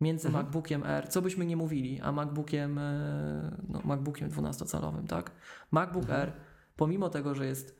między 0.00 0.28
Mhm. 0.28 0.44
MacBookiem 0.44 0.82
Air, 0.82 1.08
co 1.08 1.22
byśmy 1.22 1.46
nie 1.46 1.56
mówili, 1.56 2.00
a 2.00 2.12
MacBookiem, 2.12 2.78
e, 2.78 3.56
no, 3.68 3.80
MacBookiem 3.84 4.30
12-calowym, 4.30 5.06
tak? 5.06 5.30
MacBook 5.70 6.02
Mhm. 6.04 6.20
Air, 6.20 6.32
pomimo 6.76 7.08
tego, 7.10 7.34
że 7.34 7.46
jest 7.46 7.76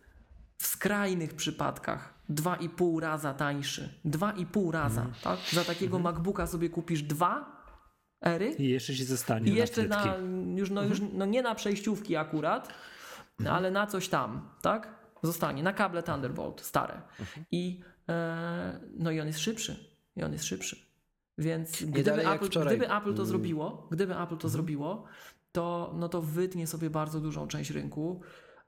w 0.59 0.67
skrajnych 0.67 1.35
przypadkach 1.35 2.15
2,5 2.31 3.01
raza 3.01 3.35
tańszy, 3.35 4.01
2,5 4.05 4.71
raza, 4.73 5.01
Mhm. 5.03 5.21
tak? 5.23 5.39
Za 5.53 5.65
takiego 5.65 5.99
MacBooka 5.99 6.47
sobie 6.47 6.69
kupisz 6.71 7.03
dwa 7.03 7.55
Ery, 8.25 8.51
I 8.59 8.69
jeszcze 8.69 8.95
ci 8.95 9.05
zostanie 9.05 9.53
i 9.53 9.55
jeszcze 9.55 9.89
na, 9.89 10.05
na, 10.05 10.17
już, 10.57 10.71
no, 10.71 10.83
już 10.83 10.99
no 11.13 11.27
nie 11.27 11.43
na 11.43 11.55
przejściówki 11.55 12.17
akurat, 12.17 12.69
no, 13.39 13.51
ale 13.51 13.71
na 13.71 13.87
coś 13.87 14.09
tam, 14.09 14.49
tak? 14.63 14.95
Zostanie, 15.23 15.63
na 15.63 15.73
kable 15.73 16.03
Thunderbolt 16.03 16.61
stare. 16.61 17.03
I, 17.51 17.81
e, 18.09 18.81
no 18.97 19.11
i 19.11 19.21
on 19.21 19.27
jest 19.27 19.39
szybszy. 19.41 19.77
I 20.17 20.23
on 20.23 20.33
jest 20.33 20.45
szybszy. 20.45 20.87
Więc 21.39 21.85
gdyby 21.85 22.29
Apple, 22.31 22.49
gdyby 22.49 22.87
Apple 22.87 23.03
to 23.15 23.23
Mm. 23.23 23.27
zrobiło, 23.27 23.89
gdyby 23.91 24.19
Apple 24.19 24.37
to 24.37 24.49
zrobiło, 24.49 25.05
to, 25.53 25.95
no 25.97 26.09
to 26.09 26.23
wytnie 26.23 26.67
sobie 26.67 26.91
bardzo 26.91 27.21
dużą 27.21 27.49
część 27.49 27.71
rynku. 27.71 28.21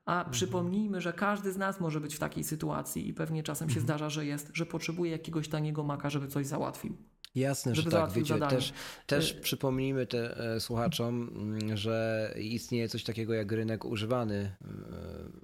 A 0.07 0.25
przypomnijmy, 0.31 1.01
że 1.01 1.13
każdy 1.13 1.53
z 1.53 1.57
nas 1.57 1.81
może 1.81 2.01
być 2.01 2.15
w 2.15 2.19
takiej 2.19 2.45
sytuacji 2.45 3.09
i 3.09 3.15
pewnie 3.15 3.43
czasem 3.43 3.71
się 3.71 3.81
zdarza, 3.81 4.11
że 4.11 4.27
jest, 4.27 4.51
że 4.55 4.67
potrzebuje 4.67 5.11
jakiegoś 5.13 5.49
taniego 5.49 5.83
maka, 5.85 6.11
żeby 6.11 6.29
coś 6.29 6.47
załatwił. 6.47 6.97
Jasne, 7.35 7.75
że 7.75 7.91
tak, 7.91 8.13
wiecie, 8.13 8.35
zadanie. 8.35 8.57
też, 8.57 8.73
też 9.07 9.33
przypomnijmy 9.35 10.07
te, 10.07 10.39
e, 10.55 10.61
słuchaczom, 10.61 11.31
mm, 11.37 11.77
że 11.77 12.35
istnieje 12.41 12.89
coś 12.89 13.05
takiego 13.05 13.35
jak 13.35 13.53
rynek 13.53 13.85
używany. 13.85 14.35
e, 14.35 14.69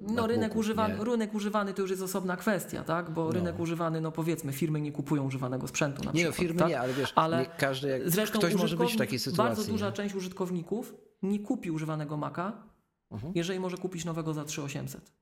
No 0.01 0.27
rynek 0.27 0.55
nie? 0.55 1.05
rynek 1.05 1.35
używany 1.35 1.75
to 1.75 1.83
już 1.83 1.91
jest 1.91 2.03
osobna 2.03 2.37
kwestia, 2.37 2.85
tak? 2.85 3.11
Bo 3.11 3.33
rynek 3.33 3.61
używany, 3.61 4.01
no 4.01 4.13
powiedzmy, 4.13 4.53
firmy 4.53 4.81
nie 4.81 4.93
kupują 4.93 5.25
używanego 5.25 5.69
sprzętu 5.69 6.05
na 6.05 6.13
Nie, 6.13 6.25
no 6.25 6.31
przykład. 6.31 6.47
firmy 6.49 6.59
tak? 6.61 6.69
nie, 6.69 6.81
ale 6.81 6.93
wiesz, 6.93 7.13
Ale 7.17 7.39
nie 7.39 7.47
każdy, 7.59 7.89
jak, 7.89 8.11
Zresztą 8.11 8.39
ktoś 8.39 8.55
może 8.55 8.77
być 8.77 8.93
w 8.95 8.97
takiej 8.97 9.19
sytuacji. 9.19 9.57
Bardzo 9.57 9.73
duża 9.73 9.87
nie? 9.87 9.93
część 9.93 10.15
użytkowników 10.15 10.95
nie 11.23 11.39
kupi 11.39 11.71
używanego 11.71 12.17
Maca, 12.17 12.72
Mhm. 13.13 13.33
jeżeli 13.37 13.61
może 13.61 13.77
kupić 13.77 14.05
nowego 14.05 14.35
za 14.35 14.45
3800. 14.45 15.13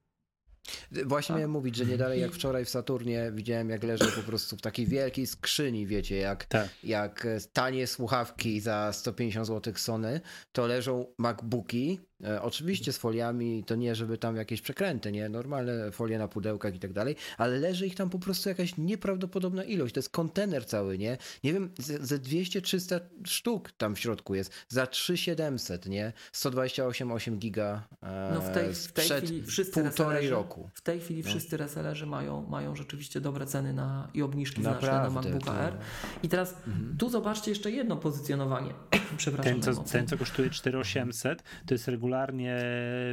Właśnie 1.06 1.28
Tak? 1.28 1.36
miałem 1.36 1.50
mówić, 1.50 1.76
że 1.76 1.86
nie 1.86 1.96
dalej 1.96 2.20
jak 2.20 2.32
wczoraj 2.32 2.64
w 2.64 2.68
Saturnie 2.70 3.32
widziałem, 3.34 3.70
jak 3.70 3.82
leżą 3.82 4.04
po 4.16 4.22
prostu 4.22 4.56
w 4.56 4.60
takiej 4.60 4.86
wielkiej 4.86 5.26
skrzyni, 5.26 5.86
wiecie, 5.86 6.16
jak, 6.16 6.44
Tak. 6.44 6.68
jak 6.84 7.26
tanie 7.52 7.86
słuchawki 7.86 8.60
za 8.60 8.92
150 8.92 9.46
zł 9.46 9.72
Sony, 9.76 10.20
to 10.52 10.66
leżą 10.66 11.06
MacBooki, 11.18 12.00
oczywiście 12.42 12.92
z 12.92 12.98
foliami, 12.98 13.64
to 13.64 13.76
nie, 13.76 13.94
żeby 13.94 14.18
tam 14.18 14.36
jakieś 14.36 14.60
przekręty, 14.62 15.12
nie, 15.12 15.28
normalne 15.28 15.90
folie 15.92 16.18
na 16.18 16.28
pudełkach 16.28 16.74
i 16.74 16.78
tak 16.78 16.92
dalej, 16.92 17.16
ale 17.38 17.58
leży 17.58 17.86
ich 17.86 17.94
tam 17.94 18.10
po 18.10 18.18
prostu 18.18 18.48
jakaś 18.48 18.76
nieprawdopodobna 18.78 19.64
ilość, 19.64 19.94
to 19.94 19.98
jest 19.98 20.10
kontener 20.10 20.66
cały, 20.66 20.98
nie, 20.98 21.18
nie 21.44 21.52
wiem, 21.52 21.70
ze, 21.78 22.06
ze 22.06 22.18
200-300 22.18 23.00
sztuk 23.24 23.72
tam 23.72 23.94
w 23.94 23.98
środku 24.00 24.34
jest, 24.34 24.52
za 24.68 24.86
3700, 24.86 25.86
nie, 25.86 26.12
128,8 26.32 27.38
giga 27.38 27.82
e, 28.02 28.30
No 28.34 28.40
w 28.40 28.50
tej, 28.54 28.74
w 28.74 28.92
tej 28.92 29.08
chwili 29.08 29.42
wszyscy 29.46 29.82
półtorej 29.82 30.28
roku. 30.30 30.70
W 30.74 30.80
tej 30.80 31.00
chwili 31.00 31.22
No. 31.24 31.30
wszyscy 31.30 31.56
resellerzy 31.56 32.06
mają, 32.06 32.46
mają 32.46 32.76
rzeczywiście 32.76 33.20
dobre 33.20 33.46
ceny 33.46 33.72
na, 33.72 34.08
i 34.14 34.22
obniżki 34.22 34.62
znaczne 34.62 34.88
na 34.88 34.94
Naprawdę, 34.94 35.14
MacBooka 35.30 35.46
to- 35.46 35.52
Mhm. 35.52 35.74
Air. 35.74 35.78
I 36.22 36.28
teraz 36.28 36.54
tu 36.98 37.08
zobaczcie 37.10 37.50
jeszcze 37.50 37.70
jedno 37.70 37.96
pozycjonowanie. 37.96 38.74
Przepraszam 39.16 39.60
Ten 39.60 39.74
co, 39.74 39.82
ten, 39.82 40.06
co 40.06 40.18
kosztuje 40.18 40.50
4800, 40.50 41.42
to 41.66 41.74
jest 41.74 41.88
regularnie 42.10 42.56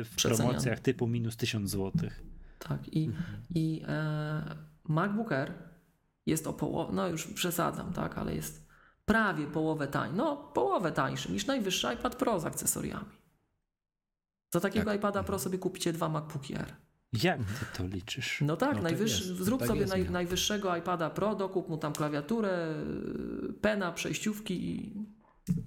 w 0.06 0.16
promocjach 0.38 0.80
typu 0.80 1.08
minus 1.08 1.38
1000 1.38 1.70
zł. 1.72 2.10
Tak, 2.60 2.88
i, 2.94 3.06
Mhm. 3.06 3.42
i 3.56 3.84
e, 3.88 4.56
MacBook 4.84 5.32
Air 5.32 5.54
jest 6.26 6.48
o 6.48 6.54
połowę, 6.54 6.94
no 6.96 7.08
już 7.08 7.28
przesadzam, 7.28 7.94
tak, 7.94 8.18
ale 8.18 8.36
jest 8.36 8.68
prawie 9.06 9.48
połowę 9.48 9.88
tańszy, 9.88 10.18
no 10.18 10.36
połowę 10.36 10.92
tańszy 10.92 11.32
niż 11.32 11.46
najwyższy 11.46 11.88
iPad 11.94 12.16
Pro 12.16 12.40
z 12.40 12.46
akcesoriami. 12.46 13.18
Za 14.54 14.60
takiego 14.60 14.86
Tak. 14.86 14.98
iPada 15.00 15.24
Pro 15.24 15.40
sobie 15.40 15.58
kupicie 15.58 15.94
dwa 15.94 16.10
MacBooki 16.10 16.56
Air. 16.56 16.76
Jak 17.24 17.40
ty 17.40 17.66
to 17.78 17.88
liczysz? 17.88 18.42
No 18.42 18.58
tak, 18.58 18.76
No 18.76 18.82
najwyższy, 18.82 19.28
jest, 19.30 19.42
zrób 19.44 19.60
tak 19.60 19.68
sobie 19.68 19.80
jest, 19.80 19.94
naj, 19.94 20.10
najwyższego 20.10 20.76
iPada 20.78 21.10
Pro, 21.10 21.36
dokup 21.36 21.70
mu 21.70 21.78
tam 21.78 21.94
klawiaturę, 21.94 22.74
pena, 23.62 23.92
przejściówki 23.92 24.70
i 24.72 24.94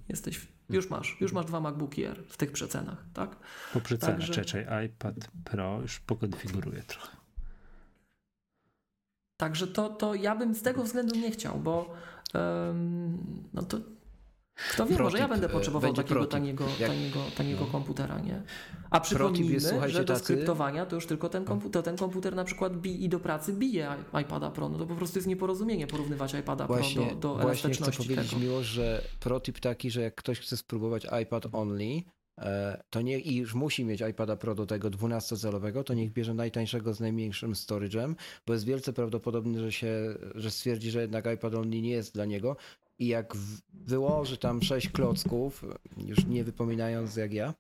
jesteś, 0.09 0.48
już 0.70 0.90
masz, 0.90 1.16
już 1.20 1.32
masz 1.32 1.47
dwa 1.47 1.61
MacBooki 1.61 2.07
Air 2.07 2.24
w 2.28 2.36
tych 2.36 2.52
przecenach, 2.52 3.05
tak? 3.15 3.36
Po 3.73 3.81
przecenach, 3.81 4.19
Także- 4.19 4.44
czekaj, 4.44 4.86
iPad 4.86 5.15
Pro 5.44 5.81
już 5.82 6.01
pokonfiguruję 6.01 6.82
trochę. 6.82 7.16
Także 9.36 9.66
to, 9.66 9.89
to 9.89 10.15
ja 10.15 10.36
bym 10.36 10.55
z 10.55 10.62
tego 10.62 10.82
względu 10.85 11.16
nie 11.16 11.31
chciał, 11.31 11.59
bo 11.59 11.94
em, 12.35 13.19
no 13.52 13.62
to 13.62 13.78
kto 14.70 14.87
wie, 14.87 14.99
może 14.99 15.19
ja 15.19 15.28
będę 15.28 15.47
e, 15.47 15.51
potrzebował 15.51 15.93
takiego 15.93 16.15
protip. 16.15 16.31
taniego, 16.32 16.65
Jak- 16.81 16.91
taniego, 16.91 17.20
taniego 17.37 17.61
no. 17.65 17.66
komputera, 17.73 18.19
nie? 18.19 18.43
A 18.91 19.01
przypomnijmy, 19.01 19.53
jest, 19.53 19.74
że 19.87 20.05
do 20.05 20.16
skryptowania 20.19 20.87
to 20.87 20.97
już 20.97 21.07
tylko 21.07 21.28
ten 21.28 21.45
komputer, 21.45 21.82
ten 21.82 21.97
komputer 21.97 22.35
na 22.37 22.45
przykład 22.45 22.77
bi, 22.77 23.05
i 23.05 23.09
do 23.09 23.20
pracy 23.20 23.53
bije 23.53 23.89
iPada 24.23 24.51
Pro, 24.51 24.69
no 24.69 24.78
to 24.78 24.87
po 24.87 24.95
prostu 24.95 25.19
jest 25.19 25.28
nieporozumienie 25.28 25.87
porównywać 25.87 26.35
iPada 26.35 26.66
Właśnie, 26.66 27.07
Pro 27.07 27.15
do, 27.15 27.20
do 27.20 27.35
właśnie 27.35 27.57
chcę 27.57 27.66
elastyczności 27.69 28.03
powiedzieć 28.03 28.31
tego. 28.31 28.43
miło, 28.43 28.62
że 28.62 29.03
protip 29.20 29.61
taki, 29.61 29.91
że 29.91 30.01
jak 30.03 30.15
ktoś 30.15 30.41
chce 30.41 30.57
spróbować 30.57 31.07
iPad 31.23 31.47
only, 31.53 32.03
e, 32.39 32.82
to 32.91 33.01
nie 33.03 33.19
i 33.19 33.37
już 33.37 33.55
musi 33.55 33.85
mieć 33.85 34.01
iPada 34.11 34.37
Pro 34.37 34.55
do 34.55 34.66
tego 34.66 34.91
12-calowego, 34.91 35.85
to 35.85 35.95
niech 35.95 36.12
bierze 36.12 36.35
najtańszego 36.35 36.95
z 36.95 37.01
najmniejszym 37.01 37.53
storage'em, 37.53 38.15
bo 38.47 38.53
jest 38.53 38.65
wielce 38.65 38.93
prawdopodobne, 38.93 39.61
że 39.61 39.73
się, 39.73 39.93
że 40.35 40.51
stwierdzi, 40.51 40.91
że 40.91 41.01
jednak 41.01 41.27
iPad 41.35 41.55
only 41.55 41.81
nie 41.82 41.91
jest 41.91 42.15
dla 42.15 42.24
niego 42.24 42.57
i 43.01 43.07
jak 43.07 43.33
wyłoży 43.75 44.37
tam 44.37 44.63
6 44.63 44.89
klocków, 44.89 45.65
już 46.07 46.27
nie 46.27 46.45
wypominając 46.45 47.17
jak 47.17 47.33
ja, 47.33 47.55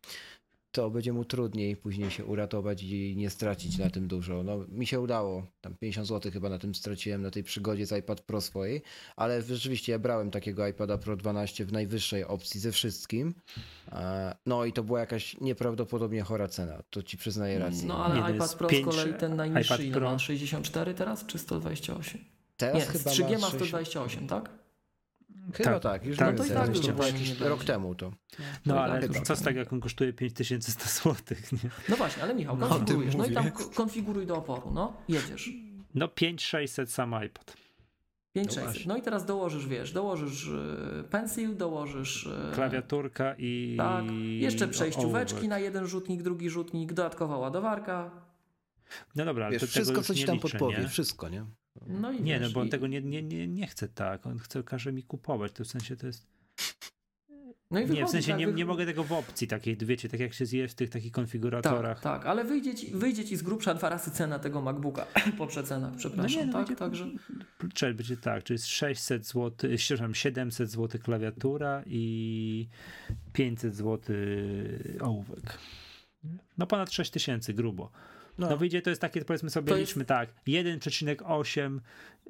to 0.72 0.90
będzie 0.90 1.12
mu 1.12 1.24
trudniej 1.24 1.76
później 1.76 2.10
się 2.10 2.24
uratować 2.24 2.82
i 2.82 3.14
nie 3.16 3.30
stracić 3.30 3.78
na 3.78 3.90
tym 3.90 4.08
dużo. 4.08 4.42
No, 4.42 4.58
mi 4.68 4.86
się 4.86 5.00
udało, 5.00 5.46
tam 5.60 5.74
50 5.76 6.08
zł 6.08 6.32
chyba 6.32 6.48
na 6.48 6.58
tym 6.58 6.74
straciłem, 6.74 7.22
na 7.22 7.30
tej 7.30 7.42
przygodzie 7.44 7.86
z 7.86 7.98
iPad 7.98 8.20
Pro 8.20 8.40
swojej, 8.40 8.82
ale 9.16 9.42
rzeczywiście 9.42 9.92
ja 9.92 9.98
brałem 9.98 10.30
takiego 10.30 10.66
iPada 10.68 10.98
Pro 10.98 11.16
12 11.16 11.64
w 11.64 11.72
najwyższej 11.72 12.24
opcji 12.24 12.60
ze 12.60 12.72
wszystkim. 12.72 13.34
E, 13.92 14.34
No 14.46 14.64
i 14.64 14.72
to 14.72 14.82
była 14.84 15.00
jakaś 15.00 15.36
nieprawdopodobnie 15.40 16.22
chora 16.22 16.48
cena, 16.48 16.82
to 16.90 17.02
ci 17.02 17.16
przyznaję 17.18 17.58
rację. 17.58 17.88
No 17.88 18.04
ale 18.04 18.14
Nie, 18.30 18.36
iPad 18.36 18.54
Pro 18.54 18.68
z 18.68 18.72
pięć- 18.72 18.84
kolei 18.84 19.14
ten 19.14 19.36
najniższy 19.36 19.74
iPad 19.74 19.80
ile 19.80 19.92
Pro. 19.92 20.10
ma? 20.10 20.18
64 20.18 20.94
teraz 20.94 21.26
czy 21.26 21.38
128? 21.38 22.24
Teraz 22.56 22.74
Nie, 22.74 22.80
chyba 22.80 23.10
z 23.10 23.14
3G 23.14 23.22
ma 23.22 23.50
60 23.50 23.54
128, 23.54 24.26
tak? 24.26 24.50
Chyba 25.54 25.70
Tak, 25.70 25.82
tak, 25.82 26.06
już 26.06 26.16
tak, 26.16 26.28
tak, 26.28 26.38
no 26.38 26.44
to 26.44 26.50
i 26.50 26.54
tak, 26.54 26.84
tak 26.84 26.94
było 26.94 27.06
jakiś 27.06 27.40
rok 27.40 27.48
będzie. 27.58 27.64
temu 27.72 27.94
to. 27.94 28.10
No 28.10 28.44
No 28.66 28.80
ale 28.80 29.08
tak, 29.08 29.22
co 29.22 29.36
z 29.36 29.42
tego, 29.42 29.58
jak 29.58 29.72
on 29.72 29.80
kosztuje 29.80 30.12
5100 30.12 30.84
zł, 30.88 31.36
nie? 31.64 31.70
No 31.88 31.96
właśnie, 31.96 32.22
ale 32.22 32.34
Michał, 32.34 32.56
No, 32.56 32.68
konfigurujesz. 32.68 33.14
No 33.14 33.26
i 33.26 33.32
tam 33.34 33.50
konfiguruj 33.74 34.26
do 34.26 34.36
oporu, 34.36 34.70
no, 34.74 34.92
jedziesz. 35.08 35.50
No 35.94 36.08
5600 36.08 36.90
sam 36.92 37.10
iPad. 37.26 37.56
5600. 38.32 38.64
właśnie. 38.64 38.88
No 38.88 38.96
i 38.96 39.02
teraz 39.02 39.24
dołożysz, 39.26 39.66
wiesz, 39.66 39.92
dołożysz 39.92 40.46
y, 40.46 41.04
pencil, 41.10 41.56
dołożysz 41.56 42.26
y, 42.26 42.54
Klawiaturka 42.54 43.34
i... 43.38 43.74
Tak, 43.78 44.04
jeszcze 44.38 44.68
przejścióweczki 44.68 45.48
na 45.48 45.58
jeden 45.58 45.86
rzutnik, 45.86 46.22
drugi 46.22 46.50
rzutnik, 46.50 46.92
dodatkowa 46.92 47.38
ładowarka. 47.38 48.10
No 49.16 49.24
dobra, 49.24 49.46
ale 49.46 49.58
Wiesz, 49.58 49.70
wszystko, 49.70 50.02
co 50.02 50.14
ci 50.14 50.20
nie 50.20 50.26
tam 50.26 50.38
podpowie, 50.38 50.78
nie? 50.78 50.88
wszystko, 50.88 51.28
nie? 51.28 51.44
No 51.86 52.12
i 52.12 52.22
Nie, 52.22 52.34
no 52.40 52.46
wiesz, 52.46 52.54
bo 52.54 52.60
on 52.60 52.66
i, 52.66 52.70
tego 52.70 52.86
nie, 52.86 53.00
nie, 53.02 53.22
nie, 53.22 53.48
nie 53.48 53.66
chce 53.66 53.88
tak. 53.88 54.26
On 54.26 54.38
chce, 54.38 54.62
każe 54.62 54.92
mi 54.92 55.02
kupować. 55.02 55.52
To 55.52 55.64
w 55.64 55.66
sensie 55.66 55.96
to 55.96 56.06
jest. 56.06 56.26
no 57.70 57.80
i 57.80 57.90
Nie, 57.90 58.06
w 58.06 58.10
sensie 58.10 58.28
tak, 58.30 58.38
nie, 58.40 58.46
wy- 58.46 58.52
nie 58.52 58.64
mogę 58.64 58.86
tego 58.86 59.04
w 59.04 59.12
opcji 59.12 59.48
takiej, 59.48 59.76
wiecie, 59.76 60.08
tak 60.08 60.20
jak 60.20 60.32
się 60.34 60.46
zje 60.46 60.68
w 60.68 60.74
tych 60.74 60.90
takich 60.90 61.12
konfiguratorach. 61.12 62.00
Tak, 62.00 62.18
tak, 62.20 62.26
ale 62.30 62.44
wyjdzie 62.44 62.74
ci, 62.74 62.90
wyjdzie 62.90 63.24
ci 63.24 63.36
z 63.36 63.42
grubsza 63.42 63.74
dwa 63.74 63.88
razy 63.88 64.10
cena 64.10 64.38
tego 64.38 64.60
MacBooka 64.60 65.06
po 65.38 65.46
przecenach, 65.46 65.96
przepraszam, 65.96 66.46
no 66.46 66.52
tak? 66.52 66.62
będzie- 66.66 66.76
Także 66.76 67.10
Czyli 67.74 67.94
będzie 67.94 68.16
tak, 68.16 68.44
czyli 68.44 68.54
jest 68.54 68.66
600 68.66 69.26
zł, 69.26 69.70
przepraszam, 69.76 70.14
700 70.14 70.70
zł 70.70 71.00
klawiatura 71.04 71.82
i 71.86 72.68
500 73.32 73.74
zł 73.76 74.16
ołówek. 75.00 75.58
No 76.58 76.66
ponad 76.66 76.92
6000 76.92 77.54
grubo. 77.54 77.90
No, 78.40 78.50
No. 78.50 78.56
wyjdzie, 78.56 78.82
to 78.82 78.90
jest 78.90 79.02
takie, 79.02 79.24
powiedzmy 79.24 79.50
sobie, 79.50 79.68
To 79.68 79.76
jest- 79.76 79.90
liczmy 79.90 80.04
tak, 80.04 80.28
1,8 80.46 81.80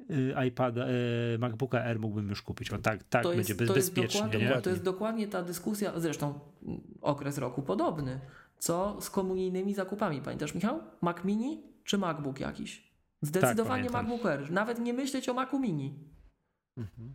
y, 0.09 0.33
iPada, 0.47 0.87
y, 1.35 1.39
MacBooka 1.39 1.79
Air 1.85 1.99
mógłbym 1.99 2.29
już 2.29 2.41
kupić. 2.41 2.71
O 2.71 2.77
tak, 2.77 3.03
tak 3.03 3.23
to 3.23 3.29
będzie 3.29 3.53
jest, 3.53 3.67
to 3.67 3.75
jest, 3.75 3.93
bezpiecznie, 3.93 4.21
dokładnie, 4.21 4.49
nie? 4.55 4.61
to 4.61 4.69
jest 4.69 4.83
dokładnie 4.83 5.27
ta 5.27 5.41
dyskusja, 5.43 5.99
zresztą 5.99 6.39
mm, 6.63 6.81
okres 7.01 7.37
roku 7.37 7.61
podobny, 7.61 8.19
co 8.57 8.97
z 9.01 9.09
komunijnymi 9.09 9.73
zakupami. 9.73 10.21
Pamiętasz 10.21 10.55
Michał? 10.55 10.79
Mac 11.01 11.23
Mini 11.23 11.63
czy 11.83 11.97
MacBook 11.97 12.39
jakiś? 12.39 12.91
Zdecydowanie 13.21 13.83
Tak. 13.83 13.93
MacBook 13.93 14.25
Air. 14.25 14.51
Nawet 14.51 14.79
nie 14.79 14.93
myśleć 14.93 15.29
o 15.29 15.33
Macu 15.33 15.59
Mini. 15.59 15.99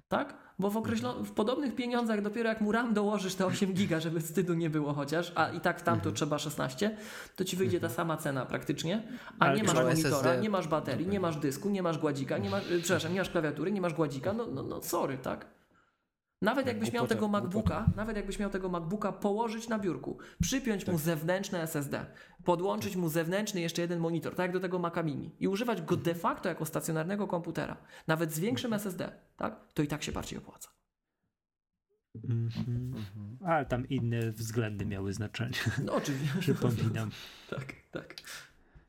Tak? 0.09 0.45
Bo 0.58 0.70
w, 0.70 0.74
określo- 0.76 1.24
w 1.24 1.30
podobnych 1.30 1.74
pieniądzach 1.74 2.22
dopiero 2.22 2.48
jak 2.48 2.60
mu 2.60 2.72
RAM 2.72 2.94
dołożysz 2.94 3.34
te 3.34 3.46
8 3.46 3.72
giga, 3.72 4.00
żeby 4.00 4.20
wstydu 4.20 4.54
nie 4.54 4.70
było 4.70 4.92
chociaż, 4.92 5.32
a 5.34 5.48
i 5.48 5.60
tak 5.60 5.80
tam 5.82 6.00
to 6.00 6.12
trzeba 6.12 6.38
16, 6.38 6.96
to 7.36 7.44
ci 7.44 7.56
wyjdzie 7.56 7.80
ta 7.80 7.88
sama 7.88 8.16
cena 8.16 8.46
praktycznie, 8.46 9.02
a 9.38 9.44
nie 9.56 9.62
masz 9.64 9.74
monitora, 10.12 10.30
nie 10.42 10.50
masz 10.50 10.68
baterii, 10.68 11.06
nie 11.06 11.20
masz 11.20 11.36
dysku, 11.36 11.68
nie 11.70 11.82
masz 11.82 11.98
gładzika, 11.98 12.38
nie 12.38 12.50
masz, 12.50 12.64
przepraszam, 12.82 13.12
nie 13.12 13.18
masz 13.18 13.30
klawiatury, 13.30 13.72
nie 13.72 13.80
masz 13.80 13.94
gładzika, 13.94 14.32
no, 14.32 14.46
no, 14.46 14.62
no 14.62 14.82
sorry, 14.82 15.18
tak? 15.18 15.46
Nawet 16.47 16.66
jakbyś 16.66 16.93
miał 16.93 17.06
tego. 17.06 17.28
MacBooka, 17.28 17.86
nawet 17.97 18.16
jakbyś 18.16 18.39
miał 18.39 18.51
tego 18.51 18.68
MacBooka 18.68 19.12
położyć 19.12 19.68
na 19.68 19.78
biurku, 19.78 20.18
przypiąć 20.43 20.85
Tak. 20.85 20.92
mu 20.92 20.99
zewnętrzne 20.99 21.62
SSD, 21.62 22.07
podłączyć 22.44 22.97
mu 22.97 23.08
zewnętrzny 23.08 23.60
jeszcze 23.60 23.83
jeden 23.83 23.99
monitor, 23.99 24.34
tak 24.34 24.44
jak 24.44 24.52
do 24.52 24.60
tego 24.60 24.78
Maca 24.78 25.02
Mini 25.02 25.34
i 25.41 25.49
używać 25.49 25.83
go 25.83 25.97
de 25.97 26.15
facto 26.15 26.49
jako 26.49 26.66
stacjonarnego 26.66 27.26
komputera, 27.26 27.76
nawet 28.07 28.33
z 28.33 28.39
większym 28.39 28.73
SSD, 28.73 29.12
tak? 29.36 29.73
To 29.75 29.83
i 29.83 29.86
tak 29.89 30.02
się 30.02 30.12
bardziej 30.12 30.39
opłaca. 30.39 30.70
Mhm. 32.25 33.05
Ale 33.44 33.66
tam 33.66 33.89
inne 33.89 34.33
względy 34.33 34.86
miały 34.86 35.12
znaczenie. 35.12 35.58
No 35.84 35.94
oczywiście. 35.94 36.39
Przypominam. 36.55 37.10
tak, 37.50 37.75
tak. 37.91 38.15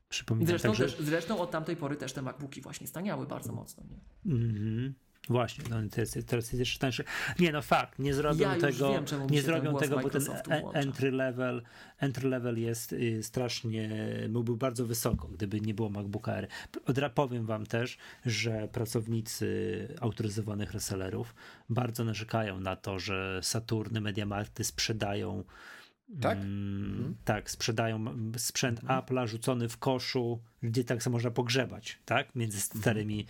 Przypominam. 0.10 0.48
Zresztą, 0.48 0.70
Także, 0.70 0.84
też, 0.84 0.98
zresztą 1.00 1.40
od 1.40 1.52
tamtej 1.52 1.76
pory 1.76 1.96
też 1.96 2.14
te 2.14 2.22
MacBooki 2.22 2.62
właśnie 2.62 2.88
staniały 2.88 3.26
bardzo 3.26 3.54
mocno. 3.54 3.84
Nie? 3.90 4.34
Mhm. 4.34 4.94
Właśnie, 5.30 5.64
no 5.70 5.78
teraz, 5.92 6.18
teraz 6.28 6.46
jest 6.46 6.60
jeszcze 6.60 6.80
tańsze. 6.80 7.04
Nie 7.40 7.52
no 7.52 7.62
fakt, 7.62 8.00
nie 8.00 8.14
zrobią 8.14 8.40
Ja 8.40 8.56
tego, 8.56 8.92
wiem, 8.92 9.06
nie 9.30 9.42
zrobią 9.42 9.78
tego, 9.78 10.00
bo 10.00 10.10
ten 10.10 10.22
e- 10.50 10.64
entry 10.74 11.12
level, 11.12 11.62
entry 12.00 12.30
level 12.30 12.60
jest 12.60 12.94
y, 12.94 13.24
strasznie, 13.24 13.90
byłby 14.30 14.58
bardzo 14.58 14.86
wysoko, 14.86 15.28
gdyby 15.28 15.62
nie 15.62 15.74
było 15.74 15.90
MacBooka 15.90 16.34
Air. 16.34 16.48
Odra- 16.86 17.10
powiem 17.10 17.46
wam 17.46 17.66
też, 17.66 17.98
że 18.26 18.68
pracownicy 18.68 19.48
autoryzowanych 20.02 20.74
resellerów 20.74 21.36
bardzo 21.70 22.04
narzekają 22.04 22.60
na 22.60 22.76
to, 22.76 23.00
że 23.00 23.40
Saturny, 23.44 24.02
Mediamarkty 24.02 24.64
sprzedają 24.64 25.44
Tak? 26.22 26.38
Mm, 26.38 27.16
Tak, 27.26 27.52
sprzedają 27.52 28.06
sprzęt 28.38 28.82
Apple'a 28.82 29.28
rzucony 29.28 29.70
w 29.70 29.78
koszu, 29.78 30.40
gdzie 30.64 30.84
tak 30.84 31.04
samo 31.04 31.14
można 31.14 31.32
pogrzebać, 31.32 32.00
tak? 32.06 32.36
Między 32.36 32.62
starymi 32.62 33.26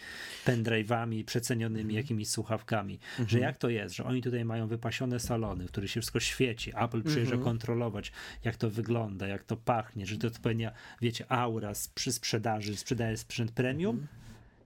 pendrive'ami, 0.46 1.26
przecenionymi 1.26 1.96
jakimiś 1.96 2.30
słuchawkami. 2.30 3.00
Że 3.28 3.40
jak 3.40 3.58
to 3.58 3.70
jest, 3.70 3.96
że 3.96 4.04
oni 4.04 4.22
tutaj 4.22 4.46
mają 4.46 4.68
wypasione 4.68 5.20
salony, 5.20 5.68
w 5.68 5.72
których 5.72 5.92
się 5.92 6.02
wszystko 6.02 6.20
świeci, 6.20 6.72
Apple 6.76 7.04
przyjeżdża 7.04 7.38
kontrolować, 7.38 8.12
jak 8.44 8.56
to 8.56 8.70
wygląda, 8.70 9.28
jak 9.28 9.44
to 9.44 9.58
pachnie, 9.58 10.06
że 10.06 10.18
to 10.18 10.28
odpowiednia, 10.28 10.72
wiecie, 11.02 11.32
aura 11.32 11.74
z, 11.74 11.88
przy 11.88 12.12
sprzedaży, 12.12 12.78
sprzedaje 12.78 13.18
sprzęt 13.18 13.52
premium, 13.52 14.08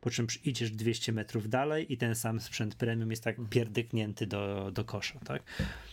po 0.02 0.10
czym 0.10 0.28
idziesz 0.46 0.72
200 0.72 1.12
metrów 1.12 1.50
dalej 1.50 1.94
i 1.94 1.98
ten 1.98 2.16
sam 2.16 2.40
sprzęt 2.40 2.76
premium 2.76 3.10
jest 3.12 3.24
tak 3.24 3.36
pierdyknięty 3.50 4.28
do, 4.28 4.72
do 4.74 4.86
kosza, 4.86 5.20
tak? 5.20 5.44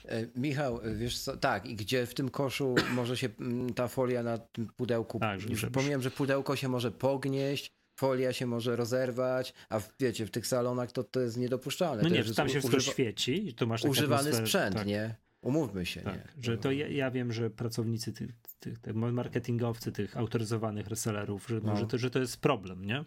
E, 0.05 0.27
Michał, 0.37 0.81
e, 0.83 0.95
wiesz 0.95 1.19
co, 1.19 1.37
tak, 1.37 1.67
i 1.67 1.77
gdzie 1.77 2.07
w 2.07 2.15
tym 2.15 2.29
koszu 2.29 2.75
może 2.95 3.17
się 3.17 3.29
mm, 3.41 3.75
ta 3.75 3.89
folia 3.89 4.23
na 4.23 4.39
tym 4.39 4.67
pudełku, 4.77 5.19
Tak, 5.21 5.41
że- 5.41 5.49
już 5.49 5.61
że- 5.61 6.11
pudełko 6.11 6.57
się 6.57 6.69
może 6.69 6.91
pognieść, 6.91 7.73
folia 8.01 8.33
się 8.33 8.47
może 8.47 8.77
rozerwać, 8.77 9.55
a 9.69 9.81
w, 9.81 9.93
wiecie, 10.01 10.27
w 10.27 10.31
tych 10.31 10.47
salonach 10.47 10.93
to, 10.93 11.05
to 11.05 11.21
jest 11.21 11.37
niedopuszczalne. 11.37 12.03
No 12.03 12.09
nie, 12.09 12.25
tam 12.25 12.49
się 12.49 12.61
wszystko 12.61 12.77
używa- 12.77 12.93
świeci 12.93 13.55
to 13.55 13.67
masz 13.67 13.85
Używany 13.85 14.31
atmosferę- 14.31 14.47
sprzęt, 14.47 14.77
tak, 14.77 14.87
nie? 14.87 15.15
Umówmy 15.43 15.87
się, 15.87 16.01
Tak, 16.01 16.15
nie? 16.37 16.43
że 16.45 16.59
to 16.59 16.73
ja, 16.73 16.89
ja 16.89 17.11
wiem, 17.11 17.33
że 17.33 17.51
pracownicy 17.51 18.13
tych, 18.13 18.31
tych, 18.61 18.79
tych 18.79 18.95
marketingowcy, 18.95 19.93
tych 19.93 20.17
autoryzowanych 20.17 20.87
resellerów, 20.89 21.47
że, 21.49 21.61
No. 21.63 21.77
że, 21.77 21.87
to, 21.87 21.99
że 21.99 22.11
to 22.11 22.19
jest 22.19 22.37
problem, 22.37 22.85
nie? 22.85 23.05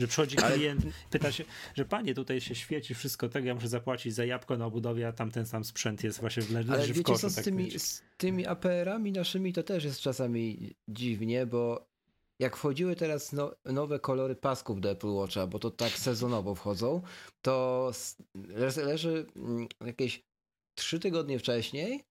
Że 0.00 0.06
przychodzi 0.06 0.36
klient, 0.36 0.84
pyta 1.10 1.32
się, 1.32 1.44
że 1.74 1.84
panie, 1.84 2.14
tutaj 2.14 2.40
się 2.40 2.54
świeci 2.54 2.94
wszystko 2.94 3.28
tego, 3.28 3.48
ja 3.48 3.54
muszę 3.54 3.68
zapłacić 3.68 4.14
za 4.14 4.24
jabłko 4.24 4.56
na 4.56 4.66
obudowie, 4.66 5.08
a 5.08 5.12
tam 5.12 5.30
ten 5.30 5.46
sam 5.46 5.64
sprzęt 5.64 6.04
jest 6.04 6.20
właśnie 6.20 6.42
w, 6.42 6.50
leży 6.50 6.72
Ale 6.72 6.84
w 6.84 6.88
wiecie 6.88 7.02
koszu. 7.02 7.20
co, 7.20 7.30
z 7.30 7.34
tak 7.34 7.44
tymi, 7.44 7.64
wiecie. 7.64 7.78
z 7.78 8.02
tymi 8.16 8.46
APR-ami 8.46 9.12
naszymi 9.12 9.52
to 9.52 9.62
też 9.62 9.84
jest 9.84 10.00
czasami 10.00 10.74
dziwnie, 10.88 11.46
bo 11.46 11.86
jak 12.38 12.56
wchodziły 12.56 12.96
teraz 12.96 13.32
no, 13.32 13.54
nowe 13.64 13.98
kolory 13.98 14.36
pasków 14.36 14.80
do 14.80 14.90
Apple 14.90 15.08
Watcha, 15.08 15.46
bo 15.46 15.58
to 15.58 15.70
tak 15.70 15.92
sezonowo 15.92 16.54
wchodzą, 16.54 17.02
to 17.42 17.90
leży 18.76 19.26
mm, 19.36 19.68
jakieś 19.86 20.22
trzy 20.74 21.00
tygodnie 21.00 21.38
wcześniej 21.38 22.04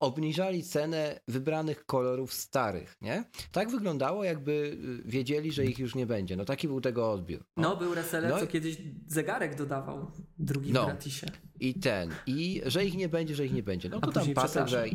obniżali 0.00 0.62
cenę 0.62 1.20
wybranych 1.28 1.86
kolorów 1.86 2.32
starych, 2.32 2.96
nie? 3.02 3.24
Tak 3.52 3.70
wyglądało, 3.70 4.24
jakby 4.24 4.52
y, 4.52 5.08
wiedzieli, 5.10 5.52
że 5.52 5.64
ich 5.64 5.78
już 5.78 5.94
nie 5.94 6.06
będzie. 6.06 6.36
No 6.36 6.44
taki 6.44 6.68
był 6.68 6.80
tego 6.80 7.12
odbiór. 7.12 7.44
No, 7.56 7.76
był 7.76 7.94
reseller, 7.94 8.30
No 8.30 8.40
co 8.40 8.46
kiedyś 8.46 8.76
zegarek 9.06 9.54
dodawał, 9.56 10.10
drugi 10.38 10.72
No. 10.72 10.82
w 10.82 10.86
gratisie. 10.86 11.26
I 11.60 11.74
ten, 11.74 12.10
i 12.26 12.62
że 12.66 12.84
ich 12.84 12.96
nie 12.96 13.08
będzie, 13.08 13.34
że 13.34 13.46
ich 13.46 13.52
nie 13.52 13.62
będzie. 13.62 13.88
No 13.88 13.98
A 14.02 14.06
to 14.06 14.12
tam 14.12 14.34
pasek, 14.34 14.68
że. 14.68 14.86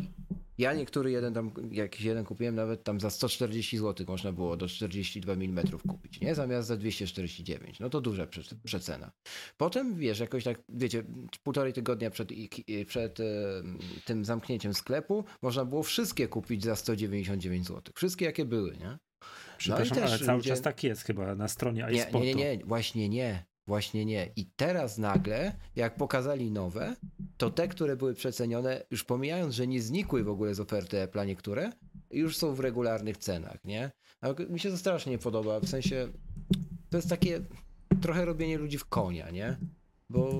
Ja 0.58 0.74
niektóry 0.74 1.12
jeden 1.12 1.34
tam, 1.34 1.52
jakiś 1.72 2.02
jeden 2.06 2.26
kupiłem 2.26 2.56
nawet 2.56 2.84
tam 2.84 3.00
za 3.00 3.10
140 3.10 3.78
zł 3.78 4.06
można 4.10 4.32
było 4.32 4.58
do 4.58 4.68
42 4.68 5.34
mm 5.34 5.66
kupić, 5.88 6.22
nie? 6.22 6.36
Zamiast 6.36 6.68
za 6.68 6.78
249. 6.78 7.80
No 7.80 7.90
to 7.90 8.02
duża 8.02 8.28
prze- 8.28 8.56
przecena. 8.64 9.12
Potem, 9.58 9.96
wiesz, 9.96 10.20
jakoś 10.20 10.44
tak, 10.44 10.62
wiecie, 10.70 11.04
półtorej 11.44 11.74
tygodnia 11.74 12.10
przed, 12.10 12.30
przed 12.88 13.20
e, 13.20 13.24
tym 14.06 14.26
zamknięciem 14.26 14.74
sklepu 14.74 15.26
można 15.42 15.66
było 15.66 15.84
wszystkie 15.84 16.28
kupić 16.28 16.64
za 16.64 16.76
199 16.76 17.68
zł. 17.68 17.82
Wszystkie 17.96 18.26
jakie 18.26 18.46
były, 18.46 18.78
nie? 18.78 18.98
Przepraszam, 19.58 19.98
też 19.98 20.12
ale 20.12 20.20
cały 20.20 20.38
ludzie- 20.38 20.50
czas 20.50 20.62
tak 20.62 20.84
jest 20.84 21.02
chyba 21.04 21.36
na 21.36 21.48
stronie 21.48 21.86
Nie, 21.92 21.98
iSpotu. 21.98 22.20
nie, 22.26 22.36
nie, 22.36 22.58
nie, 22.58 22.66
właśnie 22.66 23.10
nie. 23.10 23.46
Właśnie 23.68 24.06
nie. 24.06 24.32
I 24.36 24.46
teraz 24.46 24.98
nagle, 24.98 25.56
jak 25.76 25.96
pokazali 25.96 26.52
nowe, 26.52 26.96
to 27.38 27.50
te, 27.50 27.68
które 27.68 27.96
były 27.96 28.14
przecenione, 28.14 28.86
już 28.92 29.04
pomijając, 29.04 29.56
że 29.56 29.68
nie 29.68 29.82
znikły 29.82 30.24
w 30.24 30.30
ogóle 30.30 30.56
z 30.56 30.60
oferty 30.60 30.98
Apple'a 30.98 31.28
niektóre, 31.28 31.72
już 32.12 32.38
są 32.38 32.54
w 32.54 32.60
regularnych 32.60 33.18
cenach, 33.18 33.66
nie? 33.66 33.92
A 34.22 34.28
mi 34.50 34.60
się 34.60 34.72
to 34.72 34.78
strasznie 34.78 35.12
nie 35.12 35.18
podoba, 35.18 35.60
w 35.60 35.68
sensie 35.68 36.08
to 36.90 36.98
jest 36.98 37.10
takie 37.10 37.42
trochę 38.02 38.26
robienie 38.26 38.58
ludzi 38.58 38.78
w 38.78 38.86
konia, 38.86 39.30
nie? 39.30 39.58
Bo 40.10 40.38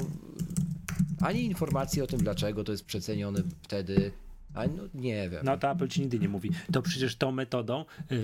ani 1.22 1.46
informacji 1.46 2.02
o 2.02 2.08
tym, 2.08 2.20
dlaczego 2.20 2.64
to 2.64 2.72
jest 2.72 2.86
przecenione 2.86 3.44
wtedy, 3.62 4.12
ani 4.56 4.76
no 4.76 4.84
nie 4.94 5.30
wiem. 5.30 5.46
No 5.46 5.58
to 5.58 5.72
Apple 5.72 5.88
ci 5.88 6.02
nigdy 6.02 6.20
nie 6.20 6.30
mówi. 6.30 6.52
To 6.72 6.82
przecież 6.82 7.16
tą 7.16 7.32
metodą 7.32 7.86
yy, 8.12 8.18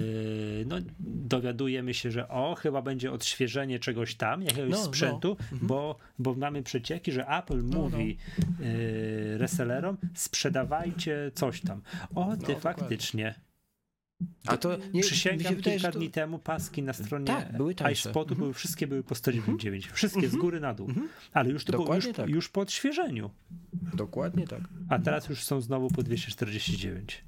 no, 0.68 0.76
dowiadujemy 1.00 1.94
się, 1.94 2.12
że 2.12 2.30
o, 2.30 2.56
chyba 2.56 2.82
będzie 2.82 3.12
odświeżenie 3.12 3.80
czegoś 3.80 4.16
tam, 4.16 4.42
jakiegoś 4.42 4.72
No, 4.72 4.78
no. 4.78 4.84
sprzętu, 4.84 5.38
bo, 5.62 5.96
bo 6.20 6.34
mamy 6.34 6.64
przecieki, 6.64 7.12
że 7.12 7.28
Apple 7.28 7.62
No, 7.64 7.80
mówi 7.80 8.18
Yy, 8.60 9.38
resellerom, 9.38 9.98
sprzedawajcie 10.14 11.32
coś 11.36 11.62
tam. 11.62 11.82
O, 12.16 12.36
ty 12.38 12.54
dokładnie. 12.54 12.62
A 14.46 14.58
to 14.58 14.78
nie, 14.94 15.02
Przysięgam, 15.02 15.50
się 15.50 15.56
wydaje, 15.56 15.78
kilka 15.78 15.88
że 15.88 15.94
to- 15.94 16.00
dni 16.00 16.10
temu 16.10 16.40
paski 16.40 16.84
na 16.84 16.94
stronie 16.94 17.26
Tak, 17.26 17.58
były 17.58 17.76
iSpotu 17.92 18.36
były, 18.36 18.54
wszystkie 18.54 18.88
były 18.88 19.04
po 19.04 19.16
199. 19.16 19.88
Wszystkie 19.88 20.30
z 20.30 20.36
góry 20.36 20.60
na 20.60 20.74
dół. 20.74 20.88
Ale 21.34 21.50
już 21.50 21.66
to 21.66 21.72
było 21.72 21.84
Dokładnie 21.84 22.08
już, 22.08 22.18
tak. 22.18 22.30
już 22.30 22.50
po 22.50 22.62
odświeżeniu. 22.62 23.30
Dokładnie 23.94 24.48
tak. 24.48 24.62
A 24.90 25.00
teraz 25.00 25.30
już 25.30 25.44
są 25.44 25.62
znowu 25.62 25.88
po 25.90 26.04
249. 26.04 27.24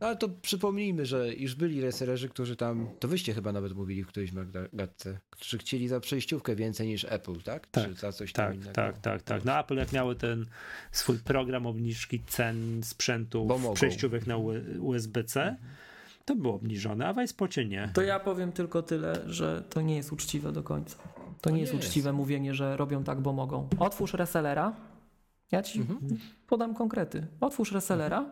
Ale 0.00 0.16
to 0.16 0.28
przypomnijmy, 0.28 1.06
że 1.06 1.34
już 1.34 1.54
byli 1.54 1.80
resellerzy, 1.80 2.28
którzy 2.28 2.56
tam, 2.56 2.88
to 3.00 3.08
wyście 3.08 3.34
chyba 3.34 3.52
nawet 3.52 3.72
mówili 3.72 4.04
w 4.04 4.06
którejś 4.06 4.30
gadce, 4.72 5.18
którzy 5.30 5.58
chcieli 5.58 5.88
za 5.88 6.00
przejściówkę 6.00 6.56
więcej 6.56 6.86
niż 6.88 7.04
Apple, 7.08 7.42
tak? 7.42 7.66
Tak, 7.66 7.84
Czy 7.88 7.94
za 7.94 8.12
coś 8.12 8.32
tam 8.32 8.46
Tak, 8.46 8.54
innego? 8.54 8.72
tak, 8.72 8.98
tak, 8.98 9.22
tak. 9.22 9.44
No 9.44 9.58
Apple 9.60 9.76
jak 9.76 9.92
miały 9.92 10.16
ten 10.16 10.46
swój 10.92 11.18
program 11.18 11.66
obniżki 11.66 12.22
cen 12.26 12.82
sprzętu 12.82 13.48
przejściówek 13.74 14.26
na 14.26 14.36
USB-C, 14.80 15.56
to 16.24 16.34
było 16.36 16.54
obniżone, 16.54 17.06
a 17.06 17.12
w 17.12 17.22
iSpocie 17.22 17.64
nie. 17.64 17.90
To 17.94 18.02
ja 18.02 18.20
powiem 18.20 18.52
tylko 18.52 18.82
tyle, 18.82 19.22
że 19.26 19.62
to 19.70 19.80
nie 19.80 19.96
jest 19.96 20.12
uczciwe 20.12 20.52
do 20.52 20.62
końca. 20.62 20.96
To 21.40 21.50
nie 21.50 21.60
jest 21.60 21.72
nie 21.72 21.78
uczciwe 21.78 22.12
mówienie, 22.12 22.54
że 22.54 22.76
robią 22.76 23.04
tak, 23.04 23.20
bo 23.20 23.32
mogą. 23.32 23.68
Otwórz 23.78 24.14
resellera, 24.14 24.76
ja 25.52 25.62
ci 25.62 25.86
podam 26.46 26.74
konkrety. 26.74 27.26
Otwórz 27.40 27.72
resellera 27.72 28.30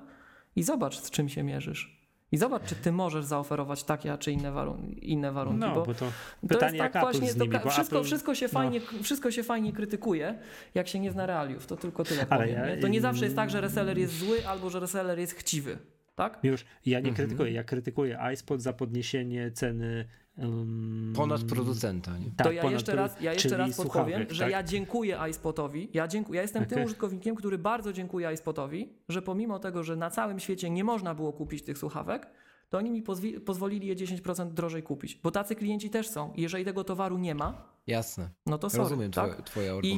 i 0.57 0.63
zobacz, 0.63 0.99
z 0.99 1.11
czym 1.11 1.29
się 1.29 1.43
mierzysz. 1.43 2.05
I 2.33 2.37
zobacz, 2.37 2.63
czy 2.65 2.75
ty 2.75 2.93
możesz 2.93 3.25
zaoferować 3.25 3.85
takie, 3.85 4.13
a 4.13 4.19
czy 4.19 4.33
inne, 4.33 4.53
warun- 4.53 4.99
inne 5.03 5.33
warunki. 5.33 5.61
No, 5.61 5.75
bo 5.75 5.85
bo 5.87 5.95
to 5.95 6.07
to 6.41 6.49
pytanie 6.49 6.79
jest 6.79 6.93
tak 6.93 7.03
właśnie, 7.03 7.21
nimi, 7.21 7.51
to, 7.51 7.71
wszystko, 7.71 7.97
Apple, 7.97 8.07
wszystko, 8.07 8.35
się 8.35 8.47
no. 8.47 8.53
fajnie, 8.53 8.81
wszystko 9.03 9.31
się 9.31 9.43
fajnie 9.43 9.73
krytykuje, 9.73 10.39
jak 10.75 10.89
się 10.89 10.99
nie 11.01 11.11
zna 11.13 11.27
realiów. 11.27 11.67
To 11.67 11.77
tylko 11.77 12.05
tyle 12.05 12.27
Ale 12.31 12.45
powiem. 12.47 12.59
ja- 12.61 12.75
nie? 12.75 12.83
To 12.83 12.89
nie 12.89 13.01
zawsze 13.01 13.25
jest 13.25 13.37
tak, 13.37 13.51
że 13.51 13.61
reseller 13.61 13.99
jest 13.99 14.19
zły 14.19 14.47
albo 14.49 14.71
że 14.71 14.81
reseller 14.81 15.19
jest 15.19 15.33
chciwy. 15.35 15.79
Tak? 16.15 16.39
Już, 16.43 16.65
ja 16.87 17.01
nie 17.01 17.09
Mhm. 17.09 17.15
krytykuję, 17.15 17.53
ja 17.53 17.65
krytykuję 17.65 18.19
iSpot 18.35 18.63
za 18.63 18.73
podniesienie 18.73 19.51
ceny 19.51 20.05
um, 20.39 21.13
Ponad 21.17 21.45
producenta, 21.45 22.19
nie? 22.19 22.31
tak, 22.37 22.47
to 22.47 22.53
ja 22.53 22.63
ponad 22.63 22.73
jeszcze 22.73 22.97
raz, 22.97 23.21
ja 23.21 23.33
jeszcze 23.33 23.57
raz 23.57 23.77
podpowiem, 23.77 24.05
słuchawek, 24.07 24.33
że 24.33 24.45
tak? 24.45 24.53
ja 24.53 24.63
dziękuję 24.63 25.19
iSpotowi. 25.31 25.89
Ja, 25.93 26.09
dziękuję, 26.09 26.37
ja 26.37 26.43
jestem 26.43 26.65
tym 26.67 26.73
Okej. 26.79 26.85
użytkownikiem, 26.87 27.35
który 27.35 27.59
bardzo 27.59 27.93
dziękuję 27.93 28.33
iSpotowi, 28.33 28.93
że 29.09 29.23
pomimo 29.23 29.59
tego, 29.59 29.83
że 29.83 29.97
na 29.97 30.11
całym 30.11 30.41
świecie 30.41 30.71
nie 30.71 30.85
można 30.85 31.15
było 31.15 31.33
kupić 31.33 31.63
tych 31.63 31.79
słuchawek, 31.79 32.27
to 32.71 32.79
oni 32.79 32.91
mi 32.91 33.03
pozwolili 33.45 33.87
je 33.87 33.97
10% 33.97 34.53
drożej 34.53 34.83
kupić. 34.83 35.15
Bo 35.23 35.31
tacy 35.31 35.55
klienci 35.55 35.91
też 35.91 36.09
są. 36.09 36.33
Jeżeli 36.37 36.65
tego 36.65 36.85
towaru 36.85 37.19
nie 37.19 37.35
ma, 37.35 37.69
Jasne. 37.87 38.31
no 38.47 38.59
to 38.59 38.71
sorry, 38.71 38.83
Rozumiem 38.83 39.11
tak? 39.11 39.43
twoje, 39.43 39.73
twoja 39.73 39.81
I 39.83 39.93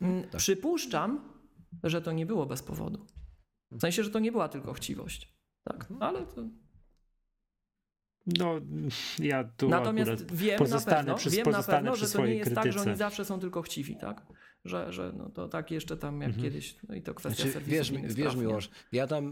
mm, 0.00 0.22
Tak. 0.22 0.38
przypuszczam, 0.38 1.20
że 1.84 2.02
to 2.02 2.12
nie 2.12 2.26
było 2.26 2.46
bez 2.46 2.62
powodu. 2.62 3.06
W 3.70 3.80
sensie, 3.80 4.04
że 4.04 4.10
to 4.10 4.18
nie 4.18 4.32
była 4.32 4.48
tylko 4.48 4.72
chciwość. 4.72 5.37
Tak, 5.68 5.86
ale 6.00 6.26
to... 6.26 6.42
No, 8.38 8.54
ja 9.18 9.44
tu 9.44 9.68
Natomiast 9.68 10.32
wiem 10.34 10.52
na 10.52 10.58
pozostanę 10.58 10.96
pewno, 10.96 11.14
przy- 11.14 11.30
wiem 11.30 11.50
na 11.50 11.62
pewno 11.62 11.96
że 11.96 12.08
to 12.08 12.26
nie 12.26 12.34
jest 12.34 12.54
tak, 12.54 12.64
że 12.64 12.70
krytyce. 12.70 12.90
oni 12.90 12.98
zawsze 12.98 13.24
są 13.24 13.40
tylko 13.40 13.62
chciwi, 13.62 13.96
tak? 13.96 14.26
Że, 14.64 14.92
że 14.92 15.12
no 15.16 15.30
to 15.30 15.48
tak 15.48 15.70
jeszcze 15.70 15.96
tam 15.96 16.20
jak 16.20 16.28
Mhm. 16.30 16.44
kiedyś, 16.44 16.76
no 16.88 16.94
i 16.94 17.02
to 17.02 17.14
kwestia 17.14 17.36
Znaczy, 17.42 17.52
serwisu 17.52 17.94
wiesz, 17.94 18.14
wiesz? 18.14 18.36
Miłosz, 18.36 18.70
ja 18.92 19.06
tam 19.06 19.24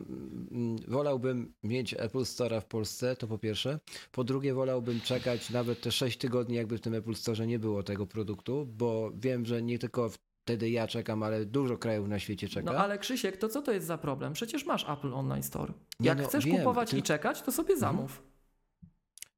mm, 0.50 0.76
wolałbym 0.88 1.54
mieć 1.62 1.94
Apple 1.94 2.18
Store'a 2.18 2.60
w 2.60 2.64
Polsce, 2.66 3.16
to 3.16 3.26
po 3.26 3.38
pierwsze. 3.38 3.78
Po 4.12 4.24
drugie 4.24 4.54
wolałbym 4.54 5.00
czekać 5.00 5.50
nawet 5.50 5.80
te 5.80 5.92
6 5.92 6.18
tygodni, 6.18 6.56
jakby 6.56 6.78
w 6.78 6.80
tym 6.80 6.94
Apple 6.94 7.14
Store 7.14 7.46
nie 7.46 7.58
było 7.58 7.82
tego 7.82 8.06
produktu, 8.06 8.66
bo 8.66 9.12
wiem, 9.16 9.46
że 9.46 9.62
nie 9.62 9.78
tylko 9.78 10.10
wtedy 10.46 10.70
ja 10.70 10.86
czekam, 10.86 11.22
ale 11.22 11.46
dużo 11.46 11.78
krajów 11.78 12.08
na 12.08 12.18
świecie 12.18 12.48
czeka. 12.48 12.72
No 12.72 12.78
ale 12.78 12.98
Krzysiek, 12.98 13.36
to 13.36 13.48
co 13.48 13.62
to 13.62 13.72
jest 13.72 13.86
za 13.86 13.98
problem? 13.98 14.32
Przecież 14.32 14.64
masz 14.66 14.88
Apple 14.88 15.14
Online 15.14 15.42
Store. 15.42 15.72
Jak 16.00 16.18
no, 16.18 16.28
chcesz 16.28 16.44
wiem, 16.44 16.56
kupować 16.56 16.90
ty- 16.90 16.98
i 16.98 17.02
czekać, 17.02 17.42
to 17.42 17.52
sobie 17.52 17.76
zamów. 17.76 18.22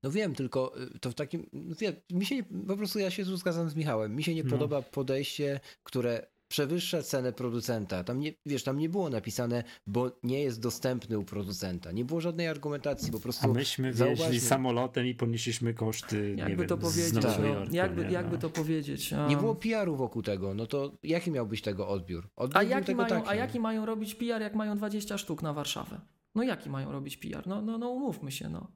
No 0.02 0.10
wiem, 0.10 0.34
tylko 0.34 0.80
y, 0.96 0.98
to 0.98 1.10
w 1.10 1.14
takim, 1.14 1.50
no 1.52 1.74
wie, 1.80 1.92
mi 2.10 2.26
się 2.26 2.36
nie, 2.36 2.44
po 2.66 2.76
prostu 2.76 2.98
ja 2.98 3.10
się 3.10 3.24
tu 3.24 3.36
zgadzam 3.36 3.70
z 3.70 3.74
Michałem, 3.76 4.16
mi 4.16 4.22
się 4.22 4.34
nie 4.34 4.44
No. 4.44 4.50
podoba 4.50 4.82
podejście, 4.82 5.60
które 5.82 6.26
przewyższa 6.48 7.02
cenę 7.02 7.32
producenta. 7.32 8.04
Tam 8.04 8.20
nie, 8.20 8.32
wiesz, 8.46 8.62
tam 8.62 8.78
nie 8.78 8.88
było 8.88 9.10
napisane, 9.10 9.64
bo 9.86 10.10
nie 10.22 10.42
jest 10.42 10.60
dostępny 10.60 11.18
u 11.18 11.24
producenta. 11.24 11.92
Nie 11.92 12.04
było 12.04 12.20
żadnej 12.20 12.48
argumentacji, 12.48 13.12
po 13.12 13.20
prostu 13.20 13.50
A 13.50 13.52
myśmy 13.52 13.92
zauważmy. 13.94 14.24
wieźli 14.24 14.40
samolotem 14.40 15.06
i 15.06 15.14
ponieśliśmy 15.14 15.74
koszty, 15.74 16.34
Jakby 16.38 16.56
wiem, 16.56 16.66
to 16.66 16.78
powiedzieć, 16.78 17.12
no, 17.14 17.46
Jorku, 17.46 17.74
jakby, 17.74 18.04
nie? 18.04 18.10
jakby 18.10 18.32
no. 18.32 18.40
to 18.40 18.50
powiedzieć. 18.50 19.14
Nie 19.28 19.36
było 19.36 19.54
PR-u 19.54 19.96
wokół 19.96 20.22
tego, 20.22 20.54
no 20.54 20.66
to 20.66 20.92
jaki 21.02 21.30
miał 21.30 21.46
być 21.46 21.62
tego 21.62 21.88
odbiór? 21.88 22.28
Odbiór 22.36 22.58
A 22.58 22.62
jaki, 22.62 22.86
tego 22.86 23.02
mają, 23.02 23.14
taki. 23.14 23.28
a 23.28 23.34
jaki 23.34 23.60
mają 23.60 23.86
robić 23.86 24.14
PR, 24.14 24.40
jak 24.40 24.54
mają 24.54 24.76
20 24.76 25.18
sztuk 25.18 25.42
na 25.42 25.52
Warszawę? 25.52 26.00
No 26.34 26.42
jaki 26.42 26.70
mają 26.70 26.92
robić 26.92 27.16
PR? 27.16 27.46
No, 27.46 27.62
no, 27.62 27.78
no 27.78 27.88
umówmy 27.88 28.32
się, 28.32 28.48
no. 28.48 28.70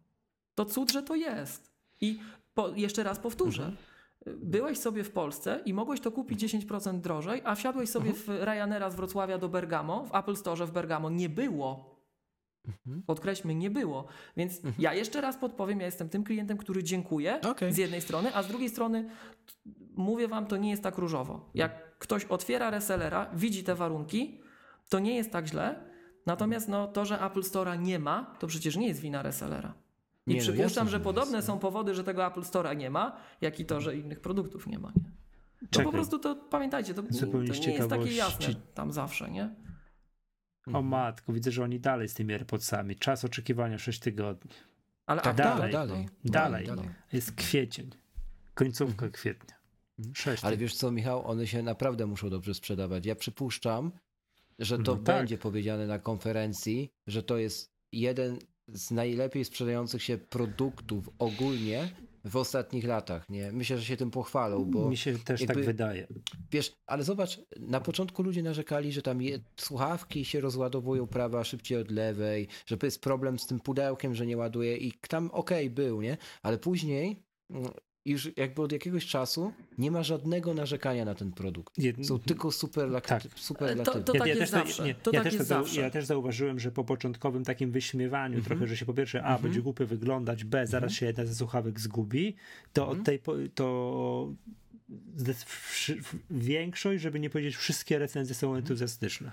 To 0.54 0.64
cud, 0.64 0.92
że 0.92 1.02
to 1.02 1.14
jest. 1.14 1.72
I 2.00 2.18
po, 2.54 2.68
jeszcze 2.68 3.02
raz 3.02 3.18
powtórzę. 3.18 3.62
Mhm. 3.62 3.91
Byłeś 4.26 4.78
sobie 4.78 5.04
w 5.04 5.10
Polsce 5.10 5.60
i 5.64 5.74
mogłeś 5.74 6.00
to 6.00 6.12
kupić 6.12 6.44
10% 6.44 7.00
drożej, 7.00 7.42
a 7.44 7.54
wsiadłeś 7.54 7.90
sobie 7.90 8.10
Mhm. 8.10 8.38
w 8.38 8.44
Ryanaira 8.44 8.90
z 8.90 8.94
Wrocławia 8.94 9.38
do 9.38 9.48
Bergamo, 9.48 10.04
w 10.04 10.14
Apple 10.14 10.36
Store 10.36 10.66
w 10.66 10.70
Bergamo. 10.72 11.10
Nie 11.10 11.28
było. 11.28 11.92
Mhm. 12.68 13.02
Podkreślmy, 13.02 13.54
nie 13.54 13.70
było. 13.70 14.06
Więc 14.36 14.60
ja 14.78 14.94
jeszcze 14.94 15.20
raz 15.20 15.36
podpowiem, 15.36 15.80
ja 15.80 15.86
jestem 15.86 16.08
tym 16.08 16.24
klientem, 16.24 16.58
który 16.58 16.82
dziękuję 16.82 17.40
Okej. 17.40 17.72
z 17.72 17.76
jednej 17.76 18.00
strony, 18.00 18.34
a 18.34 18.42
z 18.42 18.48
drugiej 18.48 18.68
strony 18.68 19.10
mówię 19.96 20.28
wam, 20.28 20.46
to 20.46 20.56
nie 20.56 20.70
jest 20.70 20.82
tak 20.82 20.98
różowo. 20.98 21.50
Jak 21.54 21.98
ktoś 21.98 22.24
otwiera 22.24 22.70
resellera, 22.70 23.30
widzi 23.34 23.64
te 23.64 23.74
warunki, 23.74 24.40
to 24.88 24.98
nie 24.98 25.16
jest 25.16 25.30
tak 25.30 25.46
źle. 25.46 25.84
Natomiast 26.26 26.68
no, 26.68 26.86
to, 26.88 27.04
że 27.04 27.20
Apple 27.20 27.40
Store'a 27.40 27.82
nie 27.82 27.98
ma, 27.98 28.36
to 28.38 28.46
przecież 28.46 28.76
nie 28.76 28.88
jest 28.88 29.00
wina 29.00 29.22
resellera. 29.22 29.74
I 30.26 30.30
Nie, 30.30 30.36
no 30.36 30.42
przypuszczam, 30.42 30.62
jasne, 30.86 30.88
że 30.90 31.00
podobne 31.00 31.36
jest. 31.36 31.46
są 31.46 31.58
powody, 31.58 31.94
że 31.94 32.04
tego 32.04 32.26
Apple 32.26 32.40
Store'a 32.40 32.76
nie 32.76 32.90
ma, 32.90 33.16
jak 33.40 33.60
i 33.60 33.64
to, 33.66 33.80
że 33.80 33.96
innych 33.96 34.20
produktów 34.20 34.66
nie 34.66 34.78
ma. 34.78 34.88
Nie? 34.96 35.02
To 35.60 35.66
Czekaj. 35.70 35.84
po 35.86 35.92
prostu 35.92 36.18
to 36.18 36.36
pamiętajcie, 36.36 36.94
to, 36.94 37.02
to 37.02 37.08
nie 37.42 37.72
jest 37.74 37.88
takie 37.88 38.12
jasne 38.12 38.54
tam 38.74 38.92
zawsze, 38.92 39.30
nie? 39.30 39.54
O 40.72 40.82
matko, 40.82 41.32
widzę, 41.32 41.50
że 41.50 41.64
oni 41.64 41.80
dalej 41.80 42.08
z 42.08 42.14
tymi 42.14 42.32
AirPodsami. 42.34 42.96
Czas 42.96 43.24
oczekiwania 43.24 43.78
6 43.78 44.00
tygodni. 44.00 44.50
Ale 45.06 45.20
Tak, 45.22 45.32
a 45.34 45.36
dalej, 45.36 45.72
dalej. 45.72 46.08
Dalej. 46.24 46.66
dalej. 46.66 46.88
Jest 47.12 47.32
kwiecień. 47.32 47.90
Końcówka 48.54 49.08
kwietnia. 49.08 49.56
Mhm. 49.98 50.14
6 50.14 50.44
Ale 50.44 50.56
wiesz 50.56 50.74
co, 50.74 50.90
Michał, 50.90 51.26
one 51.26 51.46
się 51.46 51.62
naprawdę 51.62 52.06
muszą 52.06 52.30
dobrze 52.30 52.54
sprzedawać. 52.54 53.06
Ja 53.06 53.14
przypuszczam, 53.14 53.92
że 54.58 54.78
to 54.78 54.92
No 54.96 55.02
tak. 55.02 55.16
będzie 55.16 55.38
powiedziane 55.38 55.86
na 55.86 55.98
konferencji, 55.98 56.92
że 57.06 57.22
to 57.22 57.36
jest 57.38 57.72
jeden 57.92 58.38
z 58.68 58.90
najlepiej 58.90 59.44
sprzedających 59.44 60.02
się 60.02 60.18
produktów 60.18 61.08
ogólnie 61.18 61.88
w 62.24 62.36
ostatnich 62.36 62.84
latach, 62.84 63.28
nie? 63.28 63.52
Myślę, 63.52 63.78
że 63.78 63.84
się 63.84 63.96
tym 63.96 64.10
pochwalą, 64.10 64.64
bo 64.64 64.88
Mi 64.90 64.96
się 64.96 65.18
też 65.18 65.40
jakby- 65.40 65.54
tak 65.54 65.64
wydaje. 65.64 66.06
wiesz, 66.50 66.72
ale 66.86 67.04
zobacz, 67.04 67.40
na 67.60 67.80
początku 67.80 68.22
ludzie 68.22 68.42
narzekali, 68.42 68.92
że 68.92 69.02
tam 69.02 69.22
je, 69.22 69.38
słuchawki 69.56 70.24
się 70.24 70.40
rozładowują 70.40 71.06
prawa 71.06 71.44
szybciej 71.44 71.78
od 71.78 71.90
lewej, 71.90 72.48
że 72.66 72.76
to 72.76 72.86
jest 72.86 73.00
problem 73.00 73.38
z 73.38 73.46
tym 73.46 73.60
pudełkiem, 73.60 74.14
że 74.14 74.26
nie 74.26 74.36
ładuje 74.36 74.76
i 74.76 74.92
tam 75.08 75.30
okej 75.30 75.70
był, 75.70 76.02
nie? 76.02 76.16
Ale 76.42 76.58
później 76.58 77.22
mm, 78.06 78.12
już 78.12 78.28
jakby 78.36 78.62
od 78.62 78.72
jakiegoś 78.72 79.06
czasu 79.06 79.52
nie 79.78 79.90
ma 79.90 80.02
żadnego 80.02 80.54
narzekania 80.54 81.04
na 81.04 81.14
ten 81.14 81.32
produkt. 81.32 81.74
Są 82.02 82.18
tylko 82.18 82.48
superlaty- 82.48 83.08
Tak. 83.08 83.22
superlatywy. 83.36 84.04
To 84.04 84.12
tak 84.12 84.26
jest 84.26 84.52
zawsze. 84.52 84.94
To 84.94 85.10
ja, 85.10 85.18
tak 85.18 85.24
też 85.24 85.32
jest 85.34 85.44
zau- 85.46 85.48
zawsze. 85.48 85.80
ja 85.80 85.90
też 85.90 86.04
zauważyłem, 86.04 86.60
że 86.60 86.72
po 86.72 86.84
początkowym 86.84 87.44
takim 87.44 87.70
wyśmiewaniu 87.72 88.36
Mhm. 88.38 88.44
trochę, 88.44 88.66
że 88.66 88.76
się 88.76 88.86
po 88.86 88.94
pierwsze 88.94 89.22
A, 89.24 89.38
będzie 89.38 89.62
głupio 89.62 89.86
wyglądać, 89.86 90.44
B, 90.44 90.66
zaraz 90.66 90.92
się 90.92 91.06
jedna 91.06 91.26
ze 91.26 91.34
słuchawek 91.34 91.80
zgubi, 91.80 92.36
to 92.72 92.82
Mhm. 92.82 93.00
od 93.00 93.06
tej 93.06 93.18
po- 93.18 93.34
to 93.54 94.32
większość, 96.30 97.02
żeby 97.02 97.20
nie 97.20 97.30
powiedzieć 97.30 97.56
wszystkie 97.56 97.98
recenzje 97.98 98.34
są 98.34 98.54
entuzjastyczne. 98.54 99.32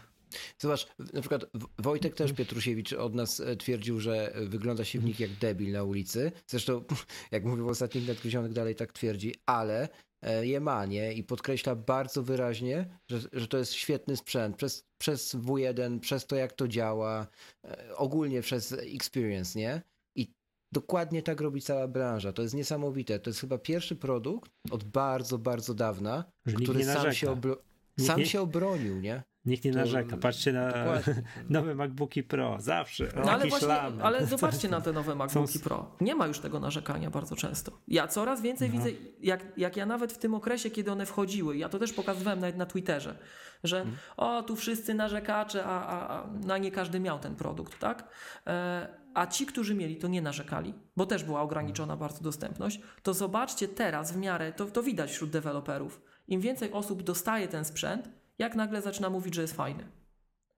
Zobacz, 0.58 0.88
na 1.14 1.22
przykład 1.22 1.46
Wojtek 1.80 2.16
też 2.16 2.34
Pietrusiewicz 2.34 2.94
od 2.94 3.16
nas 3.16 3.40
e, 3.40 3.56
twierdził, 3.56 4.00
że 4.00 4.34
wygląda 4.36 4.86
się 4.86 5.00
w 5.00 5.04
nich 5.04 5.20
jak 5.20 5.32
debil 5.32 5.72
na 5.72 5.84
ulicy. 5.84 6.32
Zresztą, 6.48 6.84
jak 7.32 7.46
mówił 7.46 7.66
w 7.66 7.70
ostatnich 7.70 8.08
nadgryzionych, 8.08 8.54
dalej 8.54 8.76
tak 8.76 8.94
twierdzi, 8.94 9.36
ale 9.46 9.90
e, 10.22 10.48
je 10.48 10.60
ma, 10.60 10.86
nie? 10.86 11.14
I 11.14 11.24
podkreśla 11.24 11.76
bardzo 11.76 12.24
wyraźnie, 12.24 13.00
że, 13.12 13.20
że 13.34 13.48
to 13.48 13.58
jest 13.58 13.74
świetny 13.74 14.18
sprzęt. 14.18 14.56
Przez, 14.56 14.84
przez 15.02 15.36
W1, 15.36 16.00
przez 16.00 16.26
to 16.28 16.36
jak 16.36 16.54
to 16.54 16.68
działa, 16.68 17.28
e, 17.68 17.96
ogólnie 17.96 18.42
przez 18.42 18.72
experience, 18.72 19.60
nie? 19.60 19.82
I 20.16 20.34
dokładnie 20.72 21.24
tak 21.24 21.42
robi 21.42 21.62
cała 21.62 21.88
branża. 21.88 22.34
To 22.34 22.42
jest 22.42 22.54
niesamowite. 22.56 23.20
To 23.20 23.30
jest 23.30 23.40
chyba 23.40 23.58
pierwszy 23.58 23.96
produkt 23.96 24.52
od 24.72 24.84
bardzo, 24.84 25.38
bardzo 25.38 25.74
dawna, 25.74 26.24
Że 26.46 26.56
który 26.56 26.86
sam, 26.86 27.14
się, 27.14 27.28
obro- 27.28 27.58
sam 28.00 28.20
nie- 28.20 28.26
się 28.26 28.42
obronił, 28.42 29.00
nie? 29.00 29.24
Nikt 29.46 29.66
nie 29.66 29.72
narzeka. 29.72 30.18
Patrzcie 30.18 30.54
na 30.54 30.68
Dokładnie. 30.68 31.24
nowe 31.50 31.76
MacBooki 31.76 32.24
Pro, 32.24 32.58
zawsze. 32.60 33.08
No 33.16 33.32
ale 33.32 33.48
właśnie, 33.48 33.74
ale 34.02 34.26
zobaczcie 34.36 34.70
na 34.70 34.82
te 34.82 34.94
nowe 34.94 35.16
MacBooki 35.16 35.60
Pro. 35.60 35.96
Nie 36.02 36.16
ma 36.16 36.28
już 36.28 36.40
tego 36.40 36.60
narzekania 36.60 37.10
bardzo 37.10 37.36
często. 37.36 37.72
Ja 37.88 38.08
coraz 38.08 38.42
więcej 38.42 38.70
No. 38.70 38.74
widzę, 38.78 38.90
jak, 39.20 39.46
jak 39.58 39.78
ja 39.78 39.86
nawet 39.86 40.14
w 40.14 40.18
tym 40.18 40.34
okresie, 40.34 40.70
kiedy 40.70 40.92
one 40.92 41.06
wchodziły, 41.06 41.58
ja 41.58 41.70
to 41.70 41.80
też 41.80 41.94
pokazywałem 41.94 42.40
nawet 42.40 42.58
na 42.58 42.66
Twitterze, 42.66 43.16
że 43.64 43.78
Mhm. 43.78 43.98
o, 44.18 44.44
tu 44.44 44.56
wszyscy 44.56 44.94
narzekacze, 44.94 45.66
a, 45.66 45.86
a, 45.88 46.18
a 46.20 46.28
no, 46.46 46.58
nie 46.58 46.72
każdy 46.72 47.00
miał 47.00 47.20
ten 47.20 47.36
produkt, 47.36 47.80
tak? 47.80 48.08
E, 48.48 48.88
a 49.14 49.28
ci, 49.28 49.46
którzy 49.46 49.76
mieli, 49.76 49.96
to 49.98 50.08
nie 50.08 50.22
narzekali, 50.22 50.74
bo 50.98 51.06
też 51.06 51.24
była 51.24 51.42
ograniczona 51.42 51.98
bardzo 51.98 52.24
dostępność. 52.24 52.80
To 53.04 53.14
zobaczcie 53.14 53.68
teraz 53.68 54.12
w 54.12 54.18
miarę, 54.18 54.54
to, 54.54 54.66
to 54.66 54.84
widać 54.84 55.12
wśród 55.12 55.30
deweloperów. 55.30 56.02
Im 56.28 56.42
więcej 56.42 56.72
osób 56.72 57.04
dostaje 57.04 57.48
ten 57.48 57.66
sprzęt, 57.66 58.10
jak 58.40 58.56
nagle 58.56 58.82
zaczyna 58.82 59.10
mówić, 59.10 59.36
że 59.36 59.42
jest 59.42 59.56
fajny. 59.56 59.84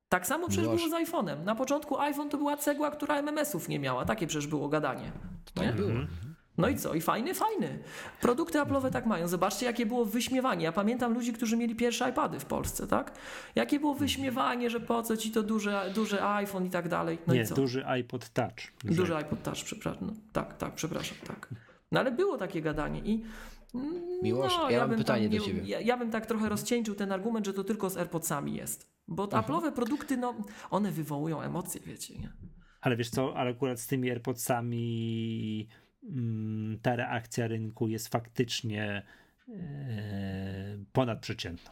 Tak 0.10 0.28
samo 0.28 0.48
przecież 0.48 0.68
Noż. 0.68 0.76
było 0.76 0.90
z 0.90 1.10
iPhone'em. 1.10 1.44
Na 1.44 1.56
początku 1.56 2.00
iPhone 2.00 2.30
to 2.30 2.38
była 2.38 2.58
cegła, 2.58 2.92
która 2.92 3.16
MMS-ów 3.16 3.70
nie 3.70 3.80
miała. 3.80 4.06
Takie 4.06 4.28
przecież 4.28 4.48
było 4.48 4.70
gadanie. 4.70 5.12
Tak 5.54 5.76
było. 5.76 5.90
No 6.58 6.70
i 6.70 6.78
co? 6.78 6.94
I 6.94 7.02
fajny, 7.02 7.34
fajny. 7.34 7.80
Produkty 8.22 8.60
Apple'owe 8.60 8.92
tak 8.92 9.06
mają. 9.06 9.28
Zobaczcie, 9.28 9.66
jakie 9.66 9.86
było 9.86 10.06
wyśmiewanie. 10.06 10.64
Ja 10.64 10.72
pamiętam 10.72 11.14
ludzi, 11.14 11.34
którzy 11.34 11.58
mieli 11.58 11.76
pierwsze 11.76 12.10
iPady 12.10 12.40
w 12.40 12.46
Polsce, 12.46 12.88
tak? 12.88 13.12
Jakie 13.56 13.80
było 13.80 13.94
wyśmiewanie, 13.94 14.70
że 14.70 14.80
po 14.80 15.04
co 15.04 15.18
ci 15.18 15.32
to 15.32 15.44
duży, 15.44 15.74
duży 15.96 16.24
iPhone 16.24 16.66
i 16.66 16.70
tak 16.70 16.88
dalej. 16.88 17.18
No 17.28 17.34
nie, 17.34 17.42
i 17.42 17.46
co? 17.46 17.56
duży 17.56 17.86
iPod 17.86 18.30
Touch. 18.30 18.54
Duży 18.84 19.16
iPod 19.16 19.44
Touch, 19.44 19.64
przepraszam. 19.66 20.08
No, 20.08 20.14
tak, 20.34 20.58
tak, 20.58 20.74
przepraszam, 20.74 21.18
tak. 21.28 21.50
No 21.92 22.00
ale 22.00 22.12
było 22.12 22.38
takie 22.38 22.62
gadanie 22.62 23.00
i 23.00 23.24
Miłosz, 24.24 24.54
no, 24.58 24.70
ja 24.70 24.80
mam 24.80 24.90
bym 24.90 25.00
pytanie 25.00 25.30
tam 25.30 25.38
do 25.38 25.46
ciebie. 25.46 25.62
Ja, 25.66 25.80
ja 25.80 25.98
bym 25.98 26.12
tak 26.12 26.26
trochę 26.26 26.50
rozcieńczył 26.50 26.96
ten 26.96 27.12
argument, 27.12 27.46
że 27.46 27.54
to 27.54 27.64
tylko 27.64 27.90
z 27.90 27.98
AirPodsami 27.98 28.56
jest. 28.56 28.92
Bo. 29.08 29.26
Apple'owe 29.26 29.72
produkty, 29.72 30.18
no, 30.18 30.36
one 30.70 30.92
wywołują 30.92 31.42
emocje, 31.42 31.82
wiecie, 31.86 32.16
nie? 32.16 32.30
Ale 32.82 32.96
wiesz 32.96 33.10
co, 33.10 33.38
ale 33.38 33.52
akurat 33.52 33.80
z 33.80 33.88
tymi 33.88 34.10
AirPodsami 34.10 35.68
mm, 36.04 36.80
ta 36.82 36.96
reakcja 36.96 37.48
rynku 37.48 37.88
jest 37.88 38.08
faktycznie 38.08 39.06
e, 39.50 40.78
ponadprzeciętną. 40.94 41.72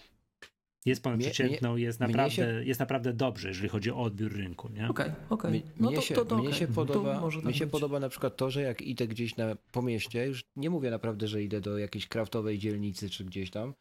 Jest 0.85 1.03
ponadprzeciętną, 1.03 1.75
jest, 1.75 1.99
mnie 1.99 2.07
naprawdę, 2.07 2.35
się- 2.35 2.63
jest 2.65 2.79
naprawdę 2.79 3.13
dobrze, 3.13 3.47
jeżeli 3.47 3.69
chodzi 3.69 3.91
o 3.91 4.01
odbiór 4.01 4.33
rynku. 4.33 4.69
Nie? 4.69 4.89
Okej, 4.89 5.11
okej. 5.29 5.51
Mi- 5.51 5.63
No 5.79 5.87
mnie 5.87 5.95
to, 5.97 6.01
się, 6.03 6.15
to, 6.15 6.25
to, 6.25 6.37
mnie 6.37 6.47
okej. 6.47 6.59
się 6.59 6.67
To 6.67 6.73
podoba, 6.73 7.21
tak 7.35 7.45
mi 7.45 7.53
się 7.53 7.65
być. 7.65 7.71
podoba 7.71 7.99
na 7.99 8.09
przykład 8.09 8.37
to, 8.37 8.51
że 8.51 8.61
jak 8.61 8.81
idę 8.81 9.07
gdzieś 9.07 9.35
na, 9.37 9.55
po 9.71 9.81
mieście, 9.81 10.25
już 10.27 10.41
nie 10.55 10.69
mówię 10.69 10.91
naprawdę, 10.91 11.27
że 11.27 11.43
idę 11.43 11.61
do 11.61 11.77
jakiejś 11.77 12.07
kraftowej 12.07 12.59
dzielnicy 12.59 13.09
czy 13.09 13.25
gdzieś 13.25 13.49
tam. 13.51 13.73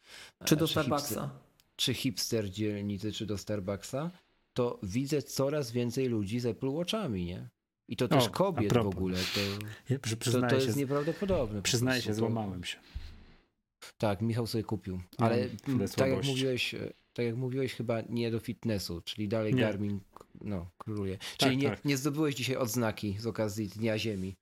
Czy 0.44 0.54
e, 0.54 0.58
do 0.58 0.66
hipster, 0.66 0.84
Starbucksa. 0.84 1.30
czy 1.76 1.94
hipster 1.94 2.50
dzielnicy, 2.50 3.12
czy 3.12 3.26
do 3.26 3.38
Starbucksa, 3.38 4.10
to 4.54 4.78
widzę 4.82 5.22
coraz 5.22 5.72
więcej 5.72 6.08
ludzi 6.08 6.40
z 6.40 6.46
Apple 6.46 6.68
Watchami, 6.68 7.24
nie? 7.24 7.48
I 7.88 7.96
to 7.96 8.08
też 8.08 8.28
kobiet 8.28 8.72
w 8.72 8.76
ogóle. 8.76 9.16
To, 9.34 9.40
Ja 9.94 9.98
przy- 9.98 10.16
to, 10.16 10.40
to 10.40 10.54
jest 10.54 10.66
się, 10.74 10.80
nieprawdopodobne. 10.80 11.56
po 11.56 11.62
przyznaję 11.62 12.02
się. 12.02 12.08
To- 12.08 12.14
złamałem 12.14 12.64
się. 12.64 12.76
Tak, 13.98 14.22
Michał 14.22 14.46
sobie 14.46 14.64
kupił. 14.64 15.00
Ale 15.18 15.36
m, 15.68 15.88
tak 15.96 16.10
jak 16.10 16.24
mówiłeś, 16.24 16.74
tak 17.12 17.26
jak 17.26 17.36
mówiłeś, 17.36 17.74
chyba 17.74 18.00
nie 18.00 18.30
do 18.30 18.40
fitnessu, 18.40 19.00
czyli 19.00 19.28
dalej 19.28 19.54
Nie. 19.54 19.60
Garmin 19.60 20.00
no, 20.40 20.70
króluje. 20.78 21.18
Czyli 21.36 21.56
nie, 21.56 21.68
tak. 21.68 21.84
nie 21.84 21.96
zdobyłeś 21.96 22.34
dzisiaj 22.34 22.56
odznaki 22.56 23.16
z 23.18 23.26
okazji 23.26 23.68
Dnia 23.68 23.98
Ziemi. 23.98 24.34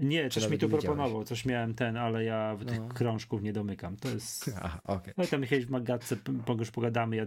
Nie, 0.00 0.30
coś 0.30 0.48
mi 0.48 0.58
tu 0.58 0.68
proponował, 0.68 1.24
coś 1.24 1.44
miałem 1.44 1.74
ten, 1.74 1.96
ale 1.96 2.24
ja 2.24 2.56
w 2.56 2.64
tych 2.64 2.78
No. 2.78 2.88
krążków 2.88 3.42
nie 3.42 3.52
domykam. 3.52 3.96
To 3.96 4.08
jest... 4.08 4.50
Aha, 4.62 4.80
okej. 4.84 5.14
No 5.16 5.24
i 5.24 5.26
tam 5.26 5.42
kiedyś 5.42 5.66
w 5.66 5.70
Magatce 5.70 6.16
już 6.58 6.70
pogadamy, 6.70 7.16
ja 7.16 7.26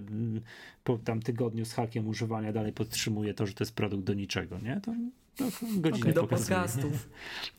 po 0.83 0.97
tam 0.97 1.21
tygodniu 1.21 1.65
z 1.65 1.73
hakiem 1.73 2.07
używania 2.07 2.53
dalej 2.53 2.73
podtrzymuję 2.73 3.33
to, 3.33 3.47
że 3.47 3.53
to 3.53 3.63
jest 3.63 3.75
produkt 3.75 4.03
do 4.03 4.13
niczego, 4.13 4.59
nie? 4.59 4.81
To, 4.81 4.93
to 5.35 5.43
godzinę 5.77 6.13
do 6.13 6.21
pokazuje. 6.21 6.59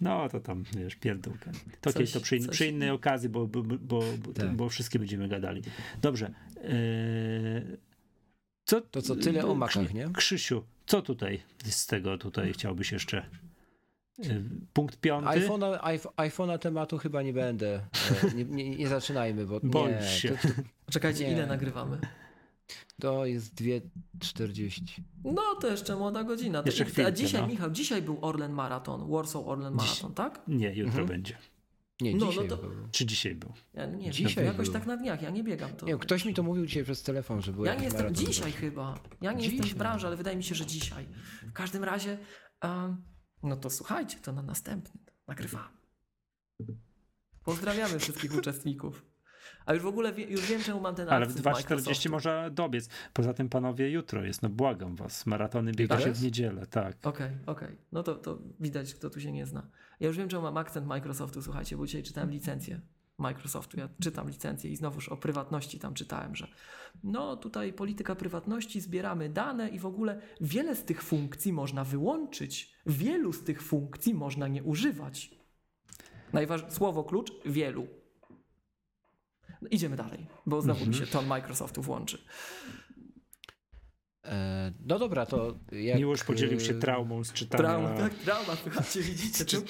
No 0.00 0.28
to 0.28 0.40
tam, 0.40 0.64
wiesz, 0.76 0.94
pierdółka. 0.96 1.50
To 1.80 1.90
Coś- 1.90 1.94
kiedyś 1.94 2.12
to 2.12 2.20
przy, 2.20 2.36
in, 2.36 2.48
przy 2.48 2.66
innej 2.66 2.90
okazji, 2.90 3.28
bo, 3.28 3.46
bo, 3.46 3.62
bo, 3.62 4.02
Tak. 4.34 4.56
bo 4.56 4.68
wszystkie 4.68 4.98
będziemy 4.98 5.28
gadali. 5.28 5.62
Dobrze. 6.02 6.34
Eee, 6.64 7.76
co, 8.64 8.80
To 8.80 9.02
co, 9.02 9.16
tyle 9.16 9.46
o 9.46 9.54
makach, 9.54 9.94
nie? 9.94 10.08
Krzysiu, 10.14 10.64
co 10.86 11.02
tutaj 11.02 11.42
z 11.64 11.86
tego 11.86 12.18
tutaj 12.18 12.52
chciałbyś 12.52 12.92
jeszcze? 12.92 13.26
Eee, 14.18 14.28
Punkt 14.72 14.96
piąty. 15.00 15.28
iPhone'a, 15.30 15.80
iPh- 15.80 16.14
iPhone'a 16.16 16.58
tematu 16.58 16.98
chyba 16.98 17.22
nie 17.22 17.32
będę. 17.32 17.80
E, 18.32 18.34
Nie, 18.34 18.44
nie, 18.44 18.70
nie 18.76 18.88
zaczynajmy, 18.88 19.46
bo 19.46 19.60
Boisz 19.62 20.00
nie, 20.00 20.08
się. 20.08 20.28
To, 20.28 20.48
Czekajcie, 20.92 21.24
Nie. 21.26 21.32
ile 21.32 21.46
nagrywamy? 21.46 21.98
To 23.00 23.26
jest 23.26 23.54
2.40. 23.54 24.82
No 25.24 25.42
to 25.60 25.68
jeszcze 25.70 25.96
młoda 25.96 26.24
godzina. 26.24 26.62
Jeszcze 26.66 26.82
a 26.84 26.86
chwilkę, 26.86 27.12
dzisiaj, 27.12 27.40
no. 27.42 27.46
Michał, 27.48 27.70
dzisiaj 27.70 28.02
był 28.02 28.18
Orlen 28.22 28.52
Maraton, 28.52 29.10
Warsaw 29.10 29.46
Orlen 29.46 29.74
Dziś- 29.76 29.88
Maraton, 29.88 30.14
tak? 30.14 30.42
Nie, 30.48 30.68
jutro 30.68 30.86
Mhm. 31.00 31.06
będzie. 31.06 31.38
Nie, 32.00 32.14
No, 32.16 32.26
no 32.26 32.32
dzisiaj. 32.32 32.48
to- 32.48 32.56
był. 32.56 32.70
Czy 32.92 33.06
dzisiaj 33.06 33.34
był? 33.34 33.52
Ja 33.74 33.86
nie 33.86 34.10
Dzisiaj 34.10 34.34
wiem, 34.44 34.52
jakoś 34.52 34.66
był. 34.66 34.72
tak 34.72 34.86
na 34.86 34.96
dniach, 34.96 35.22
ja 35.22 35.30
nie 35.30 35.44
biegam. 35.44 35.72
To, 35.76 35.86
Nie 35.86 35.96
ktoś 35.96 36.24
mi 36.24 36.34
to 36.34 36.42
mówił 36.42 36.66
dzisiaj 36.66 36.84
przez 36.84 37.02
telefon, 37.02 37.42
że 37.42 37.52
był 37.52 37.64
Ja 37.64 37.74
nie 37.74 37.84
jestem 37.84 38.14
dzisiaj 38.14 38.52
chyba. 38.52 38.98
Ja 39.20 39.32
nie 39.32 39.42
jestem 39.44 39.60
w 39.60 39.64
Dzisiaj. 39.64 39.78
branży, 39.78 40.06
ale 40.06 40.16
wydaje 40.16 40.36
mi 40.36 40.44
się, 40.44 40.54
że 40.54 40.66
dzisiaj. 40.66 41.06
W 41.42 41.52
każdym 41.52 41.84
razie, 41.84 42.18
um, 42.64 43.02
no 43.42 43.56
to 43.56 43.70
słuchajcie, 43.70 44.18
to 44.22 44.32
na 44.32 44.42
następny. 44.42 45.00
Nagrywamy. 45.28 45.68
Pozdrawiamy 47.44 47.98
wszystkich 47.98 48.34
uczestników. 48.34 49.04
A 49.66 49.74
już 49.74 49.82
w 49.82 49.86
ogóle 49.86 50.12
wie, 50.12 50.24
już 50.24 50.46
wiem, 50.46 50.62
czemu 50.62 50.80
mam 50.80 50.94
ten 50.94 51.08
Ale 51.08 51.26
w 51.26 51.28
akces 51.28 51.42
2.40 51.42 51.70
Microsoftu. 51.70 52.10
można 52.10 52.50
dobiec. 52.50 52.88
Poza 53.12 53.34
tym, 53.34 53.48
panowie, 53.48 53.90
jutro 53.90 54.24
jest, 54.24 54.42
no 54.42 54.48
błagam 54.48 54.96
was. 54.96 55.26
Maratony 55.26 55.72
biega 55.72 56.00
się 56.00 56.12
w 56.12 56.22
niedzielę, 56.22 56.66
tak. 56.66 56.96
Okej, 57.02 57.30
okej. 57.46 57.76
No 57.92 58.02
to, 58.02 58.14
to 58.14 58.38
widać, 58.60 58.94
kto 58.94 59.10
tu 59.10 59.20
się 59.20 59.32
nie 59.32 59.46
zna. 59.46 59.66
Ja 60.00 60.06
już 60.06 60.16
wiem, 60.16 60.28
czemu 60.28 60.42
mam 60.42 60.56
akcent 60.56 60.86
Microsoftu, 60.86 61.42
słuchajcie, 61.42 61.76
bo 61.76 61.86
dzisiaj 61.86 62.02
czytałem 62.02 62.30
licencję 62.30 62.80
Microsoftu. 63.18 63.78
Ja 63.78 63.88
czytam 64.02 64.28
licencję 64.28 64.70
i 64.70 64.76
znowuż 64.76 65.08
o 65.08 65.16
prywatności 65.16 65.78
tam 65.78 65.94
czytałem, 65.94 66.36
że 66.36 66.48
no 67.04 67.36
tutaj 67.36 67.72
polityka 67.72 68.14
prywatności, 68.14 68.80
zbieramy 68.80 69.28
dane 69.28 69.68
i 69.68 69.78
w 69.78 69.86
ogóle 69.86 70.20
wiele 70.40 70.76
z 70.76 70.84
tych 70.84 71.02
funkcji 71.02 71.52
można 71.52 71.84
wyłączyć. 71.84 72.74
Wielu 72.86 73.32
z 73.32 73.44
tych 73.44 73.62
funkcji 73.62 74.14
można 74.14 74.48
nie 74.48 74.62
używać. 74.62 75.30
Najważ... 76.32 76.64
Słowo 76.68 77.04
klucz 77.04 77.32
wielu. 77.46 77.86
No, 79.64 79.68
idziemy 79.70 79.96
dalej, 79.96 80.26
bo 80.46 80.62
znowu 80.62 80.86
mi 80.86 80.94
się 80.94 81.06
ton 81.06 81.26
Microsoftu 81.26 81.82
włączy. 81.82 82.18
E, 84.24 84.72
no 84.86 84.98
dobra, 84.98 85.26
to 85.26 85.54
jak... 85.72 85.98
Miłosz 85.98 86.24
podzielił 86.24 86.60
się 86.60 86.72
e, 86.72 86.78
traumą 86.78 87.24
z 87.24 87.32
czytania. 87.32 87.64
Trauma, 87.64 87.96
tak, 87.96 88.14
trauma, 88.14 88.56
słuchajcie, 88.62 89.00
widzicie, 89.00 89.44
czym 89.44 89.62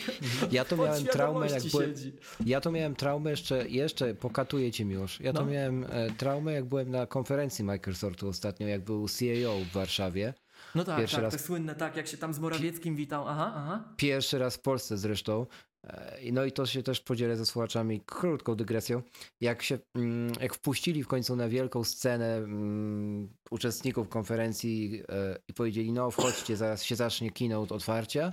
Ja 0.51 0.65
to 0.65 0.77
miałem 0.77 1.05
traumę, 1.05 1.47
jak 1.47 1.63
byłem, 1.71 1.91
siedzi. 1.97 2.13
ja 2.47 2.61
to 2.61 2.73
miałem 2.73 2.97
traumę 2.97 3.31
jeszcze, 3.31 3.69
jeszcze 3.69 4.15
pokatuję 4.15 4.73
cię 4.73 4.85
Miłosz, 4.85 5.21
ja 5.21 5.33
to 5.33 5.41
No. 5.45 5.51
miałem 5.51 5.85
e, 5.91 6.11
traumę 6.11 6.53
jak 6.53 6.65
byłem 6.65 6.91
na 6.91 7.07
konferencji 7.07 7.65
Microsoftu 7.65 8.29
ostatnio, 8.29 8.67
jak 8.67 8.85
był 8.85 9.09
CEO 9.09 9.59
w 9.59 9.73
Warszawie. 9.73 10.35
No 10.75 10.85
tak, 10.85 10.99
Pierwszy 10.99 11.17
tak, 11.17 11.23
raz- 11.25 11.33
te 11.33 11.39
słynne, 11.39 11.75
tak, 11.75 11.97
jak 11.97 12.07
się 12.07 12.17
tam 12.17 12.35
z 12.35 12.39
Morawieckim 12.39 12.97
witał. 12.97 13.29
Aha, 13.29 13.53
aha. 13.57 13.95
Pierwszy 13.97 14.39
raz 14.39 14.57
w 14.57 14.61
Polsce 14.61 14.99
zresztą. 14.99 15.47
E, 15.87 16.33
No 16.33 16.45
i 16.45 16.53
to 16.53 16.67
się 16.67 16.83
też 16.83 17.01
podzielę 17.01 17.37
ze 17.37 17.47
słuchaczami 17.47 18.01
krótką 18.07 18.55
dygresją. 18.55 19.03
Jak 19.41 19.63
się, 19.63 19.79
mm, 19.95 20.33
jak 20.41 20.55
wpuścili 20.55 21.03
w 21.03 21.09
końcu 21.09 21.37
na 21.37 21.49
wielką 21.49 21.85
scenę 21.85 22.37
mm, 22.37 23.29
uczestników 23.51 24.09
konferencji 24.09 25.03
e, 25.09 25.39
i 25.49 25.55
powiedzieli, 25.55 25.93
no 25.93 26.11
wchodźcie, 26.11 26.57
zaraz 26.57 26.85
się 26.85 26.97
zacznie 26.97 27.31
keynote 27.31 27.75
otwarcia. 27.75 28.33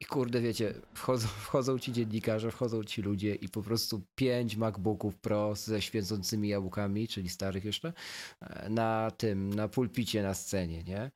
I 0.00 0.04
kurde, 0.04 0.40
wiecie, 0.40 0.74
wchodzą, 0.94 1.28
wchodzą 1.46 1.78
ci 1.78 1.92
dziennikarze, 1.92 2.50
wchodzą 2.50 2.84
ci 2.84 3.02
ludzie 3.02 3.34
i 3.34 3.48
po 3.48 3.62
prostu 3.62 4.02
pięć 4.14 4.56
MacBooków 4.56 5.16
Pro 5.16 5.54
ze 5.54 5.82
świecącymi 5.82 6.48
jabłkami, 6.48 7.08
czyli 7.08 7.28
starych 7.28 7.64
jeszcze, 7.64 7.92
e, 8.40 8.68
na 8.70 9.10
tym, 9.10 9.54
na 9.54 9.68
pulpicie 9.68 10.22
na 10.22 10.34
scenie, 10.34 10.84
nie? 10.84 11.10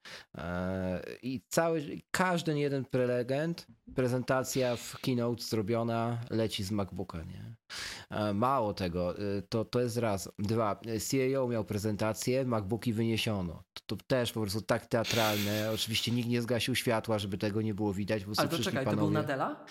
I 1.23 1.41
cały, 1.49 2.01
każdy 2.11 2.59
jeden 2.59 2.85
prelegent, 2.85 3.67
prezentacja 3.95 4.77
w 4.77 4.99
keynote 5.01 5.43
zrobiona, 5.43 6.19
leci 6.31 6.65
z 6.65 6.71
MacBooka, 6.71 7.23
nie? 7.23 7.55
E, 8.11 8.35
Mało 8.35 8.75
tego, 8.75 9.19
e, 9.19 9.43
to, 9.49 9.65
to 9.65 9.81
jest 9.81 9.97
raz. 9.97 10.29
Dwa, 10.39 10.81
CEO 11.09 11.49
miał 11.49 11.65
prezentację, 11.65 12.45
MacBooki 12.45 12.93
wyniesiono. 12.93 13.63
To, 13.87 13.97
to 13.97 14.05
też 14.07 14.33
po 14.33 14.41
prostu 14.41 14.61
tak 14.61 14.87
teatralne. 14.87 15.71
Oczywiście 15.75 16.13
nikt 16.13 16.29
nie 16.29 16.43
zgasił 16.43 16.75
światła, 16.75 17.19
żeby 17.19 17.39
tego 17.39 17.63
nie 17.63 17.75
było 17.75 17.93
widać. 17.93 18.23
Po 18.23 18.27
prostu 18.27 18.41
Ale 18.43 18.51
to 18.51 18.59
czekaj, 18.65 18.85
to 18.85 18.91
panowie. 18.91 19.07
był 19.07 19.11
Nadella? 19.11 19.65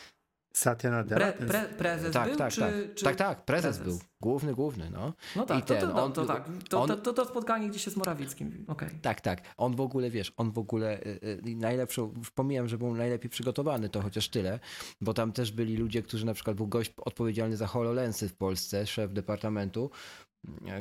Satya 0.60 0.90
Nadella? 0.90 1.32
Pre, 1.32 1.48
pre, 1.48 1.62
prezes 1.78 2.14
Tak, 2.14 2.28
był, 2.30 2.38
tak, 2.38 2.52
czy, 2.54 2.60
tak. 2.62 2.74
czy... 2.96 3.06
tak, 3.06 3.16
tak, 3.16 3.46
prezes, 3.46 3.78
był. 3.78 4.00
Główny, 4.22 4.54
główny, 4.54 4.90
no. 4.92 5.14
No 5.36 5.46
tak, 5.46 5.60
I 5.60 5.62
to, 5.62 5.68
ten, 5.68 5.82
to, 5.82 5.88
to, 5.88 6.04
on- 6.04 6.14
to, 6.14 6.26
tak. 6.26 6.50
To, 6.70 6.82
on- 6.82 6.88
to, 6.90 6.98
to, 6.98 7.14
to 7.14 7.26
spotkanie 7.26 7.70
gdzieś 7.70 7.84
się 7.86 7.92
z 7.92 7.98
Morawieckim. 7.98 8.66
Okej. 8.68 8.90
Tak, 9.02 9.22
tak. 9.22 9.42
On 9.58 9.76
w 9.76 9.82
ogóle, 9.82 10.10
wiesz, 10.10 10.34
on 10.38 10.52
w 10.52 10.58
ogóle 10.60 11.00
y, 11.02 11.20
y, 11.48 11.56
najlepszą, 11.56 12.14
pomijam, 12.36 12.68
że 12.68 12.78
był 12.78 12.96
najlepiej 12.96 13.30
przygotowany, 13.30 13.90
to 13.90 14.02
chociaż 14.02 14.30
tyle, 14.30 14.60
bo 15.02 15.14
tam 15.14 15.32
też 15.32 15.52
byli 15.52 15.78
ludzie, 15.78 16.02
którzy 16.04 16.26
na 16.26 16.34
przykład 16.34 16.56
był 16.58 16.68
gość 16.68 16.94
odpowiedzialny 16.98 17.58
za 17.58 17.68
HoloLensy 17.68 18.30
w 18.30 18.34
Polsce, 18.36 18.88
szef 18.88 19.14
departamentu, 19.14 19.92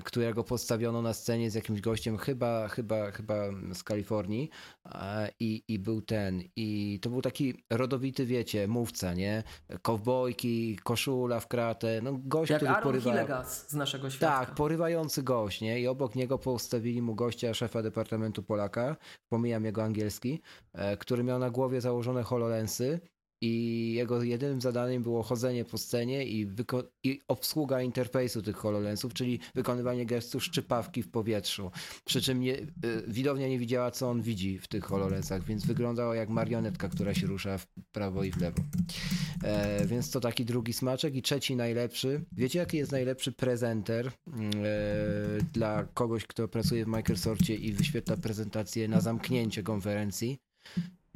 którego 0.05 0.45
postawiono 0.45 1.03
na 1.03 1.15
scenie 1.15 1.51
z 1.51 1.55
jakimś 1.55 1.81
gościem, 1.81 2.19
chyba, 2.19 2.69
chyba, 2.69 3.11
chyba 3.11 3.35
z 3.75 3.83
Kalifornii 3.83 4.51
e, 4.87 5.31
i, 5.41 5.65
i 5.69 5.79
był 5.79 6.03
ten, 6.03 6.43
i 6.57 6.99
to 7.03 7.11
był 7.11 7.23
taki 7.23 7.65
rodowity, 7.71 8.27
wiecie, 8.27 8.69
mówca, 8.69 9.15
nie? 9.15 9.43
Kowbojki, 9.83 10.79
koszula 10.85 11.41
w 11.41 11.49
kratę, 11.49 12.01
no 12.03 12.19
gość, 12.25 12.51
Jak 12.51 12.59
który 12.59 12.71
Aaron 12.71 12.83
porywa... 12.83 13.11
Hillegas 13.11 13.71
z 13.71 13.75
naszego 13.75 14.11
świata. 14.11 14.47
Tak, 14.47 14.55
porywający 14.55 15.23
gość, 15.23 15.61
nie? 15.61 15.81
I 15.81 15.87
obok 15.87 16.15
niego 16.15 16.39
postawili 16.39 17.03
mu 17.03 17.15
gościa, 17.15 17.55
szefa 17.55 17.83
Departamentu 17.83 18.43
Polaka, 18.43 18.97
pomijam 19.29 19.65
jego 19.65 19.85
angielski, 19.85 20.41
e, 20.73 20.97
który 20.97 21.25
miał 21.25 21.39
na 21.39 21.51
głowie 21.51 21.81
założone 21.81 22.23
HoloLensy 22.23 23.01
i 23.41 23.93
jego 23.93 24.23
jedynym 24.23 24.61
zadaniem 24.61 25.03
było 25.03 25.23
chodzenie 25.23 25.65
po 25.65 25.79
scenie 25.79 26.27
i, 26.27 26.47
i 27.05 27.21
obsługa 27.29 27.83
interfejsu 27.83 28.43
tych 28.43 28.57
HoloLensów, 28.57 29.15
czyli 29.15 29.41
wykonywanie 29.55 30.07
gestu 30.07 30.41
szczypawki 30.41 31.03
w 31.03 31.11
powietrzu. 31.11 31.71
Przy 32.05 32.23
czym 32.23 32.41
nie, 32.41 32.55
e, 32.55 32.63
widownia 33.09 33.49
nie 33.49 33.59
widziała, 33.59 33.91
co 33.91 34.11
on 34.11 34.23
widzi 34.23 34.59
w 34.59 34.69
tych 34.69 34.85
HoloLensach, 34.85 35.45
więc 35.45 35.67
wyglądało 35.67 36.15
jak 36.15 36.29
marionetka, 36.29 36.89
która 36.89 37.15
się 37.15 37.27
rusza 37.27 37.59
w 37.59 37.67
prawo 37.93 38.25
i 38.25 38.33
w 38.33 38.41
lewo. 38.41 38.63
E, 39.45 39.87
więc 39.87 40.11
to 40.11 40.21
taki 40.21 40.45
drugi 40.45 40.73
smaczek. 40.73 41.15
I 41.15 41.23
trzeci 41.23 41.57
najlepszy. 41.57 42.25
Wiecie, 42.33 42.59
jaki 42.59 42.77
jest 42.77 42.93
najlepszy 42.93 43.33
prezenter 43.33 44.07
e, 44.07 44.13
dla 45.53 45.85
kogoś, 45.95 46.27
kto 46.27 46.49
pracuje 46.49 46.85
w 46.85 46.89
Microsoftie 46.89 47.55
i 47.55 47.73
wyświetla 47.73 48.17
prezentację 48.17 48.89
na 48.89 49.01
zamknięcie 49.01 49.63
konferencji? 49.63 50.39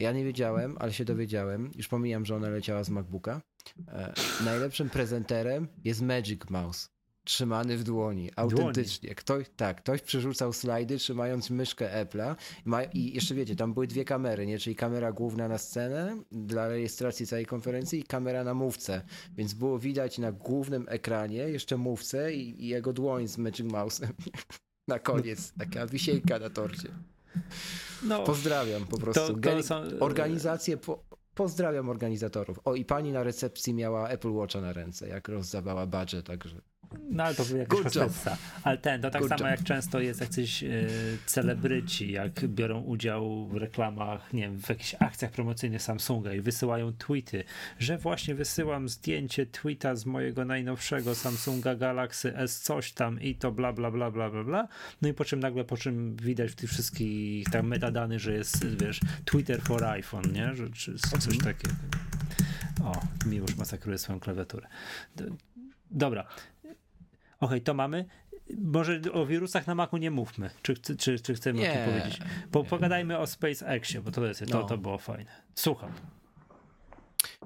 Ja 0.03 0.13
nie 0.13 0.25
wiedziałem, 0.25 0.77
ale 0.81 0.93
się 0.93 1.05
dowiedziałem. 1.05 1.71
Już 1.75 1.89
pomijam, 1.89 2.27
że 2.27 2.37
ona 2.37 2.49
leciała 2.49 2.85
z 2.85 2.91
MacBooka. 2.91 3.41
E, 3.89 4.13
najlepszym 4.45 4.91
prezenterem 4.91 5.69
jest 5.85 6.03
Magic 6.03 6.51
Mouse. 6.51 6.89
Trzymany 7.25 7.77
w 7.77 7.85
dłoni, 7.85 8.31
autentycznie. 8.37 9.15
Ktoś, 9.15 9.47
tak, 9.57 9.77
ktoś 9.77 10.03
przerzucał 10.03 10.53
slajdy, 10.53 10.99
trzymając 10.99 11.51
myszkę 11.51 12.05
Apple'a. 12.05 12.35
I 12.67 12.69
Ma, 12.69 12.83
I 12.83 13.15
jeszcze 13.15 13.35
wiecie, 13.35 13.57
tam 13.57 13.75
były 13.75 13.87
dwie 13.87 14.05
kamery, 14.05 14.47
nie? 14.47 14.59
czyli 14.59 14.77
kamera 14.77 15.13
główna 15.13 15.49
na 15.49 15.59
scenę 15.59 16.23
dla 16.33 16.69
rejestracji 16.69 17.27
całej 17.27 17.47
konferencji 17.47 18.01
i 18.01 18.05
kamera 18.05 18.45
na 18.45 18.55
mówcę. 18.55 19.03
Więc 19.37 19.55
było 19.55 19.79
widać 19.79 20.19
na 20.19 20.33
głównym 20.33 20.87
ekranie 20.89 21.39
jeszcze 21.39 21.77
mówcę 21.77 22.35
i, 22.35 22.65
i 22.65 22.69
jego 22.69 22.93
dłoń 22.93 23.29
z 23.29 23.39
Magic 23.39 23.67
Mouse'em. 23.67 24.13
na 24.89 24.99
koniec, 24.99 25.53
taka 25.59 25.87
wisienka 25.87 26.39
na 26.39 26.51
torcie. 26.51 26.89
No, 28.05 28.25
Pozdrawiam 28.25 28.87
po 28.87 28.99
prostu. 28.99 29.27
to 29.27 29.35
Geni- 29.41 29.63
są- 29.63 29.83
Organizację, 30.01 30.77
po, 30.77 31.05
pozdrawiam 31.35 31.89
organizatorów. 31.89 32.59
O, 32.65 32.75
i 32.75 32.85
pani 32.85 33.13
na 33.13 33.23
recepcji 33.23 33.75
miała 33.75 34.09
Apple 34.09 34.31
Watcha 34.33 34.61
na 34.61 34.73
ręce, 34.73 35.09
jak 35.09 35.29
rozdawała 35.29 35.87
badże, 35.87 36.23
także... 36.23 36.61
No 37.11 37.25
ale 37.25 37.35
to 37.35 37.45
był 37.45 37.59
job. 37.59 37.73
hostessa. 37.73 38.37
Ale 38.63 38.79
ten, 38.79 39.03
to 39.03 39.11
tak 39.11 39.23
Good 39.23 39.29
samo 39.29 39.41
job. 39.49 39.51
jak 39.59 39.67
często 39.67 40.01
jest 40.01 40.21
jacyś 40.21 40.63
e, 40.65 40.69
celebryci, 41.27 42.13
jak 42.13 42.47
biorą 42.47 42.81
udział 42.81 43.47
w 43.47 43.57
reklamach, 43.57 44.33
nie 44.33 44.43
wiem, 44.43 44.59
w 44.59 44.69
jakichś 44.69 44.95
akcjach 44.99 45.31
promocyjnych 45.31 45.83
Samsunga 45.83 46.35
i 46.35 46.41
wysyłają 46.41 46.93
tweety, 46.93 47.45
że 47.79 47.99
właśnie 47.99 48.35
wysyłam 48.35 48.89
zdjęcie 48.89 49.47
tweeta 49.47 49.97
z 49.97 50.07
mojego 50.07 50.45
najnowszego 50.45 51.15
Samsunga 51.15 51.75
Galaxy 51.75 52.37
S 52.37 52.61
coś 52.61 52.93
tam 52.93 53.21
i 53.21 53.35
to 53.35 53.53
bla 53.53 53.73
bla 53.73 53.91
bla 53.91 54.11
bla 54.11 54.31
bla 54.31 54.45
bla. 54.45 54.69
No 55.03 55.09
i 55.09 55.15
po 55.15 55.25
czym 55.25 55.41
nagle, 55.41 55.65
po 55.65 55.77
czym 55.77 56.17
widać 56.17 56.51
w 56.51 56.55
tych 56.55 56.71
wszystkich 56.71 57.47
tam 57.51 57.67
metadanych, 57.67 58.19
że 58.21 58.33
jest, 58.33 58.67
wiesz, 58.67 59.01
Twitter 59.25 59.63
for 59.63 59.85
iPhone, 59.85 60.33
nie? 60.33 60.55
Że, 60.55 60.71
czy 60.71 60.95
coś 60.99 61.39
takiego. 61.39 61.75
O, 62.85 63.01
Miłosz 63.27 63.57
masakruje 63.57 63.99
swoją 63.99 64.21
klawiaturę. 64.21 64.67
Dobra. 65.91 66.27
Okej, 67.43 67.61
to 67.61 67.75
mamy. 67.75 68.05
Może 68.59 69.01
o 69.13 69.27
wirusach 69.27 69.67
na 69.67 69.75
Macu 69.75 69.97
nie 69.97 70.11
mówmy. 70.11 70.51
Czy, 70.63 70.77
czy, 70.77 71.19
czy, 71.21 71.35
chcemy 71.35 71.59
o 71.59 71.63
Nie, 71.63 71.73
tym 71.73 71.85
powiedzieć? 71.85 72.21
Po, 72.51 72.65
pogadajmy 72.65 73.19
o 73.19 73.27
SpaceXie, 73.27 74.01
bo 74.01 74.11
to, 74.11 74.27
jest, 74.27 74.41
to, 74.51 74.61
No. 74.61 74.65
to 74.65 74.79
było 74.79 74.99
fajne. 74.99 75.31
Słucham. 75.55 75.93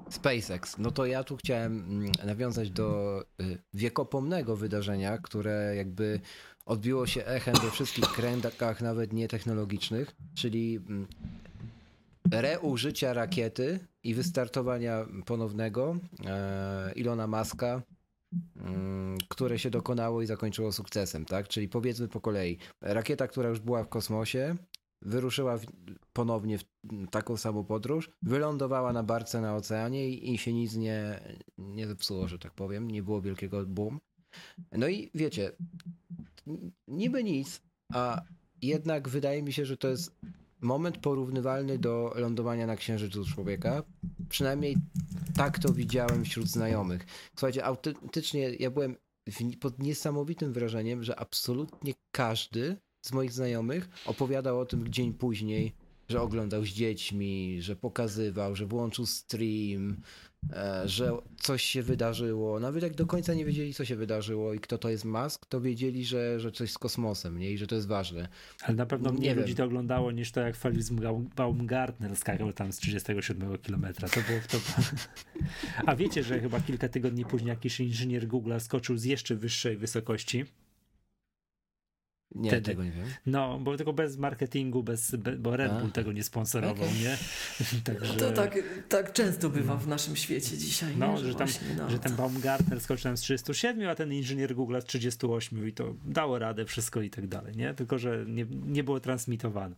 SpaceX. 0.09 0.77
No 0.77 0.91
to 0.91 1.05
ja 1.05 1.23
tu 1.23 1.37
chciałem 1.37 1.79
mm, 1.79 2.11
nawiązać 2.25 2.69
do 2.71 3.21
y, 3.41 3.57
wiekopomnego 3.73 4.55
wydarzenia, 4.55 5.17
które 5.17 5.75
jakby 5.75 6.19
odbiło 6.65 7.07
się 7.07 7.25
echem 7.25 7.55
we 7.63 7.71
wszystkich 7.71 8.05
kręgach, 8.05 8.81
nawet 8.81 9.13
nietechnologicznych, 9.13 10.15
czyli 10.35 10.75
mm, 10.75 11.07
reużycia 12.31 13.13
rakiety 13.13 13.79
i 14.03 14.13
wystartowania 14.13 15.05
ponownego 15.25 15.97
e, 16.25 16.91
Ilona 16.95 17.27
Maska, 17.27 17.81
które 19.29 19.59
się 19.59 19.69
dokonało 19.69 20.21
i 20.21 20.25
zakończyło 20.25 20.71
sukcesem, 20.71 21.25
tak? 21.25 21.47
Czyli 21.47 21.69
powiedzmy 21.69 22.07
po 22.07 22.21
kolei. 22.21 22.57
Rakieta, 22.81 23.27
która 23.27 23.49
już 23.49 23.59
była 23.59 23.83
w 23.83 23.89
kosmosie, 23.89 24.55
wyruszyła 25.01 25.57
w, 25.57 25.65
ponownie 26.13 26.57
w 26.57 26.63
taką 27.11 27.37
samą 27.37 27.63
podróż, 27.63 28.11
wylądowała 28.21 28.93
na 28.93 29.03
barce 29.03 29.41
na 29.41 29.55
oceanie 29.55 30.09
i, 30.09 30.33
i 30.33 30.37
się 30.37 30.53
nic 30.53 30.75
nie, 30.75 31.19
nie 31.57 31.87
zepsuło, 31.87 32.27
że 32.27 32.39
tak 32.39 32.53
powiem. 32.53 32.91
Nie 32.91 33.03
było 33.03 33.21
wielkiego 33.21 33.65
boom. 33.65 33.99
No 34.71 34.87
i 34.87 35.11
wiecie, 35.13 35.51
niby 36.87 37.23
nic, 37.23 37.61
a 37.93 38.21
jednak 38.61 39.09
wydaje 39.09 39.43
mi 39.43 39.53
się, 39.53 39.65
że 39.65 39.77
to 39.77 39.87
jest 39.87 40.15
moment 40.61 40.97
porównywalny 40.97 41.77
do 41.79 42.13
lądowania 42.15 42.67
na 42.67 42.75
księżycu 42.75 43.25
człowieka. 43.25 43.83
Przynajmniej 44.29 44.77
tak 45.35 45.59
to 45.59 45.73
widziałem 45.73 46.25
wśród 46.25 46.47
znajomych. 46.47 47.05
Słuchajcie, 47.35 47.65
autentycznie 47.65 48.53
ja 48.53 48.71
byłem 48.71 48.95
pod 49.59 49.79
niesamowitym 49.79 50.53
wrażeniem, 50.53 51.03
że 51.03 51.19
absolutnie 51.19 51.93
każdy 52.11 52.77
z 53.01 53.11
moich 53.11 53.31
znajomych 53.31 53.89
opowiadał 54.05 54.59
o 54.59 54.65
tym 54.65 54.91
dzień 54.91 55.13
później, 55.13 55.73
że 56.09 56.21
oglądał 56.21 56.63
z 56.63 56.67
dziećmi, 56.67 57.57
że 57.61 57.75
pokazywał, 57.75 58.55
że 58.55 58.65
włączył 58.65 59.05
stream, 59.05 60.01
że 60.85 61.11
coś 61.39 61.63
się 61.63 61.83
wydarzyło. 61.83 62.59
Nawet 62.59 62.83
jak 62.83 62.95
do 62.95 63.05
końca 63.05 63.33
nie 63.33 63.45
wiedzieli, 63.45 63.73
co 63.73 63.85
się 63.85 63.95
wydarzyło 63.95 64.53
i 64.53 64.59
kto 64.59 64.77
to 64.77 64.89
jest 64.89 65.05
Musk, 65.05 65.45
to 65.45 65.61
wiedzieli, 65.61 66.05
że, 66.05 66.39
że 66.39 66.51
coś 66.51 66.71
z 66.71 66.77
kosmosem, 66.77 67.39
nie? 67.39 67.51
I 67.51 67.57
że 67.57 67.67
to 67.67 67.75
jest 67.75 67.87
ważne. 67.87 68.27
Ale 68.61 68.75
na 68.75 68.85
pewno 68.85 69.11
Nie 69.11 69.17
mniej 69.17 69.35
ludzi 69.35 69.55
to 69.55 69.63
oglądało 69.63 70.11
niż 70.11 70.31
to, 70.31 70.41
jak 70.41 70.55
Felix 70.55 70.89
Baum- 70.89 71.35
Baumgartner 71.35 72.15
skakał 72.15 72.53
tam 72.53 72.71
z 72.71 72.77
37 72.77 73.57
kilometra. 73.57 74.09
To 74.09 74.19
było 74.21 74.39
to. 74.51 74.57
A 75.91 75.95
wiecie, 75.95 76.23
że 76.23 76.39
chyba 76.39 76.59
kilka 76.59 76.89
tygodni 76.89 77.25
później 77.25 77.49
jakiś 77.49 77.79
inżynier 77.79 78.27
Google 78.27 78.59
skoczył 78.59 78.97
z 78.97 79.03
jeszcze 79.03 79.35
wyższej 79.35 79.77
wysokości. 79.77 80.45
Nie, 82.35 82.49
Wtedy. 82.49 82.65
tego 82.65 82.83
nie 82.83 82.91
wiem. 82.91 83.05
No, 83.25 83.59
bo 83.59 83.77
tylko 83.77 83.93
bez 83.93 84.17
marketingu, 84.17 84.83
bez, 84.83 85.15
be, 85.15 85.31
bo 85.31 85.57
Red 85.57 85.71
A. 85.71 85.79
Bull 85.79 85.91
tego 85.91 86.11
nie 86.11 86.23
sponsorował, 86.23 86.85
Okej. 86.87 86.99
nie? 87.01 87.17
Także, 87.83 88.13
To 88.13 88.31
tak, 88.31 88.59
tak 88.89 89.13
często 89.13 89.49
bywa 89.49 89.75
w 89.75 89.87
naszym 89.87 90.15
świecie 90.15 90.57
dzisiaj. 90.57 90.93
No, 90.97 91.11
nie? 91.11 91.17
że 91.17 91.35
tam, 91.35 91.47
właśnie, 91.47 91.67
no, 91.77 91.89
że 91.89 91.99
ten 91.99 92.15
Baumgartner 92.15 92.81
skoczył 92.81 93.03
tam 93.03 93.17
z 93.17 93.21
37, 93.21 93.89
a 93.89 93.95
ten 93.95 94.13
inżynier 94.13 94.55
Google 94.55 94.79
z 94.79 94.85
38 94.85 95.67
i 95.67 95.73
to 95.73 95.95
dało 96.05 96.39
radę 96.39 96.65
wszystko 96.65 97.01
i 97.01 97.09
tak 97.09 97.27
dalej, 97.27 97.55
nie? 97.55 97.73
Tylko, 97.73 97.97
że 97.97 98.25
nie, 98.27 98.45
nie 98.65 98.83
było 98.83 98.99
transmitowane. 98.99 99.75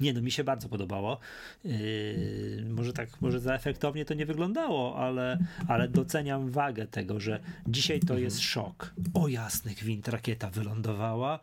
Nie, 0.00 0.12
no 0.12 0.20
mi 0.22 0.30
się 0.30 0.44
bardzo 0.44 0.68
podobało. 0.68 1.18
Yy, 1.64 2.66
może 2.68 2.92
tak, 2.92 3.20
może 3.20 3.40
za 3.40 3.54
efektownie 3.54 4.04
to 4.04 4.14
nie 4.14 4.26
wyglądało, 4.26 4.96
ale, 4.98 5.38
ale 5.68 5.88
doceniam 5.88 6.50
wagę 6.50 6.86
tego, 6.86 7.20
że 7.20 7.40
dzisiaj 7.66 8.00
to 8.00 8.18
jest 8.18 8.40
szok. 8.40 8.94
O 9.14 9.28
jasny 9.28 9.74
gwint, 9.74 10.08
rakieta 10.08 10.50
wylądowała. 10.50 11.40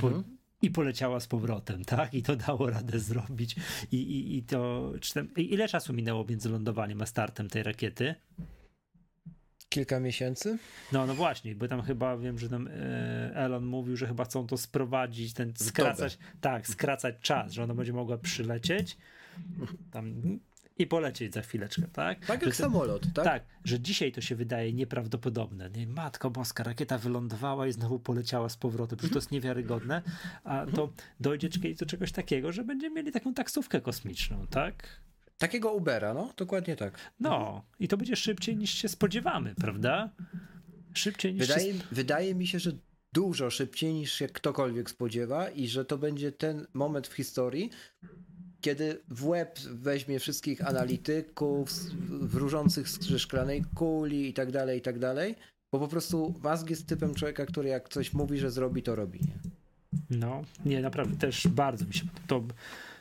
Po, 0.00 0.06
Mhm. 0.06 0.24
i 0.62 0.70
poleciała 0.70 1.20
z 1.20 1.26
powrotem, 1.26 1.84
tak? 1.84 2.14
I 2.14 2.22
to 2.22 2.36
dało 2.36 2.70
radę 2.70 2.98
zrobić. 2.98 3.56
I, 3.92 3.96
i, 3.96 4.36
i 4.36 4.42
to. 4.42 4.92
Tam, 5.14 5.34
ile 5.36 5.68
czasu 5.68 5.92
minęło 5.92 6.24
między 6.24 6.48
lądowaniem 6.48 7.02
a 7.02 7.06
startem 7.06 7.48
tej 7.48 7.62
rakiety? 7.62 8.14
Kilka 9.68 10.00
miesięcy? 10.00 10.58
No, 10.92 11.06
no 11.06 11.14
właśnie, 11.14 11.54
bo 11.54 11.68
tam 11.68 11.82
chyba 11.82 12.16
wiem, 12.16 12.38
że 12.38 12.48
tam 12.48 12.68
e, 12.68 12.70
Elon 13.34 13.64
mówił, 13.64 13.96
że 13.96 14.06
chyba 14.06 14.24
chcą 14.24 14.46
to 14.46 14.56
sprowadzić, 14.56 15.32
ten 15.32 15.52
skracać, 15.56 16.18
tak, 16.40 16.66
skracać 16.66 17.14
czas, 17.20 17.52
że 17.52 17.64
ona 17.64 17.74
będzie 17.74 17.92
mogła 17.92 18.18
przylecieć 18.18 18.96
tam 19.90 20.38
i 20.78 20.86
polecieć 20.86 21.34
za 21.34 21.42
chwileczkę, 21.42 21.82
tak? 21.92 22.26
Tak 22.26 22.40
Że 22.40 22.46
jak 22.46 22.56
samolot, 22.56 23.02
tak? 23.14 23.24
tak, 23.24 23.42
że 23.64 23.80
dzisiaj 23.80 24.12
to 24.12 24.20
się 24.20 24.36
wydaje 24.36 24.72
nieprawdopodobne. 24.72 25.70
Nie? 25.70 25.86
Matko 25.86 26.30
boska, 26.30 26.64
rakieta 26.64 26.98
wylądowała 26.98 27.66
i 27.66 27.72
znowu 27.72 27.98
poleciała 27.98 28.48
z 28.48 28.56
powrotem. 28.56 28.98
Przecież 28.98 29.12
to 29.12 29.18
jest 29.18 29.30
niewiarygodne. 29.30 30.02
A 30.44 30.66
to 30.66 30.92
dojdzie 31.20 31.48
kiedyś 31.48 31.76
do 31.76 31.86
czegoś 31.86 32.12
takiego, 32.12 32.52
że 32.52 32.64
będziemy 32.64 32.94
mieli 32.94 33.12
taką 33.12 33.34
taksówkę 33.34 33.80
kosmiczną, 33.80 34.46
tak? 34.46 35.00
Takiego 35.38 35.72
Ubera, 35.72 36.14
no, 36.14 36.32
dokładnie 36.36 36.76
tak. 36.76 37.12
No, 37.20 37.62
i 37.80 37.88
to 37.88 37.96
będzie 37.96 38.16
szybciej 38.16 38.56
niż 38.56 38.70
się 38.70 38.88
spodziewamy, 38.88 39.54
prawda? 39.54 40.10
Szybciej 40.94 41.34
niż 41.34 41.48
Wydaje, 41.48 41.74
się... 41.74 41.80
wydaje 41.92 42.34
mi 42.34 42.46
się, 42.46 42.58
że 42.58 42.72
dużo 43.12 43.50
szybciej 43.50 43.94
niż 43.94 44.12
się 44.12 44.28
ktokolwiek 44.28 44.90
spodziewa 44.90 45.50
i 45.50 45.68
że 45.68 45.84
to 45.84 45.98
będzie 45.98 46.32
ten 46.32 46.66
moment 46.74 47.08
w 47.08 47.14
historii, 47.14 47.70
kiedy 48.60 49.02
w 49.08 49.26
łeb 49.26 49.58
weźmie 49.60 50.18
wszystkich 50.18 50.68
analityków, 50.68 51.70
wróżących 52.20 52.88
z 52.88 53.18
szklanej 53.18 53.64
kuli 53.74 54.28
i 54.28 54.34
tak 54.34 54.50
dalej, 54.52 54.78
i 54.78 54.82
tak 54.82 54.98
dalej, 54.98 55.34
bo 55.72 55.78
po 55.78 55.88
prostu 55.88 56.34
Musk 56.42 56.70
jest 56.70 56.86
typem 56.86 57.14
człowieka, 57.14 57.46
który 57.46 57.68
jak 57.68 57.88
coś 57.88 58.12
mówi, 58.12 58.38
że 58.38 58.50
zrobi, 58.50 58.82
to 58.82 58.94
robi? 58.94 59.20
No, 60.10 60.42
nie, 60.64 60.80
naprawdę 60.80 61.16
też 61.16 61.48
bardzo 61.48 61.84
mi 61.84 61.94
się 61.94 62.04
to 62.26 62.44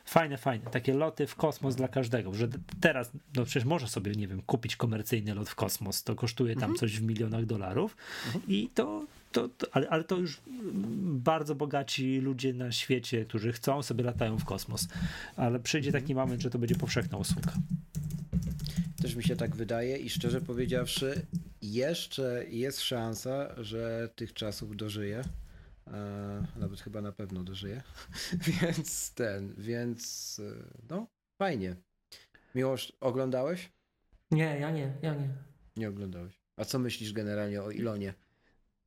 fajne, 0.06 0.38
fajne, 0.38 0.72
takie 0.72 0.94
loty 0.94 1.28
w 1.28 1.36
kosmos 1.36 1.76
dla 1.76 1.88
każdego, 1.88 2.34
że 2.34 2.48
teraz, 2.82 3.12
no 3.36 3.46
przecież 3.46 3.66
może 3.66 3.88
sobie, 3.88 4.12
nie 4.12 4.28
wiem, 4.28 4.42
kupić 4.42 4.76
komercyjny 4.76 5.36
lot 5.36 5.50
w 5.50 5.56
kosmos, 5.56 6.04
to 6.04 6.16
kosztuje 6.16 6.56
tam 6.56 6.76
coś 6.76 7.00
w 7.00 7.04
milionach 7.04 7.46
dolarów. 7.46 7.98
I 8.48 8.70
to, 8.74 9.06
to, 9.32 9.48
to 9.48 9.68
ale, 9.72 9.90
ale 9.90 10.04
to 10.04 10.18
już 10.18 10.42
bardzo 11.04 11.56
bogaci 11.56 12.18
ludzie 12.18 12.54
na 12.54 12.72
świecie, 12.72 13.26
którzy 13.26 13.52
chcą, 13.52 13.84
sobie 13.84 14.04
latają 14.04 14.38
w 14.38 14.46
kosmos, 14.46 14.88
ale 15.36 15.60
przyjdzie 15.60 15.92
taki 15.92 16.16
moment, 16.16 16.42
że 16.42 16.50
to 16.50 16.60
będzie 16.60 16.76
powszechna 16.76 17.18
usługa. 17.18 17.54
Też 19.02 19.16
mi 19.16 19.24
się 19.24 19.36
tak 19.36 19.56
wydaje 19.56 19.98
i 19.98 20.10
szczerze 20.10 20.42
powiedziawszy, 20.42 21.26
jeszcze 21.62 22.46
jest 22.50 22.82
szansa, 22.82 23.64
że 23.64 24.10
tych 24.16 24.34
czasów 24.34 24.76
dożyję. 24.76 25.24
E, 25.88 26.44
nawet 26.56 26.82
chyba 26.82 27.02
na 27.02 27.12
pewno 27.12 27.44
dożyję. 27.44 27.84
więc 28.62 29.14
ten, 29.14 29.54
więc 29.58 30.42
e, 30.44 30.64
no, 30.90 31.08
fajnie. 31.38 31.76
Miłosz, 32.56 32.94
oglądałeś? 33.02 33.72
Nie, 34.32 34.60
ja 34.60 34.72
nie, 34.72 34.94
ja 35.02 35.16
nie. 35.16 35.30
Nie 35.78 35.90
oglądałeś. 35.90 36.40
A 36.58 36.66
co 36.66 36.80
myślisz 36.80 37.14
generalnie 37.14 37.62
o 37.62 37.72
Ilonie? 37.72 38.14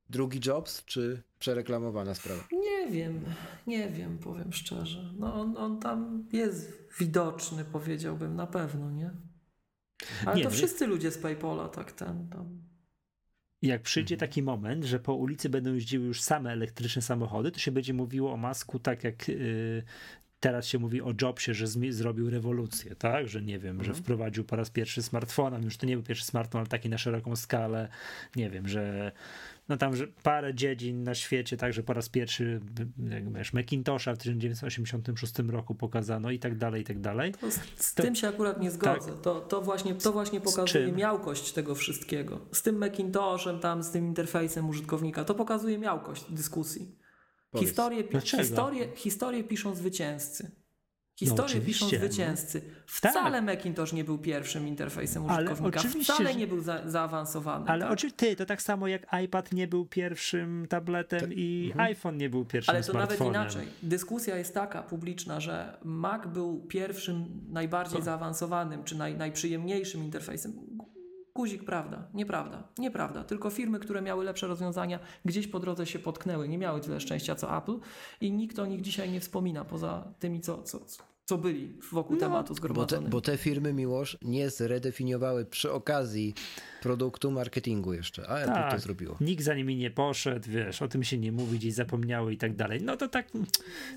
Drugi 0.09 0.39
Jobs, 0.45 0.85
czy 0.85 1.23
przereklamowana 1.39 2.15
sprawa? 2.15 2.43
Nie 2.51 2.91
wiem, 2.91 3.25
nie 3.67 3.89
wiem, 3.89 4.17
powiem 4.17 4.53
szczerze. 4.53 5.13
No 5.17 5.33
on, 5.41 5.57
on 5.57 5.79
tam 5.79 6.27
jest 6.33 6.73
widoczny, 6.99 7.65
powiedziałbym, 7.65 8.35
na 8.35 8.47
pewno, 8.47 8.91
nie? 8.91 9.11
Ale 10.25 10.35
Nie, 10.35 10.43
to 10.43 10.49
nie. 10.49 10.55
wszyscy 10.55 10.87
ludzie 10.87 11.11
z 11.11 11.17
Paypola 11.17 11.69
tak 11.69 11.91
ten 11.91 12.29
tam. 12.29 12.66
I 13.61 13.67
jak 13.67 13.81
przyjdzie 13.81 14.17
taki 14.17 14.43
moment, 14.43 14.83
że 14.83 14.99
po 14.99 15.13
ulicy 15.13 15.49
będą 15.49 15.73
jeździły 15.73 16.05
już 16.05 16.21
same 16.21 16.51
elektryczne 16.51 17.01
samochody, 17.01 17.51
to 17.51 17.59
się 17.59 17.71
będzie 17.71 17.93
mówiło 17.93 18.33
o 18.33 18.37
Masku 18.37 18.79
tak 18.79 19.03
jak 19.03 19.27
yy, 19.27 19.83
teraz 20.39 20.67
się 20.67 20.79
mówi 20.79 21.01
o 21.01 21.13
Jobsie, 21.21 21.53
że 21.53 21.67
zrobił 21.89 22.29
rewolucję, 22.29 22.95
tak? 22.95 23.27
Że 23.27 23.41
nie 23.41 23.59
wiem, 23.59 23.83
że 23.83 23.93
wprowadził 23.93 24.43
po 24.43 24.55
raz 24.55 24.69
pierwszy 24.69 25.03
smartfona, 25.03 25.59
już 25.59 25.77
to 25.77 25.85
nie 25.85 25.95
był 25.95 26.03
pierwszy 26.03 26.25
smartfon, 26.25 26.59
ale 26.59 26.67
taki 26.67 26.89
na 26.89 26.97
szeroką 26.97 27.35
skalę, 27.35 27.89
nie 28.35 28.49
wiem, 28.49 28.67
że 28.67 29.11
no 29.69 29.77
tam, 29.77 29.95
że 29.95 30.07
parę 30.07 30.53
dziedzin 30.53 31.03
na 31.03 31.15
świecie, 31.15 31.57
także 31.57 31.83
po 31.83 31.93
raz 31.93 32.09
pierwszy, 32.09 32.59
jak 33.09 33.33
wiesz, 33.33 33.53
Macintosha 33.53 34.13
w 34.15 34.17
1986 34.17 35.33
roku 35.49 35.75
pokazano 35.75 36.31
i 36.31 36.39
tak 36.39 36.57
dalej, 36.57 36.81
i 36.81 36.85
tak 36.85 36.99
dalej. 36.99 37.31
To 37.41 37.51
z, 37.51 37.59
z 37.75 37.93
To- 37.93 38.03
tym 38.03 38.15
się 38.15 38.27
akurat 38.27 38.61
nie 38.61 38.71
zgodzę. 38.71 39.11
To, 39.21 39.41
to, 39.41 39.61
właśnie, 39.61 39.95
to 39.95 40.11
właśnie 40.11 40.41
pokazuje 40.41 40.91
miałkość 40.91 41.51
tego 41.53 41.75
wszystkiego. 41.75 42.39
Z 42.51 42.61
tym 42.61 42.77
Macintoshem, 42.77 43.59
tam, 43.59 43.83
z 43.83 43.91
tym 43.91 44.05
interfejsem 44.05 44.69
użytkownika, 44.69 45.23
to 45.23 45.35
pokazuje 45.35 45.77
miałkość 45.77 46.31
dyskusji. 46.31 46.95
Powiedz. 47.51 47.67
Historię, 47.67 48.03
pi- 48.03 48.09
Dlaczego? 48.11 48.43
historię, 48.43 48.87
historię 48.95 49.43
piszą 49.43 49.75
zwycięzcy. 49.75 50.51
Historię 51.19 51.61
piszą 51.61 51.85
no. 51.91 51.97
zwycięzcy. 51.97 52.61
Tak. 52.61 53.11
Wcale 53.11 53.41
Macintosh 53.41 53.93
nie 53.93 54.03
był 54.03 54.17
pierwszym 54.17 54.67
interfejsem 54.67 55.23
Ale 55.29 55.45
użytkownika. 55.45 55.79
oczywiście, 55.79 56.13
Wcale 56.13 56.33
że- 56.33 56.39
nie 56.39 56.47
był 56.47 56.61
za, 56.61 56.89
zaawansowany. 56.89 57.65
Ale 57.67 57.83
tak? 57.83 57.93
oczywiście 57.93 58.17
ty, 58.17 58.35
to 58.35 58.45
tak 58.45 58.61
samo 58.61 58.87
jak 58.87 59.07
iPad 59.23 59.53
nie 59.53 59.67
był 59.67 59.85
pierwszym 59.85 60.65
tabletem 60.69 61.33
i 61.33 61.73
iPhone 61.77 62.17
nie 62.17 62.29
był 62.29 62.45
pierwszym 62.45 62.75
Ale 62.75 62.83
to 62.83 62.93
nawet 62.93 63.21
inaczej. 63.21 63.67
Dyskusja 63.83 64.37
jest 64.37 64.53
taka 64.53 64.83
publiczna, 64.83 65.39
że 65.39 65.77
Mac 65.83 66.27
był 66.27 66.59
pierwszym, 66.59 67.25
najbardziej 67.49 68.01
zaawansowanym, 68.01 68.83
czy 68.83 68.97
naj, 68.97 69.17
najprzyjemniejszym 69.17 70.03
interfejsem. 70.03 70.53
Guzik, 71.37 71.63
prawda? 71.63 72.07
Nieprawda. 72.13 72.63
Nieprawda. 72.77 73.23
Tylko 73.23 73.49
firmy, 73.49 73.79
które 73.79 74.01
miały 74.01 74.25
lepsze 74.25 74.47
rozwiązania, 74.47 74.99
gdzieś 75.25 75.47
po 75.47 75.59
drodze 75.59 75.85
się 75.85 75.99
potknęły. 75.99 76.47
Nie 76.47 76.57
miały 76.57 76.81
tyle 76.81 76.99
szczęścia 76.99 77.35
co 77.35 77.57
Apple 77.57 77.79
i 78.21 78.31
nikt 78.31 78.59
o 78.59 78.65
nich 78.65 78.81
dzisiaj 78.81 79.11
nie 79.11 79.19
wspomina, 79.19 79.65
poza 79.65 80.13
tymi, 80.19 80.41
co, 80.41 80.63
co, 80.63 80.79
co 81.27 81.37
byli 81.37 81.73
wokół 81.91 82.17
tematu 82.17 82.47
Bo 82.47 82.53
te, 82.53 82.55
zgromadzonymi. 82.55 83.09
bo 83.11 83.21
te 83.21 83.37
firmy, 83.37 83.73
Miłosz, 83.73 84.17
nie 84.21 84.49
zredefiniowały 84.49 85.45
przy 85.45 85.71
okazji 85.71 86.33
produktu 86.81 87.31
marketingu 87.31 87.93
jeszcze, 87.93 88.27
a 88.29 88.37
Apple 88.37 88.47
to 88.53 88.69
Tak. 88.69 88.79
zrobiło. 88.79 89.17
Nikt 89.21 89.43
za 89.43 89.53
nimi 89.55 89.75
nie 89.75 89.91
poszedł, 89.91 90.49
wiesz, 90.49 90.81
o 90.81 90.87
tym 90.87 91.03
się 91.03 91.17
nie 91.17 91.31
mówi, 91.31 91.57
gdzieś 91.57 91.73
zapomniały 91.73 92.33
i 92.33 92.37
tak 92.37 92.55
dalej. 92.55 92.81
No 92.83 92.97
to 92.97 93.07
tak, 93.07 93.27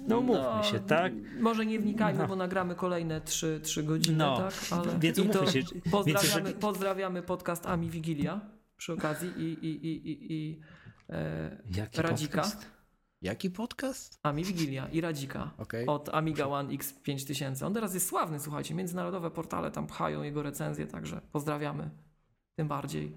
no 0.09 0.19
umówmy 0.19 0.65
się, 0.65 0.81
tak? 0.81 1.13
Może 1.41 1.67
nie 1.67 1.79
wnikajmy, 1.81 2.19
No. 2.23 2.29
bo 2.29 2.37
nagramy 2.37 2.75
kolejne 2.75 3.21
3, 3.21 3.61
3 3.63 3.83
godziny, 3.83 4.17
No, 4.17 4.37
tak? 4.37 4.55
Ale 4.71 4.99
więc 4.99 5.19
i 5.19 5.29
to 5.29 5.47
się, 5.51 5.61
pozdrawiamy, 5.91 6.43
więc 6.51 6.61
pozdrawiamy 6.61 7.23
podcast 7.23 7.67
Ami 7.67 7.91
Wigilia 7.91 8.41
przy 8.77 8.93
okazji 8.93 9.29
i, 9.37 9.43
i, 9.43 9.87
i, 9.87 10.11
i, 10.11 10.33
i 10.33 10.61
e, 11.11 11.63
Jaki 11.77 12.03
Radzika. 12.03 12.43
podcast? 12.43 12.67
Jaki 13.23 13.51
podcast? 13.51 14.19
Ami 14.23 14.45
Wigilia 14.45 14.89
i 14.89 15.01
Radzika 15.01 15.51
Okej. 15.59 15.87
od 15.87 16.09
Amiga 16.09 16.47
One 16.47 16.69
X5000. 16.69 17.67
On 17.67 17.75
teraz 17.75 17.95
jest 17.95 18.09
sławny, 18.09 18.41
słuchajcie, 18.41 18.75
międzynarodowe 18.75 19.31
portale 19.31 19.71
tam 19.71 19.87
pchają 19.87 20.23
jego 20.23 20.43
recenzje, 20.43 20.87
także 20.87 21.21
pozdrawiamy 21.33 21.91
tym 22.57 22.69
bardziej. 22.69 23.17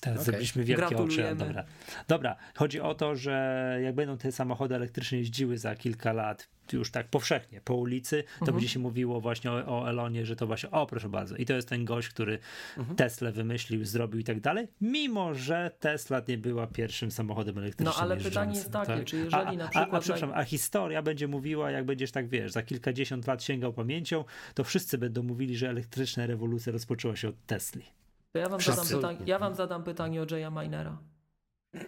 Teraz 0.00 0.18
Okej. 0.18 0.24
zrobiliśmy 0.24 0.64
wielkie 0.64 0.96
oczy. 0.96 1.28
a. 1.28 1.34
Dobra. 1.34 1.64
dobra, 2.08 2.36
chodzi 2.54 2.80
o 2.80 2.94
to, 2.94 3.16
że 3.16 3.78
jak 3.82 3.94
będą 3.94 4.18
te 4.18 4.32
samochody 4.32 4.74
elektryczne 4.74 5.18
jeździły 5.18 5.58
za 5.58 5.74
kilka 5.74 6.12
lat, 6.12 6.48
już 6.72 6.90
tak 6.90 7.08
powszechnie 7.08 7.60
po 7.60 7.74
ulicy, 7.74 8.22
to 8.22 8.40
Mhm. 8.40 8.52
będzie 8.52 8.68
się 8.68 8.78
mówiło 8.78 9.20
właśnie 9.20 9.52
o, 9.52 9.80
o 9.82 9.88
Elonie, 9.90 10.26
że 10.26 10.36
to 10.36 10.46
właśnie, 10.46 10.70
o 10.70 10.86
proszę 10.86 11.08
bardzo, 11.08 11.36
i 11.36 11.46
to 11.46 11.52
jest 11.52 11.68
ten 11.68 11.84
gość, 11.84 12.08
który 12.08 12.38
Mhm. 12.76 12.96
Tesla 12.96 13.32
wymyślił, 13.32 13.84
zrobił 13.84 14.20
i 14.20 14.24
tak 14.24 14.40
dalej, 14.40 14.68
mimo 14.80 15.34
że 15.34 15.70
Tesla 15.80 16.22
nie 16.28 16.38
była 16.38 16.66
pierwszym 16.66 17.10
samochodem 17.10 17.58
elektrycznym 17.58 17.94
No 17.96 18.02
ale 18.02 18.16
pytanie 18.16 18.24
jeżdżącym, 18.24 18.54
jest 18.54 18.72
takie, 18.72 18.92
tak? 18.98 19.04
czy 19.04 19.16
jeżeli 19.16 19.42
a, 19.46 19.52
na 19.52 19.64
a, 19.64 19.68
przykład... 19.68 19.94
a, 19.94 20.00
przepraszam, 20.00 20.32
a 20.34 20.44
historia 20.44 21.02
będzie 21.02 21.28
mówiła, 21.28 21.70
jak 21.70 21.84
będziesz 21.84 22.10
tak, 22.12 22.28
wiesz, 22.28 22.52
za 22.52 22.62
kilkadziesiąt 22.62 23.26
lat 23.26 23.42
sięgał 23.42 23.72
pamięcią, 23.72 24.24
to 24.54 24.64
wszyscy 24.64 24.98
będą 24.98 25.22
mówili, 25.22 25.56
że 25.56 25.68
elektryczna 25.68 26.26
rewolucja 26.26 26.72
rozpoczęła 26.72 27.16
się 27.16 27.28
od 27.28 27.46
Tesli. 27.46 27.97
To 28.38 28.42
ja 28.42 28.48
wam, 28.48 28.60
zadam 28.60 29.16
ja 29.26 29.38
wam 29.38 29.54
zadam 29.54 29.84
pytanie 29.84 30.22
o 30.22 30.26
Jaya 30.30 30.50
Minera. 30.50 30.98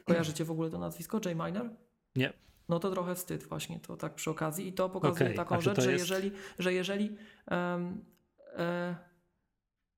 Kojarzycie 0.04 0.44
w 0.44 0.50
ogóle 0.50 0.70
to 0.70 0.78
nazwisko? 0.78 1.20
Jay 1.24 1.34
Miner? 1.34 1.70
Nie. 2.16 2.32
No 2.68 2.78
to 2.78 2.90
trochę 2.90 3.14
wstyd 3.14 3.44
właśnie, 3.44 3.80
to 3.80 3.96
tak 3.96 4.14
przy 4.14 4.30
okazji. 4.30 4.68
I 4.68 4.72
to 4.72 4.88
pokazuje 4.88 5.30
a 5.30 5.36
taką 5.36 5.60
rzecz, 5.60 5.80
że 5.80 5.92
jeżeli, 5.92 6.32
że 6.58 6.72
jeżeli, 6.72 7.16
em, 7.46 8.04
e, 8.58 8.96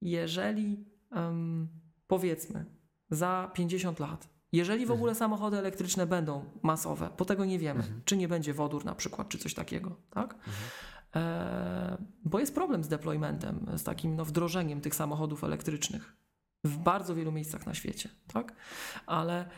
jeżeli 0.01 0.85
em, 1.11 1.69
powiedzmy 2.07 2.65
za 3.11 3.51
50 3.55 4.01
lat, 4.01 4.29
jeżeli 4.53 4.81
w 4.81 4.83
Mhm. 4.83 4.99
ogóle 4.99 5.15
samochody 5.15 5.57
elektryczne 5.59 6.07
będą 6.07 6.45
masowe, 6.63 7.11
bo 7.19 7.25
tego 7.25 7.45
nie 7.45 7.59
wiemy, 7.59 7.81
Mhm. 7.81 8.03
czy 8.05 8.17
nie 8.17 8.29
będzie 8.29 8.55
wodór 8.55 8.85
na 8.85 8.95
przykład, 8.95 9.29
czy 9.29 9.39
coś 9.39 9.55
takiego, 9.55 9.97
tak? 10.11 10.35
E, 11.17 11.97
bo 12.25 12.39
jest 12.39 12.55
problem 12.55 12.85
z 12.85 12.89
deploymentem, 12.89 13.67
z 13.77 13.83
takim 13.85 14.17
no, 14.17 14.25
wdrożeniem 14.25 14.81
tych 14.81 14.95
samochodów 14.95 15.45
elektrycznych 15.45 16.17
w 16.65 16.79
bardzo 16.79 17.15
wielu 17.15 17.33
miejscach 17.33 17.67
na 17.67 17.75
świecie, 17.75 18.09
tak? 18.33 18.55
Ale 19.07 19.49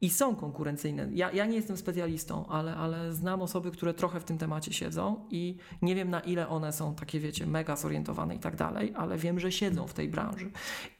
i 0.00 0.10
są 0.10 0.36
konkurencyjne. 0.36 1.08
Ja, 1.12 1.32
ja 1.32 1.46
nie 1.46 1.56
jestem 1.56 1.76
specjalistą, 1.76 2.46
ale, 2.46 2.76
ale 2.76 3.12
znam 3.12 3.42
osoby, 3.42 3.70
które 3.70 3.94
trochę 3.94 4.20
w 4.20 4.24
tym 4.24 4.38
temacie 4.38 4.72
siedzą 4.72 5.26
i 5.30 5.56
nie 5.82 5.94
wiem 5.94 6.10
na 6.10 6.20
ile 6.20 6.48
one 6.48 6.72
są 6.72 6.94
takie, 6.94 7.20
wiecie, 7.20 7.46
mega 7.46 7.76
zorientowane 7.76 8.34
i 8.34 8.38
tak 8.38 8.56
dalej, 8.56 8.92
ale 8.96 9.18
wiem, 9.18 9.40
że 9.40 9.52
siedzą 9.52 9.86
w 9.86 9.94
tej 9.94 10.08
branży. 10.08 10.50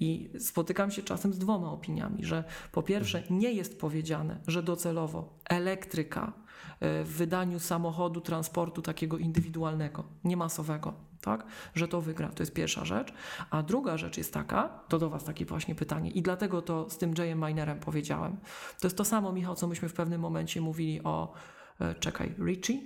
I 0.00 0.30
spotykam 0.38 0.90
się 0.90 1.02
czasem 1.02 1.32
z 1.32 1.38
dwoma 1.38 1.72
opiniami, 1.72 2.24
że 2.24 2.44
po 2.72 2.82
pierwsze 2.82 3.22
nie 3.30 3.52
jest 3.52 3.80
powiedziane, 3.80 4.40
że 4.46 4.62
docelowo 4.62 5.38
elektryka 5.44 6.32
e, 6.80 7.04
w 7.04 7.08
wydaniu 7.08 7.58
samochodu, 7.58 8.20
transportu 8.20 8.82
takiego 8.82 9.18
indywidualnego, 9.18 10.04
nie 10.24 10.36
masowego, 10.36 11.11
tak? 11.22 11.46
że 11.74 11.88
to 11.88 12.00
wygra. 12.00 12.28
To 12.28 12.42
jest 12.42 12.52
pierwsza 12.52 12.84
rzecz. 12.84 13.12
A 13.50 13.62
druga 13.62 13.96
rzecz 13.96 14.18
jest 14.18 14.34
taka, 14.34 14.68
to 14.88 14.98
do 14.98 15.10
Was 15.10 15.24
takie 15.24 15.44
właśnie 15.44 15.74
pytanie, 15.74 16.10
i 16.10 16.22
dlatego 16.22 16.62
to 16.62 16.90
z 16.90 16.98
tym 16.98 17.14
Jayem 17.18 17.44
Minerem 17.46 17.80
powiedziałem. 17.80 18.36
To 18.80 18.86
jest 18.86 18.96
to 18.96 19.04
samo, 19.04 19.32
Michał, 19.32 19.54
co 19.54 19.66
myśmy 19.66 19.88
w 19.88 19.92
pewnym 19.92 20.20
momencie 20.20 20.60
mówili 20.60 21.00
o, 21.04 21.32
e, 21.80 21.94
czekaj, 21.94 22.34
Richie? 22.38 22.78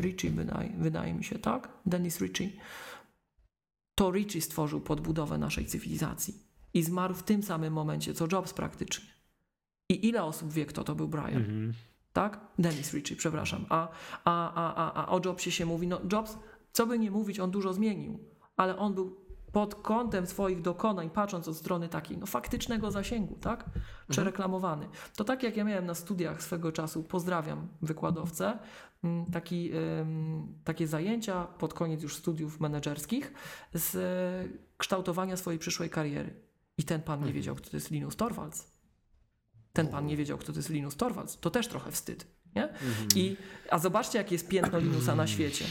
Richie 0.00 0.30
wydaje, 0.30 0.72
wydaje 0.78 1.14
mi 1.14 1.24
się, 1.24 1.38
tak? 1.38 1.68
Dennis 1.86 2.20
Richie. 2.20 2.48
To 3.94 4.10
Richie 4.10 4.42
stworzył 4.42 4.80
podbudowę 4.80 5.38
naszej 5.38 5.66
cywilizacji 5.66 6.34
i 6.74 6.82
zmarł 6.82 7.14
w 7.14 7.22
tym 7.22 7.42
samym 7.42 7.72
momencie, 7.72 8.14
co 8.14 8.26
Jobs 8.32 8.52
praktycznie. 8.52 9.06
I 9.88 10.08
ile 10.08 10.24
osób 10.24 10.52
wie, 10.52 10.66
kto 10.66 10.84
to 10.84 10.94
był 10.94 11.08
Brian? 11.08 11.44
-hmm. 11.44 11.72
Tak? 12.12 12.40
Dennis 12.58 12.94
Ritchie, 12.94 13.16
przepraszam. 13.16 13.66
A, 13.68 13.88
a, 14.24 14.54
a, 14.54 14.74
a, 14.74 15.04
a 15.04 15.08
o 15.08 15.20
Jobsie 15.24 15.52
się 15.52 15.66
mówi, 15.66 15.86
no 15.86 16.00
Jobs 16.12 16.38
co 16.76 16.86
by 16.86 16.98
nie 16.98 17.10
mówić, 17.10 17.40
on 17.40 17.50
dużo 17.50 17.72
zmienił, 17.72 18.18
ale 18.56 18.78
on 18.78 18.94
był 18.94 19.16
pod 19.52 19.74
kątem 19.74 20.26
swoich 20.26 20.62
dokonań, 20.62 21.10
patrząc 21.10 21.48
od 21.48 21.56
strony 21.56 21.88
takiej 21.88 22.18
no, 22.18 22.26
faktycznego 22.26 22.90
zasięgu, 22.90 23.34
tak? 23.34 23.64
Przereklamowany. 24.08 24.88
To 25.16 25.24
tak 25.24 25.42
jak 25.42 25.56
ja 25.56 25.64
miałem 25.64 25.86
na 25.86 25.94
studiach 25.94 26.42
swego 26.42 26.72
czasu, 26.72 27.02
pozdrawiam 27.02 27.68
wykładowcę, 27.82 28.58
mm, 29.04 29.26
taki, 29.26 29.70
takie 30.64 30.86
zajęcia 30.86 31.44
pod 31.44 31.74
koniec 31.74 32.02
już 32.02 32.16
studiów 32.16 32.60
menedżerskich 32.60 33.32
z 33.74 33.96
kształtowania 34.76 35.36
swojej 35.36 35.58
przyszłej 35.58 35.90
kariery. 35.90 36.34
I 36.78 36.84
ten 36.84 37.02
pan 37.02 37.18
nie 37.18 37.22
mhm. 37.22 37.34
wiedział, 37.34 37.54
kto 37.54 37.70
to 37.70 37.76
jest 37.76 37.90
Linus 37.90 38.16
Torvalds. 38.16 38.70
Ten 39.72 39.88
pan 39.88 40.06
nie 40.06 40.16
wiedział, 40.16 40.38
kto 40.38 40.52
to 40.52 40.58
jest 40.58 40.70
Linus 40.70 40.96
Torvalds. 40.96 41.40
To 41.40 41.50
też 41.50 41.68
trochę 41.68 41.90
wstyd. 41.90 42.26
Nie? 42.56 42.68
Mhm. 42.68 43.08
I, 43.14 43.36
a 43.70 43.78
zobaczcie, 43.78 44.18
jakie 44.18 44.34
jest 44.34 44.48
piętno 44.48 44.78
Linusa 44.78 45.14
na 45.14 45.26
świecie. 45.26 45.64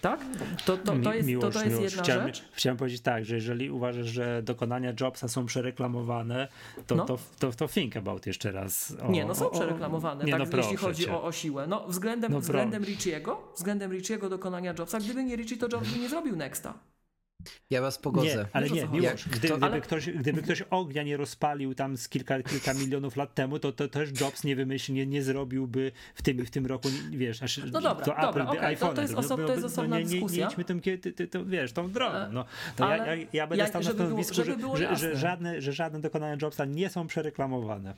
Tak? 0.00 0.20
To, 0.64 0.76
to, 0.76 0.92
to, 1.04 1.14
jest, 1.14 1.28
to, 1.40 1.50
to 1.50 1.64
jest 1.64 1.82
jedna 1.82 2.02
chciałem, 2.02 2.26
rzecz. 2.26 2.44
Chciałem 2.52 2.76
powiedzieć 2.76 3.00
tak, 3.00 3.24
że 3.24 3.34
jeżeli 3.34 3.70
uważasz, 3.70 4.06
że 4.06 4.42
dokonania 4.42 4.92
Jobsa 5.00 5.28
są 5.28 5.46
przereklamowane, 5.46 6.48
to, 6.86 6.94
no. 6.94 7.04
to, 7.04 7.18
to, 7.38 7.52
to 7.52 7.68
think 7.68 7.96
about 7.96 8.26
jeszcze 8.26 8.52
raz. 8.52 8.94
O, 9.02 9.10
nie, 9.10 9.24
no 9.24 9.34
są 9.34 9.50
przereklamowane, 9.50 10.24
nie, 10.24 10.32
tak, 10.32 10.52
no 10.52 10.58
jeśli 10.58 10.76
chodzi 10.76 11.10
o, 11.10 11.24
o 11.24 11.32
siłę. 11.32 11.66
No, 11.66 11.86
względem, 11.88 12.32
no 12.32 12.40
względem 12.40 12.84
Richiego, 12.84 13.52
względem 13.56 13.92
Richiego 13.92 14.28
dokonania 14.28 14.74
Jobsa, 14.78 15.00
gdyby 15.00 15.24
nie 15.24 15.36
Richie, 15.36 15.56
to 15.56 15.68
Jobs 15.72 15.90
by 15.90 15.98
nie 15.98 16.08
zrobił 16.08 16.36
Nexta. 16.36 16.74
Ja 17.70 17.80
was 17.80 17.98
pogodzę. 17.98 18.26
Nie, 18.26 18.46
ale 18.52 18.70
nie, 18.70 18.88
Miłosz, 18.88 19.28
gdy, 19.28 19.48
to, 19.48 19.56
gdyby, 19.56 19.66
ale... 19.66 19.80
ktoś, 19.80 20.10
gdyby 20.10 20.42
ktoś 20.42 20.62
ognia 20.70 21.02
nie 21.02 21.16
rozpalił 21.16 21.74
tam 21.74 21.96
z 21.96 22.08
kilka, 22.08 22.42
kilka 22.42 22.74
milionów 22.74 23.16
lat 23.16 23.34
temu, 23.34 23.58
to, 23.58 23.72
to 23.72 23.88
też 23.88 24.20
Jobs 24.20 24.44
nie 24.44 24.56
wymyśli, 24.56 24.94
nie, 24.94 25.06
nie 25.06 25.22
zrobiłby 25.22 25.92
w 26.14 26.22
tym, 26.22 26.46
w 26.46 26.50
tym 26.50 26.66
roku, 26.66 26.88
wiesz, 27.10 27.42
aż, 27.42 27.58
no 27.58 27.80
dobra, 27.80 27.94
to 27.94 28.22
dobra, 28.22 28.28
Apple, 28.28 28.42
okay, 28.42 28.76
to, 28.76 28.92
to, 28.92 29.02
jest 29.02 29.14
oso, 29.14 29.36
to 29.36 29.52
jest 29.52 29.64
osobna 29.64 29.96
no, 29.96 29.98
nie, 29.98 30.06
dyskusja. 30.06 30.36
Nie, 30.36 30.44
nie 30.44 30.50
idźmy 30.50 30.64
tym, 30.64 30.80
ty, 30.80 30.98
ty, 30.98 31.28
to, 31.28 31.44
wiesz, 31.44 31.72
tą 31.72 31.90
drogą. 31.90 32.16
E, 32.16 32.28
no, 32.32 32.44
to 32.76 32.88
ja, 32.88 33.14
ja, 33.14 33.26
ja 33.32 33.46
będę 33.46 33.66
stał 33.66 33.82
na 33.82 33.92
stanowisku, 33.92 34.34
że, 34.34 34.56
że, 34.76 34.96
że, 34.96 35.16
żadne, 35.16 35.60
że 35.60 35.72
żadne 35.72 36.00
dokonania 36.00 36.36
Jobsa 36.42 36.64
nie 36.64 36.90
są 36.90 37.06
przereklamowane. 37.06 37.94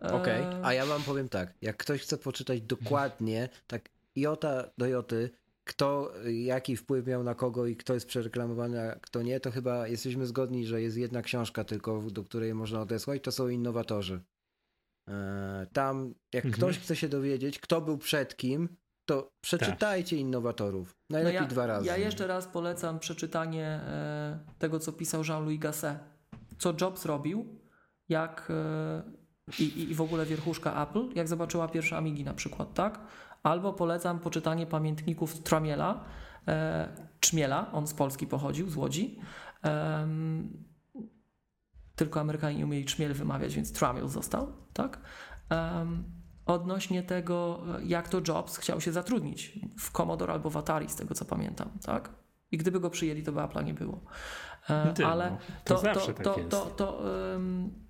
Okej, 0.00 0.42
okay. 0.42 0.60
a 0.64 0.74
ja 0.74 0.86
wam 0.86 1.02
powiem 1.02 1.28
tak, 1.28 1.54
jak 1.62 1.76
ktoś 1.76 2.02
chce 2.02 2.18
poczytać 2.18 2.60
dokładnie, 2.60 3.48
tak 3.66 3.88
jota 4.16 4.64
do 4.78 4.86
joty, 4.86 5.30
kto, 5.64 6.12
jaki 6.24 6.76
wpływ 6.76 7.06
miał 7.06 7.22
na 7.22 7.34
kogo 7.34 7.66
i 7.66 7.76
kto 7.76 7.94
jest 7.94 8.06
przereklamowany, 8.06 8.90
a 8.90 8.96
kto 8.96 9.22
nie, 9.22 9.40
to 9.40 9.50
chyba 9.50 9.88
jesteśmy 9.88 10.26
zgodni, 10.26 10.66
że 10.66 10.82
jest 10.82 10.96
jedna 10.96 11.22
książka 11.22 11.64
tylko, 11.64 12.02
do 12.10 12.24
której 12.24 12.54
można 12.54 12.80
odesłać, 12.80 13.22
to 13.22 13.32
są 13.32 13.48
innowatorzy. 13.48 14.20
E, 15.08 15.66
tam, 15.72 16.14
jak 16.32 16.44
mhm. 16.44 16.52
ktoś 16.54 16.78
chce 16.78 16.96
się 16.96 17.08
dowiedzieć, 17.08 17.58
kto 17.58 17.80
był 17.80 17.98
przed 17.98 18.36
kim, 18.36 18.68
to 19.08 19.32
przeczytajcie 19.44 20.16
tak. 20.16 20.20
innowatorów. 20.20 20.96
Najlepiej 21.10 21.40
no 21.40 21.44
ja, 21.44 21.50
dwa 21.50 21.66
razy. 21.66 21.86
Ja 21.86 21.96
jeszcze 21.96 22.26
raz 22.26 22.46
polecam 22.46 22.98
przeczytanie 22.98 23.66
e, 23.66 24.38
tego, 24.58 24.78
co 24.78 24.92
pisał 24.92 25.22
Jean-Louis 25.28 25.60
Gasset. 25.60 25.98
Co 26.58 26.74
Jobs 26.80 27.04
robił, 27.04 27.60
jak 28.08 28.48
e, 28.50 29.02
i, 29.58 29.90
i 29.90 29.94
w 29.94 30.00
ogóle 30.00 30.26
wierchuszka 30.26 30.82
Apple, 30.82 31.08
jak 31.14 31.28
zobaczyła 31.28 31.68
pierwsze 31.68 31.96
Amigi 31.96 32.24
na 32.24 32.34
przykład, 32.34 32.74
tak? 32.74 33.00
Albo 33.44 33.72
polecam 33.72 34.18
poczytanie 34.20 34.66
pamiętników 34.66 35.42
Tramiela, 35.42 36.04
e, 36.48 36.88
Czmiela, 37.20 37.72
on 37.72 37.86
z 37.86 37.94
Polski 37.94 38.26
pochodził, 38.26 38.70
z 38.70 38.76
Łodzi. 38.76 39.20
E, 39.64 40.08
tylko 41.96 42.20
Amerykanie 42.20 42.58
nie 42.58 42.64
umieli 42.64 42.84
Czmiel 42.84 43.14
wymawiać, 43.14 43.54
więc 43.54 43.72
Tramiel 43.72 44.08
został, 44.08 44.52
tak? 44.72 45.00
E, 45.50 45.86
odnośnie 46.46 47.02
tego, 47.02 47.62
jak 47.82 48.08
to 48.08 48.20
Jobs 48.28 48.56
chciał 48.56 48.80
się 48.80 48.92
zatrudnić 48.92 49.58
w 49.78 49.92
Commodore 49.92 50.32
albo 50.32 50.50
w 50.50 50.56
Atari, 50.56 50.88
z 50.88 50.96
tego 50.96 51.14
co 51.14 51.24
pamiętam, 51.24 51.70
tak? 51.86 52.10
I 52.50 52.58
gdyby 52.58 52.80
go 52.80 52.90
przyjęli, 52.90 53.22
to 53.22 53.32
by 53.32 53.40
Apple'a 53.40 53.64
nie 53.64 53.74
było. 53.74 54.00
E, 54.70 54.92
Ty, 54.92 55.06
ale 55.06 55.30
no, 55.30 55.38
to, 55.64 55.74
to, 55.74 55.94
to, 55.94 56.06
tak 56.06 56.22
to, 56.22 56.34
to, 56.34 56.66
to 56.66 57.02
um, 57.34 57.83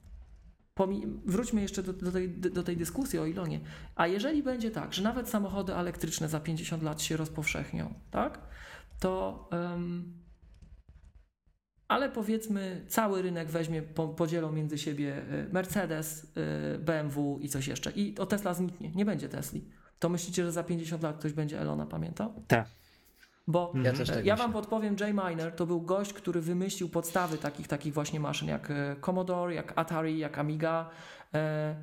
wróćmy 1.27 1.63
jeszcze 1.63 1.83
do, 1.83 1.93
do, 1.93 2.13
tej, 2.13 2.29
do, 2.29 2.63
tej, 2.63 2.77
dyskusji 2.77 3.19
o 3.19 3.27
Ilonie. 3.27 3.61
A 3.95 4.07
jeżeli 4.07 4.43
będzie 4.43 4.71
tak, 4.71 4.95
że 4.95 5.03
nawet 5.03 5.29
samochody 5.29 5.75
elektryczne 5.75 6.29
za 6.29 6.41
50 6.41 6.83
lat 6.83 7.03
się 7.03 7.17
rozpowszechnią, 7.17 7.95
tak? 8.11 8.41
To. 9.01 9.49
Um, 9.53 10.25
ale 11.89 12.09
powiedzmy, 12.09 12.85
cały 12.89 13.23
rynek 13.23 13.51
weźmie, 13.51 13.83
po, 13.83 14.09
podzielą 14.09 14.53
między 14.53 14.79
siebie 14.79 15.23
y, 15.33 15.53
Mercedes, 15.53 16.25
y, 16.25 16.79
BMW 16.79 17.39
i 17.41 17.49
coś 17.49 17.67
jeszcze. 17.67 17.91
I 17.91 18.19
o 18.19 18.27
Tesla 18.27 18.55
zniknie. 18.55 18.91
Nie 18.91 19.05
będzie 19.05 19.29
Tesli. 19.29 19.71
To 19.99 20.09
myślicie, 20.09 20.45
że 20.45 20.53
za 20.53 20.65
50 20.65 21.03
lat 21.03 21.19
ktoś 21.19 21.33
będzie 21.33 21.61
Elona 21.61 21.87
pamiętał? 21.87 22.45
Tak. 22.49 22.67
Bo 23.47 23.73
ja, 23.83 23.93
tak 23.93 24.25
ja 24.25 24.37
wam 24.37 24.53
podpowiem, 24.53 24.97
Jay 25.01 25.15
Miner 25.15 25.53
to 25.57 25.67
był 25.67 25.81
gość, 25.81 26.13
który 26.13 26.41
wymyślił 26.41 26.89
podstawy 26.89 27.39
takich, 27.39 27.69
takich 27.69 27.95
właśnie 27.95 28.21
maszyn 28.21 28.49
jak 28.49 28.71
e, 28.71 28.97
Commodore, 29.01 29.55
jak 29.55 29.73
Atari, 29.77 30.19
jak 30.19 30.39
Amiga. 30.39 30.91
E, 31.35 31.77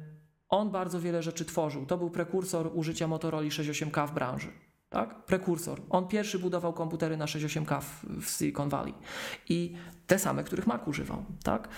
on 0.50 0.72
bardzo 0.72 1.02
wiele 1.02 1.24
rzeczy 1.24 1.46
tworzył. 1.46 1.86
To 1.86 1.98
był 1.98 2.10
prekursor 2.10 2.72
użycia 2.74 3.08
Motorola 3.08 3.48
68K 3.48 4.08
w 4.08 4.14
branży. 4.14 4.48
Tak? 4.90 5.26
Prekursor. 5.26 5.82
On 5.90 6.08
pierwszy 6.08 6.40
budował 6.40 6.74
komputery 6.74 7.18
na 7.18 7.26
68K 7.26 7.82
w, 7.82 8.30
Silicon 8.30 8.70
Valley. 8.70 8.94
I 9.50 9.76
te 10.08 10.20
same, 10.20 10.44
których 10.44 10.68
Mac 10.68 10.82
używał. 10.88 11.26
Tak? 11.44 11.70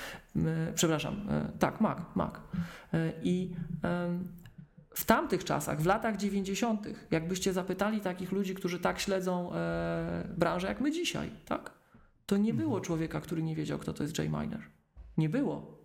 Przepraszam, 0.76 1.30
e, 1.30 1.52
tak, 1.60 1.82
Mac. 1.82 1.98
Mac. 2.16 2.34
I 3.24 3.56
w 4.94 5.06
tamtych 5.06 5.44
czasach, 5.44 5.82
w 5.82 5.86
latach 5.86 6.18
90., 6.18 6.88
jakbyście 7.12 7.54
zapytali 7.54 8.02
takich 8.02 8.32
ludzi, 8.32 8.56
którzy 8.56 8.80
tak 8.80 9.00
śledzą 9.00 9.54
e, 9.54 10.28
branżę 10.38 10.68
jak 10.68 10.82
my 10.82 10.92
dzisiaj, 10.92 11.30
tak? 11.46 11.74
To 12.26 12.38
nie 12.38 12.54
było 12.54 12.70
mhm. 12.70 12.84
człowieka, 12.84 13.22
który 13.22 13.44
nie 13.44 13.56
wiedział, 13.56 13.80
kto 13.80 13.94
to 13.94 14.04
jest 14.04 14.18
Jay 14.18 14.30
Miner. 14.30 14.62
Nie 15.18 15.30
było. 15.30 15.84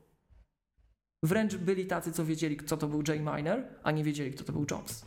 Wręcz 1.22 1.56
byli 1.56 1.86
tacy, 1.86 2.12
co 2.12 2.24
wiedzieli, 2.24 2.56
co 2.66 2.76
to 2.76 2.88
był 2.88 3.02
Jay 3.08 3.20
Miner, 3.20 3.68
a 3.82 3.90
nie 3.90 4.04
wiedzieli, 4.04 4.32
kto 4.32 4.44
to 4.44 4.52
był 4.52 4.66
Jobs 4.70 5.04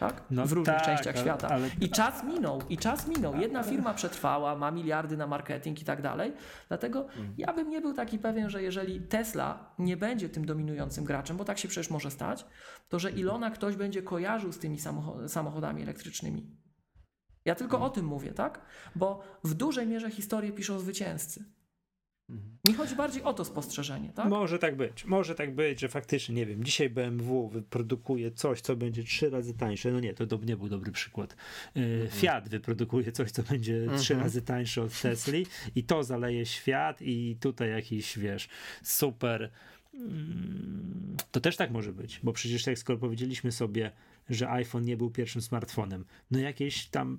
tak? 0.00 0.22
No 0.30 0.46
w 0.46 0.52
różnych 0.52 0.76
tak, 0.76 0.86
częściach 0.86 1.18
świata. 1.18 1.48
Ale... 1.48 1.68
I 1.80 1.90
czas 1.90 2.24
minął, 2.24 2.62
i 2.68 2.78
czas 2.78 3.08
minął. 3.08 3.36
Jedna 3.36 3.62
firma 3.62 3.94
przetrwała, 3.94 4.56
ma 4.56 4.70
miliardy 4.70 5.16
na 5.16 5.26
marketing 5.26 5.82
i 5.82 5.84
tak 5.84 6.02
dalej. 6.02 6.32
Dlatego 6.68 7.06
mm. 7.16 7.34
ja 7.38 7.52
bym 7.52 7.70
nie 7.70 7.80
był 7.80 7.94
taki 7.94 8.18
pewien, 8.18 8.50
że 8.50 8.62
jeżeli 8.62 9.00
Tesla 9.00 9.74
nie 9.78 9.96
będzie 9.96 10.28
tym 10.28 10.46
dominującym 10.46 11.04
graczem, 11.04 11.36
bo 11.36 11.44
tak 11.44 11.58
się 11.58 11.68
przecież 11.68 11.90
może 11.90 12.10
stać, 12.10 12.46
to 12.88 12.98
że 12.98 13.10
Ilona 13.10 13.50
ktoś 13.50 13.76
będzie 13.76 14.02
kojarzył 14.02 14.52
z 14.52 14.58
tymi 14.58 14.78
samochodami 15.26 15.82
elektrycznymi. 15.82 16.56
Ja 17.44 17.54
tylko 17.54 17.76
mm. 17.76 17.86
o 17.86 17.90
tym 17.90 18.06
mówię, 18.06 18.32
tak? 18.32 18.60
Bo 18.96 19.22
w 19.44 19.54
dużej 19.54 19.86
mierze 19.86 20.10
historię 20.10 20.52
piszą 20.52 20.78
zwycięzcy. 20.78 21.55
Mi 22.68 22.74
chodzi 22.74 22.96
bardziej 22.96 23.22
o 23.22 23.32
to 23.32 23.44
spostrzeżenie, 23.44 24.12
tak? 24.12 24.28
Może 24.28 24.58
tak 24.58 24.76
być, 24.76 25.04
może 25.04 25.34
tak 25.34 25.54
być, 25.54 25.80
że 25.80 25.88
faktycznie, 25.88 26.34
nie 26.34 26.46
wiem, 26.46 26.64
dzisiaj 26.64 26.90
BMW 26.90 27.48
wyprodukuje 27.48 28.30
coś, 28.30 28.60
co 28.60 28.76
będzie 28.76 29.04
trzy 29.04 29.30
razy 29.30 29.54
tańsze, 29.54 29.92
no 29.92 30.00
nie, 30.00 30.14
to 30.14 30.38
nie 30.46 30.56
był 30.56 30.68
dobry 30.68 30.92
przykład. 30.92 31.36
E, 31.76 31.80
mhm. 31.80 32.10
Fiat 32.10 32.48
wyprodukuje 32.48 33.12
coś, 33.12 33.30
co 33.30 33.42
będzie 33.42 33.76
mhm. 33.76 33.98
trzy 33.98 34.14
razy 34.14 34.42
tańsze 34.42 34.82
od 34.82 35.00
Tesli 35.00 35.46
i 35.74 35.84
to 35.84 36.04
zaleje 36.04 36.46
świat 36.46 37.02
i 37.02 37.36
tutaj 37.40 37.70
jakiś, 37.70 38.18
wiesz, 38.18 38.48
super 38.82 39.50
mm, 39.94 41.16
to 41.30 41.40
też 41.40 41.56
tak 41.56 41.70
może 41.70 41.92
być, 41.92 42.20
bo 42.22 42.32
przecież 42.32 42.66
jak 42.66 42.78
skoro 42.78 42.98
powiedzieliśmy 42.98 43.52
sobie, 43.52 43.92
że 44.28 44.50
iPhone 44.50 44.84
nie 44.84 44.96
był 44.96 45.10
pierwszym 45.10 45.42
smartfonem, 45.42 46.04
no 46.30 46.38
jakieś 46.38 46.86
tam 46.86 47.18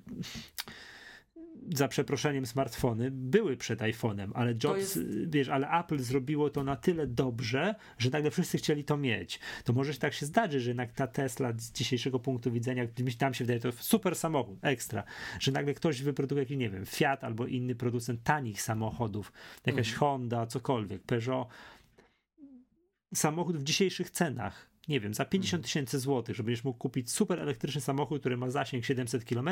za 1.76 1.88
przeproszeniem 1.88 2.46
smartfony 2.46 3.12
były 3.12 3.58
przed 3.58 3.80
iPhone'em, 3.80 4.32
ale 4.34 4.54
Jobs, 4.64 4.80
jest... 4.80 5.00
wiesz, 5.30 5.50
ale 5.50 5.70
Apple 5.80 6.00
zrobiło 6.00 6.50
to 6.50 6.64
na 6.64 6.76
tyle 6.76 7.08
dobrze, 7.08 7.76
że 7.98 8.10
nagle 8.10 8.32
wszyscy 8.32 8.58
chcieli 8.58 8.84
to 8.84 8.98
mieć. 8.98 9.40
To 9.64 9.74
może 9.74 9.94
tak 9.94 10.14
się 10.14 10.26
zdarzy, 10.26 10.60
że 10.60 10.70
jednak 10.70 10.92
ta 10.92 11.08
Tesla 11.08 11.54
z 11.58 11.72
dzisiejszego 11.72 12.20
punktu 12.20 12.52
widzenia, 12.52 12.84
tam 13.18 13.34
się 13.34 13.46
wydaje, 13.46 13.60
to 13.60 13.72
super 13.72 14.16
samochód, 14.16 14.60
ekstra, 14.62 15.04
że 15.40 15.52
nagle 15.52 15.74
ktoś 15.74 16.02
wyprodukuje 16.02 16.42
jakiś, 16.42 16.58
nie 16.58 16.70
wiem, 16.70 16.86
Fiat 16.86 17.24
albo 17.24 17.48
inny 17.48 17.76
producent 17.76 18.24
tanich 18.24 18.62
samochodów, 18.62 19.32
jakaś 19.66 19.88
mhm. 19.88 20.00
Honda, 20.00 20.46
cokolwiek, 20.46 21.04
Peugeot, 21.04 21.48
samochód 23.14 23.58
w 23.58 23.64
dzisiejszych 23.64 24.10
cenach 24.10 24.70
nie 24.88 25.00
wiem, 25.00 25.14
za 25.14 25.26
50 25.26 25.54
mhm. 25.54 25.64
tysięcy 25.64 26.00
złotych, 26.00 26.36
żebyś 26.36 26.64
mógł 26.64 26.80
kupić 26.80 27.12
super 27.12 27.40
elektryczny 27.40 27.82
samochód, 27.82 28.20
który 28.20 28.38
ma 28.38 28.50
zasięg 28.50 28.86
700 28.86 29.26
km, 29.26 29.50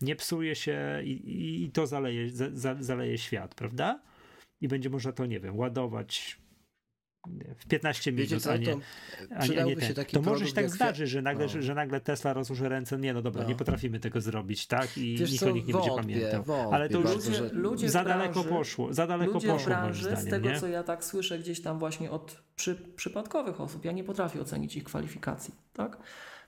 nie 0.00 0.16
psuje 0.16 0.54
się 0.54 1.02
i, 1.04 1.64
i 1.64 1.70
to 1.70 1.86
zaleje, 1.86 2.30
za, 2.30 2.76
zaleje 2.80 3.18
świat, 3.18 3.54
prawda? 3.54 4.00
I 4.60 4.68
będzie 4.68 4.90
można 4.90 5.12
to, 5.12 5.26
nie 5.26 5.40
wiem, 5.40 5.56
ładować 5.56 6.38
w 7.58 7.66
15 7.66 8.12
minut, 8.12 8.30
Wiecie 8.30 8.40
co, 8.40 8.52
a 8.52 8.56
nie, 8.56 8.66
to, 8.66 8.78
a 9.36 9.46
nie, 9.46 9.62
a 9.62 9.64
nie 9.64 9.76
ten. 9.76 10.04
To 10.04 10.22
może 10.22 10.46
się 10.46 10.52
tak 10.52 10.70
zdarzy, 10.70 11.06
że 11.06 11.22
nagle, 11.22 11.46
no. 11.54 11.62
że 11.62 11.74
nagle 11.74 12.00
Tesla 12.00 12.32
rozłoży 12.32 12.68
ręce, 12.68 12.98
nie 12.98 13.14
no 13.14 13.22
dobra, 13.22 13.42
no. 13.42 13.48
nie 13.48 13.54
potrafimy 13.54 14.00
tego 14.00 14.20
zrobić, 14.20 14.66
tak? 14.66 14.98
I 14.98 15.16
Wiesz 15.16 15.32
nikt 15.32 15.42
o 15.42 15.50
nich 15.50 15.66
nie 15.66 15.72
wątpię, 15.72 15.90
będzie 15.96 16.20
pamiętał. 16.20 16.42
Wątpię 16.42 16.74
Ale 16.74 16.88
to 16.88 17.00
już 17.00 17.14
ludzie, 17.14 17.40
ludzie 17.52 17.90
za 17.90 18.04
daleko 18.04 18.32
branży, 18.32 18.48
poszło, 18.48 18.94
za 18.94 19.06
daleko 19.06 19.32
ludzie 19.32 19.48
poszło 19.48 19.66
branży, 19.66 20.02
zdaniem, 20.02 20.20
z 20.20 20.30
tego, 20.30 20.50
nie? 20.50 20.60
co 20.60 20.68
ja 20.68 20.82
tak 20.82 21.04
słyszę 21.04 21.38
gdzieś 21.38 21.62
tam 21.62 21.78
właśnie 21.78 22.10
od 22.10 22.42
przy, 22.56 22.74
przypadkowych 22.96 23.60
osób, 23.60 23.84
ja 23.84 23.92
nie 23.92 24.04
potrafię 24.04 24.40
ocenić 24.40 24.76
ich 24.76 24.84
kwalifikacji, 24.84 25.54
tak? 25.72 25.98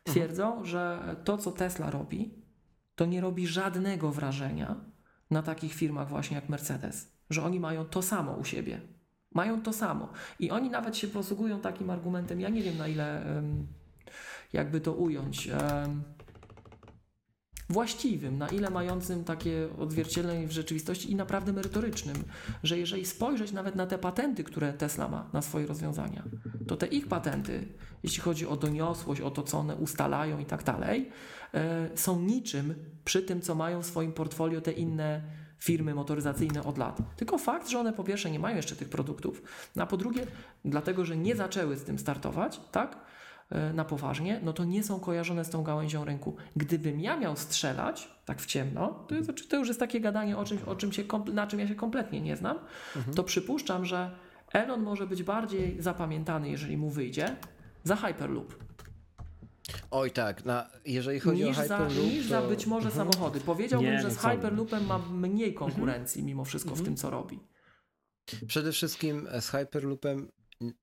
Twierdzą, 0.05 0.47
mhm. 0.47 0.66
że 0.66 1.16
to, 1.24 1.39
co 1.39 1.52
Tesla 1.52 1.90
robi, 1.90 2.34
to 2.94 3.07
nie 3.07 3.20
robi 3.20 3.47
żadnego 3.47 4.10
wrażenia 4.10 4.76
na 5.31 5.42
takich 5.42 5.74
firmach 5.74 6.08
właśnie 6.08 6.34
jak 6.34 6.49
Mercedes, 6.49 7.12
że 7.31 7.42
oni 7.42 7.60
mają 7.60 7.84
to 7.84 8.02
samo 8.02 8.32
u 8.32 8.44
siebie. 8.44 8.81
Mają 9.34 9.62
to 9.62 9.73
samo. 9.73 10.09
I 10.39 10.50
oni 10.50 10.70
nawet 10.70 10.97
się 10.97 11.09
posługują 11.09 11.60
takim 11.60 11.91
argumentem, 11.91 12.41
ja 12.41 12.49
nie 12.49 12.62
wiem 12.62 12.78
na 12.78 12.89
ile 12.89 13.25
jakby 14.52 14.81
to 14.81 14.92
ująć. 14.92 15.49
Właściwym, 17.70 18.39
na 18.39 18.49
ile 18.49 18.70
mającym 18.70 19.25
takie 19.25 19.68
odzwierciedlenie 19.78 20.47
w 20.47 20.52
rzeczywistości 20.52 21.12
i 21.12 21.15
naprawdę 21.15 21.52
merytorycznym, 21.52 22.17
że 22.62 22.78
jeżeli 22.78 23.07
spojrzeć 23.07 23.52
nawet 23.52 23.75
na 23.75 23.86
te 23.86 23.99
patenty, 23.99 24.44
które 24.44 24.73
Tesla 24.73 25.09
ma 25.09 25.31
na 25.33 25.42
swoje 25.42 25.67
rozwiązania, 25.67 26.25
to 26.68 26.76
te 26.76 26.86
ich 26.86 27.09
patenty, 27.09 27.68
jeśli 28.02 28.23
chodzi 28.23 28.47
o 28.47 28.57
doniosłość, 28.57 29.20
o 29.20 29.31
to, 29.31 29.42
co 29.42 29.59
one 29.59 29.76
ustalają 29.76 30.39
i 30.39 30.44
tak 30.44 30.65
dalej, 30.65 31.10
e, 31.55 31.89
są 31.94 32.20
niczym 32.20 32.75
przy 33.05 33.23
tym, 33.23 33.41
co 33.41 33.55
mają 33.55 33.83
w 33.83 33.86
swoim 33.86 34.12
portfolio 34.12 34.60
te 34.60 34.73
inne 34.73 35.23
firmy 35.60 35.94
motoryzacyjne 35.94 36.64
od 36.64 36.78
lat. 36.78 36.98
Tylko 37.16 37.39
fakt, 37.39 37.68
że 37.68 37.78
one 37.78 37.92
po 37.92 38.05
pierwsze 38.05 38.30
nie 38.30 38.39
mają 38.39 38.56
jeszcze 38.56 38.76
tych 38.76 38.89
produktów, 38.89 39.42
a 39.78 39.86
po 39.86 39.97
drugie, 39.97 40.26
dlatego, 40.64 41.05
że 41.05 41.16
nie 41.16 41.36
zaczęły 41.36 41.76
z 41.76 41.84
tym 41.84 41.98
startować, 41.98 42.60
tak? 42.72 42.97
E, 43.50 43.72
na 43.72 43.84
poważnie, 43.84 44.40
no 44.42 44.52
to 44.52 44.64
nie 44.64 44.82
są 44.82 45.00
kojarzone 45.00 45.44
z 45.44 45.50
tą 45.50 45.62
gałęzią 45.62 46.05
rynku. 46.05 46.36
Gdybym 46.56 47.00
ja 47.00 47.16
miał 47.16 47.36
strzelać, 47.36 48.10
tak 48.24 48.40
w 48.40 48.47
ciemno, 48.47 49.05
to, 49.08 49.14
jest, 49.14 49.48
to 49.48 49.56
już 49.56 49.68
jest 49.68 49.80
takie 49.80 50.00
gadanie 50.00 50.36
o 50.36 50.44
czymś, 50.44 50.62
o 50.62 50.76
czym 50.76 50.92
się, 50.92 51.05
na 51.32 51.47
czym 51.47 51.60
ja 51.60 51.68
się 51.68 51.74
kompletnie 51.74 52.20
nie 52.20 52.36
znam, 52.36 52.58
mhm. 52.97 53.16
to 53.16 53.24
przypuszczam, 53.24 53.84
że 53.84 54.10
Elon 54.52 54.82
może 54.82 55.06
być 55.06 55.22
bardziej 55.22 55.82
zapamiętany, 55.82 56.50
jeżeli 56.50 56.76
mu 56.76 56.90
wyjdzie, 56.90 57.36
za 57.84 57.97
Hyperloop. 57.97 58.55
Oj 59.90 60.10
tak, 60.10 60.44
na, 60.44 60.70
jeżeli 60.84 61.20
chodzi 61.20 61.44
niż 61.44 61.58
o 61.58 61.62
Hyperloop... 61.62 61.92
Za, 61.92 62.02
niż 62.02 62.23
to... 62.23 62.28
za 62.28 62.42
być 62.42 62.66
może 62.66 62.89
mhm. 62.89 63.07
samochody. 63.07 63.40
Powiedziałbym, 63.40 63.90
nie, 63.90 64.02
że 64.02 64.10
z 64.10 64.18
Hyperloopem 64.18 64.86
ma 64.86 64.99
mniej 64.99 65.55
konkurencji 65.55 66.23
mimo 66.23 66.44
wszystko 66.44 66.74
w 66.74 66.82
tym, 66.82 66.97
co 66.97 67.10
robi. 67.10 67.39
Przede 68.47 68.73
wszystkim 68.73 69.28
z 69.40 69.49
Hyperloopem 69.49 70.28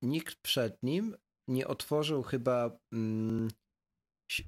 nikt 0.01 0.35
przed 0.35 0.83
nim 0.83 1.15
nie 1.47 1.67
otworzył 1.67 2.23
chyba 2.23 2.79
mm, 2.93 3.47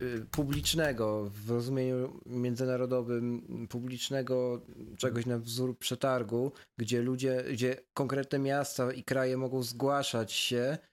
y, 0.01 0.25
publicznego, 0.31 1.29
w 1.29 1.49
rozumieniu 1.49 2.19
międzynarodowym, 2.25 3.67
publicznego 3.69 4.65
czegoś 4.97 5.25
na 5.25 5.39
wzór 5.39 5.77
przetargu, 5.77 6.51
gdzie 6.77 7.01
ludzie, 7.01 7.43
gdzie 7.51 7.77
konkretne 7.93 8.39
miasta 8.39 8.91
i 8.91 9.03
kraje 9.03 9.37
mogą 9.37 9.63
zgłaszać 9.63 10.33
się 10.33 10.57
e, 10.59 10.88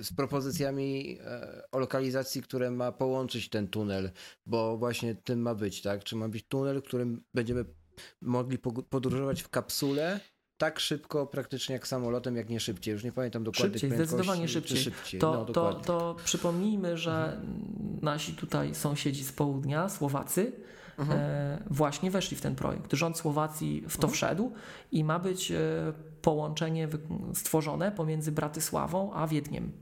z 0.00 0.12
propozycjami 0.16 1.18
e, 1.20 1.62
o 1.72 1.78
lokalizacji, 1.78 2.42
które 2.42 2.70
ma 2.70 2.92
połączyć 2.92 3.48
ten 3.48 3.68
tunel, 3.68 4.10
bo 4.46 4.76
właśnie 4.78 5.14
tym 5.14 5.42
ma 5.42 5.54
być, 5.54 5.82
tak? 5.82 6.04
Czy 6.04 6.16
ma 6.16 6.28
być 6.28 6.48
tunel, 6.48 6.82
którym 6.82 7.22
będziemy 7.34 7.64
mogli 8.22 8.58
podróżować 8.90 9.42
w 9.42 9.48
kapsule 9.48 10.20
tak 10.58 10.80
szybko 10.80 11.26
praktycznie 11.26 11.72
jak 11.72 11.88
samolotem, 11.88 12.36
jak 12.36 12.48
nie 12.48 12.60
szybciej. 12.60 12.92
Już 12.92 13.04
nie 13.04 13.12
pamiętam 13.12 13.44
dokładnie 13.44 13.78
szybciej, 13.78 13.98
zdecydowanie 13.98 14.48
szybciej. 14.48 14.78
szybciej. 14.78 15.20
To, 15.20 15.32
no, 15.32 15.44
to, 15.44 15.74
to 15.74 16.16
przypomnijmy, 16.24 16.96
że 16.96 17.12
mhm. 17.12 17.98
nasi 18.02 18.32
tutaj 18.32 18.74
sąsiedzi 18.74 19.24
z 19.24 19.32
południa, 19.32 19.88
Słowacy, 19.88 20.52
mhm. 20.98 21.20
e, 21.20 21.58
właśnie 21.70 22.10
weszli 22.10 22.36
w 22.36 22.40
ten 22.40 22.54
projekt. 22.54 22.92
Rząd 22.92 23.18
Słowacji 23.18 23.80
w 23.88 23.96
to 23.96 24.06
mhm. 24.06 24.12
wszedł 24.12 24.52
i 24.92 25.04
ma 25.04 25.18
być 25.18 25.52
e, 25.52 25.58
połączenie 26.22 26.88
stworzone 27.34 27.92
pomiędzy 27.92 28.32
Bratysławą 28.32 29.12
a 29.14 29.26
Wiedniem. 29.26 29.72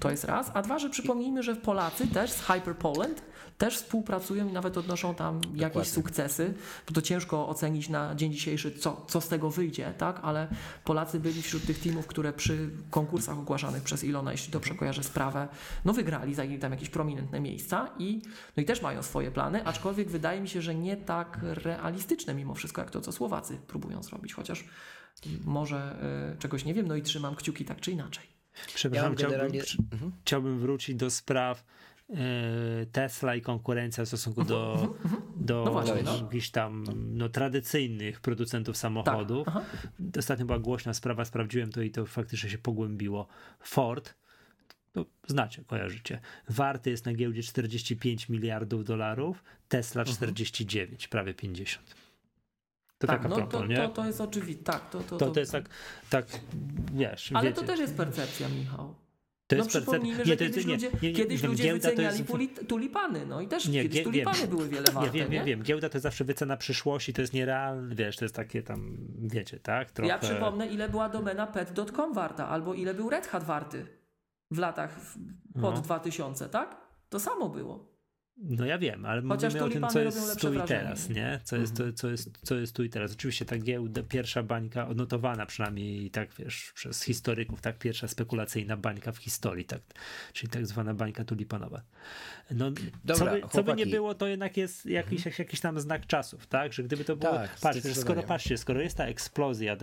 To 0.00 0.10
jest 0.10 0.24
raz. 0.24 0.50
A 0.54 0.62
dwa, 0.62 0.78
że 0.78 0.90
przypomnijmy, 0.90 1.42
że 1.42 1.56
Polacy 1.56 2.06
też 2.06 2.30
z 2.30 2.40
Hyper 2.40 2.76
Poland 2.76 3.22
też 3.60 3.76
współpracują 3.76 4.48
i 4.48 4.52
nawet 4.52 4.78
odnoszą 4.78 5.14
tam 5.14 5.40
Dokładnie. 5.40 5.62
jakieś 5.62 5.88
sukcesy. 5.88 6.54
Bo 6.86 6.94
to 6.94 7.02
ciężko 7.02 7.48
ocenić 7.48 7.88
na 7.88 8.14
dzień 8.14 8.32
dzisiejszy, 8.32 8.72
co, 8.72 9.06
co 9.08 9.20
z 9.20 9.28
tego 9.28 9.50
wyjdzie, 9.50 9.94
tak? 9.98 10.20
Ale 10.22 10.48
Polacy 10.84 11.20
byli 11.20 11.42
wśród 11.42 11.66
tych 11.66 11.78
teamów, 11.78 12.06
które 12.06 12.32
przy 12.32 12.70
konkursach 12.90 13.38
ogłaszanych 13.38 13.82
przez 13.82 14.04
Ilona, 14.04 14.32
jeśli 14.32 14.52
dobrze 14.52 14.74
kojarzę 14.74 15.02
sprawę, 15.02 15.48
no 15.84 15.92
wygrali, 15.92 16.34
zajęli 16.34 16.58
tam 16.58 16.72
jakieś 16.72 16.90
prominentne 16.90 17.40
miejsca 17.40 17.88
i, 17.98 18.22
no 18.56 18.62
i 18.62 18.66
też 18.66 18.82
mają 18.82 19.02
swoje 19.02 19.30
plany, 19.30 19.64
aczkolwiek 19.64 20.10
wydaje 20.10 20.40
mi 20.40 20.48
się, 20.48 20.62
że 20.62 20.74
nie 20.74 20.96
tak 20.96 21.38
realistyczne 21.42 22.34
mimo 22.34 22.54
wszystko, 22.54 22.80
jak 22.80 22.90
to, 22.90 23.00
co 23.00 23.12
Słowacy 23.12 23.58
próbują 23.66 24.02
zrobić, 24.02 24.34
chociaż 24.34 24.64
może 25.44 25.96
y, 26.34 26.38
czegoś 26.38 26.64
nie 26.64 26.74
wiem, 26.74 26.86
no 26.86 26.96
i 26.96 27.02
trzymam 27.02 27.34
kciuki 27.34 27.64
tak 27.64 27.80
czy 27.80 27.90
inaczej. 27.90 28.24
Przepraszam, 28.74 29.12
ja 29.12 29.18
generalnie... 29.18 29.60
chciałbym, 29.60 29.88
mhm. 29.92 30.12
chciałbym 30.24 30.58
wrócić 30.58 30.96
do 30.96 31.10
spraw 31.10 31.64
Tesla 32.92 33.34
i 33.34 33.40
konkurencja 33.40 34.04
w 34.04 34.08
stosunku 34.08 34.44
do, 34.44 34.72
mhm, 34.72 34.92
mhm, 34.92 35.14
mhm. 35.14 35.32
do 35.36 35.62
no 35.64 35.72
właśnie, 35.72 36.02
no. 36.02 36.16
jakichś 36.16 36.50
tam 36.50 36.84
no, 36.94 37.28
tradycyjnych 37.28 38.20
producentów 38.20 38.76
samochodów. 38.76 39.46
Tak, 39.46 39.64
Ostatnio 40.18 40.46
była 40.46 40.58
głośna 40.58 40.94
sprawa, 40.94 41.24
sprawdziłem 41.24 41.72
to 41.72 41.82
i 41.82 41.90
to 41.90 42.06
faktycznie 42.06 42.50
się 42.50 42.58
pogłębiło. 42.58 43.26
Ford, 43.60 44.14
no, 44.94 45.04
znacie, 45.26 45.64
kojarzycie, 45.64 46.20
warty 46.48 46.90
jest 46.90 47.06
na 47.06 47.14
giełdzie 47.14 47.42
45 47.42 48.28
miliardów 48.28 48.84
dolarów, 48.84 49.44
Tesla 49.68 50.04
49, 50.04 51.08
prawie 51.08 51.34
50. 51.34 51.94
To 52.98 53.06
tak, 53.06 53.28
no 53.28 53.36
propos, 53.36 53.60
to, 53.60 53.66
nie? 53.66 53.76
To, 53.76 53.88
to 53.88 54.06
jest 54.06 54.20
oczywiste. 54.20 54.62
Tak, 54.64 54.90
to, 54.90 55.00
to, 55.00 55.16
to, 55.16 55.30
to 55.30 55.40
jest 55.40 55.52
tak, 55.52 55.68
tak, 56.10 56.26
wiesz. 56.92 57.32
Ale 57.32 57.48
wiecie. 57.48 57.60
to 57.60 57.66
też 57.66 57.80
jest 57.80 57.96
percepcja, 57.96 58.48
Michał. 58.48 58.94
To 59.50 59.56
no 59.56 59.62
jest 59.64 59.76
przypomnijmy, 59.76 60.24
że 60.24 60.36
kiedyś, 60.36 60.66
nie, 60.66 60.72
ludzie, 60.72 60.90
nie, 61.02 61.08
nie, 61.08 61.14
kiedyś 61.14 61.42
ludzie 61.42 61.72
wyceniali 61.72 62.18
jest... 62.18 62.68
tulipany, 62.68 63.26
no 63.26 63.40
i 63.40 63.48
też 63.48 63.68
nie, 63.68 63.82
kiedyś 63.82 64.04
tulipany 64.04 64.38
wiem, 64.38 64.48
były 64.48 64.68
wiele 64.68 64.90
warte, 64.92 65.10
nie? 65.10 65.20
Wiem, 65.20 65.30
wiem, 65.30 65.44
wiem, 65.44 65.62
giełda 65.62 65.88
to 65.88 65.96
jest 65.96 66.02
zawsze 66.02 66.24
wycena 66.24 66.56
przyszłości, 66.56 67.12
to 67.12 67.20
jest 67.20 67.32
nierealne, 67.32 67.94
wiesz, 67.94 68.16
to 68.16 68.24
jest 68.24 68.34
takie 68.34 68.62
tam, 68.62 68.96
wiecie, 69.18 69.60
tak? 69.60 69.90
Trochę... 69.90 70.08
Ja 70.08 70.18
przypomnę, 70.18 70.66
ile 70.66 70.88
była 70.88 71.08
domena 71.08 71.46
pet.com 71.46 72.12
warta, 72.12 72.48
albo 72.48 72.74
ile 72.74 72.94
był 72.94 73.10
Red 73.10 73.26
Hat 73.26 73.44
warty 73.44 73.86
w 74.50 74.58
latach 74.58 75.00
pod 75.60 75.74
no. 75.74 75.80
2000, 75.80 76.48
tak? 76.48 76.76
To 77.08 77.20
samo 77.20 77.48
było. 77.48 77.89
No 78.42 78.66
ja 78.66 78.78
wiem, 78.78 79.06
ale 79.06 79.22
Chociaż 79.22 79.54
mówimy 79.54 79.66
o 79.86 79.88
tym, 79.88 79.88
co 79.88 80.00
jest 80.00 80.40
tu 80.40 80.54
i 80.54 80.60
teraz, 80.66 81.08
nie? 81.08 81.40
Co 81.44 81.56
jest, 81.56 81.72
mhm. 81.72 81.94
co, 81.94 82.10
jest, 82.10 82.30
co 82.42 82.54
jest 82.54 82.76
tu 82.76 82.84
i 82.84 82.90
teraz. 82.90 83.12
Oczywiście 83.12 83.44
ta 83.44 83.58
giełda, 83.58 84.02
pierwsza 84.02 84.42
bańka 84.42 84.88
odnotowana 84.88 85.46
przynajmniej 85.46 86.10
tak, 86.10 86.28
wiesz, 86.38 86.72
przez 86.74 87.02
historyków, 87.02 87.60
tak, 87.60 87.78
pierwsza 87.78 88.08
spekulacyjna 88.08 88.76
bańka 88.76 89.12
w 89.12 89.18
historii, 89.18 89.64
tak, 89.64 89.80
czyli 90.32 90.50
tak 90.50 90.66
zwana 90.66 90.94
bańka 90.94 91.24
tulipanowa. 91.24 91.82
No, 92.50 92.70
Dobra, 93.04 93.16
co, 93.16 93.24
by, 93.24 93.42
co 93.52 93.62
by 93.62 93.74
nie 93.74 93.86
było, 93.86 94.14
to 94.14 94.26
jednak 94.26 94.56
jest 94.56 94.86
jakiś, 94.86 95.26
mhm. 95.26 95.34
jakiś 95.38 95.60
tam 95.60 95.80
znak 95.80 96.06
czasów, 96.06 96.46
tak, 96.46 96.72
że 96.72 96.82
gdyby 96.82 97.04
to 97.04 97.16
było, 97.16 97.32
tak, 97.32 97.56
patrzcie, 97.60 97.94
skoro, 97.94 98.22
patrzcie, 98.22 98.58
skoro 98.58 98.80
jest 98.80 98.96
ta 98.96 99.04
eksplozja, 99.04 99.76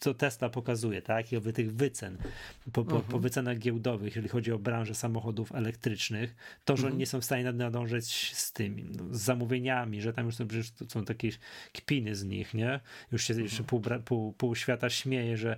co 0.00 0.14
Tesla 0.14 0.48
pokazuje, 0.48 1.02
tak, 1.02 1.32
i 1.32 1.36
owy 1.36 1.52
tych 1.52 1.74
wycen, 1.74 2.18
po, 2.64 2.84
po, 2.84 2.96
mhm. 2.96 3.02
po 3.02 3.18
wycenach 3.18 3.58
giełdowych, 3.58 4.06
jeżeli 4.06 4.28
chodzi 4.28 4.52
o 4.52 4.58
branżę 4.58 4.94
samochodów 4.94 5.54
elektrycznych, 5.54 6.36
to, 6.64 6.76
że 6.76 6.80
mhm. 6.80 6.92
oni 6.92 6.98
nie 6.98 7.06
są 7.06 7.20
w 7.20 7.24
stanie 7.24 7.52
nadążyć 7.52 7.95
z 8.02 8.52
tymi, 8.52 8.84
no, 8.84 9.14
z 9.14 9.20
zamówieniami, 9.20 10.00
że 10.00 10.12
tam 10.12 10.26
już 10.26 10.34
są, 10.34 10.48
przecież 10.48 10.72
są 10.88 11.04
takie 11.04 11.30
kpiny 11.72 12.16
z 12.16 12.24
nich, 12.24 12.54
nie? 12.54 12.80
Już 13.12 13.24
się 13.24 13.34
już 13.34 13.62
pół, 13.62 13.82
pół, 14.04 14.32
pół 14.32 14.54
świata 14.54 14.90
śmieje, 14.90 15.36
że 15.36 15.56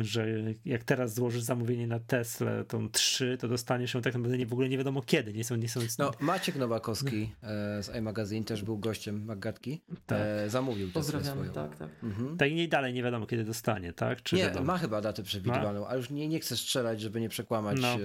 że 0.00 0.26
jak 0.64 0.84
teraz 0.84 1.14
złożysz 1.14 1.42
zamówienie 1.42 1.86
na 1.86 2.00
Tesla, 2.00 2.64
tą 2.64 2.88
3, 2.90 3.38
to 3.40 3.48
dostaniesz 3.48 3.94
ją 3.94 4.02
tak 4.02 4.14
naprawdę 4.14 4.38
nie, 4.38 4.46
w 4.46 4.52
ogóle 4.52 4.68
nie 4.68 4.78
wiadomo 4.78 5.02
kiedy. 5.02 5.32
Nie 5.32 5.44
są, 5.44 5.56
nie 5.56 5.68
są... 5.68 5.80
No, 5.98 6.10
Maciek 6.20 6.56
Nowakowski 6.56 7.32
e, 7.42 7.82
z 7.82 7.96
iMagazine 7.96 8.44
też 8.44 8.62
był 8.62 8.78
gościem 8.78 9.24
Magatki. 9.24 9.80
Tak. 10.06 10.18
E, 10.20 10.50
zamówił 10.50 10.92
Teslę 10.92 11.24
swoją. 11.24 11.52
tak, 11.52 11.76
tak. 11.76 11.88
Mhm. 12.02 12.36
Tak 12.36 12.50
i 12.50 12.54
nie 12.54 12.68
dalej 12.68 12.94
nie 12.94 13.02
wiadomo 13.02 13.26
kiedy 13.26 13.44
dostanie, 13.44 13.92
tak? 13.92 14.22
Czy 14.22 14.36
Nie, 14.36 14.42
wiadomo? 14.42 14.66
ma 14.66 14.78
chyba 14.78 15.00
datę 15.00 15.22
przewidywaną, 15.22 15.86
ale 15.86 15.96
już 15.98 16.10
nie, 16.10 16.28
nie 16.28 16.40
chcę 16.40 16.56
strzelać, 16.56 17.00
żeby 17.00 17.20
nie 17.20 17.28
przekłamać, 17.28 17.78
No. 17.80 17.88
e, 17.88 17.98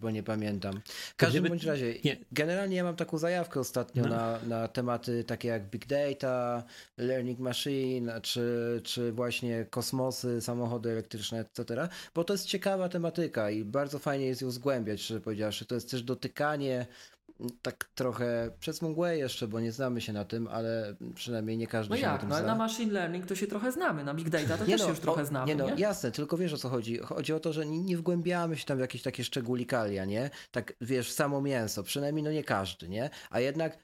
bo 0.00 0.10
nie 0.10 0.22
pamiętam. 0.22 0.80
W 0.86 1.16
każdym 1.16 1.40
gdyby- 1.42 1.48
bądź 1.48 1.64
razie, 1.64 1.94
nie. 2.04 2.16
generalnie 2.32 2.76
ja 2.76 2.84
mam 2.84 2.96
taką 2.96 3.18
zajawkę 3.18 3.60
ostatnio 3.60 4.02
No. 4.02 4.08
na, 4.08 4.38
na 4.48 4.68
tematy 4.68 5.24
takie 5.24 5.48
jak 5.48 5.70
big 5.70 5.86
data, 5.86 6.64
learning 6.98 7.38
machine, 7.38 8.20
czy, 8.22 8.80
czy 8.84 9.12
właśnie 9.12 9.66
kosmosy, 9.70 10.40
samochody 10.40 10.90
elektryczne, 10.90 11.23
etc., 11.32 11.88
bo 12.14 12.24
to 12.24 12.34
jest 12.34 12.46
ciekawa 12.46 12.88
tematyka 12.88 13.50
i 13.50 13.64
bardzo 13.64 13.98
fajnie 13.98 14.26
jest 14.26 14.42
ją 14.42 14.50
zgłębiać, 14.50 15.00
szczerze 15.00 15.20
powiedziawszy. 15.20 15.66
To 15.66 15.74
jest 15.74 15.90
też 15.90 16.02
dotykanie 16.02 16.86
tak 17.62 17.84
trochę 17.94 18.50
przez 18.60 18.82
mgłę 18.82 19.18
jeszcze, 19.18 19.48
bo 19.48 19.60
nie 19.60 19.72
znamy 19.72 20.00
się 20.00 20.12
na 20.12 20.24
tym, 20.24 20.48
ale 20.48 20.94
przynajmniej 21.14 21.56
nie 21.58 21.66
każdy 21.66 21.90
No 21.90 21.96
się 21.96 22.06
na 22.06 22.12
jak, 22.12 22.20
tym 22.20 22.28
no, 22.28 22.34
ale 22.34 22.44
zna. 22.44 22.52
na 22.52 22.58
machine 22.58 22.92
learning 22.92 23.26
to 23.26 23.34
się 23.34 23.46
trochę 23.46 23.72
znamy, 23.72 24.04
na 24.04 24.14
big 24.14 24.28
data 24.28 24.58
to 24.58 24.64
też 24.64 24.80
się 24.80 24.88
już 24.88 24.98
trochę 25.00 25.22
o, 25.22 25.24
znamy, 25.24 25.46
Nie 25.46 25.54
no, 25.56 25.70
nie? 25.70 25.82
jasne, 25.82 26.10
tylko 26.10 26.36
wiesz 26.36 26.52
o 26.52 26.56
co 26.56 26.68
chodzi. 26.68 26.98
Chodzi 26.98 27.32
o 27.32 27.40
to, 27.40 27.52
że 27.52 27.66
nie, 27.66 27.78
nie 27.78 27.96
wgłębiamy 27.96 28.56
się 28.56 28.64
tam 28.64 28.76
w 28.78 28.80
jakieś 28.80 29.02
takie 29.02 29.24
szczególikalia, 29.24 30.04
nie? 30.04 30.30
Tak, 30.50 30.72
wiesz, 30.80 31.08
w 31.08 31.12
samo 31.12 31.40
mięso, 31.40 31.82
przynajmniej 31.82 32.22
no 32.22 32.30
nie 32.32 32.44
każdy, 32.44 32.88
nie? 32.88 33.10
A 33.30 33.40
jednak 33.40 33.78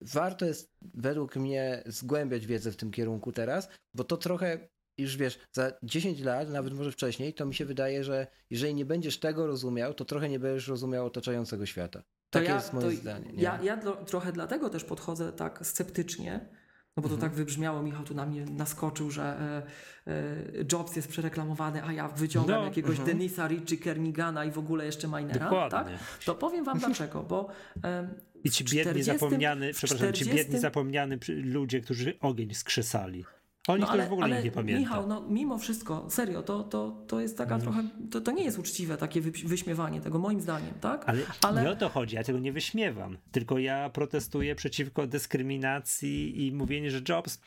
warto 0.00 0.44
jest 0.46 0.70
według 0.94 1.36
mnie 1.36 1.82
zgłębiać 1.86 2.46
wiedzę 2.46 2.72
w 2.72 2.76
tym 2.76 2.90
kierunku 2.90 3.32
teraz, 3.32 3.68
bo 3.94 4.04
to 4.04 4.16
trochę 4.16 4.68
już 4.98 5.16
wiesz, 5.16 5.38
za 5.52 5.72
10 5.82 6.20
lat, 6.20 6.50
nawet 6.50 6.74
może 6.74 6.92
wcześniej, 6.92 7.34
to 7.34 7.46
mi 7.46 7.54
się 7.54 7.64
wydaje, 7.64 8.04
że 8.04 8.26
jeżeli 8.50 8.74
nie 8.74 8.84
będziesz 8.84 9.20
tego 9.20 9.46
rozumiał, 9.46 9.94
to 9.94 10.04
trochę 10.04 10.28
nie 10.28 10.38
będziesz 10.38 10.68
rozumiał 10.68 11.06
otaczającego 11.06 11.66
świata. 11.66 12.00
To 12.00 12.38
Takie 12.38 12.48
ja, 12.48 12.54
jest 12.54 12.72
moje 12.72 12.90
to 12.90 12.96
zdanie. 12.96 13.32
Nie? 13.32 13.42
Ja, 13.42 13.58
ja 13.62 13.76
dro, 13.76 13.96
trochę 13.96 14.32
dlatego 14.32 14.70
też 14.70 14.84
podchodzę 14.84 15.32
tak 15.32 15.66
sceptycznie, 15.66 16.48
no 16.96 17.02
bo 17.02 17.08
to 17.08 17.14
Mhm. 17.14 17.30
tak 17.30 17.38
wybrzmiało, 17.38 17.82
Michał 17.82 18.04
tu 18.04 18.14
na 18.14 18.26
mnie 18.26 18.44
naskoczył, 18.44 19.10
że 19.10 19.22
e, 19.22 19.62
e, 20.06 20.64
Jobs 20.72 20.96
jest 20.96 21.08
przereklamowany, 21.08 21.84
a 21.84 21.92
ja 21.92 22.08
wyciągam 22.08 22.60
No, 22.60 22.64
jakiegoś 22.64 22.98
mhm. 22.98 23.08
Denisa 23.08 23.48
Ritchie, 23.48 23.76
Kernigana 23.76 24.44
i 24.44 24.50
w 24.50 24.58
ogóle 24.58 24.86
jeszcze 24.86 25.08
Minera, 25.08 25.32
tak? 25.32 25.50
Dokładnie. 25.50 25.98
To 26.24 26.34
powiem 26.34 26.64
wam 26.64 26.78
dlaczego, 26.78 27.22
bo 27.22 27.48
em, 27.82 28.14
I 28.44 28.50
ci 28.50 28.64
biedni 28.64 28.80
40 28.80 29.12
zapomniany, 29.12 29.72
przepraszam, 29.72 30.12
ci 30.12 30.24
40 30.24 30.36
biedni 30.36 30.58
zapomniany 30.58 31.18
ludzie, 31.28 31.80
którzy 31.80 32.18
ogień 32.20 32.54
skrzesali. 32.54 33.24
O 33.68 33.76
nich 33.76 33.80
No 33.80 33.86
to 33.86 33.92
ale, 33.92 34.02
już 34.02 34.10
w 34.10 34.12
ogóle 34.12 34.26
ale 34.26 34.42
nie 34.42 34.50
pamięta. 34.50 34.80
Michał, 34.80 35.06
no 35.06 35.20
mimo 35.28 35.58
wszystko, 35.58 36.06
serio, 36.10 36.42
to, 36.42 36.62
to, 36.64 36.96
to 37.06 37.20
jest 37.20 37.38
taka 37.38 37.54
Mhm. 37.54 37.72
trochę, 37.72 37.88
to, 38.10 38.20
to 38.20 38.30
nie 38.32 38.44
jest 38.44 38.58
uczciwe 38.58 38.96
takie 38.96 39.20
wy, 39.20 39.30
wyśmiewanie 39.30 40.00
tego, 40.00 40.18
moim 40.18 40.40
zdaniem, 40.40 40.74
tak? 40.80 41.04
Ale, 41.08 41.22
ale- 41.42 41.62
nie 41.62 41.70
o 41.70 41.76
to 41.76 41.88
chodzi, 41.88 42.16
ja 42.16 42.24
tego 42.24 42.38
nie 42.38 42.52
wyśmiewam, 42.52 43.18
tylko 43.32 43.58
ja 43.58 43.90
protestuję 43.90 44.54
przeciwko 44.54 45.06
dyskryminacji 45.06 46.46
i 46.46 46.52
mówienie, 46.52 46.90
że 46.90 47.00
Jobs, 47.08 47.40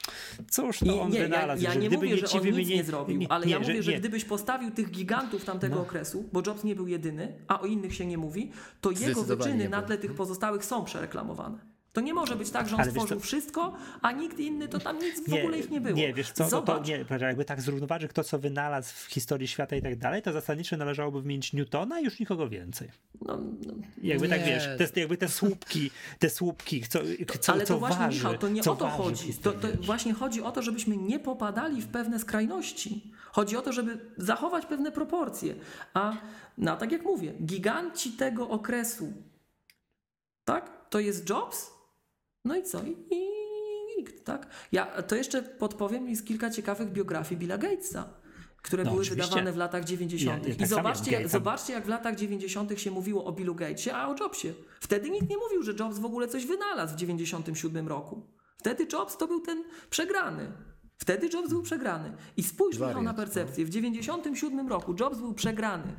cóż 0.51 0.79
to 0.79 0.85
Nie, 0.85 1.01
on 1.01 1.09
nie, 1.11 1.17
ja, 1.19 1.23
wynalazł, 1.23 1.63
ja 1.63 1.71
że 1.73 1.79
nie 1.79 1.87
gdyby 1.87 2.05
mówię, 2.05 2.17
że 2.17 2.27
ci 2.27 2.37
on 2.39 2.45
nic 2.45 2.55
wymieni- 2.55 2.75
nie 2.75 2.83
zrobił, 2.83 3.17
nie, 3.17 3.31
ale 3.31 3.45
nie, 3.45 3.51
ja 3.51 3.59
mówię, 3.59 3.83
że, 3.83 3.91
nie. 3.91 3.99
gdybyś 3.99 4.25
postawił 4.25 4.71
tych 4.71 4.91
gigantów 4.91 5.45
tamtego 5.45 5.75
No. 5.75 5.81
okresu, 5.81 6.29
bo 6.33 6.41
Jobs 6.47 6.63
nie 6.63 6.75
był 6.75 6.87
jedyny, 6.87 7.33
a 7.47 7.61
o 7.61 7.65
innych 7.65 7.95
się 7.95 8.05
nie 8.05 8.17
mówi, 8.17 8.51
to 8.81 8.91
jego 8.91 9.23
wyczyny 9.23 9.57
nie 9.57 9.69
na 9.69 9.81
tle 9.81 9.97
tych 9.97 10.13
pozostałych 10.13 10.65
są 10.65 10.85
przereklamowane. 10.85 11.74
To 11.95 12.01
nie 12.01 12.13
może 12.13 12.35
być 12.35 12.49
tak, 12.49 12.67
że 12.69 12.75
on 12.75 12.81
Ale 12.81 12.91
stworzył 12.91 13.17
co- 13.17 13.23
wszystko, 13.23 13.73
a 14.01 14.11
nikt 14.11 14.39
inny, 14.39 14.67
to 14.67 14.79
tam 14.79 14.99
nic 14.99 15.29
w 15.29 15.33
ogóle 15.33 15.59
ich 15.59 15.69
nie 15.69 15.81
było. 15.81 15.97
Nie, 15.97 16.13
wiesz 16.13 16.31
co, 16.31 16.47
no 16.51 16.61
to, 16.61 16.83
nie, 16.83 17.05
jakby 17.21 17.45
tak 17.45 17.61
zrównoważyć 17.61 18.09
kto 18.11 18.23
co 18.23 18.39
wynalazł 18.39 18.93
w 18.95 19.05
historii 19.11 19.47
świata 19.47 19.75
i 19.75 19.81
tak 19.81 19.95
dalej, 19.95 20.21
to 20.21 20.33
zasadniczo 20.33 20.77
należałoby 20.77 21.21
wymienić 21.21 21.53
Newtona 21.53 21.99
i 21.99 22.03
już 22.03 22.19
nikogo 22.19 22.49
więcej. 22.49 22.89
no, 23.21 23.37
no, 23.67 23.73
Jakby 24.01 24.29
tak 24.29 24.39
Nie. 24.39 24.45
wiesz, 24.45 24.91
te, 24.93 24.99
jakby 24.99 25.17
te 25.17 25.29
słupki, 25.29 25.91
te 26.19 26.29
słupki, 26.29 26.81
co, 26.81 26.99
co, 27.39 27.53
ale 27.53 27.65
co 27.65 27.73
to 27.73 27.79
właśnie, 27.79 28.05
waży, 28.05 28.17
Michał, 28.17 28.37
to 28.37 28.49
nie 28.49 28.61
co 28.61 28.71
o 28.71 28.75
to 28.75 28.87
chodzi. 28.87 29.33
To, 29.33 29.51
to 29.51 29.67
właśnie 29.81 30.13
chodzi 30.13 30.41
o 30.41 30.51
to, 30.51 30.61
żebyśmy 30.61 30.97
nie 30.97 31.19
popadali 31.19 31.81
w 31.81 31.87
pewne 31.87 32.19
skrajności. 32.19 33.11
Chodzi 33.31 33.57
o 33.57 33.61
to, 33.61 33.73
żeby 33.73 33.97
zachować 34.17 34.65
pewne 34.65 34.91
proporcje. 34.91 35.55
A 35.93 36.13
no, 36.57 36.77
tak 36.77 36.91
jak 36.91 37.03
mówię, 37.03 37.33
giganci 37.45 38.11
tego 38.11 38.49
okresu, 38.49 39.13
tak? 40.45 40.89
To 40.89 40.99
jest 40.99 41.29
Jobs? 41.29 41.74
No 42.45 42.55
i 42.55 42.63
co? 42.63 42.83
I, 42.83 42.91
i 43.11 43.25
nikt, 43.97 44.25
tak? 44.25 44.47
Ja 44.71 45.01
to 45.01 45.15
jeszcze 45.15 45.43
podpowiem, 45.43 46.09
jest 46.09 46.25
kilka 46.27 46.49
ciekawych 46.49 46.91
biografii 46.91 47.39
Billa 47.39 47.57
Gatesa. 47.57 48.09
Które 48.61 48.83
No, 48.83 48.89
były 48.91 49.01
oczywiście. 49.01 49.29
wydawane 49.29 49.51
w 49.51 49.57
latach 49.57 49.83
90. 49.83 50.43
Ja- 50.43 50.49
ja 50.49 50.55
I 50.55 50.57
tak 50.57 50.67
samo 50.67 50.81
zobaczcie, 50.81 51.11
jak 51.11 51.27
zobaczcie, 51.27 51.73
jak 51.73 51.85
w 51.85 51.89
latach 51.89 52.15
90. 52.15 52.79
się 52.79 52.91
mówiło 52.91 53.25
o 53.25 53.31
Billu 53.31 53.55
Gatesie, 53.55 53.93
a 53.93 54.07
o 54.09 54.15
Jobsie. 54.19 54.53
Wtedy 54.79 55.09
nikt 55.09 55.29
nie 55.29 55.37
mówił, 55.37 55.63
że 55.63 55.73
Jobs 55.79 55.99
w 55.99 56.05
ogóle 56.05 56.27
coś 56.27 56.45
wynalazł 56.45 56.93
w 56.93 56.97
97 56.97 57.87
roku. 57.87 58.27
Wtedy 58.57 58.87
Jobs 58.93 59.17
to 59.17 59.27
był 59.27 59.39
ten 59.41 59.63
przegrany. 59.89 60.51
Wtedy 60.97 61.29
Jobs 61.33 61.49
był 61.49 61.61
przegrany. 61.61 62.13
I 62.37 62.43
spójrz, 62.43 62.79
Michał, 62.79 63.01
na 63.03 63.13
percepcję. 63.13 63.65
W 63.65 63.69
97 63.69 64.67
roku 64.67 64.95
Jobs 64.99 65.17
był 65.17 65.33
przegrany. 65.33 65.93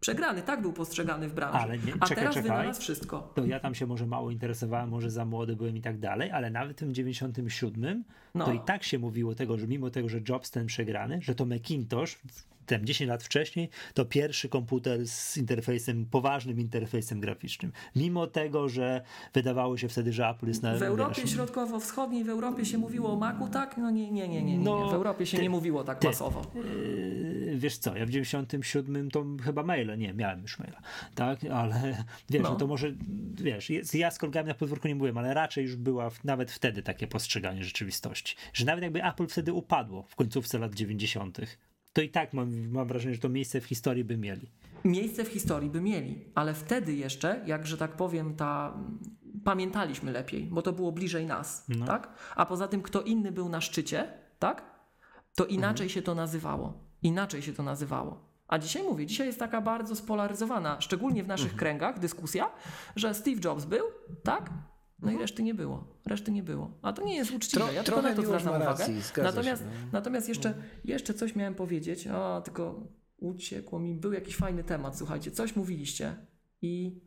Przegrany, 0.00 0.42
tak 0.42 0.62
był 0.62 0.72
postrzegany 0.72 1.28
w 1.28 1.34
branży. 1.34 1.58
Ale 1.58 1.78
nie- 1.78 1.92
a 2.00 2.06
czekaj, 2.06 2.08
teraz 2.16 2.34
czekaj. 2.34 2.42
wynalazł 2.50 2.80
wszystko. 2.80 3.32
to 3.34 3.44
ja 3.46 3.60
tam 3.60 3.74
się 3.74 3.86
może 3.86 4.06
mało 4.06 4.30
interesowałem, 4.30 4.88
może 4.88 5.10
za 5.10 5.24
młody 5.24 5.56
byłem 5.56 5.76
i 5.76 5.80
tak 5.80 5.98
dalej, 5.98 6.30
ale 6.30 6.50
nawet 6.50 6.76
w 6.76 6.80
tym 6.80 6.94
97 6.94 8.04
No. 8.34 8.44
to 8.44 8.52
i 8.52 8.60
tak 8.60 8.82
się 8.82 8.98
mówiło 8.98 9.34
tego, 9.34 9.58
że 9.58 9.66
mimo 9.66 9.90
tego, 9.90 10.08
że 10.08 10.18
Jobs 10.28 10.50
ten 10.50 10.66
przegrany, 10.66 11.18
że 11.22 11.34
to 11.34 11.44
Macintosh 11.46 12.18
ten 12.70 12.86
10 12.86 13.08
lat 13.08 13.22
wcześniej, 13.22 13.68
to 13.94 14.04
pierwszy 14.04 14.48
komputer 14.48 15.06
z 15.08 15.36
interfejsem, 15.36 16.06
poważnym 16.06 16.60
interfejsem 16.60 17.20
graficznym. 17.20 17.72
Mimo 17.96 18.26
tego, 18.26 18.68
że 18.68 19.00
wydawało 19.34 19.76
się 19.76 19.88
wtedy, 19.88 20.12
że 20.12 20.28
Apple 20.28 20.46
jest 20.48 20.62
na 20.62 20.74
W 20.74 20.82
Europie 20.82 21.26
Środkowo-Wschodniej, 21.28 22.24
w 22.24 22.28
Europie 22.28 22.64
się 22.64 22.78
mówiło 22.78 23.12
o 23.12 23.16
Macu, 23.16 23.48
tak? 23.48 23.76
No 23.76 23.90
nie, 23.90 24.10
nie, 24.10 24.28
nie, 24.28 24.42
nie. 24.42 24.58
nie. 24.58 24.64
No, 24.64 24.88
w 24.90 24.94
Europie 24.94 25.26
się 25.26 25.36
ty- 25.36 25.42
nie 25.42 25.50
mówiło 25.50 25.84
tak 25.84 25.98
ty- 25.98 26.06
masowo. 26.06 26.42
Yy, 26.54 27.54
wiesz 27.56 27.78
co, 27.78 27.96
ja 27.96 28.06
w 28.06 28.10
97 28.10 29.10
to 29.10 29.24
chyba 29.44 29.62
maile, 29.62 29.98
nie, 29.98 30.14
miałem 30.14 30.42
już 30.42 30.58
maila, 30.58 30.80
tak, 31.14 31.44
ale 31.44 32.04
wiesz, 32.30 32.42
no, 32.42 32.50
No. 32.50 32.56
to 32.56 32.66
może, 32.66 32.92
wiesz, 33.34 33.70
ja 33.94 34.10
z 34.10 34.18
kolegami 34.18 34.48
na 34.48 34.54
podwórku 34.54 34.88
nie 34.88 34.96
byłem, 34.96 35.18
ale 35.18 35.34
raczej 35.34 35.64
już 35.64 35.76
była 35.76 36.10
w, 36.10 36.24
nawet 36.24 36.50
wtedy 36.50 36.82
takie 36.82 37.06
postrzeganie 37.06 37.64
rzeczywistości, 37.64 38.36
że 38.52 38.64
nawet 38.64 38.82
jakby 38.82 39.04
Apple 39.04 39.26
wtedy 39.26 39.52
upadło 39.52 40.02
w 40.08 40.16
końcówce 40.16 40.58
lat 40.58 40.74
90., 40.74 41.38
to 41.92 42.02
i 42.02 42.08
tak 42.08 42.32
mam, 42.32 42.68
mam 42.70 42.88
wrażenie, 42.88 43.14
że 43.14 43.20
to 43.20 43.28
miejsce 43.28 43.60
w 43.60 43.64
historii 43.64 44.04
by 44.04 44.16
mieli. 44.16 44.50
Miejsce 44.84 45.24
w 45.24 45.28
historii 45.28 45.70
by 45.70 45.80
mieli, 45.80 46.24
ale 46.34 46.54
wtedy 46.54 46.94
jeszcze, 46.94 47.42
jak 47.46 47.66
że 47.66 47.76
tak 47.76 47.96
powiem, 47.96 48.34
ta 48.34 48.76
pamiętaliśmy 49.44 50.12
lepiej, 50.12 50.42
bo 50.52 50.62
to 50.62 50.72
było 50.72 50.92
bliżej 50.92 51.26
nas, 51.26 51.64
No. 51.68 51.86
tak? 51.86 52.12
A 52.36 52.46
poza 52.46 52.68
tym, 52.68 52.82
kto 52.82 53.02
inny 53.02 53.32
był 53.32 53.48
na 53.48 53.60
szczycie, 53.60 54.12
tak? 54.38 54.62
To 55.34 55.46
inaczej 55.46 55.88
się 55.88 56.02
to 56.02 56.14
nazywało. 56.14 56.84
Inaczej 57.02 57.42
się 57.42 57.52
to 57.52 57.62
nazywało. 57.62 58.30
A 58.48 58.58
dzisiaj 58.58 58.82
mówię, 58.82 59.06
dzisiaj 59.06 59.26
jest 59.26 59.38
taka 59.38 59.60
bardzo 59.60 59.96
spolaryzowana, 59.96 60.80
szczególnie 60.80 61.24
w 61.24 61.28
naszych 61.28 61.56
kręgach, 61.56 61.98
dyskusja, 61.98 62.50
że 62.96 63.14
Steve 63.14 63.40
Jobs 63.44 63.64
był, 63.64 63.84
tak? 64.22 64.50
No 65.02 65.10
i 65.10 65.18
reszty 65.18 65.42
nie 65.42 65.54
było. 65.54 65.84
Reszty 66.06 66.32
nie 66.32 66.42
było. 66.42 66.70
A 66.82 66.92
to 66.92 67.04
nie 67.04 67.16
jest 67.16 67.32
uczciwe. 67.32 67.64
Tro- 67.64 67.72
ja 67.72 67.82
tylko 67.84 68.00
trochę 68.00 68.16
na 68.16 68.22
to 68.22 68.28
zwracam 68.28 68.48
uwagę. 68.48 68.64
racji, 68.64 68.94
Natomiast, 69.22 69.62
się, 69.62 69.68
no. 69.68 69.88
natomiast 69.92 70.28
jeszcze, 70.28 70.54
jeszcze 70.84 71.14
coś 71.14 71.36
miałem 71.36 71.54
powiedzieć, 71.54 72.06
a 72.06 72.40
tylko 72.40 72.86
uciekło 73.16 73.78
mi. 73.78 73.94
Był 73.94 74.12
jakiś 74.12 74.36
fajny 74.36 74.64
temat, 74.64 74.98
słuchajcie. 74.98 75.30
Coś 75.30 75.56
mówiliście 75.56 76.16
i... 76.62 77.00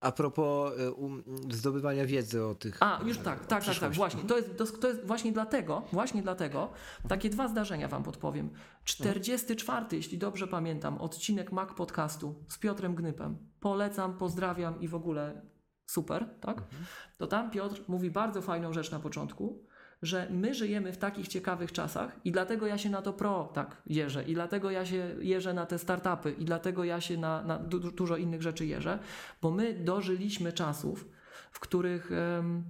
A 0.00 0.12
propos 0.12 0.78
y, 0.80 0.92
um, 0.92 1.22
zdobywania 1.50 2.06
wiedzy 2.06 2.44
o 2.44 2.54
tych. 2.54 2.76
A, 2.80 3.00
już 3.06 3.18
tak, 3.18 3.46
tak, 3.46 3.64
tak, 3.64 3.78
tak, 3.78 3.92
właśnie. 3.92 4.22
To 4.22 4.36
jest, 4.36 4.56
to, 4.56 4.66
to 4.66 4.88
jest 4.88 5.04
właśnie 5.06 5.32
dlatego, 5.32 5.82
właśnie 5.92 6.22
dlatego, 6.22 6.72
takie 7.08 7.30
dwa 7.30 7.48
zdarzenia 7.48 7.88
wam 7.88 8.02
podpowiem. 8.02 8.50
44, 8.84 9.86
jeśli 9.92 10.18
dobrze 10.18 10.46
pamiętam, 10.46 10.98
odcinek 10.98 11.52
Mac 11.52 11.74
Podcastu 11.74 12.34
z 12.48 12.58
Piotrem 12.58 12.94
Gnypem. 12.94 13.36
Polecam, 13.60 14.18
pozdrawiam 14.18 14.80
i 14.80 14.88
w 14.88 14.94
ogóle 14.94 15.42
super, 15.88 16.28
tak? 16.40 16.62
To 17.18 17.26
tam 17.26 17.50
Piotr 17.50 17.80
mówi 17.88 18.10
bardzo 18.10 18.42
fajną 18.42 18.72
rzecz 18.72 18.90
na 18.90 19.00
początku, 19.00 19.64
że 20.02 20.26
my 20.30 20.54
żyjemy 20.54 20.92
w 20.92 20.98
takich 20.98 21.28
ciekawych 21.28 21.72
czasach 21.72 22.16
i 22.24 22.32
dlatego 22.32 22.66
ja 22.66 22.78
się 22.78 22.90
na 22.90 23.02
to 23.02 23.12
pro 23.12 23.50
tak 23.54 23.82
jeżę 23.86 24.24
i 24.24 24.34
dlatego 24.34 24.70
ja 24.70 24.86
się 24.86 25.14
jeżę 25.20 25.54
na 25.54 25.66
te 25.66 25.78
startupy 25.78 26.30
i 26.30 26.44
dlatego 26.44 26.84
ja 26.84 27.00
się 27.00 27.16
na, 27.16 27.42
na 27.42 27.58
du, 27.58 27.78
dużo 27.78 28.16
innych 28.16 28.42
rzeczy 28.42 28.66
jeżę, 28.66 28.98
bo 29.42 29.50
my 29.50 29.74
dożyliśmy 29.74 30.52
czasów, 30.52 31.08
w 31.50 31.60
których 31.60 32.12
em, 32.12 32.64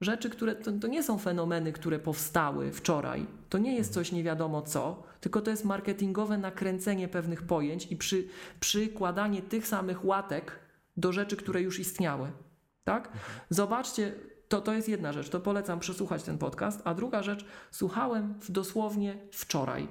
rzeczy, 0.00 0.30
które 0.30 0.54
to, 0.54 0.72
to 0.72 0.88
nie 0.88 1.02
są 1.02 1.18
fenomeny, 1.18 1.72
które 1.72 1.98
powstały 1.98 2.72
wczoraj, 2.72 3.26
to 3.48 3.58
nie 3.58 3.76
jest 3.76 3.92
coś 3.92 4.12
nie 4.12 4.22
wiadomo 4.22 4.62
co, 4.62 5.02
tylko 5.20 5.40
to 5.40 5.50
jest 5.50 5.64
marketingowe 5.64 6.38
nakręcenie 6.38 7.08
pewnych 7.08 7.42
pojęć 7.42 7.92
i 7.92 7.96
przy, 7.96 8.28
przykładanie 8.60 9.42
tych 9.42 9.66
samych 9.66 10.04
łatek 10.04 10.69
do 10.96 11.12
rzeczy, 11.12 11.36
które 11.36 11.62
już 11.62 11.78
istniały. 11.78 12.32
Tak? 12.84 13.12
Zobaczcie, 13.50 14.14
to, 14.48 14.60
to 14.60 14.72
jest 14.72 14.88
jedna 14.88 15.12
rzecz, 15.12 15.28
to 15.28 15.40
polecam 15.40 15.80
przesłuchać 15.80 16.22
ten 16.22 16.38
podcast. 16.38 16.82
A 16.84 16.94
druga 16.94 17.22
rzecz, 17.22 17.44
słuchałem 17.70 18.34
dosłownie 18.48 19.18
wczoraj 19.32 19.88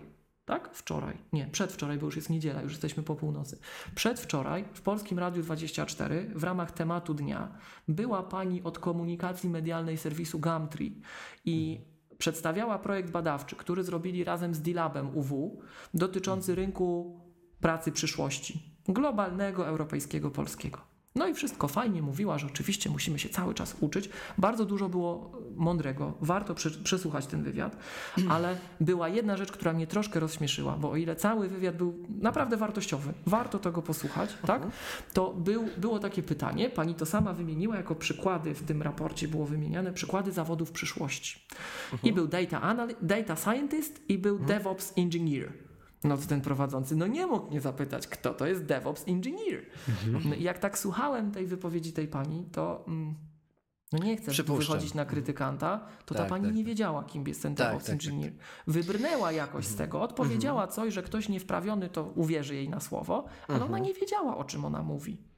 tak? 0.50 0.70
Wczoraj. 0.74 1.18
Nie, 1.34 1.48
przedwczoraj, 1.48 1.98
bo 1.98 2.06
już 2.06 2.16
jest 2.16 2.30
niedziela, 2.30 2.62
już 2.62 2.72
jesteśmy 2.72 3.04
po 3.04 3.16
północy. 3.16 3.60
Przedwczoraj 3.96 4.66
w 4.74 4.82
Polskim 4.82 5.20
Radiu 5.20 5.44
24 5.44 6.32
w 6.36 6.44
ramach 6.44 6.72
tematu 6.72 7.14
dnia 7.14 7.52
była 7.88 8.24
pani 8.24 8.64
od 8.64 8.80
komunikacji 8.80 9.50
medialnej 9.50 9.98
serwisu 9.98 10.40
Gumtree 10.40 11.02
i 11.46 11.82
przedstawiała 12.18 12.80
projekt 12.80 13.12
badawczy, 13.12 13.56
który 13.56 13.84
zrobili 13.84 14.24
razem 14.24 14.54
z 14.56 14.62
D-Labem 14.62 15.18
UW 15.18 15.62
dotyczący 15.94 16.56
rynku 16.56 17.20
pracy 17.62 17.92
przyszłości. 17.92 18.76
Globalnego, 18.88 19.68
europejskiego, 19.68 20.32
polskiego. 20.32 20.89
No 21.20 21.28
i 21.28 21.34
wszystko 21.34 21.68
fajnie 21.68 22.02
mówiła, 22.02 22.38
że 22.38 22.48
oczywiście 22.48 22.90
musimy 22.90 23.20
się 23.20 23.30
cały 23.30 23.54
czas 23.54 23.76
uczyć. 23.80 24.10
Bardzo 24.38 24.66
dużo 24.66 24.90
było 24.90 25.32
mądrego, 25.56 26.14
warto 26.22 26.56
przesłuchać 26.84 27.28
ten 27.28 27.44
wywiad, 27.44 27.78
ale 28.34 28.58
była 28.80 29.10
jedna 29.10 29.38
rzecz, 29.38 29.52
która 29.52 29.74
mnie 29.74 29.88
troszkę 29.88 30.20
rozśmieszyła, 30.20 30.78
bo 30.78 30.92
o 30.92 30.96
ile 30.96 31.16
cały 31.16 31.50
wywiad 31.50 31.78
był 31.78 32.06
naprawdę 32.20 32.58
wartościowy, 32.58 33.14
warto 33.26 33.60
tego 33.60 33.82
posłuchać, 33.82 34.38
tak? 34.48 34.62
To 35.14 35.34
był, 35.34 35.68
było 35.78 36.00
takie 36.00 36.24
pytanie, 36.24 36.70
pani 36.70 36.96
to 36.96 37.06
sama 37.06 37.34
wymieniła 37.34 37.76
jako 37.76 37.96
przykłady, 37.96 38.54
w 38.54 38.64
tym 38.64 38.82
raporcie 38.82 39.28
było 39.28 39.46
wymieniane 39.46 39.94
przykłady 39.94 40.32
zawodów 40.32 40.72
przyszłości. 40.72 41.40
I 42.04 42.14
był 42.14 42.28
data, 42.28 42.88
data 43.02 43.36
scientist 43.36 44.02
i 44.10 44.18
był 44.18 44.40
DevOps 44.40 44.94
engineer. 44.98 45.69
No 46.04 46.18
to 46.18 46.28
ten 46.28 46.42
prowadzący, 46.42 46.96
no 46.96 47.08
nie 47.08 47.28
mógł 47.28 47.52
nie 47.52 47.62
zapytać, 47.62 48.08
kto 48.08 48.34
to 48.34 48.48
jest 48.48 48.66
DevOps 48.66 49.08
Engineer. 49.08 49.66
Mhm. 49.90 50.30
No 50.30 50.36
i 50.36 50.44
jak 50.44 50.60
tak 50.60 50.78
słuchałem 50.78 51.32
tej 51.32 51.46
wypowiedzi 51.46 51.94
tej 51.94 52.08
pani, 52.08 52.46
to 52.52 52.84
mm, 52.88 53.16
no 53.92 54.00
nie 54.00 54.18
chcę 54.18 54.44
wychodzić 54.44 54.94
na 54.94 55.06
krytykanta, 55.06 55.86
to 56.06 56.16
tak, 56.16 56.24
ta 56.24 56.30
pani 56.30 56.46
tak. 56.46 56.56
nie 56.56 56.64
wiedziała, 56.64 57.04
kim 57.04 57.28
jest 57.28 57.42
ten 57.42 57.56
tak, 57.56 57.68
DevOps 57.68 57.86
tak, 57.86 57.94
Engineer. 57.94 58.32
Tak. 58.34 58.46
Wybrnęła 58.68 59.32
jakoś 59.32 59.66
z 59.66 59.72
mhm. 59.72 59.90
tego, 59.90 60.02
odpowiedziała 60.02 60.62
mhm. 60.62 60.76
coś, 60.76 60.94
że 60.94 61.04
ktoś 61.04 61.30
niewprawiony 61.30 61.90
to 61.90 62.04
uwierzy 62.04 62.56
jej 62.56 62.70
na 62.70 62.80
słowo, 62.80 63.26
ale 63.48 63.66
ona 63.66 63.80
nie 63.80 63.94
wiedziała, 63.94 64.38
o 64.38 64.44
czym 64.44 64.66
ona 64.66 64.84
mówi. 64.84 65.30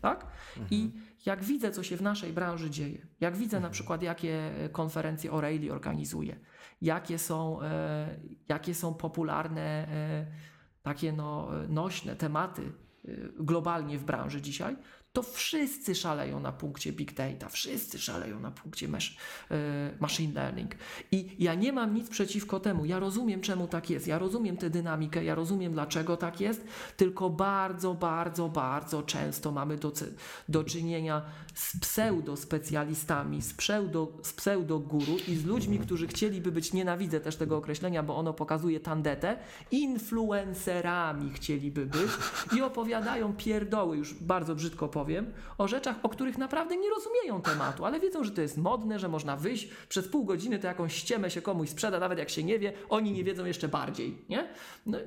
Tak? 0.00 0.26
I 0.70 0.90
jak 1.26 1.44
widzę, 1.44 1.70
co 1.70 1.82
się 1.82 1.96
w 1.96 2.02
naszej 2.02 2.32
branży 2.32 2.70
dzieje, 2.70 3.06
jak 3.20 3.36
widzę 3.36 3.60
na 3.60 3.70
przykład, 3.70 4.02
jakie 4.02 4.50
konferencje 4.72 5.30
O'Reilly 5.30 5.70
organizuje, 5.70 6.36
jakie 6.80 7.18
są, 7.18 7.62
e, 7.62 8.18
jakie 8.48 8.74
są 8.74 8.94
popularne, 8.94 9.88
e, 9.88 10.26
takie 10.82 11.12
no, 11.12 11.48
nośne 11.68 12.16
tematy 12.16 12.62
e, 12.62 13.10
globalnie 13.38 13.98
w 13.98 14.04
branży 14.04 14.42
dzisiaj, 14.42 14.76
to 15.16 15.22
wszyscy 15.22 15.94
szaleją 15.94 16.40
na 16.40 16.52
punkcie 16.52 16.92
big 16.92 17.14
data, 17.14 17.48
wszyscy 17.48 17.98
szaleją 17.98 18.40
na 18.40 18.50
punkcie 18.50 18.88
machine 20.00 20.34
learning. 20.34 20.74
I 21.12 21.36
ja 21.38 21.54
nie 21.54 21.72
mam 21.72 21.94
nic 21.94 22.08
przeciwko 22.08 22.60
temu. 22.60 22.84
Ja 22.84 22.98
rozumiem, 22.98 23.40
czemu 23.40 23.68
tak 23.68 23.90
jest. 23.90 24.06
Ja 24.06 24.18
rozumiem 24.18 24.56
tę 24.56 24.70
dynamikę, 24.70 25.24
ja 25.24 25.34
rozumiem, 25.34 25.72
dlaczego 25.72 26.16
tak 26.16 26.40
jest, 26.40 26.64
tylko 26.96 27.30
bardzo, 27.30 27.94
bardzo, 27.94 28.48
bardzo 28.48 29.02
często 29.02 29.52
mamy 29.52 29.76
do, 29.76 29.92
do 30.48 30.64
czynienia 30.64 31.22
z 31.54 31.76
pseudo-specjalistami, 31.76 33.42
z 33.42 33.54
pseudo, 33.54 34.12
z 34.22 34.32
pseudo-guru 34.32 35.16
i 35.28 35.36
z 35.36 35.44
ludźmi, 35.44 35.78
którzy 35.78 36.06
chcieliby 36.06 36.52
być, 36.52 36.72
nienawidzę 36.72 37.20
też 37.20 37.36
tego 37.36 37.56
określenia, 37.56 38.02
bo 38.02 38.16
ono 38.16 38.32
pokazuje 38.32 38.80
tandetę, 38.80 39.36
influencerami 39.70 41.30
chcieliby 41.32 41.86
być 41.86 42.10
i 42.56 42.62
opowiadają 42.62 43.32
pierdoły, 43.36 43.96
już 43.96 44.14
bardzo 44.14 44.54
brzydko 44.54 44.88
powiem, 44.88 45.05
powiem, 45.06 45.32
o 45.58 45.68
rzeczach, 45.68 45.96
o 46.02 46.08
których 46.08 46.38
naprawdę 46.38 46.76
nie 46.76 46.90
rozumieją 46.90 47.42
tematu, 47.42 47.84
ale 47.84 48.00
wiedzą, 48.00 48.24
że 48.24 48.30
to 48.30 48.40
jest 48.40 48.58
modne, 48.58 48.98
że 48.98 49.08
można 49.08 49.36
wyjść 49.36 49.68
przez 49.88 50.08
pół 50.08 50.24
godziny, 50.24 50.58
to 50.58 50.66
jakąś 50.66 50.94
ściemę 50.94 51.30
się 51.30 51.42
komuś 51.42 51.68
sprzeda, 51.68 52.00
nawet 52.00 52.18
jak 52.18 52.30
się 52.30 52.42
nie 52.42 52.58
wie, 52.58 52.72
oni 52.88 53.12
nie 53.12 53.24
wiedzą 53.24 53.44
jeszcze 53.44 53.68
bardziej, 53.68 54.24
nie? 54.28 54.48
No, 54.86 54.98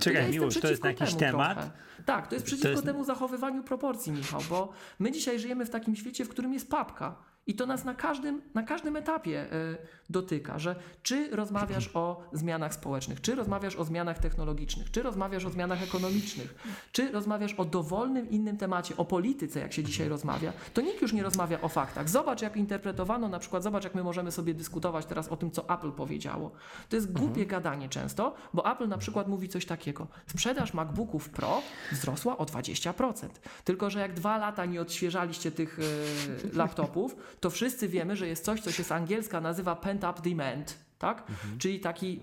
Czekaj, 0.00 0.22
ja 0.22 0.28
Miłosz, 0.28 0.60
to 0.60 0.68
jest 0.68 0.84
jakiś 0.84 1.14
temat? 1.14 1.54
Trochę. 1.54 1.70
Tak, 2.06 2.26
to 2.26 2.34
jest 2.34 2.46
przeciwko 2.46 2.68
to 2.68 2.72
jest... 2.72 2.84
temu 2.84 3.04
zachowywaniu 3.04 3.62
proporcji, 3.62 4.12
Michał, 4.12 4.40
bo 4.50 4.72
my 4.98 5.12
dzisiaj 5.12 5.38
żyjemy 5.38 5.64
w 5.64 5.70
takim 5.70 5.96
świecie, 5.96 6.24
w 6.24 6.28
którym 6.28 6.52
jest 6.52 6.70
papka. 6.70 7.16
I 7.46 7.54
to 7.54 7.66
nas 7.66 7.84
na 7.84 7.94
każdym, 7.94 8.42
na 8.54 8.62
każdym 8.62 8.96
etapie 8.96 9.52
y, 9.52 9.76
dotyka, 10.10 10.58
że 10.58 10.76
czy 11.02 11.30
rozmawiasz 11.30 11.90
o 11.94 12.22
zmianach 12.32 12.74
społecznych, 12.74 13.20
czy 13.20 13.34
rozmawiasz 13.34 13.76
o 13.76 13.84
zmianach 13.84 14.18
technologicznych, 14.18 14.90
czy 14.90 15.02
rozmawiasz 15.02 15.44
o 15.44 15.50
zmianach 15.50 15.82
ekonomicznych, 15.82 16.54
czy 16.92 17.12
rozmawiasz 17.12 17.54
o 17.54 17.64
dowolnym 17.64 18.30
innym 18.30 18.56
temacie, 18.56 18.96
o 18.96 19.04
polityce, 19.04 19.60
jak 19.60 19.72
się 19.72 19.84
dzisiaj 19.84 20.08
rozmawia, 20.08 20.52
to 20.74 20.80
nikt 20.80 21.02
już 21.02 21.12
nie 21.12 21.22
rozmawia 21.22 21.60
o 21.60 21.68
faktach. 21.68 22.08
Zobacz, 22.08 22.42
jak 22.42 22.56
interpretowano, 22.56 23.28
na 23.28 23.38
przykład, 23.38 23.62
zobacz, 23.62 23.84
jak 23.84 23.94
my 23.94 24.02
możemy 24.02 24.32
sobie 24.32 24.54
dyskutować 24.54 25.06
teraz 25.06 25.28
o 25.28 25.36
tym, 25.36 25.50
co 25.50 25.68
Apple 25.68 25.92
powiedziało. 25.92 26.50
To 26.88 26.96
jest 26.96 27.12
głupie 27.12 27.42
mhm. 27.42 27.48
gadanie 27.48 27.88
często, 27.88 28.34
bo 28.54 28.72
Apple 28.72 28.88
na 28.88 28.98
przykład 28.98 29.28
mówi 29.28 29.48
coś 29.48 29.66
takiego. 29.66 30.06
Sprzedaż 30.26 30.74
MacBooków 30.74 31.28
Pro 31.28 31.62
wzrosła 31.92 32.38
o 32.38 32.44
20%. 32.44 33.28
Tylko, 33.64 33.90
że 33.90 34.00
jak 34.00 34.14
dwa 34.14 34.38
lata 34.38 34.64
nie 34.64 34.80
odświeżaliście 34.80 35.50
tych 35.50 35.78
y, 35.78 36.56
laptopów, 36.56 37.16
to 37.40 37.50
wszyscy 37.50 37.88
wiemy, 37.88 38.16
że 38.16 38.28
jest 38.28 38.44
coś, 38.44 38.60
co 38.60 38.72
się 38.72 38.84
z 38.84 38.92
angielska 38.92 39.40
nazywa 39.40 39.76
pent-up 39.76 40.22
demand, 40.22 40.78
tak? 40.98 41.20
Mhm. 41.20 41.58
Czyli 41.58 41.80
taki 41.80 42.20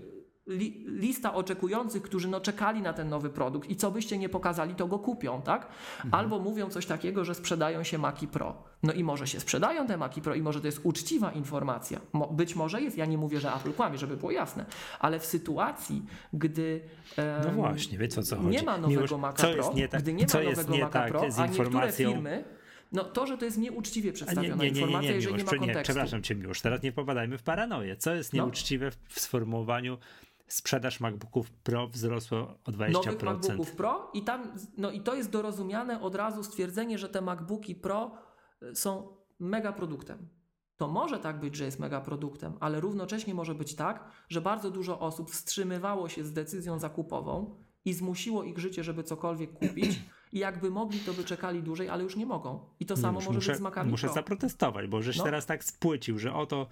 li, 0.48 0.84
lista 0.86 1.34
oczekujących, 1.34 2.02
którzy 2.02 2.28
no 2.28 2.40
czekali 2.40 2.82
na 2.82 2.92
ten 2.92 3.08
nowy 3.08 3.30
produkt 3.30 3.70
i 3.70 3.76
co 3.76 3.90
byście 3.90 4.18
nie 4.18 4.28
pokazali, 4.28 4.74
to 4.74 4.86
go 4.86 4.98
kupią, 4.98 5.42
tak? 5.42 5.66
Mhm. 5.96 6.14
Albo 6.14 6.38
mówią 6.38 6.70
coś 6.70 6.86
takiego, 6.86 7.24
że 7.24 7.34
sprzedają 7.34 7.82
się 7.82 7.98
Maki 7.98 8.28
Pro. 8.28 8.62
No 8.82 8.92
i 8.92 9.04
może 9.04 9.26
się 9.26 9.40
sprzedają 9.40 9.86
te 9.86 9.96
Maki 9.96 10.22
Pro 10.22 10.34
i 10.34 10.42
może 10.42 10.60
to 10.60 10.66
jest 10.66 10.80
uczciwa 10.82 11.32
informacja. 11.32 12.00
Mo, 12.12 12.26
być 12.26 12.56
może 12.56 12.82
jest, 12.82 12.96
ja 12.96 13.06
nie 13.06 13.18
mówię, 13.18 13.40
że 13.40 13.54
Apple 13.54 13.72
kłamie, 13.72 13.98
żeby 13.98 14.16
było 14.16 14.30
jasne, 14.30 14.66
ale 15.00 15.18
w 15.20 15.26
sytuacji, 15.26 16.02
gdy 16.32 16.80
um, 17.18 17.26
No 17.44 17.50
właśnie, 17.50 17.98
wiecie 17.98 18.20
o 18.20 18.22
co 18.22 18.36
chodzi. 18.36 18.48
nie 18.48 18.62
ma 18.62 18.78
nowego 18.78 18.88
Miłosz, 18.88 19.12
Maca 19.20 19.48
Pro, 19.48 19.72
nie 19.74 19.88
tak, 19.88 20.02
gdy 20.02 20.12
nie 20.12 20.26
ma 20.34 20.40
nowego 20.40 20.76
Maca 20.76 20.88
tak 20.88 21.10
Pro, 21.10 21.22
a 21.38 21.46
niektóre 21.46 21.92
firmy 21.92 22.57
no 22.92 23.04
to, 23.04 23.26
że 23.26 23.38
to 23.38 23.44
jest 23.44 23.58
nieuczciwie 23.58 24.12
przedstawiona 24.12 24.54
nie, 24.54 24.70
nie, 24.70 24.70
nie, 24.70 24.80
informacja, 24.80 25.12
jeżeli 25.12 25.36
nie 25.36 25.44
ma 25.44 25.50
kontekstu. 25.50 25.82
przepraszam 25.82 26.22
cię 26.22 26.34
już, 26.34 26.60
teraz 26.60 26.82
nie 26.82 26.92
popadajmy 26.92 27.38
w 27.38 27.42
paranoję. 27.42 27.96
Co 27.96 28.14
jest 28.14 28.32
no. 28.32 28.42
nieuczciwe 28.42 28.90
w 29.08 29.20
sformułowaniu 29.20 29.98
sprzedaż 30.48 31.00
MacBooków 31.00 31.50
Pro 31.50 31.88
wzrosła 31.88 32.38
o 32.64 32.70
20%. 32.70 32.92
Nowych 32.92 33.22
MacBooków 33.22 33.72
Pro 33.72 34.10
i 34.14 34.22
tam, 34.22 34.52
no 34.76 34.90
i 34.90 35.00
to 35.00 35.14
jest 35.14 35.30
dorozumiane 35.30 36.00
od 36.00 36.14
razu 36.14 36.44
stwierdzenie, 36.44 36.98
że 36.98 37.08
te 37.08 37.20
MacBooki 37.20 37.74
Pro 37.74 38.10
y, 38.62 38.74
są 38.74 39.16
mega 39.38 39.72
produktem. 39.72 40.28
To 40.76 40.88
może 40.88 41.18
tak 41.18 41.40
być, 41.40 41.56
że 41.56 41.64
jest 41.64 41.78
mega 41.78 42.00
produktem, 42.00 42.52
ale 42.60 42.80
równocześnie 42.80 43.34
może 43.34 43.54
być 43.54 43.74
tak, 43.74 44.10
że 44.28 44.40
bardzo 44.40 44.70
dużo 44.70 45.00
osób 45.00 45.30
wstrzymywało 45.30 46.08
się 46.08 46.24
z 46.24 46.32
decyzją 46.32 46.78
zakupową 46.78 47.56
i 47.84 47.92
zmusiło 47.92 48.44
ich 48.44 48.58
życie, 48.58 48.84
żeby 48.84 49.02
cokolwiek 49.02 49.52
kupić 49.52 50.00
i 50.32 50.38
jakby 50.38 50.70
mogli, 50.70 50.98
to 51.00 51.12
by 51.12 51.24
czekali 51.24 51.62
dłużej, 51.62 51.88
ale 51.88 52.02
już 52.02 52.16
nie 52.16 52.26
mogą. 52.26 52.60
I 52.80 52.86
to 52.86 52.96
samo 52.96 53.12
może 53.12 53.30
muszę, 53.30 53.50
być 53.50 53.58
z 53.58 53.60
Macami 53.60 53.90
Muszę 53.90 54.06
Pro. 54.06 54.14
zaprotestować, 54.14 54.86
bo 54.86 55.02
żeś 55.02 55.18
no. 55.18 55.24
teraz 55.24 55.46
tak 55.46 55.64
spłycił, 55.64 56.18
że 56.18 56.34
oto 56.34 56.66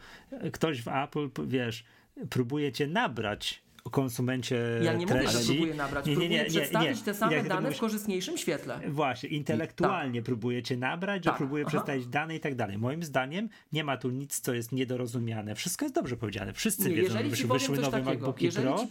ktoś 0.52 0.83
w 0.83 0.89
Apple, 0.89 1.31
wiesz, 1.47 1.85
próbuje 2.31 2.73
cię 2.73 2.86
nabrać 2.86 3.66
konsumencie 3.91 4.57
Ja 4.83 4.93
nie 4.93 5.07
treści. 5.07 5.27
mówię, 5.27 5.45
że 5.45 5.53
próbuję 5.53 5.75
nabrać. 5.75 6.07
Nie, 6.07 6.17
nie, 6.17 6.29
nie, 6.29 6.45
próbuję 6.45 6.61
przedstawić 6.61 7.03
te 7.03 7.15
same 7.15 7.43
dane 7.43 7.71
w 7.71 7.79
korzystniejszym 7.79 8.39
świetle. 8.39 8.81
Właśnie, 8.89 9.29
intelektualnie 9.29 10.21
tak. 10.21 10.25
próbujecie 10.27 10.77
nabrać, 10.77 11.25
że 11.25 11.31
tak. 11.31 11.39
próbuje 11.39 11.65
Aha. 11.65 11.71
przedstawić 11.71 12.07
dane 12.07 12.37
i 12.37 12.41
tak 12.41 12.55
dalej. 12.55 12.79
Moim 12.79 13.03
zdaniem 13.03 13.49
nie 13.73 13.85
ma 13.85 13.97
tu 13.97 14.11
nic, 14.11 14.41
co 14.41 14.55
jest 14.55 14.73
niedorozumiane. 14.73 15.55
Wszystko 15.55 15.85
jest 15.85 15.95
dobrze 15.95 16.17
powiedziane. 16.17 16.53
Wszyscy 16.53 16.91
nie, 16.91 16.97
wiedzą, 16.97 17.19
że 17.33 17.47
wyszły 17.47 17.77
nowe 17.79 17.91
takiego, 17.91 18.11
MacBooki 18.11 18.49
Pro 18.49 18.87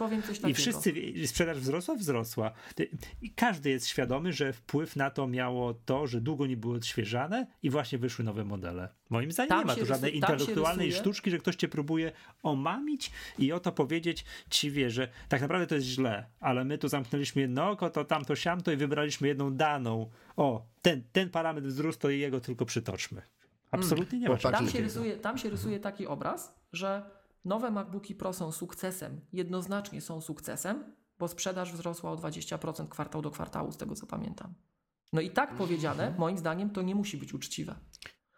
i 0.48 0.54
wszyscy, 0.54 0.94
sprzedaż 1.26 1.60
wzrosła, 1.60 1.96
wzrosła. 1.96 2.52
I 3.22 3.32
każdy 3.32 3.70
jest 3.70 3.88
świadomy, 3.88 4.34
że 4.34 4.54
wpływ 4.54 4.96
na 4.96 5.10
to 5.12 5.28
miało 5.28 5.74
to, 5.74 6.08
że 6.08 6.22
długo 6.22 6.48
nie 6.48 6.58
były 6.58 6.76
odświeżane 6.76 7.48
i 7.64 7.70
właśnie 7.70 7.98
wyszły 7.98 8.26
nowe 8.26 8.46
modele. 8.46 8.90
Moim 9.10 9.32
zdaniem 9.32 9.50
tam 9.50 9.60
nie 9.60 9.66
ma 9.66 9.76
tu 9.76 9.86
żadnej 9.86 10.16
intelektualnej 10.16 10.92
sztuczki, 10.92 11.32
że 11.32 11.38
ktoś 11.38 11.56
cię 11.56 11.68
próbuje 11.68 12.12
omamić 12.44 13.12
i 13.40 13.52
o 13.52 13.60
to 13.60 13.72
powiedzieć 13.72 14.26
ci 14.50 14.72
wie, 14.72 14.85
że 14.90 15.08
tak 15.30 15.42
naprawdę 15.42 15.68
to 15.68 15.76
jest 15.76 15.88
źle, 15.88 16.26
ale 16.40 16.66
my 16.66 16.78
tu 16.78 16.88
zamknęliśmy 16.88 17.42
jedno 17.42 17.70
oko, 17.70 17.90
to 17.90 18.06
tamto 18.06 18.36
siamto 18.36 18.72
i 18.72 18.76
wybraliśmy 18.76 19.28
jedną 19.28 19.54
daną. 19.54 20.10
O, 20.38 20.66
ten, 20.82 21.04
ten 21.12 21.30
parametr 21.30 21.68
wzrósł, 21.68 22.00
to 22.00 22.10
jego 22.10 22.40
tylko 22.40 22.66
przytoczmy. 22.66 23.22
Absolutnie 23.72 24.20
nie 24.20 24.30
ma 24.30 24.38
tam 24.38 24.70
się, 24.70 24.82
rysuje, 24.82 25.18
tam 25.18 25.38
się 25.38 25.50
rysuje 25.50 25.80
taki 25.80 26.08
obraz, 26.08 26.56
że 26.74 27.10
nowe 27.46 27.72
MacBooki 27.72 28.16
Pro 28.16 28.34
są 28.34 28.52
sukcesem, 28.52 29.22
jednoznacznie 29.34 30.02
są 30.02 30.22
sukcesem, 30.22 30.84
bo 31.20 31.28
sprzedaż 31.28 31.74
wzrosła 31.74 32.12
o 32.12 32.16
20% 32.16 32.88
kwartał 32.88 33.22
do 33.22 33.32
kwartału, 33.32 33.72
z 33.72 33.78
tego 33.78 33.96
co 33.96 34.08
pamiętam. 34.08 34.54
No 35.14 35.22
i 35.22 35.30
tak 35.30 35.56
powiedziane, 35.56 36.14
moim 36.18 36.38
zdaniem, 36.38 36.70
to 36.70 36.82
nie 36.82 36.96
musi 36.96 37.18
być 37.18 37.34
uczciwe. 37.34 37.76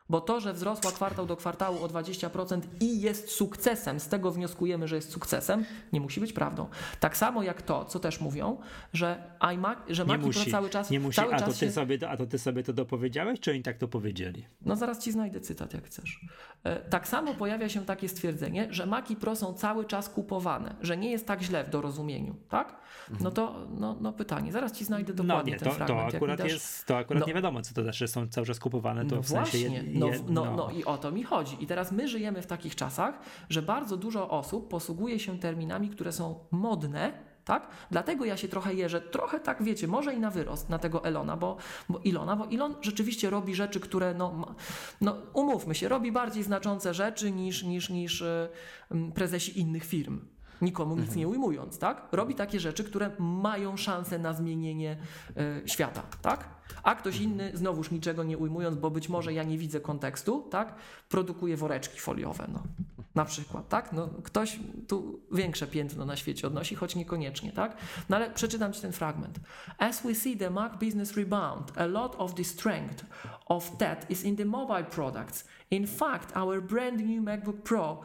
Bo 0.09 0.21
to, 0.21 0.39
że 0.39 0.53
wzrosła 0.53 0.91
kwartał 0.91 1.25
do 1.25 1.35
kwartału 1.37 1.83
o 1.83 1.87
20% 1.87 2.61
i 2.79 3.01
jest 3.01 3.29
sukcesem, 3.31 3.99
z 3.99 4.07
tego 4.07 4.31
wnioskujemy, 4.31 4.87
że 4.87 4.95
jest 4.95 5.11
sukcesem, 5.11 5.65
nie 5.93 6.01
musi 6.01 6.19
być 6.21 6.33
prawdą. 6.33 6.67
Tak 6.99 7.17
samo 7.17 7.43
jak 7.43 7.61
to, 7.61 7.85
co 7.85 7.99
też 7.99 8.21
mówią, 8.21 8.57
że 8.93 9.23
iMac, 9.39 9.79
że 9.89 10.05
Nie 10.05 10.17
Mac 10.17 10.25
musi, 10.25 10.51
cały 10.51 10.69
czas 10.69 10.89
nie 10.89 10.99
musi. 10.99 11.15
cały 11.15 11.33
A, 11.33 11.39
to 11.39 11.51
ty 11.51 11.57
się... 11.57 11.71
sobie, 11.71 12.09
a 12.09 12.17
to 12.17 12.25
ty 12.25 12.39
sobie 12.39 12.63
to 12.63 12.73
dopowiedziałeś, 12.73 13.39
czy 13.39 13.51
oni 13.51 13.63
tak 13.63 13.77
to 13.77 13.87
powiedzieli? 13.87 14.45
No 14.61 14.75
zaraz 14.75 14.99
ci 14.99 15.11
znajdę 15.11 15.39
cytat, 15.41 15.73
jak 15.73 15.85
chcesz. 15.85 16.21
E, 16.63 16.75
Tak 16.89 17.07
samo 17.07 17.33
pojawia 17.33 17.69
się 17.69 17.85
takie 17.85 18.09
stwierdzenie, 18.09 18.67
że 18.71 18.85
Maci 18.85 19.15
Pro 19.15 19.35
są 19.35 19.53
cały 19.53 19.85
czas 19.85 20.09
kupowane, 20.09 20.75
że 20.81 20.97
nie 20.97 21.11
jest 21.11 21.27
tak 21.27 21.41
źle 21.41 21.63
w 21.63 21.69
dorozumieniu, 21.69 22.35
tak? 22.49 22.75
No 23.19 23.31
to 23.31 23.67
no, 23.79 23.97
no 24.01 24.13
pytanie, 24.13 24.51
zaraz 24.51 24.71
ci 24.71 24.85
znajdę 24.85 25.13
No 25.17 25.23
dokładnie 25.23 25.51
nie, 25.53 25.59
ten 25.59 25.69
to, 25.69 25.75
fragment. 25.75 26.11
to 26.11 26.17
akurat 26.17 26.39
dasz- 26.39 26.51
jest, 26.51 26.85
to 26.85 26.97
akurat 26.97 27.21
No. 27.21 27.27
nie 27.27 27.33
wiadomo, 27.33 27.61
co 27.61 27.73
to 27.73 27.83
znaczy, 27.83 27.97
że 27.97 28.07
są 28.07 28.27
cały 28.27 28.47
czas 28.47 28.59
kupowane, 28.59 29.05
to 29.05 29.15
No 29.15 29.21
w 29.23 29.27
sensie 29.27 29.57
właśnie, 29.57 29.83
no, 29.99 30.07
jed, 30.07 30.29
no, 30.29 30.55
no 30.55 30.71
i 30.71 30.83
o 30.83 30.97
to 30.97 31.11
mi 31.11 31.23
chodzi. 31.23 31.63
I 31.63 31.67
teraz 31.67 31.91
my 31.91 32.07
żyjemy 32.07 32.41
w 32.41 32.47
takich 32.47 32.75
czasach, 32.75 33.19
że 33.49 33.61
bardzo 33.61 33.97
dużo 33.97 34.29
osób 34.29 34.69
posługuje 34.69 35.19
się 35.19 35.39
terminami, 35.39 35.89
które 35.89 36.11
są 36.11 36.39
modne, 36.51 37.27
tak? 37.47 37.67
Dlatego 37.91 38.25
ja 38.25 38.37
się 38.37 38.47
trochę 38.47 38.73
jeżę, 38.73 39.01
trochę 39.01 39.39
tak 39.39 39.63
wiecie, 39.63 39.87
może 39.87 40.13
i 40.13 40.19
na 40.19 40.31
wyrost 40.31 40.69
na 40.69 40.79
tego 40.79 41.03
Elona, 41.05 41.37
bo, 41.37 41.57
bo 41.89 41.99
Ilona, 41.99 42.35
bo 42.35 42.47
Elon 42.51 42.75
rzeczywiście 42.81 43.29
robi 43.29 43.55
rzeczy, 43.55 43.79
które 43.79 44.13
no, 44.13 44.55
no 45.01 45.17
umówmy 45.33 45.75
się, 45.75 45.87
robi 45.87 46.11
bardziej 46.11 46.43
znaczące 46.43 46.93
rzeczy 46.93 47.31
niż, 47.31 47.63
niż, 47.63 47.89
niż 47.89 48.21
y, 48.21 48.49
prezesi 49.15 49.59
innych 49.59 49.85
firm. 49.85 50.19
Nikomu 50.61 50.95
nic 50.95 51.15
nie 51.15 51.27
ujmując, 51.27 51.79
tak? 51.79 52.07
Robi 52.11 52.35
takie 52.35 52.59
rzeczy, 52.59 52.83
które 52.83 53.11
mają 53.19 53.77
szansę 53.77 54.19
na 54.19 54.33
zmienienie 54.33 54.97
y, 55.65 55.69
świata, 55.69 56.03
tak? 56.21 56.49
A 56.83 56.95
ktoś 56.95 57.19
inny, 57.19 57.51
znowuż 57.53 57.91
niczego 57.91 58.23
nie 58.23 58.37
ujmując, 58.37 58.77
bo 58.77 58.91
być 58.91 59.09
może 59.09 59.33
ja 59.33 59.43
nie 59.43 59.57
widzę 59.57 59.79
kontekstu, 59.79 60.47
tak? 60.51 60.75
Produkuje 61.09 61.57
woreczki 61.57 61.99
foliowe, 61.99 62.47
no. 62.53 62.63
Na 63.15 63.25
przykład, 63.25 63.69
tak? 63.69 63.93
No, 63.93 64.09
ktoś 64.23 64.59
tu 64.87 65.19
większe 65.31 65.67
piętno 65.67 66.05
na 66.05 66.15
świecie 66.15 66.47
odnosi, 66.47 66.75
choć 66.75 66.95
niekoniecznie, 66.95 67.51
tak? 67.51 67.77
No 68.09 68.15
ale 68.15 68.31
przeczytam 68.31 68.73
Ci 68.73 68.81
ten 68.81 68.91
fragment. 68.91 69.39
As 69.77 70.01
we 70.03 70.15
see 70.15 70.37
the 70.37 70.49
Mac 70.49 70.79
business 70.79 71.17
rebound, 71.17 71.77
a 71.77 71.85
lot 71.85 72.15
of 72.17 72.33
the 72.33 72.43
strength 72.43 73.05
of 73.45 73.77
that 73.77 74.11
is 74.11 74.23
in 74.23 74.35
the 74.35 74.45
mobile 74.45 74.83
products. 74.83 75.47
In 75.71 75.87
fact, 75.87 76.37
our 76.37 76.61
brand 76.61 76.99
new 76.99 77.23
MacBook 77.23 77.63
Pro 77.63 78.01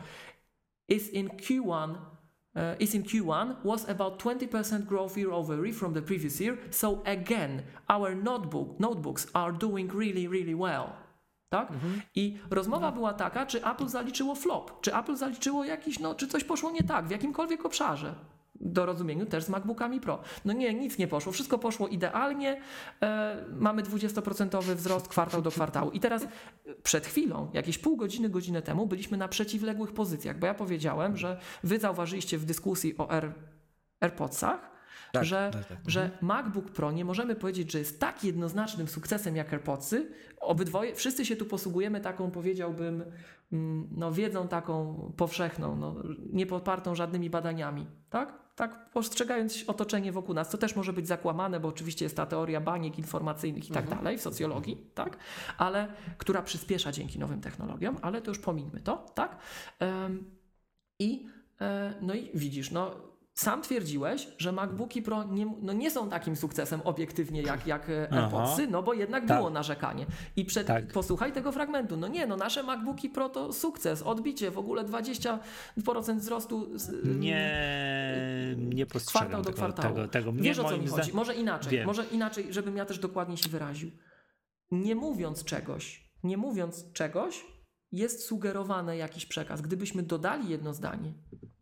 is 0.89 1.09
in 1.09 1.29
Q1 1.29 2.12
uh, 2.57 2.63
is 2.79 2.95
in 2.95 3.03
Q1 3.03 3.55
was 3.65 3.89
about 3.89 4.19
20% 4.19 4.87
growth 4.87 5.17
year 5.17 5.33
over 5.33 5.67
year 5.67 5.75
from 5.75 5.95
the 5.95 6.03
previous 6.03 6.41
year. 6.41 6.59
So 6.71 7.03
again, 7.05 7.63
our 7.89 8.15
notebook 8.15 8.81
notebooks 8.81 9.27
are 9.35 9.53
doing 9.53 9.91
really 9.95 10.29
really 10.29 10.55
well. 10.55 10.93
Tak? 11.51 11.69
I 12.15 12.39
rozmowa 12.51 12.93
była 12.93 13.13
taka, 13.13 13.47
czy 13.47 13.65
Apple 13.65 13.89
zaliczyło 13.89 14.35
flop, 14.35 14.81
czy 14.81 14.95
Apple 14.95 15.17
zaliczyło 15.17 15.65
jakiś, 15.65 15.99
no, 15.99 16.15
czy 16.15 16.29
coś 16.29 16.45
poszło 16.45 16.71
nie 16.71 16.83
tak 16.83 17.07
w 17.07 17.11
jakimkolwiek 17.11 17.67
obszarze. 17.67 18.15
Do 18.63 18.87
rozumieniu 18.87 19.27
też 19.27 19.45
z 19.45 19.49
MacBookami 19.49 20.01
Pro. 20.01 20.23
No 20.45 20.53
nie, 20.53 20.75
nic 20.75 20.99
nie 20.99 21.09
poszło, 21.09 21.33
wszystko 21.33 21.59
poszło 21.59 21.89
idealnie. 21.89 22.61
E, 23.03 23.37
mamy 23.53 23.83
20% 23.83 24.75
wzrost 24.75 25.09
kwartał 25.09 25.43
do 25.43 25.51
kwartału. 25.51 25.91
I 25.91 26.01
teraz 26.01 26.23
e, 26.23 26.29
przed 26.83 27.07
chwilą, 27.07 27.51
jakieś 27.53 27.79
pół 27.79 27.97
godziny, 27.97 28.29
godzinę 28.29 28.63
temu, 28.63 28.87
byliśmy 28.87 29.19
na 29.19 29.29
przeciwległych 29.29 29.93
pozycjach, 29.93 30.39
bo 30.39 30.47
ja 30.47 30.55
powiedziałem, 30.55 31.17
że 31.17 31.41
wy 31.65 31.79
zauważyliście 31.79 32.39
w 32.39 32.45
dyskusji 32.45 32.99
o 32.99 33.11
Air, 33.11 33.33
AirPodsach, 34.01 34.73
Tak, 35.13 35.25
że, 35.25 35.51
tak, 35.53 35.67
tak. 35.67 35.79
że 35.87 36.11
MacBook 36.21 36.71
Pro 36.71 36.93
nie 36.93 37.05
możemy 37.05 37.37
powiedzieć, 37.37 37.73
że 37.73 37.79
jest 37.79 38.01
tak 38.01 38.25
jednoznacznym 38.25 38.89
sukcesem 38.89 39.37
jak 39.37 39.53
AirPodsy. 39.53 40.11
Obydwoje, 40.41 40.95
wszyscy 40.95 41.25
się 41.27 41.37
tu 41.37 41.47
posługujemy 41.47 42.01
taką, 42.01 42.31
powiedziałbym, 42.31 43.05
mm, 43.53 43.89
no, 43.97 44.13
wiedzą 44.13 44.49
taką 44.49 44.95
powszechną, 45.17 45.77
no, 45.77 45.95
nie 46.33 46.47
popartą 46.47 46.95
żadnymi 46.95 47.31
badaniami, 47.31 47.87
tak? 48.11 48.42
Tak 48.55 48.91
postrzegając 48.91 49.65
otoczenie 49.67 50.13
wokół 50.13 50.35
nas, 50.35 50.51
to 50.51 50.59
też 50.59 50.77
może 50.77 50.93
być 50.93 51.09
zakłamane, 51.09 51.61
bo 51.61 51.69
oczywiście 51.69 52.05
jest 52.05 52.17
ta 52.17 52.27
teoria 52.27 52.61
baniek 52.61 52.99
informacyjnych 52.99 53.71
i 53.71 53.73
tak 53.73 53.89
dalej 53.89 54.19
w 54.19 54.23
socjologii, 54.23 54.91
tak? 54.95 55.17
Ale 55.59 55.89
która 56.19 56.43
przyspiesza 56.43 56.93
dzięki 56.93 57.19
nowym 57.19 57.41
technologiom, 57.41 57.99
ale 58.03 58.23
to 58.23 58.31
już 58.31 58.39
pomińmy 58.39 58.81
to, 58.81 59.07
tak? 59.15 59.39
Em, 59.79 60.31
I 60.99 61.27
e, 61.61 61.95
no 62.01 62.15
i 62.15 62.31
widzisz, 62.35 62.71
no 62.71 63.12
sam 63.35 63.63
twierdziłeś, 63.63 64.29
że 64.39 64.53
MacBooki 64.53 65.03
Pro 65.03 65.25
nie, 65.25 65.47
no 65.63 65.73
nie 65.73 65.91
są 65.91 66.11
takim 66.11 66.37
sukcesem 66.37 66.81
obiektywnie 66.81 67.43
jak, 67.43 67.67
jak 67.67 67.91
e. 67.91 68.13
AirPodsy, 68.13 68.67
no 68.67 68.83
bo 68.83 68.95
jednak 68.95 69.27
Tak. 69.27 69.39
było 69.39 69.51
narzekanie. 69.51 70.07
I 70.37 70.45
przed, 70.45 70.67
Tak. 70.67 70.87
posłuchaj 70.93 71.33
tego 71.33 71.53
fragmentu. 71.53 71.97
No 71.97 72.09
nie, 72.09 72.27
no 72.27 72.37
nasze 72.37 72.63
MacBooki 72.63 73.09
Pro 73.11 73.29
to 73.29 73.53
sukces, 73.53 74.03
odbicie, 74.03 74.51
w 74.51 74.59
ogóle 74.59 74.85
20% 74.85 76.17
wzrostu. 76.19 76.79
Z, 76.79 77.07
Nie, 77.19 77.53
nie 78.59 78.87
postrzegam 78.87 79.29
Kwartał 79.29 79.43
do 79.43 79.51
tego, 79.51 79.57
kwartału. 79.57 79.95
tego, 79.95 80.09
tego. 80.09 80.33
Nie, 80.33 80.43
Wiesz 80.43 80.59
o 80.59 80.65
co 80.69 80.79
mi 80.79 80.87
chodzi? 80.87 81.13
Może 81.15 81.35
inaczej, 81.35 81.73
Wiem. 81.73 81.87
może 81.87 82.05
inaczej, 82.05 82.47
żebym 82.53 82.77
ja 82.77 82.85
też 82.85 82.99
dokładnie 82.99 83.37
się 83.37 83.49
wyraził. 83.49 83.91
Nie 84.71 84.95
mówiąc 84.95 85.45
czegoś, 85.45 86.11
nie 86.25 86.37
mówiąc 86.37 86.93
czegoś, 86.93 87.47
jest 87.93 88.25
sugerowany 88.27 88.97
jakiś 88.97 89.27
przekaz. 89.27 89.61
Gdybyśmy 89.61 90.03
dodali 90.03 90.49
jedno 90.49 90.75
zdanie, 90.75 91.15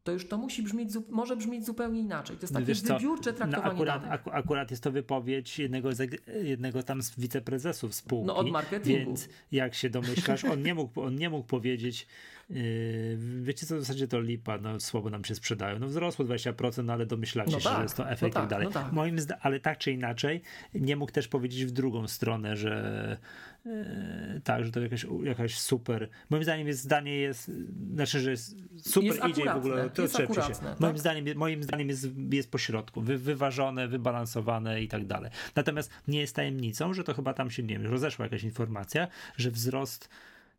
to 0.05 0.13
już 0.13 0.29
to 0.29 0.39
musi 0.39 0.63
brzmieć, 0.63 0.91
może 1.09 1.37
brzmieć 1.37 1.67
zupełnie 1.67 2.01
inaczej. 2.01 2.37
To 2.37 2.43
jest 2.43 2.55
takie 2.55 2.67
Wiesz 2.67 2.81
co, 2.81 2.95
wybiórcze 2.95 3.31
no 3.31 3.37
traktowanie 3.37 3.75
akurat, 3.75 4.03
danych. 4.03 4.13
aku, 4.15 4.31
akurat 4.33 4.71
jest 4.71 4.83
to 4.83 4.93
wypowiedź 4.93 5.59
jednego, 5.59 5.93
z, 5.93 6.21
jednego 6.43 6.83
tam 6.83 7.03
z 7.03 7.21
wiceprezesów 7.21 7.95
spółki. 7.95 8.27
No, 8.27 8.37
od 8.37 8.51
marketingu. 8.51 8.99
Więc 8.99 9.29
jak 9.53 9.75
się 9.75 9.91
domyślasz, 9.91 10.45
on 10.45 10.63
nie 10.63 10.75
mógł, 10.75 11.01
on 11.01 11.15
nie 11.15 11.31
mógł 11.31 11.47
powiedzieć, 11.47 12.07
wiecie 13.43 13.67
co, 13.67 13.77
w 13.77 13.81
zasadzie 13.81 14.09
to 14.09 14.21
lipa, 14.21 14.59
no 14.59 14.81
słabo 14.81 15.11
nam 15.11 15.25
się 15.25 15.35
sprzedają. 15.35 15.79
No 15.79 15.87
wzrosło 15.87 16.25
20%, 16.25 16.85
no, 16.85 16.93
ale 16.93 17.07
domyślacie 17.07 17.51
No 17.53 17.59
się, 17.61 17.65
tak, 17.65 17.77
że 17.77 17.83
jest 17.83 17.97
to 17.97 18.05
no 18.05 18.11
efekt 18.11 18.33
i 18.33 18.35
tak, 18.35 18.43
tak 18.43 18.51
dalej. 18.51 18.67
no 18.67 18.73
tak. 18.73 18.93
Moim 18.93 19.19
zda- 19.21 19.39
ale 19.41 19.61
tak 19.61 19.79
czy 19.79 19.93
inaczej, 19.93 20.43
nie 20.75 20.97
mógł 20.97 21.13
też 21.13 21.29
powiedzieć 21.29 21.65
w 21.65 21.71
drugą 21.71 22.09
stronę, 22.09 22.57
że 22.57 23.17
yy, 23.65 23.73
tak, 24.45 24.65
że 24.65 24.73
to 24.73 24.81
jakaś, 24.81 25.07
jakaś 25.25 25.59
super. 25.59 26.09
Moim 26.31 26.43
zdaniem 26.45 26.67
jest 26.69 26.81
zdanie 26.83 27.17
jest, 27.17 27.51
znaczy, 27.95 28.21
że 28.21 28.31
jest 28.31 28.57
super 28.77 29.05
Jest 29.05 29.25
idzie 29.25 29.45
w 29.45 29.57
ogóle 29.57 29.91
to 29.91 30.03
czepcie 30.09 30.17
się. 30.19 30.25
akuratne, 30.25 30.69
Moim 30.81 30.93
tak? 30.93 30.99
zdaniem, 30.99 31.25
moim 31.39 31.63
zdaniem 31.63 31.89
jest, 31.89 32.09
jest 32.33 32.51
pośrodku, 32.51 33.01
wy, 33.03 33.19
wyważone, 33.19 33.89
wybalansowane 33.89 34.83
i 34.83 34.89
tak 34.89 35.07
dalej. 35.07 35.31
Natomiast 35.57 35.91
nie 36.09 36.21
jest 36.21 36.37
tajemnicą, 36.37 36.95
że 36.95 37.05
to 37.05 37.15
chyba 37.15 37.35
tam 37.35 37.51
się, 37.51 37.63
nie 37.63 37.79
wiem, 37.79 37.87
rozeszła 37.87 38.25
jakaś 38.25 38.43
informacja, 38.45 39.09
że 39.37 39.51
wzrost 39.51 40.09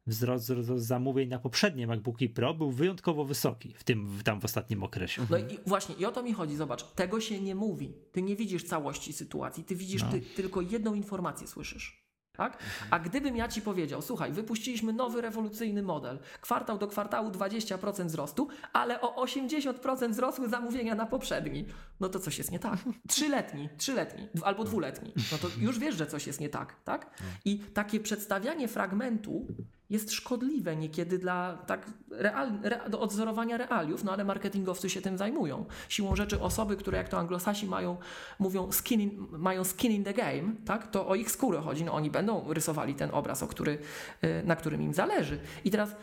wzrost, 0.07 0.45
wzrost 0.53 0.85
zamówień 0.85 1.29
na 1.29 1.39
poprzednie 1.39 1.87
MacBooki 1.87 2.29
Pro 2.29 2.53
był 2.53 2.71
wyjątkowo 2.71 3.25
wysoki 3.25 3.73
w 3.77 3.83
tym, 3.83 4.07
w- 4.07 4.23
tam 4.23 4.41
w 4.41 4.45
ostatnim 4.45 4.83
okresie. 4.83 5.25
No 5.29 5.37
i 5.37 5.59
właśnie, 5.65 5.95
i 5.95 6.05
o 6.05 6.11
to 6.11 6.23
mi 6.23 6.33
chodzi, 6.33 6.55
zobacz, 6.55 6.83
tego 6.83 7.21
się 7.21 7.41
nie 7.41 7.55
mówi. 7.55 7.93
Ty 8.11 8.21
nie 8.21 8.35
widzisz 8.35 8.63
całości 8.63 9.13
sytuacji, 9.13 9.63
ty 9.63 9.75
widzisz, 9.75 10.03
No. 10.03 10.11
ty 10.11 10.21
tylko 10.21 10.61
jedną 10.61 10.93
informację 10.93 11.47
słyszysz. 11.47 12.01
Tak? 12.37 12.57
A 12.91 12.99
gdybym 12.99 13.35
ja 13.35 13.47
ci 13.47 13.61
powiedział, 13.61 14.01
słuchaj, 14.01 14.31
wypuściliśmy 14.31 14.93
nowy 14.93 15.21
rewolucyjny 15.21 15.83
model, 15.83 16.19
kwartał 16.41 16.77
do 16.77 16.87
kwartału 16.87 17.29
20% 17.31 18.05
wzrostu, 18.05 18.47
ale 18.73 19.01
o 19.01 19.23
80% 19.23 20.09
wzrosły 20.11 20.49
zamówienia 20.49 20.95
na 20.95 21.05
poprzedni, 21.05 21.65
no 21.99 22.09
to 22.09 22.19
coś 22.19 22.37
jest 22.37 22.51
nie 22.51 22.59
tak. 22.59 22.79
Trzyletni, 23.07 23.69
trzyletni 23.77 24.27
albo 24.43 24.63
dwuletni, 24.63 25.13
no 25.31 25.37
to 25.37 25.47
już 25.59 25.79
wiesz, 25.79 25.95
że 25.95 26.07
coś 26.07 26.27
jest 26.27 26.39
nie 26.39 26.49
tak, 26.49 26.75
tak? 26.83 27.21
I 27.45 27.59
takie 27.59 27.99
przedstawianie 27.99 28.67
fragmentu 28.67 29.47
jest 29.91 30.11
szkodliwe 30.11 30.75
niekiedy 30.75 31.19
dla 31.19 31.57
tak 31.67 31.85
real, 32.11 32.51
re, 32.63 32.89
do 32.89 32.99
odzorowania 32.99 33.57
realiów, 33.57 34.03
no 34.03 34.11
ale 34.11 34.23
marketingowcy 34.23 34.89
się 34.89 35.01
tym 35.01 35.17
zajmują. 35.17 35.65
Siłą 35.89 36.15
rzeczy 36.15 36.41
osoby, 36.41 36.77
które 36.77 36.97
jak 36.97 37.09
to 37.09 37.17
anglosasi 37.17 37.67
mają, 37.67 37.97
mówią 38.39 38.71
skin 38.71 39.01
in, 39.01 39.27
mają 39.31 39.63
skin 39.63 39.91
in 39.91 40.03
the 40.03 40.13
game, 40.13 40.55
tak, 40.65 40.91
to 40.91 41.07
o 41.07 41.15
ich 41.15 41.31
skórę 41.31 41.59
chodzi, 41.61 41.83
no 41.83 41.93
oni 41.93 42.11
będą 42.11 42.53
rysowali 42.53 42.95
ten 42.95 43.09
obraz, 43.13 43.43
o 43.43 43.47
który, 43.47 43.77
y, 44.23 44.43
na 44.45 44.55
którym 44.55 44.81
im 44.81 44.93
zależy. 44.93 45.39
I 45.65 45.71
teraz 45.71 45.95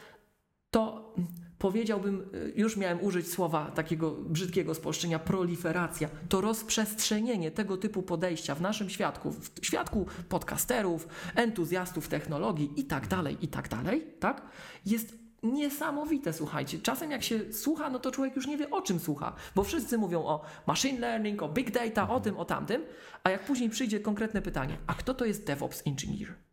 to 0.70 1.14
powiedziałbym, 1.58 2.28
y, 2.34 2.52
już 2.56 2.76
miałem 2.76 3.04
użyć 3.04 3.32
słowa 3.32 3.70
takiego 3.70 4.10
brzydkiego 4.10 4.74
spolszczenia, 4.74 5.18
proliferacja, 5.18 6.08
to 6.28 6.40
rozprzestrzenienie 6.40 7.50
tego 7.50 7.76
typu 7.76 8.02
podejścia 8.02 8.54
w 8.54 8.60
naszym 8.60 8.90
świadku, 8.90 9.30
w 9.30 9.50
świadku 9.62 10.06
podcasterów, 10.28 11.08
entuzjastów 11.34 12.08
technologii 12.08 12.72
i 12.76 12.84
tak 12.84 13.08
dalej, 13.08 13.36
i 13.40 13.48
tak 13.48 13.68
dalej, 13.68 14.06
tak, 14.20 14.42
jest 14.86 15.18
niesamowite, 15.42 16.32
słuchajcie. 16.32 16.78
Czasem 16.78 17.10
jak 17.10 17.22
się 17.22 17.52
słucha, 17.52 17.90
no 17.90 17.98
to 17.98 18.10
człowiek 18.10 18.36
już 18.36 18.46
nie 18.46 18.56
wie 18.56 18.70
o 18.70 18.82
czym 18.82 19.00
słucha, 19.00 19.34
bo 19.54 19.64
wszyscy 19.64 19.98
mówią 19.98 20.24
o 20.24 20.44
machine 20.66 21.00
learning, 21.00 21.42
o 21.42 21.48
big 21.48 21.70
data, 21.70 22.08
o 22.08 22.20
tym, 22.20 22.36
o 22.36 22.44
tamtym, 22.44 22.82
a 23.24 23.30
jak 23.30 23.44
później 23.44 23.70
przyjdzie 23.70 24.00
konkretne 24.00 24.42
pytanie, 24.42 24.78
a 24.86 24.94
kto 24.94 25.14
to 25.14 25.24
jest 25.24 25.46
DevOps 25.46 25.82
Engineer? 25.86 26.47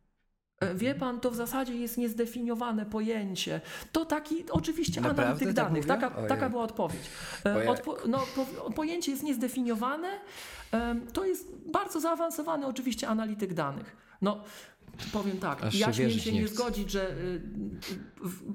E, 0.60 0.76
Wie 0.76 0.96
pan, 0.96 1.20
to 1.20 1.32
w 1.32 1.36
zasadzie 1.36 1.76
jest 1.76 1.98
niezdefiniowane 1.98 2.86
pojęcie. 2.86 3.62
To 3.92 4.06
taki, 4.06 4.46
oczywiście, 4.52 5.02
Naprawdę 5.02 5.24
analityk 5.24 5.48
tak 5.48 5.56
danych. 5.56 5.86
Taka, 5.86 6.10
taka 6.28 6.50
była 6.50 6.64
odpowiedź. 6.64 7.02
E. 7.46 7.70
Odpo, 7.70 7.98
no, 8.08 8.20
po, 8.36 8.72
pojęcie 8.72 9.12
jest 9.12 9.24
niezdefiniowane. 9.24 10.10
Em, 10.72 11.08
To 11.08 11.26
jest 11.26 11.48
bardzo 11.72 12.00
zaawansowany, 12.00 12.66
oczywiście, 12.68 13.08
analityk 13.08 13.54
danych. 13.54 13.96
No, 14.22 14.44
powiem 15.14 15.38
tak, 15.38 15.64
Aż 15.64 15.76
ja 15.76 15.88
się 15.88 15.94
śmiem 15.94 16.20
się 16.20 16.32
nie 16.32 16.42
nie 16.42 16.48
zgodzić, 16.48 16.92
że 16.92 17.10
y, 17.12 17.42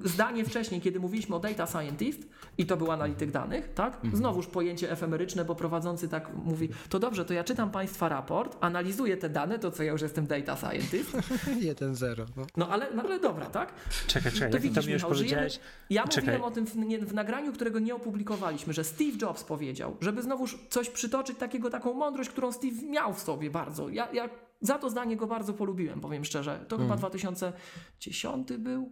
y, 0.05 0.09
zdanie 0.09 0.45
wcześniej, 0.45 0.81
kiedy 0.81 0.99
mówiliśmy 0.99 1.35
o 1.35 1.39
data 1.39 1.67
scientist 1.67 2.19
i 2.57 2.65
to 2.65 2.77
był 2.77 2.91
analityk 2.91 3.31
danych, 3.31 3.73
tak? 3.73 3.95
Mhm. 3.95 4.15
Znowuż 4.15 4.47
pojęcie 4.47 4.91
efemeryczne, 4.91 5.45
bo 5.45 5.55
prowadzący 5.55 6.09
tak 6.09 6.33
mówi, 6.35 6.69
to 6.89 6.99
dobrze, 6.99 7.25
to 7.25 7.33
ja 7.33 7.43
czytam 7.43 7.71
Państwa 7.71 8.09
raport, 8.09 8.57
analizuję 8.61 9.17
te 9.17 9.29
dane, 9.29 9.59
to 9.59 9.71
co 9.71 9.83
ja 9.83 9.91
już 9.91 10.01
jestem 10.01 10.27
data 10.27 10.57
scientist, 10.57 11.11
1-0. 11.71 12.25
No. 12.37 12.45
no 12.57 12.69
ale, 12.69 12.87
no 12.95 13.03
ale 13.03 13.19
dobra, 13.19 13.45
tak? 13.45 13.73
Czekaj, 14.07 14.31
czekaj, 14.31 14.51
To 14.51 14.57
jak 14.57 14.63
to 14.63 14.69
widzisz, 14.69 14.85
mi 14.85 14.93
już 14.93 15.01
Michał, 15.03 15.17
powiedziałeś. 15.17 15.59
ja 15.89 16.07
Czekaj. 16.07 16.21
mówiłem 16.21 16.43
o 16.43 16.51
tym 16.51 16.65
w, 16.65 16.75
nie, 16.75 16.99
w 16.99 17.13
nagraniu, 17.13 17.53
którego 17.53 17.79
nie 17.79 17.95
opublikowaliśmy, 17.95 18.73
że 18.73 18.83
Steve 18.83 19.17
Jobs 19.21 19.43
powiedział, 19.43 19.97
żeby 20.01 20.21
znowuż 20.21 20.57
coś 20.69 20.89
przytoczyć, 20.89 21.37
takiego, 21.37 21.69
taką 21.69 21.93
mądrość, 21.93 22.29
którą 22.29 22.51
Steve 22.51 22.81
miał 22.89 23.13
w 23.13 23.19
sobie 23.19 23.49
bardzo. 23.49 23.89
Ja, 23.89 24.07
ja 24.13 24.29
za 24.61 24.77
to 24.77 24.89
zdanie 24.89 25.17
go 25.17 25.27
bardzo 25.27 25.53
polubiłem, 25.53 26.01
powiem 26.01 26.25
szczerze. 26.25 26.65
To 26.67 26.77
chyba 26.77 26.95
2010 26.97 28.53
był? 28.53 28.91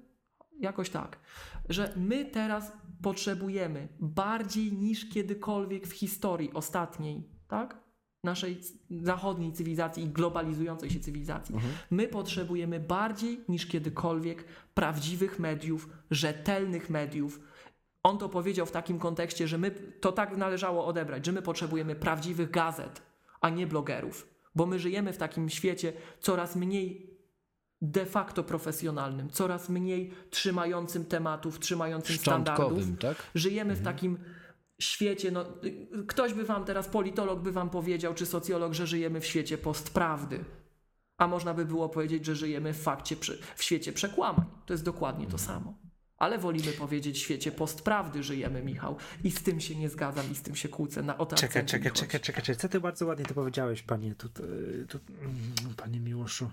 Jakoś 0.60 0.90
tak. 0.90 1.20
Że 1.70 1.94
my 1.96 2.26
teraz 2.26 2.72
potrzebujemy 3.02 3.88
bardziej 4.00 4.74
niż 4.74 5.10
kiedykolwiek 5.10 5.88
w 5.88 5.92
historii 5.92 6.54
ostatniej, 6.54 7.30
tak? 7.48 7.78
Naszej 8.24 8.62
zachodniej 8.90 9.54
cywilizacji 9.54 10.04
i 10.04 10.10
globalizującej 10.10 10.90
się 10.90 11.00
cywilizacji. 11.00 11.56
My 11.92 12.08
potrzebujemy 12.08 12.80
bardziej 12.80 13.42
niż 13.50 13.66
kiedykolwiek 13.66 14.46
prawdziwych 14.74 15.40
mediów, 15.40 15.90
rzetelnych 16.12 16.90
mediów. 16.90 17.40
On 18.04 18.18
to 18.18 18.30
powiedział 18.30 18.66
w 18.66 18.72
takim 18.72 19.00
kontekście, 19.00 19.48
że 19.48 19.58
my 19.58 19.72
to 20.02 20.12
tak 20.12 20.38
należało 20.38 20.86
odebrać, 20.86 21.26
że 21.26 21.32
my 21.32 21.42
potrzebujemy 21.42 21.96
prawdziwych 21.96 22.52
gazet, 22.52 23.02
a 23.42 23.50
nie 23.50 23.68
blogerów, 23.68 24.28
bo 24.60 24.66
my 24.66 24.80
żyjemy 24.80 25.14
w 25.14 25.18
takim 25.18 25.50
świecie 25.50 25.94
coraz 26.20 26.56
mniej 26.56 27.18
de 27.82 28.06
facto 28.06 28.44
profesjonalnym, 28.44 29.30
coraz 29.30 29.70
mniej 29.70 30.14
trzymającym 30.30 31.06
tematów, 31.06 31.60
trzymającym 31.60 32.18
standardów. 32.18 32.84
Tak? 33.00 33.18
Żyjemy 33.36 33.76
w 33.76 33.82
takim 33.82 34.18
świecie, 34.80 35.32
no, 35.32 35.46
ktoś 36.08 36.34
by 36.34 36.44
wam 36.44 36.66
teraz, 36.66 36.88
politolog 36.88 37.40
by 37.40 37.52
wam 37.52 37.70
powiedział, 37.70 38.14
czy 38.14 38.26
socjolog, 38.26 38.74
że 38.74 38.88
żyjemy 38.88 39.22
w 39.22 39.26
świecie 39.26 39.58
postprawdy. 39.58 40.46
A 41.18 41.28
można 41.28 41.54
by 41.54 41.66
było 41.66 41.90
powiedzieć, 41.90 42.26
że 42.26 42.36
żyjemy 42.36 42.74
w 42.74 42.82
fakcie, 42.82 43.16
w 43.56 43.64
świecie 43.64 43.94
przekłamań. 43.94 44.46
To 44.66 44.74
jest 44.74 44.84
dokładnie 44.84 45.28
to 45.28 45.38
samo. 45.38 45.74
Ale 46.20 46.38
wolimy 46.38 46.72
powiedzieć 46.72 47.18
w 47.18 47.22
świecie 47.22 47.52
postprawdy 47.52 48.24
żyjemy, 48.24 48.64
Michał. 48.64 48.98
I 49.24 49.32
z 49.32 49.44
tym 49.44 49.60
się 49.62 49.76
nie 49.76 49.90
zgadzam 49.90 50.32
i 50.32 50.36
z 50.36 50.42
tym 50.42 50.56
się 50.56 50.70
kłócę. 50.70 51.04
Na, 51.04 51.18
o 51.18 51.26
Czekaj, 51.26 51.66
czekaj, 51.66 51.92
czekaj, 51.92 52.20
czekaj, 52.20 52.42
czekaj. 52.44 52.56
Co 52.56 52.70
ty 52.70 52.80
bardzo 52.80 53.06
ładnie 53.06 53.26
to 53.26 53.34
powiedziałeś, 53.34 53.82
panie, 53.82 54.16
tu, 54.16 54.30
tu, 54.30 54.44
mm, 55.22 55.76
panie 55.78 56.00
Miłoszu. 56.00 56.52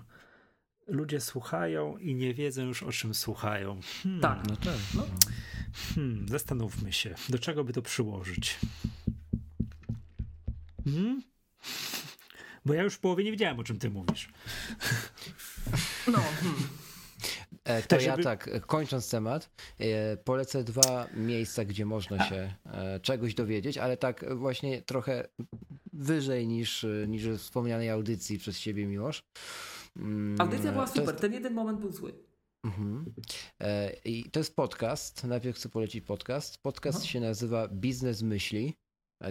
Ludzie 0.87 1.21
słuchają 1.21 1.97
i 1.97 2.15
nie 2.15 2.33
wiedzą 2.33 2.61
już 2.65 2.83
o 2.83 2.91
czym 2.91 3.13
słuchają. 3.13 3.79
Hmm, 4.03 4.21
Tak. 4.21 4.39
No 4.49 4.55
tak. 4.55 4.77
No. 4.95 5.03
hmm, 5.95 6.27
zastanówmy 6.29 6.93
się, 6.93 7.15
do 7.29 7.39
czego 7.39 7.63
by 7.63 7.73
to 7.73 7.81
przyłożyć. 7.81 8.59
Hmm? 10.85 11.21
Bo 12.65 12.73
ja 12.73 12.83
już 12.83 12.93
w 12.93 12.99
połowie 12.99 13.23
nie 13.23 13.31
wiedziałem, 13.31 13.59
o 13.59 13.63
czym 13.63 13.79
ty 13.79 13.89
mówisz. 13.89 14.29
No, 16.07 16.19
hmm. 16.41 16.67
E, 17.67 17.81
to 17.81 17.87
Tak, 17.87 18.01
ja 18.01 18.11
żeby- 18.11 18.23
tak, 18.23 18.47
e, 18.47 18.59
kończąc 18.59 19.09
temat, 19.09 19.49
e, 19.79 20.17
polecę 20.17 20.63
dwa 20.63 21.07
miejsca, 21.13 21.65
gdzie 21.65 21.85
można 21.85 22.29
się 22.29 22.53
czegoś 23.01 23.33
dowiedzieć, 23.33 23.77
ale 23.77 23.97
tak 23.97 24.35
właśnie 24.35 24.81
trochę 24.81 25.27
wyżej 25.93 26.47
niż, 26.47 26.85
niż 27.07 27.27
w 27.27 27.37
wspomnianej 27.37 27.89
audycji 27.89 28.37
przez 28.39 28.59
ciebie, 28.59 28.85
Miłosz. 28.85 29.23
Mm, 29.97 30.41
Audycja 30.41 30.71
była 30.71 30.87
super. 30.87 31.03
jest- 31.07 31.19
Ten 31.21 31.33
jeden 31.33 31.53
moment 31.53 31.79
był 31.79 31.91
zły. 31.91 32.13
Mhm. 32.65 33.13
I 34.05 34.23
to 34.31 34.39
jest 34.39 34.55
podcast. 34.55 35.23
Najpierw 35.23 35.57
chcę 35.57 35.69
polecić 35.69 36.05
podcast. 36.05 36.57
Podcast 36.57 36.97
Aha. 37.01 37.07
się 37.07 37.19
nazywa 37.19 37.67
Biznes 37.67 38.21
Myśli. 38.21 38.73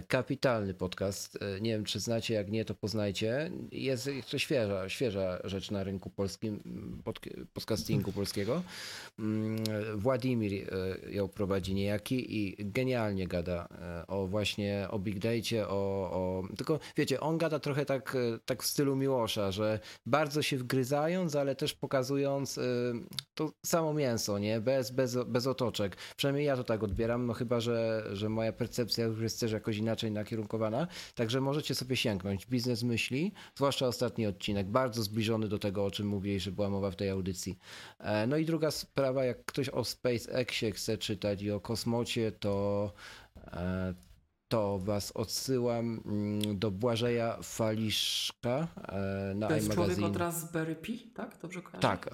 Kapitalny 0.07 0.73
podcast. 0.73 1.37
E, 1.41 1.61
Nie 1.61 1.71
wiem, 1.71 1.83
czy 1.83 1.99
znacie, 1.99 2.33
jak 2.33 2.51
nie, 2.51 2.65
to 2.65 2.75
poznajcie. 2.75 3.51
Jest 3.71 4.09
to 4.31 4.39
świeża, 4.39 4.89
świeża 4.89 5.39
rzecz 5.43 5.71
na 5.71 5.83
rynku 5.83 6.09
polskim, 6.09 6.59
mm, 6.65 7.01
pod, 7.03 7.19
podcastingu 7.53 8.11
polskiego. 8.11 8.63
Mm, 9.19 9.63
Władimir 9.95 10.53
e, 10.53 11.11
ją 11.11 11.27
prowadzi 11.27 11.73
niejaki 11.73 12.37
i 12.37 12.55
genialnie 12.59 13.27
gada 13.27 13.67
e, 13.71 14.07
o 14.07 14.27
właśnie 14.27 14.87
o 14.89 14.99
Big 14.99 15.19
Date, 15.19 15.67
o, 15.67 15.73
o... 16.11 16.43
Tylko 16.57 16.79
wiecie, 16.97 17.19
on 17.19 17.37
gada 17.37 17.59
trochę 17.59 17.85
tak, 17.85 18.17
tak 18.45 18.63
w 18.63 18.67
stylu 18.67 18.95
Miłosza, 18.95 19.51
że 19.51 19.79
bardzo 20.05 20.41
się 20.41 20.57
wgryzając, 20.57 21.35
ale 21.35 21.55
też 21.55 21.73
pokazując 21.73 22.59
to 23.33 23.51
samo 23.65 23.93
mięso, 23.93 24.39
nie? 24.39 24.61
Bez, 24.61 24.91
bez, 24.91 25.17
bez 25.27 25.47
otoczek. 25.47 25.97
Przynajmniej 26.17 26.45
ja 26.45 26.55
to 26.55 26.63
tak 26.63 26.83
odbieram, 26.83 27.25
no 27.25 27.33
chyba, 27.33 27.59
że, 27.59 28.03
że 28.13 28.29
moja 28.29 28.53
percepcja 28.53 29.05
już 29.05 29.21
jest 29.21 29.39
też 29.39 29.51
jakoś 29.51 29.76
inaczej 29.77 30.11
nakierunkowana. 30.11 30.87
Także 31.15 31.41
możecie 31.41 31.75
sobie 31.75 31.95
sięgnąć. 31.95 32.45
Biznes 32.45 32.83
myśli, 32.83 33.33
zwłaszcza 33.55 33.87
ostatni 33.87 34.27
odcinek, 34.27 34.67
bardzo 34.67 35.03
zbliżony 35.03 35.47
do 35.47 35.59
tego, 35.59 35.85
o 35.85 35.91
czym 35.91 36.07
mówiłeś, 36.07 36.43
że 36.43 36.51
była 36.51 36.69
mowa 36.69 36.91
w 36.91 36.95
tej 36.95 37.09
audycji. 37.09 37.57
E, 37.99 38.27
No 38.27 38.37
i 38.37 38.45
druga 38.45 38.71
sprawa, 38.71 39.25
jak 39.25 39.45
ktoś 39.45 39.69
o 39.69 39.83
SpaceXie 39.83 40.71
chce 40.71 40.97
czytać 40.97 41.41
i 41.41 41.51
o 41.51 41.59
kosmocie, 41.59 42.31
to 42.31 42.93
e, 43.37 43.93
to 44.47 44.79
was 44.79 45.11
odsyłam 45.11 46.01
mm, 46.05 46.59
do 46.59 46.71
Błażeja 46.71 47.37
Faliszka 47.43 48.67
e, 48.87 49.33
na 49.35 49.47
To 49.47 49.55
jest 49.55 49.73
człowiek 49.73 50.03
od 50.03 50.15
Raspberry 50.15 50.75
Pi, 50.75 51.11
tak? 51.15 51.37
Dobrze 51.41 51.61
kojarzę? 51.61 51.81
Tak, 51.81 52.09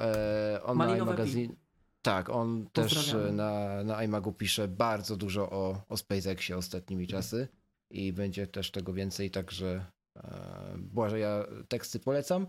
on 0.63 0.77
Malinowe 0.77 1.11
iMagazine. 1.11 1.62
Tak, 2.03 2.29
on 2.29 2.67
też 2.73 3.13
e, 3.13 3.31
na, 3.31 3.83
na 3.83 4.03
iMagu 4.03 4.33
pisze 4.33 4.67
bardzo 4.67 5.17
dużo 5.17 5.49
o, 5.49 5.83
o 5.89 5.97
SpaceXie 5.97 6.57
ostatnimi 6.57 7.07
czasy 7.07 7.47
i 7.91 8.13
będzie 8.13 8.47
też 8.47 8.71
tego 8.71 8.93
więcej, 8.93 9.31
także 9.31 9.85
e, 10.17 10.75
Błażeja 10.77 11.45
teksty 11.67 11.99
polecam. 11.99 12.47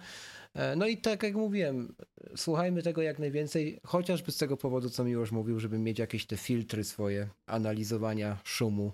E, 0.55 0.77
no 0.77 0.87
i 0.87 0.99
tak 0.99 1.23
jak 1.23 1.35
mówiłem, 1.35 1.95
słuchajmy 2.37 2.83
tego 2.83 3.03
jak 3.03 3.19
najwięcej, 3.19 3.81
chociażby 3.87 4.33
z 4.33 4.39
tego 4.39 4.57
powodu, 4.57 4.91
co 4.91 5.05
Miłosz 5.05 5.33
mówił, 5.33 5.61
żeby 5.61 5.79
mieć 5.79 5.99
jakieś 5.99 6.27
te 6.27 6.37
filtry 6.37 6.85
swoje 6.85 7.29
analizowania 7.47 8.39
szumu 8.45 8.93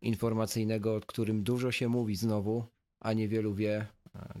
informacyjnego, 0.00 0.96
o 0.96 1.00
którym 1.00 1.42
dużo 1.42 1.72
się 1.72 1.88
mówi 1.88 2.16
znowu, 2.16 2.64
a 3.00 3.12
niewielu 3.12 3.54
wie, 3.54 3.86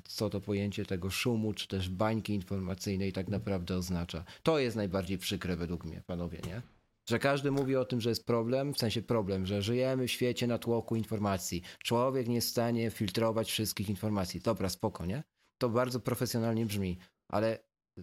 co 0.04 0.30
to 0.30 0.40
pojęcie 0.40 0.86
tego 0.86 1.10
szumu, 1.10 1.52
czy 1.54 1.68
też 1.68 1.88
bańki 1.88 2.34
informacyjnej 2.34 3.12
tak 3.12 3.28
naprawdę 3.28 3.76
oznacza. 3.76 4.24
To 4.42 4.58
jest 4.58 4.76
najbardziej 4.76 5.18
przykre 5.18 5.56
według 5.56 5.84
mnie, 5.84 6.02
panowie, 6.06 6.40
nie? 6.46 6.62
Że 7.08 7.18
każdy 7.18 7.50
mówi 7.50 7.76
o 7.76 7.84
tym, 7.84 8.00
że 8.00 8.08
jest 8.08 8.26
problem, 8.26 8.74
w 8.74 8.78
sensie 8.78 9.02
problem, 9.02 9.46
że 9.46 9.62
żyjemy 9.62 10.06
w 10.08 10.10
świecie 10.10 10.46
natłoku 10.46 10.96
informacji. 10.96 11.62
Człowiek 11.78 12.28
nie 12.28 12.34
jest 12.34 12.48
w 12.48 12.50
stanie 12.50 12.90
filtrować 12.90 13.50
wszystkich 13.50 13.88
informacji. 13.90 14.40
Dobra, 14.40 14.68
spoko, 14.68 15.06
nie? 15.06 15.22
To 15.58 15.68
bardzo 15.68 16.00
profesjonalnie 16.00 16.66
brzmi, 16.66 16.98
ale 17.28 17.58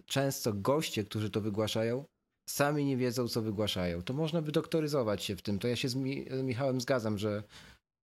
często 0.06 0.54
goście, 0.54 1.04
którzy 1.04 1.30
to 1.30 1.42
wygłaszają, 1.42 2.06
sami 2.50 2.86
nie 2.86 2.98
wiedzą, 2.98 3.28
co 3.28 3.42
wygłaszają. 3.42 4.02
To 4.02 4.14
można 4.14 4.42
by 4.42 4.52
doktoryzować 4.52 5.24
się 5.24 5.36
w 5.36 5.42
tym. 5.42 5.60
To 5.60 5.68
ja 5.68 5.76
się 5.76 5.90
z 5.90 5.96
Mi- 5.96 6.26
Michałem 6.44 6.82
zgadzam, 6.82 7.18
że, 7.18 7.44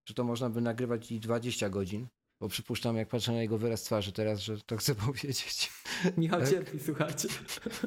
że 0.09 0.15
to 0.15 0.25
można 0.25 0.51
by 0.51 0.61
nagrywać 0.61 1.12
i 1.12 1.20
20 1.20 1.69
godzin. 1.69 2.07
Bo 2.41 2.49
przypuszczam, 2.49 2.97
jak 2.97 3.09
patrzę 3.09 3.33
na 3.33 3.41
jego 3.43 3.59
wyraz 3.59 3.83
twarzy 3.83 4.13
teraz, 4.13 4.41
że 4.41 4.61
to 4.61 4.77
chcę 4.77 4.95
powiedzieć. 5.07 5.71
Michał 6.17 6.41
Tak. 6.41 6.51
cierpi, 6.51 6.79
słuchajcie. 6.85 7.29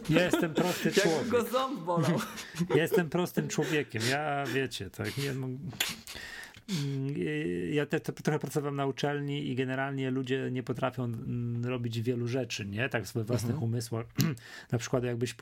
Ja 0.10 0.24
jestem 0.24 0.54
prosty 0.54 0.92
człowiek. 0.92 1.28
go 1.28 1.44
ząb 1.44 1.80
bolał. 1.80 2.20
Ja 2.76 2.82
jestem 2.82 3.10
prostym 3.10 3.48
człowiekiem. 3.48 4.02
Ja 4.10 4.44
wiecie, 4.54 4.90
tak 4.90 5.18
nie 5.18 5.34
no, 5.34 5.48
Mm, 6.84 7.14
Ja 7.72 7.86
te, 7.86 8.00
te, 8.00 8.14
trochę 8.14 8.40
pracowałem 8.40 8.76
na 8.76 8.86
uczelni 8.86 9.48
i 9.48 9.56
generalnie 9.56 10.12
ludzie 10.12 10.50
nie 10.52 10.64
potrafią 10.64 11.04
mm, 11.04 11.66
robić 11.66 12.02
wielu 12.02 12.28
rzeczy, 12.28 12.66
nie? 12.66 12.90
Tak 12.90 13.04
w 13.04 13.08
swoich 13.08 13.26
własnych 13.26 13.52
Mhm. 13.54 13.72
umysłach. 13.72 14.06
na 14.72 14.78
przykład 14.78 15.04
jakbyś 15.04 15.36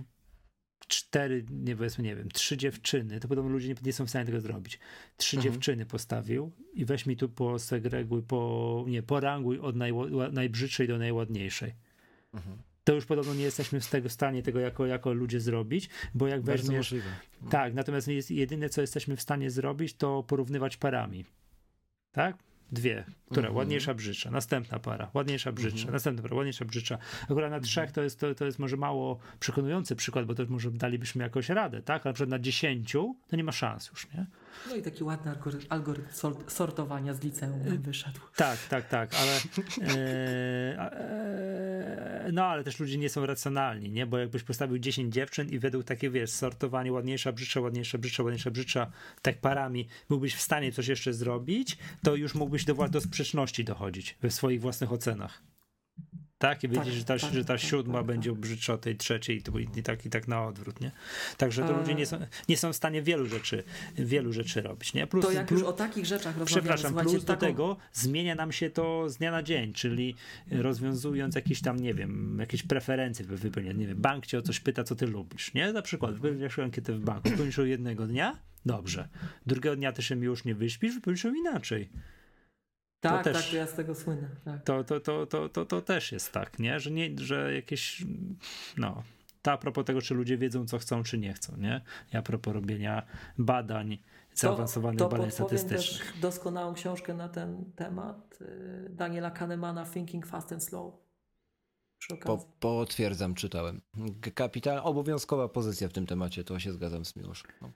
cztery, 0.88 1.46
nie 1.52 1.76
powiedzmy, 1.76 2.04
nie 2.04 2.16
wiem, 2.16 2.30
trzy 2.32 2.58
dziewczyny, 2.58 3.20
to 3.20 3.28
podobno 3.28 3.52
ludzie 3.52 3.68
nie, 3.70 3.76
nie 3.86 3.94
są 3.94 4.06
w 4.06 4.10
stanie 4.10 4.26
tego 4.26 4.42
zrobić. 4.42 4.80
Trzy 5.18 5.38
Mhm. 5.38 5.54
dziewczyny 5.54 5.86
postawił 5.86 6.52
i 6.74 6.86
weź 6.86 7.06
mi 7.06 7.18
tu 7.18 7.30
posegreguj, 7.30 8.22
po, 8.24 8.86
nie, 8.88 9.04
poranguj 9.04 9.60
od 9.60 9.76
najło- 9.76 10.32
najbrzydszej 10.32 10.88
do 10.88 10.98
najładniejszej. 10.98 11.74
Mhm. 12.34 12.58
To 12.84 12.94
już 12.94 13.06
podobno 13.06 13.34
nie 13.34 13.44
jesteśmy 13.44 13.82
z 13.82 13.90
tego 13.90 14.10
w 14.10 14.12
stanie 14.12 14.44
tego 14.44 14.60
jako, 14.60 14.86
jako 14.86 15.14
ludzie 15.14 15.40
zrobić, 15.40 15.90
bo 16.14 16.28
jak 16.28 16.42
Bardzo 16.42 16.64
weźmiesz 16.64 16.78
możliwe. 16.92 17.10
tak, 17.50 17.74
natomiast 17.74 18.08
jest, 18.08 18.32
jedyne, 18.32 18.70
co 18.70 18.82
jesteśmy 18.82 19.16
w 19.16 19.22
stanie 19.22 19.52
zrobić, 19.52 19.94
to 19.94 20.24
porównywać 20.24 20.78
parami. 20.78 21.26
Tak? 22.12 22.38
Dwie, 22.72 23.04
która 23.26 23.48
Mhm. 23.48 23.56
ładniejsza, 23.56 23.94
brzydsza, 23.94 24.32
następna 24.32 24.80
para, 24.80 25.12
ładniejsza, 25.14 25.52
brzydsza, 25.52 25.92
następna 25.92 26.24
para, 26.24 26.36
ładniejsza, 26.36 26.66
brzydsza. 26.66 26.98
Akurat 27.24 27.52
na 27.52 27.60
trzech 27.60 27.92
to 27.92 28.02
jest, 28.04 28.20
to, 28.20 28.36
to 28.36 28.46
jest 28.46 28.60
może 28.60 28.78
mało 28.78 29.20
przekonujący 29.40 29.96
przykład, 29.96 30.26
bo 30.26 30.36
to 30.36 30.44
może 30.50 30.72
dalibyśmy 30.72 31.24
jakoś 31.24 31.50
radę, 31.50 31.82
tak? 31.82 32.02
Ale 32.02 32.10
na 32.10 32.14
przykład 32.14 32.30
na 32.30 32.40
dziesięciu 32.40 33.16
to 33.28 33.36
nie 33.36 33.44
ma 33.44 33.52
szans 33.52 33.90
już, 33.90 34.14
nie? 34.14 34.26
No 34.70 34.76
i 34.76 34.82
taki 34.82 35.04
ładny 35.04 35.32
algorytm, 35.32 35.66
algorytm 35.70 36.10
sortowania 36.48 37.14
z 37.14 37.24
liceum 37.24 37.64
nam 37.66 37.78
wyszedł. 37.78 38.20
Tak, 38.36 38.60
tak, 38.70 38.88
tak, 38.88 39.16
ale 39.16 39.32
e, 39.96 40.92
e, 42.26 42.32
no 42.34 42.46
ale 42.46 42.64
też 42.64 42.80
ludzie 42.80 42.98
nie 42.98 43.10
są 43.10 43.26
racjonalni, 43.26 43.90
nie? 43.90 44.06
Bo 44.06 44.18
jakbyś 44.18 44.44
postawił 44.44 44.78
10 44.78 45.14
dziewczyn 45.14 45.50
i 45.50 45.60
według 45.60 45.84
takie, 45.84 46.10
wiesz, 46.10 46.30
sortowanie 46.30 46.92
ładniejsza, 46.92 47.32
brzydsza, 47.32 47.62
ładniejsza, 47.62 47.98
brzydsza, 47.98 48.24
ładniejsza, 48.24 48.52
brzydsza, 48.52 48.92
tak 49.22 49.38
parami, 49.38 49.88
byłbyś 50.10 50.36
w 50.36 50.42
stanie 50.42 50.72
coś 50.72 50.88
jeszcze 50.88 51.14
zrobić, 51.14 51.78
to 52.04 52.16
już 52.16 52.36
mógłbyś 52.36 52.66
do, 52.66 52.88
do 52.90 53.02
sprzeczności 53.02 53.64
dochodzić 53.64 54.18
we 54.22 54.32
swoich 54.32 54.62
własnych 54.62 54.92
ocenach. 54.92 55.42
Tak, 56.38 56.64
i 56.64 56.68
wiedzieć, 56.68 56.86
tak, 56.86 56.94
że 56.94 57.04
ta, 57.04 57.18
tak, 57.18 57.34
że 57.34 57.46
ta 57.46 57.54
tak, 57.54 57.62
siódma 57.62 57.98
tak, 57.98 58.08
będzie 58.08 58.30
tak. 58.30 58.40
brzydsza 58.40 58.74
od 58.74 58.82
tej 58.82 58.96
trzeciej 58.96 59.38
i, 59.38 59.80
i, 59.80 59.84
tak, 59.84 60.06
i 60.06 60.10
tak 60.10 60.28
na 60.28 60.46
odwrót, 60.46 60.82
nie? 60.82 60.92
Także 61.38 61.64
to 61.64 61.78
ludzie 61.78 61.96
nie 61.96 62.06
są, 62.06 62.20
nie 62.50 62.58
są 62.58 62.74
w 62.74 62.76
stanie 62.76 63.02
wielu 63.02 63.26
rzeczy, 63.26 63.64
wielu 63.96 64.34
rzeczy 64.34 64.62
robić, 64.62 64.94
nie? 64.94 65.08
Plus, 65.08 65.26
to 65.26 65.32
jak 65.32 65.48
plus, 65.48 65.60
już 65.60 65.70
o 65.70 65.74
takich 65.74 66.06
rzeczach 66.06 66.38
rozmawiamy, 66.38 66.76
Przepraszam, 66.76 66.94
plus 66.94 67.24
do 67.26 67.36
tego 67.36 67.78
zmienia 67.94 68.36
nam 68.36 68.52
się 68.52 68.70
to 68.70 69.10
z 69.10 69.18
dnia 69.18 69.32
na 69.32 69.44
dzień, 69.44 69.74
czyli 69.74 70.16
rozwiązując 70.52 71.36
jakieś 71.36 71.62
tam, 71.62 71.80
nie 71.80 71.94
wiem, 71.94 72.38
jakieś 72.40 72.64
preferencje 72.64 73.26
wypełnienia, 73.26 73.80
nie 73.80 73.88
wiem, 73.88 73.98
bank 74.02 74.26
cię 74.26 74.38
o 74.38 74.42
coś 74.42 74.60
pyta, 74.60 74.84
co 74.84 74.96
ty 74.96 75.08
lubisz, 75.08 75.54
nie? 75.54 75.74
Na 75.74 75.82
przykład 75.82 76.16
wypełniasz 76.16 76.60
ankietę 76.60 76.94
w 76.94 77.00
banku, 77.00 77.30
wypełnisz 77.30 77.58
jednego 77.58 78.08
dnia, 78.08 78.40
dobrze. 78.66 79.08
Drugiego 79.46 79.76
dnia 79.76 79.92
też 79.92 80.08
się 80.08 80.16
już 80.16 80.46
nie 80.46 80.56
wyśpisz, 80.56 80.96
wypełnisz 80.96 81.26
inaczej. 81.26 81.90
Tak, 83.00 83.24
to 83.24 83.34
też, 83.34 83.46
tak, 83.46 83.54
ja 83.54 83.68
z 83.68 83.74
tego 83.74 83.96
słynę. 83.96 84.30
Tak. 84.46 84.64
To, 84.64 84.84
to, 84.84 85.00
to, 85.00 85.26
to, 85.26 85.50
to, 85.50 85.66
to 85.66 85.82
też 85.82 86.12
jest 86.12 86.32
tak, 86.32 86.60
nie? 86.60 86.80
Że, 86.80 86.92
nie, 86.92 87.10
że 87.18 87.54
jakieś, 87.54 88.06
no, 88.78 89.04
to 89.42 89.52
a 89.52 89.58
propos 89.58 89.86
tego, 89.86 90.02
czy 90.02 90.14
ludzie 90.14 90.38
wiedzą, 90.38 90.68
co 90.68 90.80
chcą, 90.80 91.04
czy 91.04 91.18
nie 91.18 91.34
chcą, 91.34 91.58
nie? 91.58 91.82
Ja 92.14 92.20
a 92.20 92.22
propos 92.22 92.54
robienia 92.54 93.06
badań, 93.38 93.98
zaawansowanych 94.34 95.00
to, 95.00 95.06
to 95.06 95.12
badań 95.12 95.32
statystycznych. 95.32 96.12
też 96.12 96.22
doskonałą 96.22 96.74
książkę 96.74 97.14
na 97.14 97.30
ten 97.30 97.72
temat 97.76 98.40
y, 98.42 98.90
Daniela 98.90 99.32
Kahnemana 99.32 99.86
Thinking 99.86 100.28
Fast 100.28 100.52
and 100.52 100.64
Slow. 100.64 100.94
Po, 102.26 102.46
potwierdzam, 102.60 103.36
czytałem. 103.36 103.82
Kapital, 104.36 104.82
obowiązkowa 104.84 105.50
pozycja 105.50 105.88
w 105.88 105.94
tym 105.94 106.06
temacie, 106.06 106.44
to 106.44 106.60
się 106.60 106.72
zgadzam 106.72 107.06
z 107.06 107.16
Miłoszem. 107.16 107.52
No. 107.62 107.72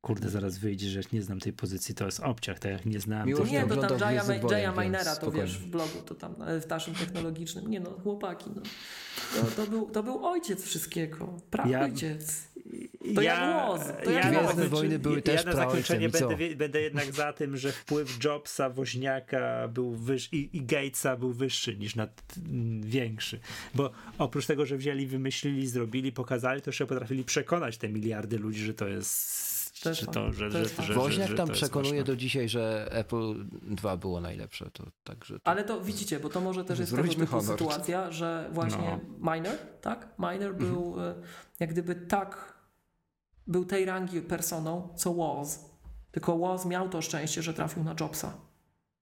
Kurde, 0.00 0.28
zaraz 0.28 0.58
wyjdzie, 0.58 0.88
że 0.88 1.00
nie 1.12 1.22
znam 1.22 1.40
tej 1.40 1.52
pozycji, 1.52 1.94
to 1.94 2.06
jest 2.06 2.20
obciach, 2.20 2.58
tak 2.58 2.72
jak 2.72 2.86
nie 2.86 3.00
znałem. 3.00 3.26
Miłość 3.26 3.52
nie, 3.52 3.66
to 3.66 3.76
tam 3.76 4.00
Jaya, 4.00 4.20
Jaya 4.50 4.72
Minera, 4.78 5.16
to 5.16 5.30
wiesz, 5.30 5.58
w 5.58 5.66
blogu, 5.66 6.02
to 6.06 6.14
tam 6.14 6.34
w 6.60 6.68
naszym 6.68 6.94
technologicznym. 6.94 7.70
Nie 7.70 7.80
no, 7.80 7.90
chłopaki, 7.90 8.50
no. 8.56 8.62
To, 9.34 9.46
to, 9.56 9.70
był, 9.70 9.90
to 9.90 10.02
był 10.02 10.26
ojciec 10.26 10.62
wszystkiego, 10.62 11.36
praojciec. 11.50 12.48
To 13.14 13.22
ja, 13.22 13.34
jak 13.34 13.66
głos. 13.66 13.80
To 14.04 14.10
ja, 14.10 14.30
jak 14.30 14.44
Gwiezdne 14.44 14.68
wojny 14.68 14.98
były 14.98 15.16
ja, 15.16 15.22
też 15.22 15.44
Ja 15.44 15.50
na 15.50 15.56
zakończenie 15.56 16.08
będę, 16.08 16.36
będę 16.56 16.80
jednak 16.80 17.12
za 17.12 17.32
tym, 17.32 17.56
że 17.56 17.72
wpływ 17.72 18.24
Jobsa, 18.24 18.70
Woźniaka 18.70 19.68
był 19.68 19.94
wyższy 19.94 20.36
i, 20.36 20.56
i 20.56 20.64
Gatesa 20.64 21.16
był 21.16 21.32
wyższy 21.32 21.76
niż 21.76 21.96
nad, 21.96 22.22
m, 22.36 22.82
większy. 22.82 23.40
Bo 23.74 23.90
oprócz 24.18 24.46
tego, 24.46 24.66
że 24.66 24.76
wzięli, 24.76 25.06
wymyślili, 25.06 25.66
zrobili, 25.66 26.12
pokazali, 26.12 26.62
to 26.62 26.68
jeszcze 26.70 26.86
potrafili 26.86 27.24
przekonać 27.24 27.78
te 27.78 27.88
miliardy 27.88 28.38
ludzi, 28.38 28.64
że 28.64 28.74
to 28.74 28.88
jest 28.88 29.47
to 29.80 29.94
czy 29.94 30.06
to, 30.06 30.32
że, 30.32 30.50
że, 30.50 30.64
że, 30.82 30.94
Woźniak 30.94 31.34
tam 31.36 31.48
przekonuje 31.48 32.04
do 32.04 32.16
dzisiaj, 32.16 32.48
że 32.48 32.88
Apple 32.90 33.34
2 33.62 33.96
było 33.96 34.20
najlepsze. 34.20 34.70
To, 34.70 34.84
także 35.04 35.40
to... 35.40 35.50
Ale 35.50 35.64
to 35.64 35.80
widzicie, 35.80 36.20
bo 36.20 36.28
to 36.28 36.40
może 36.40 36.64
też 36.64 36.78
jest 36.78 36.96
tego 36.96 37.08
typu 37.14 37.40
sytuacja, 37.40 38.10
że 38.10 38.50
właśnie 38.52 39.00
no. 39.18 39.32
Miner, 39.32 39.58
tak? 39.80 40.08
Miner 40.18 40.54
był 40.54 40.86
mhm. 40.86 41.14
Jak 41.60 41.70
gdyby 41.70 41.94
tak, 41.94 42.54
był 43.46 43.64
tej 43.64 43.84
rangi 43.84 44.20
personą, 44.20 44.88
co 44.96 45.14
Woz. 45.14 45.64
Tylko 46.10 46.38
Woz 46.38 46.66
miał 46.66 46.88
to 46.88 47.02
szczęście, 47.02 47.42
że 47.42 47.54
trafił 47.54 47.84
na 47.84 47.94
Jobsa. 48.00 48.32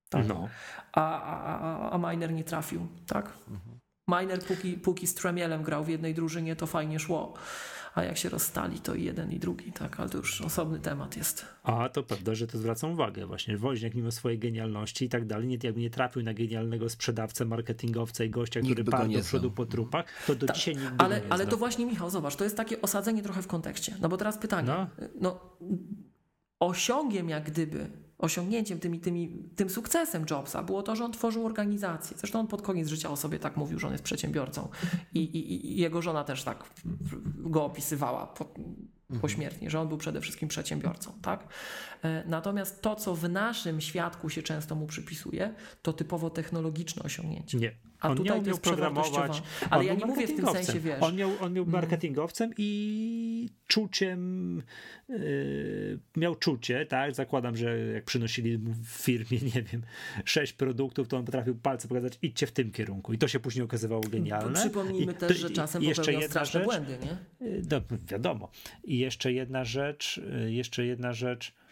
Tak? 0.08 0.28
No. 0.28 0.48
A, 0.92 1.22
a, 1.22 1.58
a, 1.58 1.90
a 1.90 2.10
Miner 2.10 2.32
nie 2.32 2.44
trafił, 2.44 2.86
tak? 3.06 3.32
Mhm. 3.48 3.78
Miner 4.08 4.42
póki, 4.44 4.72
póki 4.72 5.06
z 5.06 5.14
Tremielem 5.14 5.62
grał 5.62 5.84
w 5.84 5.88
jednej 5.88 6.14
drużynie, 6.14 6.56
to 6.56 6.66
fajnie 6.66 6.98
szło 6.98 7.34
a 7.96 8.04
jak 8.04 8.18
się 8.18 8.28
rozstali, 8.28 8.80
to 8.80 8.94
i 8.94 9.04
jeden 9.04 9.32
i 9.32 9.38
drugi, 9.38 9.72
tak, 9.72 10.00
ale 10.00 10.08
to 10.08 10.18
już 10.18 10.40
osobny 10.40 10.78
temat 10.78 11.16
jest. 11.16 11.46
A 11.62 11.88
to 11.88 12.02
prawda, 12.02 12.34
że 12.34 12.46
to 12.46 12.58
zwraca 12.58 12.86
uwagę. 12.86 13.26
Właśnie. 13.26 13.56
Woźniak 13.56 13.94
mimo 13.94 14.10
swojej 14.10 14.38
genialności 14.38 15.04
i 15.04 15.08
tak 15.08 15.26
dalej, 15.26 15.46
nie, 15.46 15.58
jakby 15.62 15.80
nie 15.80 15.90
trafił 15.90 16.22
na 16.22 16.34
genialnego 16.34 16.88
sprzedawcę, 16.88 17.44
marketingowca 17.44 18.24
i 18.24 18.30
gościa, 18.30 18.60
który 18.60 18.84
padł 18.84 19.12
do 19.12 19.20
przodu 19.20 19.50
po 19.50 19.66
trupach, 19.66 20.04
to 20.26 20.34
do 20.34 20.46
Ta, 20.46 20.52
dzisiaj 20.52 20.76
nikt 20.76 20.92
ale, 20.98 21.20
nie 21.20 21.32
Ale 21.32 21.46
to 21.46 21.56
właśnie, 21.56 21.86
Michał, 21.86 22.10
zobacz, 22.10 22.36
to 22.36 22.44
jest 22.44 22.56
takie 22.56 22.82
osadzenie 22.82 23.22
trochę 23.22 23.42
w 23.42 23.46
kontekście. 23.46 23.94
No 24.00 24.08
bo 24.08 24.16
teraz 24.16 24.38
pytanie, 24.38 24.68
no, 24.68 24.86
no 25.20 25.40
osiągiem 26.60 27.28
jak 27.28 27.44
gdyby 27.50 28.05
osiągnięciem, 28.18 28.78
tymi, 28.78 29.00
tymi, 29.00 29.28
tym 29.56 29.70
sukcesem 29.70 30.24
Jobsa 30.30 30.62
było 30.62 30.82
to, 30.82 30.96
że 30.96 31.04
on 31.04 31.12
tworzył 31.12 31.46
organizację. 31.46 32.16
Zresztą 32.16 32.40
on 32.40 32.46
pod 32.46 32.62
koniec 32.62 32.88
życia 32.88 33.10
o 33.10 33.16
sobie 33.16 33.38
tak 33.38 33.56
mówił, 33.56 33.78
że 33.78 33.86
on 33.86 33.92
jest 33.92 34.04
przedsiębiorcą. 34.04 34.68
I, 35.14 35.20
i, 35.20 35.72
i 35.72 35.80
jego 35.80 36.02
żona 36.02 36.24
też 36.24 36.44
tak 36.44 36.64
go 37.36 37.64
opisywała 37.64 38.26
po, 38.26 38.44
mhm. 38.44 39.20
pośmiertnie, 39.20 39.70
że 39.70 39.80
on 39.80 39.88
był 39.88 39.98
przede 39.98 40.20
wszystkim 40.20 40.48
przedsiębiorcą. 40.48 41.12
Tak? 41.22 41.48
E, 42.06 42.22
natomiast 42.26 42.82
to, 42.82 42.96
co 42.96 43.14
w 43.14 43.28
naszym 43.28 43.80
świadku 43.80 44.30
się 44.30 44.42
często 44.42 44.74
mu 44.74 44.86
przypisuje, 44.86 45.54
to 45.82 45.92
typowo 45.92 46.30
technologiczne 46.30 47.02
osiągnięcie. 47.02 47.58
Nie. 47.58 47.72
A 48.00 48.08
on 48.08 48.16
tutaj 48.16 48.36
nie 48.36 48.42
umiał 48.42 48.58
programować. 48.58 49.42
Ale 49.70 49.84
ja 49.84 49.94
nie 49.94 50.06
mówię 50.06 50.26
w 50.26 50.36
tym 50.36 50.46
sensie, 50.46 50.80
wiesz. 50.80 51.02
On 51.02 51.16
miał, 51.16 51.30
on 51.40 51.52
miał 51.52 51.64
mm. 51.64 51.72
marketingowcem 51.72 52.50
i 52.58 53.50
czuciem 53.66 54.62
yy, 55.08 55.98
miał 56.16 56.34
czucie, 56.34 56.86
tak? 56.86 57.14
Zakładam, 57.14 57.56
że 57.56 57.78
jak 57.78 58.04
przynosili 58.04 58.58
mu 58.58 58.72
w 58.72 58.88
firmie, 58.88 59.38
nie 59.54 59.62
wiem, 59.62 59.82
sześć 60.24 60.52
produktów, 60.52 61.08
to 61.08 61.16
on 61.16 61.24
potrafił 61.24 61.54
palce 61.54 61.88
pokazać, 61.88 62.18
idźcie 62.22 62.46
w 62.46 62.52
tym 62.52 62.72
kierunku. 62.72 63.12
I 63.12 63.18
to 63.18 63.28
się 63.28 63.40
później 63.40 63.64
okazywało 63.64 64.02
genialne. 64.02 64.60
Przypomnijmy 64.60 65.12
I, 65.12 65.14
też, 65.14 65.38
że 65.38 65.50
czasem 65.50 65.82
jeszcze 65.82 66.12
jedna 66.12 66.44
rzecz, 66.44 66.64
błędy, 66.64 66.98
nie? 67.02 67.46
Yy, 67.46 67.62
no, 67.70 67.80
wiadomo. 68.08 68.50
I 68.84 68.98
jeszcze 68.98 69.32
jedna 69.32 69.64
rzecz, 69.64 70.20
jeszcze 70.46 70.86
jedna 70.86 71.12
rzecz, 71.12 71.52
E, 71.52 71.65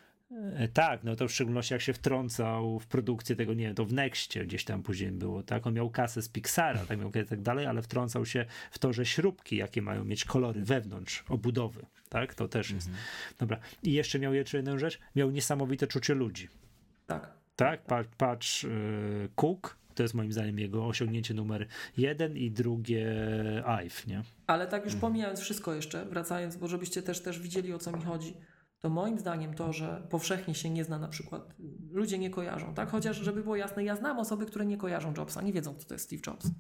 tak, 0.73 1.05
no 1.05 1.17
to 1.17 1.29
w 1.29 1.33
szczególności 1.33 1.75
jak 1.75 1.83
się 1.83 1.93
wtrącał 1.93 2.79
w 2.79 2.87
produkcję 2.87 3.37
tego, 3.37 3.55
nie 3.55 3.65
wiem, 3.65 3.75
to 3.75 3.85
w 3.85 3.93
Nexcie 3.93 4.47
gdzieś 4.47 4.65
tam 4.65 4.83
później 4.83 5.13
było, 5.13 5.43
tak? 5.43 5.67
On 5.67 5.75
miał 5.75 5.91
kasę 5.91 6.23
z 6.23 6.29
Pixara, 6.29 6.87
tak, 6.87 6.99
miał 6.99 7.11
tak 7.11 7.41
dalej, 7.41 7.67
ale 7.67 7.83
wtrącał 7.83 8.27
się 8.27 8.45
w 8.71 8.79
to, 8.79 8.93
że 8.93 9.07
śrubki, 9.07 9.57
jakie 9.57 9.83
mają 9.83 10.05
mieć 10.05 10.25
kolory 10.25 10.61
wewnątrz 10.65 11.25
obudowy, 11.29 11.87
tak? 12.09 12.35
To 12.35 12.49
też 12.49 12.71
jest. 12.71 12.87
Mhm. 12.87 13.05
Dobra. 13.39 13.59
I 13.83 13.93
jeszcze 13.93 14.19
miał 14.19 14.35
jeszcze 14.35 14.57
jedną 14.57 14.79
rzecz, 14.79 14.99
miał 15.17 15.31
niesamowite 15.31 15.87
czucie 15.87 16.15
ludzi. 16.15 16.49
Tak. 17.07 17.31
Tak, 17.57 17.83
patrz, 17.83 18.09
patrz 18.19 18.63
yy, 18.63 18.71
Cook, 19.35 19.77
to 19.95 20.03
jest 20.03 20.15
moim 20.15 20.33
zdaniem 20.33 20.59
jego 20.59 20.87
osiągnięcie 20.87 21.35
numer 21.35 21.67
jeden 21.97 22.37
i 22.37 22.51
drugie 22.51 23.07
IVE, 23.67 24.07
nie? 24.07 24.23
Ale 24.47 24.67
tak 24.67 24.85
już 24.85 24.95
pomijając 24.95 25.41
wszystko 25.41 25.75
jeszcze, 25.75 26.05
wracając, 26.05 26.57
bo 26.57 26.69
żebyście 26.69 27.03
też, 27.03 27.23
też 27.23 27.41
widzieli 27.41 27.73
o 27.73 27.79
co 27.79 27.93
mi 27.93 28.03
chodzi 28.03 28.35
to 28.85 28.91
moim 28.91 29.19
zdaniem 29.19 29.55
to, 29.55 29.73
że 29.73 30.07
powszechnie 30.11 30.55
się 30.55 30.71
nie 30.71 30.85
zna 30.85 30.99
na 30.99 31.09
przykład, 31.09 31.55
ludzie 31.91 32.19
nie 32.19 32.31
kojarzą, 32.31 32.75
tak? 32.75 32.91
Chociaż, 32.91 33.17
żeby 33.17 33.43
było 33.43 33.57
jasne, 33.57 33.85
ja 33.85 33.97
znam 33.97 34.19
osoby, 34.19 34.47
które 34.47 34.67
nie 34.67 34.77
kojarzą 34.77 35.15
Jobsa, 35.17 35.43
nie 35.43 35.53
wiedzą, 35.53 35.75
co 35.75 35.89
to 35.89 35.95
jest 35.95 36.05
Steve 36.05 36.23
Jobs, 36.27 36.51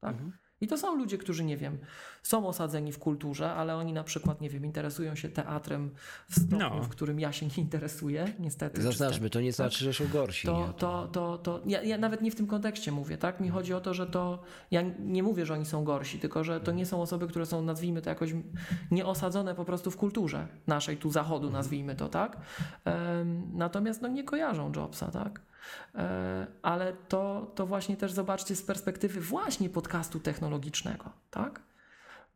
tak? 0.00 0.12
Mhm. 0.12 0.32
I 0.60 0.66
to 0.66 0.78
są 0.78 0.96
ludzie, 0.96 1.18
którzy, 1.18 1.44
nie 1.44 1.56
wiem, 1.56 1.78
są 2.22 2.48
osadzeni 2.48 2.92
w 2.92 2.98
kulturze, 2.98 3.52
ale 3.52 3.76
oni 3.76 3.92
na 3.92 4.04
przykład, 4.04 4.40
nie 4.40 4.50
wiem, 4.50 4.64
interesują 4.64 5.14
się 5.14 5.28
teatrem 5.28 5.90
w 6.28 6.34
stopniu, 6.34 6.58
no. 6.58 6.82
w 6.82 6.88
którym 6.88 7.20
ja 7.20 7.32
się 7.32 7.46
nie 7.46 7.56
interesuję, 7.56 8.32
niestety. 8.38 8.82
Zaznaczmy, 8.82 9.30
to 9.30 9.40
nie 9.40 9.52
znaczy, 9.52 9.84
że 9.84 9.92
są 9.92 10.08
gorsi. 10.08 10.46
To, 10.46 10.74
to, 10.78 11.08
to, 11.08 11.38
to, 11.38 11.60
ja, 11.66 11.82
ja, 11.82 11.98
nawet 11.98 12.22
nie 12.22 12.30
w 12.30 12.34
tym 12.34 12.46
kontekście 12.46 12.92
mówię, 12.92 13.18
tak? 13.18 13.40
Mi 13.40 13.48
chodzi 13.48 13.74
o 13.74 13.80
to, 13.80 13.94
że 13.94 14.06
to, 14.06 14.42
ja 14.70 14.82
nie 14.98 15.22
mówię, 15.22 15.46
że 15.46 15.54
oni 15.54 15.66
są 15.66 15.84
gorsi, 15.84 16.18
tylko 16.18 16.44
że 16.44 16.60
to 16.60 16.72
nie 16.72 16.86
są 16.86 17.02
osoby, 17.02 17.28
które 17.28 17.46
są, 17.46 17.62
nazwijmy 17.62 18.02
to 18.02 18.10
jakoś 18.10 18.30
nieosadzone 18.90 19.54
po 19.54 19.64
prostu 19.64 19.90
w 19.90 19.96
kulturze 19.96 20.48
naszej 20.66 20.96
tu 20.96 21.10
zachodu, 21.10 21.50
nazwijmy 21.50 21.94
to, 21.94 22.08
tak? 22.08 22.36
Um, 22.84 23.50
natomiast 23.54 24.02
no 24.02 24.08
nie 24.08 24.24
kojarzą 24.24 24.72
Jobsa, 24.76 25.10
tak? 25.10 25.40
E, 25.94 26.46
ale 26.62 26.92
to, 26.92 27.52
to 27.54 27.66
właśnie 27.66 27.96
też 27.96 28.12
zobaczcie 28.12 28.56
z 28.56 28.62
perspektywy 28.62 29.20
właśnie 29.20 29.70
podcastu 29.70 30.20
technologicznego, 30.20 31.10
tak? 31.30 31.60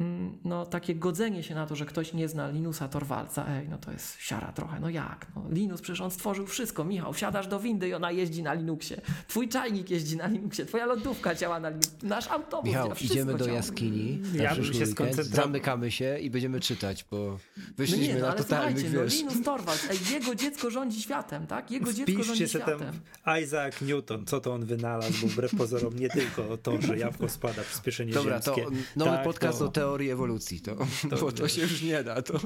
Mm, 0.01 0.39
no, 0.45 0.67
takie 0.67 0.95
godzenie 0.95 1.43
się 1.43 1.55
na 1.55 1.67
to, 1.67 1.77
że 1.77 1.87
ktoś 1.87 2.12
nie 2.12 2.29
zna 2.29 2.51
Linusa 2.51 2.89
Torwalca, 2.89 3.47
ej, 3.49 3.69
no 3.69 3.79
to 3.79 3.93
jest 3.93 4.20
siara 4.20 4.53
trochę, 4.53 4.81
no 4.81 4.89
jak? 4.89 5.27
No, 5.37 5.45
Linus 5.51 5.81
przecież 5.81 6.01
on 6.01 6.11
stworzył 6.11 6.47
wszystko, 6.47 6.85
Michał, 6.85 7.12
wsiadasz 7.12 7.47
do 7.47 7.61
windy 7.61 7.89
i 7.89 7.95
ona 7.95 8.11
jeździ 8.11 8.43
na 8.43 8.55
Linuxie, 8.55 9.01
twój 9.29 9.49
czajnik 9.49 9.91
jeździ 9.91 10.17
na 10.17 10.27
Linuxie, 10.27 10.67
twoja 10.67 10.87
lodówka 10.87 11.35
działa 11.35 11.61
na 11.61 11.69
Linuxie, 11.69 11.93
nasz 12.03 12.29
autobus 12.29 12.67
Michał, 12.67 12.93
idziemy 13.01 13.35
do 13.35 13.47
jaskini, 13.47 14.23
ja 14.35 14.55
bym 14.55 14.65
się 14.65 14.85
weekend, 14.85 15.17
zamykamy 15.17 15.91
się 15.91 16.19
i 16.19 16.31
będziemy 16.31 16.61
czytać, 16.61 17.05
bo 17.11 17.39
wyszliśmy 17.77 18.09
no 18.09 18.15
nie, 18.15 18.20
no, 18.20 18.27
na 18.29 18.33
totalnych, 18.33 18.95
no, 18.95 19.05
Linus 19.05 19.43
Torvalds, 19.45 19.91
ej, 19.91 19.99
jego 20.12 20.35
dziecko 20.35 20.70
rządzi 20.70 21.03
światem, 21.03 21.47
tak? 21.47 21.70
Jego 21.70 21.93
dziecko 21.93 22.12
Wpiszcie 22.12 22.25
rządzi 22.25 22.49
światem. 22.49 22.81
Isaac 23.43 23.81
Newton, 23.81 24.27
co 24.27 24.41
to 24.41 24.55
on 24.55 24.65
wynalazł, 24.65 25.12
bo 25.23 25.29
wbrew 25.29 25.57
pozorom 25.57 25.99
nie 25.99 26.09
tylko 26.09 26.57
to, 26.57 26.81
że 26.81 26.99
jabłko 26.99 27.29
spada, 27.29 27.62
przyspieszenie 27.62 28.12
Dobra, 28.12 28.33
ziemskie. 28.43 28.65
to 28.65 28.70
nowy 28.97 29.11
tak, 29.11 29.25
podcast 29.25 29.59
to... 29.59 29.65
o 29.65 29.69
teorii 29.69 29.90
teorii 29.91 30.10
ewolucji, 30.10 30.60
to, 30.60 30.77
To 31.10 31.17
bo 31.17 31.33
to 31.33 31.49
się 31.49 31.62
już 31.62 31.83
nie 31.83 32.05
da. 32.05 32.23
To. 32.23 32.39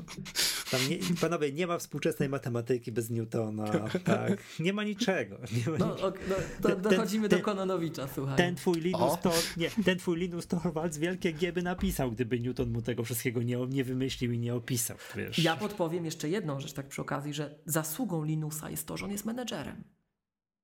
Tam 0.71 0.81
nie, 0.91 0.99
panowie, 1.21 1.53
nie 1.53 1.67
ma 1.67 1.79
współczesnej 1.79 2.29
matematyki 2.29 2.93
bez 2.93 3.11
Newtona, 3.11 3.65
tak? 4.05 4.43
Nie 4.61 4.73
ma 4.73 4.85
niczego. 4.85 5.37
Nie 5.57 5.73
ma 5.73 5.79
No, 5.79 5.87
niczego. 5.91 6.09
ok, 6.09 6.19
no 6.29 6.35
to 6.63 6.69
Ten- 6.69 6.83
dochodzimy 6.83 7.29
ten- 7.29 7.39
do 7.39 7.45
Kononowicza, 7.45 8.09
słuchaj. 8.15 8.37
Ten 8.37 8.55
twój 8.55 8.81
Linus 8.81 9.13
to, 9.23 9.33
nie, 9.57 9.71
ten 9.85 9.99
twój 9.99 10.17
Linus 10.19 10.47
Torvalds 10.47 10.99
wielkie 10.99 11.33
G 11.33 11.53
by 11.53 11.63
napisał, 11.63 12.13
gdyby 12.13 12.41
Newton 12.41 12.71
mu 12.73 12.83
tego 12.83 13.05
wszystkiego 13.05 13.43
nie, 13.43 13.57
nie 13.57 13.85
wymyślił 13.85 14.33
i 14.33 14.39
nie 14.39 14.55
opisał, 14.55 14.97
wiesz. 15.17 15.39
Ja 15.39 15.57
podpowiem 15.57 16.05
jeszcze 16.05 16.29
jedną 16.29 16.61
rzecz 16.61 16.73
tak 16.73 16.89
przy 16.89 17.03
okazji, 17.03 17.35
że 17.35 17.59
zasługą 17.67 18.25
Linusa 18.25 18.71
jest 18.71 18.87
to, 18.87 18.97
że 18.97 19.05
on 19.05 19.11
jest 19.13 19.25
menedżerem. 19.25 19.85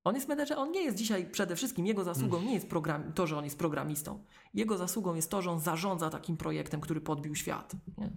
On 0.04 0.14
jest 0.14 0.28
menedżerem, 0.28 0.62
on 0.62 0.72
nie 0.72 0.82
jest 0.82 0.96
dzisiaj 0.96 1.30
przede 1.30 1.56
wszystkim, 1.56 1.86
jego 1.86 2.04
zasługą 2.04 2.42
nie 2.42 2.54
jest 2.54 2.68
program, 2.68 3.12
to, 3.12 3.26
że 3.26 3.38
on 3.38 3.44
jest 3.44 3.58
programistą. 3.58 4.24
Jego 4.54 4.76
zasługą 4.78 5.14
jest 5.14 5.30
to, 5.30 5.42
że 5.42 5.50
on 5.50 5.60
zarządza 5.60 6.10
takim 6.10 6.36
projektem, 6.36 6.80
który 6.80 7.00
podbił 7.00 7.34
świat. 7.34 7.72
Nie? 7.98 8.10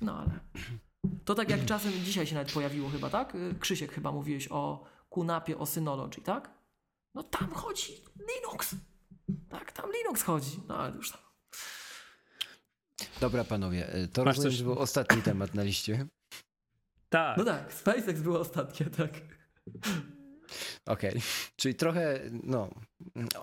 No 0.00 0.18
ale... 0.18 0.40
To 1.24 1.34
tak 1.34 1.50
jak 1.50 1.64
czasem 1.64 1.92
dzisiaj 1.92 2.26
się 2.26 2.34
nawet 2.34 2.52
pojawiło 2.52 2.88
chyba, 2.90 3.10
tak? 3.10 3.36
Krzysiek 3.60 3.92
chyba 3.92 4.12
mówiłeś 4.12 4.48
o 4.50 4.84
Kunapie, 5.08 5.58
o 5.58 5.66
Synology, 5.66 6.20
tak? 6.20 6.50
No 7.14 7.22
tam 7.22 7.50
chodzi 7.52 7.92
Linux. 8.18 8.74
Tak, 9.48 9.72
tam 9.72 9.90
Linux 9.92 10.22
chodzi. 10.22 10.60
No 10.68 10.76
ale 10.78 10.96
już 10.96 11.12
tam. 11.12 11.20
Dobra, 13.20 13.44
panowie, 13.44 13.94
y, 13.96 14.08
to 14.08 14.24
Masz 14.24 14.36
rozumiem, 14.36 14.56
coś- 14.56 14.62
był 14.62 14.78
ostatni 14.78 15.22
temat 15.22 15.54
na 15.54 15.62
liście. 15.62 16.06
Tak. 17.08 17.38
No 17.38 17.44
tak, 17.44 17.72
SpaceX 17.74 18.20
było 18.20 18.40
ostatnie, 18.40 18.86
tak. 18.86 19.10
Okej, 20.86 21.20
czyli 21.56 21.74
trochę, 21.74 22.20
no, 22.42 22.70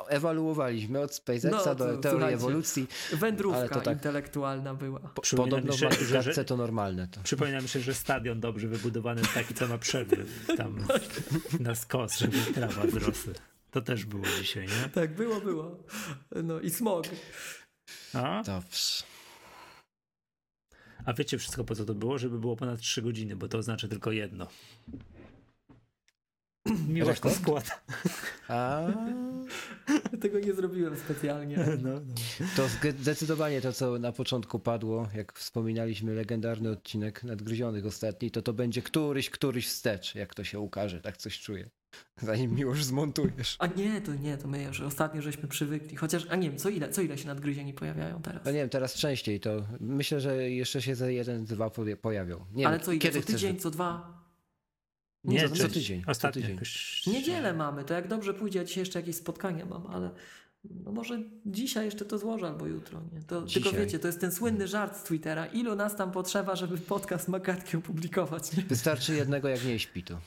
ewaluowaliśmy 0.08 1.00
od 1.00 1.14
SpaceXa 1.16 1.50
No, 1.52 1.64
to 1.64 1.76
do 1.76 1.98
teorii 1.98 2.34
ewolucji. 2.34 2.88
Wędrówka 3.14 3.60
Ale 3.60 3.70
to 3.70 3.82
tak- 3.82 3.94
intelektualna 3.98 4.74
była. 4.74 5.00
Po, 5.00 5.22
Przypominam 5.22 5.62
podobno 5.62 5.90
w 5.90 6.00
że- 6.02 6.34
że- 6.34 6.46
to 6.46 6.58
normalne. 6.58 7.08
To. 7.08 7.22
Przypominam 7.24 7.68
się, 7.68 7.80
że 7.80 7.94
stadion 7.94 8.40
dobrze 8.40 8.68
wybudowany 8.68 9.22
jest 9.22 9.34
taki, 9.34 9.54
co 9.54 9.68
ma 9.68 9.78
przerwy 9.78 10.26
tam 10.58 10.88
na 11.60 11.76
skos, 11.76 12.18
żeby 12.18 12.38
trawa 12.54 12.84
wzrosła. 12.84 13.34
To 13.72 13.82
też 13.82 14.06
było 14.06 14.24
dzisiaj, 14.42 14.68
nie? 14.68 14.90
Tak, 14.90 15.16
było, 15.16 15.42
było. 15.42 15.78
No 16.44 16.60
i 16.60 16.70
smog. 16.70 17.06
A? 18.14 18.44
Dobrze. 18.46 19.04
A 21.06 21.14
wiecie 21.14 21.38
wszystko 21.38 21.64
po 21.64 21.76
co 21.76 21.86
to 21.86 21.94
było? 21.96 22.18
Żeby 22.18 22.40
było 22.40 22.56
ponad 22.56 22.80
3 22.80 23.02
godziny, 23.02 23.36
bo 23.36 23.48
to 23.48 23.58
oznacza 23.58 23.88
tylko 23.88 24.12
jedno. 24.12 24.48
Miłość 26.88 27.22
to 27.22 27.30
składa. 27.30 27.82
A 28.48 28.88
Tego 30.22 30.40
nie 30.40 30.54
zrobiłem 30.54 30.98
specjalnie. 30.98 31.58
No, 31.84 31.92
no. 31.92 32.46
to 32.56 32.68
zdecydowanie 33.00 33.62
to, 33.62 33.74
co 33.74 34.00
na 34.00 34.12
początku 34.12 34.60
padło, 34.60 35.08
jak 35.16 35.34
wspominaliśmy 35.34 36.14
legendarny 36.14 36.70
odcinek 36.70 37.24
Nadgryzionych 37.24 37.86
ostatni, 37.86 38.32
to 38.32 38.42
to 38.42 38.54
będzie 38.54 38.82
któryś, 38.82 39.30
któryś 39.30 39.68
wstecz, 39.68 40.16
jak 40.16 40.36
to 40.36 40.44
się 40.44 40.60
ukaże, 40.60 41.02
tak 41.02 41.18
coś 41.18 41.40
czuję. 41.40 41.70
Zanim 42.22 42.56
miłość 42.56 42.86
zmontujesz. 42.86 43.56
A 43.60 43.68
nie, 43.68 44.02
to 44.02 44.16
nie, 44.16 44.38
to 44.38 44.48
my 44.48 44.64
już 44.64 44.82
ostatnio 44.82 45.22
żeśmy 45.22 45.48
przywykli. 45.48 45.98
Chociaż, 45.98 46.28
a 46.30 46.36
nie 46.36 46.50
wiem, 46.50 46.60
co 46.60 46.70
ile, 46.70 46.90
co 46.90 47.02
ile 47.02 47.18
się 47.18 47.28
nadgryzieni 47.28 47.74
pojawiają 47.74 48.22
teraz? 48.22 48.46
No 48.46 48.52
nie 48.52 48.58
wiem, 48.58 48.70
teraz 48.70 48.94
częściej 48.94 49.40
to 49.40 49.66
myślę, 49.80 50.22
że 50.22 50.50
jeszcze 50.50 50.82
się 50.82 50.96
za 50.96 51.10
jeden, 51.10 51.46
dwa 51.46 51.72
pojawią. 52.02 52.46
Nie 52.54 52.68
Ale 52.68 52.78
wiem, 52.78 52.86
co 52.86 52.92
ile, 52.92 53.02
kiedy 53.02 53.20
co 53.20 53.24
chcesz, 53.24 53.36
tydzień, 53.36 53.60
co 53.60 53.72
dwa? 53.72 54.25
Nie, 55.26 55.50
co- 55.50 55.56
co 55.56 55.62
część- 55.62 55.74
tydzień, 55.74 56.04
co 56.04 56.12
Ostatnio 56.12 56.42
tydzień. 56.42 56.56
jakoś... 56.56 57.06
Niedzielę 57.08 57.54
mamy, 57.54 57.84
to 57.84 57.94
jak 57.94 58.08
dobrze 58.08 58.34
pójdzie, 58.34 58.60
ja 58.60 58.66
dzisiaj 58.66 58.82
jeszcze 58.82 59.00
jakieś 59.00 59.16
spotkania 59.16 59.66
mam, 59.66 59.88
ale 59.88 60.10
no 60.84 60.92
może 60.92 61.20
dzisiaj 61.46 61.86
jeszcze 61.86 62.06
to 62.06 62.18
złożę 62.18 62.48
albo 62.48 62.66
jutro, 62.68 63.02
nie? 63.14 63.22
To, 63.22 63.42
tylko 63.42 63.72
wiecie, 63.72 64.00
to 64.00 64.08
jest 64.08 64.22
ten 64.22 64.32
słynny 64.32 64.68
żart 64.68 64.98
z 64.98 65.04
Twittera. 65.04 65.46
Ilu 65.46 65.76
nas 65.76 65.96
tam 65.96 66.12
potrzeba, 66.12 66.56
żeby 66.56 66.78
podcast 66.78 67.28
Magatki 67.28 67.78
opublikować, 67.78 68.58
nie? 68.58 68.64
Wystarczy 68.64 69.16
jednego, 69.16 69.48
jak 69.50 69.66
nie 69.66 69.80
śpi 69.80 70.04
to. 70.04 70.20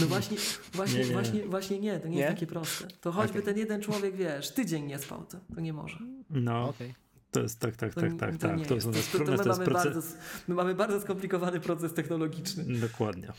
No 0.00 0.06
właśnie, 0.06 0.36
właśnie, 0.72 0.98
Nie, 0.98 1.06
nie. 1.06 1.12
właśnie, 1.12 1.46
właśnie 1.46 1.78
nie, 1.80 2.00
to 2.00 2.08
nie, 2.08 2.16
jest 2.18 2.28
Nie? 2.28 2.34
takie 2.34 2.46
proste. 2.46 2.88
To 3.00 3.12
choćby 3.12 3.30
Okej. 3.30 3.42
ten 3.42 3.58
jeden 3.58 3.80
człowiek, 3.82 4.16
wiesz, 4.16 4.50
tydzień 4.50 4.84
nie 4.86 4.98
spał, 4.98 5.24
to, 5.24 5.38
to 5.54 5.60
nie 5.60 5.72
może. 5.72 5.98
No, 6.30 6.68
Okej. 6.68 6.94
to 7.30 7.40
jest 7.40 7.60
tak, 7.60 7.76
tak, 7.76 7.94
To, 7.94 8.00
tak, 8.00 8.16
tak, 8.16 8.32
to 8.36 8.48
tak. 8.48 8.66
To, 8.66 8.74
jest. 8.74 8.86
są 8.86 8.92
To, 8.92 9.18
to, 9.18 9.24
to 9.24 9.30
my, 9.30 9.36
to 9.38 9.44
jest 9.44 9.46
mamy 9.58 9.64
proces... 9.64 9.94
bardzo, 9.94 10.08
my 10.48 10.54
mamy 10.54 10.74
bardzo 10.74 11.00
skomplikowany 11.00 11.60
proces 11.60 11.94
technologiczny. 11.94 12.64
Dokładnie. 12.80 13.32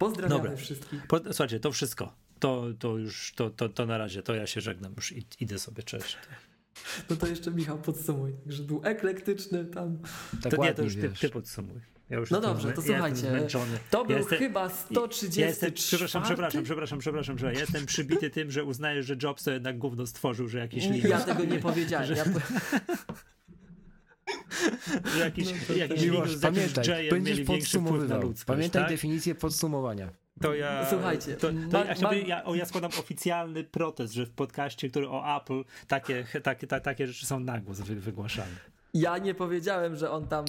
Pozdrawiamy 0.00 0.42
Dobra. 0.42 0.56
wszystkich. 0.56 1.06
Po, 1.06 1.18
słuchajcie, 1.18 1.60
to 1.60 1.72
wszystko. 1.72 2.14
To, 2.38 2.66
to 2.78 2.98
już, 2.98 3.32
to, 3.36 3.50
to, 3.50 3.68
to 3.68 3.86
na 3.86 3.98
razie, 3.98 4.22
to 4.22 4.34
ja 4.34 4.46
się 4.46 4.60
żegnam 4.60 4.92
już 4.96 5.12
i 5.12 5.26
idę 5.40 5.58
sobie, 5.58 5.82
cześć. 5.82 6.18
No 7.10 7.16
to 7.16 7.26
jeszcze 7.26 7.50
Michał 7.50 7.78
podsumuj, 7.78 8.32
że 8.46 8.62
był 8.62 8.80
eklektyczny 8.84 9.64
tam. 9.64 9.98
Tak 10.42 10.56
to 10.56 10.64
nie, 10.64 10.74
to 10.74 10.82
już 10.82 10.94
ty, 10.94 11.10
ty 11.20 11.28
podsumuj. 11.28 11.80
Ja 12.10 12.18
już 12.18 12.30
No 12.30 12.40
dobrze, 12.40 12.72
to 12.72 12.80
ja 12.80 12.86
słuchajcie. 12.86 13.48
To 13.90 14.04
był 14.04 14.12
ja 14.12 14.18
jestem, 14.18 14.38
chyba 14.38 14.62
ja 14.62 14.68
130. 14.68 15.40
jestem, 15.40 15.72
przepraszam, 15.72 16.22
przepraszam, 16.22 16.62
przepraszam, 16.64 16.98
przepraszam, 16.98 16.98
przepraszam, 16.98 17.38
że 17.38 17.52
ja 17.54 17.60
jestem 17.60 17.86
przybity 17.86 18.30
tym, 18.30 18.50
że 18.50 18.64
uznajesz, 18.64 19.06
że 19.06 19.16
Jobs 19.22 19.44
to 19.44 19.50
jednak 19.50 19.78
gówno 19.78 20.06
stworzył, 20.06 20.48
że 20.48 20.58
jakiś 20.58 20.84
Nie, 20.84 20.92
Linux, 20.92 21.10
Ja 21.10 21.20
tego 21.20 21.44
nie 21.44 21.58
powiedziałem. 21.58 22.08
Ja, 22.08 22.24
że 22.24 22.30
jakiś, 25.18 25.46
No 25.52 25.58
to 25.66 25.72
jakiś 25.72 26.02
Miłosz, 26.02 26.30
z 26.36 26.40
pamiętaj, 26.42 26.84
J-em 26.88 27.10
będziesz 27.10 27.40
podsumowywał. 27.46 28.22
ludzkość, 28.22 28.46
Pamiętaj 28.46 28.82
tak? 28.82 28.90
definicję 28.90 29.34
podsumowania. 29.34 30.08
To 30.40 30.54
ja, 30.54 30.86
Słuchajcie, 30.90 31.36
to, 31.36 31.48
to 31.70 31.78
ma- 31.78 31.84
ja, 31.84 31.94
ma- 32.02 32.14
ja, 32.14 32.44
o, 32.44 32.54
ja 32.54 32.66
składam 32.66 32.90
oficjalny 32.98 33.64
protest, 33.64 34.12
że 34.14 34.26
w 34.26 34.30
podcaście, 34.30 34.88
który 34.90 35.08
o 35.08 35.36
Apple, 35.36 35.64
takie, 35.88 36.24
takie, 36.42 36.66
ta, 36.66 36.80
takie 36.80 37.06
rzeczy 37.06 37.26
są 37.26 37.40
na 37.40 37.60
głos 37.60 37.80
wy, 37.80 37.96
wygłaszane. 37.96 38.50
ja 38.94 39.18
nie 39.18 39.34
powiedziałem, 39.34 39.96
że 39.96 40.10
on 40.10 40.28
tam 40.28 40.44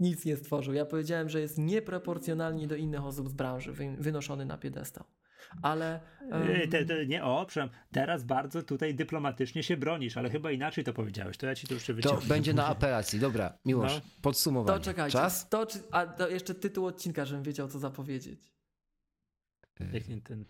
nic 0.00 0.24
nie 0.24 0.36
stworzył. 0.36 0.74
Ja 0.74 0.84
powiedziałem, 0.84 1.28
że 1.28 1.40
jest 1.40 1.58
nieproporcjonalnie 1.58 2.66
do 2.66 2.76
innych 2.76 3.04
osób 3.04 3.28
z 3.28 3.32
branży 3.32 3.72
wy, 3.72 3.96
wynoszony 3.98 4.44
na 4.44 4.58
piedestał. 4.58 5.04
Ale. 5.62 6.00
Ej, 6.32 6.68
Te, 6.68 6.84
te, 6.84 7.06
nie, 7.06 7.24
o, 7.24 7.46
przepraszam, 7.46 7.76
teraz 7.92 8.24
bardzo 8.24 8.62
tutaj 8.62 8.94
dyplomatycznie 8.94 9.62
się 9.62 9.76
bronisz, 9.76 10.16
ale 10.16 10.30
chyba 10.30 10.50
inaczej 10.50 10.84
to 10.84 10.92
powiedziałeś, 10.92 11.36
to 11.36 11.46
ja 11.46 11.54
ci 11.54 11.66
to 11.66 11.74
To 11.86 11.94
wyciągnę. 11.94 12.28
będzie 12.28 12.54
na 12.54 12.66
apelacji. 12.76 13.20
Dobra, 13.20 13.58
Miłosz, 13.64 13.94
No. 13.94 14.00
podsumowanie. 14.22 14.78
to 14.78 14.84
czekajcie. 14.84 15.12
Czas? 15.18 15.48
To, 15.48 15.66
a 15.90 16.06
to 16.06 16.28
jeszcze 16.28 16.54
tytuł 16.54 16.86
odcinka, 16.86 17.24
żebym 17.24 17.42
wiedział, 17.44 17.68
co 17.68 17.78
zapowiedzieć. 17.78 18.52
Jak 19.92 20.08
nie 20.08 20.20
ten... 20.20 20.44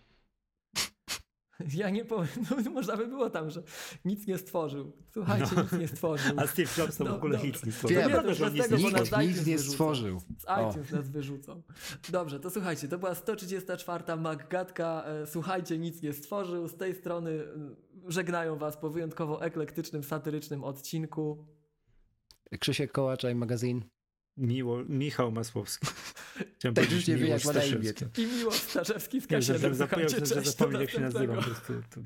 Ja 1.75 1.89
nie 1.89 2.05
powiem, 2.05 2.27
no, 2.65 2.71
można 2.71 2.97
by 2.97 3.07
było 3.07 3.29
tam, 3.29 3.49
że 3.49 3.63
nic 4.05 4.27
nie 4.27 4.37
stworzył. 4.37 4.91
Słuchajcie, 5.13 5.47
No. 5.55 5.61
nic 5.63 5.71
nie 5.71 5.87
stworzył. 5.87 6.35
A 6.39 6.47
Steve 6.47 6.69
Jobs 6.77 6.97
to 6.97 7.03
w 7.05 7.07
No, 7.07 7.15
ogóle 7.15 7.33
dobra. 7.37 7.47
nic 7.47 7.65
nie 7.65 7.71
stworzył. 7.71 7.97
Wiem. 7.97 8.05
To 8.05 8.11
prawda, 8.13 8.33
że 8.33 8.51
nic 8.51 8.63
tego, 8.63 9.21
nic 9.21 9.45
nie 9.45 9.59
stworzył. 9.59 10.19
Z 10.19 10.43
iTunes 10.69 10.91
nas 10.91 11.09
wyrzucą. 11.09 11.61
Dobrze, 12.09 12.39
to 12.39 12.49
słuchajcie, 12.49 12.87
to 12.87 12.97
była 12.97 13.15
134 13.15 14.15
Maggatka. 14.17 15.03
E, 15.05 15.27
Słuchajcie, 15.27 15.77
nic 15.77 16.01
nie 16.01 16.13
stworzył. 16.13 16.67
Z 16.67 16.75
tej 16.77 16.95
strony 16.95 17.31
mm, 17.31 17.75
żegnają 18.07 18.57
was 18.57 18.77
po 18.77 18.89
wyjątkowo 18.89 19.45
eklektycznym, 19.45 20.03
satyrycznym 20.03 20.63
odcinku. 20.63 21.45
Krzysiek 22.59 22.91
Kołaczaj, 22.91 23.35
magazyn. 23.35 23.83
Miło, 24.37 24.83
Michał 24.89 25.31
Masłowski. 25.31 25.87
Chciałem 26.59 26.75
Tak 26.75 26.91
już 26.91 27.07
nie 27.07 27.15
wie, 27.15 27.27
jak 27.27 27.45
ma 27.45 27.53
na 27.53 27.63
imię. 27.63 27.93
I 28.17 28.25
Miłosz 28.25 28.55
Starzewski 28.55 29.21
z 29.21 29.23
że, 29.23 29.27
Kasienem. 29.27 29.75
zapomniał, 29.75 30.09
że, 30.09 30.41
zapomniał 30.41 30.81
jak 30.81 30.91
się 30.91 30.99
prostu, 30.99 31.73
to... 31.89 32.01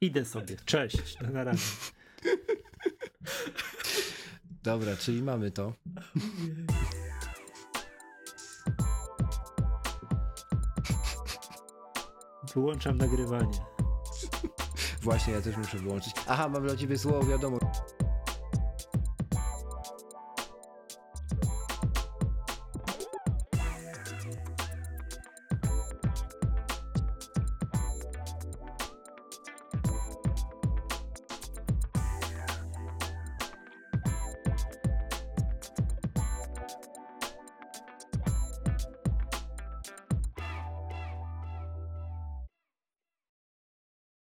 Idę 0.00 0.24
sobie. 0.24 0.56
Cześć. 0.64 1.20
Na 1.32 1.44
razie. 1.44 1.62
Dobra, 4.62 4.96
czyli 4.96 5.22
mamy 5.22 5.50
to. 5.50 5.72
Wyłączam 12.54 12.96
nagrywanie. 12.96 13.58
Właśnie, 15.02 15.32
ja 15.32 15.40
też 15.40 15.56
muszę 15.56 15.78
wyłączyć. 15.78 16.12
Aha, 16.28 16.48
mam 16.48 16.62
dla 16.62 16.76
ciebie 16.76 16.96
złą 16.96 17.22
wiadomość. 17.22 17.97